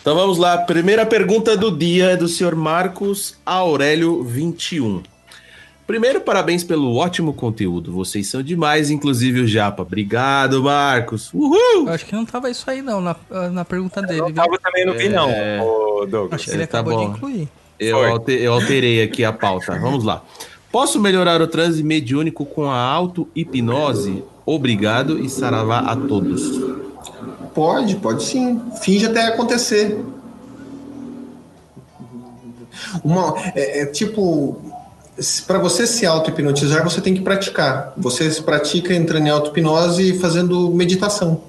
Então 0.00 0.14
vamos 0.14 0.38
lá. 0.38 0.58
Primeira 0.58 1.04
pergunta 1.04 1.56
do 1.56 1.76
dia 1.76 2.10
é 2.10 2.16
do 2.16 2.28
senhor 2.28 2.54
Marcos 2.54 3.36
Aurélio 3.44 4.22
21. 4.22 5.02
Primeiro, 5.84 6.20
parabéns 6.20 6.62
pelo 6.62 6.94
ótimo 6.96 7.32
conteúdo. 7.32 7.92
Vocês 7.92 8.28
são 8.28 8.42
demais, 8.42 8.90
inclusive 8.90 9.40
o 9.40 9.46
Japa. 9.48 9.82
Obrigado, 9.82 10.62
Marcos. 10.62 11.32
Uhul! 11.34 11.86
Eu 11.86 11.92
acho 11.92 12.04
que 12.06 12.12
não 12.14 12.24
tava 12.24 12.48
isso 12.50 12.68
aí, 12.70 12.82
não, 12.82 13.00
na, 13.00 13.16
na 13.50 13.64
pergunta 13.64 14.00
dele, 14.02 14.20
Não 14.20 14.32
tava 14.32 14.58
também 14.58 14.84
não, 15.10 15.28
É. 15.30 15.60
ô, 15.62 16.06
Douglas. 16.06 16.40
Acho 16.40 16.44
que 16.50 16.56
ele 16.56 16.66
tá 16.66 16.78
acabou 16.80 17.00
de 17.00 17.06
bom. 17.06 17.12
incluir. 17.16 17.48
Eu, 17.78 18.04
alter- 18.04 18.40
eu 18.40 18.52
alterei 18.52 19.02
aqui 19.02 19.24
a 19.24 19.32
pauta. 19.32 19.76
Vamos 19.78 20.04
lá. 20.04 20.22
Posso 20.76 21.00
melhorar 21.00 21.40
o 21.40 21.46
transe 21.46 21.82
mediúnico 21.82 22.44
com 22.44 22.70
a 22.70 22.78
auto-hipnose? 22.78 24.22
Obrigado 24.44 25.18
e 25.18 25.26
saravá 25.26 25.78
a 25.78 25.96
todos. 25.96 26.60
Pode, 27.54 27.96
pode 27.96 28.22
sim. 28.22 28.60
Finge 28.82 29.06
até 29.06 29.22
acontecer. 29.22 29.98
Uma, 33.02 33.34
é, 33.54 33.80
é 33.80 33.86
tipo, 33.86 34.60
para 35.46 35.58
você 35.58 35.86
se 35.86 36.04
auto-hipnotizar, 36.04 36.84
você 36.84 37.00
tem 37.00 37.14
que 37.14 37.22
praticar. 37.22 37.94
Você 37.96 38.30
se 38.30 38.42
pratica 38.42 38.92
entrando 38.92 39.28
em 39.28 39.30
auto-hipnose 39.30 40.10
e 40.10 40.18
fazendo 40.18 40.68
meditação. 40.72 41.40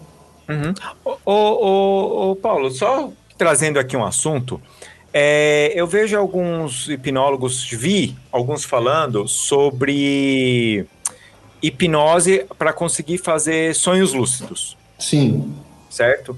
Uhum. 0.48 0.74
Ô, 1.04 1.18
ô, 1.26 1.34
ô, 1.34 2.32
ô, 2.32 2.36
Paulo, 2.38 2.72
só 2.72 3.12
trazendo 3.38 3.78
aqui 3.78 3.98
um 3.98 4.06
assunto, 4.06 4.62
é, 5.20 5.72
eu 5.74 5.88
vejo 5.88 6.16
alguns 6.16 6.88
hipnólogos, 6.88 7.68
vi 7.72 8.16
alguns 8.32 8.64
falando 8.64 9.28
sobre 9.28 10.86
hipnose 11.60 12.46
para 12.56 12.72
conseguir 12.72 13.18
fazer 13.18 13.74
sonhos 13.74 14.14
lúcidos, 14.14 14.78
Sim. 15.00 15.56
certo? 15.90 16.38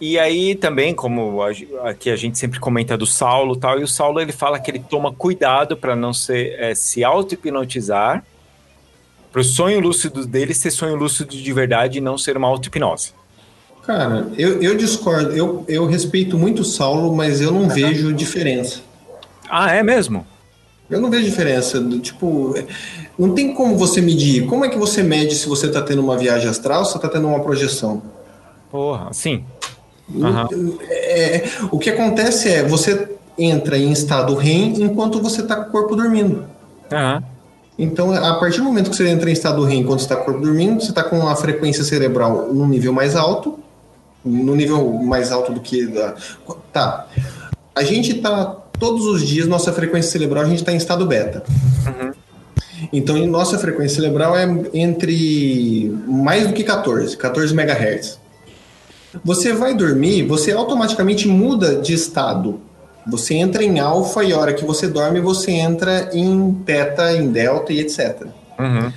E 0.00 0.18
aí 0.18 0.56
também, 0.56 0.92
como 0.92 1.40
aqui 1.84 2.10
a 2.10 2.16
gente 2.16 2.36
sempre 2.36 2.58
comenta 2.58 2.98
do 2.98 3.06
Saulo 3.06 3.54
e 3.54 3.60
tal, 3.60 3.78
e 3.78 3.84
o 3.84 3.88
Saulo 3.88 4.20
ele 4.20 4.32
fala 4.32 4.58
que 4.58 4.68
ele 4.68 4.80
toma 4.80 5.12
cuidado 5.12 5.76
para 5.76 5.94
não 5.94 6.12
ser, 6.12 6.58
é, 6.58 6.74
se 6.74 7.04
auto-hipnotizar 7.04 8.24
Pro 9.32 9.42
sonho 9.42 9.80
lúcido 9.80 10.26
dele 10.26 10.52
ser 10.52 10.70
sonho 10.70 10.94
lúcido 10.94 11.34
de 11.34 11.52
verdade 11.54 11.96
e 11.96 12.00
não 12.02 12.18
ser 12.18 12.36
uma 12.36 12.48
auto-hipnose. 12.48 13.14
Cara, 13.82 14.28
eu, 14.38 14.62
eu 14.62 14.76
discordo. 14.76 15.32
Eu, 15.32 15.64
eu 15.66 15.86
respeito 15.86 16.38
muito 16.38 16.62
o 16.62 16.64
Saulo, 16.64 17.14
mas 17.14 17.40
eu 17.40 17.50
não 17.50 17.68
vejo 17.68 18.12
diferença. 18.12 18.80
Ah, 19.50 19.72
é 19.72 19.82
mesmo? 19.82 20.26
Eu 20.88 21.00
não 21.00 21.10
vejo 21.10 21.24
diferença. 21.24 21.80
Do, 21.80 21.98
tipo, 21.98 22.54
é, 22.56 22.64
não 23.18 23.34
tem 23.34 23.54
como 23.54 23.76
você 23.76 24.00
medir. 24.00 24.46
Como 24.46 24.64
é 24.64 24.68
que 24.68 24.78
você 24.78 25.02
mede 25.02 25.34
se 25.34 25.48
você 25.48 25.66
está 25.66 25.82
tendo 25.82 26.00
uma 26.00 26.16
viagem 26.16 26.48
astral 26.48 26.80
ou 26.80 26.84
se 26.84 26.96
está 26.96 27.08
tendo 27.08 27.26
uma 27.26 27.40
projeção? 27.40 28.02
Porra, 28.70 29.12
sim. 29.12 29.44
É, 30.88 31.44
o 31.70 31.78
que 31.78 31.90
acontece 31.90 32.48
é 32.48 32.62
você 32.62 33.08
entra 33.38 33.78
em 33.78 33.90
estado 33.90 34.34
REM 34.34 34.82
enquanto 34.82 35.20
você 35.20 35.40
está 35.40 35.56
com 35.56 35.68
o 35.68 35.72
corpo 35.72 35.96
dormindo. 35.96 36.44
Aham. 36.90 37.22
Então, 37.78 38.12
a 38.12 38.34
partir 38.34 38.58
do 38.58 38.64
momento 38.64 38.90
que 38.90 38.96
você 38.96 39.08
entra 39.08 39.28
em 39.30 39.32
estado 39.32 39.64
REM 39.64 39.80
enquanto 39.80 40.00
você 40.00 40.04
está 40.04 40.16
com 40.16 40.22
o 40.22 40.24
corpo 40.26 40.40
dormindo, 40.42 40.80
você 40.80 40.90
está 40.90 41.02
com 41.02 41.26
a 41.26 41.34
frequência 41.34 41.82
cerebral 41.82 42.52
num 42.52 42.68
nível 42.68 42.92
mais 42.92 43.16
alto, 43.16 43.58
no 44.24 44.54
nível 44.54 44.92
mais 44.94 45.32
alto 45.32 45.52
do 45.52 45.60
que 45.60 45.86
da. 45.86 46.14
Tá. 46.72 47.06
A 47.74 47.82
gente 47.82 48.16
está 48.16 48.56
todos 48.78 49.06
os 49.06 49.26
dias, 49.26 49.46
nossa 49.46 49.72
frequência 49.72 50.10
cerebral, 50.10 50.44
a 50.44 50.48
gente 50.48 50.58
está 50.58 50.72
em 50.72 50.76
estado 50.76 51.06
beta. 51.06 51.42
Então, 52.92 53.16
em 53.16 53.28
nossa 53.28 53.58
frequência 53.58 53.96
cerebral 54.00 54.36
é 54.36 54.44
entre 54.74 55.94
mais 56.06 56.48
do 56.48 56.52
que 56.52 56.64
14, 56.64 57.16
14 57.16 57.54
MHz. 57.54 58.18
Você 59.24 59.52
vai 59.52 59.74
dormir, 59.74 60.24
você 60.24 60.52
automaticamente 60.52 61.28
muda 61.28 61.76
de 61.76 61.92
estado. 61.92 62.60
Você 63.06 63.34
entra 63.34 63.62
em 63.62 63.78
alfa 63.78 64.24
e 64.24 64.32
a 64.32 64.38
hora 64.38 64.54
que 64.54 64.64
você 64.64 64.88
dorme, 64.88 65.20
você 65.20 65.52
entra 65.52 66.10
em 66.12 66.54
teta, 66.64 67.12
em 67.12 67.30
delta 67.30 67.72
e 67.72 67.80
etc. 67.80 68.26
Uhum. 68.58 68.92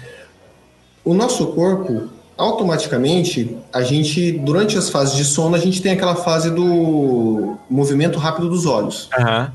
O 1.04 1.14
nosso 1.14 1.48
corpo, 1.48 2.10
automaticamente, 2.38 3.58
a 3.72 3.82
gente, 3.82 4.32
durante 4.32 4.78
as 4.78 4.90
fases 4.90 5.16
de 5.16 5.24
sono, 5.24 5.56
a 5.56 5.60
gente 5.60 5.82
tem 5.82 5.94
aquela 5.94 6.16
fase 6.16 6.50
do 6.50 7.58
movimento 7.70 8.20
rápido 8.20 8.50
dos 8.50 8.66
olhos. 8.66 9.10
Aham. 9.18 9.54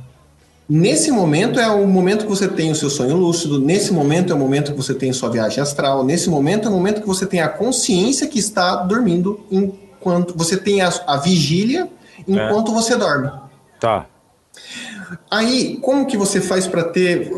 Nesse 0.73 1.11
momento 1.11 1.59
é 1.59 1.69
o 1.69 1.85
momento 1.85 2.27
que 2.27 2.31
você 2.31 2.47
tem 2.47 2.71
o 2.71 2.77
seu 2.77 2.89
sonho 2.89 3.17
lúcido, 3.17 3.59
nesse 3.59 3.93
momento 3.93 4.33
é 4.33 4.37
o 4.37 4.39
momento 4.39 4.71
que 4.71 4.77
você 4.77 4.95
tem 4.95 5.13
sua 5.13 5.29
viagem 5.29 5.61
astral, 5.61 6.05
nesse 6.05 6.31
momento 6.31 6.69
é 6.69 6.71
o 6.71 6.73
momento 6.73 7.01
que 7.01 7.09
você 7.09 7.27
tem 7.27 7.41
a 7.41 7.49
consciência 7.49 8.29
que 8.29 8.39
está 8.39 8.77
dormindo 8.77 9.41
enquanto 9.51 10.33
você 10.37 10.57
tem 10.57 10.81
a, 10.81 10.89
a 11.09 11.17
vigília 11.17 11.89
enquanto 12.27 12.73
você 12.73 12.95
dorme. 12.95 13.33
Tá. 13.81 14.07
Aí, 15.29 15.79
como 15.83 16.07
que 16.07 16.17
você 16.17 16.41
faz 16.41 16.69
para 16.69 16.85
ter. 16.85 17.33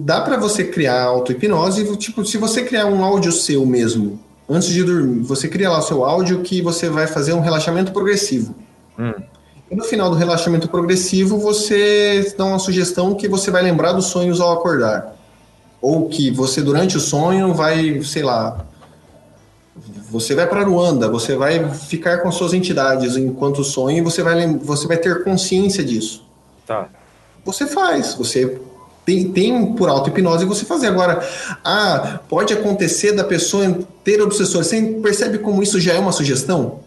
Dá 0.00 0.22
para 0.22 0.38
você 0.38 0.64
criar 0.64 1.02
auto-hipnose? 1.02 1.96
Tipo, 1.98 2.24
se 2.24 2.38
você 2.38 2.62
criar 2.62 2.86
um 2.86 3.04
áudio 3.04 3.30
seu 3.30 3.66
mesmo, 3.66 4.18
antes 4.48 4.68
de 4.68 4.82
dormir, 4.82 5.22
você 5.22 5.48
cria 5.48 5.70
lá 5.70 5.78
o 5.78 5.82
seu 5.82 6.04
áudio 6.04 6.42
que 6.42 6.60
você 6.60 6.88
vai 6.88 7.06
fazer 7.06 7.32
um 7.32 7.40
relaxamento 7.40 7.92
progressivo. 7.92 8.54
Hum. 8.98 9.14
E 9.70 9.74
no 9.74 9.84
final 9.84 10.10
do 10.10 10.16
relaxamento 10.16 10.68
progressivo, 10.68 11.38
você 11.38 12.34
dá 12.36 12.44
uma 12.44 12.58
sugestão 12.58 13.14
que 13.14 13.26
você 13.26 13.50
vai 13.50 13.62
lembrar 13.62 13.92
dos 13.92 14.06
sonhos 14.06 14.40
ao 14.40 14.52
acordar. 14.52 15.16
Ou 15.80 16.08
que 16.08 16.30
você, 16.30 16.62
durante 16.62 16.96
o 16.96 17.00
sonho, 17.00 17.52
vai, 17.54 18.02
sei 18.02 18.22
lá. 18.22 18.64
Você 20.10 20.34
vai 20.34 20.46
para 20.46 20.62
Ruanda, 20.64 21.08
você 21.08 21.34
vai 21.34 21.68
ficar 21.70 22.18
com 22.18 22.30
suas 22.30 22.52
entidades 22.54 23.16
enquanto 23.16 23.64
sonha 23.64 23.98
e 23.98 24.02
você 24.02 24.22
vai, 24.22 24.46
você 24.58 24.86
vai 24.86 24.96
ter 24.96 25.24
consciência 25.24 25.82
disso 25.82 26.24
Tá. 26.66 26.88
você 27.44 27.66
faz. 27.66 28.14
Você 28.14 28.60
tem, 29.04 29.30
tem 29.30 29.74
por 29.74 29.88
auto-hipnose 29.88 30.44
você 30.44 30.64
fazer. 30.64 30.88
Agora, 30.88 31.26
ah, 31.64 32.20
pode 32.28 32.52
acontecer 32.52 33.12
da 33.12 33.24
pessoa 33.24 33.78
ter 34.02 34.20
obsessor. 34.22 34.64
Você 34.64 34.80
percebe 35.02 35.38
como 35.38 35.62
isso 35.62 35.80
já 35.80 35.94
é 35.94 35.98
uma 35.98 36.12
sugestão? 36.12 36.80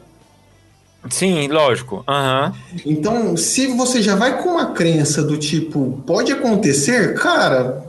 Sim, 1.10 1.48
lógico. 1.48 2.04
Aham. 2.08 2.54
Então, 2.86 3.38
se 3.38 3.68
você 3.68 4.02
já 4.02 4.16
vai 4.16 4.42
com 4.42 4.50
uma 4.50 4.72
crença 4.74 5.24
do 5.24 5.38
tipo, 5.38 6.02
pode 6.06 6.32
acontecer, 6.32 7.14
cara, 7.14 7.86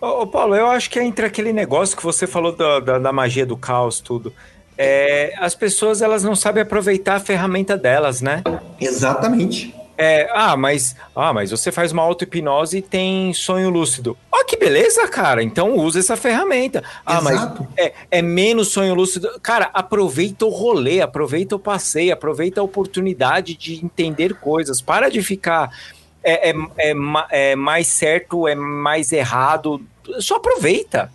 Ô, 0.00 0.22
ô, 0.22 0.26
Paulo, 0.26 0.54
eu 0.54 0.68
acho 0.68 0.88
que 0.90 0.98
é 0.98 1.04
entre 1.04 1.26
aquele 1.26 1.52
negócio 1.52 1.96
que 1.96 2.02
você 2.04 2.26
falou 2.26 2.54
da, 2.54 2.78
da, 2.78 2.98
da 2.98 3.12
magia 3.12 3.44
do 3.44 3.56
caos, 3.56 4.00
tudo. 4.00 4.32
É, 4.76 5.34
as 5.38 5.56
pessoas 5.56 6.00
elas 6.00 6.22
não 6.22 6.36
sabem 6.36 6.62
aproveitar 6.62 7.16
a 7.16 7.20
ferramenta 7.20 7.76
delas, 7.76 8.20
né? 8.20 8.44
exatamente. 8.80 9.74
É, 10.00 10.30
ah, 10.32 10.56
mas, 10.56 10.94
ah, 11.14 11.32
mas 11.32 11.50
você 11.50 11.72
faz 11.72 11.90
uma 11.90 12.04
auto-hipnose 12.04 12.78
e 12.78 12.82
tem 12.82 13.34
sonho 13.34 13.68
lúcido. 13.68 14.16
Ó, 14.30 14.44
que 14.44 14.56
beleza, 14.56 15.08
cara. 15.08 15.42
Então 15.42 15.76
usa 15.76 15.98
essa 15.98 16.16
ferramenta. 16.16 16.84
Ah, 17.04 17.18
Exato. 17.18 17.66
mas 17.68 17.84
é, 17.84 17.92
é 18.08 18.22
menos 18.22 18.68
sonho 18.68 18.94
lúcido. 18.94 19.28
Cara, 19.42 19.70
aproveita 19.74 20.46
o 20.46 20.50
rolê, 20.50 21.00
aproveita 21.00 21.56
o 21.56 21.58
passeio, 21.58 22.12
aproveita 22.12 22.60
a 22.60 22.64
oportunidade 22.64 23.56
de 23.56 23.84
entender 23.84 24.34
coisas. 24.34 24.80
Para 24.80 25.08
de 25.08 25.20
ficar 25.20 25.76
é, 26.22 26.50
é, 26.50 26.54
é, 26.78 26.94
é 27.30 27.56
mais 27.56 27.88
certo, 27.88 28.46
é 28.46 28.54
mais 28.54 29.10
errado. 29.10 29.80
Só 30.20 30.36
aproveita. 30.36 31.10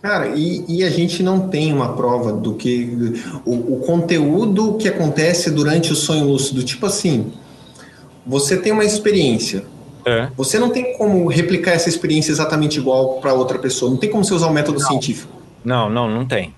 Cara, 0.00 0.28
e, 0.28 0.64
e 0.68 0.84
a 0.84 0.90
gente 0.90 1.24
não 1.24 1.48
tem 1.48 1.72
uma 1.72 1.94
prova 1.94 2.32
do 2.32 2.54
que. 2.54 3.20
O, 3.44 3.74
o 3.74 3.80
conteúdo 3.84 4.74
que 4.74 4.86
acontece 4.86 5.50
durante 5.50 5.92
o 5.92 5.96
sonho 5.96 6.24
lúcido. 6.24 6.62
Tipo 6.62 6.86
assim, 6.86 7.32
você 8.28 8.58
tem 8.58 8.70
uma 8.70 8.84
experiência. 8.84 9.64
É. 10.04 10.28
Você 10.36 10.58
não 10.58 10.68
tem 10.68 10.96
como 10.96 11.26
replicar 11.28 11.72
essa 11.72 11.88
experiência 11.88 12.30
exatamente 12.30 12.78
igual 12.78 13.14
para 13.20 13.32
outra 13.32 13.58
pessoa. 13.58 13.90
Não 13.90 13.96
tem 13.96 14.10
como 14.10 14.22
você 14.22 14.34
usar 14.34 14.46
o 14.46 14.52
método 14.52 14.80
científico. 14.80 15.32
Não, 15.64 15.88
não, 15.88 16.10
não 16.10 16.26
tem. 16.26 16.54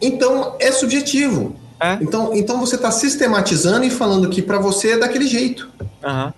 Então, 0.00 0.54
é 0.60 0.70
subjetivo. 0.70 1.56
É? 1.80 1.98
Então, 2.00 2.34
então 2.34 2.60
você 2.60 2.76
está 2.76 2.90
sistematizando 2.90 3.84
e 3.84 3.90
falando 3.90 4.28
que 4.28 4.42
para 4.42 4.58
você 4.58 4.92
é 4.92 4.98
daquele 4.98 5.26
jeito. 5.26 5.68
Aham. 6.04 6.32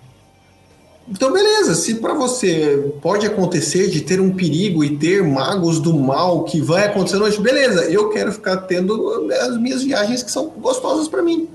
Então, 1.09 1.31
beleza. 1.31 1.75
Se 1.75 1.95
para 1.95 2.13
você 2.13 2.91
pode 3.01 3.25
acontecer 3.25 3.89
de 3.89 4.01
ter 4.01 4.19
um 4.19 4.31
perigo 4.31 4.83
e 4.83 4.97
ter 4.97 5.23
magos 5.23 5.79
do 5.79 5.93
mal 5.93 6.43
que 6.43 6.59
vai 6.59 6.85
acontecer 6.85 7.17
hoje, 7.17 7.39
beleza. 7.39 7.85
Eu 7.85 8.09
quero 8.09 8.31
ficar 8.31 8.57
tendo 8.57 9.29
as 9.41 9.57
minhas 9.57 9.83
viagens 9.83 10.21
que 10.21 10.31
são 10.31 10.47
gostosas 10.49 11.07
para 11.07 11.21
mim. 11.21 11.47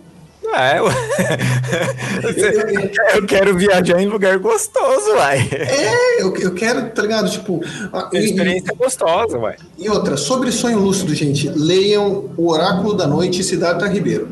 É, 0.55 0.78
eu... 0.78 0.86
eu 3.16 3.27
quero 3.27 3.56
viajar 3.56 4.01
em 4.02 4.06
lugar 4.06 4.39
gostoso, 4.39 5.10
uai. 5.14 5.48
É, 5.52 6.23
eu, 6.23 6.35
eu 6.36 6.52
quero, 6.55 6.90
tá 6.90 7.02
ligado? 7.02 7.31
Tipo, 7.31 7.60
A 7.93 8.10
e- 8.12 8.19
experiência 8.19 8.73
é 8.73 8.74
gostosa, 8.74 9.39
uai. 9.39 9.56
E 9.78 9.89
outra, 9.89 10.16
sobre 10.16 10.51
sonho 10.52 10.78
lúcido, 10.78 11.14
gente, 11.14 11.48
leiam 11.48 12.31
O 12.36 12.51
Oráculo 12.51 12.94
da 12.94 13.06
Noite, 13.06 13.43
Siddhartha 13.44 13.86
Ribeiro. 13.86 14.28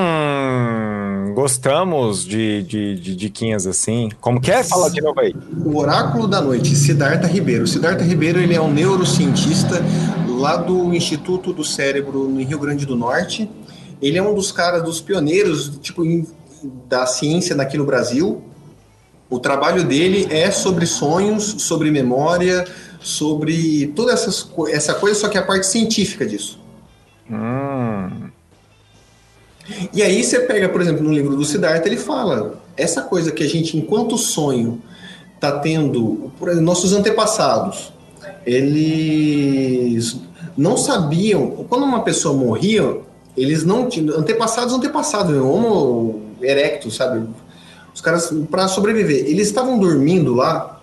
Hum, 0.00 1.34
gostamos 1.34 2.24
de, 2.24 2.62
de, 2.62 2.94
de 2.98 3.16
diquinhas 3.16 3.66
assim. 3.66 4.08
Como 4.20 4.40
que 4.40 4.50
é? 4.50 4.62
Fala 4.62 4.90
de 4.90 5.00
novo 5.02 5.20
aí. 5.20 5.34
O 5.64 5.76
Oráculo 5.76 6.26
da 6.26 6.40
Noite, 6.40 6.74
Siddhartha 6.74 7.26
Ribeiro. 7.26 7.66
Siddhartha 7.66 8.04
Ribeiro, 8.04 8.40
ele 8.40 8.54
é 8.54 8.60
um 8.60 8.72
neurocientista 8.72 9.82
lá 10.28 10.56
do 10.56 10.94
Instituto 10.94 11.52
do 11.52 11.64
Cérebro 11.64 12.28
no 12.28 12.40
Rio 12.42 12.58
Grande 12.58 12.86
do 12.86 12.96
Norte. 12.96 13.48
Ele 14.00 14.18
é 14.18 14.22
um 14.22 14.34
dos 14.34 14.52
caras, 14.52 14.82
dos 14.82 15.00
pioneiros, 15.00 15.78
tipo, 15.82 16.04
em- 16.04 16.26
da 16.88 17.06
ciência 17.06 17.54
aqui 17.60 17.76
no 17.78 17.84
Brasil. 17.84 18.42
O 19.30 19.38
trabalho 19.38 19.84
dele 19.84 20.26
é 20.30 20.50
sobre 20.50 20.86
sonhos, 20.86 21.44
sobre 21.58 21.90
memória, 21.90 22.64
sobre 23.00 23.88
toda 23.94 24.12
essas, 24.12 24.48
essa 24.70 24.94
coisa, 24.94 25.20
só 25.20 25.28
que 25.28 25.36
a 25.38 25.42
parte 25.42 25.66
científica 25.66 26.26
disso. 26.26 26.58
Hum, 27.30 28.28
E 29.92 30.02
aí 30.02 30.24
você 30.24 30.40
pega, 30.40 30.66
por 30.70 30.80
exemplo, 30.80 31.04
no 31.04 31.12
livro 31.12 31.36
do 31.36 31.44
Siddhartha, 31.44 31.86
ele 31.86 31.98
fala 31.98 32.58
essa 32.74 33.02
coisa 33.02 33.30
que 33.30 33.42
a 33.44 33.46
gente, 33.48 33.76
enquanto 33.76 34.16
sonho, 34.16 34.80
está 35.34 35.58
tendo, 35.58 36.32
nossos 36.62 36.94
antepassados, 36.94 37.92
eles 38.46 40.16
não 40.56 40.76
sabiam, 40.76 41.50
quando 41.68 41.84
uma 41.84 42.02
pessoa 42.02 42.34
morria, 42.34 42.96
eles 43.42 43.64
não 43.64 43.88
tinham, 43.88 44.18
antepassados, 44.18 44.74
antepassados, 44.74 45.34
né? 45.34 45.40
homo 45.40 46.22
erectus, 46.40 46.96
sabe? 46.96 47.26
Os 47.94 48.00
caras, 48.00 48.32
para 48.50 48.68
sobreviver, 48.68 49.26
eles 49.26 49.48
estavam 49.48 49.78
dormindo 49.78 50.34
lá, 50.34 50.80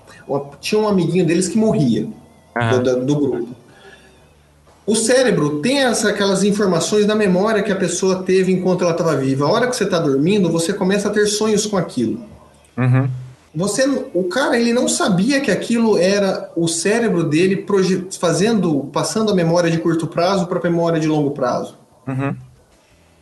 tinha 0.60 0.80
um 0.80 0.88
amiguinho 0.88 1.26
deles 1.26 1.48
que 1.48 1.58
morria, 1.58 2.08
aham. 2.56 2.84
do, 2.84 3.06
do 3.06 3.16
grupo. 3.16 3.66
O 4.86 4.96
cérebro 4.96 5.62
tem 5.62 5.80
essa, 5.80 6.10
aquelas 6.10 6.44
informações 6.44 7.06
da 7.06 7.16
memória 7.16 7.64
que 7.64 7.72
a 7.72 7.76
pessoa 7.76 8.22
teve 8.22 8.52
enquanto 8.52 8.84
ela 8.84 8.92
estava 8.92 9.16
viva. 9.16 9.46
A 9.46 9.52
hora 9.52 9.68
que 9.68 9.76
você 9.76 9.84
está 9.84 9.98
dormindo, 9.98 10.52
você 10.52 10.74
começa 10.74 11.08
a 11.08 11.12
ter 11.12 11.26
sonhos 11.26 11.66
com 11.66 11.76
aquilo. 11.76 12.22
Uhum. 12.78 13.10
Você, 13.56 13.88
o 14.14 14.26
cara, 14.26 14.60
ele 14.60 14.74
não 14.74 14.88
sabia 14.88 15.40
que 15.40 15.50
aquilo 15.50 15.98
era 15.98 16.52
o 16.56 16.68
cérebro 16.68 17.24
dele 17.24 17.66
fazendo, 18.20 18.90
passando 18.92 19.32
a 19.32 19.36
memória 19.36 19.72
de 19.72 19.80
curto 19.80 20.06
prazo 20.06 20.46
para 20.46 20.60
a 20.60 20.64
memória 20.64 21.00
de 21.00 21.08
longo 21.08 21.32
prazo. 21.32 21.78
Uhum. 22.06 22.36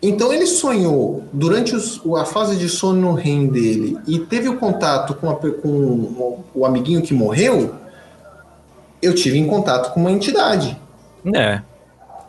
Então 0.06 0.34
ele 0.34 0.46
sonhou 0.46 1.24
durante 1.32 1.74
os- 1.74 2.02
a 2.18 2.26
fase 2.26 2.58
de 2.58 2.68
sono 2.68 3.00
no 3.00 3.14
REM 3.14 3.48
dele 3.48 3.98
e 4.06 4.20
teve 4.20 4.50
o 4.50 4.58
contato 4.58 5.14
com, 5.16 5.30
a 5.30 5.36
com 5.36 6.44
o- 6.54 6.66
amiguinho 6.66 7.02
que 7.02 7.14
morreu. 7.14 7.74
eu 9.02 9.14
tive 9.16 9.38
em 9.38 9.46
contato 9.48 9.94
com 9.94 10.00
uma 10.02 10.12
entidade. 10.12 10.78
É. 11.34 11.62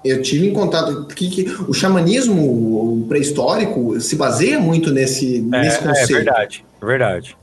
Eu 0.05 0.21
tive 0.23 0.49
em 0.49 0.53
contato. 0.53 1.07
Que, 1.15 1.29
que, 1.31 1.57
o 1.69 1.73
xamanismo 1.73 3.05
pré-histórico 3.09 4.01
se 4.01 4.17
baseia 4.17 4.59
muito 4.61 4.93
nesse, 4.93 5.41
nesse 5.41 5.79
É, 5.79 5.81
é 5.81 5.87
conceito. 5.89 6.13
verdade. 6.25 6.65
É 6.83 6.85
verdade. 6.87 7.37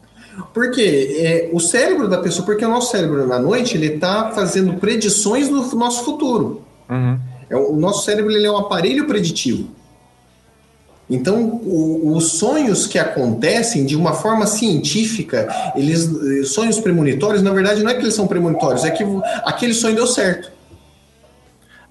Porque 0.53 1.15
é, 1.19 1.49
o 1.51 1.59
cérebro 1.59 2.07
da 2.07 2.17
pessoa, 2.19 2.45
porque 2.45 2.63
o 2.65 2.69
nosso 2.69 2.91
cérebro 2.91 3.25
na 3.27 3.39
noite 3.39 3.75
ele 3.77 3.95
está 3.95 4.31
fazendo 4.31 4.73
predições 4.75 5.49
no 5.49 5.63
nosso 5.75 6.03
futuro. 6.03 6.61
Uhum. 6.89 7.17
É, 7.49 7.55
o 7.55 7.75
nosso 7.75 8.05
cérebro 8.05 8.31
ele 8.31 8.45
é 8.45 8.51
um 8.51 8.57
aparelho 8.57 9.07
preditivo. 9.07 9.67
Então, 11.11 11.59
o- 11.65 12.15
os 12.15 12.31
sonhos 12.39 12.88
que 12.88 12.97
acontecem 12.97 13.85
de 13.85 13.97
uma 13.97 14.13
forma 14.13 14.47
científica, 14.47 15.47
eles 15.75 16.09
eh, 16.09 16.45
sonhos 16.45 16.79
premonitórios, 16.79 17.43
na 17.43 17.51
verdade, 17.51 17.83
não 17.83 17.91
é 17.91 17.95
que 17.95 18.01
eles 18.01 18.15
são 18.15 18.25
premonitórios, 18.27 18.85
é 18.85 18.91
que 18.91 19.03
aquele 19.43 19.73
sonho 19.73 19.93
deu 19.95 20.07
certo. 20.07 20.49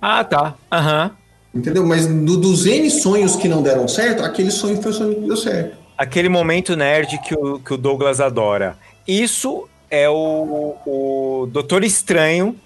Ah, 0.01 0.25
tá. 0.25 0.55
Aham. 0.73 1.11
Entendeu? 1.55 1.85
Mas 1.87 2.07
do- 2.07 2.39
dos 2.39 2.65
N 2.65 2.91
sonhos 2.91 3.37
que 3.37 3.47
não 3.47 3.63
deram 3.63 3.87
certo, 3.87 4.23
aquele 4.23 4.51
sonho 4.51 4.81
foi 4.81 4.91
o 4.91 4.95
sonho 4.95 5.15
que 5.17 5.21
deu 5.27 5.37
certo. 5.37 5.77
Aquele 5.99 6.31
momento 6.31 6.75
nerd 6.75 7.19
que 7.23 7.35
o, 7.35 7.59
que 7.59 7.75
o 7.75 7.77
Douglas 7.77 8.21
adora. 8.21 8.79
Isso 9.07 9.69
é 9.91 10.09
o, 10.09 10.77
o 10.87 11.47
Doutor 11.53 11.85
Estranho 11.85 12.57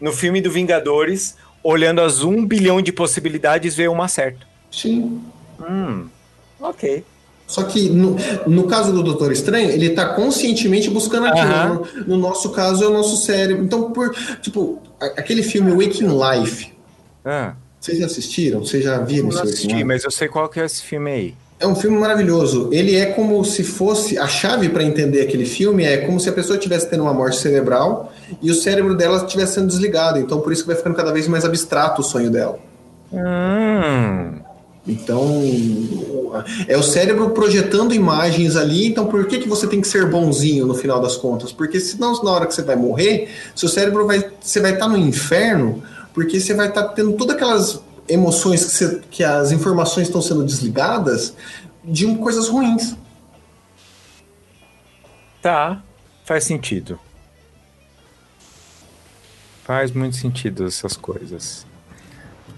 no 0.00 0.10
filme 0.12 0.40
do 0.40 0.50
Vingadores, 0.50 1.36
olhando 1.62 2.00
as 2.00 2.24
um 2.24 2.44
bilhão 2.44 2.80
de 2.82 2.90
possibilidades, 2.90 3.76
vê 3.76 3.86
uma 3.86 4.08
certa. 4.08 4.40
Sim. 4.72 5.20
Hum, 5.60 6.06
ok. 6.60 7.04
Só 7.46 7.64
que 7.64 7.88
no, 7.90 8.16
no 8.46 8.64
caso 8.68 8.92
do 8.92 9.02
Doutor 9.02 9.32
Estranho, 9.32 9.70
ele 9.70 9.86
está 9.86 10.06
conscientemente 10.14 10.88
buscando 10.88 11.26
aquilo. 11.26 11.46
Aham. 11.48 11.82
No, 12.06 12.06
no 12.06 12.16
nosso 12.16 12.50
caso, 12.50 12.84
é 12.84 12.86
o 12.86 12.92
nosso 12.92 13.16
cérebro. 13.26 13.64
Então, 13.64 13.90
por 13.90 14.14
tipo, 14.40 14.78
a- 15.00 15.06
aquele 15.06 15.42
filme 15.42 15.72
Waking 15.72 16.08
Life, 16.08 16.72
Ah, 17.24 17.54
vocês 17.80 17.98
já 17.98 18.06
assistiram? 18.06 18.60
Vocês 18.60 18.84
já 18.84 18.98
viram 18.98 19.24
não 19.24 19.30
esse 19.30 19.38
Waking 19.38 19.50
assisti, 19.52 19.72
Life? 19.74 19.84
mas 19.84 20.04
eu 20.04 20.10
sei 20.12 20.28
qual 20.28 20.48
que 20.48 20.60
é 20.60 20.64
esse 20.64 20.82
filme 20.82 21.10
aí. 21.10 21.34
É 21.58 21.66
um 21.66 21.74
filme 21.74 21.98
maravilhoso. 21.98 22.70
Ele 22.72 22.94
é 22.96 23.06
como 23.06 23.44
se 23.44 23.62
fosse. 23.64 24.16
A 24.16 24.26
chave 24.28 24.68
para 24.70 24.82
entender 24.84 25.20
aquele 25.20 25.44
filme 25.44 25.84
é 25.84 25.98
como 25.98 26.18
se 26.20 26.28
a 26.28 26.32
pessoa 26.32 26.56
estivesse 26.56 26.88
tendo 26.88 27.02
uma 27.02 27.12
morte 27.12 27.36
cerebral 27.36 28.12
e 28.40 28.50
o 28.50 28.54
cérebro 28.54 28.94
dela 28.96 29.24
estivesse 29.26 29.54
sendo 29.54 29.66
desligado. 29.66 30.18
Então, 30.20 30.40
por 30.40 30.52
isso 30.52 30.62
que 30.62 30.68
vai 30.68 30.76
ficando 30.76 30.94
cada 30.94 31.12
vez 31.12 31.26
mais 31.28 31.44
abstrato 31.44 32.00
o 32.00 32.04
sonho 32.04 32.30
dela. 32.30 32.58
Hum, 33.12 34.40
Então, 34.86 35.42
é 36.66 36.76
o 36.76 36.82
cérebro 36.82 37.30
projetando 37.30 37.94
imagens 37.94 38.56
ali. 38.56 38.86
Então, 38.88 39.06
por 39.06 39.26
que, 39.26 39.38
que 39.38 39.48
você 39.48 39.66
tem 39.66 39.80
que 39.80 39.86
ser 39.86 40.06
bonzinho 40.08 40.66
no 40.66 40.74
final 40.74 41.00
das 41.00 41.16
contas? 41.16 41.52
Porque 41.52 41.78
senão, 41.78 42.12
na 42.24 42.30
hora 42.30 42.46
que 42.46 42.54
você 42.54 42.62
vai 42.62 42.76
morrer, 42.76 43.28
seu 43.54 43.68
cérebro 43.68 44.06
vai. 44.06 44.30
Você 44.40 44.58
vai 44.60 44.72
estar 44.72 44.88
no 44.88 44.96
inferno, 44.96 45.82
porque 46.14 46.40
você 46.40 46.54
vai 46.54 46.68
estar 46.68 46.88
tendo 46.88 47.12
todas 47.12 47.36
aquelas 47.36 47.80
emoções 48.08 48.64
que, 48.64 48.70
você- 48.72 49.00
que 49.10 49.22
as 49.22 49.52
informações 49.52 50.08
estão 50.08 50.20
sendo 50.22 50.42
desligadas 50.44 51.34
de 51.84 52.12
coisas 52.16 52.48
ruins. 52.48 52.96
tá. 55.42 55.82
Faz 56.24 56.44
sentido. 56.44 56.98
Faz 59.64 59.90
muito 59.92 60.16
sentido 60.16 60.66
essas 60.66 60.96
coisas. 60.96 61.66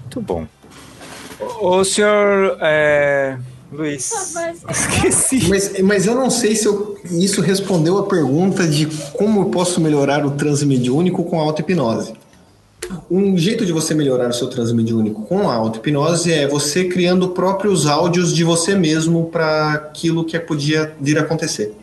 Muito 0.00 0.20
bom. 0.20 0.46
O, 1.60 1.76
o 1.78 1.84
senhor 1.84 2.56
é, 2.60 3.36
Luiz. 3.72 4.10
Mas, 4.34 4.62
Esqueci. 4.70 5.48
Mas, 5.48 5.80
mas 5.80 6.06
eu 6.06 6.14
não 6.14 6.30
sei 6.30 6.54
se 6.54 6.66
eu- 6.66 6.96
isso 7.10 7.40
respondeu 7.40 7.98
a 7.98 8.04
pergunta 8.06 8.66
de 8.66 8.86
como 9.12 9.40
eu 9.42 9.44
posso 9.46 9.80
melhorar 9.80 10.24
o 10.26 10.30
transe 10.32 10.66
mediúnico 10.66 11.24
com 11.24 11.40
a 11.40 11.44
auto-hipnose. 11.44 12.12
Um 13.10 13.38
jeito 13.38 13.64
de 13.64 13.72
você 13.72 13.94
melhorar 13.94 14.28
o 14.28 14.32
seu 14.34 14.48
transe 14.48 14.74
mediúnico 14.74 15.22
com 15.22 15.48
a 15.48 15.54
auto-hipnose 15.54 16.32
é 16.32 16.46
você 16.46 16.84
criando 16.84 17.28
próprios 17.30 17.86
áudios 17.86 18.34
de 18.34 18.44
você 18.44 18.74
mesmo 18.74 19.26
para 19.26 19.72
aquilo 19.72 20.24
que 20.24 20.38
podia 20.38 20.92
vir 21.00 21.16
a 21.18 21.22
acontecer. 21.22 21.74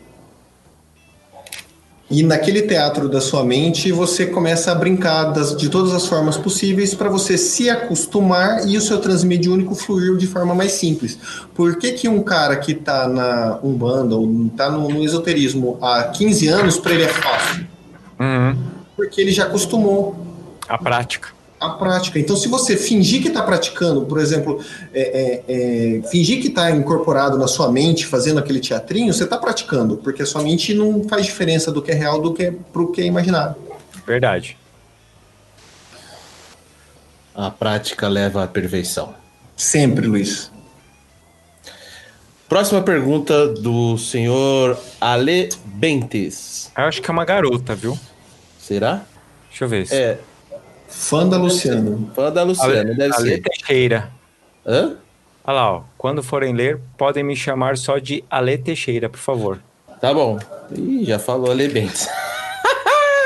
E 2.10 2.24
naquele 2.24 2.62
teatro 2.62 3.08
da 3.08 3.20
sua 3.20 3.44
mente, 3.44 3.92
você 3.92 4.26
começa 4.26 4.72
a 4.72 4.74
brincar 4.74 5.26
das- 5.26 5.56
de 5.56 5.68
todas 5.68 5.92
as 5.92 6.06
formas 6.06 6.36
possíveis 6.36 6.92
para 6.92 7.08
você 7.08 7.38
se 7.38 7.70
acostumar 7.70 8.66
e 8.66 8.76
o 8.76 8.80
seu 8.80 8.98
transmediúnico 8.98 9.76
fluir 9.76 10.16
de 10.16 10.26
forma 10.26 10.52
mais 10.52 10.72
simples. 10.72 11.16
Por 11.54 11.76
que, 11.76 11.92
que 11.92 12.08
um 12.08 12.20
cara 12.20 12.56
que 12.56 12.72
está 12.72 13.06
na 13.06 13.58
Umbanda 13.62 14.16
ou 14.16 14.28
está 14.46 14.68
no, 14.68 14.88
no 14.88 15.04
esoterismo 15.04 15.78
há 15.80 16.02
15 16.02 16.48
anos, 16.48 16.78
para 16.78 16.94
ele 16.94 17.04
é 17.04 17.08
fácil? 17.08 17.66
Uhum. 18.18 18.56
Porque 18.96 19.20
ele 19.20 19.30
já 19.30 19.44
acostumou 19.44 20.16
A 20.68 20.76
prática. 20.78 21.28
A 21.60 21.68
prática. 21.68 22.18
Então, 22.18 22.34
se 22.34 22.48
você 22.48 22.74
fingir 22.74 23.20
que 23.20 23.28
está 23.28 23.42
praticando, 23.42 24.06
por 24.06 24.18
exemplo, 24.18 24.64
é, 24.94 25.42
é, 25.46 25.98
é, 25.98 26.02
fingir 26.08 26.40
que 26.40 26.48
está 26.48 26.70
incorporado 26.70 27.38
na 27.38 27.46
sua 27.46 27.70
mente, 27.70 28.06
fazendo 28.06 28.40
aquele 28.40 28.60
teatrinho, 28.60 29.12
você 29.12 29.24
está 29.24 29.36
praticando, 29.36 29.98
porque 29.98 30.22
a 30.22 30.26
sua 30.26 30.42
mente 30.42 30.72
não 30.72 31.04
faz 31.04 31.26
diferença 31.26 31.70
do 31.70 31.82
que 31.82 31.90
é 31.90 31.94
real 31.94 32.20
do 32.20 32.32
que 32.32 32.44
é, 32.44 32.54
pro 32.72 32.90
que 32.90 33.02
é 33.02 33.04
imaginado. 33.04 33.56
Verdade. 34.06 34.56
A 37.34 37.50
prática 37.50 38.08
leva 38.08 38.42
à 38.42 38.46
perfeição. 38.46 39.14
Sempre, 39.54 40.06
Luiz. 40.06 40.50
Próxima 42.48 42.82
pergunta 42.82 43.46
do 43.46 43.96
senhor 43.98 44.76
Ale 45.00 45.50
Bentes. 45.64 46.70
Eu 46.76 46.84
acho 46.84 47.00
que 47.00 47.08
é 47.08 47.12
uma 47.12 47.24
garota, 47.24 47.74
viu? 47.74 47.96
Será? 48.58 49.02
Deixa 49.48 49.64
eu 49.64 49.68
ver. 49.68 49.86
É, 49.92 50.18
Fã 50.90 51.26
da 51.26 51.38
Luciana. 51.38 51.98
fã 52.14 52.30
da 52.30 52.42
Luciana, 52.42 52.94
deve 52.94 53.14
Ale 53.14 53.30
ser. 53.30 53.42
Teixeira. 53.42 54.10
Hã? 54.66 54.96
Olha 55.44 55.54
lá, 55.54 55.72
ó. 55.72 55.82
Quando 55.96 56.22
forem 56.22 56.54
ler, 56.54 56.78
podem 56.98 57.24
me 57.24 57.34
chamar 57.34 57.78
só 57.78 57.98
de 57.98 58.22
Ale 58.30 58.58
Teixeira, 58.58 59.08
por 59.08 59.18
favor. 59.18 59.58
Tá 60.00 60.12
bom. 60.12 60.38
Ih, 60.76 61.04
já 61.04 61.18
falou 61.18 61.50
Ale 61.50 61.68
Bentes. 61.68 62.08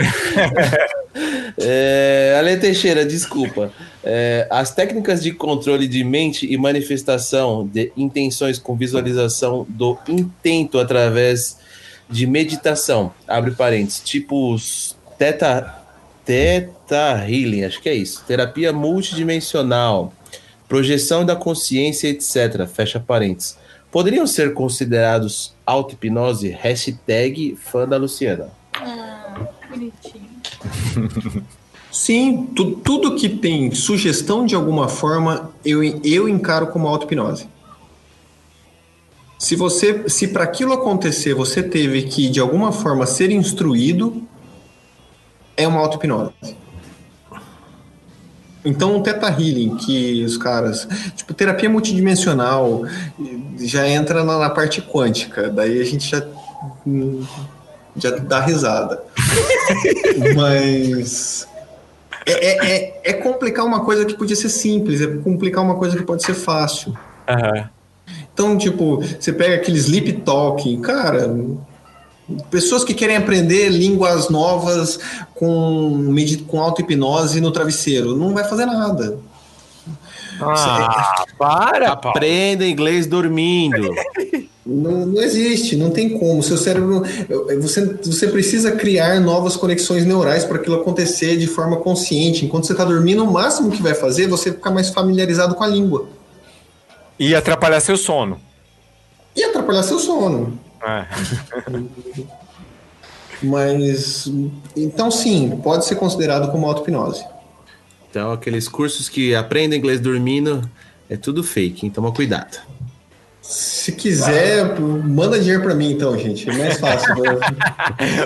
é, 1.59 2.37
Ale 2.39 2.57
Teixeira, 2.57 3.05
desculpa. 3.05 3.73
É, 4.03 4.47
as 4.51 4.75
técnicas 4.75 5.23
de 5.23 5.33
controle 5.33 5.89
de 5.89 6.05
mente 6.05 6.51
e 6.53 6.57
manifestação 6.57 7.67
de 7.67 7.93
intenções 7.97 8.59
com 8.59 8.77
visualização 8.77 9.67
do 9.69 9.99
intento 10.09 10.79
através 10.79 11.59
de 12.09 12.27
meditação, 12.27 13.13
abre 13.27 13.53
parênteses, 13.53 14.01
tipo 14.01 14.53
os 14.53 14.97
teta, 15.19 15.84
teta 16.25 17.25
healing, 17.29 17.65
acho 17.65 17.81
que 17.81 17.89
é 17.89 17.95
isso, 17.95 18.25
terapia 18.27 18.73
multidimensional, 18.73 20.13
projeção 20.69 21.25
da 21.25 21.37
consciência, 21.37 22.09
etc., 22.09 22.67
fecha 22.67 22.99
parênteses, 22.99 23.59
poderiam 23.91 24.27
ser 24.27 24.55
considerados 24.55 25.55
auto-hipnose? 25.67 26.49
Hashtag 26.51 27.57
fã 27.63 27.87
da 27.87 27.97
Luciana. 27.97 28.49
ah, 28.75 29.47
bonitinho. 29.71 30.25
Sim, 31.93 32.49
tu- 32.57 32.73
tudo 32.77 33.15
que 33.15 33.29
tem 33.29 33.73
sugestão 33.73 34.45
de 34.45 34.55
alguma 34.57 34.89
forma, 34.89 35.53
eu, 35.65 35.81
eu 36.03 36.29
encaro 36.29 36.67
como 36.69 36.89
auto-hipnose. 36.89 37.47
Se 39.39 39.55
você, 39.55 40.09
se 40.09 40.29
para 40.29 40.43
aquilo 40.45 40.73
acontecer, 40.73 41.35
você 41.35 41.63
teve 41.63 42.03
que 42.05 42.29
de 42.29 42.41
alguma 42.41 42.73
forma 42.73 43.07
ser 43.07 43.31
instruído, 43.31 44.23
é 45.57 45.67
uma 45.67 45.81
auto-hipnose. 45.81 46.33
Então, 48.65 48.97
o 48.97 49.03
Theta 49.03 49.29
Healing, 49.29 49.77
que 49.77 50.25
os 50.25 50.39
caras. 50.39 50.89
Tipo, 51.15 51.35
terapia 51.35 51.69
multidimensional 51.69 52.83
já 53.59 53.87
entra 53.87 54.25
na, 54.25 54.39
na 54.39 54.51
parte 54.51 54.81
quântica. 54.81 55.51
Daí 55.51 55.81
a 55.81 55.85
gente 55.85 56.09
já. 56.11 56.27
hum, 56.87 57.23
já 57.97 58.11
dá 58.11 58.41
risada. 58.41 59.03
Mas. 60.35 61.47
É, 62.27 62.33
é, 62.33 62.77
é- 62.77 63.01
é 63.05 63.13
complicar 63.13 63.67
uma 63.67 63.85
coisa 63.85 64.07
que 64.07 64.15
podia 64.15 64.35
ser 64.35 64.49
simples, 64.49 65.03
é 65.03 65.07
complicar 65.19 65.63
uma 65.63 65.75
coisa 65.75 65.95
que 65.95 66.03
pode 66.03 66.23
ser 66.25 66.33
fácil. 66.35 66.97
Aham. 67.29 67.69
Então, 68.33 68.57
tipo, 68.57 68.97
você 69.03 69.31
pega 69.33 69.57
aquele 69.57 69.77
sleep 69.79 70.13
talking, 70.23 70.81
cara. 70.81 71.35
Pessoas 72.51 72.83
que 72.85 72.95
querem 72.95 73.17
aprender 73.17 73.69
línguas 73.69 74.31
novas 74.31 74.99
com, 75.35 76.15
com 76.47 76.61
auto-hipnose 76.61 77.41
no 77.41 77.51
travesseiro, 77.51 78.17
não 78.17 78.33
vai 78.33 78.45
fazer 78.45 78.65
nada. 78.65 79.19
Ah, 80.41 81.25
para, 81.39 81.97
Paulo. 81.97 82.17
Aprenda 82.17 82.67
inglês 82.67 83.07
dormindo. 83.07 83.91
Não, 84.67 85.05
não 85.05 85.21
existe, 85.21 85.77
não 85.77 85.91
tem 85.91 86.19
como. 86.19 86.43
Seu 86.43 86.57
cérebro. 86.57 87.03
Você, 87.61 87.85
você 88.03 88.29
precisa 88.29 88.73
criar 88.73 89.21
novas 89.21 89.57
conexões 89.57 90.07
neurais 90.07 90.43
para 90.43 90.57
aquilo 90.57 90.77
acontecer 90.77 91.37
de 91.37 91.47
forma 91.47 91.77
consciente. 91.77 92.47
Enquanto 92.47 92.67
você 92.67 92.73
está 92.73 92.83
dormindo, 92.83 93.23
o 93.25 93.31
máximo 93.31 93.71
que 93.71 93.83
vai 93.83 93.93
fazer 93.93 94.25
é 94.25 94.27
você 94.27 94.51
ficar 94.51 94.71
mais 94.71 94.89
familiarizado 94.89 95.55
com 95.55 95.63
a 95.63 95.67
língua. 95.67 96.09
E 97.19 97.35
atrapalhar 97.35 97.81
seu 97.81 97.99
sono. 97.99 98.41
E 99.37 99.45
atrapalhar 99.45 99.83
seu 99.83 99.99
sono. 99.99 100.59
É. 100.85 101.07
Mas, 103.43 104.31
então 104.77 105.11
sim, 105.11 105.61
pode 105.63 105.85
ser 105.85 105.97
considerado 105.97 106.51
como 106.51 106.67
auto-hipnose. 106.67 107.25
Então, 108.11 108.33
aqueles 108.33 108.69
cursos 108.69 109.09
que 109.09 109.35
aprendem 109.35 109.79
inglês 109.79 110.01
dormindo 110.01 110.69
é 111.11 111.17
tudo 111.17 111.43
fake, 111.43 111.85
hein? 111.85 111.93
Toma 111.93 112.13
cuidado. 112.13 112.59
Se 113.43 113.93
quiser, 113.93 114.79
manda 114.81 115.39
dinheiro 115.39 115.63
pra 115.63 115.75
mim 115.75 115.91
então, 115.91 116.17
gente. 116.19 116.49
É 116.49 116.57
mais 116.57 116.79
fácil. 116.79 117.15
né? 117.17 117.39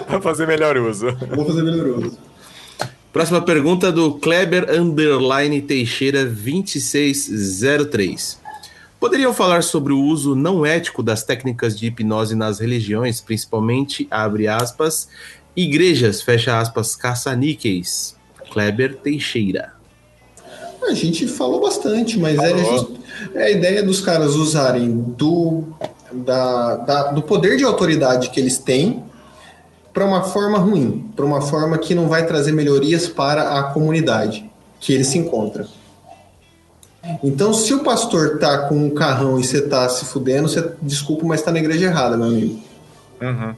Pra 0.06 0.20
fazer 0.20 0.46
melhor 0.46 0.76
uso. 0.76 1.06
Vou 1.34 1.44
fazer 1.44 1.62
melhor 1.62 1.86
uso. 1.88 2.18
Próxima 3.12 3.42
pergunta 3.42 3.90
do 3.90 4.14
Kleber 4.14 4.70
Underline 4.70 5.60
Teixeira 5.62 6.24
2603. 6.24 8.38
Poderiam 9.00 9.32
falar 9.32 9.62
sobre 9.62 9.92
o 9.92 10.00
uso 10.02 10.34
não 10.34 10.66
ético 10.66 11.02
das 11.02 11.22
técnicas 11.22 11.78
de 11.78 11.86
hipnose 11.86 12.34
nas 12.34 12.58
religiões, 12.58 13.20
principalmente, 13.20 14.08
abre 14.10 14.48
aspas, 14.48 15.08
igrejas, 15.54 16.20
fecha 16.20 16.58
aspas, 16.58 16.96
caça-níqueis? 16.96 18.16
Kleber 18.50 18.96
Teixeira. 18.96 19.72
A 20.82 20.94
gente 20.94 21.26
falou 21.28 21.60
bastante, 21.60 22.18
mas 22.18 22.38
é, 22.38 22.56
just- 22.58 22.90
é 23.34 23.42
a 23.44 23.50
ideia 23.50 23.82
dos 23.82 24.00
caras 24.00 24.34
usarem 24.34 24.90
do, 25.16 25.64
da, 26.10 26.76
da- 26.76 27.12
do 27.12 27.22
poder 27.22 27.56
de 27.56 27.64
autoridade 27.64 28.30
que 28.30 28.40
eles 28.40 28.58
têm 28.58 29.02
para 29.92 30.04
uma 30.04 30.22
forma 30.22 30.58
ruim, 30.58 31.10
para 31.14 31.24
uma 31.24 31.40
forma 31.42 31.76
que 31.78 31.94
não 31.94 32.08
vai 32.08 32.26
trazer 32.26 32.52
melhorias 32.52 33.06
para 33.06 33.58
a 33.58 33.64
comunidade 33.64 34.48
que 34.80 34.92
ele 34.92 35.04
se 35.04 35.18
encontra. 35.18 35.66
Então, 37.22 37.54
se 37.54 37.72
o 37.72 37.82
pastor 37.82 38.38
tá 38.38 38.68
com 38.68 38.76
um 38.76 38.90
carrão 38.90 39.38
e 39.38 39.44
você 39.44 39.62
tá 39.62 39.88
se 39.88 40.04
fudendo, 40.04 40.48
você 40.48 40.72
desculpa, 40.82 41.24
mas 41.26 41.40
tá 41.42 41.50
na 41.52 41.58
igreja 41.58 41.86
errada, 41.86 42.16
meu 42.16 42.26
amigo. 42.26 42.60
Uhum. 43.20 43.54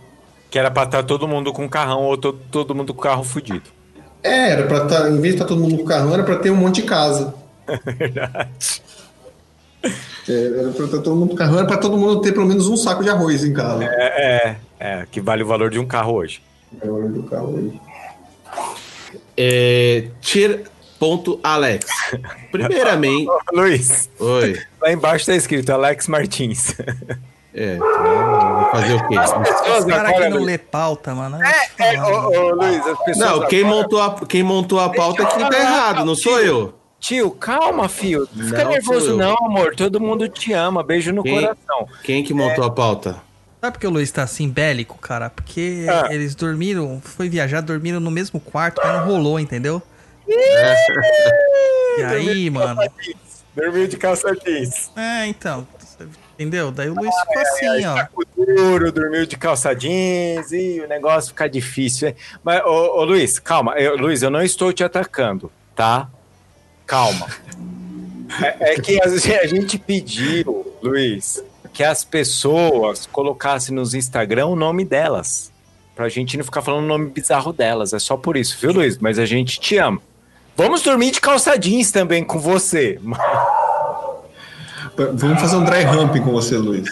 Que 0.51 0.59
era 0.59 0.71
pra 0.71 0.85
estar 0.85 1.03
todo 1.03 1.27
mundo 1.27 1.53
com 1.53 1.69
carrão 1.69 2.03
ou 2.03 2.17
to- 2.17 2.39
todo 2.51 2.75
mundo 2.75 2.93
com 2.95 3.01
carro 3.03 3.25
fudido. 3.25 3.63
É, 4.23 4.51
era 4.51 4.67
pra 4.67 4.85
tá, 4.85 5.09
em 5.09 5.21
vez 5.21 5.35
de 5.35 5.43
estar 5.43 5.45
todo 5.47 5.61
mundo 5.61 5.79
com 5.79 5.85
carrão, 5.85 6.13
era 6.13 6.23
pra 6.23 6.37
ter 6.37 6.51
um 6.51 6.57
monte 6.57 6.77
de 6.77 6.83
casa. 6.83 7.35
Verdade. 7.97 8.51
É, 10.29 10.47
era 10.61 10.71
pra 10.73 10.87
todo 10.89 11.17
mundo 11.17 11.31
com 11.31 11.37
carrão, 11.37 11.59
era 11.59 11.67
pra 11.67 11.79
todo 11.79 11.97
mundo 11.97 12.21
ter 12.21 12.33
pelo 12.33 12.47
menos 12.47 12.69
um 12.69 12.77
saco 12.77 13.03
de 13.03 13.09
arroz 13.09 13.43
em 13.45 13.53
casa. 13.53 13.85
É, 13.85 13.89
é, 14.49 14.57
é, 14.79 15.07
que 15.11 15.21
vale 15.21 15.43
o 15.43 15.47
valor 15.47 15.71
de 15.71 15.79
um 15.79 15.87
carro 15.87 16.13
hoje. 16.15 16.43
É 16.81 16.87
o 16.87 16.93
valor 16.93 17.09
do 17.11 17.23
carro 17.23 17.55
hoje. 17.55 17.81
É, 19.37 20.09
Tier.alex. 21.01 21.87
Primeiramente. 22.53 23.27
Luiz, 23.53 24.09
Oi. 24.19 24.61
lá 24.81 24.93
embaixo 24.93 25.27
tá 25.27 25.35
escrito 25.35 25.71
Alex 25.71 26.07
Martins. 26.09 26.75
É, 27.53 27.75
então, 27.77 28.61
vou 28.61 28.71
fazer 28.71 28.95
o 28.95 29.09
quê? 29.09 29.19
Os 29.19 29.85
caras 29.87 30.13
que 30.13 30.21
não 30.29 30.37
Luiz. 30.37 30.47
lê 30.47 30.59
pauta, 30.59 31.15
mano. 31.15 31.39
É, 31.79 32.01
ô, 32.01 32.29
ô, 32.29 32.55
Luiz, 32.55 32.87
as 32.87 32.99
pessoas. 33.05 33.19
Não, 33.31 33.47
quem 33.49 33.61
agora- 33.65 33.75
montou 33.83 34.01
a, 34.03 34.15
quem 34.27 34.43
montou 34.43 34.79
a 34.79 34.89
pauta 34.91 35.23
é 35.23 35.27
quem 35.27 35.49
tá 35.49 35.59
errado, 35.59 36.05
não 36.05 36.15
sou 36.15 36.39
eu. 36.41 36.75
Tio, 37.01 37.31
calma, 37.31 37.89
filho. 37.89 38.29
Não 38.37 38.47
fica 38.47 38.63
nervoso, 38.65 39.17
não, 39.17 39.35
amor. 39.47 39.75
Todo 39.75 39.99
mundo 39.99 40.29
te 40.29 40.53
ama. 40.53 40.83
Beijo 40.83 41.13
no 41.13 41.23
Quem? 41.23 41.35
coração. 41.41 41.89
Quem 42.05 42.23
que 42.23 42.35
montou 42.35 42.63
a 42.63 42.71
pauta? 42.71 43.17
Sabe 43.59 43.73
por 43.73 43.81
que 43.81 43.87
o 43.87 43.91
Luiz 43.91 44.11
tá 44.13 44.23
assim, 44.23 44.49
bélico, 44.49 44.97
cara? 44.99 45.29
Porque 45.31 45.87
Ah. 45.89 46.09
eles 46.11 46.35
dormiram, 46.35 47.01
foi 47.03 47.29
viajar, 47.29 47.63
dormiram 47.63 48.01
no 48.01 48.11
mesmo 48.11 48.39
quarto, 48.39 48.81
mas 48.85 48.95
não 48.99 49.07
rolou, 49.07 49.41
entendeu? 49.41 49.83
E 51.99 52.03
aí, 52.05 52.51
mano? 52.51 52.81
Dormiu 53.55 53.87
de 53.89 53.97
calça 53.97 54.35
jeans. 54.35 54.91
É, 54.97 55.27
então, 55.27 55.67
entendeu? 56.35 56.71
Daí 56.71 56.89
o 56.89 56.95
Luiz 56.95 57.15
ficou 57.21 57.43
assim, 57.43 57.87
ó. 57.87 57.97
Saco 57.97 58.25
duro, 58.37 58.93
dormiu 58.93 59.27
de 59.27 59.37
calça 59.37 59.75
jeans 59.75 60.53
e 60.53 60.81
o 60.81 60.89
negócio 60.89 61.31
fica 61.31 61.49
difícil. 61.49 62.09
hein? 62.09 62.17
Mas, 62.45 62.65
ô, 62.65 62.99
ô, 62.99 63.05
Luiz, 63.05 63.39
calma. 63.39 63.75
Eu, 63.75 63.97
Luiz, 63.97 64.23
eu 64.23 64.31
não 64.31 64.43
estou 64.43 64.73
te 64.73 64.85
atacando, 64.85 65.51
tá? 65.75 66.09
Calma. 66.87 67.27
É, 68.43 68.75
é 68.75 68.81
que 68.81 69.01
a, 69.01 69.05
a 69.05 69.47
gente 69.47 69.77
pediu, 69.79 70.73
Luiz, 70.81 71.43
que 71.73 71.83
as 71.83 72.05
pessoas 72.05 73.07
colocassem 73.07 73.75
nos 73.75 73.95
Instagram 73.95 74.47
o 74.47 74.57
nome 74.57 74.85
delas. 74.85 75.51
Pra 75.97 76.09
gente 76.09 76.37
não 76.37 76.45
ficar 76.45 76.63
falando 76.63 76.85
o 76.85 76.89
nome 76.89 77.11
bizarro 77.11 77.53
delas. 77.53 77.93
É 77.93 77.99
só 77.99 78.17
por 78.17 78.37
isso, 78.37 78.57
viu, 78.61 78.73
Luiz? 78.73 78.97
Mas 78.99 79.19
a 79.19 79.27
gente 79.27 79.59
te 79.61 79.77
ama. 79.77 80.01
Vamos 80.57 80.83
dormir 80.83 81.11
de 81.13 81.21
calça 81.21 81.57
jeans 81.57 81.91
também 81.91 82.25
com 82.25 82.39
você. 82.39 82.99
Vamos 85.15 85.41
fazer 85.41 85.57
um 85.57 85.65
dry 85.65 85.85
humping 85.87 86.21
com 86.21 86.33
você, 86.33 86.57
Luiz. 86.57 86.89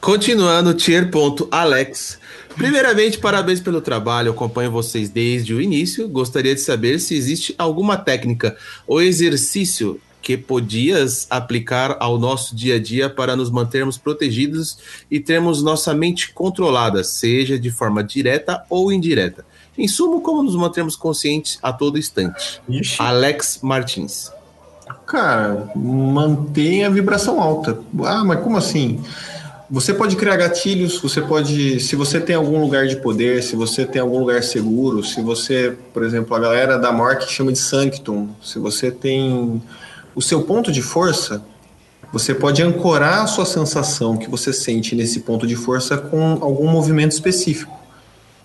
Continuando, 0.00 0.72
tier.alex. 0.74 2.18
Primeiramente, 2.56 3.18
parabéns 3.18 3.60
pelo 3.60 3.80
trabalho. 3.80 4.32
Acompanho 4.32 4.70
vocês 4.70 5.08
desde 5.08 5.54
o 5.54 5.60
início. 5.60 6.08
Gostaria 6.08 6.54
de 6.54 6.60
saber 6.60 6.98
se 6.98 7.14
existe 7.14 7.54
alguma 7.58 7.96
técnica 7.96 8.56
ou 8.86 9.02
exercício 9.02 10.00
que 10.22 10.36
podias 10.36 11.26
aplicar 11.30 11.96
ao 11.98 12.18
nosso 12.18 12.54
dia 12.54 12.76
a 12.76 12.78
dia 12.78 13.08
para 13.08 13.34
nos 13.34 13.50
mantermos 13.50 13.96
protegidos 13.96 14.78
e 15.10 15.18
termos 15.18 15.62
nossa 15.62 15.94
mente 15.94 16.32
controlada, 16.32 17.02
seja 17.02 17.58
de 17.58 17.70
forma 17.70 18.04
direta 18.04 18.62
ou 18.68 18.92
indireta. 18.92 19.44
Em 19.80 19.88
sumo, 19.88 20.20
como 20.20 20.42
nos 20.42 20.54
mantermos 20.54 20.94
conscientes 20.94 21.58
a 21.62 21.72
todo 21.72 21.98
instante. 21.98 22.60
Alex 22.98 23.60
Martins. 23.62 24.30
Cara, 25.06 25.72
mantenha 25.74 26.88
a 26.88 26.90
vibração 26.90 27.40
alta. 27.40 27.78
Ah, 28.04 28.22
mas 28.22 28.40
como 28.40 28.58
assim? 28.58 29.00
Você 29.70 29.94
pode 29.94 30.16
criar 30.16 30.36
gatilhos, 30.36 31.00
você 31.00 31.22
pode. 31.22 31.80
Se 31.80 31.96
você 31.96 32.20
tem 32.20 32.36
algum 32.36 32.60
lugar 32.60 32.86
de 32.86 32.96
poder, 32.96 33.42
se 33.42 33.56
você 33.56 33.86
tem 33.86 34.02
algum 34.02 34.18
lugar 34.18 34.42
seguro, 34.42 35.02
se 35.02 35.22
você, 35.22 35.74
por 35.94 36.02
exemplo, 36.02 36.36
a 36.36 36.40
galera 36.40 36.78
da 36.78 36.92
Mark 36.92 37.22
chama 37.22 37.50
de 37.50 37.58
Sanctum, 37.58 38.28
se 38.42 38.58
você 38.58 38.90
tem 38.90 39.62
o 40.14 40.20
seu 40.20 40.42
ponto 40.42 40.70
de 40.70 40.82
força, 40.82 41.42
você 42.12 42.34
pode 42.34 42.62
ancorar 42.62 43.22
a 43.22 43.26
sua 43.26 43.46
sensação 43.46 44.18
que 44.18 44.28
você 44.28 44.52
sente 44.52 44.94
nesse 44.94 45.20
ponto 45.20 45.46
de 45.46 45.56
força 45.56 45.96
com 45.96 46.38
algum 46.42 46.68
movimento 46.68 47.12
específico. 47.12 47.79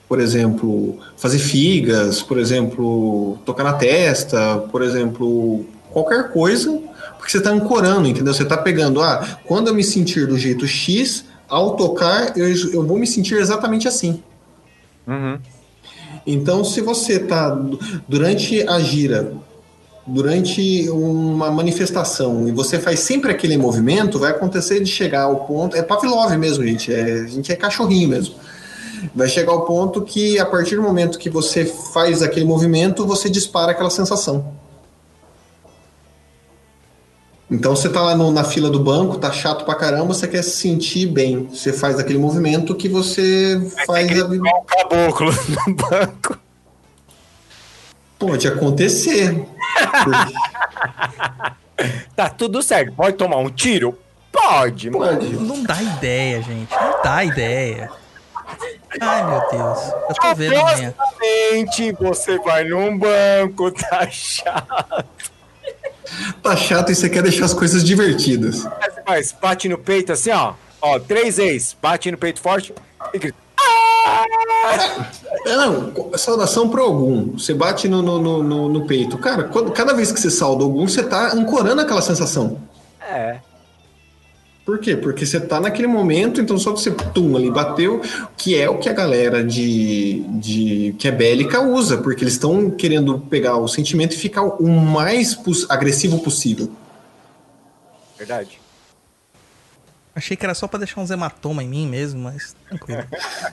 Por 0.07 0.19
exemplo, 0.19 0.99
fazer 1.17 1.39
figas, 1.39 2.21
por 2.21 2.37
exemplo, 2.37 3.39
tocar 3.45 3.63
na 3.63 3.73
testa, 3.73 4.59
por 4.71 4.83
exemplo, 4.83 5.65
qualquer 5.91 6.31
coisa, 6.31 6.79
porque 7.17 7.31
você 7.31 7.39
está 7.39 7.49
ancorando, 7.49 8.07
entendeu? 8.07 8.33
Você 8.33 8.43
está 8.43 8.57
pegando, 8.57 9.01
ah, 9.01 9.39
quando 9.45 9.69
eu 9.69 9.73
me 9.73 9.83
sentir 9.83 10.27
do 10.27 10.37
jeito 10.37 10.67
X, 10.67 11.25
ao 11.47 11.75
tocar, 11.75 12.37
eu, 12.37 12.47
eu 12.71 12.85
vou 12.85 12.97
me 12.97 13.07
sentir 13.07 13.35
exatamente 13.35 13.87
assim. 13.87 14.21
Uhum. 15.07 15.39
Então, 16.25 16.63
se 16.63 16.81
você 16.81 17.13
está 17.13 17.57
durante 18.07 18.67
a 18.67 18.79
gira, 18.79 19.33
durante 20.07 20.89
uma 20.89 21.51
manifestação, 21.51 22.47
e 22.47 22.51
você 22.51 22.79
faz 22.79 22.99
sempre 22.99 23.31
aquele 23.31 23.57
movimento, 23.57 24.19
vai 24.19 24.31
acontecer 24.31 24.79
de 24.79 24.89
chegar 24.89 25.23
ao 25.23 25.45
ponto. 25.45 25.75
É 25.75 25.81
Pavlov 25.81 26.35
mesmo, 26.37 26.63
gente. 26.65 26.93
É, 26.93 27.21
a 27.21 27.27
gente 27.27 27.51
é 27.51 27.55
cachorrinho 27.55 28.09
mesmo. 28.09 28.35
Vai 29.13 29.27
chegar 29.27 29.51
ao 29.51 29.65
ponto 29.65 30.01
que, 30.01 30.39
a 30.39 30.45
partir 30.45 30.75
do 30.75 30.81
momento 30.81 31.17
que 31.19 31.29
você 31.29 31.65
faz 31.65 32.21
aquele 32.21 32.45
movimento, 32.45 33.05
você 33.05 33.29
dispara 33.29 33.71
aquela 33.71 33.89
sensação. 33.89 34.53
Então 37.49 37.75
você 37.75 37.89
tá 37.89 38.01
lá 38.01 38.15
no- 38.15 38.31
na 38.31 38.43
fila 38.43 38.69
do 38.71 38.79
banco, 38.79 39.17
tá 39.17 39.31
chato 39.31 39.65
pra 39.65 39.75
caramba, 39.75 40.13
você 40.13 40.27
quer 40.27 40.41
se 40.43 40.51
sentir 40.51 41.05
bem. 41.05 41.47
Você 41.47 41.71
faz 41.71 41.99
aquele 41.99 42.17
movimento 42.17 42.73
que 42.73 42.89
você 42.89 43.61
faz 43.85 44.09
a... 44.11 44.33
Igual 44.33 44.61
o 44.61 44.63
caboclo 44.63 45.31
no 45.67 45.75
banco. 45.75 46.39
Pode 48.17 48.47
acontecer. 48.47 49.45
Tá 52.15 52.29
tudo 52.29 52.63
certo. 52.63 52.93
Pode 52.93 53.17
tomar 53.17 53.35
um 53.37 53.49
tiro? 53.49 53.99
Pode, 54.31 54.89
mano. 54.89 55.19
Pode. 55.19 55.33
Não 55.35 55.61
dá 55.61 55.81
ideia, 55.83 56.41
gente. 56.41 56.71
Não 56.71 57.03
dá 57.03 57.23
ideia. 57.25 57.91
Ai, 59.01 59.23
meu 59.29 59.39
Deus. 59.51 59.79
Eu 60.09 60.15
tô 60.15 60.35
vendo. 60.35 60.55
Supostamente 60.55 61.91
você 61.99 62.39
vai 62.39 62.63
num 62.63 62.97
banco, 62.97 63.71
tá 63.71 64.07
chato. 64.09 65.05
Tá 66.41 66.55
chato 66.55 66.91
e 66.91 66.95
você 66.95 67.09
quer 67.09 67.23
deixar 67.23 67.45
as 67.45 67.53
coisas 67.53 67.83
divertidas. 67.83 68.59
Você 68.63 69.01
faz, 69.05 69.31
bate 69.33 69.67
no 69.67 69.77
peito 69.77 70.11
assim, 70.13 70.31
ó. 70.31 70.53
Ó, 70.81 70.99
três 70.99 71.37
vezes. 71.37 71.75
Bate 71.81 72.09
no 72.11 72.17
peito 72.17 72.39
forte 72.39 72.73
e 73.13 73.17
grita. 73.19 73.37
É, 75.45 75.55
não, 75.55 75.91
saudação 76.17 76.69
pro 76.69 76.83
algum. 76.83 77.33
Você 77.37 77.53
bate 77.53 77.87
no, 77.89 78.01
no, 78.01 78.19
no, 78.21 78.43
no- 78.43 78.69
no 78.69 78.85
peito. 78.87 79.17
Cara, 79.17 79.45
quando- 79.45 79.71
cada 79.71 79.93
vez 79.93 80.11
que 80.11 80.19
você 80.19 80.29
sauda 80.29 80.63
algum, 80.63 80.87
você 80.87 81.03
tá 81.03 81.33
ancorando 81.33 81.81
aquela 81.81 82.01
sensação. 82.01 82.59
É. 83.01 83.37
Por 84.65 84.79
quê? 84.79 84.97
Porque 84.97 85.27
você 85.27 85.39
tá 85.39 85.59
naquele 85.59 85.87
momento, 85.87 86.41
então 86.41 86.57
só 86.57 86.73
que 86.73 86.79
você 86.79 86.89
tum 86.91 87.37
ali 87.37 87.51
bateu, 87.51 88.01
que 88.35 88.59
é 88.59 88.67
o 88.67 88.79
que 88.79 88.89
a 88.89 88.93
galera 88.93 89.43
de, 89.43 90.21
de 90.39 90.95
que 90.97 91.07
é 91.07 91.11
bélica 91.11 91.61
usa, 91.61 91.99
porque 91.99 92.23
eles 92.23 92.33
estão 92.33 92.71
querendo 92.71 93.19
pegar 93.19 93.57
o 93.57 93.67
sentimento 93.67 94.13
e 94.13 94.17
ficar 94.17 94.41
o 94.41 94.67
mais 94.67 95.37
agressivo 95.69 96.17
possível. 96.19 96.71
Verdade. 98.17 98.59
Achei 100.15 100.35
que 100.35 100.45
era 100.45 100.55
só 100.55 100.67
pra 100.67 100.79
deixar 100.79 101.01
uns 101.01 101.11
hematoma 101.11 101.61
em 101.61 101.67
mim 101.67 101.87
mesmo, 101.87 102.21
mas 102.21 102.55
tranquilo. 102.67 103.03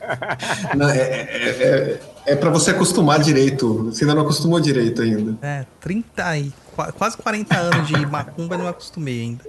Não, 0.75 0.89
é, 0.89 0.97
é, 0.97 2.01
é, 2.25 2.33
é 2.33 2.37
para 2.37 2.49
você 2.49 2.71
acostumar 2.71 3.21
direito. 3.21 3.87
Você 3.87 4.05
ainda 4.05 4.15
não 4.15 4.23
acostumou 4.23 4.61
direito 4.61 5.03
ainda. 5.03 5.37
É, 5.43 5.67
30 5.81 6.39
e 6.39 6.53
quase 6.73 7.17
40 7.17 7.57
anos 7.57 7.89
de 7.89 8.07
macumba 8.07 8.55
e 8.55 8.59
não 8.59 8.69
acostumei 8.69 9.21
ainda. 9.23 9.45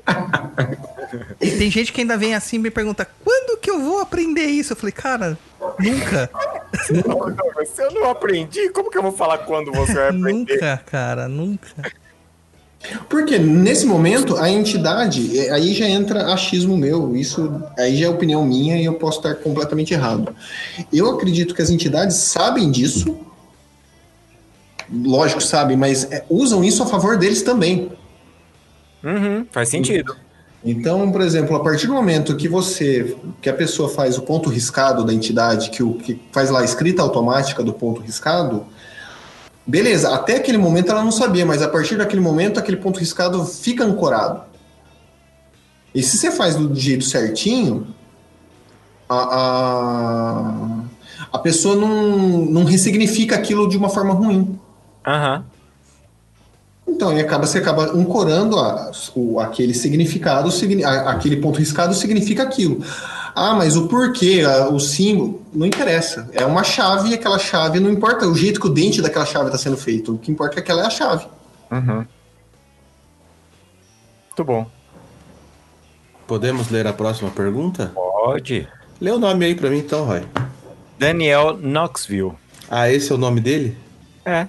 E 1.42 1.52
tem 1.52 1.70
gente 1.70 1.92
que 1.92 2.02
ainda 2.02 2.18
vem 2.18 2.36
assim 2.36 2.58
e 2.58 2.60
me 2.60 2.72
pergunta: 2.72 3.08
quando 3.24 3.58
que 3.58 3.70
eu 3.70 3.80
vou 3.82 4.00
aprender 4.00 4.46
isso? 4.46 4.74
Eu 4.74 4.78
falei, 4.78 4.92
cara, 4.92 5.38
nunca. 5.80 6.30
Se 6.86 7.82
eu 7.82 7.92
não 7.92 8.10
aprendi, 8.10 8.70
como 8.70 8.90
que 8.90 8.98
eu 8.98 9.04
vou 9.04 9.14
falar 9.14 9.40
quando 9.40 9.72
você 9.72 9.94
vai 9.94 10.10
aprender? 10.10 10.34
Nunca, 10.34 10.82
cara, 10.86 11.28
nunca. 11.28 11.68
Porque 13.08 13.40
nesse 13.40 13.86
momento 13.86 14.36
a 14.36 14.50
entidade, 14.50 15.40
aí 15.50 15.74
já 15.74 15.88
entra 15.88 16.34
achismo 16.34 16.76
meu, 16.76 17.16
isso 17.16 17.64
aí 17.78 17.96
já 17.96 18.08
é 18.08 18.10
opinião 18.10 18.46
minha 18.46 18.78
e 18.78 18.86
eu 18.86 18.96
posso 18.96 19.20
estar 19.20 19.36
completamente 19.36 19.94
errado. 19.94 20.36
Eu 20.92 21.10
acredito 21.12 21.56
que 21.56 21.62
as 21.62 21.70
entidades 21.70 22.18
sabem 22.18 22.70
disso, 22.70 23.18
lógico 25.04 25.42
sabem, 25.42 25.78
mas 25.78 26.12
é, 26.12 26.26
usam 26.30 26.64
isso 26.64 26.84
a 26.84 26.86
favor 26.86 27.18
deles 27.18 27.42
também. 27.42 27.92
Uhum, 29.04 29.46
faz 29.52 29.70
sentido. 29.70 30.16
Então, 30.66 31.12
por 31.12 31.20
exemplo, 31.22 31.56
a 31.56 31.60
partir 31.60 31.88
do 31.88 31.94
momento 31.94 32.38
que 32.38 32.48
você, 32.48 33.18
que 33.42 33.50
a 33.50 33.54
pessoa 33.54 33.90
faz 33.90 34.18
o 34.18 34.22
ponto 34.22 34.50
riscado 34.50 35.04
da 35.04 35.14
entidade, 35.14 35.70
que 35.70 35.84
o 35.84 35.96
que 35.96 36.22
faz 36.32 36.50
lá 36.50 36.62
a 36.62 36.64
escrita 36.64 37.02
automática 37.02 37.62
do 37.62 37.74
ponto 37.74 38.02
riscado, 38.02 38.66
beleza, 39.68 40.14
até 40.14 40.38
aquele 40.38 40.58
momento 40.58 40.90
ela 40.90 41.04
não 41.04 41.12
sabia, 41.12 41.46
mas 41.46 41.62
a 41.62 41.68
partir 41.68 41.98
daquele 41.98 42.22
momento 42.22 42.60
aquele 42.60 42.78
ponto 42.78 43.00
riscado 43.00 43.44
fica 43.44 43.84
ancorado. 43.84 44.44
E 45.94 46.02
se 46.02 46.18
você 46.18 46.32
faz 46.32 46.56
do 46.56 46.74
jeito 46.74 47.04
certinho, 47.04 47.94
a, 49.08 49.18
a, 49.18 50.84
a 51.34 51.40
pessoa 51.40 51.76
não, 51.76 52.46
não 52.46 52.64
ressignifica 52.64 53.36
aquilo 53.36 53.68
de 53.68 53.78
uma 53.78 53.90
forma 53.90 54.14
ruim. 54.14 54.58
Aham. 55.06 55.44
Então, 56.88 57.18
e 57.18 57.20
acaba, 57.22 57.48
você 57.48 57.58
acaba 57.60 57.86
ancorando 57.92 58.60
a- 58.60 58.92
o, 59.16 59.40
aquele 59.40 59.74
significado, 59.74 60.52
signi- 60.52 60.84
a- 60.84 61.12
aquele 61.12 61.38
ponto 61.38 61.58
riscado 61.58 61.94
significa 61.94 62.44
aquilo. 62.44 62.84
Ah, 63.36 63.54
mas 63.56 63.76
o 63.76 63.88
porquê, 63.88 64.44
a- 64.46 64.70
o 64.70 64.80
símbolo, 64.80 65.42
não 65.54 65.66
interessa. 65.66 66.30
É 66.34 66.46
uma 66.46 66.64
chave 66.64 67.10
e 67.10 67.14
aquela 67.14 67.40
chave 67.40 67.80
não 67.80 67.90
importa 67.90 68.28
o 68.28 68.36
jeito 68.36 68.60
que 68.60 68.68
o 68.68 68.70
dente 68.70 69.02
daquela 69.02 69.26
chave 69.26 69.46
está 69.46 69.58
sendo 69.58 69.78
feito. 69.78 70.14
O 70.14 70.18
que 70.20 70.32
importa 70.32 70.54
é 70.54 70.56
que 70.56 70.60
aquela 70.60 70.84
é 70.84 70.86
a 70.86 70.90
chave. 70.90 71.26
Uhum. 71.72 72.06
Muito 74.28 74.44
bom. 74.44 74.68
Podemos 76.28 76.70
ler 76.70 76.86
a 76.88 76.94
próxima 76.94 77.30
pergunta? 77.32 77.92
Pode. 77.96 78.68
Lê 79.02 79.12
o 79.12 79.20
nome 79.20 79.46
aí 79.46 79.56
pra 79.56 79.70
mim 79.70 79.80
então, 79.80 80.06
Roy. 80.06 80.24
Daniel 81.00 81.58
Knoxville. 81.58 82.34
Ah, 82.70 82.90
esse 82.90 83.12
é 83.12 83.16
o 83.16 83.18
nome 83.18 83.42
dele? 83.42 83.78
É. 84.26 84.48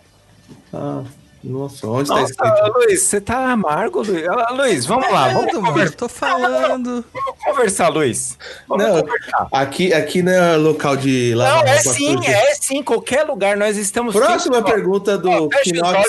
Ah, 0.74 1.02
nossa, 1.42 1.86
onde 1.86 2.08
tá 2.08 2.20
Nossa, 2.20 2.32
escrito? 2.32 2.72
Luiz, 2.78 3.02
você 3.02 3.20
tá 3.20 3.52
amargo, 3.52 4.02
Luiz. 4.02 4.26
Ah, 4.26 4.50
Luiz, 4.52 4.86
vamos 4.86 5.12
lá, 5.12 5.28
vamos 5.28 5.52
conversar, 5.52 5.94
tô 5.96 6.08
falando. 6.08 7.04
vamos 7.12 7.44
conversar, 7.44 7.88
Luiz. 7.90 8.38
Vamos 8.66 8.84
Não, 8.86 9.00
conversar. 9.02 9.48
aqui, 9.52 9.92
aqui 9.92 10.22
não 10.22 10.32
é 10.32 10.56
local 10.56 10.96
de 10.96 11.30
Não, 11.32 11.38
lavar 11.38 11.66
é 11.66 11.74
roupa 11.76 11.90
sim, 11.92 12.16
suja. 12.16 12.30
é 12.30 12.54
sim. 12.54 12.82
Qualquer 12.82 13.24
lugar 13.24 13.56
nós 13.58 13.76
estamos. 13.76 14.14
Próxima 14.16 14.56
sempre- 14.56 14.72
pergunta 14.72 15.18
do 15.18 15.48
e 15.66 15.72
nós 15.74 16.06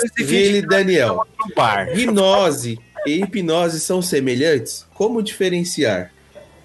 Daniel. 0.68 1.26
Gnose 1.94 2.78
e 3.06 3.22
hipnose 3.22 3.78
são 3.78 4.00
semelhantes? 4.02 4.86
Como 4.94 5.22
diferenciar? 5.22 6.12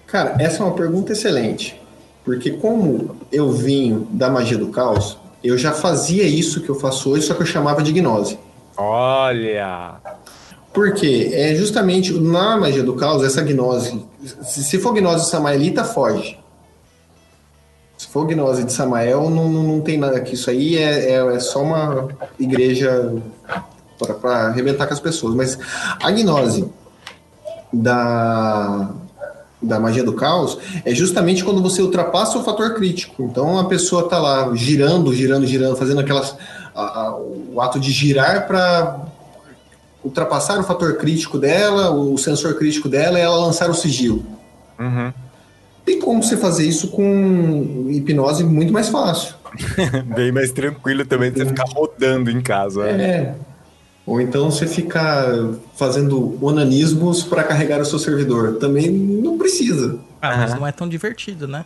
Cara, 0.06 0.36
essa 0.40 0.62
é 0.62 0.66
uma 0.66 0.74
pergunta 0.74 1.12
excelente. 1.12 1.80
Porque 2.24 2.52
como 2.52 3.16
eu 3.32 3.50
vim 3.50 4.06
da 4.10 4.30
magia 4.30 4.56
do 4.56 4.68
caos, 4.68 5.18
eu 5.42 5.58
já 5.58 5.72
fazia 5.72 6.24
isso 6.24 6.60
que 6.60 6.68
eu 6.68 6.74
faço 6.74 7.10
hoje, 7.10 7.26
só 7.26 7.34
que 7.34 7.42
eu 7.42 7.46
chamava 7.46 7.82
de 7.82 7.92
gnose. 7.92 8.38
Olha. 8.76 9.96
Porque 10.72 11.30
é 11.32 11.54
justamente 11.54 12.12
na 12.12 12.56
magia 12.56 12.82
do 12.82 12.94
caos, 12.94 13.22
essa 13.22 13.42
gnose. 13.42 14.04
Se 14.42 14.78
for 14.78 14.94
gnose 14.94 15.28
samaelita, 15.28 15.84
foge. 15.84 16.42
Se 18.02 18.08
for 18.08 18.26
gnose 18.26 18.64
de 18.64 18.72
Samael, 18.72 19.30
não, 19.30 19.48
não, 19.48 19.62
não 19.62 19.80
tem 19.80 19.96
nada 19.96 20.20
que 20.20 20.34
isso 20.34 20.50
aí 20.50 20.76
é, 20.76 21.12
é, 21.12 21.36
é 21.36 21.38
só 21.38 21.62
uma 21.62 22.08
igreja 22.38 23.14
para 24.20 24.48
arrebentar 24.48 24.88
com 24.88 24.92
as 24.92 24.98
pessoas. 24.98 25.36
Mas 25.36 25.56
a 26.02 26.10
gnose 26.10 26.68
da, 27.72 28.90
da 29.62 29.78
magia 29.78 30.02
do 30.02 30.12
caos 30.14 30.58
é 30.84 30.92
justamente 30.94 31.44
quando 31.44 31.62
você 31.62 31.80
ultrapassa 31.80 32.36
o 32.38 32.42
fator 32.42 32.74
crítico. 32.74 33.22
Então 33.22 33.58
a 33.58 33.64
pessoa 33.66 34.08
tá 34.08 34.18
lá 34.18 34.50
girando, 34.54 35.14
girando, 35.14 35.46
girando, 35.46 35.76
fazendo 35.76 36.00
aquelas. 36.00 36.34
a- 36.74 36.80
a- 37.08 37.16
o 37.16 37.60
ato 37.60 37.78
de 37.78 37.90
girar 37.92 38.46
para 38.46 38.98
ultrapassar 40.04 40.58
o 40.58 40.62
fator 40.64 40.96
crítico 40.96 41.38
dela, 41.38 41.90
o 41.90 42.16
sensor 42.18 42.54
crítico 42.54 42.88
dela, 42.88 43.18
e 43.18 43.22
ela 43.22 43.36
lançar 43.36 43.68
o 43.70 43.74
sigilo. 43.74 44.24
Uhum. 44.80 45.12
Tem 45.84 46.00
como 46.00 46.22
você 46.22 46.36
fazer 46.36 46.66
isso 46.66 46.88
com 46.88 47.86
hipnose 47.90 48.42
muito 48.42 48.72
mais 48.72 48.88
fácil. 48.88 49.34
Bem 50.16 50.32
mais 50.32 50.50
tranquilo 50.50 51.04
também 51.04 51.30
de 51.30 51.40
você 51.40 51.46
ficar 51.46 51.64
rodando 51.74 52.30
em 52.30 52.40
casa. 52.40 52.84
né? 52.84 53.04
É. 53.04 53.34
Ou 54.04 54.20
então 54.20 54.50
você 54.50 54.66
ficar 54.66 55.26
fazendo 55.76 56.36
onanismos 56.44 57.22
para 57.22 57.44
carregar 57.44 57.80
o 57.80 57.84
seu 57.84 57.98
servidor. 57.98 58.56
Também 58.58 58.90
não 58.90 59.38
precisa. 59.38 59.98
Ah, 60.20 60.36
mas 60.36 60.54
não 60.54 60.66
é 60.66 60.72
tão 60.72 60.88
divertido, 60.88 61.46
né? 61.46 61.64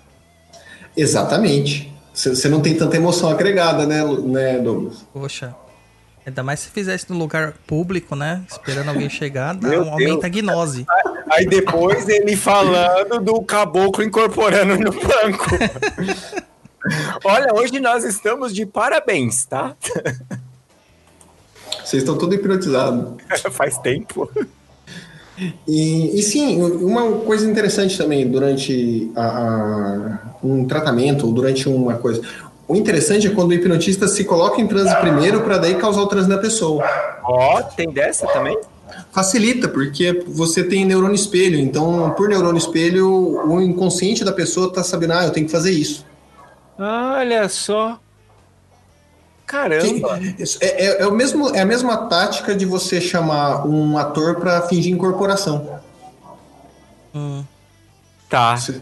Exatamente. 0.96 1.92
Você 2.12 2.48
não 2.48 2.60
tem 2.60 2.74
tanta 2.74 2.96
emoção 2.96 3.28
agregada, 3.30 3.86
né, 3.86 4.02
né 4.24 4.58
Douglas? 4.58 5.04
Poxa. 5.12 5.54
Ainda 6.26 6.42
mais 6.42 6.60
se 6.60 6.70
fizesse 6.70 7.06
no 7.10 7.16
lugar 7.18 7.52
público, 7.66 8.16
né? 8.16 8.42
Esperando 8.50 8.88
alguém 8.88 9.08
chegar, 9.08 9.54
dá, 9.54 9.68
um- 9.80 9.92
aumenta 9.92 10.26
a 10.26 10.30
gnose. 10.30 10.84
Aí 11.30 11.46
depois 11.46 12.08
ele 12.08 12.34
falando 12.36 13.20
do 13.20 13.40
caboclo 13.42 14.02
incorporando 14.02 14.76
no 14.76 14.90
banco. 14.90 15.46
Olha, 17.24 17.54
hoje 17.54 17.78
nós 17.80 18.04
estamos 18.04 18.52
de 18.54 18.64
parabéns, 18.66 19.44
tá? 19.44 19.76
Vocês 21.86 22.02
estão 22.02 22.18
todos 22.18 22.34
hipnotizados. 22.34 23.14
Faz 23.52 23.78
tempo. 23.78 24.28
E, 25.68 26.18
e 26.18 26.22
sim, 26.22 26.62
uma 26.62 27.12
coisa 27.20 27.48
interessante 27.48 27.96
também 27.98 28.26
durante 28.28 29.10
a- 29.14 29.22
a- 29.22 30.18
um 30.42 30.64
tratamento 30.64 31.26
ou 31.26 31.32
durante 31.32 31.68
uma 31.68 31.94
coisa. 31.94 32.22
O 32.66 32.74
interessante 32.74 33.26
é 33.28 33.30
quando 33.30 33.50
o 33.50 33.54
hipnotista 33.54 34.08
se 34.08 34.24
coloca 34.24 34.60
em 34.60 34.66
transe 34.66 34.94
primeiro 34.96 35.42
para 35.42 35.58
daí 35.58 35.74
causar 35.76 36.00
o 36.02 36.06
transe 36.06 36.28
na 36.28 36.38
pessoa. 36.38 36.82
Ó, 37.22 37.62
tem 37.62 37.90
dessa 37.90 38.26
também? 38.28 38.58
Facilita, 39.12 39.68
porque 39.68 40.24
você 40.26 40.64
tem 40.64 40.84
neurônio 40.84 41.14
espelho. 41.14 41.58
Então, 41.58 42.12
por 42.16 42.28
neurônio 42.28 42.58
espelho, 42.58 43.08
o 43.46 43.60
inconsciente 43.60 44.24
da 44.24 44.32
pessoa 44.32 44.72
tá 44.72 44.82
sabendo, 44.82 45.12
ah, 45.12 45.24
eu 45.26 45.30
tenho 45.30 45.46
que 45.46 45.52
fazer 45.52 45.70
isso. 45.70 46.04
Olha 46.78 47.48
só. 47.48 48.00
Caramba. 49.46 50.18
É, 50.60 50.86
é- 50.86 51.02
é 51.02 51.06
o 51.06 51.12
mesmo, 51.12 51.54
é 51.54 51.60
a 51.60 51.64
mesma 51.66 51.96
tática 52.08 52.54
de 52.54 52.64
você 52.66 53.00
chamar 53.00 53.66
um 53.66 53.96
ator 53.96 54.36
para 54.36 54.62
fingir 54.62 54.92
incorporação. 54.92 55.80
Hum, 57.14 57.44
Tá. 58.28 58.56
Você- 58.56 58.80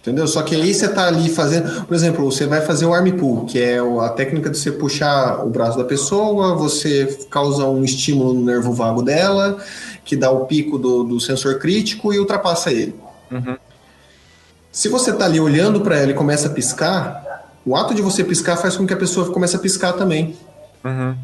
Entendeu? 0.00 0.26
Só 0.26 0.42
que 0.42 0.56
aí 0.56 0.74
você 0.74 0.88
tá 0.88 1.06
ali 1.06 1.28
fazendo, 1.30 1.84
por 1.84 1.94
exemplo, 1.94 2.24
você 2.24 2.44
vai 2.44 2.60
fazer 2.60 2.84
o 2.86 2.92
arm 2.92 3.08
pull, 3.16 3.44
que 3.44 3.56
é 3.60 3.78
a 3.78 4.08
técnica 4.08 4.50
de 4.50 4.58
você 4.58 4.72
puxar 4.72 5.44
o 5.46 5.48
braço 5.48 5.78
da 5.78 5.84
pessoa, 5.84 6.56
você 6.56 7.18
causa 7.30 7.64
um 7.66 7.84
estímulo 7.84 8.34
no 8.34 8.44
nervo 8.44 8.72
vago 8.72 9.00
dela, 9.00 9.58
que 10.04 10.16
dá 10.16 10.28
o 10.28 10.46
pico 10.46 10.76
do, 10.76 11.04
do 11.04 11.20
sensor 11.20 11.60
crítico 11.60 12.12
e 12.12 12.18
ultrapassa 12.18 12.72
ele. 12.72 12.96
Uhum. 13.30 13.56
Se 14.72 14.88
você 14.88 15.12
tá 15.12 15.24
ali 15.24 15.38
olhando 15.38 15.80
para 15.82 15.96
ela 15.96 16.10
e 16.10 16.14
começa 16.14 16.48
a 16.48 16.50
piscar, 16.50 17.31
o 17.64 17.76
ato 17.76 17.94
de 17.94 18.02
você 18.02 18.24
piscar 18.24 18.56
faz 18.56 18.76
com 18.76 18.86
que 18.86 18.92
a 18.92 18.96
pessoa 18.96 19.30
comece 19.32 19.56
a 19.56 19.58
piscar 19.58 19.92
também. 19.92 20.36
Uhum. 20.84 21.14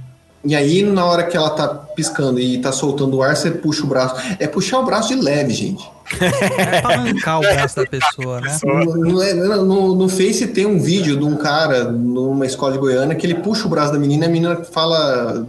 E 0.45 0.55
aí, 0.55 0.83
na 0.85 1.05
hora 1.05 1.25
que 1.25 1.37
ela 1.37 1.51
tá 1.51 1.67
piscando 1.69 2.39
e 2.39 2.59
tá 2.59 2.71
soltando 2.71 3.17
o 3.17 3.23
ar, 3.23 3.37
você 3.37 3.51
puxa 3.51 3.83
o 3.83 3.89
braço. 3.89 4.15
É 4.39 4.47
puxar 4.47 4.79
o 4.79 4.85
braço 4.85 5.09
de 5.09 5.17
leve, 5.21 5.53
gente. 5.53 5.85
é 6.21 6.81
pra 6.81 6.95
arrancar 6.95 7.39
o 7.39 7.41
braço 7.41 7.75
da 7.77 7.85
pessoa, 7.87 8.41
né? 8.41 8.57
No, 8.65 8.97
no, 8.97 9.65
no- 9.65 9.95
no 9.97 10.09
Face 10.09 10.47
tem 10.47 10.65
um 10.65 10.79
vídeo 10.81 11.17
de 11.19 11.25
um 11.25 11.37
cara 11.37 11.85
numa 11.91 12.47
escola 12.47 12.73
de 12.73 12.79
Goiânia 12.79 13.17
que 13.17 13.27
ele 13.27 13.35
puxa 13.35 13.67
o 13.67 13.69
braço 13.69 13.93
da 13.93 13.99
menina 13.99 14.27
e 14.27 14.29
a 14.29 14.31
menina 14.31 14.57
fala 14.65 15.45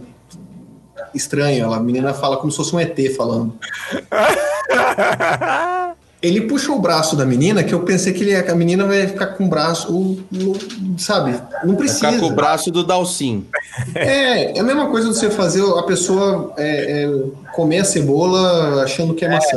estranho. 1.14 1.64
Ela, 1.66 1.76
a 1.76 1.80
menina 1.80 2.12
fala 2.12 2.36
como 2.36 2.50
se 2.50 2.56
fosse 2.56 2.74
um 2.74 2.80
ET 2.80 2.98
falando. 3.16 3.54
Ele 6.22 6.42
puxou 6.42 6.76
o 6.76 6.80
braço 6.80 7.16
da 7.16 7.24
menina 7.24 7.64
que 7.64 7.72
eu 7.72 7.80
pensei 7.80 8.12
que, 8.12 8.22
ele, 8.22 8.36
a 8.36 8.54
menina 8.54 8.84
vai 8.84 9.06
ficar 9.06 9.28
com 9.28 9.46
o 9.46 9.48
braço, 9.48 9.90
o- 9.90 10.22
o- 10.34 10.98
sabe? 10.98 11.32
Não 11.64 11.68
Vai 11.70 11.76
precisa. 11.76 12.08
Ficar 12.12 12.20
com 12.20 12.26
o 12.26 12.34
braço 12.34 12.70
do 12.70 12.84
Dalcin. 12.84 13.46
É, 13.94 14.56
é 14.56 14.60
a 14.60 14.62
mesma 14.62 14.88
coisa 14.88 15.08
de 15.08 15.14
você 15.16 15.30
fazer 15.30 15.62
a 15.62 15.82
pessoa 15.82 16.52
é, 16.58 17.04
é, 17.04 17.10
comer 17.54 17.78
a 17.78 17.84
cebola 17.84 18.82
achando 18.82 19.14
que 19.14 19.24
é 19.24 19.28
maçã. 19.30 19.56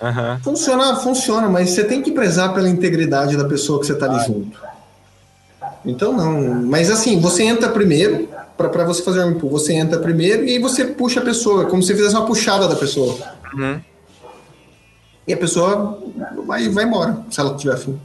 Aham. 0.00 0.40
Funciona, 0.44 0.94
funciona, 0.96 1.48
mas 1.48 1.70
você 1.70 1.82
tem 1.82 2.00
que 2.00 2.12
prezar 2.12 2.54
pela 2.54 2.68
integridade 2.68 3.36
da 3.36 3.44
pessoa 3.44 3.80
que 3.80 3.86
você 3.86 3.94
tá 3.94 4.06
ali 4.06 4.24
junto. 4.24 4.60
Então 5.84 6.12
não. 6.12 6.40
Mas 6.66 6.90
assim, 6.90 7.18
você 7.20 7.42
entra 7.42 7.68
primeiro, 7.68 8.28
para 8.56 8.84
você 8.84 9.02
fazer 9.02 9.24
um 9.24 9.32
impulso, 9.32 9.66
você 9.66 9.72
entra 9.74 9.98
primeiro 9.98 10.44
e 10.44 10.50
aí 10.50 10.58
você 10.58 10.84
puxa 10.84 11.20
a 11.20 11.24
pessoa, 11.24 11.64
como 11.66 11.82
se 11.82 11.88
você 11.88 11.96
fizesse 11.96 12.14
uma 12.14 12.26
puxada 12.26 12.68
da 12.68 12.76
pessoa. 12.76 13.16
Uhum. 13.54 13.80
E 15.30 15.32
a 15.32 15.36
pessoa 15.36 15.96
vai, 16.44 16.68
vai 16.68 16.84
embora, 16.84 17.24
se 17.30 17.38
ela 17.40 17.56
tiver 17.56 17.76
fim. 17.78 18.00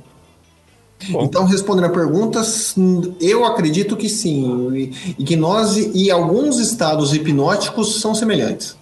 Bom. 1.10 1.24
Então, 1.24 1.44
respondendo 1.46 1.86
a 1.86 1.90
pergunta, 1.90 2.40
s- 2.42 2.76
eu 3.20 3.44
acredito 3.46 3.98
que 3.98 4.08
sim. 4.08 4.72
E- 4.76 5.16
Hipnose 5.18 5.92
e 5.96 6.12
alguns 6.12 6.60
estados 6.60 7.14
hipnóticos 7.16 8.00
são 8.00 8.14
semelhantes. 8.14 8.78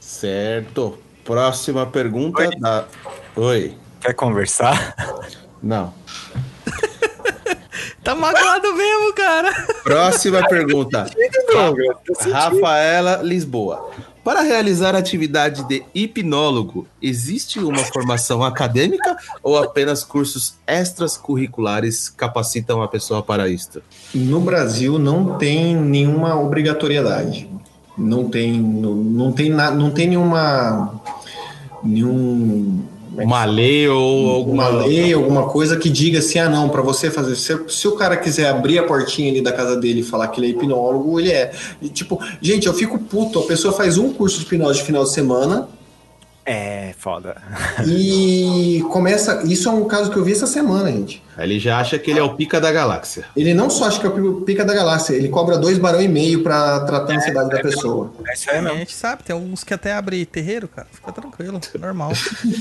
Certo. 0.00 0.96
Próxima 1.24 1.86
pergunta 1.86 2.42
Oi. 2.42 2.56
da. 2.58 2.84
Oi. 3.36 3.76
Quer 4.00 4.14
conversar? 4.14 4.94
Não. 5.62 5.92
Tá 8.04 8.16
magoado 8.16 8.74
mesmo, 8.74 9.14
cara. 9.14 9.52
Próxima 9.84 10.44
pergunta. 10.48 11.06
Rafaela 12.32 13.22
Lisboa. 13.22 13.90
Para 14.24 14.42
realizar 14.42 14.94
a 14.94 14.98
atividade 14.98 15.66
de 15.66 15.82
hipnólogo, 15.92 16.86
existe 17.00 17.58
uma 17.58 17.78
formação 17.78 18.42
acadêmica 18.44 19.16
ou 19.42 19.58
apenas 19.58 20.04
cursos 20.04 20.54
extras 20.64 21.16
curriculares 21.16 22.08
capacitam 22.08 22.80
a 22.82 22.88
pessoa 22.88 23.20
para 23.20 23.48
isto? 23.48 23.82
No 24.14 24.40
Brasil 24.40 24.96
não 24.96 25.36
tem 25.38 25.74
nenhuma 25.74 26.40
obrigatoriedade. 26.40 27.50
Não 27.98 28.28
tem, 28.28 28.60
não, 28.60 28.94
não 28.94 29.32
tem, 29.32 29.50
na, 29.50 29.72
não 29.72 29.90
tem 29.90 30.08
nenhuma. 30.08 31.00
Nenhum. 31.82 32.80
Uma 33.16 33.44
lei 33.44 33.88
ou 33.88 34.30
alguma 34.30 34.64
alguma 34.64 34.86
lei, 34.86 35.12
alguma 35.12 35.48
coisa 35.48 35.76
que 35.76 35.90
diga 35.90 36.18
assim, 36.18 36.38
ah 36.38 36.48
não, 36.48 36.68
para 36.68 36.82
você 36.82 37.10
fazer, 37.10 37.36
se, 37.36 37.58
se 37.68 37.88
o 37.88 37.92
cara 37.92 38.16
quiser 38.16 38.48
abrir 38.48 38.78
a 38.78 38.84
portinha 38.84 39.30
ali 39.30 39.40
da 39.40 39.52
casa 39.52 39.76
dele 39.76 40.00
e 40.00 40.02
falar 40.02 40.28
que 40.28 40.40
ele 40.40 40.46
é 40.46 40.50
hipnólogo, 40.50 41.20
ele 41.20 41.30
é. 41.30 41.52
E, 41.80 41.88
tipo, 41.88 42.18
gente, 42.40 42.66
eu 42.66 42.74
fico 42.74 42.98
puto, 42.98 43.38
a 43.38 43.42
pessoa 43.42 43.72
faz 43.72 43.98
um 43.98 44.12
curso 44.12 44.38
de 44.38 44.46
hipnose 44.46 44.78
de 44.78 44.84
final 44.84 45.04
de 45.04 45.10
semana 45.10 45.68
É, 46.44 46.92
foda. 46.98 47.36
e 47.86 48.84
começa, 48.90 49.42
isso 49.44 49.68
é 49.68 49.72
um 49.72 49.84
caso 49.84 50.10
que 50.10 50.16
eu 50.16 50.24
vi 50.24 50.32
essa 50.32 50.46
semana, 50.46 50.90
gente. 50.90 51.22
Ele 51.38 51.58
já 51.58 51.78
acha 51.78 51.98
que 51.98 52.10
ele 52.10 52.18
é 52.18 52.22
o 52.22 52.34
pica 52.34 52.60
da 52.60 52.72
galáxia. 52.72 53.24
Ele 53.36 53.54
não 53.54 53.70
só 53.70 53.86
acha 53.86 54.00
que 54.00 54.06
é 54.06 54.10
o 54.10 54.40
pica 54.40 54.64
da 54.64 54.74
galáxia, 54.74 55.14
ele 55.14 55.28
cobra 55.28 55.56
dois 55.56 55.78
barão 55.78 56.02
e 56.02 56.08
meio 56.08 56.42
pra 56.42 56.80
tratar 56.80 57.12
a 57.12 57.16
ansiedade 57.16 57.48
da 57.48 57.60
pessoa. 57.60 58.12
É 58.26 58.34
isso 58.34 58.50
aí 58.50 58.58
a 58.58 58.62
mesmo. 58.62 58.78
gente 58.78 58.92
sabe, 58.92 59.22
tem 59.22 59.34
alguns 59.34 59.62
que 59.62 59.72
até 59.72 59.92
abrem 59.92 60.24
terreiro, 60.24 60.66
cara. 60.66 60.88
Fica 60.90 61.12
tranquilo, 61.12 61.60
normal. 61.78 62.12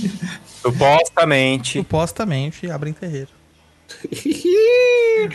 Supostamente. 0.62 1.80
Supostamente 1.80 2.70
abrem 2.70 2.94
terreiro. 2.94 3.30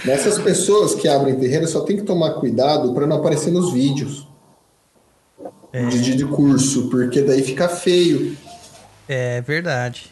Nessas 0.05 0.39
pessoas 0.39 0.95
que 0.95 1.09
abrem 1.09 1.35
terreiro 1.39 1.67
só 1.67 1.81
tem 1.81 1.97
que 1.97 2.05
tomar 2.05 2.35
cuidado 2.35 2.95
para 2.95 3.07
não 3.07 3.17
aparecer 3.17 3.51
nos 3.51 3.73
vídeos 3.73 4.27
de, 5.73 6.01
de- 6.01 6.15
de 6.17 6.25
curso, 6.25 6.89
porque 6.89 7.23
daí 7.23 7.43
fica 7.43 7.69
feio. 7.69 8.37
É 9.09 9.41
verdade. 9.43 10.11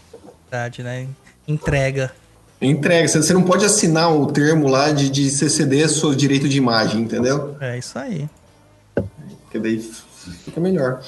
Verdade, 0.50 0.82
né? 0.82 1.06
Entrega. 1.48 2.12
Entrega, 2.60 3.08
você 3.08 3.32
não 3.34 3.42
pode 3.42 3.64
assinar 3.64 4.14
o 4.14 4.26
termo 4.26 4.68
lá 4.68 4.90
de, 4.92 5.10
de 5.10 5.28
CCD, 5.30 5.86
seu 5.88 6.14
direito 6.14 6.48
de 6.48 6.56
imagem, 6.56 7.02
entendeu? 7.02 7.56
É 7.60 7.76
isso 7.78 7.98
aí. 7.98 8.28
Porque 8.94 9.58
daí 9.58 9.78
fica 10.44 10.60
melhor. 10.60 11.02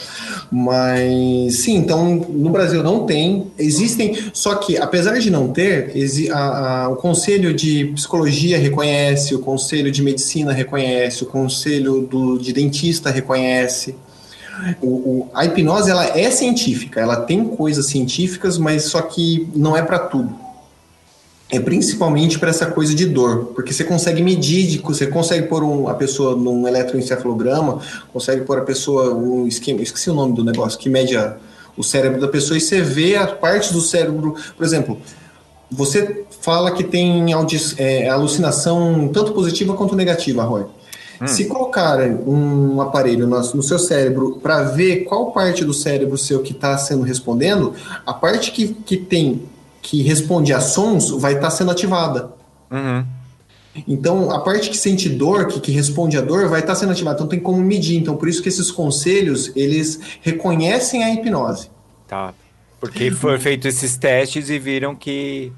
Mas 0.51 1.61
sim, 1.61 1.77
então 1.77 2.15
no 2.17 2.51
Brasil 2.51 2.83
não 2.83 3.07
tem. 3.07 3.51
Existem, 3.59 4.31
só 4.35 4.57
que 4.57 4.77
apesar 4.77 5.19
de 5.19 5.31
não 5.31 5.53
ter, 5.53 5.93
a- 6.33 6.83
a- 6.85 6.89
o 6.89 6.97
Conselho 6.97 7.55
de 7.55 7.87
Psicologia 7.95 8.59
reconhece, 8.59 9.35
o 9.35 9.39
Conselho 9.39 9.91
de 9.91 10.03
Medicina 10.03 10.53
reconhece, 10.53 11.23
o 11.25 11.27
Conselho 11.27 12.03
do, 12.03 12.37
de 12.39 12.53
Dentista 12.53 13.11
reconhece. 13.11 13.95
O, 14.83 14.87
o- 14.87 15.29
a 15.35 15.45
hipnose 15.45 15.91
ela 15.91 16.05
é 16.19 16.31
científica, 16.31 17.01
ela 17.01 17.17
tem 17.17 17.45
coisas 17.45 17.87
científicas, 17.87 18.57
mas 18.59 18.85
só 18.85 19.03
que 19.03 19.49
não 19.55 19.77
é 19.77 19.83
para 19.83 19.99
tudo. 19.99 20.35
É 21.49 21.61
principalmente 21.61 22.39
para 22.41 22.51
essa 22.51 22.67
coisa 22.67 22.93
de 22.95 23.07
dor, 23.07 23.53
porque 23.55 23.73
você 23.73 23.85
consegue 23.85 24.21
medir, 24.23 24.81
você 24.83 25.07
consegue 25.07 25.47
pôr 25.47 25.63
um- 25.63 25.89
a 25.89 25.95
pessoa 25.95 26.35
num 26.35 26.67
eletroencefalograma, 26.67 27.81
consegue 28.13 28.43
pôr 28.43 28.59
a 28.59 28.63
pessoa 28.63 29.15
um 29.15 29.47
esquema, 29.47 29.81
esqueci 29.81 30.11
o 30.11 30.15
nome 30.15 30.35
do 30.35 30.43
negócio, 30.43 30.79
que 30.79 30.89
mede 30.91 31.17
a- 31.17 31.37
o 31.77 31.85
cérebro 31.85 32.21
da 32.21 32.27
pessoa 32.27 32.57
e 32.57 32.61
você 32.61 32.81
vê 32.81 33.15
a 33.17 33.27
parte 33.29 33.73
do 33.73 33.81
cérebro, 33.81 34.35
por 34.57 34.65
exemplo, 34.67 34.99
você 35.71 36.25
fala 36.41 36.71
que 36.73 36.83
tem 36.83 37.27
é, 37.77 38.09
alucinação 38.09 39.09
tanto 39.13 39.33
positiva 39.33 39.75
quanto 39.75 39.95
negativa, 39.95 40.43
Roy. 40.43 40.65
Se 41.25 41.47
colocar 41.47 41.99
um 42.01 42.81
aparelho 42.81 43.27
no, 43.27 43.39
no 43.39 43.63
seu 43.63 43.79
cérebro 43.79 44.39
para 44.43 44.63
ver 44.63 45.05
qual 45.05 45.33
parte 45.33 45.65
do 45.65 45.73
cérebro 45.73 46.19
seu 46.19 46.43
que 46.43 46.53
está 46.53 46.77
sendo 46.77 47.03
respondendo, 47.03 47.75
a 48.05 48.13
parte 48.13 48.51
que, 48.53 48.69
que 48.69 48.97
tem 48.97 49.43
que 49.81 50.03
responde 50.03 50.53
a 50.53 50.61
sons 50.61 51.11
vai 51.11 51.35
estar 51.35 51.49
sendo 51.51 51.71
ativada. 51.71 52.33
Uhum. 52.71 53.07
Então, 53.87 54.31
a 54.31 54.41
parte 54.41 54.71
que 54.71 54.77
sente 54.77 55.09
dor, 55.09 55.47
que, 55.47 55.61
que 55.61 55.71
responde 55.71 56.17
a 56.17 56.21
dor, 56.21 56.49
vai 56.49 56.61
estar 56.61 56.75
sendo 56.75 56.93
ativada. 56.93 57.17
Então, 57.17 57.29
tem 57.29 57.39
como 57.39 57.59
medir. 57.59 57.97
Então, 57.97 58.17
por 58.17 58.29
isso 58.29 58.43
que 58.43 58.49
esses 58.49 58.71
conselhos, 58.71 59.53
eles 59.55 60.01
reconhecem 60.23 61.05
a 61.05 61.13
hipnose. 61.15 61.71
Tá. 62.09 62.35
Porque 62.81 63.11
foram 63.11 63.39
feitos 63.39 63.67
esses 63.67 63.97
testes 63.97 64.51
e 64.51 64.59
viram 64.59 64.95
que. 64.95 65.53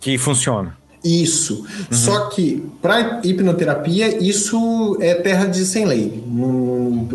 que 0.00 0.18
funciona. 0.18 0.76
Isso. 1.08 1.64
Só 1.90 2.26
que 2.28 2.62
para 2.82 3.20
hipnoterapia, 3.24 4.22
isso 4.22 4.96
é 5.00 5.14
terra 5.14 5.46
de 5.46 5.64
sem 5.64 5.84
lei. 5.86 6.22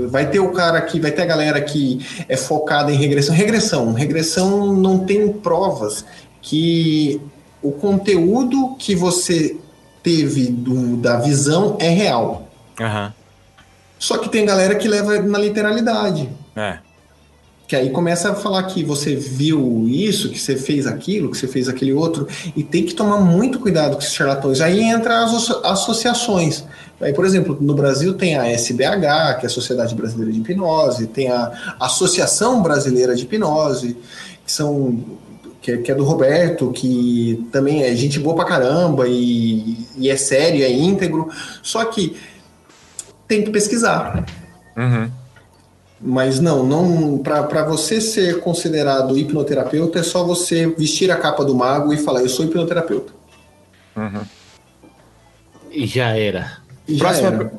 Vai 0.09 0.29
ter 0.29 0.39
o 0.39 0.51
cara 0.51 0.81
que 0.81 0.99
vai 0.99 1.11
ter 1.11 1.21
a 1.21 1.25
galera 1.25 1.61
que 1.61 1.99
é 2.27 2.35
focada 2.35 2.91
em 2.91 2.95
regressão. 2.95 3.35
Regressão, 3.35 3.93
regressão 3.93 4.73
não 4.73 4.99
tem 4.99 5.31
provas 5.31 6.03
que 6.41 7.21
o 7.61 7.71
conteúdo 7.71 8.75
que 8.79 8.95
você 8.95 9.55
teve 10.01 10.47
do- 10.47 10.97
da 10.97 11.17
visão 11.17 11.77
é 11.79 11.89
real. 11.89 12.47
Aham. 12.79 13.13
Só 13.99 14.17
que 14.17 14.27
tem 14.27 14.45
galera 14.45 14.75
que 14.75 14.87
leva 14.87 15.21
na 15.21 15.37
literalidade. 15.39 16.29
É. 16.55 16.79
Que 17.73 17.77
aí 17.77 17.89
começa 17.89 18.29
a 18.29 18.35
falar 18.35 18.61
que 18.65 18.83
você 18.83 19.15
viu 19.15 19.87
isso, 19.87 20.29
que 20.29 20.37
você 20.37 20.55
fez 20.55 20.85
aquilo, 20.85 21.31
que 21.31 21.35
você 21.39 21.47
fez 21.47 21.67
aquele 21.67 21.91
outro, 21.91 22.27
e 22.55 22.61
tem 22.63 22.85
que 22.85 22.93
tomar 22.93 23.17
muito 23.19 23.57
cuidado 23.59 23.93
com 23.95 23.99
esses 23.99 24.13
charlatões. 24.13 24.61
Aí 24.61 24.79
entra 24.79 25.23
as 25.23 25.33
asso- 25.33 25.59
associações. 25.63 26.63
Aí, 27.01 27.11
por 27.13 27.25
exemplo, 27.25 27.57
no 27.59 27.73
Brasil 27.73 28.13
tem 28.13 28.37
a 28.37 28.45
SBH, 28.47 29.39
que 29.39 29.45
é 29.45 29.47
a 29.47 29.49
Sociedade 29.49 29.95
Brasileira 29.95 30.31
de 30.31 30.39
Hipnose, 30.39 31.07
tem 31.07 31.29
a 31.31 31.75
Associação 31.79 32.61
Brasileira 32.61 33.15
de 33.15 33.23
Hipnose, 33.23 33.97
que 34.45 34.51
são 34.51 35.03
que 35.59 35.71
é, 35.71 35.77
que 35.77 35.91
é 35.91 35.95
do 35.95 36.03
Roberto, 36.03 36.69
que 36.71 37.43
também 37.51 37.81
é 37.81 37.95
gente 37.95 38.19
boa 38.19 38.35
pra 38.35 38.45
caramba 38.45 39.07
e, 39.07 39.79
e 39.97 40.11
é 40.11 40.15
sério, 40.15 40.63
é 40.63 40.71
íntegro. 40.71 41.27
Só 41.63 41.83
que 41.85 42.15
tem 43.27 43.41
que 43.41 43.49
pesquisar. 43.49 44.23
Uhum. 44.77 45.09
Mas 46.05 46.39
não, 46.39 46.65
não 46.65 47.17
para 47.17 47.63
você 47.63 48.01
ser 48.01 48.41
considerado 48.41 49.17
hipnoterapeuta 49.17 49.99
é 49.99 50.03
só 50.03 50.23
você 50.23 50.67
vestir 50.67 51.09
a 51.09 51.15
capa 51.15 51.45
do 51.45 51.55
mago 51.55 51.93
e 51.93 51.97
falar 51.97 52.21
eu 52.21 52.29
sou 52.29 52.43
hipnoterapeuta. 52.45 53.13
E 55.71 55.85
já 55.87 56.09
era. 56.09 56.57
E 56.87 56.95
já 56.95 57.05
próxima, 57.05 57.27
era. 57.29 57.37
per- 57.37 57.51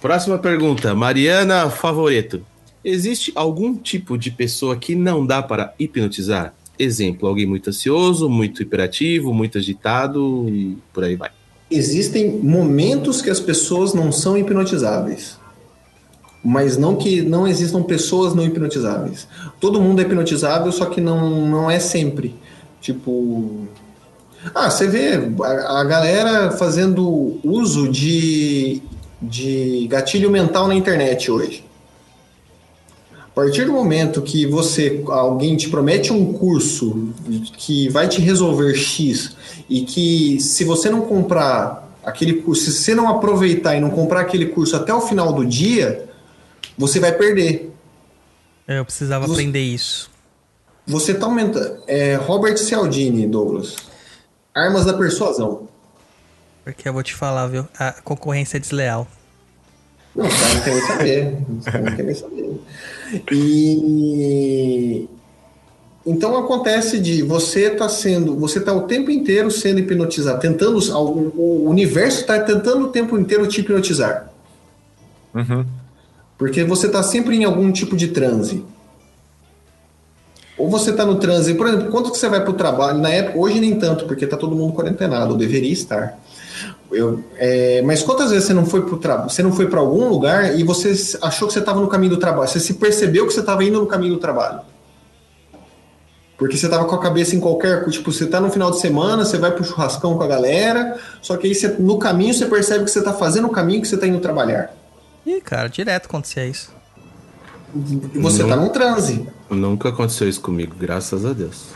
próxima 0.00 0.38
pergunta. 0.38 0.94
Mariana 0.94 1.70
Favoreto. 1.70 2.44
Existe 2.84 3.30
algum 3.36 3.76
tipo 3.76 4.18
de 4.18 4.32
pessoa 4.32 4.76
que 4.76 4.96
não 4.96 5.24
dá 5.24 5.40
para 5.40 5.72
hipnotizar? 5.78 6.52
Exemplo, 6.76 7.28
alguém 7.28 7.46
muito 7.46 7.70
ansioso, 7.70 8.28
muito 8.28 8.60
hiperativo, 8.62 9.32
muito 9.32 9.58
agitado 9.58 10.48
e 10.48 10.76
por 10.92 11.04
aí 11.04 11.14
vai. 11.14 11.30
Existem 11.70 12.28
momentos 12.42 13.22
que 13.22 13.30
as 13.30 13.38
pessoas 13.38 13.94
não 13.94 14.10
são 14.10 14.36
hipnotizáveis. 14.36 15.38
Mas 16.44 16.76
não 16.76 16.96
que 16.96 17.22
não 17.22 17.46
existam 17.46 17.82
pessoas 17.82 18.34
não 18.34 18.44
hipnotizáveis. 18.44 19.28
Todo 19.60 19.80
mundo 19.80 20.00
é 20.00 20.04
hipnotizável, 20.04 20.72
só 20.72 20.86
que 20.86 21.00
não, 21.00 21.46
não 21.46 21.70
é 21.70 21.78
sempre. 21.78 22.34
Tipo. 22.80 23.66
Ah, 24.52 24.68
você 24.68 24.88
vê 24.88 25.20
a, 25.44 25.80
a 25.80 25.84
galera 25.84 26.50
fazendo 26.50 27.38
uso 27.44 27.88
de, 27.88 28.82
de 29.20 29.86
gatilho 29.88 30.30
mental 30.30 30.66
na 30.66 30.74
internet 30.74 31.30
hoje. 31.30 31.64
A 33.32 33.34
partir 33.34 33.64
do 33.64 33.72
momento 33.72 34.20
que 34.20 34.44
você 34.44 35.02
alguém 35.06 35.56
te 35.56 35.70
promete 35.70 36.12
um 36.12 36.34
curso 36.34 37.14
que 37.56 37.88
vai 37.88 38.06
te 38.06 38.20
resolver 38.20 38.74
X 38.74 39.34
e 39.70 39.82
que 39.82 40.38
se 40.38 40.64
você 40.64 40.90
não 40.90 41.00
comprar 41.00 41.96
aquele 42.04 42.34
curso, 42.42 42.70
se 42.70 42.72
você 42.72 42.94
não 42.94 43.08
aproveitar 43.08 43.74
e 43.74 43.80
não 43.80 43.88
comprar 43.88 44.20
aquele 44.20 44.46
curso 44.46 44.76
até 44.76 44.92
o 44.92 45.00
final 45.00 45.32
do 45.32 45.46
dia, 45.46 46.10
você 46.76 46.98
vai 47.00 47.12
perder. 47.12 47.70
Eu 48.66 48.84
precisava 48.84 49.26
Você- 49.26 49.32
aprender 49.32 49.60
isso. 49.60 50.10
Você 50.86 51.14
tá 51.14 51.26
aumentando. 51.26 51.82
É, 51.86 52.14
Robert 52.16 52.56
Cialdini, 52.58 53.26
Douglas. 53.26 53.76
Armas 54.54 54.84
da 54.84 54.92
persuasão. 54.94 55.68
Porque 56.64 56.88
eu 56.88 56.92
vou 56.92 57.02
te 57.02 57.14
falar, 57.14 57.46
viu? 57.48 57.66
A 57.78 57.92
concorrência 58.02 58.56
é 58.56 58.60
desleal. 58.60 59.06
Não, 60.14 60.26
os 60.26 60.34
caras 60.34 60.54
não 60.54 60.62
querem 60.62 60.86
saber. 60.86 61.36
Os 61.58 61.64
caras 61.64 61.84
não 61.84 61.96
querem 61.96 62.14
saber. 62.14 62.60
E 63.32 65.08
então 66.04 66.36
acontece 66.36 66.98
de 66.98 67.22
você 67.22 67.70
tá 67.70 67.88
sendo, 67.88 68.36
você 68.36 68.60
tá 68.60 68.72
o 68.72 68.82
tempo 68.82 69.10
inteiro 69.10 69.50
sendo 69.50 69.78
hipnotizado, 69.78 70.40
tentando 70.40 70.78
o, 70.78 71.32
o 71.64 71.68
universo 71.70 72.20
está 72.22 72.40
tentando 72.42 72.86
o 72.86 72.88
tempo 72.88 73.16
inteiro 73.16 73.46
te 73.46 73.60
hipnotizar. 73.60 74.30
Uhum. 75.34 75.64
Porque 76.42 76.64
você 76.64 76.88
tá 76.88 77.04
sempre 77.04 77.36
em 77.36 77.44
algum 77.44 77.70
tipo 77.70 77.94
de 77.94 78.08
transe. 78.08 78.64
Ou 80.58 80.68
você 80.68 80.92
tá 80.92 81.06
no 81.06 81.14
transe, 81.14 81.54
por 81.54 81.68
exemplo, 81.68 81.88
quando 81.92 82.10
que 82.10 82.18
você 82.18 82.28
vai 82.28 82.42
pro 82.42 82.54
trabalho? 82.54 82.98
Na 82.98 83.10
época, 83.10 83.38
hoje 83.38 83.60
nem 83.60 83.78
tanto, 83.78 84.06
porque 84.06 84.26
tá 84.26 84.36
todo 84.36 84.56
mundo 84.56 84.72
quarentenado, 84.72 85.34
ou 85.34 85.38
deveria 85.38 85.72
estar. 85.72 86.18
Eu, 86.90 87.22
é, 87.36 87.80
mas 87.82 88.02
quantas 88.02 88.30
vezes 88.32 88.46
você 88.46 88.52
não 88.52 88.66
foi 88.66 88.84
trabalho? 88.98 89.30
Você 89.30 89.40
não 89.40 89.52
foi 89.52 89.68
para 89.68 89.78
algum 89.78 90.08
lugar 90.08 90.58
e 90.58 90.64
você 90.64 91.16
achou 91.22 91.46
que 91.46 91.54
você 91.54 91.60
estava 91.60 91.80
no 91.80 91.86
caminho 91.86 92.10
do 92.10 92.18
trabalho? 92.18 92.48
Você 92.48 92.58
se 92.58 92.74
percebeu 92.74 93.24
que 93.24 93.32
você 93.32 93.38
estava 93.38 93.62
indo 93.62 93.78
no 93.78 93.86
caminho 93.86 94.14
do 94.14 94.18
trabalho? 94.18 94.62
Porque 96.36 96.56
você 96.56 96.66
estava 96.66 96.86
com 96.86 96.94
a 96.96 97.00
cabeça 97.00 97.36
em 97.36 97.40
qualquer. 97.40 97.88
Tipo, 97.88 98.10
você 98.10 98.26
tá 98.26 98.40
no 98.40 98.50
final 98.50 98.72
de 98.72 98.80
semana, 98.80 99.24
você 99.24 99.38
vai 99.38 99.52
pro 99.52 99.62
churrascão 99.62 100.18
com 100.18 100.24
a 100.24 100.26
galera, 100.26 100.98
só 101.20 101.36
que 101.36 101.46
aí 101.46 101.54
você, 101.54 101.68
no 101.68 102.00
caminho 102.00 102.34
você 102.34 102.46
percebe 102.46 102.84
que 102.84 102.90
você 102.90 103.00
tá 103.00 103.12
fazendo 103.12 103.46
o 103.46 103.50
caminho 103.50 103.80
que 103.80 103.86
você 103.86 103.96
tá 103.96 104.08
indo 104.08 104.18
trabalhar. 104.18 104.81
Ih, 105.26 105.40
cara, 105.40 105.68
direto 105.68 106.06
acontecia 106.06 106.46
isso. 106.46 106.72
E 108.14 108.18
você 108.18 108.42
Não. 108.42 108.48
tá 108.50 108.56
num 108.56 108.68
transe. 108.68 109.26
Nunca 109.48 109.88
aconteceu 109.88 110.28
isso 110.28 110.40
comigo, 110.40 110.74
graças 110.78 111.24
a 111.24 111.32
Deus. 111.32 111.68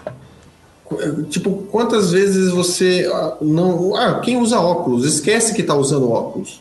Tipo, 1.31 1.51
quantas 1.71 2.13
vezes 2.13 2.51
você 2.53 3.11
ah, 3.13 3.37
não. 3.41 3.97
Ah, 3.97 4.21
quem 4.21 4.37
usa 4.41 4.61
óculos? 4.61 5.05
Esquece 5.05 5.53
que 5.55 5.63
tá 5.63 5.75
usando 5.75 6.11
óculos. 6.11 6.61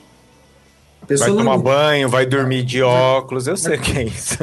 A 1.01 1.05
Vai 1.05 1.07
pessoa, 1.09 1.37
tomar 1.37 1.57
não, 1.57 1.61
banho, 1.63 2.09
vai 2.09 2.25
dormir 2.25 2.63
de 2.63 2.81
óculos, 2.81 3.45
eu 3.45 3.55
sei 3.55 3.77
o 3.77 3.81
que 3.81 3.99
é 3.99 4.03
isso. 4.05 4.37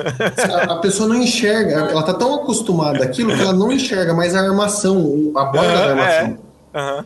a, 0.68 0.76
pessoa 0.76 1.08
não 1.08 1.16
enxerga, 1.16 1.90
ela 1.90 2.04
tá 2.04 2.14
tão 2.14 2.32
acostumada 2.36 3.02
àquilo 3.02 3.34
que 3.34 3.40
ela 3.42 3.52
não 3.52 3.72
enxerga 3.72 4.14
mais 4.14 4.36
a 4.36 4.40
armação, 4.42 5.32
a 5.34 5.44
borda 5.46 5.72
da 5.72 5.74
Aham, 5.74 5.90
armação. 5.90 6.38
Aham. 6.72 7.04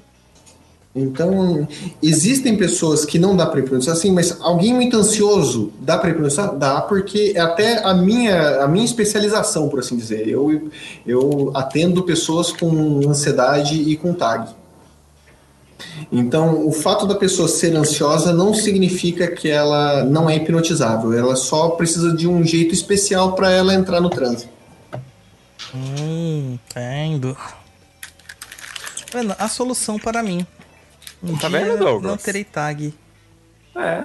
Então, 0.96 1.68
existem 2.02 2.56
pessoas 2.56 3.04
que 3.04 3.18
não 3.18 3.36
dá 3.36 3.44
para 3.44 3.60
hipnotizar 3.60 3.94
assim, 3.94 4.10
mas 4.10 4.40
alguém 4.40 4.72
muito 4.72 4.96
ansioso 4.96 5.70
dá 5.78 5.98
para 5.98 6.08
hipnotizar? 6.10 6.56
Dá, 6.56 6.80
porque 6.80 7.34
é 7.36 7.40
até 7.40 7.84
a 7.84 7.92
minha, 7.92 8.62
a 8.62 8.68
minha 8.68 8.84
especialização, 8.84 9.68
por 9.68 9.80
assim 9.80 9.96
dizer. 9.96 10.26
Eu, 10.26 10.70
eu 11.06 11.52
atendo 11.54 12.02
pessoas 12.02 12.50
com 12.50 13.00
ansiedade 13.06 13.74
e 13.74 13.94
com 13.96 14.14
TAG. 14.14 14.48
Então, 16.10 16.66
o 16.66 16.72
fato 16.72 17.06
da 17.06 17.14
pessoa 17.14 17.48
ser 17.48 17.76
ansiosa 17.76 18.32
não 18.32 18.54
significa 18.54 19.26
que 19.26 19.50
ela 19.50 20.02
não 20.04 20.30
é 20.30 20.36
hipnotizável. 20.36 21.12
Ela 21.12 21.36
só 21.36 21.70
precisa 21.70 22.16
de 22.16 22.26
um 22.26 22.42
jeito 22.42 22.72
especial 22.72 23.34
para 23.34 23.50
ela 23.50 23.74
entrar 23.74 24.00
no 24.00 24.08
transe. 24.08 24.48
Hum, 25.74 26.54
entendo. 26.54 27.36
A 29.38 29.48
solução 29.48 29.98
para 29.98 30.22
mim. 30.22 30.46
Um 31.22 31.36
Tá 31.36 31.48
dia 31.48 31.60
vendo, 31.60 31.78
Douglas? 31.78 32.10
Não 32.10 32.16
terei 32.16 32.44
tag. 32.44 32.94
É. 33.76 34.04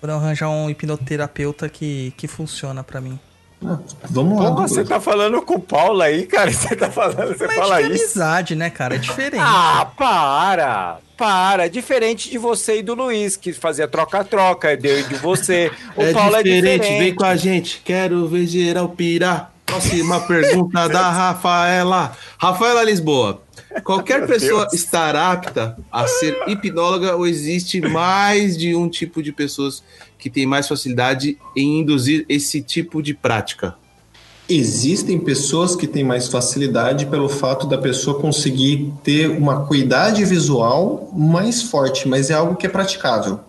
Por 0.00 0.08
eu 0.10 0.16
arranjar 0.16 0.48
um 0.50 0.68
hipnoterapeuta 0.68 1.68
que, 1.68 2.12
que 2.16 2.26
funciona 2.26 2.82
pra 2.82 3.00
mim. 3.00 3.18
Ah, 3.64 3.78
vamos 4.10 4.42
lá. 4.42 4.50
Pô, 4.52 4.62
você 4.62 4.84
tá 4.84 5.00
falando 5.00 5.40
com 5.42 5.54
o 5.54 5.60
Paulo 5.60 6.02
aí, 6.02 6.26
cara? 6.26 6.50
Você 6.52 6.74
tá 6.74 6.90
falando, 6.90 7.28
você 7.38 7.46
Mas 7.46 7.54
fala 7.54 7.80
de 7.80 7.92
isso? 7.94 8.02
amizade, 8.04 8.56
né, 8.56 8.68
cara? 8.70 8.96
É 8.96 8.98
diferente. 8.98 9.40
Ah, 9.40 9.88
para! 9.96 10.98
Para! 11.16 11.68
Diferente 11.68 12.28
de 12.28 12.38
você 12.38 12.80
e 12.80 12.82
do 12.82 12.92
Luiz, 12.94 13.36
que 13.36 13.52
fazia 13.52 13.86
troca-troca, 13.86 14.76
de, 14.76 15.04
de 15.04 15.14
você. 15.14 15.70
O 15.94 16.02
é 16.02 16.12
Paulo 16.12 16.42
diferente, 16.42 16.66
é 16.66 16.78
diferente. 16.78 16.98
vem 16.98 17.14
com 17.14 17.24
a 17.24 17.36
gente. 17.36 17.80
Quero 17.84 18.26
ver 18.26 18.46
geral 18.48 18.88
pirar. 18.88 19.52
Próxima 19.64 20.18
pergunta 20.22 20.88
da 20.88 21.08
Rafaela. 21.12 22.16
Rafaela 22.38 22.82
Lisboa. 22.82 23.40
Qualquer 23.80 24.20
Meu 24.20 24.28
pessoa 24.28 24.62
Deus. 24.62 24.74
estar 24.74 25.16
apta 25.16 25.76
a 25.90 26.06
ser 26.06 26.36
hipnóloga 26.46 27.16
ou 27.16 27.26
existe 27.26 27.80
mais 27.80 28.56
de 28.56 28.74
um 28.74 28.88
tipo 28.88 29.22
de 29.22 29.32
pessoas 29.32 29.82
que 30.18 30.28
tem 30.30 30.46
mais 30.46 30.68
facilidade 30.68 31.38
em 31.56 31.80
induzir 31.80 32.24
esse 32.28 32.60
tipo 32.62 33.02
de 33.02 33.14
prática? 33.14 33.74
Existem 34.48 35.18
pessoas 35.18 35.74
que 35.74 35.86
têm 35.86 36.04
mais 36.04 36.28
facilidade 36.28 37.06
pelo 37.06 37.28
fato 37.28 37.66
da 37.66 37.78
pessoa 37.78 38.20
conseguir 38.20 38.92
ter 39.02 39.30
uma 39.30 39.64
cuidade 39.64 40.24
visual 40.24 41.10
mais 41.14 41.62
forte, 41.62 42.06
mas 42.08 42.28
é 42.28 42.34
algo 42.34 42.56
que 42.56 42.66
é 42.66 42.68
praticável. 42.68 43.40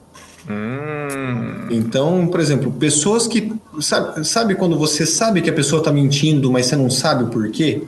Hum, 0.49 1.67
Então, 1.71 2.27
por 2.27 2.39
exemplo, 2.39 2.71
pessoas 2.71 3.27
que. 3.27 3.53
Sabe, 3.79 4.25
sabe 4.25 4.55
quando 4.55 4.77
você 4.77 5.05
sabe 5.05 5.41
que 5.41 5.49
a 5.49 5.53
pessoa 5.53 5.79
está 5.79 5.91
mentindo, 5.91 6.51
mas 6.51 6.67
você 6.67 6.75
não 6.75 6.89
sabe 6.89 7.23
o 7.23 7.27
porquê? 7.27 7.81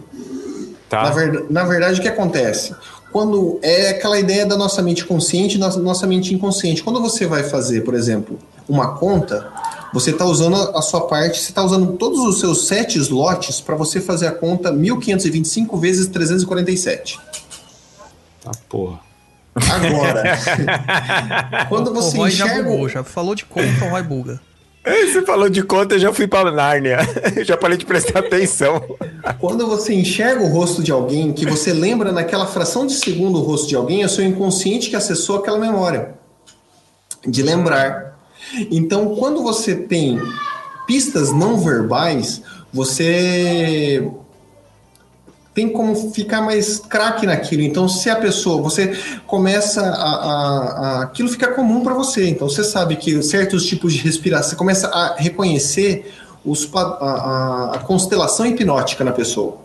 Tá. 0.90 1.04
Na, 1.04 1.10
ver- 1.12 1.46
na 1.50 1.64
verdade, 1.64 2.00
o 2.00 2.04
que 2.04 2.10
acontece? 2.10 2.76
Quando 3.12 3.60
é 3.62 3.90
aquela 3.90 4.20
ideia 4.20 4.46
da 4.46 4.58
nossa 4.58 4.82
mente 4.82 5.06
consciente 5.06 5.56
e 5.56 5.58
nossa, 5.58 5.80
nossa 5.80 6.06
mente 6.06 6.34
inconsciente. 6.34 6.84
Quando 6.84 7.02
você 7.02 7.26
vai 7.26 7.44
fazer, 7.44 7.82
por 7.82 7.94
exemplo, 7.94 8.38
uma 8.68 8.96
conta, 8.98 9.48
você 9.94 10.12
está 10.12 10.26
usando 10.26 10.56
a, 10.56 10.82
sua 10.82 11.08
parte, 11.08 11.40
você 11.40 11.52
está 11.52 11.64
usando 11.64 11.94
todos 11.94 12.20
os 12.20 12.40
seus 12.42 12.68
sete 12.68 12.98
slots 13.00 13.62
para 13.62 13.76
você 13.76 14.02
fazer 14.02 14.28
a 14.28 14.32
conta 14.34 14.70
1525 14.72 15.78
vezes 15.78 16.08
347. 16.08 17.18
Tá 18.44 18.52
porra. 18.68 19.00
Agora, 19.56 20.38
quando 21.70 21.92
o 21.92 21.94
você 21.94 22.18
Roy 22.18 22.30
já 22.32 22.46
enxerga. 22.46 22.70
bugou, 22.70 22.90
já 22.90 23.04
falou 23.06 23.34
de 23.34 23.46
conta, 23.46 23.86
o 23.86 23.90
Roy 23.90 24.04
buga. 24.04 24.42
Você 24.86 25.24
falou 25.24 25.50
de 25.50 25.64
conta, 25.64 25.96
eu 25.96 26.00
já 26.00 26.14
fui 26.14 26.28
pra 26.28 26.52
Nárnia. 26.52 27.00
Eu 27.36 27.44
já 27.46 27.58
parei 27.58 27.78
de 27.78 27.86
prestar 27.86 28.20
atenção. 28.20 28.82
Quando 29.40 29.66
você 29.66 29.94
enxerga 29.94 30.44
o 30.44 30.48
rosto 30.48 30.84
de 30.84 30.92
alguém, 30.92 31.34
que 31.34 31.46
você 31.46 31.74
lembra 31.74 32.12
naquela 32.12 32.46
fração 32.46 32.86
de 32.86 32.94
segundo 32.94 33.40
o 33.40 33.42
rosto 33.42 33.68
de 33.68 33.76
alguém, 33.76 34.04
é 34.04 34.06
o 34.06 34.10
seu 34.10 34.24
inconsciente 34.24 34.90
que 34.90 34.96
acessou 34.96 35.38
aquela 35.38 35.58
memória. 35.58 36.14
De 37.26 37.42
lembrar. 37.42 38.20
Então, 38.72 39.16
quando 39.16 39.42
você 39.42 39.76
tem 39.76 40.22
pistas 40.86 41.34
não 41.34 41.58
verbais, 41.58 42.44
você 42.72 44.08
tem 45.56 45.70
como 45.70 46.12
ficar 46.12 46.42
mais 46.42 46.80
craque 46.80 47.26
naquilo. 47.26 47.64
Então, 47.64 47.88
se 47.90 48.10
a 48.10 48.16
pessoa, 48.18 48.62
você 48.62 48.94
começa 49.26 49.82
a, 49.82 49.88
a- 49.88 51.00
a- 51.00 51.02
aquilo 51.04 51.30
fica 51.30 51.48
comum 51.54 51.82
para 51.82 51.94
você. 51.94 52.28
Então, 52.30 52.48
você 52.50 52.62
sabe 52.64 52.98
que 52.98 53.24
certos 53.24 53.66
tipos 53.66 53.94
de 53.94 54.00
respiração, 54.02 54.50
você 54.52 54.56
começa 54.58 54.88
a 54.90 55.16
reconhecer 55.16 56.14
os, 56.46 56.70
a, 56.76 56.80
a- 56.82 57.72
a 57.76 57.80
constelação 57.80 58.46
hipnótica 58.46 59.04
na 59.06 59.14
pessoa. 59.14 59.58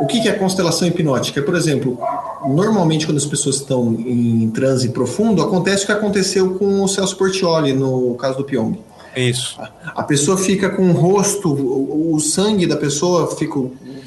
O 0.00 0.06
que, 0.06 0.20
que 0.22 0.28
é 0.28 0.32
constelação 0.32 0.88
hipnótica? 0.88 1.42
Por 1.42 1.54
exemplo, 1.54 1.98
normalmente 2.46 3.04
quando 3.04 3.18
as 3.18 3.26
pessoas 3.26 3.56
estão 3.56 3.92
em 3.98 4.48
transe 4.50 4.88
profundo, 4.90 5.42
acontece 5.42 5.82
o 5.82 5.86
que 5.86 5.92
aconteceu 5.92 6.54
com 6.54 6.82
o 6.84 6.88
Celso 6.88 7.16
Portioli 7.16 7.72
no 7.74 8.14
caso 8.14 8.38
do 8.38 8.44
Pyong. 8.44 8.78
Isso. 9.16 9.58
A 9.96 10.02
pessoa 10.04 10.38
fica 10.38 10.70
com 10.70 10.88
o 10.90 10.92
rosto, 10.92 11.50
o 11.52 12.18
sangue 12.20 12.64
da 12.66 12.76
pessoa 12.76 13.34
fica, 13.34 13.58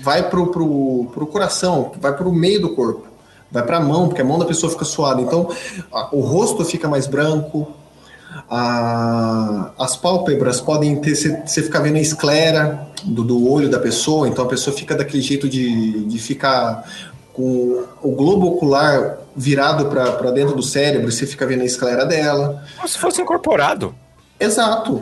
vai 0.02 0.30
pro, 0.30 0.48
pro, 0.48 1.10
pro 1.14 1.28
coração, 1.28 1.92
vai 2.00 2.14
pro 2.16 2.32
meio 2.32 2.62
do 2.62 2.76
corpo, 2.76 3.08
vai 3.52 3.64
pra 3.64 3.80
mão, 3.80 4.08
porque 4.08 4.22
a 4.22 4.26
mão 4.26 4.40
da 4.40 4.46
pessoa 4.46 4.72
fica 4.72 4.86
suada. 4.86 5.22
Então, 5.22 5.50
a- 5.94 6.10
o 6.12 6.22
rosto 6.22 6.64
fica 6.66 6.88
mais 6.88 7.08
branco, 7.08 7.68
a- 8.50 9.72
as 9.78 9.96
pálpebras 9.96 10.62
podem 10.62 10.96
ter, 11.02 11.16
você 11.16 11.62
ficar 11.62 11.80
vendo 11.80 11.98
a 11.98 12.02
esclera 12.02 12.88
do, 13.04 13.24
do 13.24 13.50
olho 13.50 13.70
da 13.70 13.80
pessoa, 13.80 14.28
então 14.28 14.46
a 14.46 14.48
pessoa 14.48 14.76
fica 14.76 14.96
daquele 14.96 15.22
jeito 15.22 15.48
de, 15.50 16.04
de 16.06 16.20
ficar 16.20 16.84
com 17.34 17.84
o 18.02 18.12
globo 18.12 18.48
ocular 18.48 19.18
virado 19.36 19.86
para 19.86 20.32
dentro 20.32 20.56
do 20.56 20.62
cérebro, 20.64 21.10
você 21.12 21.26
fica 21.26 21.46
vendo 21.46 21.62
a 21.62 21.66
esclera 21.66 22.06
dela. 22.06 22.62
Como 22.76 22.88
se 22.88 22.98
fosse 22.98 23.22
incorporado. 23.22 23.96
Exato. 24.40 25.02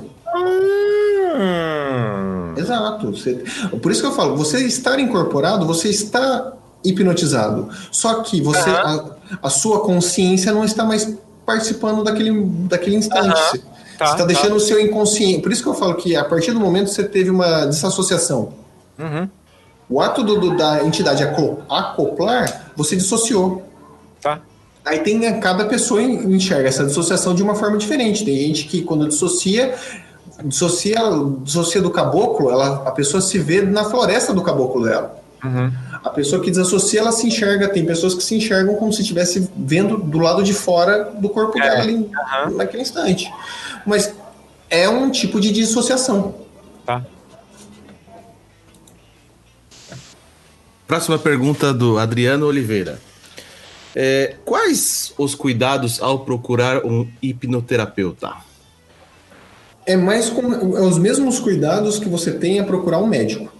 Exato. 2.59 3.11
Você- 3.11 3.43
por 3.81 3.91
isso 3.91 4.01
que 4.01 4.07
eu 4.07 4.11
falo, 4.11 4.35
você 4.35 4.59
estar 4.65 4.99
incorporado, 4.99 5.65
você 5.65 5.89
está 5.89 6.53
hipnotizado. 6.83 7.69
Só 7.91 8.21
que 8.21 8.41
você, 8.41 8.69
a, 8.69 9.05
a 9.43 9.49
sua 9.49 9.81
consciência 9.81 10.51
não 10.53 10.63
está 10.63 10.83
mais 10.85 11.13
participando 11.45 12.03
daquele, 12.03 12.43
daquele 12.67 12.95
instante. 12.95 13.37
Você 13.51 13.61
Tá, 13.97 14.05
está 14.05 14.17
tá. 14.19 14.25
deixando 14.25 14.55
o 14.55 14.59
seu 14.61 14.79
inconsciente. 14.79 15.41
Por 15.41 15.51
isso 15.51 15.61
que 15.61 15.67
eu 15.67 15.73
falo 15.73 15.95
que 15.95 16.15
a 16.15 16.23
partir 16.23 16.53
do 16.53 16.59
momento 16.59 16.85
que 16.87 16.93
você 16.95 17.03
teve 17.03 17.29
uma 17.29 17.65
desassociação, 17.65 18.53
Uhum. 18.97 19.27
o 19.89 19.99
ato 19.99 20.23
do- 20.23 20.39
do- 20.39 20.55
da 20.55 20.85
entidade 20.85 21.21
aco- 21.21 21.57
acoplar, 21.69 22.71
você 22.77 22.95
dissociou. 22.95 23.61
Tá. 24.21 24.39
Aí 24.85 24.99
tem 24.99 25.19
cada 25.41 25.65
pessoa 25.65 26.01
en- 26.01 26.33
enxerga 26.33 26.69
essa 26.69 26.85
dissociação 26.85 27.35
de 27.35 27.43
uma 27.43 27.55
forma 27.55 27.77
diferente. 27.77 28.23
Tem 28.23 28.37
gente 28.37 28.65
que 28.67 28.81
quando 28.83 29.05
dissocia 29.05 29.75
dissocia, 30.43 30.99
dissocia 31.43 31.81
do 31.81 31.89
caboclo, 31.91 32.49
ela, 32.49 32.87
a 32.87 32.91
pessoa 32.91 33.21
se 33.21 33.37
vê 33.39 33.61
na 33.61 33.83
floresta 33.85 34.33
do 34.33 34.41
caboclo 34.41 34.83
dela. 34.85 35.19
Uhum. 35.43 35.71
A 36.03 36.09
pessoa 36.09 36.41
que 36.41 36.49
desassocia, 36.49 37.01
ela 37.01 37.11
se 37.11 37.27
enxerga. 37.27 37.67
Tem 37.69 37.85
pessoas 37.85 38.13
que 38.13 38.23
se 38.23 38.35
enxergam 38.35 38.75
como 38.75 38.91
se 38.93 39.01
estivesse 39.01 39.49
vendo 39.55 39.97
do 39.97 40.17
lado 40.19 40.43
de 40.43 40.53
fora 40.53 41.05
do 41.05 41.29
corpo 41.29 41.57
É, 41.59 41.61
dela 41.61 41.81
ali, 41.81 42.09
aham. 42.15 42.51
naquele 42.51 42.83
instante. 42.83 43.31
Mas 43.85 44.13
é 44.69 44.87
um 44.87 45.09
tipo 45.09 45.39
de 45.39 45.51
dissociação. 45.51 46.35
Tá. 46.85 47.03
Próxima 50.87 51.19
pergunta 51.19 51.73
do 51.73 51.99
Adriano 51.99 52.45
Oliveira. 52.47 52.99
É, 53.95 54.35
quais 54.45 55.13
os 55.17 55.35
cuidados 55.35 56.01
ao 56.01 56.19
procurar 56.19 56.85
um 56.85 57.07
hipnoterapeuta? 57.21 58.33
É 59.89 59.97
mais 59.97 60.29
como 60.29 60.53
é 60.53 60.81
os 60.81 60.99
mesmos 60.99 61.39
cuidados 61.39 61.97
que 61.97 62.07
você 62.07 62.31
tem 62.31 62.59
a 62.59 62.63
procurar 62.63 62.99
um 62.99 63.07
médico. 63.07 63.51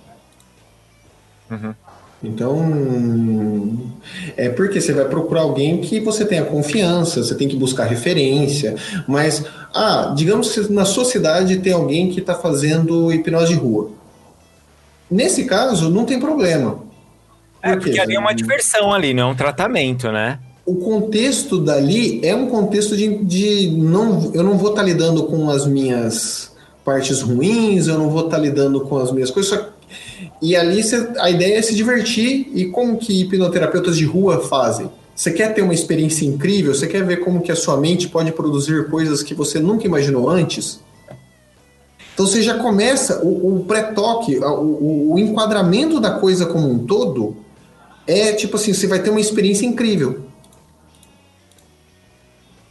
Então, 2.24 3.92
é 4.38 4.48
porque 4.50 4.80
você 4.80 4.94
vai 4.94 5.06
procurar 5.06 5.42
alguém 5.42 5.82
que 5.82 6.00
você 6.00 6.24
tenha 6.24 6.46
confiança, 6.46 7.24
você 7.24 7.34
tem 7.34 7.48
que 7.48 7.56
buscar 7.56 7.86
referência, 7.86 8.76
mas, 9.08 9.44
ah, 9.74 10.14
digamos 10.16 10.54
que 10.54 10.72
na 10.72 10.86
sua 10.86 11.04
cidade 11.04 11.58
tem 11.58 11.74
alguém 11.74 12.12
que 12.12 12.20
está 12.20 12.36
fazendo 12.36 13.12
hipnose 13.12 13.48
de 13.48 13.56
rua. 13.56 13.90
Nesse 15.10 15.46
caso, 15.46 15.90
não 15.90 16.06
tem 16.06 16.20
problema. 16.20 16.84
É, 17.60 17.72
Por 17.72 17.82
porque 17.82 18.00
ali 18.00 18.14
é 18.14 18.20
uma 18.20 18.34
diversão 18.34 18.94
ali, 18.94 19.16
não 19.16 19.30
é 19.30 19.32
um 19.32 19.36
tratamento, 19.36 20.12
né? 20.12 20.38
O 20.72 20.76
contexto 20.76 21.58
dali 21.60 22.20
é 22.24 22.36
um 22.36 22.48
contexto 22.48 22.96
de, 22.96 23.08
de 23.24 23.72
não 23.72 24.32
eu 24.34 24.44
não 24.44 24.58
vou 24.58 24.70
estar 24.72 24.84
lidando 24.84 25.24
com 25.24 25.50
as 25.50 25.66
minhas 25.66 26.52
partes 26.86 27.22
ruins 27.22 27.88
eu 27.88 27.98
não 27.98 28.10
vou 28.10 28.26
estar 28.26 28.38
lidando 28.38 28.82
com 28.82 28.98
as 28.98 29.12
minhas 29.12 29.32
coisas 29.32 29.52
só- 29.58 29.70
e 30.41 30.56
ali 30.56 30.84
cê- 30.84 31.10
a 31.18 31.30
ideia 31.30 31.58
é 31.58 31.62
se 31.62 31.74
divertir 31.76 32.52
e 32.54 32.66
como 32.66 32.98
que 32.98 33.22
hipnoterapeutas 33.22 33.98
de 33.98 34.06
rua 34.06 34.40
fazem? 34.41 34.90
Você 35.16 35.32
quer 35.32 35.54
ter 35.54 35.62
uma 35.62 35.74
experiência 35.74 36.26
incrível? 36.26 36.74
Você 36.74 36.88
quer 36.88 37.04
ver 37.04 37.18
como 37.18 37.41
que 37.41 37.52
a 37.52 37.56
sua 37.56 37.76
mente 37.76 38.08
pode 38.08 38.32
produzir 38.32 38.88
coisas 38.90 39.22
que 39.24 39.34
você 39.34 39.60
nunca 39.60 39.86
imaginou 39.86 40.30
antes? 40.30 40.80
Então 42.14 42.26
você 42.28 42.41
já 42.41 42.56
começa 42.60 43.22
o, 43.24 43.56
o 43.60 43.66
pré-toque 43.66 44.38
o, 44.38 44.44
o- 44.62 45.14
o 45.14 45.20
enquadramento 45.20 46.00
da 46.00 46.12
coisa 46.12 46.46
como 46.46 46.70
um 46.70 46.80
todo 46.80 47.36
é 48.06 48.34
tipo 48.34 48.56
assim 48.56 48.74
você 48.74 48.88
vai 48.88 49.00
ter 49.02 49.10
uma 49.10 49.22
experiência 49.22 49.66
incrível 49.66 50.22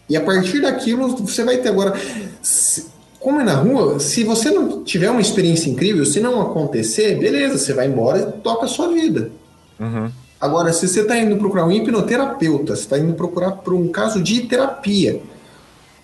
e 0.08 0.16
a 0.16 0.20
partir 0.20 0.60
daquilo, 0.62 1.08
você 1.16 1.44
vai 1.44 1.58
ter 1.58 1.68
agora. 1.68 1.94
se- 2.42 2.86
como 3.20 3.40
é 3.40 3.44
na 3.44 3.54
rua, 3.54 3.98
se 3.98 4.22
você 4.22 4.48
não 4.50 4.84
tiver 4.84 5.10
uma 5.10 5.20
experiência 5.20 5.68
incrível, 5.68 6.06
se 6.06 6.20
não 6.20 6.40
acontecer, 6.40 7.18
beleza, 7.18 7.58
você 7.58 7.72
vai 7.72 7.88
embora 7.88 8.20
e 8.20 8.40
toca 8.42 8.64
a 8.66 8.68
sua 8.68 8.88
vida. 8.88 9.30
Uhum. 9.78 10.08
Agora, 10.40 10.72
se 10.72 10.86
você 10.86 11.00
está 11.00 11.18
indo 11.18 11.36
procurar 11.36 11.66
um 11.66 11.72
hipnoterapeuta, 11.72 12.76
você 12.76 12.82
está 12.82 12.96
indo 12.96 13.14
procurar 13.14 13.50
por 13.52 13.74
um 13.74 13.88
caso 13.88 14.22
de 14.22 14.42
terapia. 14.42 15.20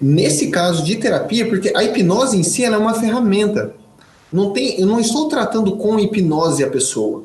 Nesse 0.00 0.48
caso 0.48 0.82
de 0.82 0.96
terapia, 0.96 1.46
porque 1.48 1.72
a 1.74 1.84
hipnose 1.84 2.36
em 2.36 2.42
si 2.42 2.64
é 2.64 2.76
uma 2.76 2.94
ferramenta. 2.94 3.74
Não 4.32 4.50
tem, 4.50 4.80
eu 4.80 4.86
não 4.86 4.98
estou 4.98 5.28
tratando 5.28 5.76
com 5.76 5.98
hipnose 6.00 6.64
a 6.64 6.68
pessoa. 6.68 7.22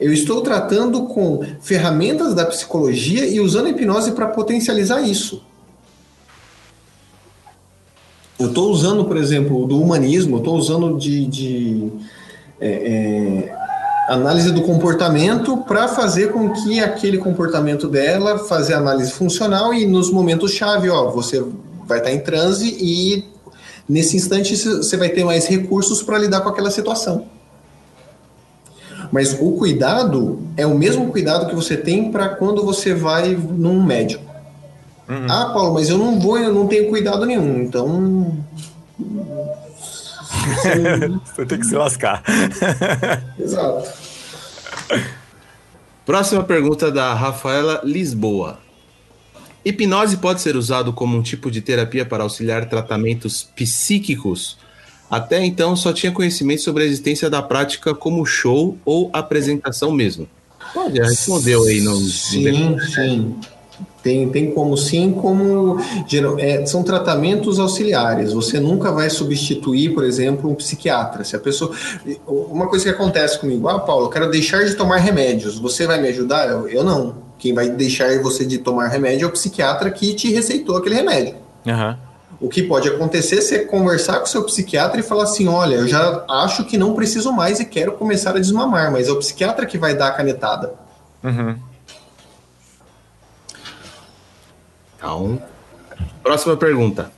Eu 0.00 0.12
estou 0.12 0.40
tratando 0.42 1.04
com 1.04 1.44
ferramentas 1.60 2.34
da 2.34 2.44
psicologia 2.44 3.26
e 3.26 3.40
usando 3.40 3.66
a 3.66 3.70
hipnose 3.70 4.12
para 4.12 4.26
potencializar 4.26 5.00
isso. 5.00 5.42
Eu 8.38 8.48
estou 8.48 8.70
usando, 8.70 9.04
por 9.04 9.16
exemplo, 9.16 9.66
do 9.66 9.80
humanismo, 9.80 10.38
estou 10.38 10.56
usando 10.56 10.96
de, 10.96 11.26
de, 11.26 11.92
é, 12.60 12.68
é, 12.68 13.58
análise 14.08 14.52
do 14.52 14.62
comportamento 14.62 15.56
para 15.58 15.88
fazer 15.88 16.32
com 16.32 16.50
que 16.52 16.80
aquele 16.80 17.18
comportamento 17.18 17.88
dela 17.88 18.38
fazer 18.38 18.74
análise 18.74 19.12
funcional 19.12 19.74
e 19.74 19.84
nos 19.86 20.10
momentos 20.10 20.52
chave, 20.52 20.88
ó, 20.88 21.10
você 21.10 21.44
vai 21.86 21.98
estar 21.98 22.12
em 22.12 22.20
transe 22.20 22.76
e 22.80 23.24
nesse 23.88 24.16
instante 24.16 24.56
você 24.56 24.96
vai 24.96 25.08
ter 25.08 25.24
mais 25.24 25.46
recursos 25.46 26.02
para 26.02 26.18
lidar 26.18 26.40
com 26.40 26.48
aquela 26.48 26.70
situação. 26.70 27.37
Mas 29.10 29.36
o 29.40 29.52
cuidado 29.52 30.42
é 30.56 30.66
o 30.66 30.76
mesmo 30.76 31.10
cuidado 31.10 31.48
que 31.48 31.54
você 31.54 31.76
tem 31.76 32.10
para 32.10 32.28
quando 32.30 32.64
você 32.64 32.94
vai 32.94 33.34
num 33.34 33.82
médico. 33.82 34.28
Ah, 35.08 35.50
Paulo, 35.54 35.74
mas 35.74 35.88
eu 35.88 35.96
não 35.96 36.20
vou, 36.20 36.38
eu 36.38 36.52
não 36.52 36.66
tenho 36.66 36.90
cuidado 36.90 37.24
nenhum. 37.24 37.62
Então. 37.62 38.36
Você 41.24 41.46
tem 41.46 41.58
que 41.58 41.66
se 41.66 41.74
lascar. 41.74 42.22
Exato. 43.38 43.88
Próxima 46.04 46.44
pergunta 46.44 46.90
da 46.90 47.14
Rafaela 47.14 47.80
Lisboa. 47.84 48.58
Hipnose 49.64 50.18
pode 50.18 50.40
ser 50.40 50.56
usado 50.56 50.92
como 50.92 51.16
um 51.16 51.22
tipo 51.22 51.50
de 51.50 51.60
terapia 51.60 52.04
para 52.04 52.22
auxiliar 52.22 52.68
tratamentos 52.68 53.42
psíquicos? 53.42 54.58
Até 55.10 55.44
então 55.44 55.74
só 55.74 55.92
tinha 55.92 56.12
conhecimento 56.12 56.62
sobre 56.62 56.82
a 56.84 56.86
existência 56.86 57.30
da 57.30 57.40
prática 57.40 57.94
como 57.94 58.24
show 58.26 58.76
ou 58.84 59.10
apresentação 59.12 59.90
mesmo. 59.90 60.28
Pode, 60.74 61.00
respondeu 61.00 61.64
aí 61.64 61.80
no. 61.80 61.98
no 61.98 62.06
Sim, 62.08 62.76
sim. 62.94 63.34
Tem, 64.02 64.28
tem 64.28 64.50
como 64.52 64.76
sim, 64.76 65.12
como 65.12 65.76
geral- 66.06 66.38
é, 66.38 66.64
são 66.66 66.82
tratamentos 66.82 67.58
auxiliares. 67.58 68.32
Você 68.32 68.60
nunca 68.60 68.92
vai 68.92 69.10
substituir, 69.10 69.92
por 69.92 70.04
exemplo, 70.04 70.50
um 70.50 70.54
psiquiatra. 70.54 71.24
Se 71.24 71.34
a 71.34 71.38
pessoa. 71.38 71.72
Uma 72.26 72.68
coisa 72.68 72.84
que 72.84 72.90
acontece 72.90 73.38
comigo, 73.38 73.68
ah, 73.68 73.80
Paulo, 73.80 74.06
eu 74.06 74.10
quero 74.10 74.30
deixar 74.30 74.64
de 74.64 74.74
tomar 74.74 74.98
remédios. 74.98 75.58
Você 75.58 75.86
vai 75.86 76.00
me 76.00 76.08
ajudar? 76.08 76.48
Eu, 76.48 76.68
eu 76.68 76.84
não. 76.84 77.16
Quem 77.38 77.52
vai 77.54 77.70
deixar 77.70 78.20
você 78.20 78.44
de 78.44 78.58
tomar 78.58 78.88
remédio 78.88 79.24
é 79.24 79.28
o 79.28 79.32
psiquiatra 79.32 79.90
que 79.90 80.14
te 80.14 80.30
receitou 80.32 80.76
aquele 80.76 80.96
remédio. 80.96 81.36
Aham. 81.66 81.98
O 82.40 82.48
que 82.48 82.62
pode 82.62 82.88
acontecer 82.88 83.38
é 83.38 83.40
você 83.40 83.64
conversar 83.64 84.18
com 84.18 84.24
o 84.24 84.28
seu 84.28 84.44
psiquiatra 84.44 85.00
e 85.00 85.02
falar 85.02 85.24
assim: 85.24 85.48
olha, 85.48 85.74
eu 85.76 85.88
já 85.88 86.24
acho 86.28 86.64
que 86.64 86.78
não 86.78 86.94
preciso 86.94 87.32
mais 87.32 87.58
e 87.58 87.64
quero 87.64 87.92
começar 87.92 88.36
a 88.36 88.38
desmamar, 88.38 88.92
mas 88.92 89.08
é 89.08 89.12
o 89.12 89.18
psiquiatra 89.18 89.66
que 89.66 89.76
vai 89.76 89.94
dar 89.94 90.08
a 90.08 90.12
canetada. 90.12 90.74
Uhum. 91.22 91.58
Então, 94.96 95.42
próxima 96.22 96.56
pergunta. 96.56 97.10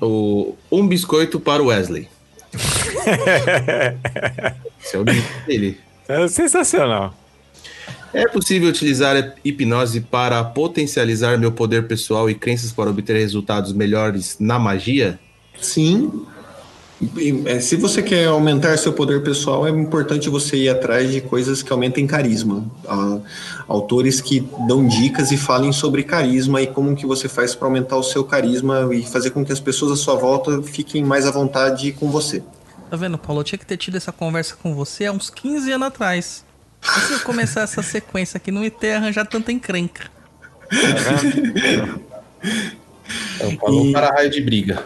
O, 0.00 0.54
um 0.70 0.86
biscoito 0.86 1.40
para 1.40 1.62
o 1.62 1.66
Wesley. 1.66 2.08
Esse 4.80 4.96
é 4.96 4.98
o 4.98 5.04
dele. 5.04 5.80
É 6.08 6.28
sensacional. 6.28 7.14
É 8.12 8.28
possível 8.28 8.68
utilizar 8.68 9.16
a 9.16 9.32
hipnose 9.42 10.00
para 10.00 10.44
potencializar 10.44 11.38
meu 11.38 11.50
poder 11.50 11.86
pessoal 11.86 12.28
e 12.28 12.34
crenças 12.34 12.70
para 12.70 12.90
obter 12.90 13.16
resultados 13.16 13.72
melhores 13.72 14.36
na 14.38 14.58
magia? 14.58 15.18
Sim. 15.58 16.26
É, 17.46 17.58
se 17.58 17.74
você 17.74 18.00
quer 18.00 18.26
aumentar 18.26 18.76
seu 18.78 18.92
poder 18.92 19.24
pessoal, 19.24 19.66
é 19.66 19.70
importante 19.70 20.28
você 20.28 20.56
ir 20.56 20.68
atrás 20.68 21.10
de 21.10 21.20
coisas 21.20 21.62
que 21.62 21.72
aumentem 21.72 22.06
carisma. 22.06 22.64
Autores 23.66 24.20
que 24.20 24.46
dão 24.68 24.86
dicas 24.86 25.32
e 25.32 25.36
falem 25.36 25.72
sobre 25.72 26.04
carisma 26.04 26.62
e 26.62 26.66
como 26.66 26.94
que 26.94 27.04
você 27.04 27.28
faz 27.28 27.54
para 27.54 27.66
aumentar 27.66 27.96
o 27.96 28.04
seu 28.04 28.22
carisma 28.22 28.88
e 28.94 29.02
fazer 29.02 29.30
com 29.30 29.44
que 29.44 29.52
as 29.52 29.58
pessoas 29.58 29.92
à 29.92 29.96
sua 29.96 30.14
volta 30.14 30.62
fiquem 30.62 31.02
mais 31.02 31.26
à 31.26 31.32
vontade 31.32 31.90
com 31.92 32.08
você. 32.08 32.42
Tá 32.88 32.96
vendo, 32.96 33.18
Paulo? 33.18 33.40
Eu 33.40 33.44
tinha 33.44 33.58
que 33.58 33.66
ter 33.66 33.78
tido 33.78 33.96
essa 33.96 34.12
conversa 34.12 34.54
com 34.62 34.74
você 34.74 35.06
há 35.06 35.12
uns 35.12 35.28
15 35.28 35.72
anos 35.72 35.88
atrás. 35.88 36.44
Antes 36.88 37.08
de 37.08 37.14
eu 37.14 37.20
começar 37.20 37.62
essa 37.62 37.82
sequência 37.82 38.36
aqui, 38.38 38.50
não 38.50 38.64
ia 38.64 38.70
ter 38.70 38.92
arranjado 38.94 39.28
tanta 39.30 39.52
encrenca. 39.52 40.10
Então, 43.36 43.56
falou 43.58 43.86
E- 43.86 43.92
para 43.92 44.10
raio 44.10 44.30
de 44.30 44.40
briga. 44.40 44.82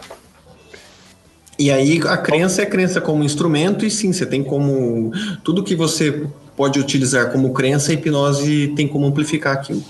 E 1.58 1.70
aí 1.70 2.00
a 2.06 2.18
crença 2.18 2.60
é 2.62 2.66
crença 2.66 3.00
como 3.00 3.24
instrumento 3.24 3.86
e 3.86 3.90
sim, 3.90 4.12
você 4.12 4.26
tem 4.26 4.44
como 4.44 5.10
tudo 5.42 5.62
que 5.64 5.74
você 5.74 6.26
pode 6.54 6.78
utilizar 6.78 7.30
como 7.32 7.52
crença, 7.54 7.92
a 7.92 7.94
hipnose 7.94 8.72
tem 8.76 8.86
como 8.86 9.06
amplificar 9.06 9.54
aquilo. 9.54 9.82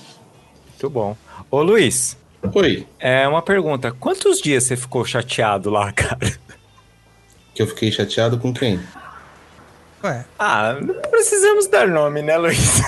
Muito 0.71 0.91
bom. 0.91 1.17
Ô, 1.51 1.63
Luiz, 1.63 2.17
Oi, 2.55 2.87
é 3.01 3.27
uma 3.27 3.43
pergunta. 3.43 3.91
Quantos 3.91 4.41
dias 4.41 4.63
você 4.65 4.77
ficou 4.77 5.05
chateado 5.05 5.71
lá, 5.71 5.91
cara? 5.93 6.39
que 7.55 7.63
eu 7.63 7.67
fiquei 7.67 7.91
chateado 7.91 8.39
com 8.39 8.53
quem? 8.53 8.79
Ué, 10.07 10.25
Ah, 10.39 10.77
não 10.81 10.95
precisamos 11.11 11.67
dar 11.67 11.89
nome, 11.89 12.23
né, 12.23 12.37
Luiz? 12.39 12.81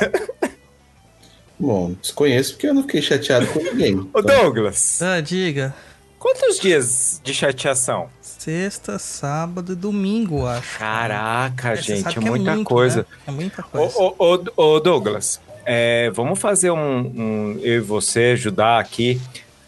Bom, 1.58 1.94
desconheço 2.00 2.52
porque 2.52 2.68
eu 2.68 2.74
não 2.74 2.82
fiquei 2.82 3.02
chateado 3.02 3.46
com 3.48 3.58
ninguém. 3.60 3.96
Ô, 4.14 4.20
Então, 4.20 4.22
Douglas, 4.44 5.02
ah, 5.02 5.20
diga. 5.20 5.74
quantos 6.18 6.58
dias 6.60 7.20
de 7.24 7.34
chateação? 7.34 8.08
Sexta, 8.22 8.98
sábado 8.98 9.72
e 9.72 9.76
domingo, 9.76 10.46
acho. 10.46 10.78
Caraca, 10.78 11.70
É, 11.72 11.76
gente, 11.76 12.06
é 12.08 12.12
que 12.12 12.20
muita 12.20 12.54
muito, 12.54 12.68
coisa. 12.68 12.98
né? 13.00 13.04
É 13.26 13.30
muita 13.32 13.62
coisa. 13.64 13.98
Ô, 13.98 14.14
ô, 14.18 14.34
ô, 14.56 14.62
ô, 14.74 14.80
Douglas, 14.80 15.40
é, 15.64 16.10
vamos 16.10 16.38
fazer 16.38 16.70
um, 16.70 16.98
um- 17.00 17.58
Eu 17.60 17.78
e 17.78 17.80
você 17.80 18.30
ajudar 18.34 18.78
aqui, 18.78 19.20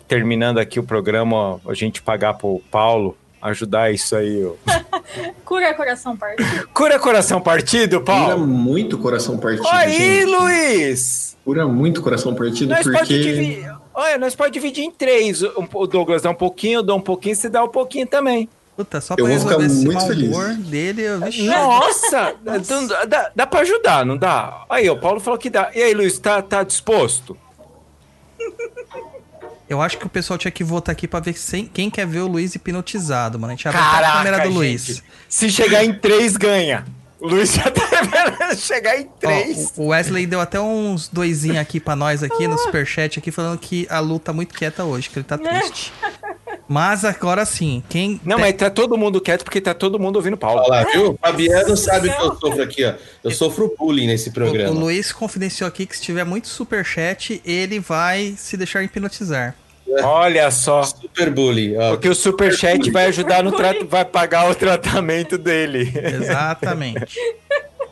terminando 0.06 0.58
aqui 0.58 0.78
o 0.78 0.84
programa, 0.84 1.60
a 1.66 1.74
gente 1.74 2.00
pagar 2.00 2.34
pro 2.34 2.62
Paulo 2.70 3.16
ajudar 3.42 3.92
isso 3.92 4.14
aí. 4.16 4.44
Ó. 4.44 4.54
Cura 5.44 5.74
coração 5.74 6.16
partido. 6.16 6.68
Cura 6.68 6.98
coração 6.98 7.40
partido, 7.40 8.00
Cura 8.00 8.04
Paulo? 8.04 8.46
muito 8.46 8.98
coração 8.98 9.38
partido. 9.38 9.66
Aí, 9.70 9.92
gente. 9.92 10.24
Luiz! 10.26 11.36
Cura 11.44 11.66
muito 11.66 12.02
coração 12.02 12.34
partido, 12.34 12.68
Nós 12.70 12.84
pode 12.84 12.98
porque. 12.98 13.18
dividir. 13.18 13.74
Olha, 13.92 14.18
nós 14.18 14.34
pode 14.36 14.52
dividir 14.52 14.84
em 14.84 14.90
três. 14.90 15.42
O 15.42 15.86
Douglas 15.86 16.22
dá 16.22 16.30
um 16.30 16.34
pouquinho, 16.34 16.78
eu 16.78 16.82
dou 16.82 16.96
um 16.98 17.00
pouquinho, 17.00 17.34
você 17.34 17.48
dá 17.48 17.64
um 17.64 17.68
pouquinho 17.68 18.06
também. 18.06 18.48
Puta, 18.76 19.00
só 19.00 19.14
Eu 19.14 19.24
pra 19.24 19.26
vou 19.26 19.38
ficar 19.38 19.58
resolver 19.58 19.66
esse 19.66 19.84
muito 19.84 19.98
mau 19.98 20.06
feliz. 20.06 20.28
humor 20.28 20.54
dele, 20.54 21.02
eu... 21.02 21.20
Nossa! 21.20 22.34
dá, 22.42 23.04
dá, 23.04 23.32
dá 23.34 23.46
pra 23.46 23.60
ajudar, 23.60 24.06
não 24.06 24.16
dá? 24.16 24.64
Aí, 24.70 24.88
o 24.88 24.98
Paulo 24.98 25.18
falou 25.20 25.38
que 25.38 25.50
dá. 25.50 25.70
E 25.74 25.82
aí, 25.82 25.92
Luiz, 25.92 26.18
tá, 26.18 26.40
tá 26.40 26.62
disposto? 26.62 27.36
Eu 29.70 29.80
acho 29.80 29.96
que 29.98 30.04
o 30.04 30.08
pessoal 30.10 30.36
tinha 30.36 30.50
que 30.50 30.64
votar 30.64 30.92
aqui 30.92 31.06
pra 31.06 31.20
ver 31.20 31.34
sem- 31.38 31.64
quem 31.64 31.88
quer 31.88 32.04
ver 32.06 32.18
o 32.20 32.26
Luiz 32.26 32.54
hipnotizado, 32.56 33.38
mano. 33.38 33.52
A 33.52 33.56
gente 33.56 33.68
abre 33.68 33.80
até 33.80 34.04
a 34.04 34.12
câmera 34.18 34.36
do 34.38 34.44
gente. 34.46 34.54
Luiz. 34.54 35.02
Se 35.28 35.48
chegar 35.48 35.84
em 35.84 35.92
três, 35.94 36.36
ganha. 36.36 36.84
O 37.20 37.28
Luiz 37.28 37.52
já 37.54 37.70
tá 37.70 37.82
chegar 38.56 38.98
em 38.98 39.06
três. 39.20 39.72
Ó, 39.78 39.82
o 39.82 39.86
Wesley 39.88 40.26
deu 40.26 40.40
até 40.40 40.58
uns 40.58 41.06
doisinhos 41.08 41.58
aqui 41.58 41.78
pra 41.78 41.94
nós 41.94 42.22
aqui 42.22 42.48
no 42.48 42.58
superchat 42.58 43.18
aqui, 43.18 43.30
falando 43.30 43.58
que 43.58 43.86
a 43.88 44.00
Lu 44.00 44.18
tá 44.18 44.32
muito 44.32 44.54
quieta 44.54 44.82
hoje, 44.84 45.08
que 45.08 45.18
ele 45.18 45.24
tá 45.24 45.38
triste. 45.38 45.92
Mas 46.72 47.04
agora 47.04 47.44
sim, 47.44 47.82
quem... 47.88 48.20
Não, 48.24 48.36
te- 48.36 48.42
mas 48.42 48.54
tá 48.54 48.70
todo 48.70 48.96
mundo 48.96 49.20
quieto 49.20 49.42
porque 49.42 49.60
tá 49.60 49.74
todo 49.74 49.98
mundo 49.98 50.14
ouvindo 50.14 50.36
Paulo. 50.36 50.60
Olha 50.60 50.68
lá, 50.68 50.84
viu? 50.84 51.18
Fabiano 51.20 51.76
sabe 51.76 52.08
que 52.08 52.22
eu 52.22 52.32
sofro 52.36 52.62
aqui, 52.62 52.84
ó. 52.84 52.94
Eu 53.24 53.32
sofro 53.32 53.74
bullying 53.76 54.06
nesse 54.06 54.28
O, 54.28 54.30
o 54.30 54.34
programa. 54.34 54.70
Luiz 54.70 55.10
confidenciou 55.10 55.66
aqui 55.66 55.84
que 55.84 55.96
se 55.96 56.02
tiver 56.02 56.22
muito 56.22 56.46
superchat, 56.46 57.42
ele 57.44 57.80
vai 57.80 58.36
se 58.38 58.56
deixar 58.56 58.84
hipnotizar. 58.84 59.56
Olha 60.00 60.48
só. 60.52 60.84
Super 60.84 61.30
bullying. 61.30 61.76
Ó. 61.76 61.90
Porque 61.90 62.08
o 62.08 62.14
superchat 62.14 62.88
vai 62.92 63.06
ajudar 63.06 63.42
no 63.42 63.50
trato, 63.50 63.84
vai 63.88 64.04
pagar 64.04 64.48
o 64.48 64.54
tratamento 64.54 65.36
dele. 65.36 65.92
Exatamente. 65.92 67.18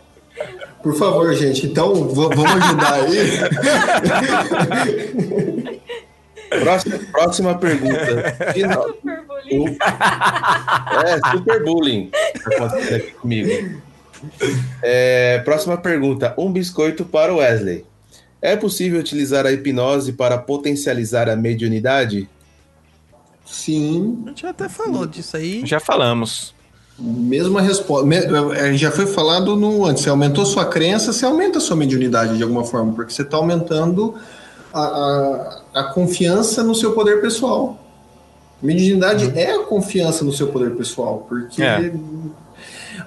Por 0.80 0.96
favor, 0.96 1.34
gente, 1.34 1.66
então 1.66 2.08
vamos 2.10 2.44
ajudar 2.44 2.94
aí. 2.94 3.38
Próxima, 6.60 6.98
próxima 7.12 7.54
pergunta. 7.58 8.36
Final- 8.54 8.88
Super 8.88 9.24
bullying. 9.26 9.78
É, 11.04 11.30
super 11.30 11.64
bullying 11.64 12.10
tá 12.10 12.50
acontecendo 12.56 12.96
aqui 12.96 13.10
comigo. 13.12 13.80
É, 14.82 15.38
próxima 15.44 15.76
pergunta. 15.76 16.34
Um 16.36 16.52
biscoito 16.52 17.04
para 17.04 17.32
o 17.32 17.36
Wesley. 17.38 17.84
É 18.40 18.56
possível 18.56 19.00
utilizar 19.00 19.46
a 19.46 19.52
hipnose 19.52 20.12
para 20.12 20.38
potencializar 20.38 21.28
a 21.28 21.36
mediunidade? 21.36 22.28
Sim, 23.44 24.22
A 24.26 24.28
gente 24.28 24.46
até 24.46 24.68
falou 24.68 25.06
disso 25.06 25.36
aí. 25.36 25.62
Já 25.64 25.80
falamos. 25.80 26.54
mesma 26.98 27.62
resposta. 27.62 28.04
Me- 28.06 28.16
eh, 28.16 28.76
Já 28.76 28.90
foi 28.90 29.06
falado 29.06 29.56
no 29.56 29.84
antes. 29.86 30.02
Você 30.02 30.10
aumentou 30.10 30.44
sua 30.44 30.66
crença, 30.66 31.12
você 31.12 31.24
aumenta 31.24 31.58
a 31.58 31.60
sua 31.60 31.76
mediunidade 31.76 32.36
de 32.36 32.42
alguma 32.42 32.64
forma, 32.64 32.92
porque 32.92 33.12
você 33.12 33.22
está 33.22 33.36
aumentando 33.36 34.14
a, 34.72 34.80
a, 34.80 35.80
a 35.80 35.84
confiança 35.92 36.62
no 36.62 36.74
seu 36.74 36.92
poder 36.92 37.20
pessoal. 37.20 37.78
Mediunidade 38.60 39.32
é 39.38 39.52
a 39.54 39.64
confiança 39.64 40.24
no 40.24 40.32
seu 40.32 40.48
poder 40.48 40.74
pessoal, 40.76 41.24
porque 41.28 41.62
É. 41.62 41.92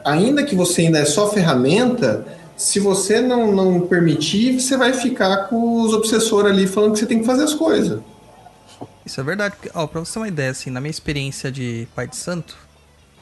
ainda 0.06 0.44
que 0.44 0.56
você 0.56 0.82
ainda 0.84 1.00
é 1.00 1.06
só 1.06 1.30
ferramenta, 1.30 2.26
se 2.56 2.80
você 2.80 3.20
não, 3.22 3.52
não 3.52 3.82
permitir, 3.82 4.60
você 4.60 4.78
vai 4.78 4.94
ficar 4.94 5.48
com 5.48 5.82
os 5.82 5.94
obsessores 5.94 6.52
ali 6.52 6.68
falando 6.68 6.94
que 6.94 7.00
você 7.00 7.06
tem 7.06 7.20
que 7.20 7.26
fazer 7.26 7.44
as 7.44 7.54
coisas. 7.54 8.00
Isso 9.06 9.20
é 9.20 9.24
verdade. 9.24 9.56
Porque, 9.56 9.72
ó, 9.74 9.88
pra 9.88 10.00
você 10.00 10.14
ter 10.14 10.20
uma 10.20 10.28
ideia, 10.28 10.52
assim, 10.52 10.70
na 10.70 10.80
minha 10.80 10.92
experiência 10.92 11.52
de 11.52 11.88
pai 11.96 12.08
de 12.08 12.16
santo, 12.16 12.56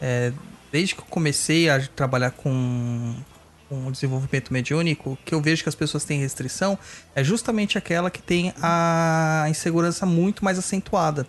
é, 0.02 0.32
desde 0.72 0.94
que 0.94 1.02
eu 1.02 1.06
comecei 1.10 1.70
a 1.70 1.82
trabalhar 1.96 2.32
com, 2.32 3.16
com 3.70 3.88
o 3.88 3.92
desenvolvimento 3.92 4.52
mediúnico, 4.52 5.18
que 5.24 5.34
eu 5.34 5.40
vejo 5.40 5.62
que 5.62 5.70
as 5.70 5.76
pessoas 5.76 6.04
têm 6.04 6.20
restrição 6.20 6.78
é 7.16 7.24
justamente 7.24 7.78
aquela 7.78 8.10
que 8.10 8.22
tem 8.22 8.52
a 8.62 9.46
insegurança 9.48 10.06
muito 10.08 10.44
mais 10.44 10.58
acentuada. 10.58 11.28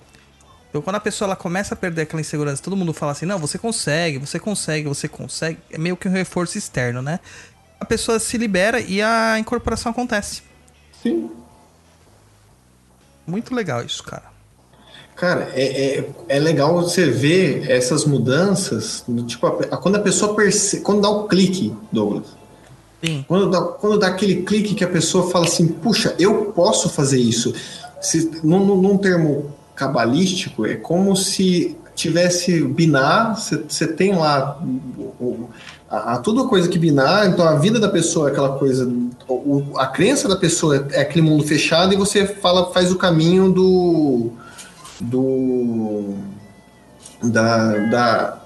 Então, 0.70 0.80
quando 0.80 0.96
a 0.96 1.00
pessoa 1.00 1.26
ela 1.26 1.36
começa 1.36 1.74
a 1.74 1.76
perder 1.76 2.02
aquela 2.02 2.20
insegurança, 2.20 2.62
todo 2.62 2.76
mundo 2.76 2.94
fala 2.94 3.12
assim: 3.12 3.26
não, 3.26 3.38
você 3.38 3.58
consegue, 3.58 4.18
você 4.18 4.38
consegue, 4.38 4.88
você 4.88 5.08
consegue. 5.08 5.58
É 5.70 5.76
meio 5.76 5.96
que 5.96 6.08
um 6.08 6.12
reforço 6.12 6.56
externo, 6.56 7.02
né? 7.02 7.20
A 7.78 7.84
pessoa 7.84 8.18
se 8.18 8.38
libera 8.38 8.80
e 8.80 9.02
a 9.02 9.38
incorporação 9.38 9.90
acontece. 9.90 10.42
Sim. 11.02 11.30
Muito 13.26 13.54
legal 13.54 13.84
isso, 13.84 14.02
cara. 14.02 14.29
Cara, 15.16 15.50
é, 15.54 15.98
é, 15.98 16.08
é 16.28 16.38
legal 16.38 16.74
você 16.74 17.06
ver 17.10 17.70
essas 17.70 18.04
mudanças, 18.06 19.04
tipo, 19.26 19.46
a- 19.46 19.58
a- 19.72 19.76
quando 19.76 19.96
a 19.96 20.00
pessoa 20.00 20.34
percebe, 20.34 20.82
quando 20.82 21.02
dá 21.02 21.10
o 21.10 21.24
clique, 21.28 21.74
Douglas, 21.92 22.24
Sim. 23.04 23.24
quando 23.28 23.50
dá, 23.50 23.60
quando 23.60 23.98
dá 23.98 24.06
aquele 24.06 24.42
clique 24.42 24.74
que 24.74 24.82
a 24.84 24.88
pessoa 24.88 25.30
fala 25.30 25.44
assim, 25.44 25.68
puxa, 25.68 26.14
eu 26.18 26.46
posso 26.46 26.88
fazer 26.88 27.18
isso. 27.20 27.52
Se, 28.00 28.30
num, 28.42 28.64
num- 28.64 28.96
termo 28.96 29.52
cabalístico, 29.74 30.64
é 30.64 30.74
como 30.76 31.14
se 31.14 31.76
tivesse 31.94 32.62
binar, 32.64 33.36
você 33.68 33.86
tem 33.86 34.14
lá 34.14 34.58
a, 35.90 36.14
a, 36.14 36.18
tudo 36.18 36.48
coisa 36.48 36.66
que 36.68 36.78
binar, 36.78 37.26
então 37.28 37.46
a 37.46 37.56
vida 37.56 37.78
da 37.78 37.90
pessoa 37.90 38.28
é 38.28 38.32
aquela 38.32 38.56
coisa, 38.58 38.90
o- 39.28 39.34
o- 39.34 39.72
a 39.76 39.86
crença 39.86 40.26
da 40.26 40.36
pessoa 40.36 40.76
é, 40.92 40.96
é 40.98 41.00
aquele 41.02 41.20
mundo 41.26 41.44
fechado 41.44 41.92
e 41.92 41.96
você 41.96 42.26
fala, 42.26 42.72
faz 42.72 42.90
o 42.90 42.96
caminho 42.96 43.50
do 43.52 44.32
do 45.00 46.14
da, 47.22 47.76
da, 47.88 48.42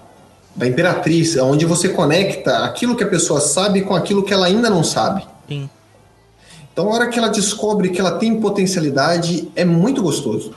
da 0.57 0.67
imperatriz, 0.67 1.37
onde 1.37 1.65
você 1.65 1.89
conecta 1.89 2.59
aquilo 2.65 2.97
que 2.97 3.05
a 3.05 3.09
pessoa 3.09 3.41
sabe 3.41 3.83
com 3.83 3.95
aquilo 3.95 4.23
que 4.23 4.33
ela 4.33 4.47
ainda 4.47 4.71
não 4.71 4.83
sabe. 4.83 5.27
Sim. 5.49 5.69
Então, 6.73 6.89
a 6.89 6.95
hora 6.95 7.09
que 7.09 7.19
ela 7.19 7.29
descobre 7.29 7.91
que 7.91 8.01
ela 8.01 8.19
tem 8.19 8.41
potencialidade, 8.41 9.49
é 9.55 9.65
muito 9.65 10.03
gostoso. 10.03 10.53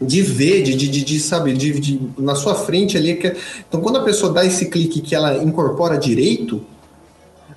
De 0.00 0.22
ver, 0.22 0.62
de, 0.62 0.76
de, 0.76 0.88
de, 0.88 1.20
sabe, 1.20 1.52
de, 1.54 1.80
de- 1.80 2.00
na 2.18 2.34
sua 2.34 2.54
frente 2.54 2.96
ali. 2.96 3.16
Que, 3.16 3.34
então, 3.68 3.80
quando 3.80 3.98
a 3.98 4.04
pessoa 4.04 4.32
dá 4.32 4.44
esse 4.44 4.66
clique 4.66 5.00
que 5.00 5.14
ela 5.14 5.36
incorpora 5.42 5.96
direito, 5.98 6.64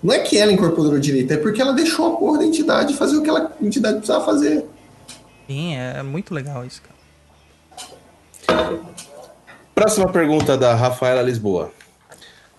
não 0.01 0.13
é 0.13 0.19
que 0.19 0.37
ela 0.37 0.51
incorporou 0.51 0.97
direito, 0.97 1.31
é 1.33 1.37
porque 1.37 1.61
ela 1.61 1.73
deixou 1.73 2.07
a 2.07 2.17
porra 2.17 2.39
da 2.39 2.45
entidade 2.45 2.93
fazer 2.95 3.17
o 3.17 3.21
que 3.21 3.29
ela, 3.29 3.51
a 3.61 3.65
entidade 3.65 3.97
precisava 3.97 4.25
fazer. 4.25 4.65
Sim, 5.45 5.75
é 5.75 6.01
muito 6.01 6.33
legal 6.33 6.65
isso, 6.65 6.81
cara. 6.81 6.95
Próxima 9.73 10.11
pergunta 10.11 10.57
da 10.57 10.75
Rafaela 10.75 11.21
Lisboa. 11.21 11.71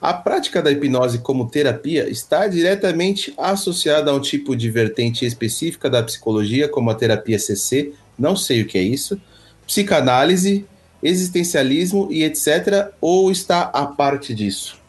A 0.00 0.14
prática 0.14 0.62
da 0.62 0.70
hipnose 0.70 1.18
como 1.18 1.50
terapia 1.50 2.08
está 2.08 2.46
diretamente 2.46 3.34
associada 3.36 4.10
a 4.10 4.14
um 4.14 4.20
tipo 4.20 4.56
de 4.56 4.70
vertente 4.70 5.26
específica 5.26 5.90
da 5.90 6.02
psicologia, 6.02 6.68
como 6.68 6.90
a 6.90 6.94
terapia 6.94 7.38
CC, 7.38 7.92
não 8.18 8.34
sei 8.34 8.62
o 8.62 8.66
que 8.66 8.78
é 8.78 8.82
isso, 8.82 9.20
psicanálise, 9.66 10.64
existencialismo 11.02 12.08
e 12.10 12.24
etc., 12.24 12.90
ou 13.00 13.30
está 13.30 13.62
a 13.64 13.86
parte 13.86 14.34
disso? 14.34 14.80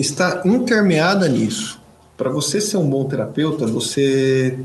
está 0.00 0.42
intermeada 0.44 1.28
nisso. 1.28 1.80
Para 2.16 2.30
você 2.30 2.60
ser 2.60 2.76
um 2.76 2.88
bom 2.88 3.04
terapeuta, 3.04 3.66
você, 3.66 4.58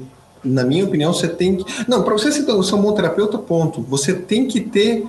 na 0.43 0.63
minha 0.63 0.85
opinião, 0.85 1.13
você 1.13 1.27
tem 1.27 1.55
que. 1.55 1.65
Não, 1.87 2.03
para 2.03 2.13
você 2.13 2.31
ser 2.31 2.49
um 2.49 2.81
bom 2.81 2.93
terapeuta, 2.93 3.37
ponto. 3.37 3.81
Você 3.81 4.13
tem 4.13 4.47
que 4.47 4.61
ter. 4.61 5.05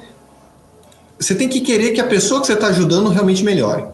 Você 1.19 1.35
tem 1.35 1.49
que 1.49 1.61
querer 1.61 1.93
que 1.93 2.01
a 2.01 2.07
pessoa 2.07 2.41
que 2.41 2.47
você 2.47 2.53
está 2.53 2.67
ajudando 2.69 3.09
realmente 3.09 3.43
melhore. 3.43 3.85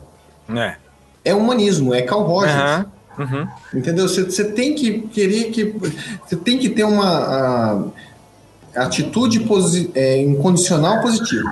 É. 0.54 0.76
É 1.24 1.34
humanismo, 1.34 1.94
é 1.94 2.02
Carl 2.02 2.22
Rogers. 2.24 2.54
Aham. 2.54 2.86
Uhum. 3.18 3.46
Entendeu? 3.74 4.08
Você, 4.08 4.24
você 4.24 4.44
tem 4.44 4.74
que 4.74 5.00
querer 5.00 5.50
que. 5.50 5.74
Você 6.26 6.34
tem 6.34 6.58
que 6.58 6.70
ter 6.70 6.84
uma 6.84 7.06
a, 8.74 8.84
atitude 8.84 9.40
posi, 9.40 9.90
é, 9.94 10.20
incondicional 10.22 11.00
positiva. 11.00 11.48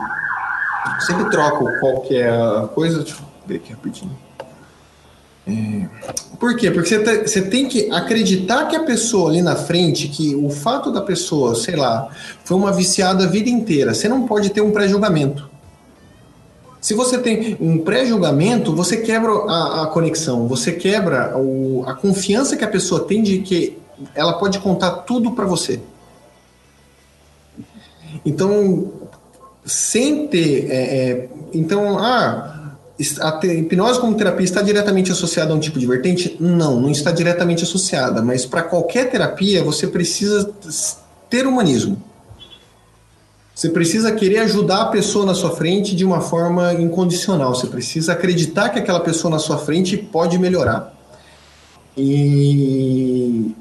Sempre 1.01 1.31
troco 1.31 1.67
qualquer 1.79 2.33
coisa. 2.75 3.01
Deixa 3.03 3.17
eu 3.17 3.27
ver 3.47 3.57
aqui 3.57 3.73
rapidinho. 3.73 4.19
É, 5.47 5.87
por 6.39 6.57
quê? 6.57 6.71
Porque 6.71 6.89
você, 6.89 7.03
te- 7.03 7.29
você 7.29 7.43
tem 7.43 7.69
que 7.69 7.91
acreditar 7.91 8.67
que 8.67 8.77
a 8.77 8.85
pessoa 8.85 9.31
ali 9.31 9.43
na 9.43 9.57
frente, 9.57 10.09
que 10.09 10.35
o 10.35 10.49
fato 10.51 10.91
da 10.91 11.01
pessoa, 11.03 11.55
sei 11.55 11.77
lá, 11.77 12.09
foi 12.45 12.57
uma 12.57 12.73
viciada 12.73 13.25
a 13.25 13.27
vida 13.27 13.51
inteira, 13.51 13.93
você 13.95 14.09
não 14.09 14.27
pode 14.27 14.51
ter 14.51 14.61
um 14.61 14.71
pré-julgamento. 14.71 15.50
Se 16.81 16.95
você 16.95 17.19
tem 17.19 17.57
um 17.61 17.79
pré-julgamento, 17.79 18.75
você 18.75 18.97
quebra 18.97 19.31
a, 19.31 19.83
a 19.83 19.87
conexão, 19.89 20.49
você 20.49 20.73
quebra 20.73 21.37
o- 21.37 21.85
a 21.87 21.95
confiança 21.95 22.57
que 22.57 22.65
a 22.65 22.69
pessoa 22.69 23.05
tem 23.05 23.23
de 23.23 23.39
que 23.41 23.79
ela 24.15 24.33
pode 24.35 24.59
contar 24.61 24.91
tudo 25.03 25.33
para 25.33 25.45
você. 25.45 25.79
Então, 28.25 28.93
sem 29.65 30.27
ter. 30.27 30.71
é, 30.71 30.75
é, 31.11 31.29
então, 31.53 31.99
ah, 31.99 32.77
a 33.21 33.47
hipnose 33.47 34.01
como 34.01 34.15
terapia 34.17 34.45
está 34.45 34.63
diretamente 34.63 35.11
associada 35.13 35.53
a 35.53 35.57
um 35.57 35.61
tipo 35.61 35.79
de 35.79 35.87
vertente? 35.87 36.37
Não, 36.41 36.81
não 36.81 36.91
está 36.91 37.11
diretamente 37.13 37.63
associada, 37.63 38.21
mas 38.23 38.45
para 38.45 38.63
qualquer 38.63 39.11
terapia 39.11 39.63
você 39.63 39.87
precisa 39.87 40.51
ter 41.29 41.47
humanismo. 41.47 42.03
Você 43.61 43.69
precisa 43.69 44.11
querer 44.11 44.39
ajudar 44.39 44.81
a 44.81 44.87
pessoa 44.87 45.27
na 45.27 45.35
sua 45.35 45.51
frente 45.51 45.95
de 45.95 46.03
uma 46.03 46.23
forma 46.23 46.73
incondicional. 46.73 47.55
Você 47.55 47.67
precisa 47.67 48.15
acreditar 48.15 48.71
que 48.71 48.79
aquela 48.79 49.01
pessoa 49.01 49.31
na 49.31 49.39
sua 49.39 49.59
frente 49.59 49.99
pode 49.99 50.39
melhorar. 50.39 50.95
E, 51.95 53.55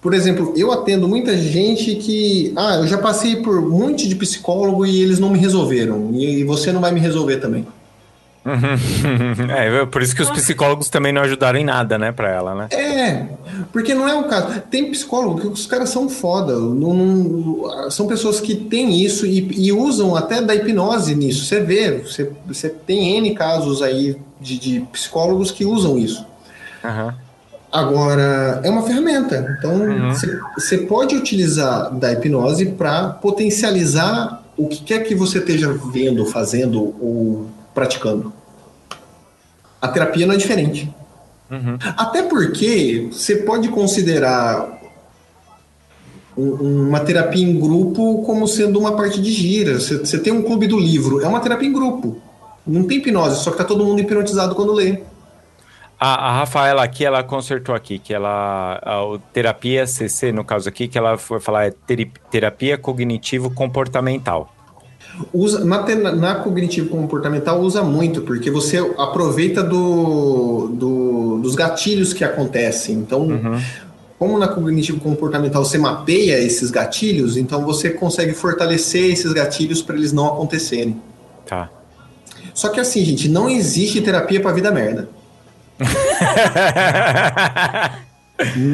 por 0.00 0.14
exemplo, 0.14 0.54
eu 0.56 0.72
atendo 0.72 1.06
muita 1.06 1.36
gente 1.36 1.96
que, 1.96 2.54
ah, 2.56 2.76
eu 2.76 2.86
já 2.86 2.96
passei 2.96 3.36
por 3.36 3.58
um 3.58 3.68
monte 3.68 4.08
de 4.08 4.14
psicólogo 4.14 4.86
e 4.86 5.02
eles 5.02 5.18
não 5.18 5.28
me 5.28 5.38
resolveram. 5.38 6.12
E 6.14 6.42
você 6.44 6.72
não 6.72 6.80
vai 6.80 6.92
me 6.92 7.00
resolver 7.00 7.36
também. 7.36 7.66
é, 9.56 9.84
por 9.86 10.02
isso 10.02 10.14
que 10.14 10.22
os 10.22 10.30
psicólogos 10.30 10.88
também 10.88 11.12
não 11.12 11.22
ajudaram 11.22 11.58
em 11.58 11.64
nada, 11.64 11.98
né, 11.98 12.12
pra 12.12 12.30
ela, 12.30 12.54
né? 12.54 12.68
É, 12.70 13.26
porque 13.72 13.94
não 13.94 14.08
é 14.08 14.14
o 14.14 14.24
caso. 14.24 14.60
Tem 14.70 14.90
psicólogo 14.90 15.40
que 15.40 15.46
os 15.48 15.66
caras 15.66 15.88
são 15.90 16.08
foda. 16.08 16.54
não- 16.56 16.94
não- 16.94 17.90
são 17.90 18.06
pessoas 18.06 18.40
que 18.40 18.54
têm 18.54 19.00
isso 19.02 19.26
e, 19.26 19.66
e 19.66 19.72
usam 19.72 20.14
até 20.16 20.40
da 20.40 20.54
hipnose 20.54 21.14
nisso. 21.14 21.44
Você 21.44 21.60
vê, 21.60 21.98
você, 21.98 22.30
você 22.46 22.68
tem 22.68 23.16
N 23.18 23.34
casos 23.34 23.82
aí 23.82 24.16
de, 24.40 24.58
de 24.58 24.80
psicólogos 24.92 25.50
que 25.50 25.64
usam 25.64 25.98
isso. 25.98 26.24
Aham. 26.84 27.14
Agora, 27.72 28.60
é 28.64 28.70
uma 28.70 28.82
ferramenta. 28.82 29.56
Então, 29.58 30.08
você 30.10 30.38
você 30.54 30.78
pode 30.78 31.14
utilizar 31.16 31.92
da 31.94 32.12
hipnose 32.12 32.66
para 32.66 33.08
potencializar 33.10 34.42
o 34.56 34.66
que 34.68 34.82
quer 34.82 35.00
que 35.00 35.14
você 35.14 35.38
esteja 35.38 35.72
vendo, 35.92 36.24
fazendo 36.24 36.94
ou 37.00 37.46
praticando. 37.76 38.32
A 39.80 39.86
terapia 39.88 40.26
não 40.26 40.34
é 40.34 40.38
diferente. 40.38 40.90
Até 41.96 42.22
porque 42.22 43.08
você 43.12 43.36
pode 43.36 43.68
considerar 43.68 44.80
um- 46.36 46.88
uma 46.88 47.00
terapia 47.00 47.44
em 47.44 47.60
grupo 47.60 48.22
como 48.24 48.48
sendo 48.48 48.78
uma 48.80 48.96
parte 48.96 49.20
de 49.20 49.30
gira. 49.30 49.78
Você, 49.78 49.98
você 49.98 50.18
tem 50.18 50.32
um 50.32 50.42
clube 50.42 50.66
do 50.66 50.78
livro, 50.78 51.20
é 51.20 51.28
uma 51.28 51.38
terapia 51.38 51.68
em 51.68 51.72
grupo. 51.72 52.18
Não 52.66 52.84
tem 52.84 52.96
hipnose, 52.98 53.44
só 53.44 53.50
que 53.50 53.58
tá 53.58 53.64
todo 53.64 53.84
mundo 53.84 54.00
hipnotizado 54.00 54.54
quando 54.54 54.72
lê. 54.72 55.02
A, 56.00 56.28
a 56.28 56.38
Rafaela 56.40 56.82
aqui, 56.82 57.04
ela 57.04 57.22
consertou 57.22 57.74
aqui, 57.74 57.98
que 57.98 58.12
ela, 58.12 58.80
a, 58.82 59.04
o 59.04 59.18
terapia 59.18 59.86
CC, 59.86 60.32
no 60.32 60.44
caso 60.44 60.68
aqui, 60.68 60.88
que 60.88 60.98
ela 60.98 61.16
foi 61.16 61.40
falar 61.40 61.66
é 61.66 61.74
terapia 62.30 62.76
cognitivo-comportamental. 62.76 64.52
Usa, 65.32 65.64
na, 65.64 66.12
na 66.14 66.34
cognitivo 66.36 66.88
comportamental 66.90 67.60
usa 67.60 67.82
muito, 67.82 68.20
porque 68.22 68.50
você 68.50 68.78
aproveita 68.98 69.62
do, 69.62 70.68
do- 70.68 71.38
dos 71.42 71.54
gatilhos 71.54 72.12
que 72.12 72.22
acontecem. 72.22 72.96
Então, 72.96 73.26
como 74.18 74.38
na 74.38 74.46
cognitivo 74.48 75.00
comportamental 75.00 75.64
você 75.64 75.78
mapeia 75.78 76.38
esses 76.38 76.70
gatilhos, 76.70 77.36
então 77.36 77.64
você 77.64 77.90
consegue 77.90 78.32
fortalecer 78.34 79.10
esses 79.10 79.32
gatilhos 79.32 79.80
para 79.80 79.96
eles 79.96 80.12
não 80.12 80.26
acontecerem. 80.26 81.00
Tá. 81.46 81.70
Só 82.52 82.68
que 82.68 82.78
assim, 82.80 83.04
gente, 83.04 83.28
não 83.28 83.48
existe 83.48 84.00
terapia 84.02 84.40
para 84.40 84.52
vida 84.52 84.70
merda. 84.70 85.08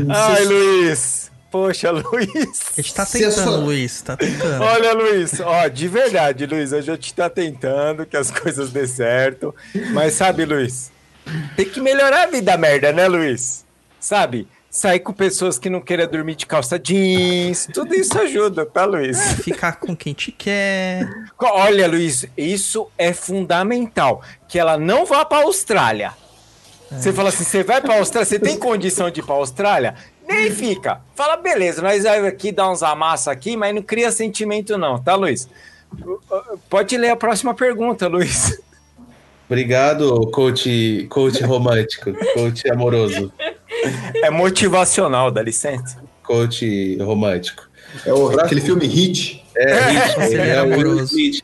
Ai, 0.08 0.44
Luiz! 0.44 1.21
Poxa, 1.52 1.90
Luiz! 1.90 2.60
A 2.76 2.80
gente 2.80 2.94
tá 2.94 3.02
a 3.02 3.06
tentando, 3.06 3.32
sua- 3.34 3.56
Luiz, 3.56 4.00
tá 4.02 4.16
tentando. 4.16 4.62
Olha, 4.64 4.92
Luiz, 4.94 5.38
ó, 5.40 5.68
de 5.68 5.86
verdade, 5.86 6.46
Luiz, 6.46 6.72
a 6.72 6.80
gente 6.80 7.12
tá 7.12 7.28
tentando 7.28 8.06
que 8.06 8.16
as 8.16 8.30
coisas 8.30 8.70
dê 8.70 8.86
certo. 8.86 9.54
Mas 9.92 10.14
sabe, 10.14 10.46
Luiz, 10.46 10.90
tem 11.54 11.66
que 11.68 11.78
melhorar 11.80 12.22
a 12.22 12.26
vida 12.26 12.56
merda, 12.56 12.90
né, 12.90 13.06
Luiz? 13.06 13.64
Sabe? 14.00 14.48
Sair 14.70 15.00
com 15.00 15.12
pessoas 15.12 15.58
que 15.58 15.68
não 15.68 15.82
queiram 15.82 16.06
dormir 16.06 16.34
de 16.34 16.46
calça 16.46 16.78
jeans, 16.78 17.68
tudo 17.74 17.94
isso 17.94 18.18
ajuda, 18.18 18.64
tá, 18.64 18.86
Luiz? 18.86 19.20
Ficar 19.44 19.72
com 19.76 19.94
quem 19.94 20.14
te 20.14 20.32
quer. 20.32 21.06
Olha, 21.38 21.86
Luiz, 21.86 22.24
isso 22.34 22.88
é 22.96 23.12
fundamental. 23.12 24.22
Que 24.48 24.58
ela 24.58 24.78
não 24.78 25.04
vá 25.04 25.26
pra 25.26 25.42
Austrália. 25.42 26.14
Você 26.90 27.12
fala 27.12 27.28
assim, 27.30 27.44
você 27.44 27.62
vai 27.62 27.80
pra 27.82 27.96
Austrália, 27.98 28.26
você 28.26 28.38
tem 28.38 28.58
condição 28.58 29.10
de 29.10 29.20
ir 29.20 29.22
pra 29.22 29.34
Austrália? 29.34 29.94
Nem 30.26 30.50
fica. 30.50 31.00
Fala, 31.14 31.36
beleza, 31.36 31.82
nós 31.82 32.02
vamos 32.04 32.24
aqui 32.28 32.52
dar 32.52 32.70
uns 32.70 32.82
amassos 32.82 33.28
aqui, 33.28 33.56
mas 33.56 33.74
não 33.74 33.82
cria 33.82 34.10
sentimento 34.12 34.78
não, 34.78 34.98
tá, 35.02 35.14
Luiz? 35.14 35.48
Pode 36.70 36.96
ler 36.96 37.10
a 37.10 37.16
próxima 37.16 37.54
pergunta, 37.54 38.06
Luiz. 38.08 38.58
Obrigado, 39.48 40.30
coach, 40.30 41.06
coach 41.10 41.42
romântico, 41.42 42.10
coach 42.34 42.70
amoroso, 42.70 43.30
É 44.22 44.30
motivacional, 44.30 45.30
dá 45.30 45.42
licença. 45.42 46.02
coach 46.22 46.96
romântico. 47.02 47.68
É 48.06 48.12
o- 48.14 48.40
aquele 48.40 48.60
filme 48.62 48.86
Hit. 48.86 49.44
É, 49.54 49.74
Hit, 49.90 50.20
ele 50.20 50.34
Ele 50.34 50.42
é 50.42 50.48
é 50.54 50.58
amoroso. 50.58 51.04
Smith. 51.18 51.42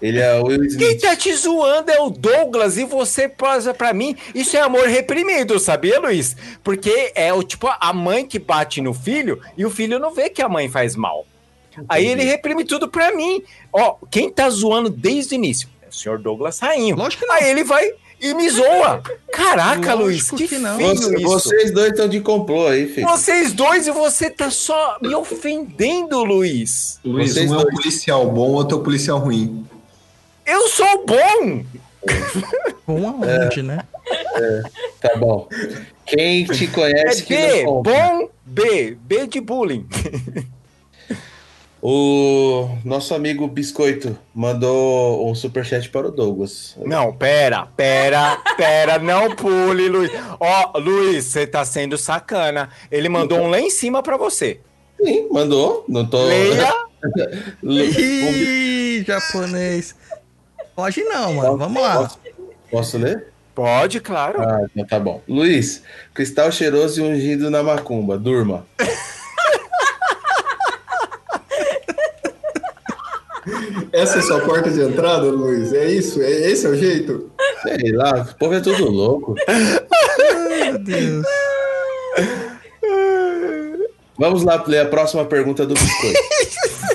Ele 0.00 0.18
é 0.18 0.34
o 0.40 0.44
Will 0.46 0.60
Quem 0.60 0.66
Smith. 0.68 1.00
tá 1.02 1.14
te 1.14 1.34
zoando 1.34 1.90
é 1.90 2.00
o 2.00 2.08
Douglas 2.10 2.78
e 2.78 2.84
você 2.84 3.28
posa 3.28 3.74
pra 3.74 3.92
mim. 3.92 4.16
Isso 4.34 4.56
é 4.56 4.60
amor 4.60 4.86
reprimido, 4.88 5.58
sabia, 5.60 6.00
Luiz? 6.00 6.34
Porque 6.64 7.12
é 7.14 7.32
o 7.34 7.42
tipo 7.42 7.68
a 7.68 7.92
mãe 7.92 8.26
que 8.26 8.38
bate 8.38 8.80
no 8.80 8.94
filho 8.94 9.40
e 9.58 9.64
o 9.66 9.70
filho 9.70 9.98
não 9.98 10.10
vê 10.12 10.30
que 10.30 10.40
a 10.40 10.48
mãe 10.48 10.68
faz 10.68 10.96
mal. 10.96 11.26
Aí 11.88 12.06
ele 12.06 12.24
reprime 12.24 12.64
tudo 12.64 12.88
pra 12.88 13.14
mim. 13.14 13.42
Ó, 13.72 13.96
quem 14.10 14.30
tá 14.30 14.48
zoando 14.50 14.88
desde 14.90 15.34
o 15.34 15.36
início? 15.36 15.68
É 15.82 15.88
o 15.88 15.92
senhor 15.94 16.18
Douglas 16.18 16.58
Rainho. 16.58 16.96
Lógico 16.96 17.22
que 17.22 17.28
não. 17.28 17.34
Aí 17.36 17.50
ele 17.50 17.62
vai 17.64 17.90
e 18.20 18.34
me 18.34 18.48
zoa. 18.50 19.02
Caraca, 19.32 19.94
Lógico 19.94 20.02
Luiz, 20.02 20.30
que, 20.30 20.48
que 20.48 20.58
não. 20.58 20.76
feio 20.76 20.96
Você- 20.96 21.14
isso. 21.16 21.22
vocês 21.28 21.70
dois 21.72 21.90
estão 21.92 22.08
de 22.08 22.20
complô 22.20 22.66
aí, 22.68 22.86
filho. 22.88 23.06
Vocês 23.06 23.52
dois 23.52 23.86
e 23.86 23.90
você 23.92 24.28
tá 24.30 24.50
só 24.50 24.98
me 25.00 25.14
ofendendo, 25.14 26.22
Luiz. 26.24 26.98
Luiz, 27.04 27.32
Vocês 27.34 27.50
um 27.50 27.54
é 27.54 27.58
o 27.58 27.62
dois. 27.62 27.74
policial 27.76 28.26
bom, 28.30 28.48
outro 28.50 28.76
é 28.78 28.80
o 28.80 28.84
policial 28.84 29.18
ruim. 29.18 29.64
Eu 30.50 30.66
sou 30.66 31.06
bom. 31.06 31.62
Bom 32.84 33.08
aonde, 33.08 33.62
né? 33.62 33.84
Tá 35.00 35.16
bom. 35.16 35.48
Quem 36.04 36.44
te 36.44 36.64
É 36.64 36.66
conhece 36.66 37.22
que 37.22 37.36
B, 37.36 37.64
bom 37.64 38.28
B, 38.44 38.98
B 39.00 39.26
de 39.28 39.40
bullying. 39.40 39.86
O 41.80 42.68
nosso 42.84 43.14
amigo 43.14 43.46
Biscoito 43.46 44.18
mandou 44.34 45.30
um 45.30 45.36
superchat 45.36 45.88
para 45.88 46.08
o 46.08 46.10
Douglas. 46.10 46.76
Não, 46.84 47.12
pera, 47.12 47.66
pera, 47.76 48.36
pera, 48.56 48.98
não 48.98 49.34
pule, 49.36 49.88
Luiz. 49.88 50.10
Ó, 50.40 50.78
Luiz, 50.78 51.26
você 51.26 51.46
tá 51.46 51.64
sendo 51.64 51.96
sacana. 51.96 52.70
Ele 52.90 53.08
mandou 53.08 53.38
um 53.38 53.48
lá 53.48 53.60
em 53.60 53.70
cima 53.70 54.02
pra 54.02 54.16
você. 54.16 54.58
Sim, 55.00 55.28
mandou. 55.30 55.84
Não 55.88 56.04
tô. 56.04 56.24
Leia. 56.24 56.74
Ih, 57.62 59.04
japonês. 59.06 59.94
Pode 60.74 61.02
não, 61.04 61.34
mano. 61.34 61.56
Vamos 61.56 61.82
lá. 61.82 61.96
Posso, 61.96 62.18
posso 62.70 62.98
ler? 62.98 63.26
Pode, 63.54 64.00
claro. 64.00 64.40
Ah, 64.40 64.66
então 64.70 64.86
tá 64.86 64.98
bom. 64.98 65.22
Luiz, 65.28 65.82
cristal 66.14 66.50
cheiroso 66.50 67.00
e 67.00 67.04
ungido 67.04 67.50
na 67.50 67.62
macumba. 67.62 68.16
Durma. 68.16 68.66
Essa 73.92 74.18
é 74.18 74.22
sua 74.22 74.40
porta 74.40 74.70
de 74.70 74.80
entrada, 74.80 75.26
Luiz? 75.26 75.72
É 75.72 75.90
isso? 75.90 76.22
É, 76.22 76.30
esse 76.30 76.66
é 76.66 76.70
o 76.70 76.76
jeito? 76.76 77.30
Sei 77.62 77.92
lá, 77.92 78.22
o 78.22 78.34
povo 78.36 78.54
é 78.54 78.60
tudo 78.60 78.88
louco. 78.90 79.34
Meu 80.48 80.78
Deus. 80.78 81.26
Vamos 84.16 84.42
lá 84.42 84.62
ler 84.66 84.80
a 84.80 84.86
próxima 84.86 85.24
pergunta 85.24 85.66
do 85.66 85.74
Biscoito. 85.74 86.20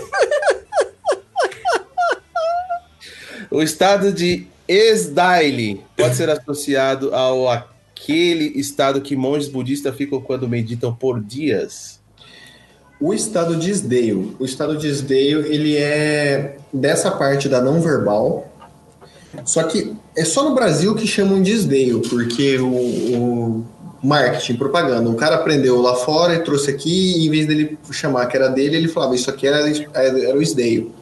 o 3.55 3.63
estado 3.63 4.11
de 4.11 4.47
Esdaile 4.67 5.81
pode 5.95 6.15
ser 6.15 6.29
associado 6.29 7.13
ao 7.13 7.49
aquele 7.49 8.59
estado 8.59 8.99
que 8.99 9.15
monges 9.15 9.47
budistas 9.47 9.95
ficam 9.95 10.19
quando 10.19 10.47
meditam 10.47 10.93
por 10.93 11.23
dias? 11.23 11.99
O 12.99 13.13
estado 13.13 13.55
de 13.55 13.71
esdeio. 13.71 14.35
O 14.39 14.45
estado 14.45 14.77
de 14.77 14.87
esdeio, 14.87 15.45
ele 15.45 15.77
é 15.77 16.57
dessa 16.73 17.11
parte 17.11 17.47
da 17.47 17.61
não 17.61 17.81
verbal. 17.81 18.51
Só 19.45 19.63
que 19.63 19.93
é 20.15 20.25
só 20.25 20.43
no 20.43 20.55
Brasil 20.55 20.95
que 20.95 21.07
chamam 21.07 21.41
de 21.41 21.51
esdeio, 21.51 22.01
porque 22.01 22.57
o, 22.57 22.67
o 22.67 23.65
marketing, 24.03 24.55
propaganda, 24.55 25.09
um 25.09 25.15
cara 25.15 25.35
aprendeu 25.35 25.81
lá 25.81 25.95
fora 25.95 26.35
e 26.35 26.39
trouxe 26.39 26.71
aqui, 26.71 27.17
e 27.17 27.27
em 27.27 27.29
vez 27.29 27.47
dele 27.47 27.77
chamar 27.91 28.27
que 28.27 28.37
era 28.37 28.47
dele, 28.49 28.77
ele 28.77 28.87
falava 28.87 29.15
isso 29.15 29.29
aqui 29.29 29.47
era, 29.47 29.59
era 29.93 30.37
o 30.37 30.41
esdeio. 30.41 30.93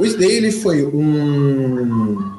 O 0.00 0.04
esdeio, 0.06 0.32
ele 0.32 0.50
foi 0.50 0.82
um 0.82 2.32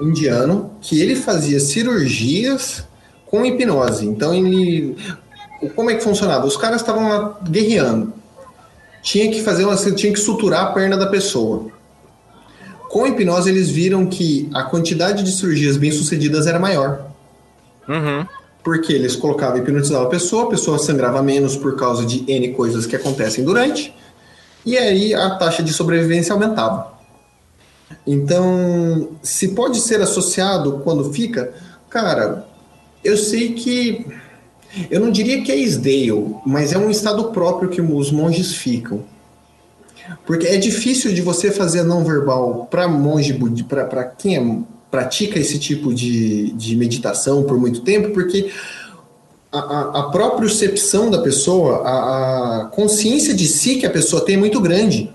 indiano 0.00 0.72
que 0.80 1.00
ele 1.00 1.14
fazia 1.14 1.60
cirurgias 1.60 2.84
com 3.24 3.46
hipnose. 3.46 4.04
Então 4.04 4.34
ele 4.34 4.96
como 5.76 5.90
é 5.90 5.94
que 5.94 6.02
funcionava? 6.02 6.44
Os 6.44 6.56
caras 6.56 6.80
estavam 6.80 7.08
lá 7.08 7.38
guerreando. 7.48 8.12
Tinha 9.00 9.30
que 9.30 9.42
fazer 9.42 9.64
uma, 9.64 9.76
tinha 9.76 10.12
que 10.12 10.18
suturar 10.18 10.64
a 10.64 10.72
perna 10.72 10.96
da 10.96 11.06
pessoa. 11.06 11.66
Com 12.88 13.04
a 13.04 13.08
hipnose 13.08 13.48
eles 13.48 13.70
viram 13.70 14.06
que 14.06 14.50
a 14.52 14.64
quantidade 14.64 15.22
de 15.22 15.30
cirurgias 15.30 15.76
bem-sucedidas 15.76 16.48
era 16.48 16.58
maior. 16.58 17.06
Uhum. 17.88 18.26
Porque 18.64 18.92
eles 18.92 19.14
colocavam, 19.14 19.58
hipnotizavam 19.58 20.06
a 20.06 20.10
pessoa, 20.10 20.44
a 20.44 20.48
pessoa 20.48 20.78
sangrava 20.78 21.22
menos 21.22 21.56
por 21.56 21.76
causa 21.76 22.04
de 22.04 22.24
N 22.26 22.54
coisas 22.54 22.86
que 22.86 22.96
acontecem 22.96 23.44
durante. 23.44 23.94
E 24.66 24.76
aí 24.76 25.14
a 25.14 25.30
taxa 25.36 25.62
de 25.62 25.72
sobrevivência 25.72 26.32
aumentava. 26.32 26.93
Então, 28.06 29.10
se 29.22 29.48
pode 29.48 29.80
ser 29.80 30.00
associado 30.00 30.80
quando 30.84 31.12
fica, 31.12 31.52
cara, 31.88 32.46
eu 33.02 33.16
sei 33.16 33.52
que 33.52 34.06
eu 34.90 35.00
não 35.00 35.10
diria 35.10 35.42
que 35.42 35.52
é 35.52 35.56
Isdale, 35.56 36.36
mas 36.44 36.72
é 36.72 36.78
um 36.78 36.90
estado 36.90 37.30
próprio 37.30 37.68
que 37.68 37.80
os 37.80 38.10
monges 38.10 38.54
ficam. 38.54 39.04
Porque 40.26 40.46
é 40.46 40.56
difícil 40.56 41.14
de 41.14 41.22
você 41.22 41.50
fazer 41.50 41.82
não 41.82 42.04
verbal 42.04 42.66
para 42.70 42.88
monge, 42.88 43.38
para 43.68 44.04
quem 44.04 44.36
é, 44.36 44.58
pratica 44.90 45.38
esse 45.38 45.58
tipo 45.58 45.94
de, 45.94 46.52
de 46.52 46.76
meditação 46.76 47.44
por 47.44 47.58
muito 47.58 47.80
tempo, 47.80 48.10
porque 48.10 48.50
a, 49.50 50.00
a, 50.00 50.02
própria 50.10 50.48
percepção 50.48 51.10
da 51.10 51.22
pessoa, 51.22 51.82
a, 51.86 52.62
a 52.62 52.64
consciência 52.66 53.32
de 53.32 53.46
si 53.46 53.76
que 53.76 53.86
a 53.86 53.90
pessoa 53.90 54.24
tem 54.24 54.34
é 54.34 54.38
muito 54.38 54.60
grande. 54.60 55.12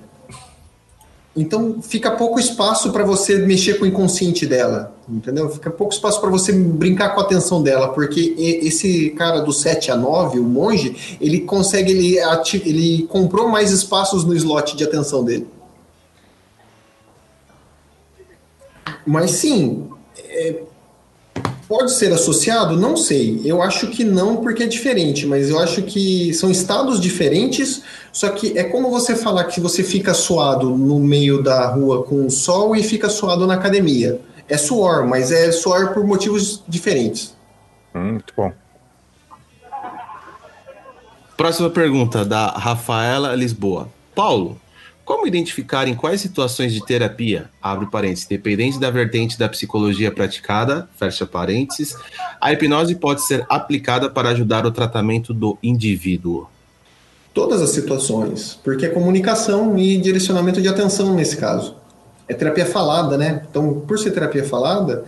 Então 1.36 1.82
fica 1.82 2.12
pouco 2.12 2.40
espaço 2.40 2.92
para 2.92 3.04
você 3.04 3.38
mexer 3.38 3.76
com 3.76 3.86
o 3.86 3.88
inconsciente 3.88 4.46
dela, 4.46 4.96
entendeu? 5.08 5.50
Fica 5.50 5.70
pouco 5.70 5.94
espaço 5.94 6.20
para 6.20 6.30
você 6.30 6.52
brincar 6.52 7.14
com 7.14 7.22
a 7.22 7.24
atenção 7.24 7.62
dela, 7.62 7.90
porque 7.90 8.36
esse 8.38 9.12
cara 9.12 9.40
do 9.40 9.54
7 9.54 9.92
a 9.92 9.96
9, 9.96 10.40
o 10.40 10.44
monge, 10.44 11.18
ele 11.22 11.42
consegue, 11.42 11.92
ele, 11.92 12.18
ele 12.66 13.08
comprou 13.08 13.48
mais 13.48 13.72
espaços 13.72 14.26
no 14.26 14.36
slot 14.36 14.76
de 14.76 14.84
atenção 14.84 15.24
dele. 15.24 15.48
Mas 19.06 19.32
sim, 19.32 19.88
é, 20.18 20.64
Pode 21.70 21.92
ser 21.92 22.12
associado? 22.12 22.76
Não 22.76 22.98
sei. 22.98 23.42
Eu 23.46 23.62
acho 23.62 23.92
que 23.92 24.04
não, 24.04 24.38
porque 24.38 24.64
é 24.64 24.66
diferente, 24.66 25.28
mas 25.28 25.52
eu 25.52 25.60
acho 25.60 25.84
que 25.84 26.34
são 26.34 26.50
estados 26.50 27.00
diferentes. 27.00 27.84
Só 28.20 28.30
que 28.32 28.58
é 28.58 28.66
como 28.66 28.92
você 28.92 29.16
falar 29.16 29.46
que 29.46 29.62
você 29.62 29.82
fica 29.82 30.14
suado 30.14 30.72
no 30.72 31.00
meio 31.00 31.42
da 31.42 31.70
rua 31.70 32.04
com 32.04 32.26
o 32.26 32.30
sol 32.30 32.76
e 32.76 32.84
fica 32.84 33.08
suado 33.08 33.48
na 33.48 33.54
academia. 33.54 34.20
É 34.46 34.58
suor, 34.58 35.08
mas 35.08 35.32
é 35.32 35.54
suor 35.54 35.94
por 35.94 36.06
motivos 36.06 36.62
diferentes. 36.68 37.34
Hum, 37.96 38.12
muito 38.16 38.34
bom. 38.36 38.52
Próxima 41.38 41.70
pergunta 41.70 42.26
da 42.26 42.48
Rafaela 42.48 43.34
Lisboa. 43.36 43.88
Paulo, 44.14 44.60
como 45.06 45.26
identificar 45.26 45.88
em 45.88 45.96
quais 45.96 46.20
situações 46.20 46.74
de 46.74 46.86
terapia, 46.86 47.50
abre 47.62 47.86
parênteses, 47.86 48.28
dependente 48.28 48.78
da 48.78 48.92
vertente 48.92 49.40
da 49.40 49.48
psicologia 49.48 50.12
praticada, 50.12 50.90
fecha 50.98 51.26
parênteses, 51.26 51.96
a 52.42 52.52
hipnose 52.52 52.96
pode 52.96 53.26
ser 53.26 53.46
aplicada 53.48 54.10
para 54.10 54.32
ajudar 54.32 54.66
o 54.66 54.72
tratamento 54.72 55.34
do 55.34 55.58
indivíduo? 55.64 56.50
Todas 57.34 57.62
as 57.62 57.70
situações, 57.70 58.60
porque 58.64 58.86
é 58.86 58.90
comunicação 58.90 59.78
e 59.78 59.98
direcionamento 59.98 60.62
de 60.62 60.68
atenção 60.68 61.14
nesse 61.14 61.38
caso. 61.38 61.76
É 62.28 62.34
terapia 62.34 62.66
falada, 62.66 63.18
né? 63.18 63.44
Então, 63.50 63.82
por 63.88 63.98
ser 63.98 64.12
terapia 64.12 64.44
falada, 64.44 65.06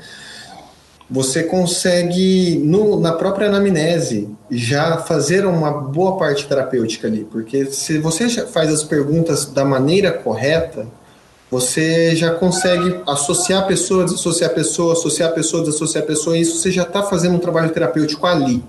você 1.12 1.44
consegue, 1.44 2.62
no, 2.64 2.98
na 3.00 3.12
própria 3.12 3.50
anamnese, 3.50 4.30
já 4.50 4.98
fazer 4.98 5.46
uma 5.46 5.70
boa 5.70 6.18
parte 6.18 6.48
terapêutica 6.48 7.08
ali, 7.08 7.28
porque 7.30 7.66
se 7.66 7.98
você 7.98 8.30
faz 8.48 8.72
as 8.72 8.82
perguntas 8.82 9.46
da 9.46 9.66
maneira 9.66 10.12
correta, 10.12 10.88
você 11.52 12.16
já 12.16 12.34
consegue 12.34 13.02
associar 13.06 13.68
pessoas, 13.68 14.14
associar 14.14 14.54
pessoas, 14.54 15.00
associar 15.00 15.34
pessoas, 15.34 15.68
associar 15.68 16.06
pessoas, 16.06 16.38
e 16.38 16.42
isso 16.42 16.58
você 16.58 16.72
já 16.72 16.84
está 16.84 17.04
fazendo 17.04 17.36
um 17.36 17.40
trabalho 17.40 17.70
terapêutico 17.72 18.26
ali. 18.26 18.64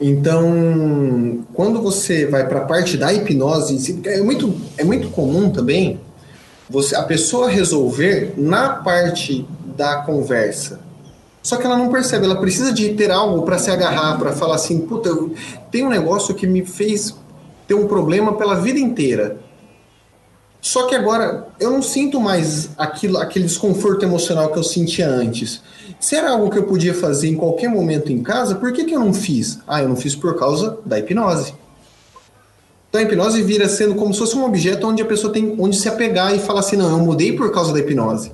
Então, 0.00 1.44
quando 1.54 1.82
você 1.82 2.26
vai 2.26 2.46
para 2.48 2.60
a 2.60 2.64
parte 2.64 2.96
da 2.96 3.12
hipnose, 3.12 4.00
é 4.06 4.20
muito, 4.20 4.54
é 4.76 4.84
muito 4.84 5.08
comum 5.10 5.50
também 5.50 6.00
você, 6.68 6.94
a 6.96 7.02
pessoa 7.02 7.48
resolver 7.48 8.34
na 8.36 8.70
parte 8.70 9.46
da 9.76 9.96
conversa. 10.02 10.80
Só 11.42 11.56
que 11.56 11.66
ela 11.66 11.76
não 11.76 11.90
percebe, 11.90 12.24
ela 12.24 12.40
precisa 12.40 12.72
de 12.72 12.94
ter 12.94 13.10
algo 13.10 13.42
para 13.42 13.58
se 13.58 13.70
agarrar, 13.70 14.16
para 14.18 14.32
falar 14.32 14.54
assim, 14.54 14.80
puta, 14.80 15.10
tem 15.70 15.84
um 15.84 15.88
negócio 15.88 16.34
que 16.34 16.46
me 16.46 16.64
fez 16.64 17.14
ter 17.66 17.74
um 17.74 17.88
problema 17.88 18.34
pela 18.34 18.54
vida 18.54 18.78
inteira. 18.78 19.38
Só 20.62 20.86
que 20.86 20.94
agora 20.94 21.48
eu 21.58 21.72
não 21.72 21.82
sinto 21.82 22.20
mais 22.20 22.70
aquilo, 22.78 23.18
aquele 23.18 23.46
desconforto 23.46 24.04
emocional 24.04 24.52
que 24.52 24.58
eu 24.60 24.62
sentia 24.62 25.08
antes. 25.08 25.60
Se 25.98 26.14
era 26.14 26.30
algo 26.30 26.48
que 26.50 26.56
eu 26.56 26.62
podia 26.62 26.94
fazer 26.94 27.28
em 27.28 27.34
qualquer 27.34 27.68
momento 27.68 28.12
em 28.12 28.22
casa, 28.22 28.54
por 28.54 28.72
que, 28.72 28.84
que 28.84 28.94
eu 28.94 29.00
não 29.00 29.12
fiz? 29.12 29.58
Ah, 29.66 29.82
eu 29.82 29.88
não 29.88 29.96
fiz 29.96 30.14
por 30.14 30.38
causa 30.38 30.78
da 30.86 31.00
hipnose. 31.00 31.52
Então 32.88 33.00
a 33.00 33.04
hipnose 33.04 33.42
vira 33.42 33.68
sendo 33.68 33.96
como 33.96 34.14
se 34.14 34.20
fosse 34.20 34.36
um 34.36 34.44
objeto 34.44 34.86
onde 34.86 35.02
a 35.02 35.04
pessoa 35.04 35.32
tem 35.32 35.56
onde 35.58 35.76
se 35.76 35.88
apegar 35.88 36.32
e 36.32 36.38
falar 36.38 36.60
assim, 36.60 36.76
não, 36.76 36.96
eu 36.96 37.04
mudei 37.04 37.32
por 37.32 37.50
causa 37.50 37.72
da 37.72 37.80
hipnose. 37.80 38.30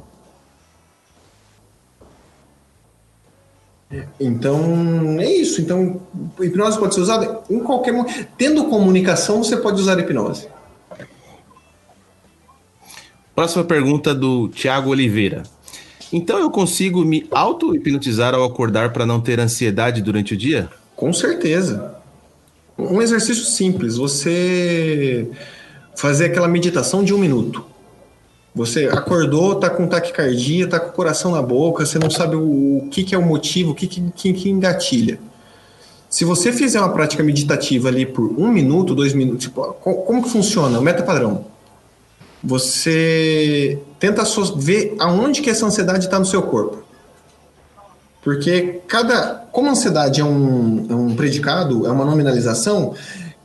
Então, 4.21 5.19
é 5.19 5.33
isso. 5.33 5.63
Então, 5.63 6.03
hipnose 6.39 6.79
pode 6.79 6.95
ser 6.95 7.01
usada 7.01 7.41
em 7.49 7.61
qualquer 7.61 7.93
momento. 7.93 8.27
Tendo 8.37 8.65
comunicação, 8.65 9.43
você 9.43 9.57
pode 9.57 9.81
usar 9.81 9.99
hipnose. 9.99 10.47
Próxima 13.39 13.63
pergunta 13.63 14.13
do 14.13 14.49
Tiago 14.49 14.91
Oliveira. 14.91 15.45
Então 16.13 16.41
eu 16.41 16.51
consigo 16.51 17.05
me 17.05 17.25
auto-hipnotizar 17.31 18.35
ao 18.35 18.43
acordar 18.43 18.93
para 18.93 19.07
não 19.07 19.21
ter 19.21 19.39
ansiedade 19.39 20.03
durante 20.03 20.35
o 20.35 20.37
dia? 20.37 20.69
Com 20.97 21.13
certeza. 21.13 21.95
Um 22.77 23.01
exercício 23.01 23.45
simples, 23.45 23.97
você 23.97 25.31
fazer 25.95 26.25
aquela 26.25 26.49
meditação 26.49 27.05
de 27.05 27.15
um 27.15 27.19
minuto. 27.19 27.65
Você 28.57 28.87
acordou, 28.87 29.55
tá 29.55 29.71
com 29.71 29.87
taquicardia, 29.87 30.67
tá 30.67 30.81
com 30.81 30.89
o 30.89 30.93
coração 30.93 31.31
na 31.31 31.41
boca, 31.41 31.87
você 31.87 31.97
não 31.97 32.11
sabe 32.11 32.35
o, 32.35 32.79
o 32.79 32.89
que, 32.91 33.05
que 33.05 33.15
é 33.15 33.19
o 33.19 33.23
motivo, 33.23 33.71
o 33.71 33.75
que, 33.77 33.87
que, 33.87 34.33
que 34.33 34.51
engatilha. 34.51 35.21
Se 36.11 36.25
você 36.25 36.53
fizer 36.53 36.81
uma 36.81 36.93
prática 36.93 37.23
meditativa 37.23 37.87
ali 37.87 38.05
por 38.05 38.33
um 38.37 38.49
minuto, 38.51 38.97
dois 38.97 39.15
minutos, 39.15 39.45
tipo, 39.45 39.63
como 39.75 40.25
que 40.25 40.29
funciona? 40.29 40.77
O 40.81 40.83
meta 40.83 41.05
padrão. 41.05 41.57
Você 42.43 43.81
tenta 43.99 44.23
ver 44.57 44.95
aonde 44.99 45.41
que 45.41 45.51
essa 45.51 45.67
ansiedade 45.67 46.05
está 46.05 46.19
no 46.19 46.27
seu 46.27 46.43
corpo. 46.43 46.83
Porque 48.23 48.81
cada. 48.87 49.47
Como 49.53 49.69
a 49.69 49.73
ansiedade 49.73 50.21
é 50.21 50.25
um, 50.25 50.87
é 50.89 50.95
um 50.95 51.17
predicado, 51.17 51.87
é 51.87 51.91
uma 51.91 52.05
nominalização, 52.05 52.95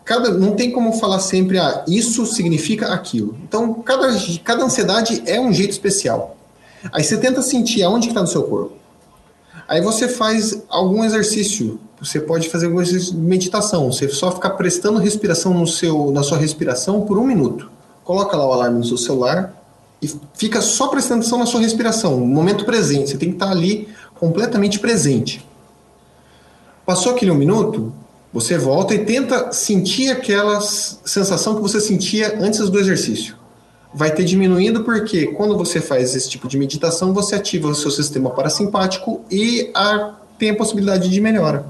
cada 0.06 0.32
não 0.32 0.54
tem 0.54 0.72
como 0.72 0.94
falar 0.94 1.20
sempre 1.20 1.58
ah, 1.58 1.84
isso 1.88 2.26
significa 2.26 2.94
aquilo. 2.94 3.38
Então, 3.44 3.74
cada, 3.76 4.10
cada 4.44 4.64
ansiedade 4.64 5.24
é 5.26 5.40
um 5.40 5.52
jeito 5.52 5.72
especial. 5.72 6.36
Aí 6.92 7.04
você 7.04 7.18
tenta 7.18 7.42
sentir 7.42 7.82
aonde 7.84 8.10
está 8.10 8.22
no 8.22 8.28
seu 8.28 8.44
corpo. 8.44 8.74
Aí 9.68 9.82
você 9.82 10.08
faz 10.08 10.62
algum 10.68 11.04
exercício. 11.04 11.80
Você 12.02 12.20
pode 12.20 12.50
fazer 12.50 12.66
algum 12.66 12.82
exercício 12.82 13.16
de 13.16 13.22
meditação. 13.22 13.92
Você 13.92 14.10
só 14.10 14.32
ficar 14.32 14.52
prestando 14.52 15.00
respiração 15.00 15.54
no 15.54 15.66
seu, 15.66 16.12
na 16.12 16.22
sua 16.22 16.38
respiração 16.38 17.02
por 17.02 17.18
um 17.18 17.26
minuto. 17.26 17.72
Coloca 18.04 18.36
lá 18.36 18.48
o 18.48 18.54
alarme 18.54 18.80
no 18.80 18.86
seu 18.86 18.98
celular 18.98 19.54
e 20.02 20.12
fica 20.34 20.62
só 20.62 20.88
prestando 20.88 21.22
atenção 21.22 21.40
na 21.40 21.46
sua 21.46 21.62
respiração, 21.62 22.20
no 22.20 22.26
momento 22.26 22.66
presente. 22.66 23.12
Você 23.12 23.18
tem 23.18 23.30
que 23.30 23.36
estar 23.36 23.50
ali 23.50 23.88
completamente 24.20 24.80
presente. 24.80 25.46
Passou 26.86 27.14
aquele 27.14 27.32
um 27.32 27.36
minuto, 27.36 27.94
você 28.34 28.58
volta 28.58 28.94
e 28.94 29.06
tenta 29.06 29.52
sentir 29.54 30.12
aquela 30.12 30.60
sensação 30.60 31.56
que 31.56 31.62
você 31.62 31.80
sentia 31.80 32.38
antes 32.42 32.70
do 32.70 32.80
exercício. 32.80 33.38
Vai 33.94 34.12
ter 34.12 34.24
diminuindo 34.24 34.84
porque 34.84 35.28
quando 35.28 35.56
você 35.56 35.80
faz 35.80 36.16
esse 36.16 36.30
tipo 36.30 36.48
de 36.48 36.58
meditação, 36.58 37.14
você 37.14 37.36
ativa 37.36 37.68
o 37.68 37.76
seu 37.76 37.92
sistema 37.92 38.32
parasimpático 38.32 39.22
e 39.30 39.72
a, 39.74 40.16
tem 40.38 40.50
a 40.50 40.56
possibilidade 40.56 41.10
de 41.10 41.22
melhora. 41.22 41.64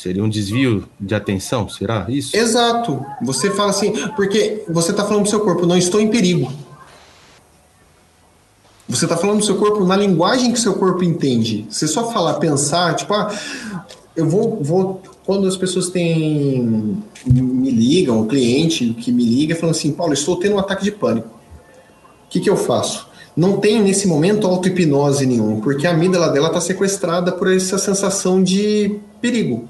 Seria 0.00 0.24
um 0.24 0.30
desvio 0.30 0.88
de 0.98 1.14
atenção, 1.14 1.68
será 1.68 2.06
isso? 2.08 2.34
Exato. 2.34 3.04
Você 3.20 3.50
fala 3.50 3.68
assim, 3.68 3.92
porque 4.16 4.64
você 4.66 4.92
está 4.92 5.04
falando 5.04 5.24
para 5.24 5.26
o 5.26 5.30
seu 5.30 5.40
corpo, 5.40 5.66
não 5.66 5.76
estou 5.76 6.00
em 6.00 6.08
perigo. 6.08 6.50
Você 8.88 9.04
está 9.04 9.14
falando 9.14 9.40
do 9.40 9.44
seu 9.44 9.58
corpo 9.58 9.84
na 9.84 9.94
linguagem 9.98 10.52
que 10.52 10.58
seu 10.58 10.72
corpo 10.72 11.04
entende. 11.04 11.66
Você 11.68 11.86
só 11.86 12.10
falar, 12.10 12.34
pensar, 12.38 12.96
tipo, 12.96 13.12
ah, 13.12 13.30
eu 14.16 14.26
vou, 14.26 14.62
vou 14.62 15.02
quando 15.26 15.46
as 15.46 15.58
pessoas 15.58 15.90
têm 15.90 16.96
me 17.26 17.70
ligam, 17.70 18.22
o 18.22 18.26
cliente 18.26 18.94
que 18.94 19.12
me 19.12 19.22
liga 19.22 19.54
falando 19.54 19.74
assim, 19.74 19.92
Paulo, 19.92 20.14
estou 20.14 20.36
tendo 20.36 20.54
um 20.54 20.58
ataque 20.58 20.82
de 20.82 20.92
pânico. 20.92 21.28
O 21.28 22.30
que, 22.30 22.40
que 22.40 22.48
eu 22.48 22.56
faço? 22.56 23.06
Não 23.36 23.58
tem 23.58 23.82
nesse 23.82 24.08
momento 24.08 24.46
auto-hipnose 24.46 25.26
nenhuma, 25.26 25.60
porque 25.60 25.86
a 25.86 25.90
amígdala 25.90 26.30
dela 26.30 26.46
está 26.46 26.60
sequestrada 26.62 27.32
por 27.32 27.52
essa 27.52 27.76
sensação 27.76 28.42
de 28.42 28.98
perigo. 29.20 29.68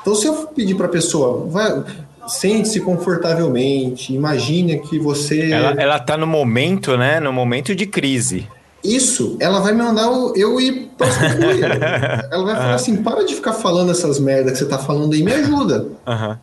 Então, 0.00 0.14
se 0.14 0.26
eu 0.26 0.46
pedir 0.48 0.74
para 0.74 0.86
a 0.86 0.90
pessoa, 0.90 1.46
vai, 1.48 1.84
sente-se 2.26 2.80
confortavelmente, 2.80 4.14
imagine 4.14 4.78
que 4.78 4.98
você. 4.98 5.50
Ela, 5.50 5.70
ela 5.80 5.98
tá 5.98 6.16
no 6.16 6.26
momento, 6.26 6.96
né? 6.96 7.20
No 7.20 7.32
momento 7.32 7.74
de 7.74 7.86
crise. 7.86 8.48
Isso, 8.82 9.36
ela 9.40 9.60
vai 9.60 9.72
me 9.72 9.82
mandar 9.82 10.06
eu 10.34 10.58
ir 10.58 10.90
para 10.96 11.06
Ela 12.32 12.44
vai 12.44 12.56
falar 12.56 12.74
assim: 12.74 13.02
para 13.02 13.24
de 13.24 13.34
ficar 13.34 13.52
falando 13.52 13.90
essas 13.90 14.18
merdas 14.18 14.52
que 14.52 14.58
você 14.58 14.66
tá 14.66 14.78
falando 14.78 15.12
aí, 15.12 15.22
me 15.22 15.32
ajuda. 15.32 15.88
Uhum. 16.06 16.36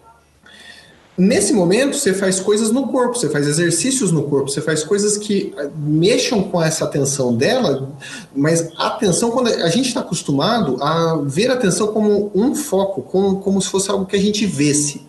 Nesse 1.18 1.52
momento, 1.52 1.98
você 1.98 2.14
faz 2.14 2.40
coisas 2.40 2.70
no 2.70 2.90
corpo, 2.90 3.18
você 3.18 3.28
faz 3.28 3.48
exercícios 3.48 4.12
no 4.12 4.24
corpo, 4.24 4.52
você 4.52 4.62
faz 4.62 4.84
coisas 4.84 5.18
que 5.18 5.52
eh, 5.58 5.68
mexam 5.76 6.44
com 6.44 6.62
essa 6.62 6.86
atenção 6.86 7.36
dela, 7.36 7.90
mas 8.36 8.70
a 8.78 8.90
atenção, 8.90 9.32
quando 9.32 9.48
a 9.48 9.70
gente 9.70 9.88
está 9.88 10.02
acostumado 10.02 10.78
a 10.80 11.20
ver 11.26 11.50
a 11.50 11.56
atenção 11.56 11.88
como 11.88 12.32
um 12.36 12.54
foco, 12.54 13.02
como, 13.02 13.40
como 13.40 13.60
se 13.60 13.68
fosse 13.68 13.90
algo 13.90 14.06
que 14.06 14.16
a 14.16 14.22
gente 14.22 14.46
vesse, 14.46 15.08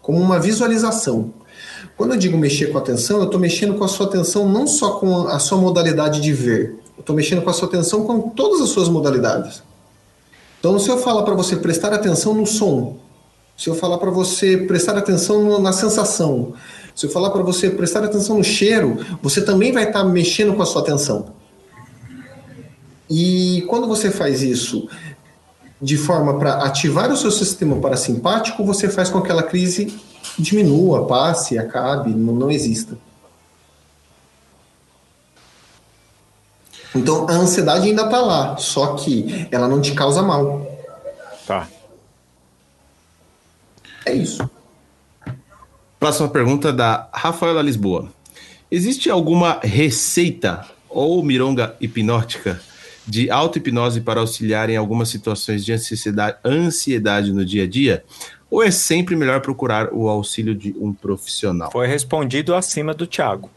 como 0.00 0.20
uma 0.20 0.38
visualização. 0.38 1.34
Quando 1.96 2.12
eu 2.12 2.18
digo 2.18 2.38
mexer 2.38 2.66
com 2.66 2.78
a 2.78 2.80
atenção, 2.80 3.18
eu 3.18 3.24
estou 3.24 3.40
mexendo 3.40 3.74
com 3.74 3.82
a 3.82 3.88
sua 3.88 4.06
atenção 4.06 4.48
não 4.48 4.68
só 4.68 4.92
com 4.92 5.26
a 5.26 5.40
sua 5.40 5.58
modalidade 5.58 6.20
de 6.20 6.32
ver, 6.32 6.78
eu 6.96 7.00
estou 7.00 7.16
mexendo 7.16 7.42
com 7.42 7.50
a 7.50 7.52
sua 7.52 7.66
atenção 7.66 8.04
com 8.04 8.20
todas 8.30 8.60
as 8.60 8.68
suas 8.68 8.88
modalidades. 8.88 9.60
Então, 10.60 10.78
se 10.78 10.88
eu 10.88 10.98
falar 10.98 11.24
para 11.24 11.34
você 11.34 11.56
prestar 11.56 11.92
atenção 11.92 12.32
no 12.32 12.46
som, 12.46 13.01
se 13.62 13.70
eu 13.70 13.76
falar 13.76 13.98
para 13.98 14.10
você 14.10 14.58
prestar 14.58 14.98
atenção 14.98 15.60
na 15.60 15.72
sensação, 15.72 16.52
se 16.96 17.06
eu 17.06 17.10
falar 17.10 17.30
para 17.30 17.44
você 17.44 17.70
prestar 17.70 18.02
atenção 18.02 18.38
no 18.38 18.42
cheiro, 18.42 19.06
você 19.22 19.40
também 19.40 19.70
vai 19.70 19.84
estar 19.84 20.00
tá 20.00 20.04
mexendo 20.04 20.52
com 20.52 20.62
a 20.62 20.66
sua 20.66 20.82
atenção. 20.82 21.26
E 23.08 23.64
quando 23.68 23.86
você 23.86 24.10
faz 24.10 24.42
isso 24.42 24.88
de 25.80 25.96
forma 25.96 26.40
para 26.40 26.54
ativar 26.64 27.08
o 27.12 27.16
seu 27.16 27.30
sistema 27.30 27.76
parasimpático, 27.76 28.64
você 28.64 28.88
faz 28.88 29.08
com 29.08 29.20
que 29.20 29.26
aquela 29.26 29.44
crise 29.44 29.96
diminua, 30.36 31.06
passe, 31.06 31.56
acabe, 31.56 32.10
não, 32.10 32.34
não 32.34 32.50
exista. 32.50 32.98
Então 36.96 37.28
a 37.28 37.34
ansiedade 37.34 37.86
ainda 37.86 38.06
está 38.06 38.20
lá, 38.20 38.56
só 38.56 38.94
que 38.94 39.46
ela 39.52 39.68
não 39.68 39.80
te 39.80 39.92
causa 39.92 40.20
mal. 40.20 40.66
Tá. 41.46 41.68
É 44.04 44.12
isso. 44.14 44.48
Próxima 45.98 46.28
pergunta 46.28 46.72
da 46.72 47.08
Rafaela 47.12 47.62
Lisboa. 47.62 48.12
Existe 48.70 49.10
alguma 49.10 49.60
receita 49.62 50.66
ou 50.88 51.22
mironga 51.22 51.76
hipnótica 51.80 52.60
de 53.06 53.30
auto-hipnose 53.30 54.00
para 54.00 54.20
auxiliar 54.20 54.70
em 54.70 54.76
algumas 54.76 55.08
situações 55.08 55.64
de 55.64 55.72
ansiedade, 55.72 56.36
ansiedade 56.44 57.32
no 57.32 57.44
dia 57.44 57.64
a 57.64 57.66
dia? 57.66 58.04
Ou 58.50 58.62
é 58.62 58.70
sempre 58.70 59.16
melhor 59.16 59.40
procurar 59.40 59.92
o 59.92 60.08
auxílio 60.08 60.54
de 60.54 60.74
um 60.78 60.92
profissional? 60.92 61.70
Foi 61.70 61.86
respondido 61.86 62.54
acima 62.54 62.92
do 62.92 63.06
Thiago. 63.06 63.50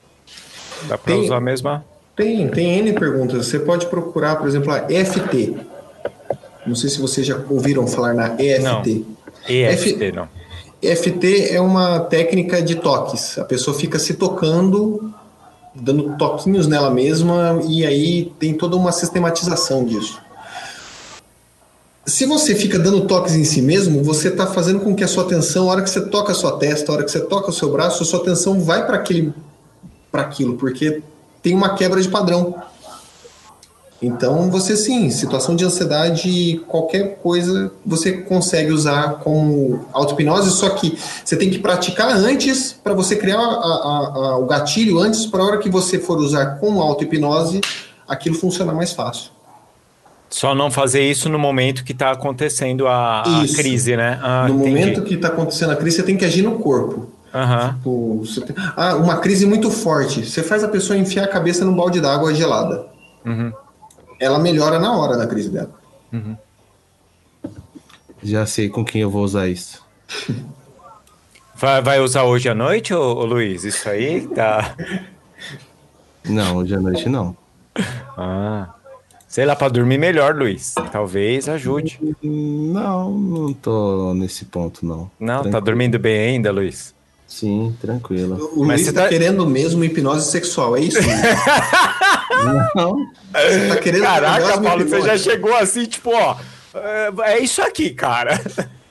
Dá 0.87 0.97
para 0.97 1.15
usar 1.15 1.37
a 1.37 1.41
mesma. 1.41 1.85
Tem, 2.15 2.47
tem 2.47 2.79
N 2.79 2.93
perguntas. 2.93 3.45
Você 3.45 3.59
pode 3.59 3.87
procurar, 3.87 4.37
por 4.37 4.47
exemplo, 4.47 4.71
a 4.71 4.85
EFT. 4.89 5.55
Não 6.65 6.75
sei 6.75 6.89
se 6.89 6.99
vocês 6.99 7.27
já 7.27 7.37
ouviram 7.49 7.85
falar 7.87 8.13
na 8.13 8.35
EFT. 8.39 9.05
EFT, 9.47 10.11
não. 10.11 10.27
EFT 10.81 11.49
é 11.51 11.61
uma 11.61 11.99
técnica 11.99 12.61
de 12.61 12.75
toques. 12.75 13.37
A 13.37 13.45
pessoa 13.45 13.77
fica 13.77 13.97
se 13.97 14.15
tocando, 14.15 15.13
dando 15.73 16.15
toquinhos 16.17 16.67
nela 16.67 16.91
mesma, 16.91 17.59
e 17.67 17.85
aí 17.85 18.31
tem 18.39 18.53
toda 18.53 18.75
uma 18.75 18.91
sistematização 18.91 19.83
disso. 19.83 20.21
Se 22.05 22.25
você 22.25 22.53
fica 22.53 22.77
dando 22.77 23.07
toques 23.07 23.33
em 23.33 23.43
si 23.43 23.63
mesmo, 23.63 24.03
você 24.03 24.27
está 24.27 24.45
fazendo 24.45 24.79
com 24.81 24.95
que 24.95 25.03
a 25.03 25.07
sua 25.07 25.23
atenção, 25.23 25.67
a 25.67 25.71
hora 25.71 25.81
que 25.81 25.89
você 25.89 26.01
toca 26.01 26.33
a 26.33 26.35
sua 26.35 26.57
testa, 26.57 26.91
a 26.91 26.95
hora 26.95 27.03
que 27.03 27.09
você 27.09 27.21
toca 27.21 27.49
o 27.49 27.53
seu 27.53 27.71
braço, 27.71 28.03
a 28.03 28.05
sua 28.05 28.19
atenção 28.21 28.59
vai 28.59 28.85
para 28.85 28.97
aquele, 28.97 29.33
para 30.11 30.21
aquilo, 30.21 30.55
porque 30.55 31.01
tem 31.41 31.55
uma 31.55 31.73
quebra 31.73 31.99
de 31.99 32.07
padrão. 32.07 32.55
Então, 34.05 34.49
você 34.51 34.75
sim, 34.75 35.09
situação 35.09 35.55
de 35.55 35.65
ansiedade, 35.65 36.61
qualquer 36.67 37.17
coisa 37.23 37.71
você 37.85 38.13
consegue 38.13 38.71
usar 38.71 39.15
como 39.23 39.85
auto-hipnose, 39.91 40.51
só 40.51 40.69
que 40.69 40.97
você 41.23 41.35
tem 41.35 41.49
que 41.49 41.57
praticar 41.59 42.09
antes 42.11 42.71
para 42.71 42.93
você 42.93 43.15
criar 43.15 43.39
a- 43.39 43.41
a- 43.41 44.11
a- 44.15 44.37
o 44.37 44.45
gatilho 44.45 44.99
antes, 44.99 45.25
para 45.25 45.41
a 45.41 45.45
hora 45.45 45.57
que 45.57 45.69
você 45.69 45.97
for 45.97 46.17
usar 46.19 46.57
como 46.59 46.81
auto-hipnose, 46.81 47.61
aquilo 48.07 48.35
funcionar 48.35 48.73
mais 48.73 48.91
fácil. 48.93 49.31
Só 50.29 50.53
não 50.53 50.69
fazer 50.69 51.01
isso 51.01 51.29
no 51.29 51.39
momento 51.39 51.83
que 51.83 51.91
está 51.93 52.11
acontecendo 52.11 52.87
a, 52.87 53.23
crise, 53.55 53.95
né? 53.95 54.19
Ah, 54.21 54.47
no 54.47 54.55
entendi. 54.55 54.69
momento 54.69 55.01
que 55.03 55.13
está 55.15 55.29
acontecendo 55.29 55.71
a 55.71 55.75
crise, 55.75 55.97
você 55.97 56.03
tem 56.03 56.17
que 56.17 56.25
agir 56.25 56.41
no 56.41 56.59
corpo. 56.59 57.07
Aham. 57.33 57.73
Tipo, 57.75 58.23
tem- 58.45 58.55
Ah, 58.75 58.95
uma 58.95 59.17
crise 59.17 59.45
muito 59.45 59.69
forte. 59.71 60.25
Você 60.25 60.41
faz 60.43 60.63
a 60.63 60.67
pessoa 60.67 60.97
enfiar 60.97 61.23
a 61.25 61.27
cabeça 61.27 61.65
num 61.65 61.75
balde 61.75 61.99
d'água 62.01 62.33
gelada. 62.33 62.85
Uhum. 63.25 63.51
Ela 64.19 64.39
melhora 64.39 64.79
na 64.79 64.95
hora 64.97 65.17
da 65.17 65.27
crise 65.27 65.49
dela. 65.49 65.71
Já 68.23 68.45
sei 68.45 68.69
com 68.69 68.83
quem 68.83 69.01
eu 69.01 69.09
vou 69.09 69.23
usar 69.23 69.47
isso. 69.47 69.83
Vai, 71.57 71.81
vai 71.81 72.01
usar 72.01 72.23
hoje 72.23 72.49
à 72.49 72.53
noite, 72.53 72.93
ô, 72.93 72.99
ô 73.15 73.23
Luiz? 73.25 73.63
Isso 73.63 73.87
aí 73.87 74.27
tá. 74.27 74.75
Não, 76.27 76.57
hoje 76.57 76.75
à 76.75 76.79
noite 76.81 77.07
não. 77.07 77.35
Ah. 78.17 78.73
Sei 79.25 79.45
lá, 79.45 79.55
para 79.55 79.69
dormir 79.69 79.97
melhor, 79.97 80.35
Luiz. 80.35 80.73
Talvez 80.91 81.47
ajude. 81.47 81.97
Não, 82.21 83.09
não 83.11 83.53
tô 83.53 84.13
nesse 84.13 84.43
ponto, 84.45 84.85
não. 84.85 85.09
Não, 85.17 85.35
tá 85.37 85.41
Tranquilo. 85.43 85.61
dormindo 85.65 85.97
bem 85.99 86.19
ainda, 86.33 86.51
Luiz? 86.51 86.93
Sim, 87.25 87.73
tranquilo. 87.79 88.35
O 88.53 88.65
Mas 88.65 88.81
Luiz 88.81 88.87
você 88.87 88.93
tá, 88.93 89.03
tá- 89.03 89.09
querendo 89.09 89.45
mesmo 89.47 89.81
hipnose 89.83 90.29
sexual, 90.29 90.75
é 90.75 90.81
isso? 90.81 90.99
Não, 92.75 92.97
Você 93.33 93.67
tá 93.69 93.75
querendo 93.77 94.01
Caraca, 94.03 94.61
Paulo, 94.61 94.87
você 94.87 95.01
já 95.01 95.17
chegou 95.17 95.55
assim, 95.55 95.85
tipo, 95.85 96.11
ó. 96.13 96.35
É, 96.73 97.11
é 97.33 97.39
isso 97.39 97.61
aqui, 97.61 97.91
cara. 97.91 98.39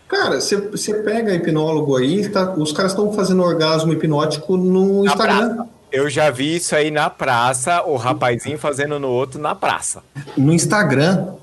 Cara, 0.09 0.41
você, 0.41 0.95
pega 1.03 1.35
hipnólogo 1.35 1.97
aí, 1.97 2.29
tá- 2.29 2.55
os 2.57 2.73
caras 2.73 2.93
estão 2.93 3.13
fazendo 3.13 3.43
orgasmo 3.43 3.93
hipnótico 3.93 4.57
no 4.57 5.03
Na 5.05 5.11
Instagram. 5.13 5.55
praça. 5.55 5.69
Eu 5.91 6.11
já 6.11 6.31
vi 6.31 6.57
isso 6.57 6.75
aí 6.75 6.91
na 6.91 7.09
praça, 7.11 7.83
o 7.85 7.97
rapazinho 7.97 8.59
fazendo 8.59 8.99
no 8.99 9.09
outro 9.09 9.41
na 9.41 9.55
praça. 9.55 10.03
No 10.37 10.53
Instagram. 10.53 11.35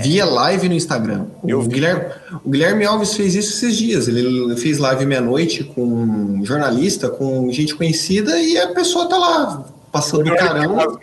Via 0.00 0.24
live 0.24 0.68
no 0.68 0.74
Instagram. 0.76 1.26
É. 1.44 1.52
Eu 1.52 1.58
O 1.58 1.62
vi. 1.62 1.68
Guilherme, 1.70 2.04
o 2.44 2.48
Guilherme 2.50 2.84
Alves 2.84 3.14
fez 3.14 3.34
isso 3.34 3.54
esses 3.56 3.76
dias. 3.76 4.06
Ele 4.06 4.56
fez 4.56 4.78
live 4.78 5.04
meia-noite 5.04 5.64
com 5.64 5.82
um 5.82 6.44
jornalista, 6.44 7.08
com 7.08 7.50
gente 7.50 7.74
conhecida, 7.74 8.38
e 8.38 8.56
a 8.58 8.68
pessoa 8.68 9.08
tá 9.08 9.16
lá, 9.18 9.64
passando 9.92 10.24
do 10.24 10.34
carão. 10.36 10.76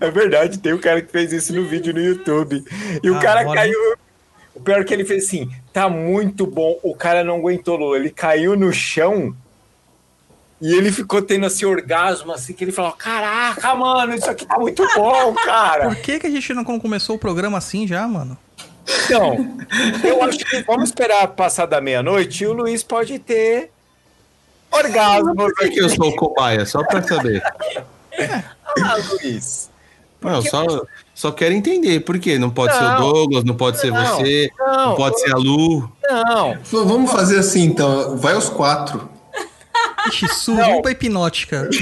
É 0.00 0.10
verdade, 0.10 0.58
tem 0.58 0.72
um 0.72 0.78
cara 0.78 1.02
que 1.02 1.12
fez 1.12 1.32
isso 1.32 1.52
no 1.54 1.66
vídeo 1.66 1.92
no 1.92 2.00
YouTube. 2.00 2.64
E 3.02 3.10
o 3.10 3.16
Ah, 3.16 3.20
cara 3.20 3.44
caiu. 3.44 3.78
O 4.54 4.60
pior 4.60 4.80
é 4.80 4.84
que 4.84 4.94
ele 4.94 5.04
fez 5.04 5.24
assim: 5.26 5.50
tá 5.72 5.88
muito 5.88 6.46
bom. 6.46 6.78
O 6.82 6.94
cara 6.94 7.22
não 7.22 7.36
aguentou. 7.36 7.94
Ele 7.94 8.08
caiu 8.10 8.56
no 8.56 8.72
chão 8.72 9.36
e 10.60 10.74
ele 10.74 10.90
ficou 10.90 11.20
tendo 11.20 11.46
esse 11.46 11.64
orgasmo 11.66 12.32
assim 12.32 12.54
que 12.54 12.64
ele 12.64 12.72
falou: 12.72 12.92
Caraca, 12.92 13.74
mano, 13.74 14.14
isso 14.14 14.30
aqui 14.30 14.46
tá 14.46 14.58
muito 14.58 14.82
bom, 14.96 15.34
cara. 15.34 15.88
Por 15.88 15.96
que, 15.96 16.18
que 16.18 16.26
a 16.26 16.30
gente 16.30 16.54
não 16.54 16.64
começou 16.64 17.16
o 17.16 17.18
programa 17.18 17.58
assim 17.58 17.86
já, 17.86 18.08
mano? 18.08 18.36
Então, 19.04 19.36
eu 20.02 20.22
acho 20.22 20.38
que 20.38 20.62
vamos 20.62 20.84
esperar 20.88 21.28
passar 21.28 21.66
da 21.66 21.80
meia-noite 21.80 22.44
e 22.44 22.46
o 22.46 22.52
Luiz 22.54 22.82
pode 22.82 23.18
ter 23.18 23.70
orgasmo. 24.72 25.34
por 25.34 25.54
que, 25.54 25.68
que 25.70 25.80
eu 25.80 25.88
sou 25.88 26.08
o 26.08 26.16
cobaia? 26.16 26.64
Só 26.66 26.82
pra 26.84 27.02
saber. 27.02 27.42
Ah, 28.82 28.96
Luiz. 29.10 29.68
Não, 30.22 30.42
só, 30.42 30.64
só 31.14 31.32
quero 31.32 31.54
entender. 31.54 32.00
Por 32.00 32.18
quê? 32.18 32.38
Não 32.38 32.50
pode 32.50 32.74
ser 32.74 32.82
o 32.84 32.88
Não. 32.88 33.00
Douglas, 33.00 33.44
não 33.44 33.54
pode 33.56 33.80
ser 33.80 33.90
Não. 33.90 34.04
você, 34.16 34.50
não, 34.58 34.88
Não. 34.90 34.94
pode 34.96 35.18
ser 35.20 35.32
a 35.32 35.36
Lu. 35.36 35.90
Não. 36.08 36.58
Vamos 36.64 37.10
fazer 37.10 37.38
assim, 37.38 37.62
então. 37.62 38.16
Vai 38.16 38.34
aos 38.34 38.48
quatro. 38.50 39.08
Ixi, 40.08 40.28
suruba 40.28 40.90
hipnótica. 40.90 41.68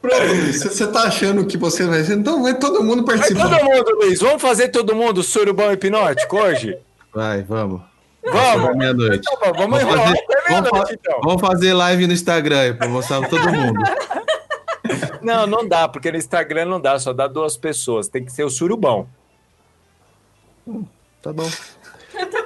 Pronto, 0.00 0.52
você 0.52 0.86
tá 0.86 1.02
achando 1.04 1.44
que 1.46 1.56
você 1.56 1.86
vai 1.86 2.02
ser. 2.04 2.14
Então 2.18 2.42
vai 2.42 2.54
todo 2.58 2.82
mundo 2.82 3.04
Vai 3.04 3.16
participar. 3.18 3.48
todo 3.58 3.64
mundo, 3.64 3.90
Luiz. 4.02 4.20
Vamos 4.20 4.40
fazer 4.42 4.68
todo 4.68 4.94
mundo 4.94 5.22
surubão 5.22 5.72
hipnótico 5.72 6.36
hoje? 6.38 6.76
Vai, 7.14 7.42
vamos. 7.42 7.82
Vamos. 8.24 8.76
Meia-noite. 8.76 9.24
Bom, 9.30 9.52
vamos 9.52 9.58
Vamos 9.58 9.80
enrolar 9.80 10.06
fazer- 10.06 10.24
Vamos, 10.26 10.48
meia-noite, 10.70 10.86
fa- 10.88 10.94
então. 10.94 11.20
vamos 11.22 11.40
fazer 11.40 11.72
live 11.74 12.06
no 12.06 12.12
Instagram 12.12 12.76
pra 12.76 12.88
mostrar 12.88 13.20
pra 13.20 13.28
todo 13.28 13.52
mundo. 13.52 13.80
Não, 15.22 15.46
não 15.46 15.68
dá, 15.68 15.86
porque 15.86 16.10
no 16.10 16.16
Instagram 16.16 16.64
não 16.64 16.80
dá, 16.80 16.98
só 16.98 17.12
dá 17.12 17.26
duas 17.28 17.54
pessoas. 17.56 18.08
Tem 18.08 18.24
que 18.24 18.32
ser 18.32 18.42
o 18.42 18.48
surubão. 18.50 19.06
Tá 21.22 21.32
bom. 21.32 21.48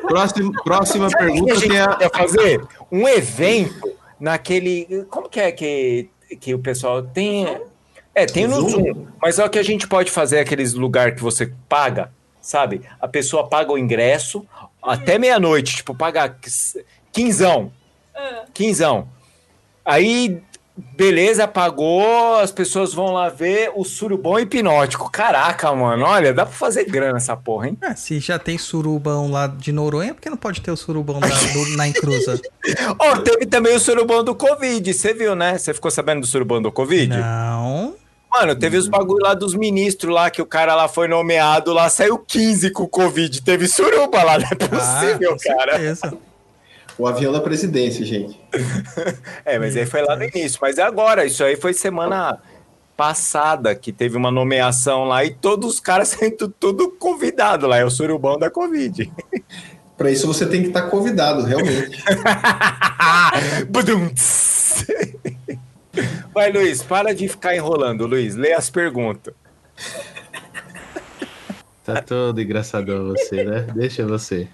Próximo, 0.09 0.53
próxima 0.65 1.09
Sabe 1.11 1.25
o 1.25 1.27
que 1.27 1.33
a 1.33 1.44
pergunta 1.44 1.55
gente 1.61 1.69
tem 1.69 1.81
a. 1.81 1.89
podia 1.89 2.11
fazer? 2.11 2.67
Um 2.91 3.09
evento 3.09 3.93
naquele. 4.19 5.05
Como 5.09 5.28
que 5.28 5.41
é 5.41 5.53
que, 5.53 6.11
que 6.41 6.53
o 6.55 6.59
pessoal 6.59 7.03
tem? 7.03 7.61
É, 8.15 8.27
tem 8.27 8.47
no 8.47 8.57
Zoom? 8.57 8.70
Zoom. 8.70 9.07
Mas 9.23 9.39
é 9.39 9.44
o 9.44 9.49
que 9.51 9.59
a 9.59 9.62
gente 9.62 9.86
pode 9.89 10.11
fazer 10.11 10.41
aqueles 10.41 10.75
lugares 10.75 11.15
que 11.15 11.23
você 11.23 11.53
paga, 11.69 12.12
sabe? 12.41 12.83
A 13.01 13.07
pessoa 13.09 13.49
paga 13.49 13.73
o 13.73 13.78
ingresso 13.78 14.44
até 14.85 15.19
meia-noite, 15.19 15.77
tipo, 15.77 15.95
paga 15.95 16.37
quinzão. 17.13 17.73
Quinzão. 18.53 19.09
Aí 19.85 20.43
beleza, 20.77 21.47
pagou, 21.47 22.37
as 22.37 22.51
pessoas 22.51 22.93
vão 22.93 23.13
lá 23.13 23.29
ver 23.29 23.71
o 23.75 23.85
surubom 23.85 24.39
hipnótico. 24.39 25.11
Caraca, 25.11 25.73
mano, 25.73 26.05
olha, 26.05 26.35
dá 26.35 26.45
pra 26.45 26.55
fazer 26.55 26.85
grana 26.85 27.19
essa 27.19 27.37
porra, 27.37 27.69
hein? 27.69 27.79
Ah, 27.81 27.95
se 27.95 28.19
já 28.19 28.39
tem 28.39 28.59
surubão 28.59 29.31
lá 29.31 29.47
de 29.47 29.71
Noronha, 29.71 30.15
por 30.15 30.21
que 30.21 30.29
não 30.29 30.37
pode 30.37 30.61
ter 30.61 30.73
o 30.73 30.77
surubão 30.77 31.21
da, 31.21 31.29
do, 31.29 31.77
na 31.77 31.87
Encruza? 31.87 32.41
Ó, 32.99 33.17
teve 33.19 33.47
também 33.47 33.75
o 33.75 33.81
surubom 33.81 34.25
do 34.25 34.35
Covid, 34.35 34.93
você 34.93 35.15
viu, 35.15 35.37
né? 35.37 35.57
Você 35.57 35.73
ficou 35.73 35.91
sabendo 35.91 36.23
do 36.23 36.27
surubom 36.27 36.61
do 36.61 36.73
Covid? 36.73 37.17
Não. 37.17 37.95
Mano, 38.35 38.57
teve 38.57 38.77
os 38.77 38.89
bagulho 38.89 39.23
lá 39.23 39.33
dos 39.33 39.55
ministros 39.55 40.13
lá, 40.13 40.29
que 40.29 40.43
o 40.43 40.47
cara 40.47 40.75
lá 40.75 40.89
foi 40.89 41.07
nomeado 41.07 41.73
lá, 41.73 41.89
saiu 41.89 42.19
15 42.19 42.71
com 42.73 42.83
o 42.83 42.89
Covid. 42.89 43.41
Teve 43.43 43.69
suruba 43.69 44.25
lá, 44.25 44.39
não 44.39 44.49
é 44.51 44.55
possível, 44.57 45.31
ah, 45.31 45.37
com 45.37 45.57
cara. 45.57 45.73
certeza. 45.79 46.19
O 46.99 47.07
avião 47.07 47.33
da 47.33 47.41
presidência, 47.41 48.05
gente. 48.05 48.37
É, 49.45 49.59
mas 49.59 49.77
aí 49.77 49.87
foi 49.87 50.03
lá 50.03 50.17
no 50.17 50.25
início. 50.25 50.59
Mas 50.61 50.79
é 50.79 50.83
agora, 50.83 51.25
isso 51.25 51.45
aí 51.45 51.55
foi 51.55 51.73
semana 51.73 52.41
passada 52.97 53.75
que 53.75 53.93
teve 53.93 54.17
uma 54.17 54.31
nomeação 54.33 55.05
lá 55.05 55.25
e 55.25 55.35
todos 55.35 55.75
os 55.75 55.81
caras 55.81 56.09
sendo 56.19 56.49
tudo 56.49 56.91
convidado 56.91 57.69
lá. 57.69 57.79
É 57.79 57.85
o 57.85 57.91
surubão 57.91 58.37
da 58.37 58.51
Covid. 58.51 59.13
Pra 59.97 60.11
isso 60.11 60.27
você 60.27 60.45
tem 60.45 60.61
que 60.61 60.69
estar 60.69 60.83
convidado, 60.83 61.45
realmente. 61.45 62.03
Vai, 66.32 66.52
Luiz, 66.52 66.82
para 66.82 67.14
de 67.14 67.28
ficar 67.28 67.55
enrolando, 67.55 68.06
Luiz. 68.06 68.34
Lê 68.34 68.52
as 68.52 68.70
perguntas. 68.70 69.34
Tá 71.84 72.00
todo 72.00 72.40
engraçadão 72.40 73.08
você, 73.08 73.44
né? 73.44 73.66
Deixa 73.74 74.06
você. 74.06 74.48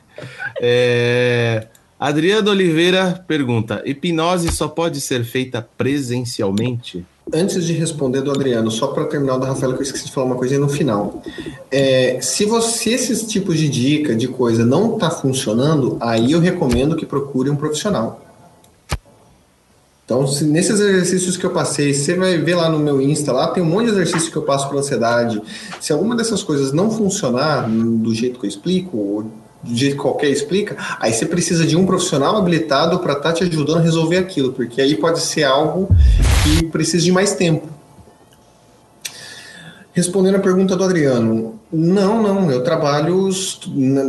É... 0.61 1.69
Adriano 1.99 2.51
Oliveira 2.51 3.25
pergunta: 3.29 3.83
hipnose 3.85 4.51
só 4.51 4.67
pode 4.67 5.01
ser 5.01 5.25
feita 5.25 5.67
presencialmente? 5.77 7.05
Antes 7.33 7.65
de 7.65 7.73
responder 7.73 8.23
do 8.23 8.33
Adriano, 8.33 8.71
só 8.71 8.89
para 8.89 9.05
terminar 9.05 9.37
o 9.37 9.39
da 9.39 9.47
Rafaela, 9.47 9.75
que 9.75 9.81
eu 9.81 9.85
esqueci 9.85 10.07
de 10.07 10.13
falar 10.13 10.27
uma 10.27 10.35
coisinha 10.35 10.59
no 10.59 10.69
final. 10.69 11.23
É, 11.71 12.19
se 12.21 12.45
você 12.45 12.91
esses 12.91 13.23
tipos 13.23 13.57
de 13.57 13.69
dica, 13.69 14.17
de 14.17 14.27
coisa, 14.27 14.67
não 14.67 14.99
tá 14.99 15.11
funcionando, 15.11 15.97
aí 16.01 16.33
eu 16.33 16.41
recomendo 16.41 16.97
que 16.97 17.07
procure 17.07 17.49
um 17.49 17.55
profissional. 17.55 18.30
Então, 20.11 20.27
se, 20.27 20.43
nesses 20.43 20.81
exercícios 20.81 21.37
que 21.37 21.47
eu 21.47 21.51
passei, 21.51 21.95
você 21.95 22.17
vai 22.17 22.37
ver 22.37 22.57
lá 22.57 22.69
no 22.69 22.81
meu 22.81 23.01
Insta, 23.01 23.31
lá 23.31 23.47
tem 23.47 23.63
um 23.63 23.67
monte 23.67 23.85
de 23.85 23.93
exercício 23.93 24.29
que 24.33 24.37
eu 24.37 24.43
passo 24.43 24.69
para 24.69 24.81
ansiedade. 24.81 25.41
Se 25.81 25.93
alguma 25.93 26.17
dessas 26.17 26.43
coisas 26.43 26.73
não 26.73 26.91
funcionar 26.91 27.71
do 27.71 28.13
jeito 28.13 28.41
que 28.41 28.45
eu 28.45 28.49
explico, 28.49 28.97
ou 28.97 29.23
do 29.63 29.77
jeito 29.77 29.95
que 29.95 30.03
qualquer 30.03 30.31
explica, 30.31 30.77
aí 30.99 31.13
você 31.13 31.25
precisa 31.25 31.65
de 31.65 31.77
um 31.77 31.87
profissional 31.87 32.37
habilitado 32.37 32.99
para 32.99 33.13
estar 33.13 33.35
te 33.35 33.45
ajudando 33.45 33.79
a 33.79 33.83
resolver 33.83 34.17
aquilo, 34.17 34.53
porque 34.53 34.81
aí 34.81 34.97
pode 34.97 35.21
ser 35.21 35.45
algo 35.45 35.89
que 36.43 36.67
precisa 36.67 37.05
de 37.05 37.13
mais 37.13 37.37
tempo. 37.37 37.69
Respondendo 39.93 40.35
a 40.35 40.41
pergunta 40.41 40.75
do 40.75 40.83
Adriano, 40.83 41.55
não, 41.73 42.21
não, 42.21 42.51
eu 42.51 42.65
trabalho 42.65 43.31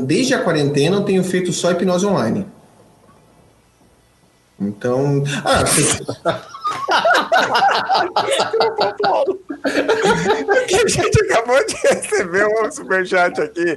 desde 0.07 0.33
a 0.33 0.39
quarentena, 0.39 0.95
eu 0.95 1.03
tenho 1.03 1.23
feito 1.23 1.53
só 1.53 1.69
hipnose 1.69 2.07
online. 2.07 2.47
Então, 4.61 5.23
ah, 5.43 5.65
sim. 5.65 5.97
Porque 10.45 10.75
a 10.75 10.87
gente 10.87 11.23
acabou 11.23 11.65
de 11.65 11.75
receber 11.75 12.45
um 12.45 12.71
superchat 12.71 13.41
aqui 13.41 13.75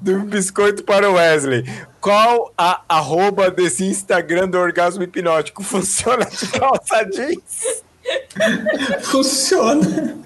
do 0.00 0.20
Biscoito 0.20 0.82
para 0.82 1.08
o 1.08 1.14
Wesley. 1.14 1.64
Qual 2.00 2.52
a 2.58 2.82
arroba 2.88 3.48
desse 3.48 3.84
Instagram 3.84 4.48
do 4.48 4.58
orgasmo 4.58 5.04
hipnótico? 5.04 5.62
Funciona 5.62 6.24
de 6.24 6.48
calça 6.48 7.04
jeans? 7.04 7.84
funciona. 9.02 10.18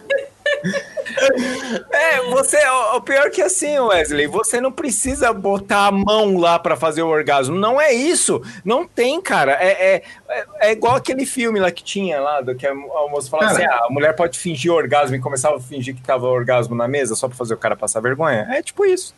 É, 1.91 2.21
você, 2.31 2.59
o, 2.95 3.01
pior 3.01 3.31
que 3.31 3.43
assim, 3.43 3.79
Wesley, 3.79 4.27
você 4.27 4.61
não 4.61 4.73
precisa 4.73 5.33
botar 5.33 5.87
a 5.87 5.93
mão 5.93 6.37
lá 6.37 6.59
pra 6.59 6.77
fazer 6.77 7.03
o 7.03 7.09
orgasmo. 7.09 7.57
Não 7.57 7.81
é 7.81 7.93
isso. 7.93 8.43
Não 8.65 8.87
tem, 8.87 9.21
cara. 9.21 9.53
É, 9.53 9.95
é, 9.95 10.03
é, 10.29 10.47
é 10.61 10.73
igual 10.73 10.97
aquele 10.97 11.25
filme 11.25 11.59
lá 11.59 11.71
que 11.71 11.83
tinha 11.83 12.21
lá, 12.21 12.41
do 12.41 12.55
que 12.55 12.67
a, 12.67 12.75
moça 12.75 13.31
falava 13.31 13.53
assim: 13.53 13.65
ah, 13.65 13.87
a 13.89 13.93
mulher 13.93 14.15
pode 14.15 14.39
fingir 14.39 14.73
orgasmo 14.73 15.17
e 15.17 15.21
começava 15.21 15.57
a 15.57 15.61
fingir 15.61 15.95
que 15.95 16.03
tava 16.03 16.27
orgasmo 16.27 16.75
na 16.75 16.89
mesa 16.89 17.15
só 17.15 17.29
pra 17.29 17.37
fazer 17.37 17.55
o 17.55 17.59
cara 17.59 17.77
passar 17.77 18.01
vergonha. 18.01 18.47
É 18.51 18.63
tipo 18.63 18.85
isso. 18.85 19.15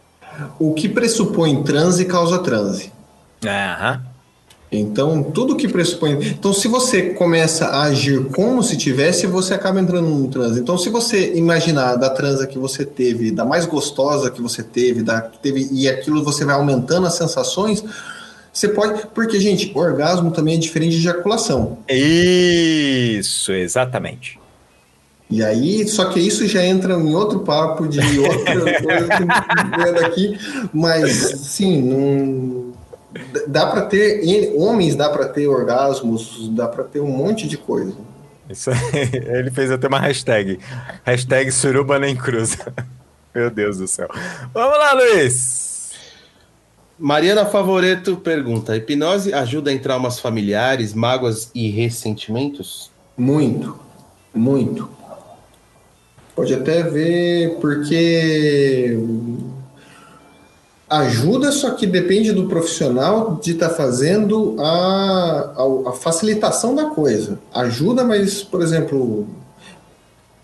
O 0.58 0.74
que 0.74 0.88
pressupõe 0.88 1.62
transe 1.62 2.04
causa 2.04 2.38
transe. 2.42 2.92
Aham. 3.44 4.02
Então, 4.72 5.22
tudo 5.22 5.56
que 5.56 5.66
pressupõe. 5.66 6.12
Então, 6.12 6.52
se 6.52 6.68
você 6.68 7.10
começa 7.10 7.66
a 7.66 7.82
agir 7.82 8.26
como 8.26 8.62
se 8.62 8.76
tivesse, 8.76 9.26
você 9.26 9.52
acaba 9.52 9.80
entrando 9.80 10.08
num 10.08 10.28
transe. 10.28 10.60
Então, 10.60 10.78
se 10.78 10.88
você 10.88 11.34
imaginar 11.34 11.96
da 11.96 12.08
transa 12.08 12.46
que 12.46 12.56
você 12.56 12.84
teve, 12.84 13.32
da 13.32 13.44
mais 13.44 13.66
gostosa 13.66 14.30
que 14.30 14.40
você 14.40 14.62
teve, 14.62 15.02
da 15.02 15.22
que 15.22 15.40
teve 15.40 15.68
e 15.72 15.88
aquilo 15.88 16.22
você 16.22 16.44
vai 16.44 16.54
aumentando 16.54 17.08
as 17.08 17.14
sensações, 17.14 17.82
você 18.52 18.68
pode. 18.68 19.08
Porque, 19.08 19.40
gente, 19.40 19.72
orgasmo 19.74 20.30
também 20.30 20.54
é 20.54 20.58
diferente 20.58 20.92
de 20.92 20.98
ejaculação. 20.98 21.78
Isso, 21.88 23.52
exatamente. 23.52 24.38
E 25.28 25.42
aí, 25.42 25.86
só 25.88 26.06
que 26.06 26.20
isso 26.20 26.46
já 26.46 26.64
entra 26.64 26.94
em 26.94 27.14
outro 27.14 27.40
papo 27.40 27.88
de 27.88 28.18
outra 28.20 28.54
coisa 28.82 29.08
que 29.08 29.24
não 29.24 29.92
daqui, 29.94 30.38
mas 30.72 31.12
sim, 31.40 31.82
não 31.82 32.72
dá 33.46 33.66
para 33.66 33.82
ter 33.82 34.54
homens 34.56 34.94
dá 34.94 35.08
para 35.10 35.28
ter 35.28 35.48
orgasmos 35.48 36.48
dá 36.50 36.68
para 36.68 36.84
ter 36.84 37.00
um 37.00 37.08
monte 37.08 37.48
de 37.48 37.56
coisa. 37.56 37.94
Isso 38.48 38.70
aí, 38.70 38.76
ele 39.38 39.50
fez 39.50 39.70
até 39.70 39.86
uma 39.86 40.00
hashtag. 40.00 40.58
Hashtag 41.04 41.52
suruba 41.52 41.98
nem 41.98 42.16
cruza. 42.16 42.72
Meu 43.34 43.48
Deus 43.50 43.78
do 43.78 43.86
céu. 43.86 44.08
Vamos 44.52 44.78
lá 44.78 44.92
Luiz! 44.92 45.70
Mariana 46.98 47.46
Favoreto 47.46 48.16
pergunta 48.16 48.76
hipnose 48.76 49.32
ajuda 49.32 49.72
em 49.72 49.78
traumas 49.78 50.18
familiares 50.18 50.92
mágoas 50.92 51.50
e 51.54 51.70
ressentimentos? 51.70 52.90
Muito. 53.16 53.78
Muito. 54.34 54.90
Pode 56.34 56.54
até 56.54 56.82
ver 56.82 57.56
porque 57.60 58.98
ajuda, 60.90 61.52
só 61.52 61.70
que 61.70 61.86
depende 61.86 62.32
do 62.32 62.48
profissional 62.48 63.38
de 63.40 63.52
estar 63.52 63.68
tá 63.68 63.74
fazendo 63.74 64.56
a, 64.58 65.52
a, 65.56 65.90
a, 65.90 65.92
facilitação 65.92 66.74
da 66.74 66.86
coisa. 66.86 67.38
Ajuda, 67.54 68.02
mas, 68.02 68.42
por 68.42 68.60
exemplo, 68.60 69.28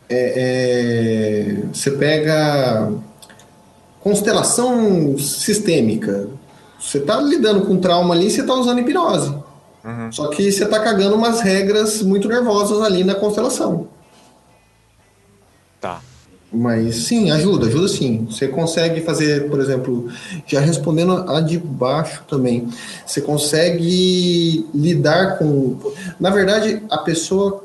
é, 0.09 1.57
é, 1.59 1.63
você 1.73 1.91
pega 1.91 2.93
constelação 4.01 5.19
sistêmica. 5.19 6.29
Você 6.79 6.99
está 6.99 7.21
lidando 7.21 7.67
com 7.67 7.79
trauma 7.79 8.15
ali, 8.15 8.31
você 8.31 8.43
está 8.43 8.55
usando 8.55 8.79
hipnose. 8.79 9.35
Uhum. 9.85 10.13
Só 10.13 10.29
que 10.29 10.53
você 10.53 10.63
está 10.63 10.79
cagando 10.79 11.17
umas 11.17 11.41
regras 11.41 12.03
muito 12.03 12.29
nervosas 12.29 12.81
ali 12.83 13.03
na 13.03 13.17
constelação. 13.17 13.89
Mas 16.53 17.07
sim, 17.07 17.31
ajuda, 17.31 17.67
ajuda 17.67 17.89
sim. 17.89 18.27
Você 18.31 18.49
consegue 18.49 19.01
fazer, 19.01 19.49
por 19.51 19.61
exemplo, 19.61 20.09
já 20.47 20.61
respondendo 20.61 21.29
a 21.29 21.41
de 21.41 21.59
baixo 21.59 22.23
também, 22.29 22.69
você 23.05 23.21
consegue 23.21 24.67
lidar 24.75 25.39
com. 25.39 25.77
Na 26.21 26.31
verdade, 26.31 26.83
a 26.89 26.99
pessoa 26.99 27.65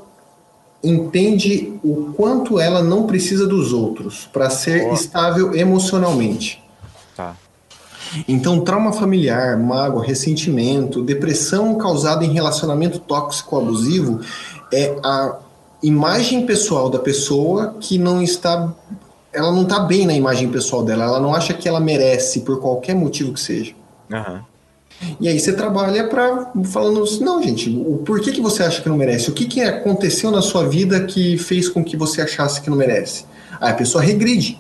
entende 0.84 1.80
o 1.84 2.14
quanto 2.18 2.60
ela 2.60 2.82
não 2.82 3.06
precisa 3.06 3.46
dos 3.46 3.72
outros 3.72 4.28
para 4.34 4.50
ser 4.50 4.92
estável 4.94 5.54
emocionalmente. 5.56 6.62
Tá. 7.16 7.36
Então, 8.28 8.62
trauma 8.62 8.92
familiar, 8.92 9.58
mágoa, 9.58 10.04
ressentimento, 10.04 11.04
depressão 11.04 11.76
causada 11.76 12.26
em 12.26 12.34
relacionamento 12.34 13.00
tóxico 13.00 13.58
abusivo 13.58 14.20
é 14.74 14.98
a 15.04 15.38
imagem 15.84 16.46
pessoal 16.46 16.90
da 16.90 17.00
pessoa 17.00 17.76
que 17.80 17.98
não 17.98 18.22
está 18.22 18.74
ela 19.34 19.52
não 19.52 19.64
está 19.64 19.80
bem 19.80 20.06
na 20.06 20.14
imagem 20.14 20.50
pessoal 20.50 20.84
dela, 20.84 21.06
ela 21.06 21.20
não 21.20 21.34
acha 21.34 21.54
que 21.54 21.68
ela 21.68 21.80
merece 21.80 22.42
por 22.42 22.60
qualquer 22.60 22.94
motivo 22.94 23.34
que 23.34 23.40
seja. 23.40 23.74
Uhum. 24.12 24.42
E 25.20 25.28
aí 25.28 25.40
você 25.40 25.54
trabalha 25.54 26.08
para 26.08 26.52
falando 26.66 27.04
assim, 27.04 27.24
não, 27.24 27.42
gente, 27.42 27.70
o 27.70 27.98
porquê 28.06 28.32
que 28.32 28.42
você 28.42 28.62
acha 28.62 28.82
que 28.82 28.90
não 28.90 28.98
merece? 28.98 29.30
O 29.30 29.34
que, 29.34 29.46
que 29.46 29.62
aconteceu 29.62 30.30
na 30.30 30.42
sua 30.42 30.68
vida 30.68 31.06
que 31.06 31.38
fez 31.38 31.68
com 31.68 31.84
que 31.84 31.98
você 31.98 32.22
achasse 32.22 32.62
que 32.62 32.70
não 32.70 32.78
merece? 32.78 33.26
Aí 33.60 33.72
a 33.72 33.76
pessoa 33.76 34.04
regride. 34.04 34.60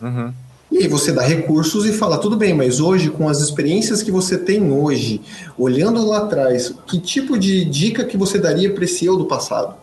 Uhum. 0.00 0.32
E 0.70 0.78
aí 0.78 0.88
você 0.88 1.12
dá 1.12 1.22
recursos 1.22 1.86
e 1.86 1.92
fala, 1.92 2.18
tudo 2.18 2.36
bem, 2.36 2.52
mas 2.52 2.80
hoje, 2.80 3.08
com 3.08 3.28
as 3.28 3.40
experiências 3.40 4.02
que 4.02 4.10
você 4.10 4.36
tem 4.36 4.70
hoje, 4.70 5.20
olhando 5.56 6.04
lá 6.06 6.18
atrás, 6.18 6.74
que 6.86 6.98
tipo 6.98 7.38
de 7.38 7.64
dica 7.64 8.04
que 8.04 8.16
você 8.16 8.38
daria 8.38 8.72
para 8.72 8.84
esse 8.84 9.04
eu 9.04 9.16
do 9.16 9.26
passado? 9.26 9.74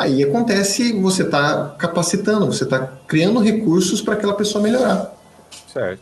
Aí 0.00 0.24
acontece, 0.24 0.94
você 0.94 1.24
está 1.24 1.74
capacitando, 1.76 2.46
você 2.46 2.64
está 2.64 2.90
criando 3.06 3.38
recursos 3.38 4.00
para 4.00 4.14
aquela 4.14 4.32
pessoa 4.32 4.64
melhorar. 4.64 5.14
Certo. 5.70 6.00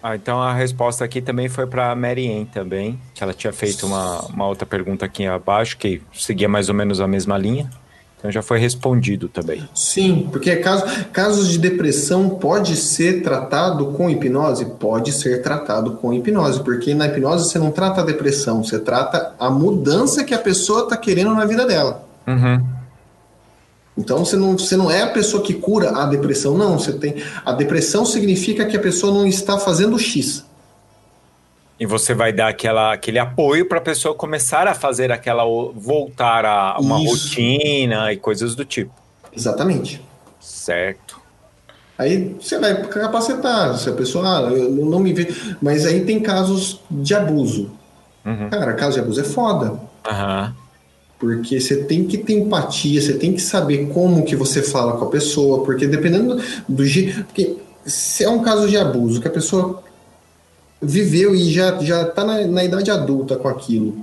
Ah, 0.00 0.14
então 0.14 0.40
a 0.40 0.54
resposta 0.54 1.04
aqui 1.04 1.20
também 1.20 1.48
foi 1.48 1.66
para 1.66 1.92
Mary 1.96 2.30
Ann 2.30 2.44
também, 2.44 2.96
que 3.12 3.24
ela 3.24 3.34
tinha 3.34 3.52
feito 3.52 3.84
uma, 3.84 4.20
uma 4.26 4.46
outra 4.46 4.64
pergunta 4.64 5.04
aqui 5.04 5.26
abaixo, 5.26 5.76
que 5.76 6.00
seguia 6.12 6.48
mais 6.48 6.68
ou 6.68 6.74
menos 6.76 7.00
a 7.00 7.08
mesma 7.08 7.36
linha. 7.36 7.68
Então 8.16 8.30
já 8.30 8.42
foi 8.42 8.60
respondido 8.60 9.28
também. 9.28 9.68
Sim, 9.74 10.28
porque 10.30 10.54
caso, 10.56 10.84
casos 11.12 11.48
de 11.48 11.58
depressão 11.58 12.28
pode 12.28 12.76
ser 12.76 13.24
tratado 13.24 13.86
com 13.86 14.08
hipnose? 14.08 14.66
Pode 14.78 15.10
ser 15.10 15.42
tratado 15.42 15.94
com 15.96 16.14
hipnose, 16.14 16.62
porque 16.62 16.94
na 16.94 17.08
hipnose 17.08 17.50
você 17.50 17.58
não 17.58 17.72
trata 17.72 18.02
a 18.02 18.04
depressão, 18.04 18.62
você 18.62 18.78
trata 18.78 19.34
a 19.36 19.50
mudança 19.50 20.22
que 20.22 20.32
a 20.32 20.38
pessoa 20.38 20.84
está 20.84 20.96
querendo 20.96 21.34
na 21.34 21.44
vida 21.44 21.66
dela. 21.66 22.06
Uhum. 22.26 22.73
Então 23.96 24.24
você 24.24 24.36
não, 24.36 24.58
você 24.58 24.76
não 24.76 24.90
é 24.90 25.02
a 25.02 25.08
pessoa 25.08 25.42
que 25.42 25.54
cura 25.54 25.90
a 25.90 26.06
depressão, 26.06 26.58
não. 26.58 26.78
Você 26.78 26.92
tem 26.92 27.22
a 27.44 27.52
depressão 27.52 28.04
significa 28.04 28.66
que 28.66 28.76
a 28.76 28.80
pessoa 28.80 29.12
não 29.12 29.26
está 29.26 29.58
fazendo 29.58 29.98
X. 29.98 30.44
E 31.78 31.86
você 31.86 32.14
vai 32.14 32.32
dar 32.32 32.48
aquela, 32.48 32.92
aquele 32.92 33.18
apoio 33.18 33.68
para 33.68 33.78
a 33.78 33.80
pessoa 33.80 34.14
começar 34.14 34.66
a 34.66 34.74
fazer 34.74 35.10
aquela 35.10 35.44
voltar 35.44 36.44
a 36.44 36.78
uma 36.78 37.00
Isso. 37.02 37.10
rotina 37.10 38.12
e 38.12 38.16
coisas 38.16 38.54
do 38.54 38.64
tipo. 38.64 38.92
Exatamente. 39.32 40.00
Certo. 40.40 41.20
Aí 41.96 42.36
você 42.40 42.58
vai 42.58 42.82
capacitar, 42.88 43.76
se 43.76 43.88
a 43.88 43.92
pessoa, 43.92 44.48
ah, 44.48 44.52
eu 44.52 44.70
não 44.84 44.98
me 44.98 45.12
vê. 45.12 45.32
Mas 45.62 45.86
aí 45.86 46.04
tem 46.04 46.20
casos 46.20 46.80
de 46.90 47.14
abuso. 47.14 47.70
Uhum. 48.24 48.50
Cara, 48.50 48.74
caso 48.74 48.94
de 48.94 49.00
abuso 49.00 49.20
é 49.20 49.24
foda. 49.24 49.78
Aham. 50.04 50.54
Porque 51.26 51.60
você 51.60 51.84
tem 51.84 52.04
que 52.04 52.18
ter 52.18 52.34
empatia, 52.34 53.00
você 53.00 53.14
tem 53.14 53.32
que 53.32 53.42
saber 53.42 53.88
como 53.88 54.24
que 54.24 54.36
você 54.36 54.62
fala 54.62 54.96
com 54.96 55.04
a 55.06 55.10
pessoa, 55.10 55.64
porque 55.64 55.86
dependendo 55.86 56.40
do 56.68 56.84
jeito. 56.84 57.24
Porque 57.24 57.56
se 57.84 58.24
é 58.24 58.28
um 58.28 58.42
caso 58.42 58.68
de 58.68 58.76
abuso, 58.76 59.20
que 59.20 59.28
a 59.28 59.30
pessoa 59.30 59.82
viveu 60.80 61.34
e 61.34 61.50
já, 61.50 61.78
já 61.80 62.04
tá 62.04 62.24
na, 62.24 62.46
na 62.46 62.64
idade 62.64 62.90
adulta 62.90 63.36
com 63.36 63.48
aquilo. 63.48 63.96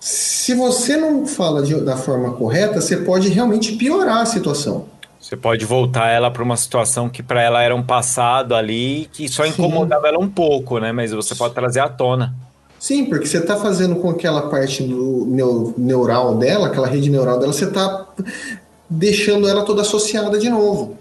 Se 0.00 0.54
você 0.54 0.96
não 0.96 1.26
fala 1.26 1.62
de- 1.62 1.80
da 1.80 1.96
forma 1.96 2.32
correta, 2.32 2.80
você 2.80 2.96
pode 2.98 3.28
realmente 3.28 3.72
piorar 3.72 4.18
a 4.18 4.26
situação. 4.26 4.86
Você 5.20 5.36
pode 5.36 5.64
voltar 5.64 6.08
ela 6.08 6.30
para 6.30 6.42
uma 6.42 6.56
situação 6.56 7.08
que 7.08 7.22
para 7.22 7.42
ela 7.42 7.62
era 7.62 7.74
um 7.74 7.82
passado 7.82 8.54
ali 8.54 9.10
que 9.12 9.28
só 9.28 9.42
Sim. 9.44 9.50
incomodava 9.50 10.06
ela 10.08 10.18
um 10.18 10.28
pouco, 10.28 10.78
né? 10.78 10.92
Mas 10.92 11.12
você 11.12 11.34
pode 11.34 11.54
trazer 11.54 11.80
à 11.80 11.88
tona. 11.88 12.34
Sim, 12.78 13.06
porque 13.06 13.26
você 13.26 13.38
está 13.38 13.56
fazendo 13.56 13.96
com 13.96 14.08
aquela 14.10 14.42
parte 14.48 14.82
do 14.84 15.26
neu- 15.26 15.74
neural 15.76 16.36
dela, 16.36 16.68
aquela 16.68 16.86
rede 16.86 17.10
neural 17.10 17.38
dela, 17.38 17.52
você 17.52 17.64
está 17.64 18.06
deixando 18.88 19.48
ela 19.48 19.64
toda 19.64 19.82
associada 19.82 20.38
de 20.38 20.48
novo. 20.48 20.96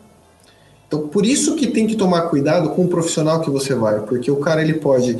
Então, 0.87 1.07
por 1.07 1.25
isso 1.25 1.55
que 1.55 1.67
tem 1.67 1.85
que 1.85 1.95
tomar 1.95 2.21
cuidado 2.23 2.69
com 2.69 2.85
o 2.85 2.87
profissional 2.87 3.41
que 3.41 3.49
você 3.49 3.75
vai, 3.75 3.99
porque 4.01 4.31
o 4.31 4.37
cara 4.37 4.61
ele 4.61 4.73
pode 4.73 5.17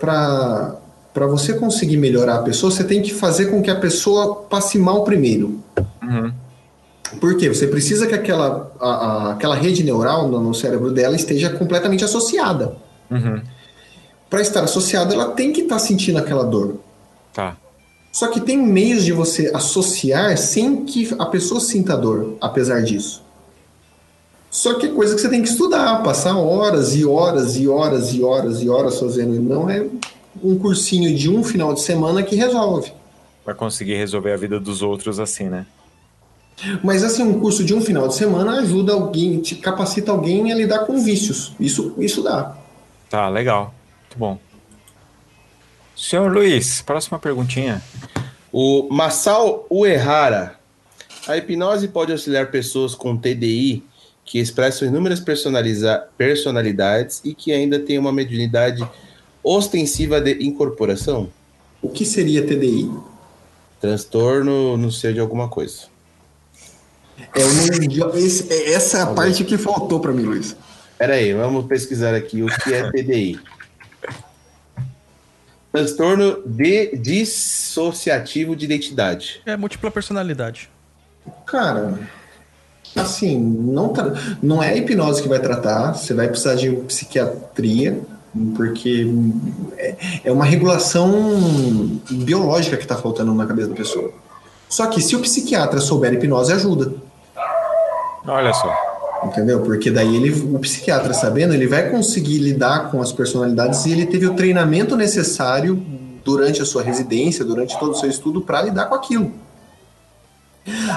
para 0.00 0.76
para 1.14 1.26
você 1.26 1.54
conseguir 1.54 1.96
melhorar 1.96 2.36
a 2.36 2.42
pessoa, 2.42 2.70
você 2.70 2.84
tem 2.84 3.02
que 3.02 3.12
fazer 3.12 3.46
com 3.46 3.60
que 3.60 3.70
a 3.70 3.74
pessoa 3.74 4.36
passe 4.48 4.78
mal 4.78 5.02
primeiro. 5.02 5.58
Uhum. 6.00 6.32
Por 7.18 7.36
quê? 7.36 7.48
Você 7.48 7.66
precisa 7.66 8.06
que 8.06 8.14
aquela, 8.14 8.70
a- 8.78 8.86
a- 8.88 9.32
aquela 9.32 9.56
rede 9.56 9.82
neural 9.82 10.28
no, 10.28 10.40
no 10.40 10.54
cérebro 10.54 10.92
dela 10.92 11.16
esteja 11.16 11.50
completamente 11.50 12.04
associada. 12.04 12.76
Uhum. 13.10 13.40
Para 14.28 14.40
estar 14.40 14.62
associada, 14.62 15.14
ela 15.14 15.30
tem 15.32 15.52
que 15.52 15.62
estar 15.62 15.78
sentindo 15.78 16.18
aquela 16.18 16.44
dor. 16.44 16.76
Tá. 17.32 17.56
Só 18.12 18.28
que 18.28 18.40
tem 18.40 18.58
meios 18.58 19.04
de 19.04 19.12
você 19.12 19.50
associar 19.54 20.36
sem 20.36 20.84
que 20.84 21.14
a 21.18 21.26
pessoa 21.26 21.60
sinta 21.60 21.96
dor, 21.96 22.36
apesar 22.40 22.82
disso. 22.82 23.22
Só 24.50 24.74
que 24.74 24.86
é 24.86 24.88
coisa 24.90 25.14
que 25.14 25.20
você 25.20 25.28
tem 25.28 25.42
que 25.42 25.48
estudar, 25.48 26.02
passar 26.02 26.36
horas 26.36 26.96
e 26.96 27.04
horas 27.04 27.56
e 27.56 27.68
horas 27.68 28.14
e 28.14 28.22
horas 28.22 28.62
e 28.62 28.68
horas 28.68 28.98
fazendo. 28.98 29.34
E 29.34 29.38
Não 29.38 29.68
é 29.68 29.86
um 30.42 30.58
cursinho 30.58 31.14
de 31.14 31.30
um 31.30 31.44
final 31.44 31.74
de 31.74 31.80
semana 31.80 32.22
que 32.22 32.34
resolve. 32.34 32.92
Vai 33.44 33.54
conseguir 33.54 33.94
resolver 33.94 34.32
a 34.32 34.36
vida 34.36 34.58
dos 34.58 34.82
outros 34.82 35.20
assim, 35.20 35.44
né? 35.44 35.66
Mas 36.82 37.04
assim, 37.04 37.22
um 37.22 37.38
curso 37.38 37.64
de 37.64 37.72
um 37.72 37.80
final 37.80 38.08
de 38.08 38.14
semana 38.14 38.58
ajuda 38.60 38.92
alguém, 38.92 39.40
te 39.40 39.54
capacita 39.54 40.10
alguém 40.10 40.50
a 40.50 40.56
lidar 40.56 40.80
com 40.80 40.98
vícios. 40.98 41.52
Isso, 41.60 41.94
isso 41.98 42.22
dá. 42.22 42.56
Tá, 43.08 43.28
legal. 43.28 43.72
Bom. 44.18 44.36
Senhor 45.96 46.30
Luiz, 46.32 46.82
próxima 46.82 47.18
perguntinha. 47.20 47.80
O 48.52 48.88
Massal 48.90 49.64
Uehara. 49.70 50.58
A 51.28 51.36
hipnose 51.36 51.88
pode 51.88 52.10
auxiliar 52.10 52.50
pessoas 52.50 52.94
com 52.94 53.16
TDI 53.16 53.84
que 54.24 54.38
expressam 54.38 54.88
inúmeras 54.88 55.22
personalidades 56.16 57.20
e 57.24 57.34
que 57.34 57.52
ainda 57.52 57.78
têm 57.78 57.98
uma 57.98 58.12
mediunidade 58.12 58.86
ostensiva 59.42 60.20
de 60.20 60.42
incorporação? 60.44 61.30
O 61.80 61.88
que 61.88 62.04
seria 62.04 62.44
TDI? 62.44 62.90
Transtorno, 63.80 64.76
não 64.76 64.90
sei, 64.90 65.12
de 65.12 65.20
alguma 65.20 65.48
coisa. 65.48 65.84
É 67.34 67.44
o 67.44 68.16
esse- 68.16 68.52
é 68.52 68.72
essa 68.72 68.98
é 68.98 69.02
a 69.02 69.06
parte 69.06 69.44
que 69.44 69.56
faltou 69.56 70.00
para 70.00 70.12
mim, 70.12 70.22
Luiz. 70.24 70.56
Pera 70.98 71.14
aí, 71.14 71.32
vamos 71.32 71.66
pesquisar 71.66 72.14
aqui 72.14 72.42
o 72.42 72.46
que 72.46 72.74
é 72.74 72.90
TDI. 72.90 73.38
Transtorno 75.72 76.42
de 76.46 76.96
dissociativo 76.96 78.56
de 78.56 78.64
identidade. 78.64 79.40
É 79.44 79.56
múltipla 79.56 79.90
personalidade. 79.90 80.70
Cara, 81.46 81.98
assim, 82.96 83.38
não, 83.38 83.90
tra- 83.90 84.14
não 84.42 84.62
é 84.62 84.70
a 84.70 84.76
hipnose 84.76 85.22
que 85.22 85.28
vai 85.28 85.38
tratar, 85.38 85.92
você 85.92 86.14
vai 86.14 86.26
precisar 86.28 86.54
de 86.54 86.70
psiquiatria, 86.70 88.00
porque 88.56 89.06
é, 89.76 89.96
é 90.24 90.32
uma 90.32 90.44
regulação 90.44 92.00
biológica 92.10 92.76
que 92.76 92.84
está 92.84 92.96
faltando 92.96 93.34
na 93.34 93.46
cabeça 93.46 93.68
da 93.68 93.74
pessoa. 93.74 94.10
Só 94.68 94.86
que 94.86 95.00
se 95.02 95.14
o 95.16 95.20
psiquiatra 95.20 95.80
souber 95.80 96.12
hipnose, 96.14 96.52
ajuda. 96.52 96.92
Olha 98.26 98.52
só. 98.52 98.87
Entendeu? 99.24 99.60
Porque 99.62 99.90
daí 99.90 100.16
ele, 100.16 100.30
o 100.30 100.58
psiquiatra 100.58 101.12
sabendo, 101.12 101.52
ele 101.52 101.66
vai 101.66 101.90
conseguir 101.90 102.38
lidar 102.38 102.90
com 102.90 103.00
as 103.02 103.12
personalidades 103.12 103.84
e 103.84 103.92
ele 103.92 104.06
teve 104.06 104.26
o 104.26 104.34
treinamento 104.34 104.96
necessário 104.96 105.82
durante 106.24 106.62
a 106.62 106.64
sua 106.64 106.82
residência, 106.82 107.44
durante 107.44 107.78
todo 107.78 107.92
o 107.92 107.94
seu 107.94 108.08
estudo, 108.08 108.40
para 108.40 108.62
lidar 108.62 108.86
com 108.86 108.94
aquilo. 108.94 109.32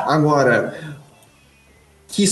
Agora, 0.06 0.78
que 2.08 2.26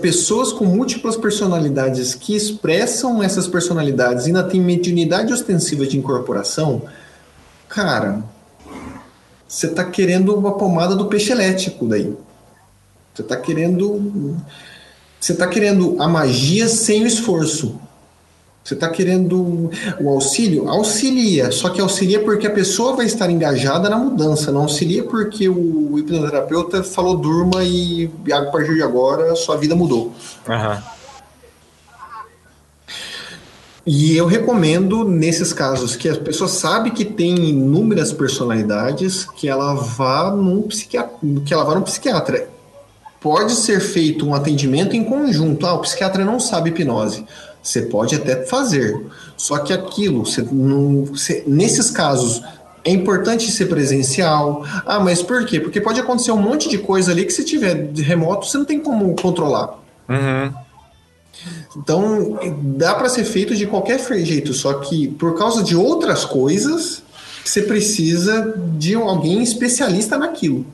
pessoas 0.00 0.52
com 0.52 0.64
múltiplas 0.64 1.16
personalidades 1.16 2.14
que 2.14 2.36
expressam 2.36 3.22
essas 3.22 3.48
personalidades 3.48 4.26
e 4.26 4.28
ainda 4.28 4.44
tem 4.44 4.60
mediunidade 4.60 5.32
ostensiva 5.32 5.86
de 5.86 5.96
incorporação, 5.98 6.82
cara, 7.68 8.22
você 9.48 9.68
tá 9.68 9.84
querendo 9.84 10.34
uma 10.34 10.56
pomada 10.56 10.94
do 10.94 11.06
peixe 11.06 11.32
elétrico 11.32 11.86
daí. 11.86 12.14
Você 13.14 13.22
tá 13.22 13.36
querendo. 13.36 14.36
Você 15.22 15.34
tá 15.34 15.46
querendo 15.46 15.94
a 16.02 16.08
magia 16.08 16.66
sem 16.66 17.04
o 17.04 17.06
esforço. 17.06 17.80
Você 18.64 18.74
tá 18.74 18.88
querendo 18.88 19.70
o 20.00 20.08
auxílio? 20.08 20.68
Auxilia. 20.68 21.52
Só 21.52 21.70
que 21.70 21.80
auxilia 21.80 22.24
porque 22.24 22.44
a 22.44 22.50
pessoa 22.50 22.96
vai 22.96 23.06
estar 23.06 23.30
engajada 23.30 23.88
na 23.88 23.96
mudança. 23.96 24.50
Não 24.50 24.62
auxilia 24.62 25.04
porque 25.04 25.48
o 25.48 25.96
hipnoterapeuta 25.96 26.82
falou 26.82 27.16
durma 27.16 27.62
e 27.62 28.10
a 28.32 28.46
partir 28.46 28.74
de 28.74 28.82
agora 28.82 29.36
sua 29.36 29.56
vida 29.56 29.76
mudou. 29.76 30.12
Aham. 30.48 30.82
E 33.86 34.16
eu 34.16 34.26
recomendo, 34.26 35.04
nesses 35.04 35.52
casos, 35.52 35.94
que 35.94 36.08
a 36.08 36.16
pessoa 36.16 36.48
sabe 36.48 36.90
que 36.90 37.04
tem 37.04 37.48
inúmeras 37.50 38.12
personalidades, 38.12 39.24
que 39.24 39.48
ela 39.48 39.72
vá 39.74 40.32
num 40.32 40.62
psiquiatra, 40.62 41.16
que 41.46 41.54
ela 41.54 41.62
vá 41.62 41.76
num 41.76 41.82
psiquiatra. 41.82 42.48
Pode 43.22 43.52
ser 43.52 43.80
feito 43.80 44.26
um 44.26 44.34
atendimento 44.34 44.96
em 44.96 45.04
conjunto. 45.04 45.66
Ah, 45.66 45.74
o 45.74 45.80
psiquiatra 45.80 46.24
não 46.24 46.40
sabe 46.40 46.70
hipnose. 46.70 47.24
Você 47.62 47.82
pode 47.82 48.16
até 48.16 48.44
fazer. 48.44 49.00
Só 49.36 49.58
que 49.58 49.72
aquilo, 49.72 50.26
você 50.26 50.42
não, 50.50 51.04
você- 51.04 51.44
nesses 51.46 51.90
casos, 51.90 52.42
é 52.84 52.90
importante 52.90 53.50
ser 53.52 53.66
presencial. 53.66 54.64
Ah, 54.84 54.98
mas 54.98 55.22
por 55.22 55.46
quê? 55.46 55.60
Porque 55.60 55.80
pode 55.80 56.00
acontecer 56.00 56.32
um 56.32 56.42
monte 56.42 56.68
de 56.68 56.78
coisa 56.78 57.12
ali 57.12 57.24
que 57.24 57.32
se 57.32 57.44
tiver 57.44 57.92
de 57.92 58.02
remoto, 58.02 58.46
você 58.46 58.58
não 58.58 58.64
tem 58.64 58.80
como 58.80 59.14
controlar. 59.14 59.78
Uhum. 60.08 60.52
Então, 61.76 62.38
dá 62.76 62.94
para 62.94 63.08
ser 63.08 63.24
feito 63.24 63.54
de 63.54 63.66
qualquer 63.66 64.00
jeito, 64.24 64.52
só 64.52 64.74
que 64.74 65.08
por 65.08 65.38
causa 65.38 65.62
de 65.62 65.74
outras 65.76 66.24
coisas, 66.24 67.02
você 67.44 67.62
precisa 67.62 68.54
de 68.76 68.94
alguém 68.94 69.42
especialista 69.42 70.18
naquilo. 70.18 70.66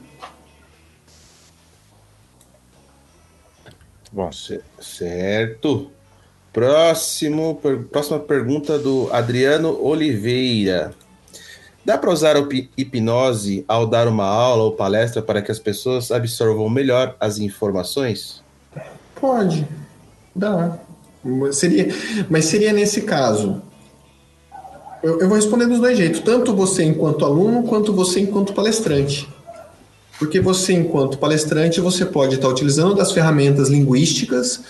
Bom. 4.13 4.31
Certo. 4.81 5.91
Próximo, 6.53 7.57
per- 7.63 7.85
próxima 7.85 8.19
pergunta 8.19 8.79
do 8.79 9.09
Adriano 9.13 9.79
Oliveira. 9.85 10.93
Dá 11.85 11.97
para 11.97 12.11
usar 12.11 12.37
a 12.37 12.41
hip- 12.41 12.71
hipnose 12.77 13.65
ao 13.69 13.87
dar 13.87 14.09
uma 14.09 14.25
aula 14.25 14.65
ou 14.65 14.73
palestra 14.73 15.23
para 15.23 15.41
que 15.41 15.51
as 15.51 15.59
pessoas 15.59 16.11
absorvam 16.11 16.69
melhor 16.69 17.17
as 17.21 17.39
informações? 17.39 18.43
Pode, 19.21 19.67
dá. 20.35 20.79
Seria, 21.53 21.89
mas 22.29 22.47
seria 22.47 22.73
nesse 22.73 23.03
caso. 23.03 23.63
Eu, 25.03 25.21
eu 25.21 25.29
vou 25.29 25.37
responder 25.37 25.67
dos 25.67 25.79
dois 25.79 25.97
jeitos, 25.97 26.21
tanto 26.21 26.55
você 26.55 26.83
enquanto 26.85 27.25
aluno 27.25 27.63
quanto 27.65 27.93
você 27.93 28.21
enquanto 28.21 28.53
palestrante. 28.53 29.29
Porque 30.19 30.41
você, 30.41 30.73
enquanto 30.73 31.19
palestrante, 31.19 31.81
você 31.81 32.05
pode 32.05 32.35
estar 32.35 32.49
utilizando 32.49 32.95
das 32.95 33.13
ferramentas 33.13 33.69
linguísticas 33.69 34.61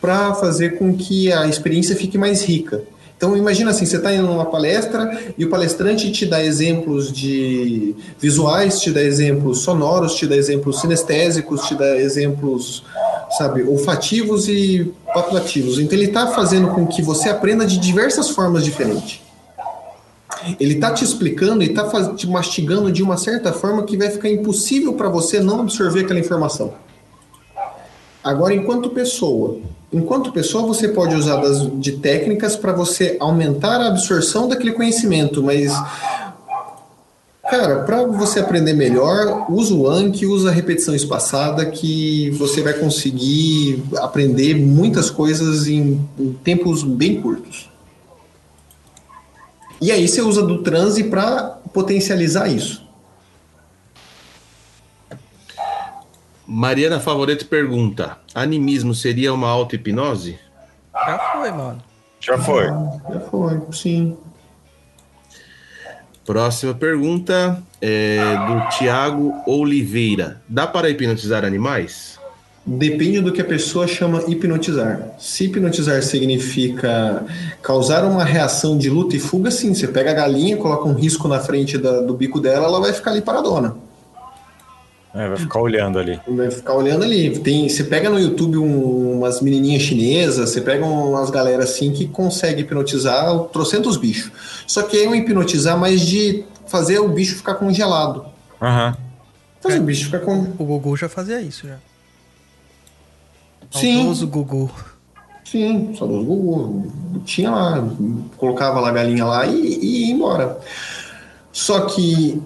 para 0.00 0.34
fazer 0.34 0.78
com 0.78 0.94
que 0.96 1.32
a 1.32 1.46
experiência 1.46 1.96
fique 1.96 2.18
mais 2.18 2.42
rica. 2.42 2.82
Então 3.16 3.36
imagina 3.36 3.72
assim, 3.72 3.84
você 3.84 3.96
está 3.96 4.14
em 4.14 4.20
uma 4.20 4.46
palestra 4.46 5.20
e 5.36 5.44
o 5.44 5.50
palestrante 5.50 6.12
te 6.12 6.24
dá 6.24 6.42
exemplos 6.44 7.10
de 7.12 7.96
visuais, 8.20 8.80
te 8.80 8.92
dá 8.92 9.02
exemplos 9.02 9.62
sonoros, 9.62 10.14
te 10.14 10.24
dá 10.24 10.36
exemplos 10.36 10.80
sinestésicos, 10.80 11.62
te 11.62 11.74
dá 11.74 11.96
exemplos, 11.96 12.84
sabe, 13.36 13.64
olfativos 13.64 14.48
e 14.48 14.92
papulativos. 15.12 15.80
Então 15.80 15.98
ele 15.98 16.06
está 16.06 16.28
fazendo 16.28 16.68
com 16.68 16.86
que 16.86 17.02
você 17.02 17.28
aprenda 17.28 17.66
de 17.66 17.78
diversas 17.78 18.30
formas 18.30 18.64
diferentes. 18.64 19.20
Ele 20.58 20.74
está 20.74 20.92
te 20.92 21.04
explicando 21.04 21.62
e 21.62 21.66
está 21.66 22.14
te 22.14 22.26
mastigando 22.26 22.90
de 22.92 23.02
uma 23.02 23.16
certa 23.16 23.52
forma 23.52 23.82
que 23.84 23.96
vai 23.96 24.10
ficar 24.10 24.28
impossível 24.28 24.94
para 24.94 25.08
você 25.08 25.40
não 25.40 25.60
absorver 25.60 26.00
aquela 26.00 26.20
informação. 26.20 26.74
Agora, 28.22 28.54
enquanto 28.54 28.90
pessoa, 28.90 29.58
enquanto 29.92 30.32
pessoa 30.32 30.66
você 30.66 30.88
pode 30.88 31.14
usar 31.14 31.36
das, 31.36 31.66
de 31.80 31.92
técnicas 31.92 32.56
para 32.56 32.72
você 32.72 33.16
aumentar 33.18 33.80
a 33.80 33.88
absorção 33.88 34.48
daquele 34.48 34.72
conhecimento, 34.72 35.42
mas 35.42 35.72
cara, 37.48 37.80
para 37.84 38.04
você 38.04 38.40
aprender 38.40 38.74
melhor, 38.74 39.46
usa 39.50 39.74
o 39.74 39.88
Anki, 39.88 40.26
usa 40.26 40.50
a 40.50 40.52
repetição 40.52 40.94
espaçada 40.94 41.64
que 41.66 42.30
você 42.32 42.60
vai 42.60 42.74
conseguir 42.74 43.82
aprender 43.96 44.54
muitas 44.54 45.10
coisas 45.10 45.66
em, 45.66 46.00
em 46.18 46.32
tempos 46.44 46.82
bem 46.82 47.20
curtos. 47.20 47.67
E 49.80 49.92
aí 49.92 50.08
você 50.08 50.20
usa 50.20 50.42
do 50.42 50.62
transe 50.62 51.04
para 51.04 51.58
potencializar 51.72 52.48
isso. 52.48 52.86
Mariana 56.46 56.98
Favoreto 56.98 57.46
pergunta: 57.46 58.18
animismo 58.34 58.94
seria 58.94 59.32
uma 59.32 59.48
auto-hipnose? 59.48 60.38
Já 60.94 61.18
foi, 61.32 61.50
mano. 61.52 61.82
Já 62.20 62.38
foi. 62.38 62.64
Já 62.64 63.20
foi, 63.30 63.60
sim. 63.72 64.16
Próxima 66.24 66.74
pergunta 66.74 67.62
é 67.80 68.18
do 68.46 68.68
Tiago 68.76 69.34
Oliveira: 69.46 70.42
dá 70.48 70.66
para 70.66 70.90
hipnotizar 70.90 71.44
animais? 71.44 72.17
Depende 72.66 73.20
do 73.20 73.32
que 73.32 73.40
a 73.40 73.44
pessoa 73.44 73.86
chama 73.86 74.22
hipnotizar. 74.28 75.14
Se 75.18 75.44
hipnotizar 75.44 76.02
significa 76.02 77.24
causar 77.62 78.04
uma 78.04 78.24
reação 78.24 78.76
de 78.76 78.90
luta 78.90 79.16
e 79.16 79.18
fuga, 79.18 79.50
sim. 79.50 79.72
Você 79.74 79.88
pega 79.88 80.10
a 80.10 80.14
galinha, 80.14 80.56
coloca 80.56 80.86
um 80.86 80.92
risco 80.92 81.26
na 81.28 81.40
frente 81.40 81.78
da- 81.78 82.00
do 82.02 82.12
bico 82.12 82.38
dela, 82.40 82.66
ela 82.66 82.78
vai 82.80 82.92
ficar 82.92 83.12
ali 83.12 83.22
paradona. 83.22 83.74
É, 85.14 85.26
vai 85.26 85.38
ficar 85.38 85.60
olhando 85.60 85.98
ali. 85.98 86.20
Vai 86.28 86.50
ficar 86.50 86.74
olhando 86.74 87.02
ali. 87.02 87.38
Tem, 87.38 87.66
você 87.68 87.82
pega 87.82 88.10
no 88.10 88.20
YouTube 88.20 88.58
um- 88.58 89.12
umas 89.18 89.40
menininhas 89.40 89.82
chinesas, 89.82 90.50
você 90.50 90.60
pega 90.60 90.84
umas 90.84 91.30
galera 91.30 91.64
assim 91.64 91.90
que 91.92 92.06
consegue 92.06 92.60
hipnotizar 92.60 93.34
trocentos 93.44 93.96
bichos. 93.96 94.30
Só 94.66 94.82
que 94.82 94.98
é 95.02 95.08
um 95.08 95.14
hipnotizar 95.14 95.78
mais 95.78 96.02
de 96.02 96.44
fazer 96.66 96.98
o 96.98 97.08
bicho 97.08 97.34
ficar 97.36 97.54
congelado. 97.54 98.26
Aham. 98.60 98.94
Fazer 99.62 99.78
o 99.78 99.82
bicho 99.82 100.04
ficar 100.04 100.18
com. 100.20 100.52
O 100.58 100.64
Gugu 100.64 100.94
já 100.98 101.08
fazia 101.08 101.40
isso 101.40 101.66
já. 101.66 101.76
Sim. 103.70 103.96
Saudoso 103.98 104.26
Gugu. 104.26 104.70
Sim, 105.44 105.94
só 105.98 106.06
do 106.06 106.22
Google. 106.22 106.86
Tinha 107.24 107.50
lá, 107.50 107.88
colocava 108.36 108.80
lá 108.80 108.88
a 108.90 108.92
galinha 108.92 109.24
lá 109.24 109.46
e, 109.46 109.56
e 109.58 110.06
ia 110.06 110.12
embora. 110.14 110.58
Só 111.50 111.80
que 111.86 112.40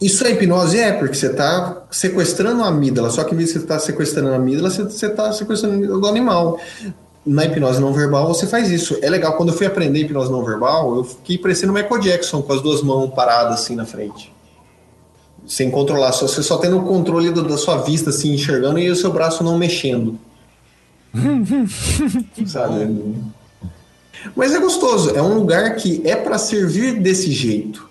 isso 0.00 0.26
é 0.26 0.32
hipnose? 0.32 0.78
É, 0.78 0.92
porque 0.92 1.14
você 1.14 1.28
está 1.28 1.84
sequestrando 1.90 2.62
a 2.62 2.68
amígdala. 2.68 3.08
Só 3.10 3.24
que 3.24 3.32
em 3.34 3.36
vez 3.38 3.48
de 3.48 3.54
você 3.54 3.58
estar 3.60 3.78
sequestrando 3.78 4.28
a 4.30 4.36
amígdala, 4.36 4.68
você 4.70 5.06
está 5.06 5.32
sequestrando 5.32 6.00
do 6.00 6.06
animal. 6.06 6.58
Na 7.24 7.44
hipnose 7.46 7.80
não 7.80 7.92
verbal, 7.94 8.28
você 8.28 8.46
faz 8.46 8.70
isso. 8.70 8.98
É 9.02 9.08
legal, 9.08 9.32
quando 9.34 9.48
eu 9.50 9.54
fui 9.54 9.66
aprender 9.66 10.00
hipnose 10.00 10.30
não 10.30 10.44
verbal, 10.44 10.96
eu 10.96 11.04
fiquei 11.04 11.38
parecendo 11.38 11.72
o 11.72 11.74
Michael 11.74 12.00
Jackson, 12.00 12.42
com 12.42 12.52
as 12.52 12.60
duas 12.62 12.82
mãos 12.82 13.08
paradas 13.14 13.60
assim 13.60 13.74
na 13.74 13.86
frente. 13.86 14.32
Sem 15.46 15.70
controlar, 15.70 16.12
só, 16.12 16.26
você 16.28 16.42
só 16.42 16.58
tendo 16.58 16.78
o 16.78 16.82
controle 16.84 17.30
do- 17.30 17.42
da 17.48 17.56
sua 17.56 17.78
vista, 17.78 18.10
assim, 18.10 18.34
enxergando 18.34 18.78
e 18.78 18.90
o 18.90 18.96
seu 18.96 19.10
braço 19.10 19.42
não 19.42 19.56
mexendo. 19.56 20.18
Sabe? 22.46 23.14
Mas 24.34 24.52
é 24.54 24.58
gostoso, 24.58 25.10
é 25.16 25.22
um 25.22 25.34
lugar 25.34 25.76
que 25.76 26.02
é 26.04 26.16
para 26.16 26.38
servir 26.38 27.00
desse 27.00 27.30
jeito. 27.30 27.88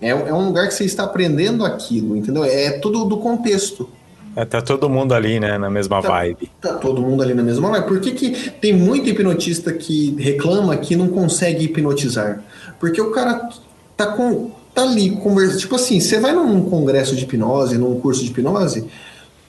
É, 0.00 0.10
é 0.10 0.32
um 0.34 0.46
lugar 0.46 0.66
que 0.68 0.74
você 0.74 0.84
está 0.84 1.04
aprendendo 1.04 1.64
aquilo, 1.64 2.16
entendeu? 2.16 2.44
É 2.44 2.72
tudo 2.78 3.04
do 3.04 3.18
contexto. 3.18 3.88
É, 4.34 4.44
tá 4.44 4.62
todo 4.62 4.88
mundo 4.88 5.12
ali, 5.12 5.38
né? 5.38 5.58
Na 5.58 5.68
mesma 5.70 6.00
Tá. 6.00 6.08
vibe. 6.08 6.50
Tá 6.60 6.74
todo 6.74 7.02
mundo 7.02 7.22
ali 7.22 7.34
na 7.34 7.42
mesma 7.42 7.68
vibe. 7.70 7.86
Por 7.86 8.00
que, 8.00 8.12
que 8.12 8.50
tem 8.52 8.72
muito 8.72 9.08
hipnotista 9.08 9.72
que 9.72 10.16
reclama 10.18 10.76
que 10.76 10.96
não 10.96 11.08
consegue 11.08 11.66
hipnotizar? 11.66 12.42
Porque 12.80 13.00
o 13.00 13.10
cara 13.10 13.48
tá, 13.96 14.06
com, 14.06 14.50
tá 14.74 14.82
ali 14.82 15.10
conversando. 15.16 15.58
Tipo 15.60 15.76
assim, 15.76 16.00
você 16.00 16.18
vai 16.18 16.32
num 16.32 16.62
congresso 16.68 17.14
de 17.14 17.24
hipnose, 17.24 17.76
num 17.76 18.00
curso 18.00 18.24
de 18.24 18.30
hipnose, 18.30 18.88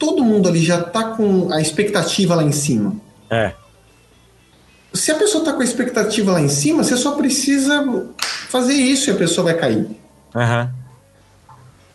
todo 0.03 0.21
mundo 0.21 0.49
ali 0.49 0.61
já 0.61 0.83
tá 0.83 1.15
com 1.15 1.49
a 1.53 1.61
expectativa 1.61 2.35
lá 2.35 2.43
em 2.43 2.51
cima. 2.51 2.93
É. 3.29 3.53
Se 4.93 5.11
a 5.11 5.15
pessoa 5.15 5.45
tá 5.45 5.53
com 5.53 5.61
a 5.61 5.63
expectativa 5.63 6.33
lá 6.33 6.41
em 6.41 6.49
cima, 6.49 6.83
você 6.83 6.97
só 6.97 7.13
precisa 7.13 8.11
fazer 8.49 8.73
isso 8.73 9.09
e 9.09 9.13
a 9.13 9.15
pessoa 9.15 9.45
vai 9.45 9.53
cair. 9.53 9.87
Aham. 10.35 10.69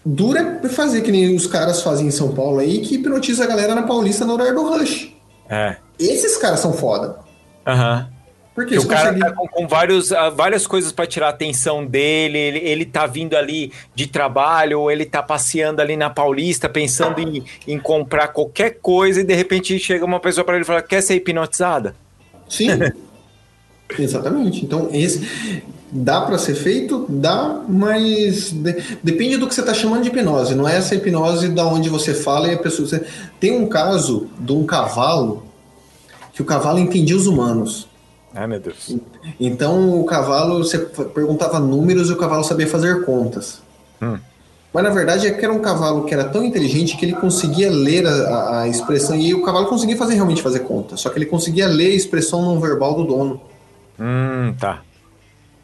Dura 0.05 0.61
é 0.65 0.69
fazer 0.69 1.03
que 1.03 1.13
nem 1.13 1.37
os 1.37 1.47
caras 1.47 1.83
fazem 1.83 2.07
em 2.07 2.11
São 2.11 2.35
Paulo 2.35 2.61
aí, 2.61 2.81
que 2.81 2.95
hipnotiza 2.95 3.45
a 3.45 3.47
galera 3.47 3.75
na 3.75 3.83
Paulista 3.83 4.25
no 4.25 4.33
horário 4.33 4.55
do 4.55 4.67
rush. 4.67 5.15
É. 5.51 5.77
Esses 5.99 6.39
caras 6.39 6.61
são 6.61 6.73
foda. 6.73 7.19
Aham. 7.67 8.09
Porque 8.59 8.79
o 8.79 8.87
cara 8.89 9.17
tá 9.19 9.33
com, 9.33 9.47
com 9.47 9.69
vários, 9.69 10.13
ah, 10.13 10.31
várias 10.31 10.67
coisas 10.67 10.91
para 10.93 11.07
tirar 11.07 11.27
a 11.27 11.31
atenção 11.31 11.85
dele, 11.87 12.37
ele, 12.39 12.59
ele 12.59 12.85
tá 12.85 13.07
vindo 13.07 13.35
ali 13.37 13.73
de 13.95 14.07
trabalho, 14.07 14.81
ou 14.81 14.91
ele 14.91 15.05
tá 15.07 15.23
passeando 15.23 15.81
ali 15.81 15.97
na 15.97 16.11
Paulista, 16.11 16.69
pensando 16.69 17.21
em, 17.21 17.45
em 17.67 17.79
comprar 17.79 18.29
qualquer 18.29 18.79
coisa, 18.81 19.21
e 19.21 19.25
de 19.25 19.35
repente 19.35 19.79
chega 19.79 20.05
uma 20.05 20.21
pessoa 20.21 20.45
para 20.45 20.55
ele 20.57 20.65
e 20.65 20.67
fala: 20.67 20.83
Quer 20.83 21.03
ser 21.03 21.15
hipnotizada? 21.15 21.95
Sim. 22.49 22.69
Exatamente. 23.99 24.65
Então, 24.65 24.89
esse 24.93 25.63
dá 25.91 26.21
para 26.21 26.37
ser 26.37 26.55
feito, 26.55 27.07
dá, 27.09 27.63
mas 27.67 28.51
de- 28.53 28.83
depende 29.03 29.39
do 29.39 29.47
que 29.49 29.55
você 29.55 29.61
está 29.63 29.73
chamando 29.73 30.03
de 30.03 30.09
hipnose. 30.09 30.55
Não 30.55 30.69
é 30.69 30.77
essa 30.77 30.95
hipnose 30.95 31.49
da 31.49 31.65
onde 31.67 31.89
você 31.89 32.13
fala 32.13 32.49
e 32.49 32.55
a 32.55 32.59
pessoa. 32.59 32.87
você- 32.87 33.05
Tem 33.41 33.53
um 33.53 33.67
caso 33.67 34.29
de 34.39 34.53
um 34.53 34.67
cavalo 34.67 35.43
que 36.35 36.43
o 36.43 36.45
cavalo 36.45 36.79
entendia 36.79 37.17
os 37.17 37.27
humanos. 37.27 37.88
Ai, 38.41 38.47
meu 38.47 38.61
Deus. 38.61 38.95
Então 39.41 40.01
o 40.01 40.05
cavalo, 40.05 40.59
você 40.63 40.79
perguntava 40.79 41.59
números 41.59 42.09
e 42.09 42.13
o 42.13 42.17
cavalo 42.17 42.45
sabia 42.45 42.69
fazer 42.69 43.05
contas. 43.05 43.61
Hum. 44.01 44.17
Mas 44.73 44.85
na 44.85 44.91
verdade 44.91 45.27
é 45.27 45.31
que 45.33 45.45
era 45.45 45.53
um 45.53 45.59
cavalo 45.61 46.05
que 46.05 46.15
era 46.15 46.25
tão 46.25 46.45
inteligente 46.45 46.97
que 46.97 47.05
ele 47.05 47.15
conseguia 47.15 47.71
ler 47.71 48.07
a, 48.07 48.11
a- 48.13 48.61
a 48.63 48.69
expressão 48.69 49.17
e 49.17 49.35
o 49.35 49.43
cavalo 49.43 49.67
conseguia 49.67 49.97
fazer 49.97 50.15
realmente 50.15 50.43
fazer 50.43 50.61
conta. 50.61 50.97
Só 50.97 51.09
que 51.11 51.19
ele 51.19 51.27
conseguia 51.27 51.67
ler 51.67 51.91
a 51.93 51.95
expressão 51.97 52.43
não 52.43 52.61
verbal 52.61 52.95
do 52.95 53.05
dono. 53.05 53.41
Hum, 53.99 54.55
tá. 54.61 54.83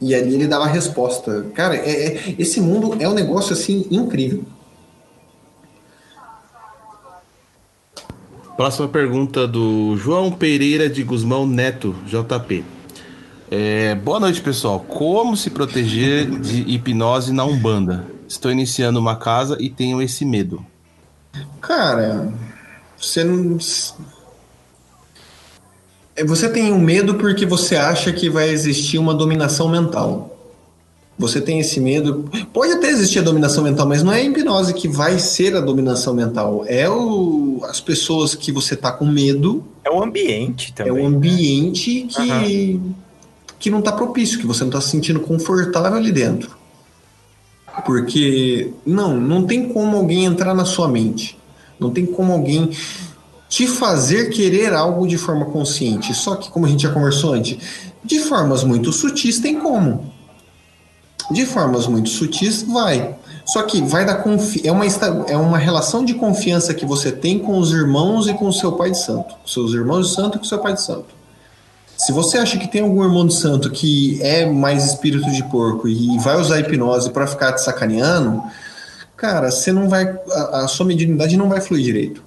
E 0.00 0.14
ali 0.14 0.34
ele 0.34 0.48
dava 0.48 0.64
a 0.64 0.68
resposta. 0.68 1.46
Cara, 1.54 1.76
é- 1.76 2.06
é- 2.06 2.34
esse 2.38 2.60
mundo 2.60 2.96
é 2.98 3.08
um 3.08 3.14
negócio 3.14 3.52
assim 3.52 3.86
incrível. 3.90 4.42
Próxima 8.56 8.86
pergunta 8.86 9.48
do 9.48 9.96
João 9.96 10.30
Pereira 10.30 10.88
de 10.88 11.02
Guzmão 11.02 11.44
Neto, 11.44 11.94
JP. 12.06 12.64
É, 13.50 13.96
boa 13.96 14.20
noite, 14.20 14.40
pessoal. 14.40 14.78
Como 14.78 15.36
se 15.36 15.50
proteger 15.50 16.30
de 16.38 16.62
hipnose 16.62 17.32
na 17.32 17.44
Umbanda? 17.44 18.06
Estou 18.28 18.52
iniciando 18.52 19.00
uma 19.00 19.16
casa 19.16 19.56
e 19.60 19.68
tenho 19.68 20.00
esse 20.00 20.24
medo. 20.24 20.64
Cara, 21.60 22.32
você 22.96 23.24
não. 23.24 23.58
É, 26.14 26.24
Você 26.24 26.48
tem 26.48 26.72
um 26.72 26.78
medo 26.78 27.16
porque 27.16 27.44
você 27.44 27.74
acha 27.74 28.12
que 28.12 28.30
vai 28.30 28.50
existir 28.50 28.98
uma 28.98 29.14
dominação 29.14 29.68
mental. 29.68 30.33
Você 31.16 31.40
tem 31.40 31.60
esse 31.60 31.78
medo. 31.78 32.28
Pode 32.52 32.72
até 32.72 32.88
existir 32.88 33.20
a 33.20 33.22
dominação 33.22 33.62
mental, 33.62 33.86
mas 33.86 34.02
não 34.02 34.12
é 34.12 34.20
a 34.20 34.24
hipnose 34.24 34.74
que 34.74 34.88
vai 34.88 35.18
ser 35.18 35.54
a 35.54 35.60
dominação 35.60 36.12
mental. 36.12 36.64
É 36.66 36.88
o, 36.90 37.60
as 37.68 37.80
pessoas 37.80 38.34
que 38.34 38.50
você 38.50 38.74
tá 38.74 38.90
com 38.90 39.06
medo, 39.06 39.64
É 39.84 39.90
o 39.90 40.02
ambiente 40.02 40.72
é 40.76 40.82
também. 40.84 41.02
o 41.04 41.06
ambiente 41.06 42.08
que, 42.10 42.80
que 43.60 43.70
não 43.70 43.80
tá 43.80 43.92
propício, 43.92 44.40
que 44.40 44.46
você 44.46 44.64
não 44.64 44.70
tá 44.70 44.80
se 44.80 44.90
sentindo 44.90 45.20
confortável 45.20 45.96
ali 45.96 46.10
dentro. 46.10 46.56
Porque, 47.86 48.72
não, 48.84 49.18
não 49.18 49.44
tem 49.44 49.68
como 49.68 49.96
alguém 49.96 50.24
entrar 50.24 50.54
na 50.54 50.64
sua 50.64 50.88
mente. 50.88 51.38
Não 51.78 51.90
tem 51.90 52.06
como 52.06 52.32
alguém 52.32 52.70
te 53.48 53.66
fazer 53.66 54.30
querer 54.30 54.72
algo 54.72 55.06
de 55.06 55.16
forma 55.18 55.46
consciente. 55.46 56.12
Só 56.14 56.36
que, 56.36 56.50
como 56.50 56.66
a 56.66 56.68
gente 56.68 56.82
já 56.82 56.90
conversou 56.92 57.34
antes, 57.34 57.58
de 58.04 58.18
formas 58.20 58.64
muito 58.64 58.92
sutis 58.92 59.38
tem 59.38 59.58
como. 59.60 60.12
De 61.30 61.46
formas 61.46 61.86
muito 61.86 62.08
sutis 62.08 62.62
vai. 62.62 63.16
Só 63.46 63.62
que 63.62 63.82
vai 63.82 64.04
dar 64.04 64.16
confi 64.16 64.66
é 64.66 64.72
uma, 64.72 64.84
é 65.28 65.36
uma 65.36 65.58
relação 65.58 66.04
de 66.04 66.14
confiança 66.14 66.72
que 66.72 66.86
você 66.86 67.12
tem 67.12 67.38
com 67.38 67.58
os 67.58 67.72
irmãos 67.72 68.26
e 68.26 68.34
com 68.34 68.46
o 68.46 68.52
seu 68.52 68.72
pai 68.72 68.90
de 68.90 68.98
santo. 68.98 69.34
Com 69.34 69.46
seus 69.46 69.72
irmãos 69.72 70.08
de 70.08 70.14
santo 70.14 70.36
e 70.36 70.38
com 70.38 70.44
seu 70.44 70.58
pai 70.58 70.74
de 70.74 70.82
santo. 70.82 71.14
Se 71.96 72.10
você 72.12 72.38
acha 72.38 72.58
que 72.58 72.66
tem 72.66 72.82
algum 72.82 73.04
irmão 73.04 73.26
de 73.26 73.34
santo 73.34 73.70
que 73.70 74.20
é 74.22 74.44
mais 74.46 74.84
espírito 74.84 75.30
de 75.30 75.44
porco 75.44 75.86
e 75.86 76.18
vai 76.18 76.40
usar 76.40 76.58
hipnose 76.60 77.10
pra 77.10 77.26
ficar 77.26 77.52
te 77.52 77.62
sacaneando, 77.62 78.42
cara, 79.16 79.50
você 79.50 79.72
não 79.72 79.88
vai. 79.88 80.04
A, 80.32 80.64
a 80.64 80.68
sua 80.68 80.86
mediunidade 80.86 81.36
não 81.36 81.48
vai 81.48 81.60
fluir 81.60 81.84
direito. 81.84 82.22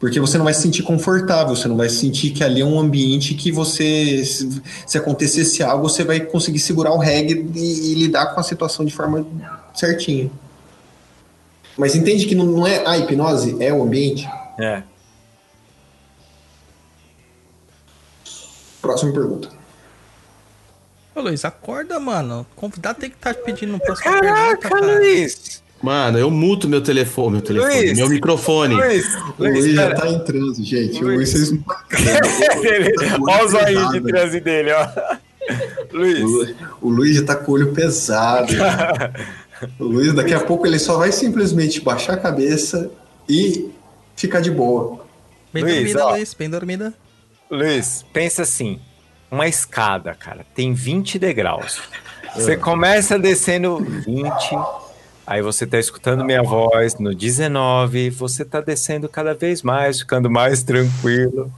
Porque 0.00 0.18
você 0.18 0.38
não 0.38 0.46
vai 0.46 0.54
se 0.54 0.62
sentir 0.62 0.82
confortável, 0.82 1.54
você 1.54 1.68
não 1.68 1.76
vai 1.76 1.90
sentir 1.90 2.30
que 2.30 2.42
ali 2.42 2.62
é 2.62 2.64
um 2.64 2.80
ambiente 2.80 3.34
que 3.34 3.52
você, 3.52 4.24
se, 4.24 4.62
se 4.86 4.96
acontecesse 4.96 5.62
algo, 5.62 5.86
você 5.86 6.02
vai 6.02 6.20
conseguir 6.20 6.58
segurar 6.58 6.92
o 6.92 6.98
reggae 6.98 7.46
e, 7.54 7.92
e 7.92 7.94
lidar 7.94 8.34
com 8.34 8.40
a 8.40 8.42
situação 8.42 8.82
de 8.82 8.94
forma 8.94 9.26
certinha. 9.74 10.30
Mas 11.76 11.94
entende 11.94 12.24
que 12.24 12.34
não, 12.34 12.46
não 12.46 12.66
é 12.66 12.82
a 12.86 12.96
hipnose, 12.96 13.62
é 13.62 13.70
o 13.74 13.82
ambiente? 13.82 14.26
É. 14.58 14.82
Próxima 18.80 19.12
pergunta. 19.12 19.50
Ô, 21.14 21.20
Luiz, 21.20 21.44
acorda, 21.44 22.00
mano. 22.00 22.46
O 22.52 22.54
convidado 22.56 23.00
tem 23.00 23.10
que 23.10 23.16
estar 23.16 23.34
pedindo 23.34 23.72
no 23.72 23.80
próximo 23.80 24.10
Caraca, 24.10 24.56
pergunta, 24.56 24.68
cara. 24.68 24.98
Luiz! 24.98 25.62
Mano, 25.82 26.18
eu 26.18 26.30
muto 26.30 26.68
meu 26.68 26.82
telefone, 26.82 27.32
meu 27.36 27.40
telefone, 27.42 27.74
Luiz! 27.74 27.96
meu 27.96 28.08
microfone. 28.08 28.74
Luiz! 28.74 29.06
O 29.14 29.34
Luiz, 29.38 29.64
Luiz 29.64 29.74
já 29.74 29.94
tá 29.94 30.08
em 30.08 30.18
transe, 30.24 30.62
gente. 30.62 31.02
O 31.02 31.06
Luiz. 31.06 31.16
Luiz, 31.16 31.30
vocês 31.30 31.52
não 31.52 31.64
Olha 33.28 33.44
o 33.44 33.48
zoinho 33.48 33.64
de 33.92 34.00
Pesado. 34.00 34.06
transe 34.08 34.40
dele, 34.40 34.70
ó. 34.72 34.86
O 35.92 35.96
Luiz. 35.96 36.20
Lu- 36.20 36.54
O 36.82 36.88
Luiz 36.90 37.16
já 37.16 37.24
tá 37.24 37.34
com 37.36 37.52
o 37.52 37.54
olho 37.54 37.72
pesado. 37.72 38.52
o 39.78 39.84
Luiz, 39.84 40.12
daqui 40.12 40.34
a 40.34 40.40
pouco, 40.40 40.66
ele 40.66 40.78
só 40.78 40.98
vai 40.98 41.10
simplesmente 41.12 41.80
baixar 41.80 42.14
a 42.14 42.18
cabeça 42.18 42.90
e 43.28 43.70
ficar 44.14 44.40
de 44.40 44.50
boa. 44.50 45.00
Bem 45.52 45.62
Luiz, 45.62 45.76
dormida, 45.76 46.06
ó. 46.06 46.10
Luiz, 46.12 46.34
bem 46.34 46.50
dormida. 46.50 46.92
Luiz, 47.50 48.04
pensa 48.12 48.42
assim: 48.42 48.78
uma 49.30 49.48
escada, 49.48 50.14
cara, 50.14 50.44
tem 50.54 50.74
20 50.74 51.18
degraus. 51.18 51.80
Você 52.36 52.56
começa 52.56 53.18
descendo 53.18 53.78
20, 53.78 54.50
aí 55.30 55.40
você 55.40 55.64
tá 55.64 55.78
escutando 55.78 56.24
minha 56.24 56.42
voz 56.42 56.98
no 56.98 57.14
19, 57.14 58.10
você 58.10 58.44
tá 58.44 58.60
descendo 58.60 59.08
cada 59.08 59.32
vez 59.32 59.62
mais, 59.62 60.00
ficando 60.00 60.28
mais 60.28 60.64
tranquilo. 60.64 61.48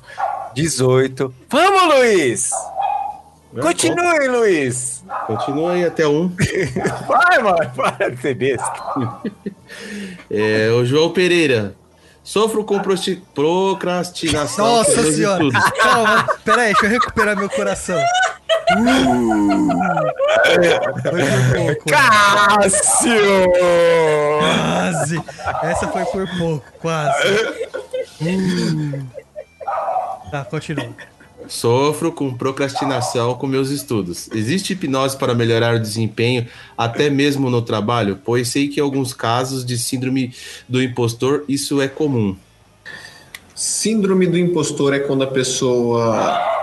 18. 0.54 1.34
Vamos, 1.48 1.94
Luiz! 1.96 2.50
Continue, 3.58 4.28
Luiz! 4.28 5.02
Continua 5.26 5.72
aí 5.72 5.86
até 5.86 6.06
um. 6.06 6.28
Vai, 7.08 7.42
mano, 7.42 7.72
para 7.74 8.10
de 8.10 8.20
ser 8.20 8.34
besta. 8.34 9.20
É, 10.30 10.70
o 10.70 10.84
João 10.84 11.10
Pereira. 11.10 11.74
Sofro 12.24 12.64
com 12.64 12.80
procrastinação. 13.34 14.64
Nossa 14.64 15.12
senhora! 15.12 15.44
Calma, 15.82 16.26
pera 16.44 16.62
aí, 16.62 16.72
deixa 16.72 16.86
eu 16.86 16.90
recuperar 16.90 17.36
meu 17.36 17.50
coração. 17.50 17.98
Uh! 18.72 19.68
Foi 21.02 21.22
por 21.22 21.56
pouco. 21.56 21.84
Cássio! 21.90 23.52
Quase! 24.38 25.22
Essa 25.62 25.88
foi 25.88 26.04
por 26.06 26.38
pouco, 26.38 26.64
quase. 26.80 27.28
Uh. 28.20 29.22
Tá, 30.32 30.46
continua. 30.46 30.88
Sofro 31.48 32.12
com 32.12 32.32
procrastinação 32.34 33.34
com 33.34 33.46
meus 33.46 33.70
estudos. 33.70 34.28
Existe 34.32 34.72
hipnose 34.72 35.16
para 35.16 35.34
melhorar 35.34 35.74
o 35.76 35.80
desempenho, 35.80 36.46
até 36.76 37.10
mesmo 37.10 37.50
no 37.50 37.62
trabalho? 37.62 38.18
Pois 38.24 38.48
sei 38.48 38.68
que 38.68 38.80
em 38.80 38.82
alguns 38.82 39.12
casos 39.12 39.64
de 39.64 39.78
síndrome 39.78 40.34
do 40.68 40.82
impostor 40.82 41.44
isso 41.48 41.80
é 41.80 41.88
comum. 41.88 42.36
Síndrome 43.54 44.26
do 44.26 44.38
impostor 44.38 44.94
é 44.94 44.98
quando 44.98 45.22
a 45.22 45.26
pessoa 45.26 46.61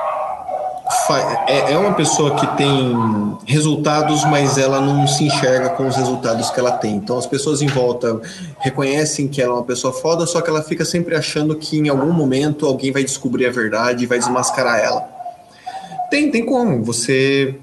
é, 1.47 1.73
é 1.73 1.77
uma 1.77 1.93
pessoa 1.93 2.35
que 2.35 2.47
tem 2.57 3.37
resultados, 3.45 4.23
mas 4.25 4.57
ela 4.57 4.81
não 4.81 5.07
se 5.07 5.23
enxerga 5.23 5.69
com 5.69 5.87
os 5.87 5.95
resultados 5.95 6.49
que 6.49 6.59
ela 6.59 6.71
tem. 6.71 6.95
Então 6.95 7.17
as 7.17 7.27
pessoas 7.27 7.61
em 7.61 7.67
volta 7.67 8.19
reconhecem 8.59 9.27
que 9.27 9.41
ela 9.41 9.53
é 9.53 9.55
uma 9.57 9.63
pessoa 9.63 9.93
foda, 9.93 10.25
só 10.25 10.41
que 10.41 10.49
ela 10.49 10.63
fica 10.63 10.83
sempre 10.83 11.15
achando 11.15 11.55
que 11.55 11.77
em 11.77 11.89
algum 11.89 12.11
momento 12.11 12.65
alguém 12.65 12.91
vai 12.91 13.03
descobrir 13.03 13.45
a 13.45 13.51
verdade 13.51 14.03
e 14.03 14.07
vai 14.07 14.17
desmascarar 14.17 14.79
ela. 14.79 15.07
Tem, 16.09 16.31
tem 16.31 16.45
como. 16.45 16.83
Você 16.83 17.55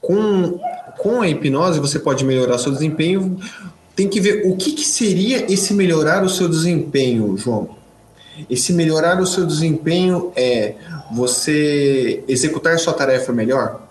com, 0.00 0.58
com 0.98 1.20
a 1.20 1.28
hipnose 1.28 1.80
você 1.80 1.98
pode 1.98 2.24
melhorar 2.24 2.58
seu 2.58 2.72
desempenho. 2.72 3.38
Tem 3.94 4.08
que 4.08 4.20
ver 4.20 4.42
o 4.46 4.56
que, 4.56 4.72
que 4.72 4.84
seria 4.84 5.50
esse 5.52 5.72
melhorar 5.72 6.22
o 6.22 6.28
seu 6.28 6.48
desempenho, 6.48 7.36
João. 7.38 7.76
Esse 8.50 8.72
melhorar 8.72 9.20
o 9.20 9.26
seu 9.26 9.46
desempenho 9.46 10.32
é 10.36 10.74
você 11.10 12.24
executar 12.28 12.78
sua 12.78 12.92
tarefa 12.92 13.32
melhor. 13.32 13.82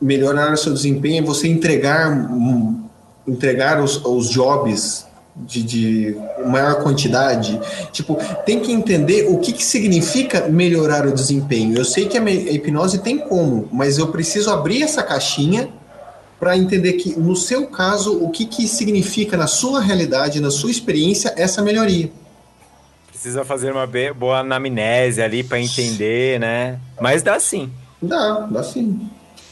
Melhorar 0.00 0.56
seu 0.56 0.72
desempenho 0.72 1.24
você 1.24 1.48
entregar, 1.48 2.10
hum, 2.10 2.84
entregar 3.26 3.82
os, 3.82 4.02
os 4.04 4.28
jobs 4.28 5.06
de, 5.36 5.62
de 5.62 6.16
maior 6.46 6.82
quantidade. 6.82 7.60
Tipo, 7.92 8.16
tem 8.44 8.60
que 8.60 8.72
entender 8.72 9.26
o 9.28 9.38
que, 9.38 9.52
que 9.52 9.64
significa 9.64 10.48
melhorar 10.48 11.06
o 11.06 11.12
desempenho. 11.12 11.76
Eu 11.76 11.84
sei 11.84 12.06
que 12.06 12.18
a 12.18 12.30
hipnose 12.30 12.98
tem 12.98 13.18
como, 13.18 13.68
mas 13.72 13.98
eu 13.98 14.08
preciso 14.08 14.50
abrir 14.50 14.82
essa 14.82 15.02
caixinha 15.02 15.68
para 16.38 16.56
entender 16.56 16.94
que, 16.94 17.18
no 17.18 17.36
seu 17.36 17.66
caso, 17.66 18.16
o 18.24 18.30
que, 18.30 18.46
que 18.46 18.66
significa 18.66 19.36
na 19.36 19.46
sua 19.46 19.80
realidade, 19.80 20.40
na 20.40 20.50
sua 20.50 20.70
experiência, 20.70 21.34
essa 21.36 21.60
melhoria. 21.60 22.10
Precisa 23.20 23.44
fazer 23.44 23.70
uma 23.70 23.86
boa 24.18 24.38
anamnese 24.38 25.20
ali 25.20 25.44
pra 25.44 25.60
entender, 25.60 26.40
né? 26.40 26.80
Mas 26.98 27.22
dá 27.22 27.38
sim. 27.38 27.70
Dá, 28.00 28.48
dá 28.50 28.62
sim. 28.62 28.98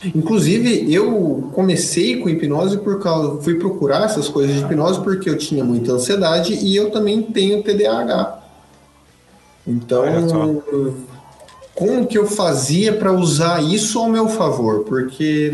Inclusive, 0.02 0.90
eu 0.90 1.50
comecei 1.52 2.16
com 2.16 2.30
hipnose 2.30 2.78
por 2.78 2.98
causa. 3.02 3.42
Fui 3.42 3.56
procurar 3.56 4.06
essas 4.06 4.26
coisas 4.26 4.56
de 4.56 4.62
hipnose 4.62 5.02
porque 5.02 5.28
eu 5.28 5.36
tinha 5.36 5.62
muita 5.62 5.92
ansiedade 5.92 6.55
e 6.55 6.74
eu 6.74 6.90
também 6.90 7.20
tenho 7.20 7.62
TDAH. 7.62 8.38
Então, 9.66 10.62
como 11.74 12.06
que 12.06 12.16
eu 12.16 12.26
fazia 12.26 12.94
para 12.94 13.12
usar 13.12 13.62
isso 13.62 13.98
ao 13.98 14.08
meu 14.08 14.28
favor? 14.28 14.84
Porque 14.84 15.52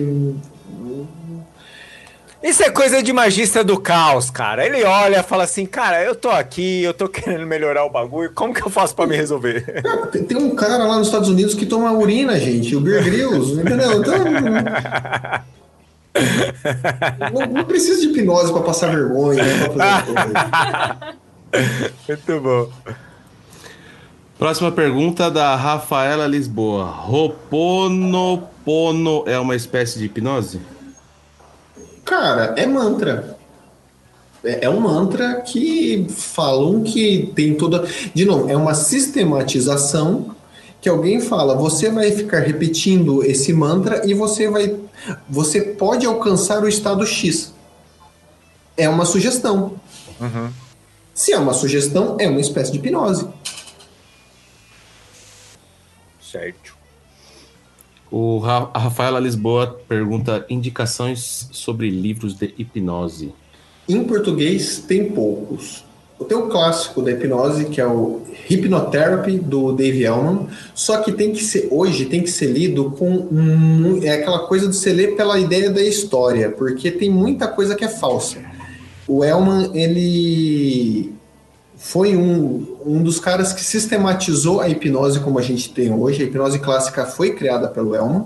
Isso 2.44 2.62
é 2.62 2.68
coisa 2.68 3.02
de 3.02 3.10
magista 3.10 3.64
do 3.64 3.80
caos, 3.80 4.28
cara. 4.30 4.66
Ele 4.66 4.84
olha 4.84 5.20
e 5.20 5.22
fala 5.22 5.44
assim, 5.44 5.64
cara, 5.64 6.04
eu 6.04 6.14
tô 6.14 6.28
aqui, 6.28 6.82
eu 6.82 6.92
tô 6.92 7.08
querendo 7.08 7.46
melhorar 7.46 7.86
o 7.86 7.90
bagulho, 7.90 8.32
como 8.34 8.52
que 8.52 8.60
eu 8.60 8.68
faço 8.68 8.94
pra 8.94 9.06
me 9.06 9.16
resolver? 9.16 9.62
cara, 9.82 10.06
tem 10.08 10.24
tem 10.24 10.36
um 10.36 10.54
cara 10.54 10.76
lá 10.84 10.98
nos 10.98 11.06
Estados 11.06 11.30
Unidos 11.30 11.54
que 11.54 11.64
toma 11.64 11.90
urina, 11.92 12.38
gente, 12.38 12.76
o 12.76 12.82
Bear 12.82 13.02
Grylls, 13.02 13.58
entendeu? 13.58 13.94
Então, 13.94 14.18
não, 17.32 17.46
não 17.46 17.64
precisa 17.64 17.98
de 18.02 18.08
hipnose 18.08 18.52
para 18.52 18.60
passar 18.60 18.90
vergonha, 18.94 19.42
né, 19.42 19.68
pra. 19.70 21.14
Muito 22.06 22.40
bom. 22.42 22.68
Próxima 24.38 24.70
pergunta 24.70 25.30
da 25.30 25.56
Rafaela 25.56 26.26
Lisboa. 26.26 26.84
Roponopono 26.84 28.44
é 29.26 29.38
uma 29.38 29.56
espécie 29.56 29.98
de 29.98 30.04
hipnose? 30.04 30.60
Cara, 32.04 32.54
é 32.56 32.66
mantra. 32.66 33.36
É, 34.44 34.66
é 34.66 34.70
um 34.70 34.80
mantra 34.80 35.40
que 35.40 36.06
falam 36.10 36.82
que 36.82 37.32
tem 37.34 37.54
toda. 37.54 37.88
De 38.12 38.24
novo, 38.24 38.50
é 38.50 38.56
uma 38.56 38.74
sistematização 38.74 40.34
que 40.80 40.88
alguém 40.88 41.20
fala. 41.20 41.54
Você 41.56 41.90
vai 41.90 42.12
ficar 42.12 42.40
repetindo 42.40 43.24
esse 43.24 43.52
mantra 43.52 44.02
e 44.06 44.12
você 44.12 44.48
vai. 44.50 44.78
Você 45.28 45.60
pode 45.60 46.04
alcançar 46.04 46.62
o 46.62 46.68
estado 46.68 47.06
X. 47.06 47.54
É 48.76 48.88
uma 48.88 49.06
sugestão. 49.06 49.80
Se 51.14 51.32
é 51.32 51.38
uma 51.38 51.54
sugestão, 51.54 52.16
é 52.18 52.28
uma 52.28 52.40
espécie 52.40 52.72
de 52.72 52.78
hipnose. 52.78 53.26
Certo. 56.20 56.74
O 58.16 58.38
Ra 58.38 58.70
a 58.72 58.78
Rafaela 58.78 59.18
Lisboa 59.18 59.76
pergunta 59.88 60.46
indicações 60.48 61.48
sobre 61.50 61.90
livros 61.90 62.34
de 62.34 62.54
hipnose. 62.56 63.32
Em 63.88 64.04
português, 64.04 64.78
tem 64.86 65.10
poucos. 65.10 65.84
Tem 66.28 66.38
o 66.38 66.46
clássico 66.46 67.02
da 67.02 67.10
hipnose, 67.10 67.64
que 67.64 67.80
é 67.80 67.86
o 67.86 68.22
Hypnotherapy, 68.48 69.36
do 69.38 69.72
Dave 69.72 70.04
Elman, 70.04 70.46
só 70.72 70.98
que 70.98 71.10
tem 71.10 71.32
que 71.32 71.42
ser, 71.42 71.66
hoje, 71.72 72.04
tem 72.04 72.22
que 72.22 72.30
ser 72.30 72.46
lido 72.52 72.92
com. 72.92 73.10
mu- 73.10 73.98
É 74.04 74.10
aquela 74.12 74.46
coisa 74.46 74.68
de 74.68 74.76
você 74.76 74.92
ler 74.92 75.16
pela 75.16 75.36
ideia 75.40 75.68
da 75.70 75.82
história, 75.82 76.50
porque 76.50 76.92
tem 76.92 77.10
muita 77.10 77.48
coisa 77.48 77.74
que 77.74 77.84
é 77.84 77.88
falsa. 77.88 78.38
O 79.08 79.24
Elman, 79.24 79.72
ele 79.74 81.12
foi 81.84 82.16
um, 82.16 82.78
um 82.86 83.02
dos 83.02 83.20
caras 83.20 83.52
que 83.52 83.62
sistematizou 83.62 84.58
a 84.62 84.70
hipnose 84.70 85.20
como 85.20 85.38
a 85.38 85.42
gente 85.42 85.68
tem 85.68 85.92
hoje. 85.92 86.22
A 86.22 86.24
hipnose 86.24 86.58
clássica 86.58 87.04
foi 87.04 87.34
criada 87.34 87.68
pelo 87.68 87.94
Elman. 87.94 88.24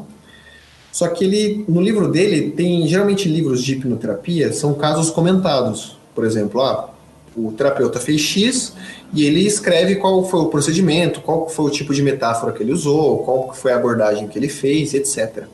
Só 0.92 1.08
que 1.08 1.24
ele, 1.24 1.64
no 1.68 1.80
livro 1.80 2.06
dele, 2.08 2.52
tem 2.52 2.86
geralmente 2.86 3.28
livros 3.28 3.64
de 3.64 3.72
hipnoterapia, 3.72 4.52
são 4.52 4.74
casos 4.74 5.10
comentados. 5.10 5.98
Por 6.14 6.24
exemplo, 6.24 6.62
ah, 6.62 6.90
o 7.36 7.50
terapeuta 7.50 7.98
fez 7.98 8.20
X 8.20 8.74
e 9.12 9.24
ele 9.24 9.44
escreve 9.44 9.96
qual 9.96 10.24
foi 10.24 10.38
o 10.38 10.46
procedimento, 10.46 11.20
qual 11.20 11.48
foi 11.48 11.64
o 11.64 11.70
tipo 11.70 11.92
de 11.92 12.00
metáfora 12.00 12.52
que 12.52 12.62
ele 12.62 12.72
usou, 12.72 13.24
qual 13.24 13.52
foi 13.52 13.72
a 13.72 13.76
abordagem 13.76 14.28
que 14.28 14.38
ele 14.38 14.48
fez, 14.48 14.94
etc. 14.94 15.46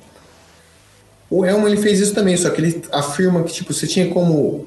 O 1.30 1.42
Elman 1.42 1.72
ele 1.72 1.80
fez 1.80 2.00
isso 2.00 2.14
também, 2.14 2.36
só 2.36 2.50
que 2.50 2.60
ele 2.60 2.82
afirma 2.92 3.42
que 3.44 3.52
tipo 3.54 3.72
você 3.72 3.86
tinha 3.86 4.10
como 4.10 4.66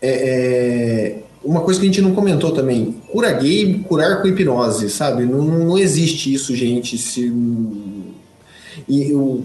é, 0.00 0.08
é, 0.08 1.29
uma 1.42 1.60
coisa 1.62 1.80
que 1.80 1.86
a 1.86 1.88
gente 1.88 2.02
não 2.02 2.14
comentou 2.14 2.52
também, 2.52 2.96
cura 3.10 3.32
gay, 3.32 3.82
curar 3.88 4.20
com 4.20 4.28
hipnose, 4.28 4.90
sabe? 4.90 5.24
Não, 5.24 5.42
não 5.42 5.78
existe 5.78 6.32
isso, 6.32 6.54
gente. 6.54 6.98
Se, 6.98 7.32
e 8.88 9.12
o 9.12 9.44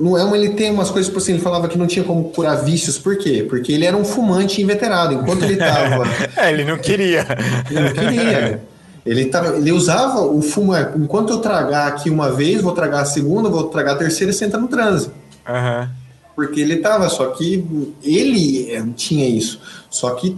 no 0.00 0.16
Elmo 0.16 0.34
ele 0.34 0.50
tem 0.50 0.70
umas 0.70 0.88
coisas, 0.88 1.08
tipo 1.08 1.18
assim, 1.18 1.32
ele 1.32 1.42
falava 1.42 1.68
que 1.68 1.76
não 1.76 1.86
tinha 1.86 2.02
como 2.02 2.30
curar 2.30 2.64
vícios, 2.64 2.98
por 2.98 3.18
quê? 3.18 3.44
Porque 3.46 3.70
ele 3.70 3.84
era 3.84 3.94
um 3.94 4.04
fumante 4.04 4.62
inveterado, 4.62 5.12
enquanto 5.12 5.42
ele 5.42 5.56
tava... 5.56 6.04
é, 6.38 6.50
ele 6.50 6.64
não 6.64 6.78
queria. 6.78 7.26
Ele 7.70 7.80
não 7.80 7.92
queria. 7.92 8.62
Ele, 9.04 9.26
tava, 9.26 9.56
ele 9.56 9.70
usava 9.72 10.22
o 10.22 10.40
fumo, 10.40 10.74
é, 10.74 10.92
enquanto 10.96 11.34
eu 11.34 11.38
tragar 11.38 11.88
aqui 11.88 12.08
uma 12.08 12.30
vez, 12.32 12.62
vou 12.62 12.72
tragar 12.72 13.00
a 13.00 13.04
segunda, 13.04 13.50
vou 13.50 13.64
tragar 13.64 13.92
a 13.92 13.96
terceira 13.96 14.30
e 14.30 14.34
senta 14.34 14.56
no 14.56 14.68
transe. 14.68 15.08
Uhum. 15.46 15.88
Porque 16.34 16.60
ele 16.62 16.76
tava, 16.76 17.06
só 17.10 17.26
que 17.26 17.62
ele 18.02 18.72
é, 18.72 18.82
tinha 18.96 19.28
isso. 19.28 19.60
Só 19.90 20.10
que 20.12 20.34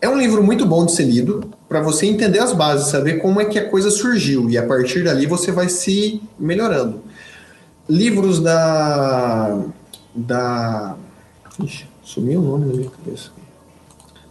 é 0.00 0.08
um 0.08 0.18
livro 0.18 0.42
muito 0.42 0.64
bom 0.66 0.84
de 0.86 0.92
ser 0.92 1.04
lido, 1.04 1.50
para 1.68 1.80
você 1.80 2.06
entender 2.06 2.38
as 2.38 2.52
bases, 2.52 2.88
saber 2.88 3.20
como 3.20 3.40
é 3.40 3.44
que 3.44 3.58
a 3.58 3.68
coisa 3.68 3.90
surgiu, 3.90 4.48
e 4.48 4.56
a 4.56 4.66
partir 4.66 5.04
dali 5.04 5.26
você 5.26 5.50
vai 5.50 5.68
se 5.68 6.22
melhorando 6.38 7.02
livros 7.88 8.40
da. 8.40 9.62
da. 10.14 10.96
Ixi, 11.62 11.86
sumiu 12.02 12.40
o 12.40 12.42
nome 12.42 12.70
da 12.70 12.76
minha 12.76 12.90
cabeça. 12.90 13.30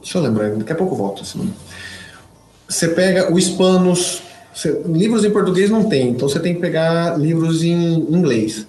Deixa 0.02 0.18
eu 0.18 0.22
lembrar, 0.22 0.50
daqui 0.52 0.72
a 0.72 0.76
pouco 0.76 0.94
eu 0.94 0.98
volto 0.98 1.38
nome. 1.38 1.54
Você 2.68 2.90
pega 2.90 3.32
o 3.32 3.38
Hispanos. 3.38 4.22
Você, 4.54 4.84
livros 4.86 5.26
em 5.26 5.32
português 5.32 5.70
não 5.70 5.86
tem, 5.86 6.10
então 6.10 6.30
você 6.30 6.40
tem 6.40 6.54
que 6.54 6.62
pegar 6.62 7.18
livros 7.18 7.64
em 7.64 7.96
inglês. 7.96 8.68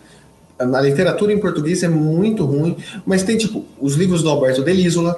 A 0.58 0.80
literatura 0.80 1.32
em 1.32 1.38
português 1.38 1.82
é 1.82 1.88
muito 1.88 2.46
ruim, 2.46 2.76
mas 3.04 3.22
tem 3.22 3.36
tipo 3.36 3.66
os 3.78 3.94
livros 3.94 4.22
do 4.22 4.30
Alberto 4.30 4.62
Delisola, 4.62 5.16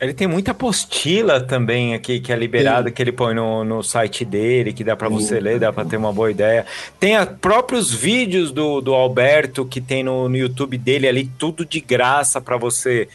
ele 0.00 0.12
tem 0.12 0.26
muita 0.26 0.50
apostila 0.50 1.40
também 1.40 1.94
aqui 1.94 2.20
que 2.20 2.32
é 2.32 2.36
liberada, 2.36 2.90
que 2.90 3.02
ele 3.02 3.12
põe 3.12 3.34
no, 3.34 3.64
no 3.64 3.82
site 3.82 4.24
dele, 4.24 4.72
que 4.72 4.84
dá 4.84 4.94
para 4.94 5.08
você 5.08 5.40
ler, 5.40 5.58
dá 5.58 5.72
para 5.72 5.86
ter 5.86 5.96
uma 5.96 6.12
boa 6.12 6.30
ideia. 6.30 6.66
Tem 7.00 7.16
a, 7.16 7.24
próprios 7.24 7.92
vídeos 7.92 8.52
do, 8.52 8.80
do 8.80 8.94
Alberto 8.94 9.64
que 9.64 9.80
tem 9.80 10.02
no, 10.02 10.28
no 10.28 10.36
YouTube 10.36 10.76
dele 10.76 11.08
ali, 11.08 11.30
tudo 11.38 11.64
de 11.64 11.80
graça 11.80 12.40
para 12.40 12.58
você 12.58 13.08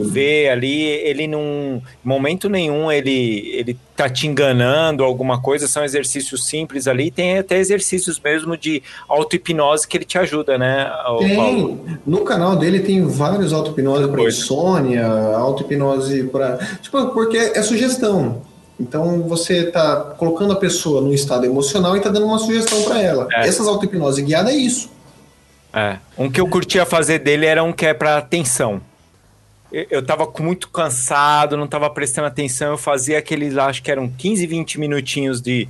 vê 0.00 0.48
ali, 0.48 0.82
ele 0.82 1.26
num 1.26 1.82
momento 2.02 2.48
nenhum 2.48 2.90
ele 2.90 3.50
ele 3.52 3.78
tá 3.96 4.08
te 4.08 4.26
enganando 4.26 5.04
alguma 5.04 5.40
coisa, 5.40 5.68
são 5.68 5.84
exercícios 5.84 6.46
simples 6.46 6.88
ali, 6.88 7.10
tem 7.10 7.38
até 7.38 7.58
exercícios 7.58 8.18
mesmo 8.18 8.56
de 8.56 8.82
auto-hipnose 9.08 9.86
que 9.86 9.96
ele 9.96 10.04
te 10.04 10.18
ajuda, 10.18 10.56
né? 10.56 10.90
Tem, 11.18 11.36
Paulo? 11.36 11.84
no 12.06 12.24
canal 12.24 12.56
dele 12.56 12.80
tem 12.80 13.06
vários 13.06 13.52
auto-hipnose 13.52 14.08
para 14.08 14.22
insônia, 14.22 15.06
auto-hipnose 15.06 16.24
para, 16.24 16.58
tipo, 16.80 17.08
porque 17.08 17.36
é 17.36 17.62
sugestão. 17.62 18.42
Então 18.80 19.22
você 19.22 19.64
tá 19.64 19.96
colocando 20.18 20.54
a 20.54 20.56
pessoa 20.56 21.00
num 21.02 21.12
estado 21.12 21.44
emocional 21.44 21.96
e 21.96 22.00
tá 22.00 22.08
dando 22.08 22.26
uma 22.26 22.38
sugestão 22.38 22.82
para 22.82 23.00
ela. 23.00 23.28
É. 23.32 23.46
Essas 23.46 23.68
auto-hipnose 23.68 24.22
guiada 24.22 24.50
é 24.50 24.56
isso. 24.56 24.90
É. 25.72 25.98
Um 26.18 26.30
que 26.30 26.40
eu 26.40 26.48
curtia 26.48 26.84
fazer 26.84 27.18
dele 27.18 27.46
era 27.46 27.62
um 27.62 27.72
que 27.72 27.86
é 27.86 27.94
para 27.94 28.16
atenção 28.16 28.80
eu 29.90 30.04
tava 30.04 30.30
muito 30.40 30.68
cansado, 30.68 31.56
não 31.56 31.66
tava 31.66 31.88
prestando 31.88 32.28
atenção, 32.28 32.72
eu 32.72 32.78
fazia 32.78 33.18
aqueles, 33.18 33.56
acho 33.56 33.82
que 33.82 33.90
eram 33.90 34.08
15, 34.08 34.46
20 34.46 34.78
minutinhos 34.80 35.40
de 35.40 35.68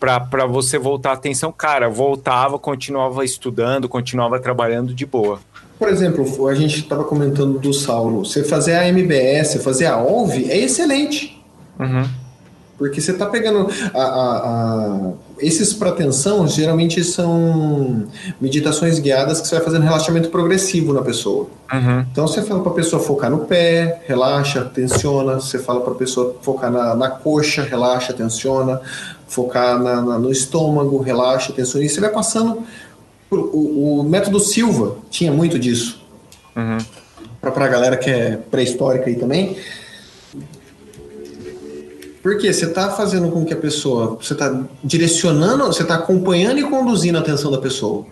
para 0.00 0.44
você 0.46 0.78
voltar 0.78 1.10
a 1.10 1.14
atenção, 1.14 1.50
cara, 1.50 1.88
voltava, 1.88 2.58
continuava 2.58 3.24
estudando, 3.24 3.88
continuava 3.88 4.38
trabalhando 4.38 4.94
de 4.94 5.06
boa. 5.06 5.40
Por 5.78 5.88
exemplo, 5.88 6.46
a 6.46 6.54
gente 6.54 6.80
estava 6.80 7.04
comentando 7.04 7.58
do 7.58 7.72
Saulo, 7.72 8.24
você 8.24 8.44
fazer 8.44 8.74
a 8.74 8.86
MBS, 8.86 9.62
fazer 9.62 9.86
a 9.86 9.98
OLV 9.98 10.50
é 10.50 10.58
excelente. 10.58 11.42
Uhum. 11.78 12.06
Porque 12.76 13.00
você 13.00 13.12
está 13.12 13.26
pegando. 13.26 13.68
A, 13.94 14.02
a, 14.02 14.38
a, 14.38 15.12
esses 15.38 15.72
para 15.72 15.90
atenção 15.90 16.46
geralmente 16.46 17.02
são 17.02 18.04
meditações 18.40 18.98
guiadas 18.98 19.40
que 19.40 19.48
você 19.48 19.56
vai 19.56 19.64
fazendo 19.64 19.82
relaxamento 19.82 20.28
progressivo 20.28 20.92
na 20.92 21.02
pessoa. 21.02 21.48
Uhum. 21.72 22.00
Então 22.12 22.26
você 22.26 22.42
fala 22.42 22.60
para 22.62 22.72
a 22.72 22.74
pessoa 22.74 23.02
focar 23.02 23.30
no 23.30 23.40
pé, 23.40 24.02
relaxa, 24.06 24.64
tensiona. 24.64 25.34
Você 25.34 25.58
fala 25.58 25.80
para 25.80 25.92
a 25.92 25.96
pessoa 25.96 26.36
focar 26.40 26.70
na, 26.70 26.94
na 26.94 27.10
coxa, 27.10 27.62
relaxa, 27.62 28.12
tensiona. 28.12 28.80
Focar 29.26 29.82
na, 29.82 30.00
na, 30.00 30.18
no 30.18 30.30
estômago, 30.30 31.00
relaxa, 31.00 31.52
tensiona. 31.52 31.84
E 31.84 31.88
você 31.88 32.00
vai 32.00 32.10
passando. 32.10 32.62
o, 33.30 34.00
o, 34.00 34.02
método 34.04 34.38
Silva 34.38 34.96
tinha 35.10 35.32
muito 35.32 35.58
disso. 35.58 36.00
Uhum. 36.54 36.78
Para 37.40 37.64
a 37.64 37.68
galera 37.68 37.96
que 37.96 38.08
é 38.08 38.36
pré-histórica 38.36 39.06
aí 39.06 39.16
também 39.16 39.56
porque 42.24 42.50
você 42.50 42.64
está 42.64 42.88
fazendo 42.88 43.30
com 43.30 43.44
que 43.44 43.52
a 43.52 43.56
pessoa, 43.56 44.16
você 44.18 44.32
está 44.32 44.64
direcionando, 44.82 45.66
você 45.66 45.82
está 45.82 45.96
acompanhando 45.96 46.58
e 46.58 46.62
conduzindo 46.62 47.18
a 47.18 47.20
atenção 47.20 47.50
da 47.50 47.58
pessoa. 47.58 48.06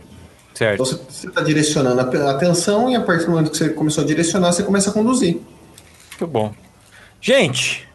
Certo. 0.52 0.74
Então 0.74 0.84
você 0.84 1.28
está 1.28 1.40
direcionando 1.40 1.98
a 1.98 2.30
atenção 2.30 2.90
e 2.90 2.94
a 2.94 3.00
partir 3.00 3.24
do 3.24 3.30
momento 3.30 3.50
que 3.50 3.56
você 3.56 3.70
começou 3.70 4.04
a 4.04 4.06
direcionar, 4.06 4.52
você 4.52 4.62
começa 4.62 4.90
a 4.90 4.92
conduzir. 4.92 5.40
Muito 6.10 6.26
bom. 6.26 6.52
Gente, 7.22 7.88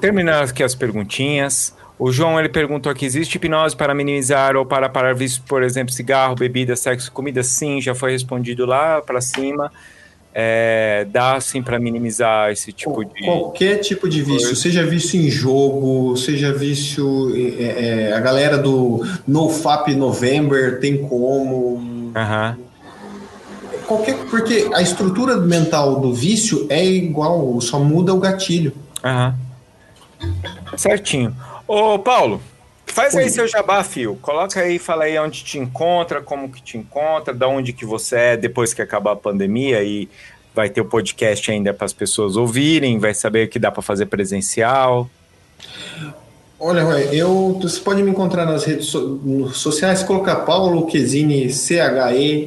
terminando 0.00 0.48
aqui 0.48 0.62
as 0.62 0.76
perguntinhas. 0.76 1.74
O 1.98 2.12
João 2.12 2.38
ele 2.38 2.48
perguntou 2.48 2.92
aqui: 2.92 3.04
existe 3.04 3.34
hipnose 3.34 3.74
para 3.74 3.92
minimizar 3.96 4.54
ou 4.54 4.64
para 4.64 4.88
parar 4.88 5.12
vícios, 5.12 5.40
por 5.40 5.64
exemplo, 5.64 5.92
cigarro, 5.92 6.36
bebida, 6.36 6.76
sexo, 6.76 7.10
comida? 7.10 7.42
Sim, 7.42 7.80
já 7.80 7.96
foi 7.96 8.12
respondido 8.12 8.64
lá 8.64 9.02
para 9.02 9.20
cima 9.20 9.72
é, 10.34 11.06
dá 11.10 11.34
assim 11.34 11.62
para 11.62 11.78
minimizar 11.78 12.50
esse 12.50 12.72
tipo 12.72 13.04
de 13.04 13.24
qualquer 13.24 13.78
tipo 13.78 14.08
de 14.08 14.22
vício, 14.22 14.54
seja 14.54 14.84
vício 14.86 15.20
em 15.20 15.28
jogo, 15.30 16.16
seja 16.16 16.52
vício 16.52 17.32
é, 17.34 18.08
é, 18.08 18.12
a 18.12 18.20
galera 18.20 18.58
do 18.58 19.04
NoFap 19.26 19.94
November 19.94 20.80
tem 20.80 20.98
como 20.98 21.76
uhum. 22.14 22.54
qualquer 23.86 24.16
porque 24.30 24.68
a 24.72 24.82
estrutura 24.82 25.36
mental 25.36 26.00
do 26.00 26.12
vício 26.12 26.66
é 26.68 26.84
igual, 26.84 27.60
só 27.60 27.78
muda 27.78 28.14
o 28.14 28.18
gatilho. 28.18 28.72
Uhum. 29.04 29.34
Certinho. 30.76 31.34
Ô 31.66 31.98
Paulo, 31.98 32.40
Faz 32.88 33.14
aí 33.14 33.30
seu 33.30 33.46
jabá, 33.46 33.84
Fio. 33.84 34.16
Coloca 34.20 34.60
aí, 34.60 34.78
fala 34.78 35.04
aí 35.04 35.18
onde 35.18 35.44
te 35.44 35.58
encontra, 35.58 36.20
como 36.20 36.50
que 36.50 36.62
te 36.62 36.76
encontra, 36.76 37.32
da 37.32 37.46
onde 37.46 37.72
que 37.72 37.84
você 37.84 38.16
é 38.16 38.36
depois 38.36 38.74
que 38.74 38.82
acabar 38.82 39.12
a 39.12 39.16
pandemia 39.16 39.82
e 39.82 40.08
vai 40.54 40.68
ter 40.68 40.80
o 40.80 40.84
podcast 40.84 41.50
ainda 41.50 41.72
para 41.72 41.84
as 41.84 41.92
pessoas 41.92 42.36
ouvirem, 42.36 42.98
vai 42.98 43.14
saber 43.14 43.46
o 43.46 43.48
que 43.48 43.58
dá 43.58 43.70
para 43.70 43.82
fazer 43.82 44.06
presencial. 44.06 45.08
Olha, 46.58 46.80
eu, 47.14 47.56
você 47.62 47.78
pode 47.78 48.02
me 48.02 48.10
encontrar 48.10 48.44
nas 48.44 48.64
redes 48.64 48.92
sociais, 49.52 50.02
colocar 50.02 50.34
Paulo 50.36 50.86
Quesini, 50.86 51.52
C-H-E-S-I-N-I, 51.52 52.44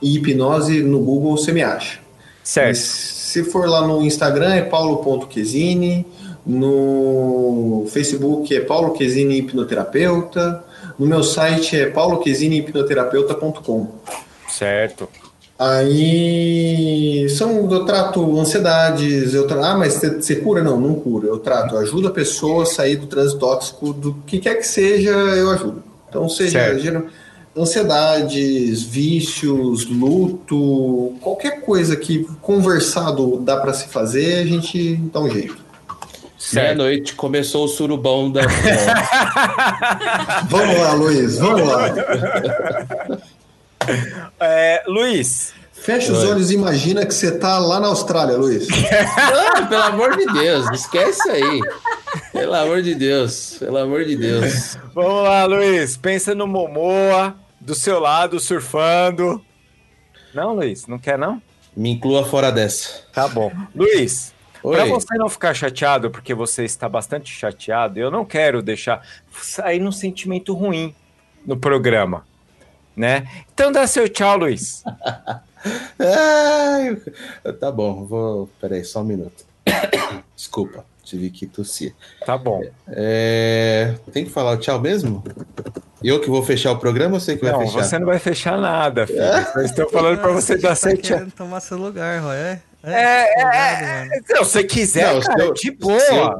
e 0.00 0.16
hipnose 0.16 0.82
no 0.82 1.00
Google, 1.00 1.36
você 1.36 1.50
me 1.52 1.62
acha. 1.62 1.98
Certo. 2.44 2.68
Mas, 2.68 2.78
se 2.78 3.42
for 3.44 3.68
lá 3.68 3.86
no 3.86 4.02
Instagram, 4.02 4.54
é 4.54 4.62
paulo.quesini, 4.62 6.06
no 6.48 7.84
Facebook 7.88 8.56
é 8.56 8.60
Paulo 8.60 8.92
Quesini 8.94 9.36
Hipnoterapeuta. 9.38 10.64
No 10.98 11.06
meu 11.06 11.22
site 11.22 11.76
é 11.76 11.90
pauloquesinihipnoterapeuta.com. 11.90 13.86
Certo. 14.48 15.08
Aí 15.58 17.28
são, 17.30 17.70
eu 17.70 17.84
trato 17.84 18.38
ansiedades, 18.38 19.34
eu 19.34 19.46
tra... 19.46 19.72
ah, 19.72 19.76
mas 19.76 19.94
você 19.94 20.36
cura? 20.36 20.62
Não, 20.62 20.80
não 20.80 20.94
cura. 20.94 21.26
Eu 21.26 21.38
trato, 21.38 21.74
eu 21.74 21.80
ajudo 21.80 22.08
a 22.08 22.12
pessoa 22.12 22.62
a 22.62 22.66
sair 22.66 22.96
do 22.96 23.06
trânsito 23.06 23.40
tóxico, 23.40 23.92
do 23.92 24.14
que 24.26 24.38
quer 24.38 24.54
que 24.54 24.66
seja, 24.66 25.10
eu 25.10 25.50
ajudo. 25.50 25.82
Então, 26.08 26.28
seja 26.28 26.78
geral, 26.78 27.02
ansiedades, 27.56 28.84
vícios, 28.84 29.86
luto, 29.90 31.14
qualquer 31.20 31.60
coisa 31.60 31.96
que 31.96 32.24
conversado 32.40 33.38
dá 33.40 33.56
para 33.56 33.74
se 33.74 33.88
fazer, 33.88 34.38
a 34.38 34.46
gente 34.46 34.96
dá 35.12 35.20
um 35.20 35.28
jeito. 35.28 35.67
Meia-noite 36.52 37.14
começou 37.14 37.64
o 37.64 37.68
surubão 37.68 38.30
da. 38.30 38.42
vamos 40.48 40.78
lá, 40.78 40.92
Luiz, 40.92 41.38
vamos 41.38 41.68
lá. 41.68 41.88
É, 44.38 44.84
Luiz, 44.86 45.54
Fecha 45.80 46.12
os 46.12 46.24
olhos 46.24 46.50
e 46.50 46.54
imagina 46.54 47.06
que 47.06 47.14
você 47.14 47.38
tá 47.38 47.58
lá 47.58 47.80
na 47.80 47.86
Austrália, 47.86 48.36
Luiz. 48.36 48.66
Não, 48.68 49.66
pelo 49.68 49.82
amor 49.84 50.16
de 50.16 50.26
Deus, 50.26 50.70
esquece 50.72 51.30
aí. 51.30 51.60
Pelo 52.32 52.54
amor 52.54 52.82
de 52.82 52.94
Deus, 52.94 53.56
pelo 53.58 53.78
amor 53.78 54.04
de 54.04 54.16
Deus. 54.16 54.76
Vamos 54.94 55.22
lá, 55.22 55.44
Luiz. 55.44 55.96
Pensa 55.96 56.34
no 56.34 56.46
Momoa, 56.46 57.34
do 57.60 57.74
seu 57.74 58.00
lado, 58.00 58.40
surfando. 58.40 59.40
Não, 60.34 60.56
Luiz, 60.56 60.86
não 60.86 60.98
quer 60.98 61.16
não? 61.16 61.40
Me 61.74 61.90
inclua 61.90 62.26
fora 62.26 62.50
dessa. 62.50 63.04
Tá 63.12 63.28
bom. 63.28 63.50
Luiz. 63.74 64.34
Para 64.72 64.84
você 64.86 65.14
não 65.16 65.28
ficar 65.28 65.54
chateado, 65.54 66.10
porque 66.10 66.34
você 66.34 66.64
está 66.64 66.88
bastante 66.88 67.30
chateado, 67.32 67.98
eu 67.98 68.10
não 68.10 68.24
quero 68.24 68.62
deixar 68.62 69.02
sair 69.40 69.78
num 69.78 69.92
sentimento 69.92 70.54
ruim 70.54 70.94
no 71.46 71.56
programa, 71.56 72.24
né? 72.96 73.26
Então 73.52 73.70
dá 73.72 73.86
seu 73.86 74.08
tchau, 74.08 74.38
Luiz. 74.38 74.82
Ai, 75.98 76.96
tá 77.58 77.70
bom, 77.70 78.04
vou. 78.04 78.48
Peraí, 78.60 78.84
só 78.84 79.00
um 79.00 79.04
minuto. 79.04 79.44
Desculpa, 80.36 80.84
tive 81.02 81.30
que 81.30 81.46
tossir. 81.46 81.94
Tá 82.24 82.38
bom. 82.38 82.62
É, 82.88 83.94
Tem 84.12 84.24
que 84.24 84.30
falar 84.30 84.52
o 84.52 84.56
tchau 84.56 84.80
mesmo? 84.80 85.24
Eu 86.02 86.20
que 86.20 86.30
vou 86.30 86.42
fechar 86.44 86.70
o 86.72 86.78
programa 86.78 87.14
ou 87.14 87.20
você 87.20 87.36
que 87.36 87.42
vai 87.44 87.52
Não, 87.52 87.60
fechar? 87.60 87.82
você 87.84 87.98
não 87.98 88.06
vai 88.06 88.18
fechar 88.20 88.56
nada, 88.56 89.04
filho. 89.06 89.18
Eu 89.56 89.62
estou 89.62 89.90
falando 89.90 90.20
para 90.20 90.30
você 90.30 90.56
dar 90.56 90.76
Você 90.76 90.90
seu 90.90 90.96
tá 90.96 91.02
tchau. 91.02 91.16
querendo 91.18 91.32
tomar 91.32 91.60
seu 91.60 91.76
lugar, 91.76 92.20
Roy. 92.22 92.36
É, 92.36 92.60
É, 92.80 93.42
é, 93.42 94.08
é, 94.08 94.20
se 94.24 94.38
você 94.38 94.62
quiser, 94.62 95.12
Não, 95.12 95.20
se 95.20 95.26
cara, 95.26 95.42
eu- 95.42 95.52
de 95.52 95.60
Se 95.60 95.70
boa. 95.72 95.98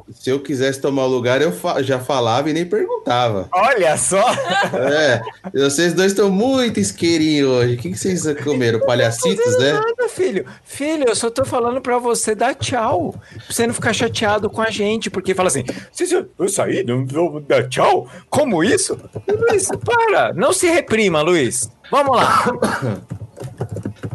eu, 0.09 0.15
se 0.15 0.31
eu 0.31 0.41
quisesse 0.41 0.81
tomar 0.81 1.05
o 1.05 1.09
lugar, 1.09 1.43
eu 1.43 1.51
fa- 1.51 1.83
já 1.83 1.99
falava 1.99 2.49
e 2.49 2.53
nem 2.53 2.65
perguntava. 2.65 3.49
Olha 3.53 3.97
só. 3.97 4.25
É, 4.73 5.21
vocês 5.53 5.93
dois 5.93 6.13
estão 6.13 6.31
muito 6.31 6.79
isqueirinhos 6.79 7.49
hoje. 7.51 7.75
O 7.75 7.79
que, 7.79 7.91
que 7.91 7.99
vocês 7.99 8.23
comeram? 8.45 8.79
Palhacitos, 8.81 9.59
né? 9.59 9.73
Nada, 9.73 10.09
filho. 10.09 10.47
Filho, 10.65 11.07
eu 11.09 11.17
só 11.17 11.29
tô 11.29 11.45
falando 11.45 11.81
pra 11.81 11.99
você 11.99 12.35
dar 12.37 12.55
tchau. 12.55 13.15
Pra 13.35 13.41
você 13.51 13.67
não 13.67 13.75
ficar 13.75 13.93
chateado 13.93 14.49
com 14.49 14.63
a 14.63 14.71
gente. 14.71 15.11
Porque 15.11 15.35
fala 15.35 15.49
assim: 15.49 15.65
se 15.93 16.11
eu, 16.13 16.29
eu 16.39 16.49
sair, 16.49 16.85
não 16.87 17.05
vou 17.05 17.41
dar 17.41 17.69
tchau? 17.69 18.09
Como 18.31 18.63
isso? 18.63 18.97
Luiz, 19.29 19.69
para. 19.85 20.33
Não 20.35 20.53
se 20.53 20.69
reprima, 20.69 21.21
Luiz. 21.21 21.69
Vamos 21.91 22.17
lá. 22.17 22.45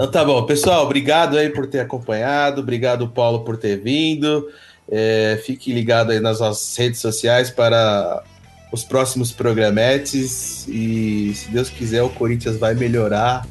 Então 0.03 0.11
tá 0.11 0.25
bom, 0.25 0.43
pessoal, 0.43 0.83
obrigado 0.83 1.37
aí 1.37 1.49
por 1.49 1.65
ter 1.65 1.79
acompanhado, 1.79 2.59
obrigado 2.59 3.07
Paulo 3.07 3.45
por 3.45 3.55
ter 3.55 3.77
vindo. 3.77 4.49
É, 4.91 5.41
fique 5.45 5.71
ligado 5.71 6.11
aí 6.11 6.19
nas 6.19 6.41
nossas 6.41 6.75
redes 6.75 6.99
sociais 6.99 7.49
para 7.49 8.21
os 8.69 8.83
próximos 8.83 9.31
programetes 9.31 10.67
e 10.67 11.33
se 11.33 11.49
Deus 11.49 11.69
quiser 11.69 12.03
o 12.03 12.09
Corinthians 12.09 12.57
vai 12.57 12.73
melhorar. 12.73 13.47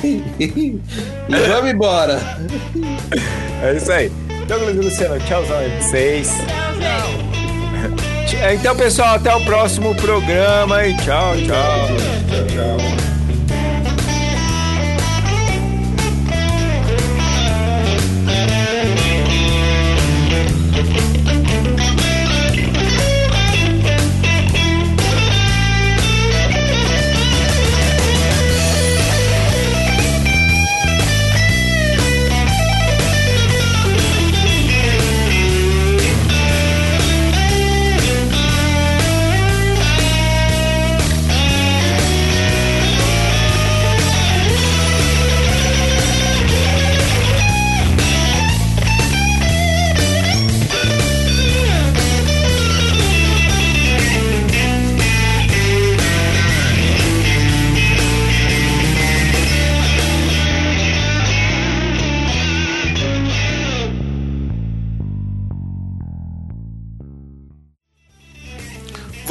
E, 0.00 0.24
e 0.42 0.80
vamos 1.28 1.70
embora. 1.70 2.18
É 3.62 3.76
isso 3.76 3.92
aí. 3.92 4.10
Douglas 4.46 4.74
e 4.74 4.78
Luciano, 4.78 5.20
tchauzão 5.26 5.58
aí 5.58 5.68
pra 5.68 5.82
vocês. 5.82 6.30
Então, 8.54 8.74
pessoal, 8.74 9.16
até 9.16 9.34
o 9.34 9.44
próximo 9.44 9.94
programa 9.96 10.86
e 10.86 10.96
tchau, 10.96 11.36
tchau. 11.36 11.88
Tchau, 12.26 12.46
tchau. 12.46 13.07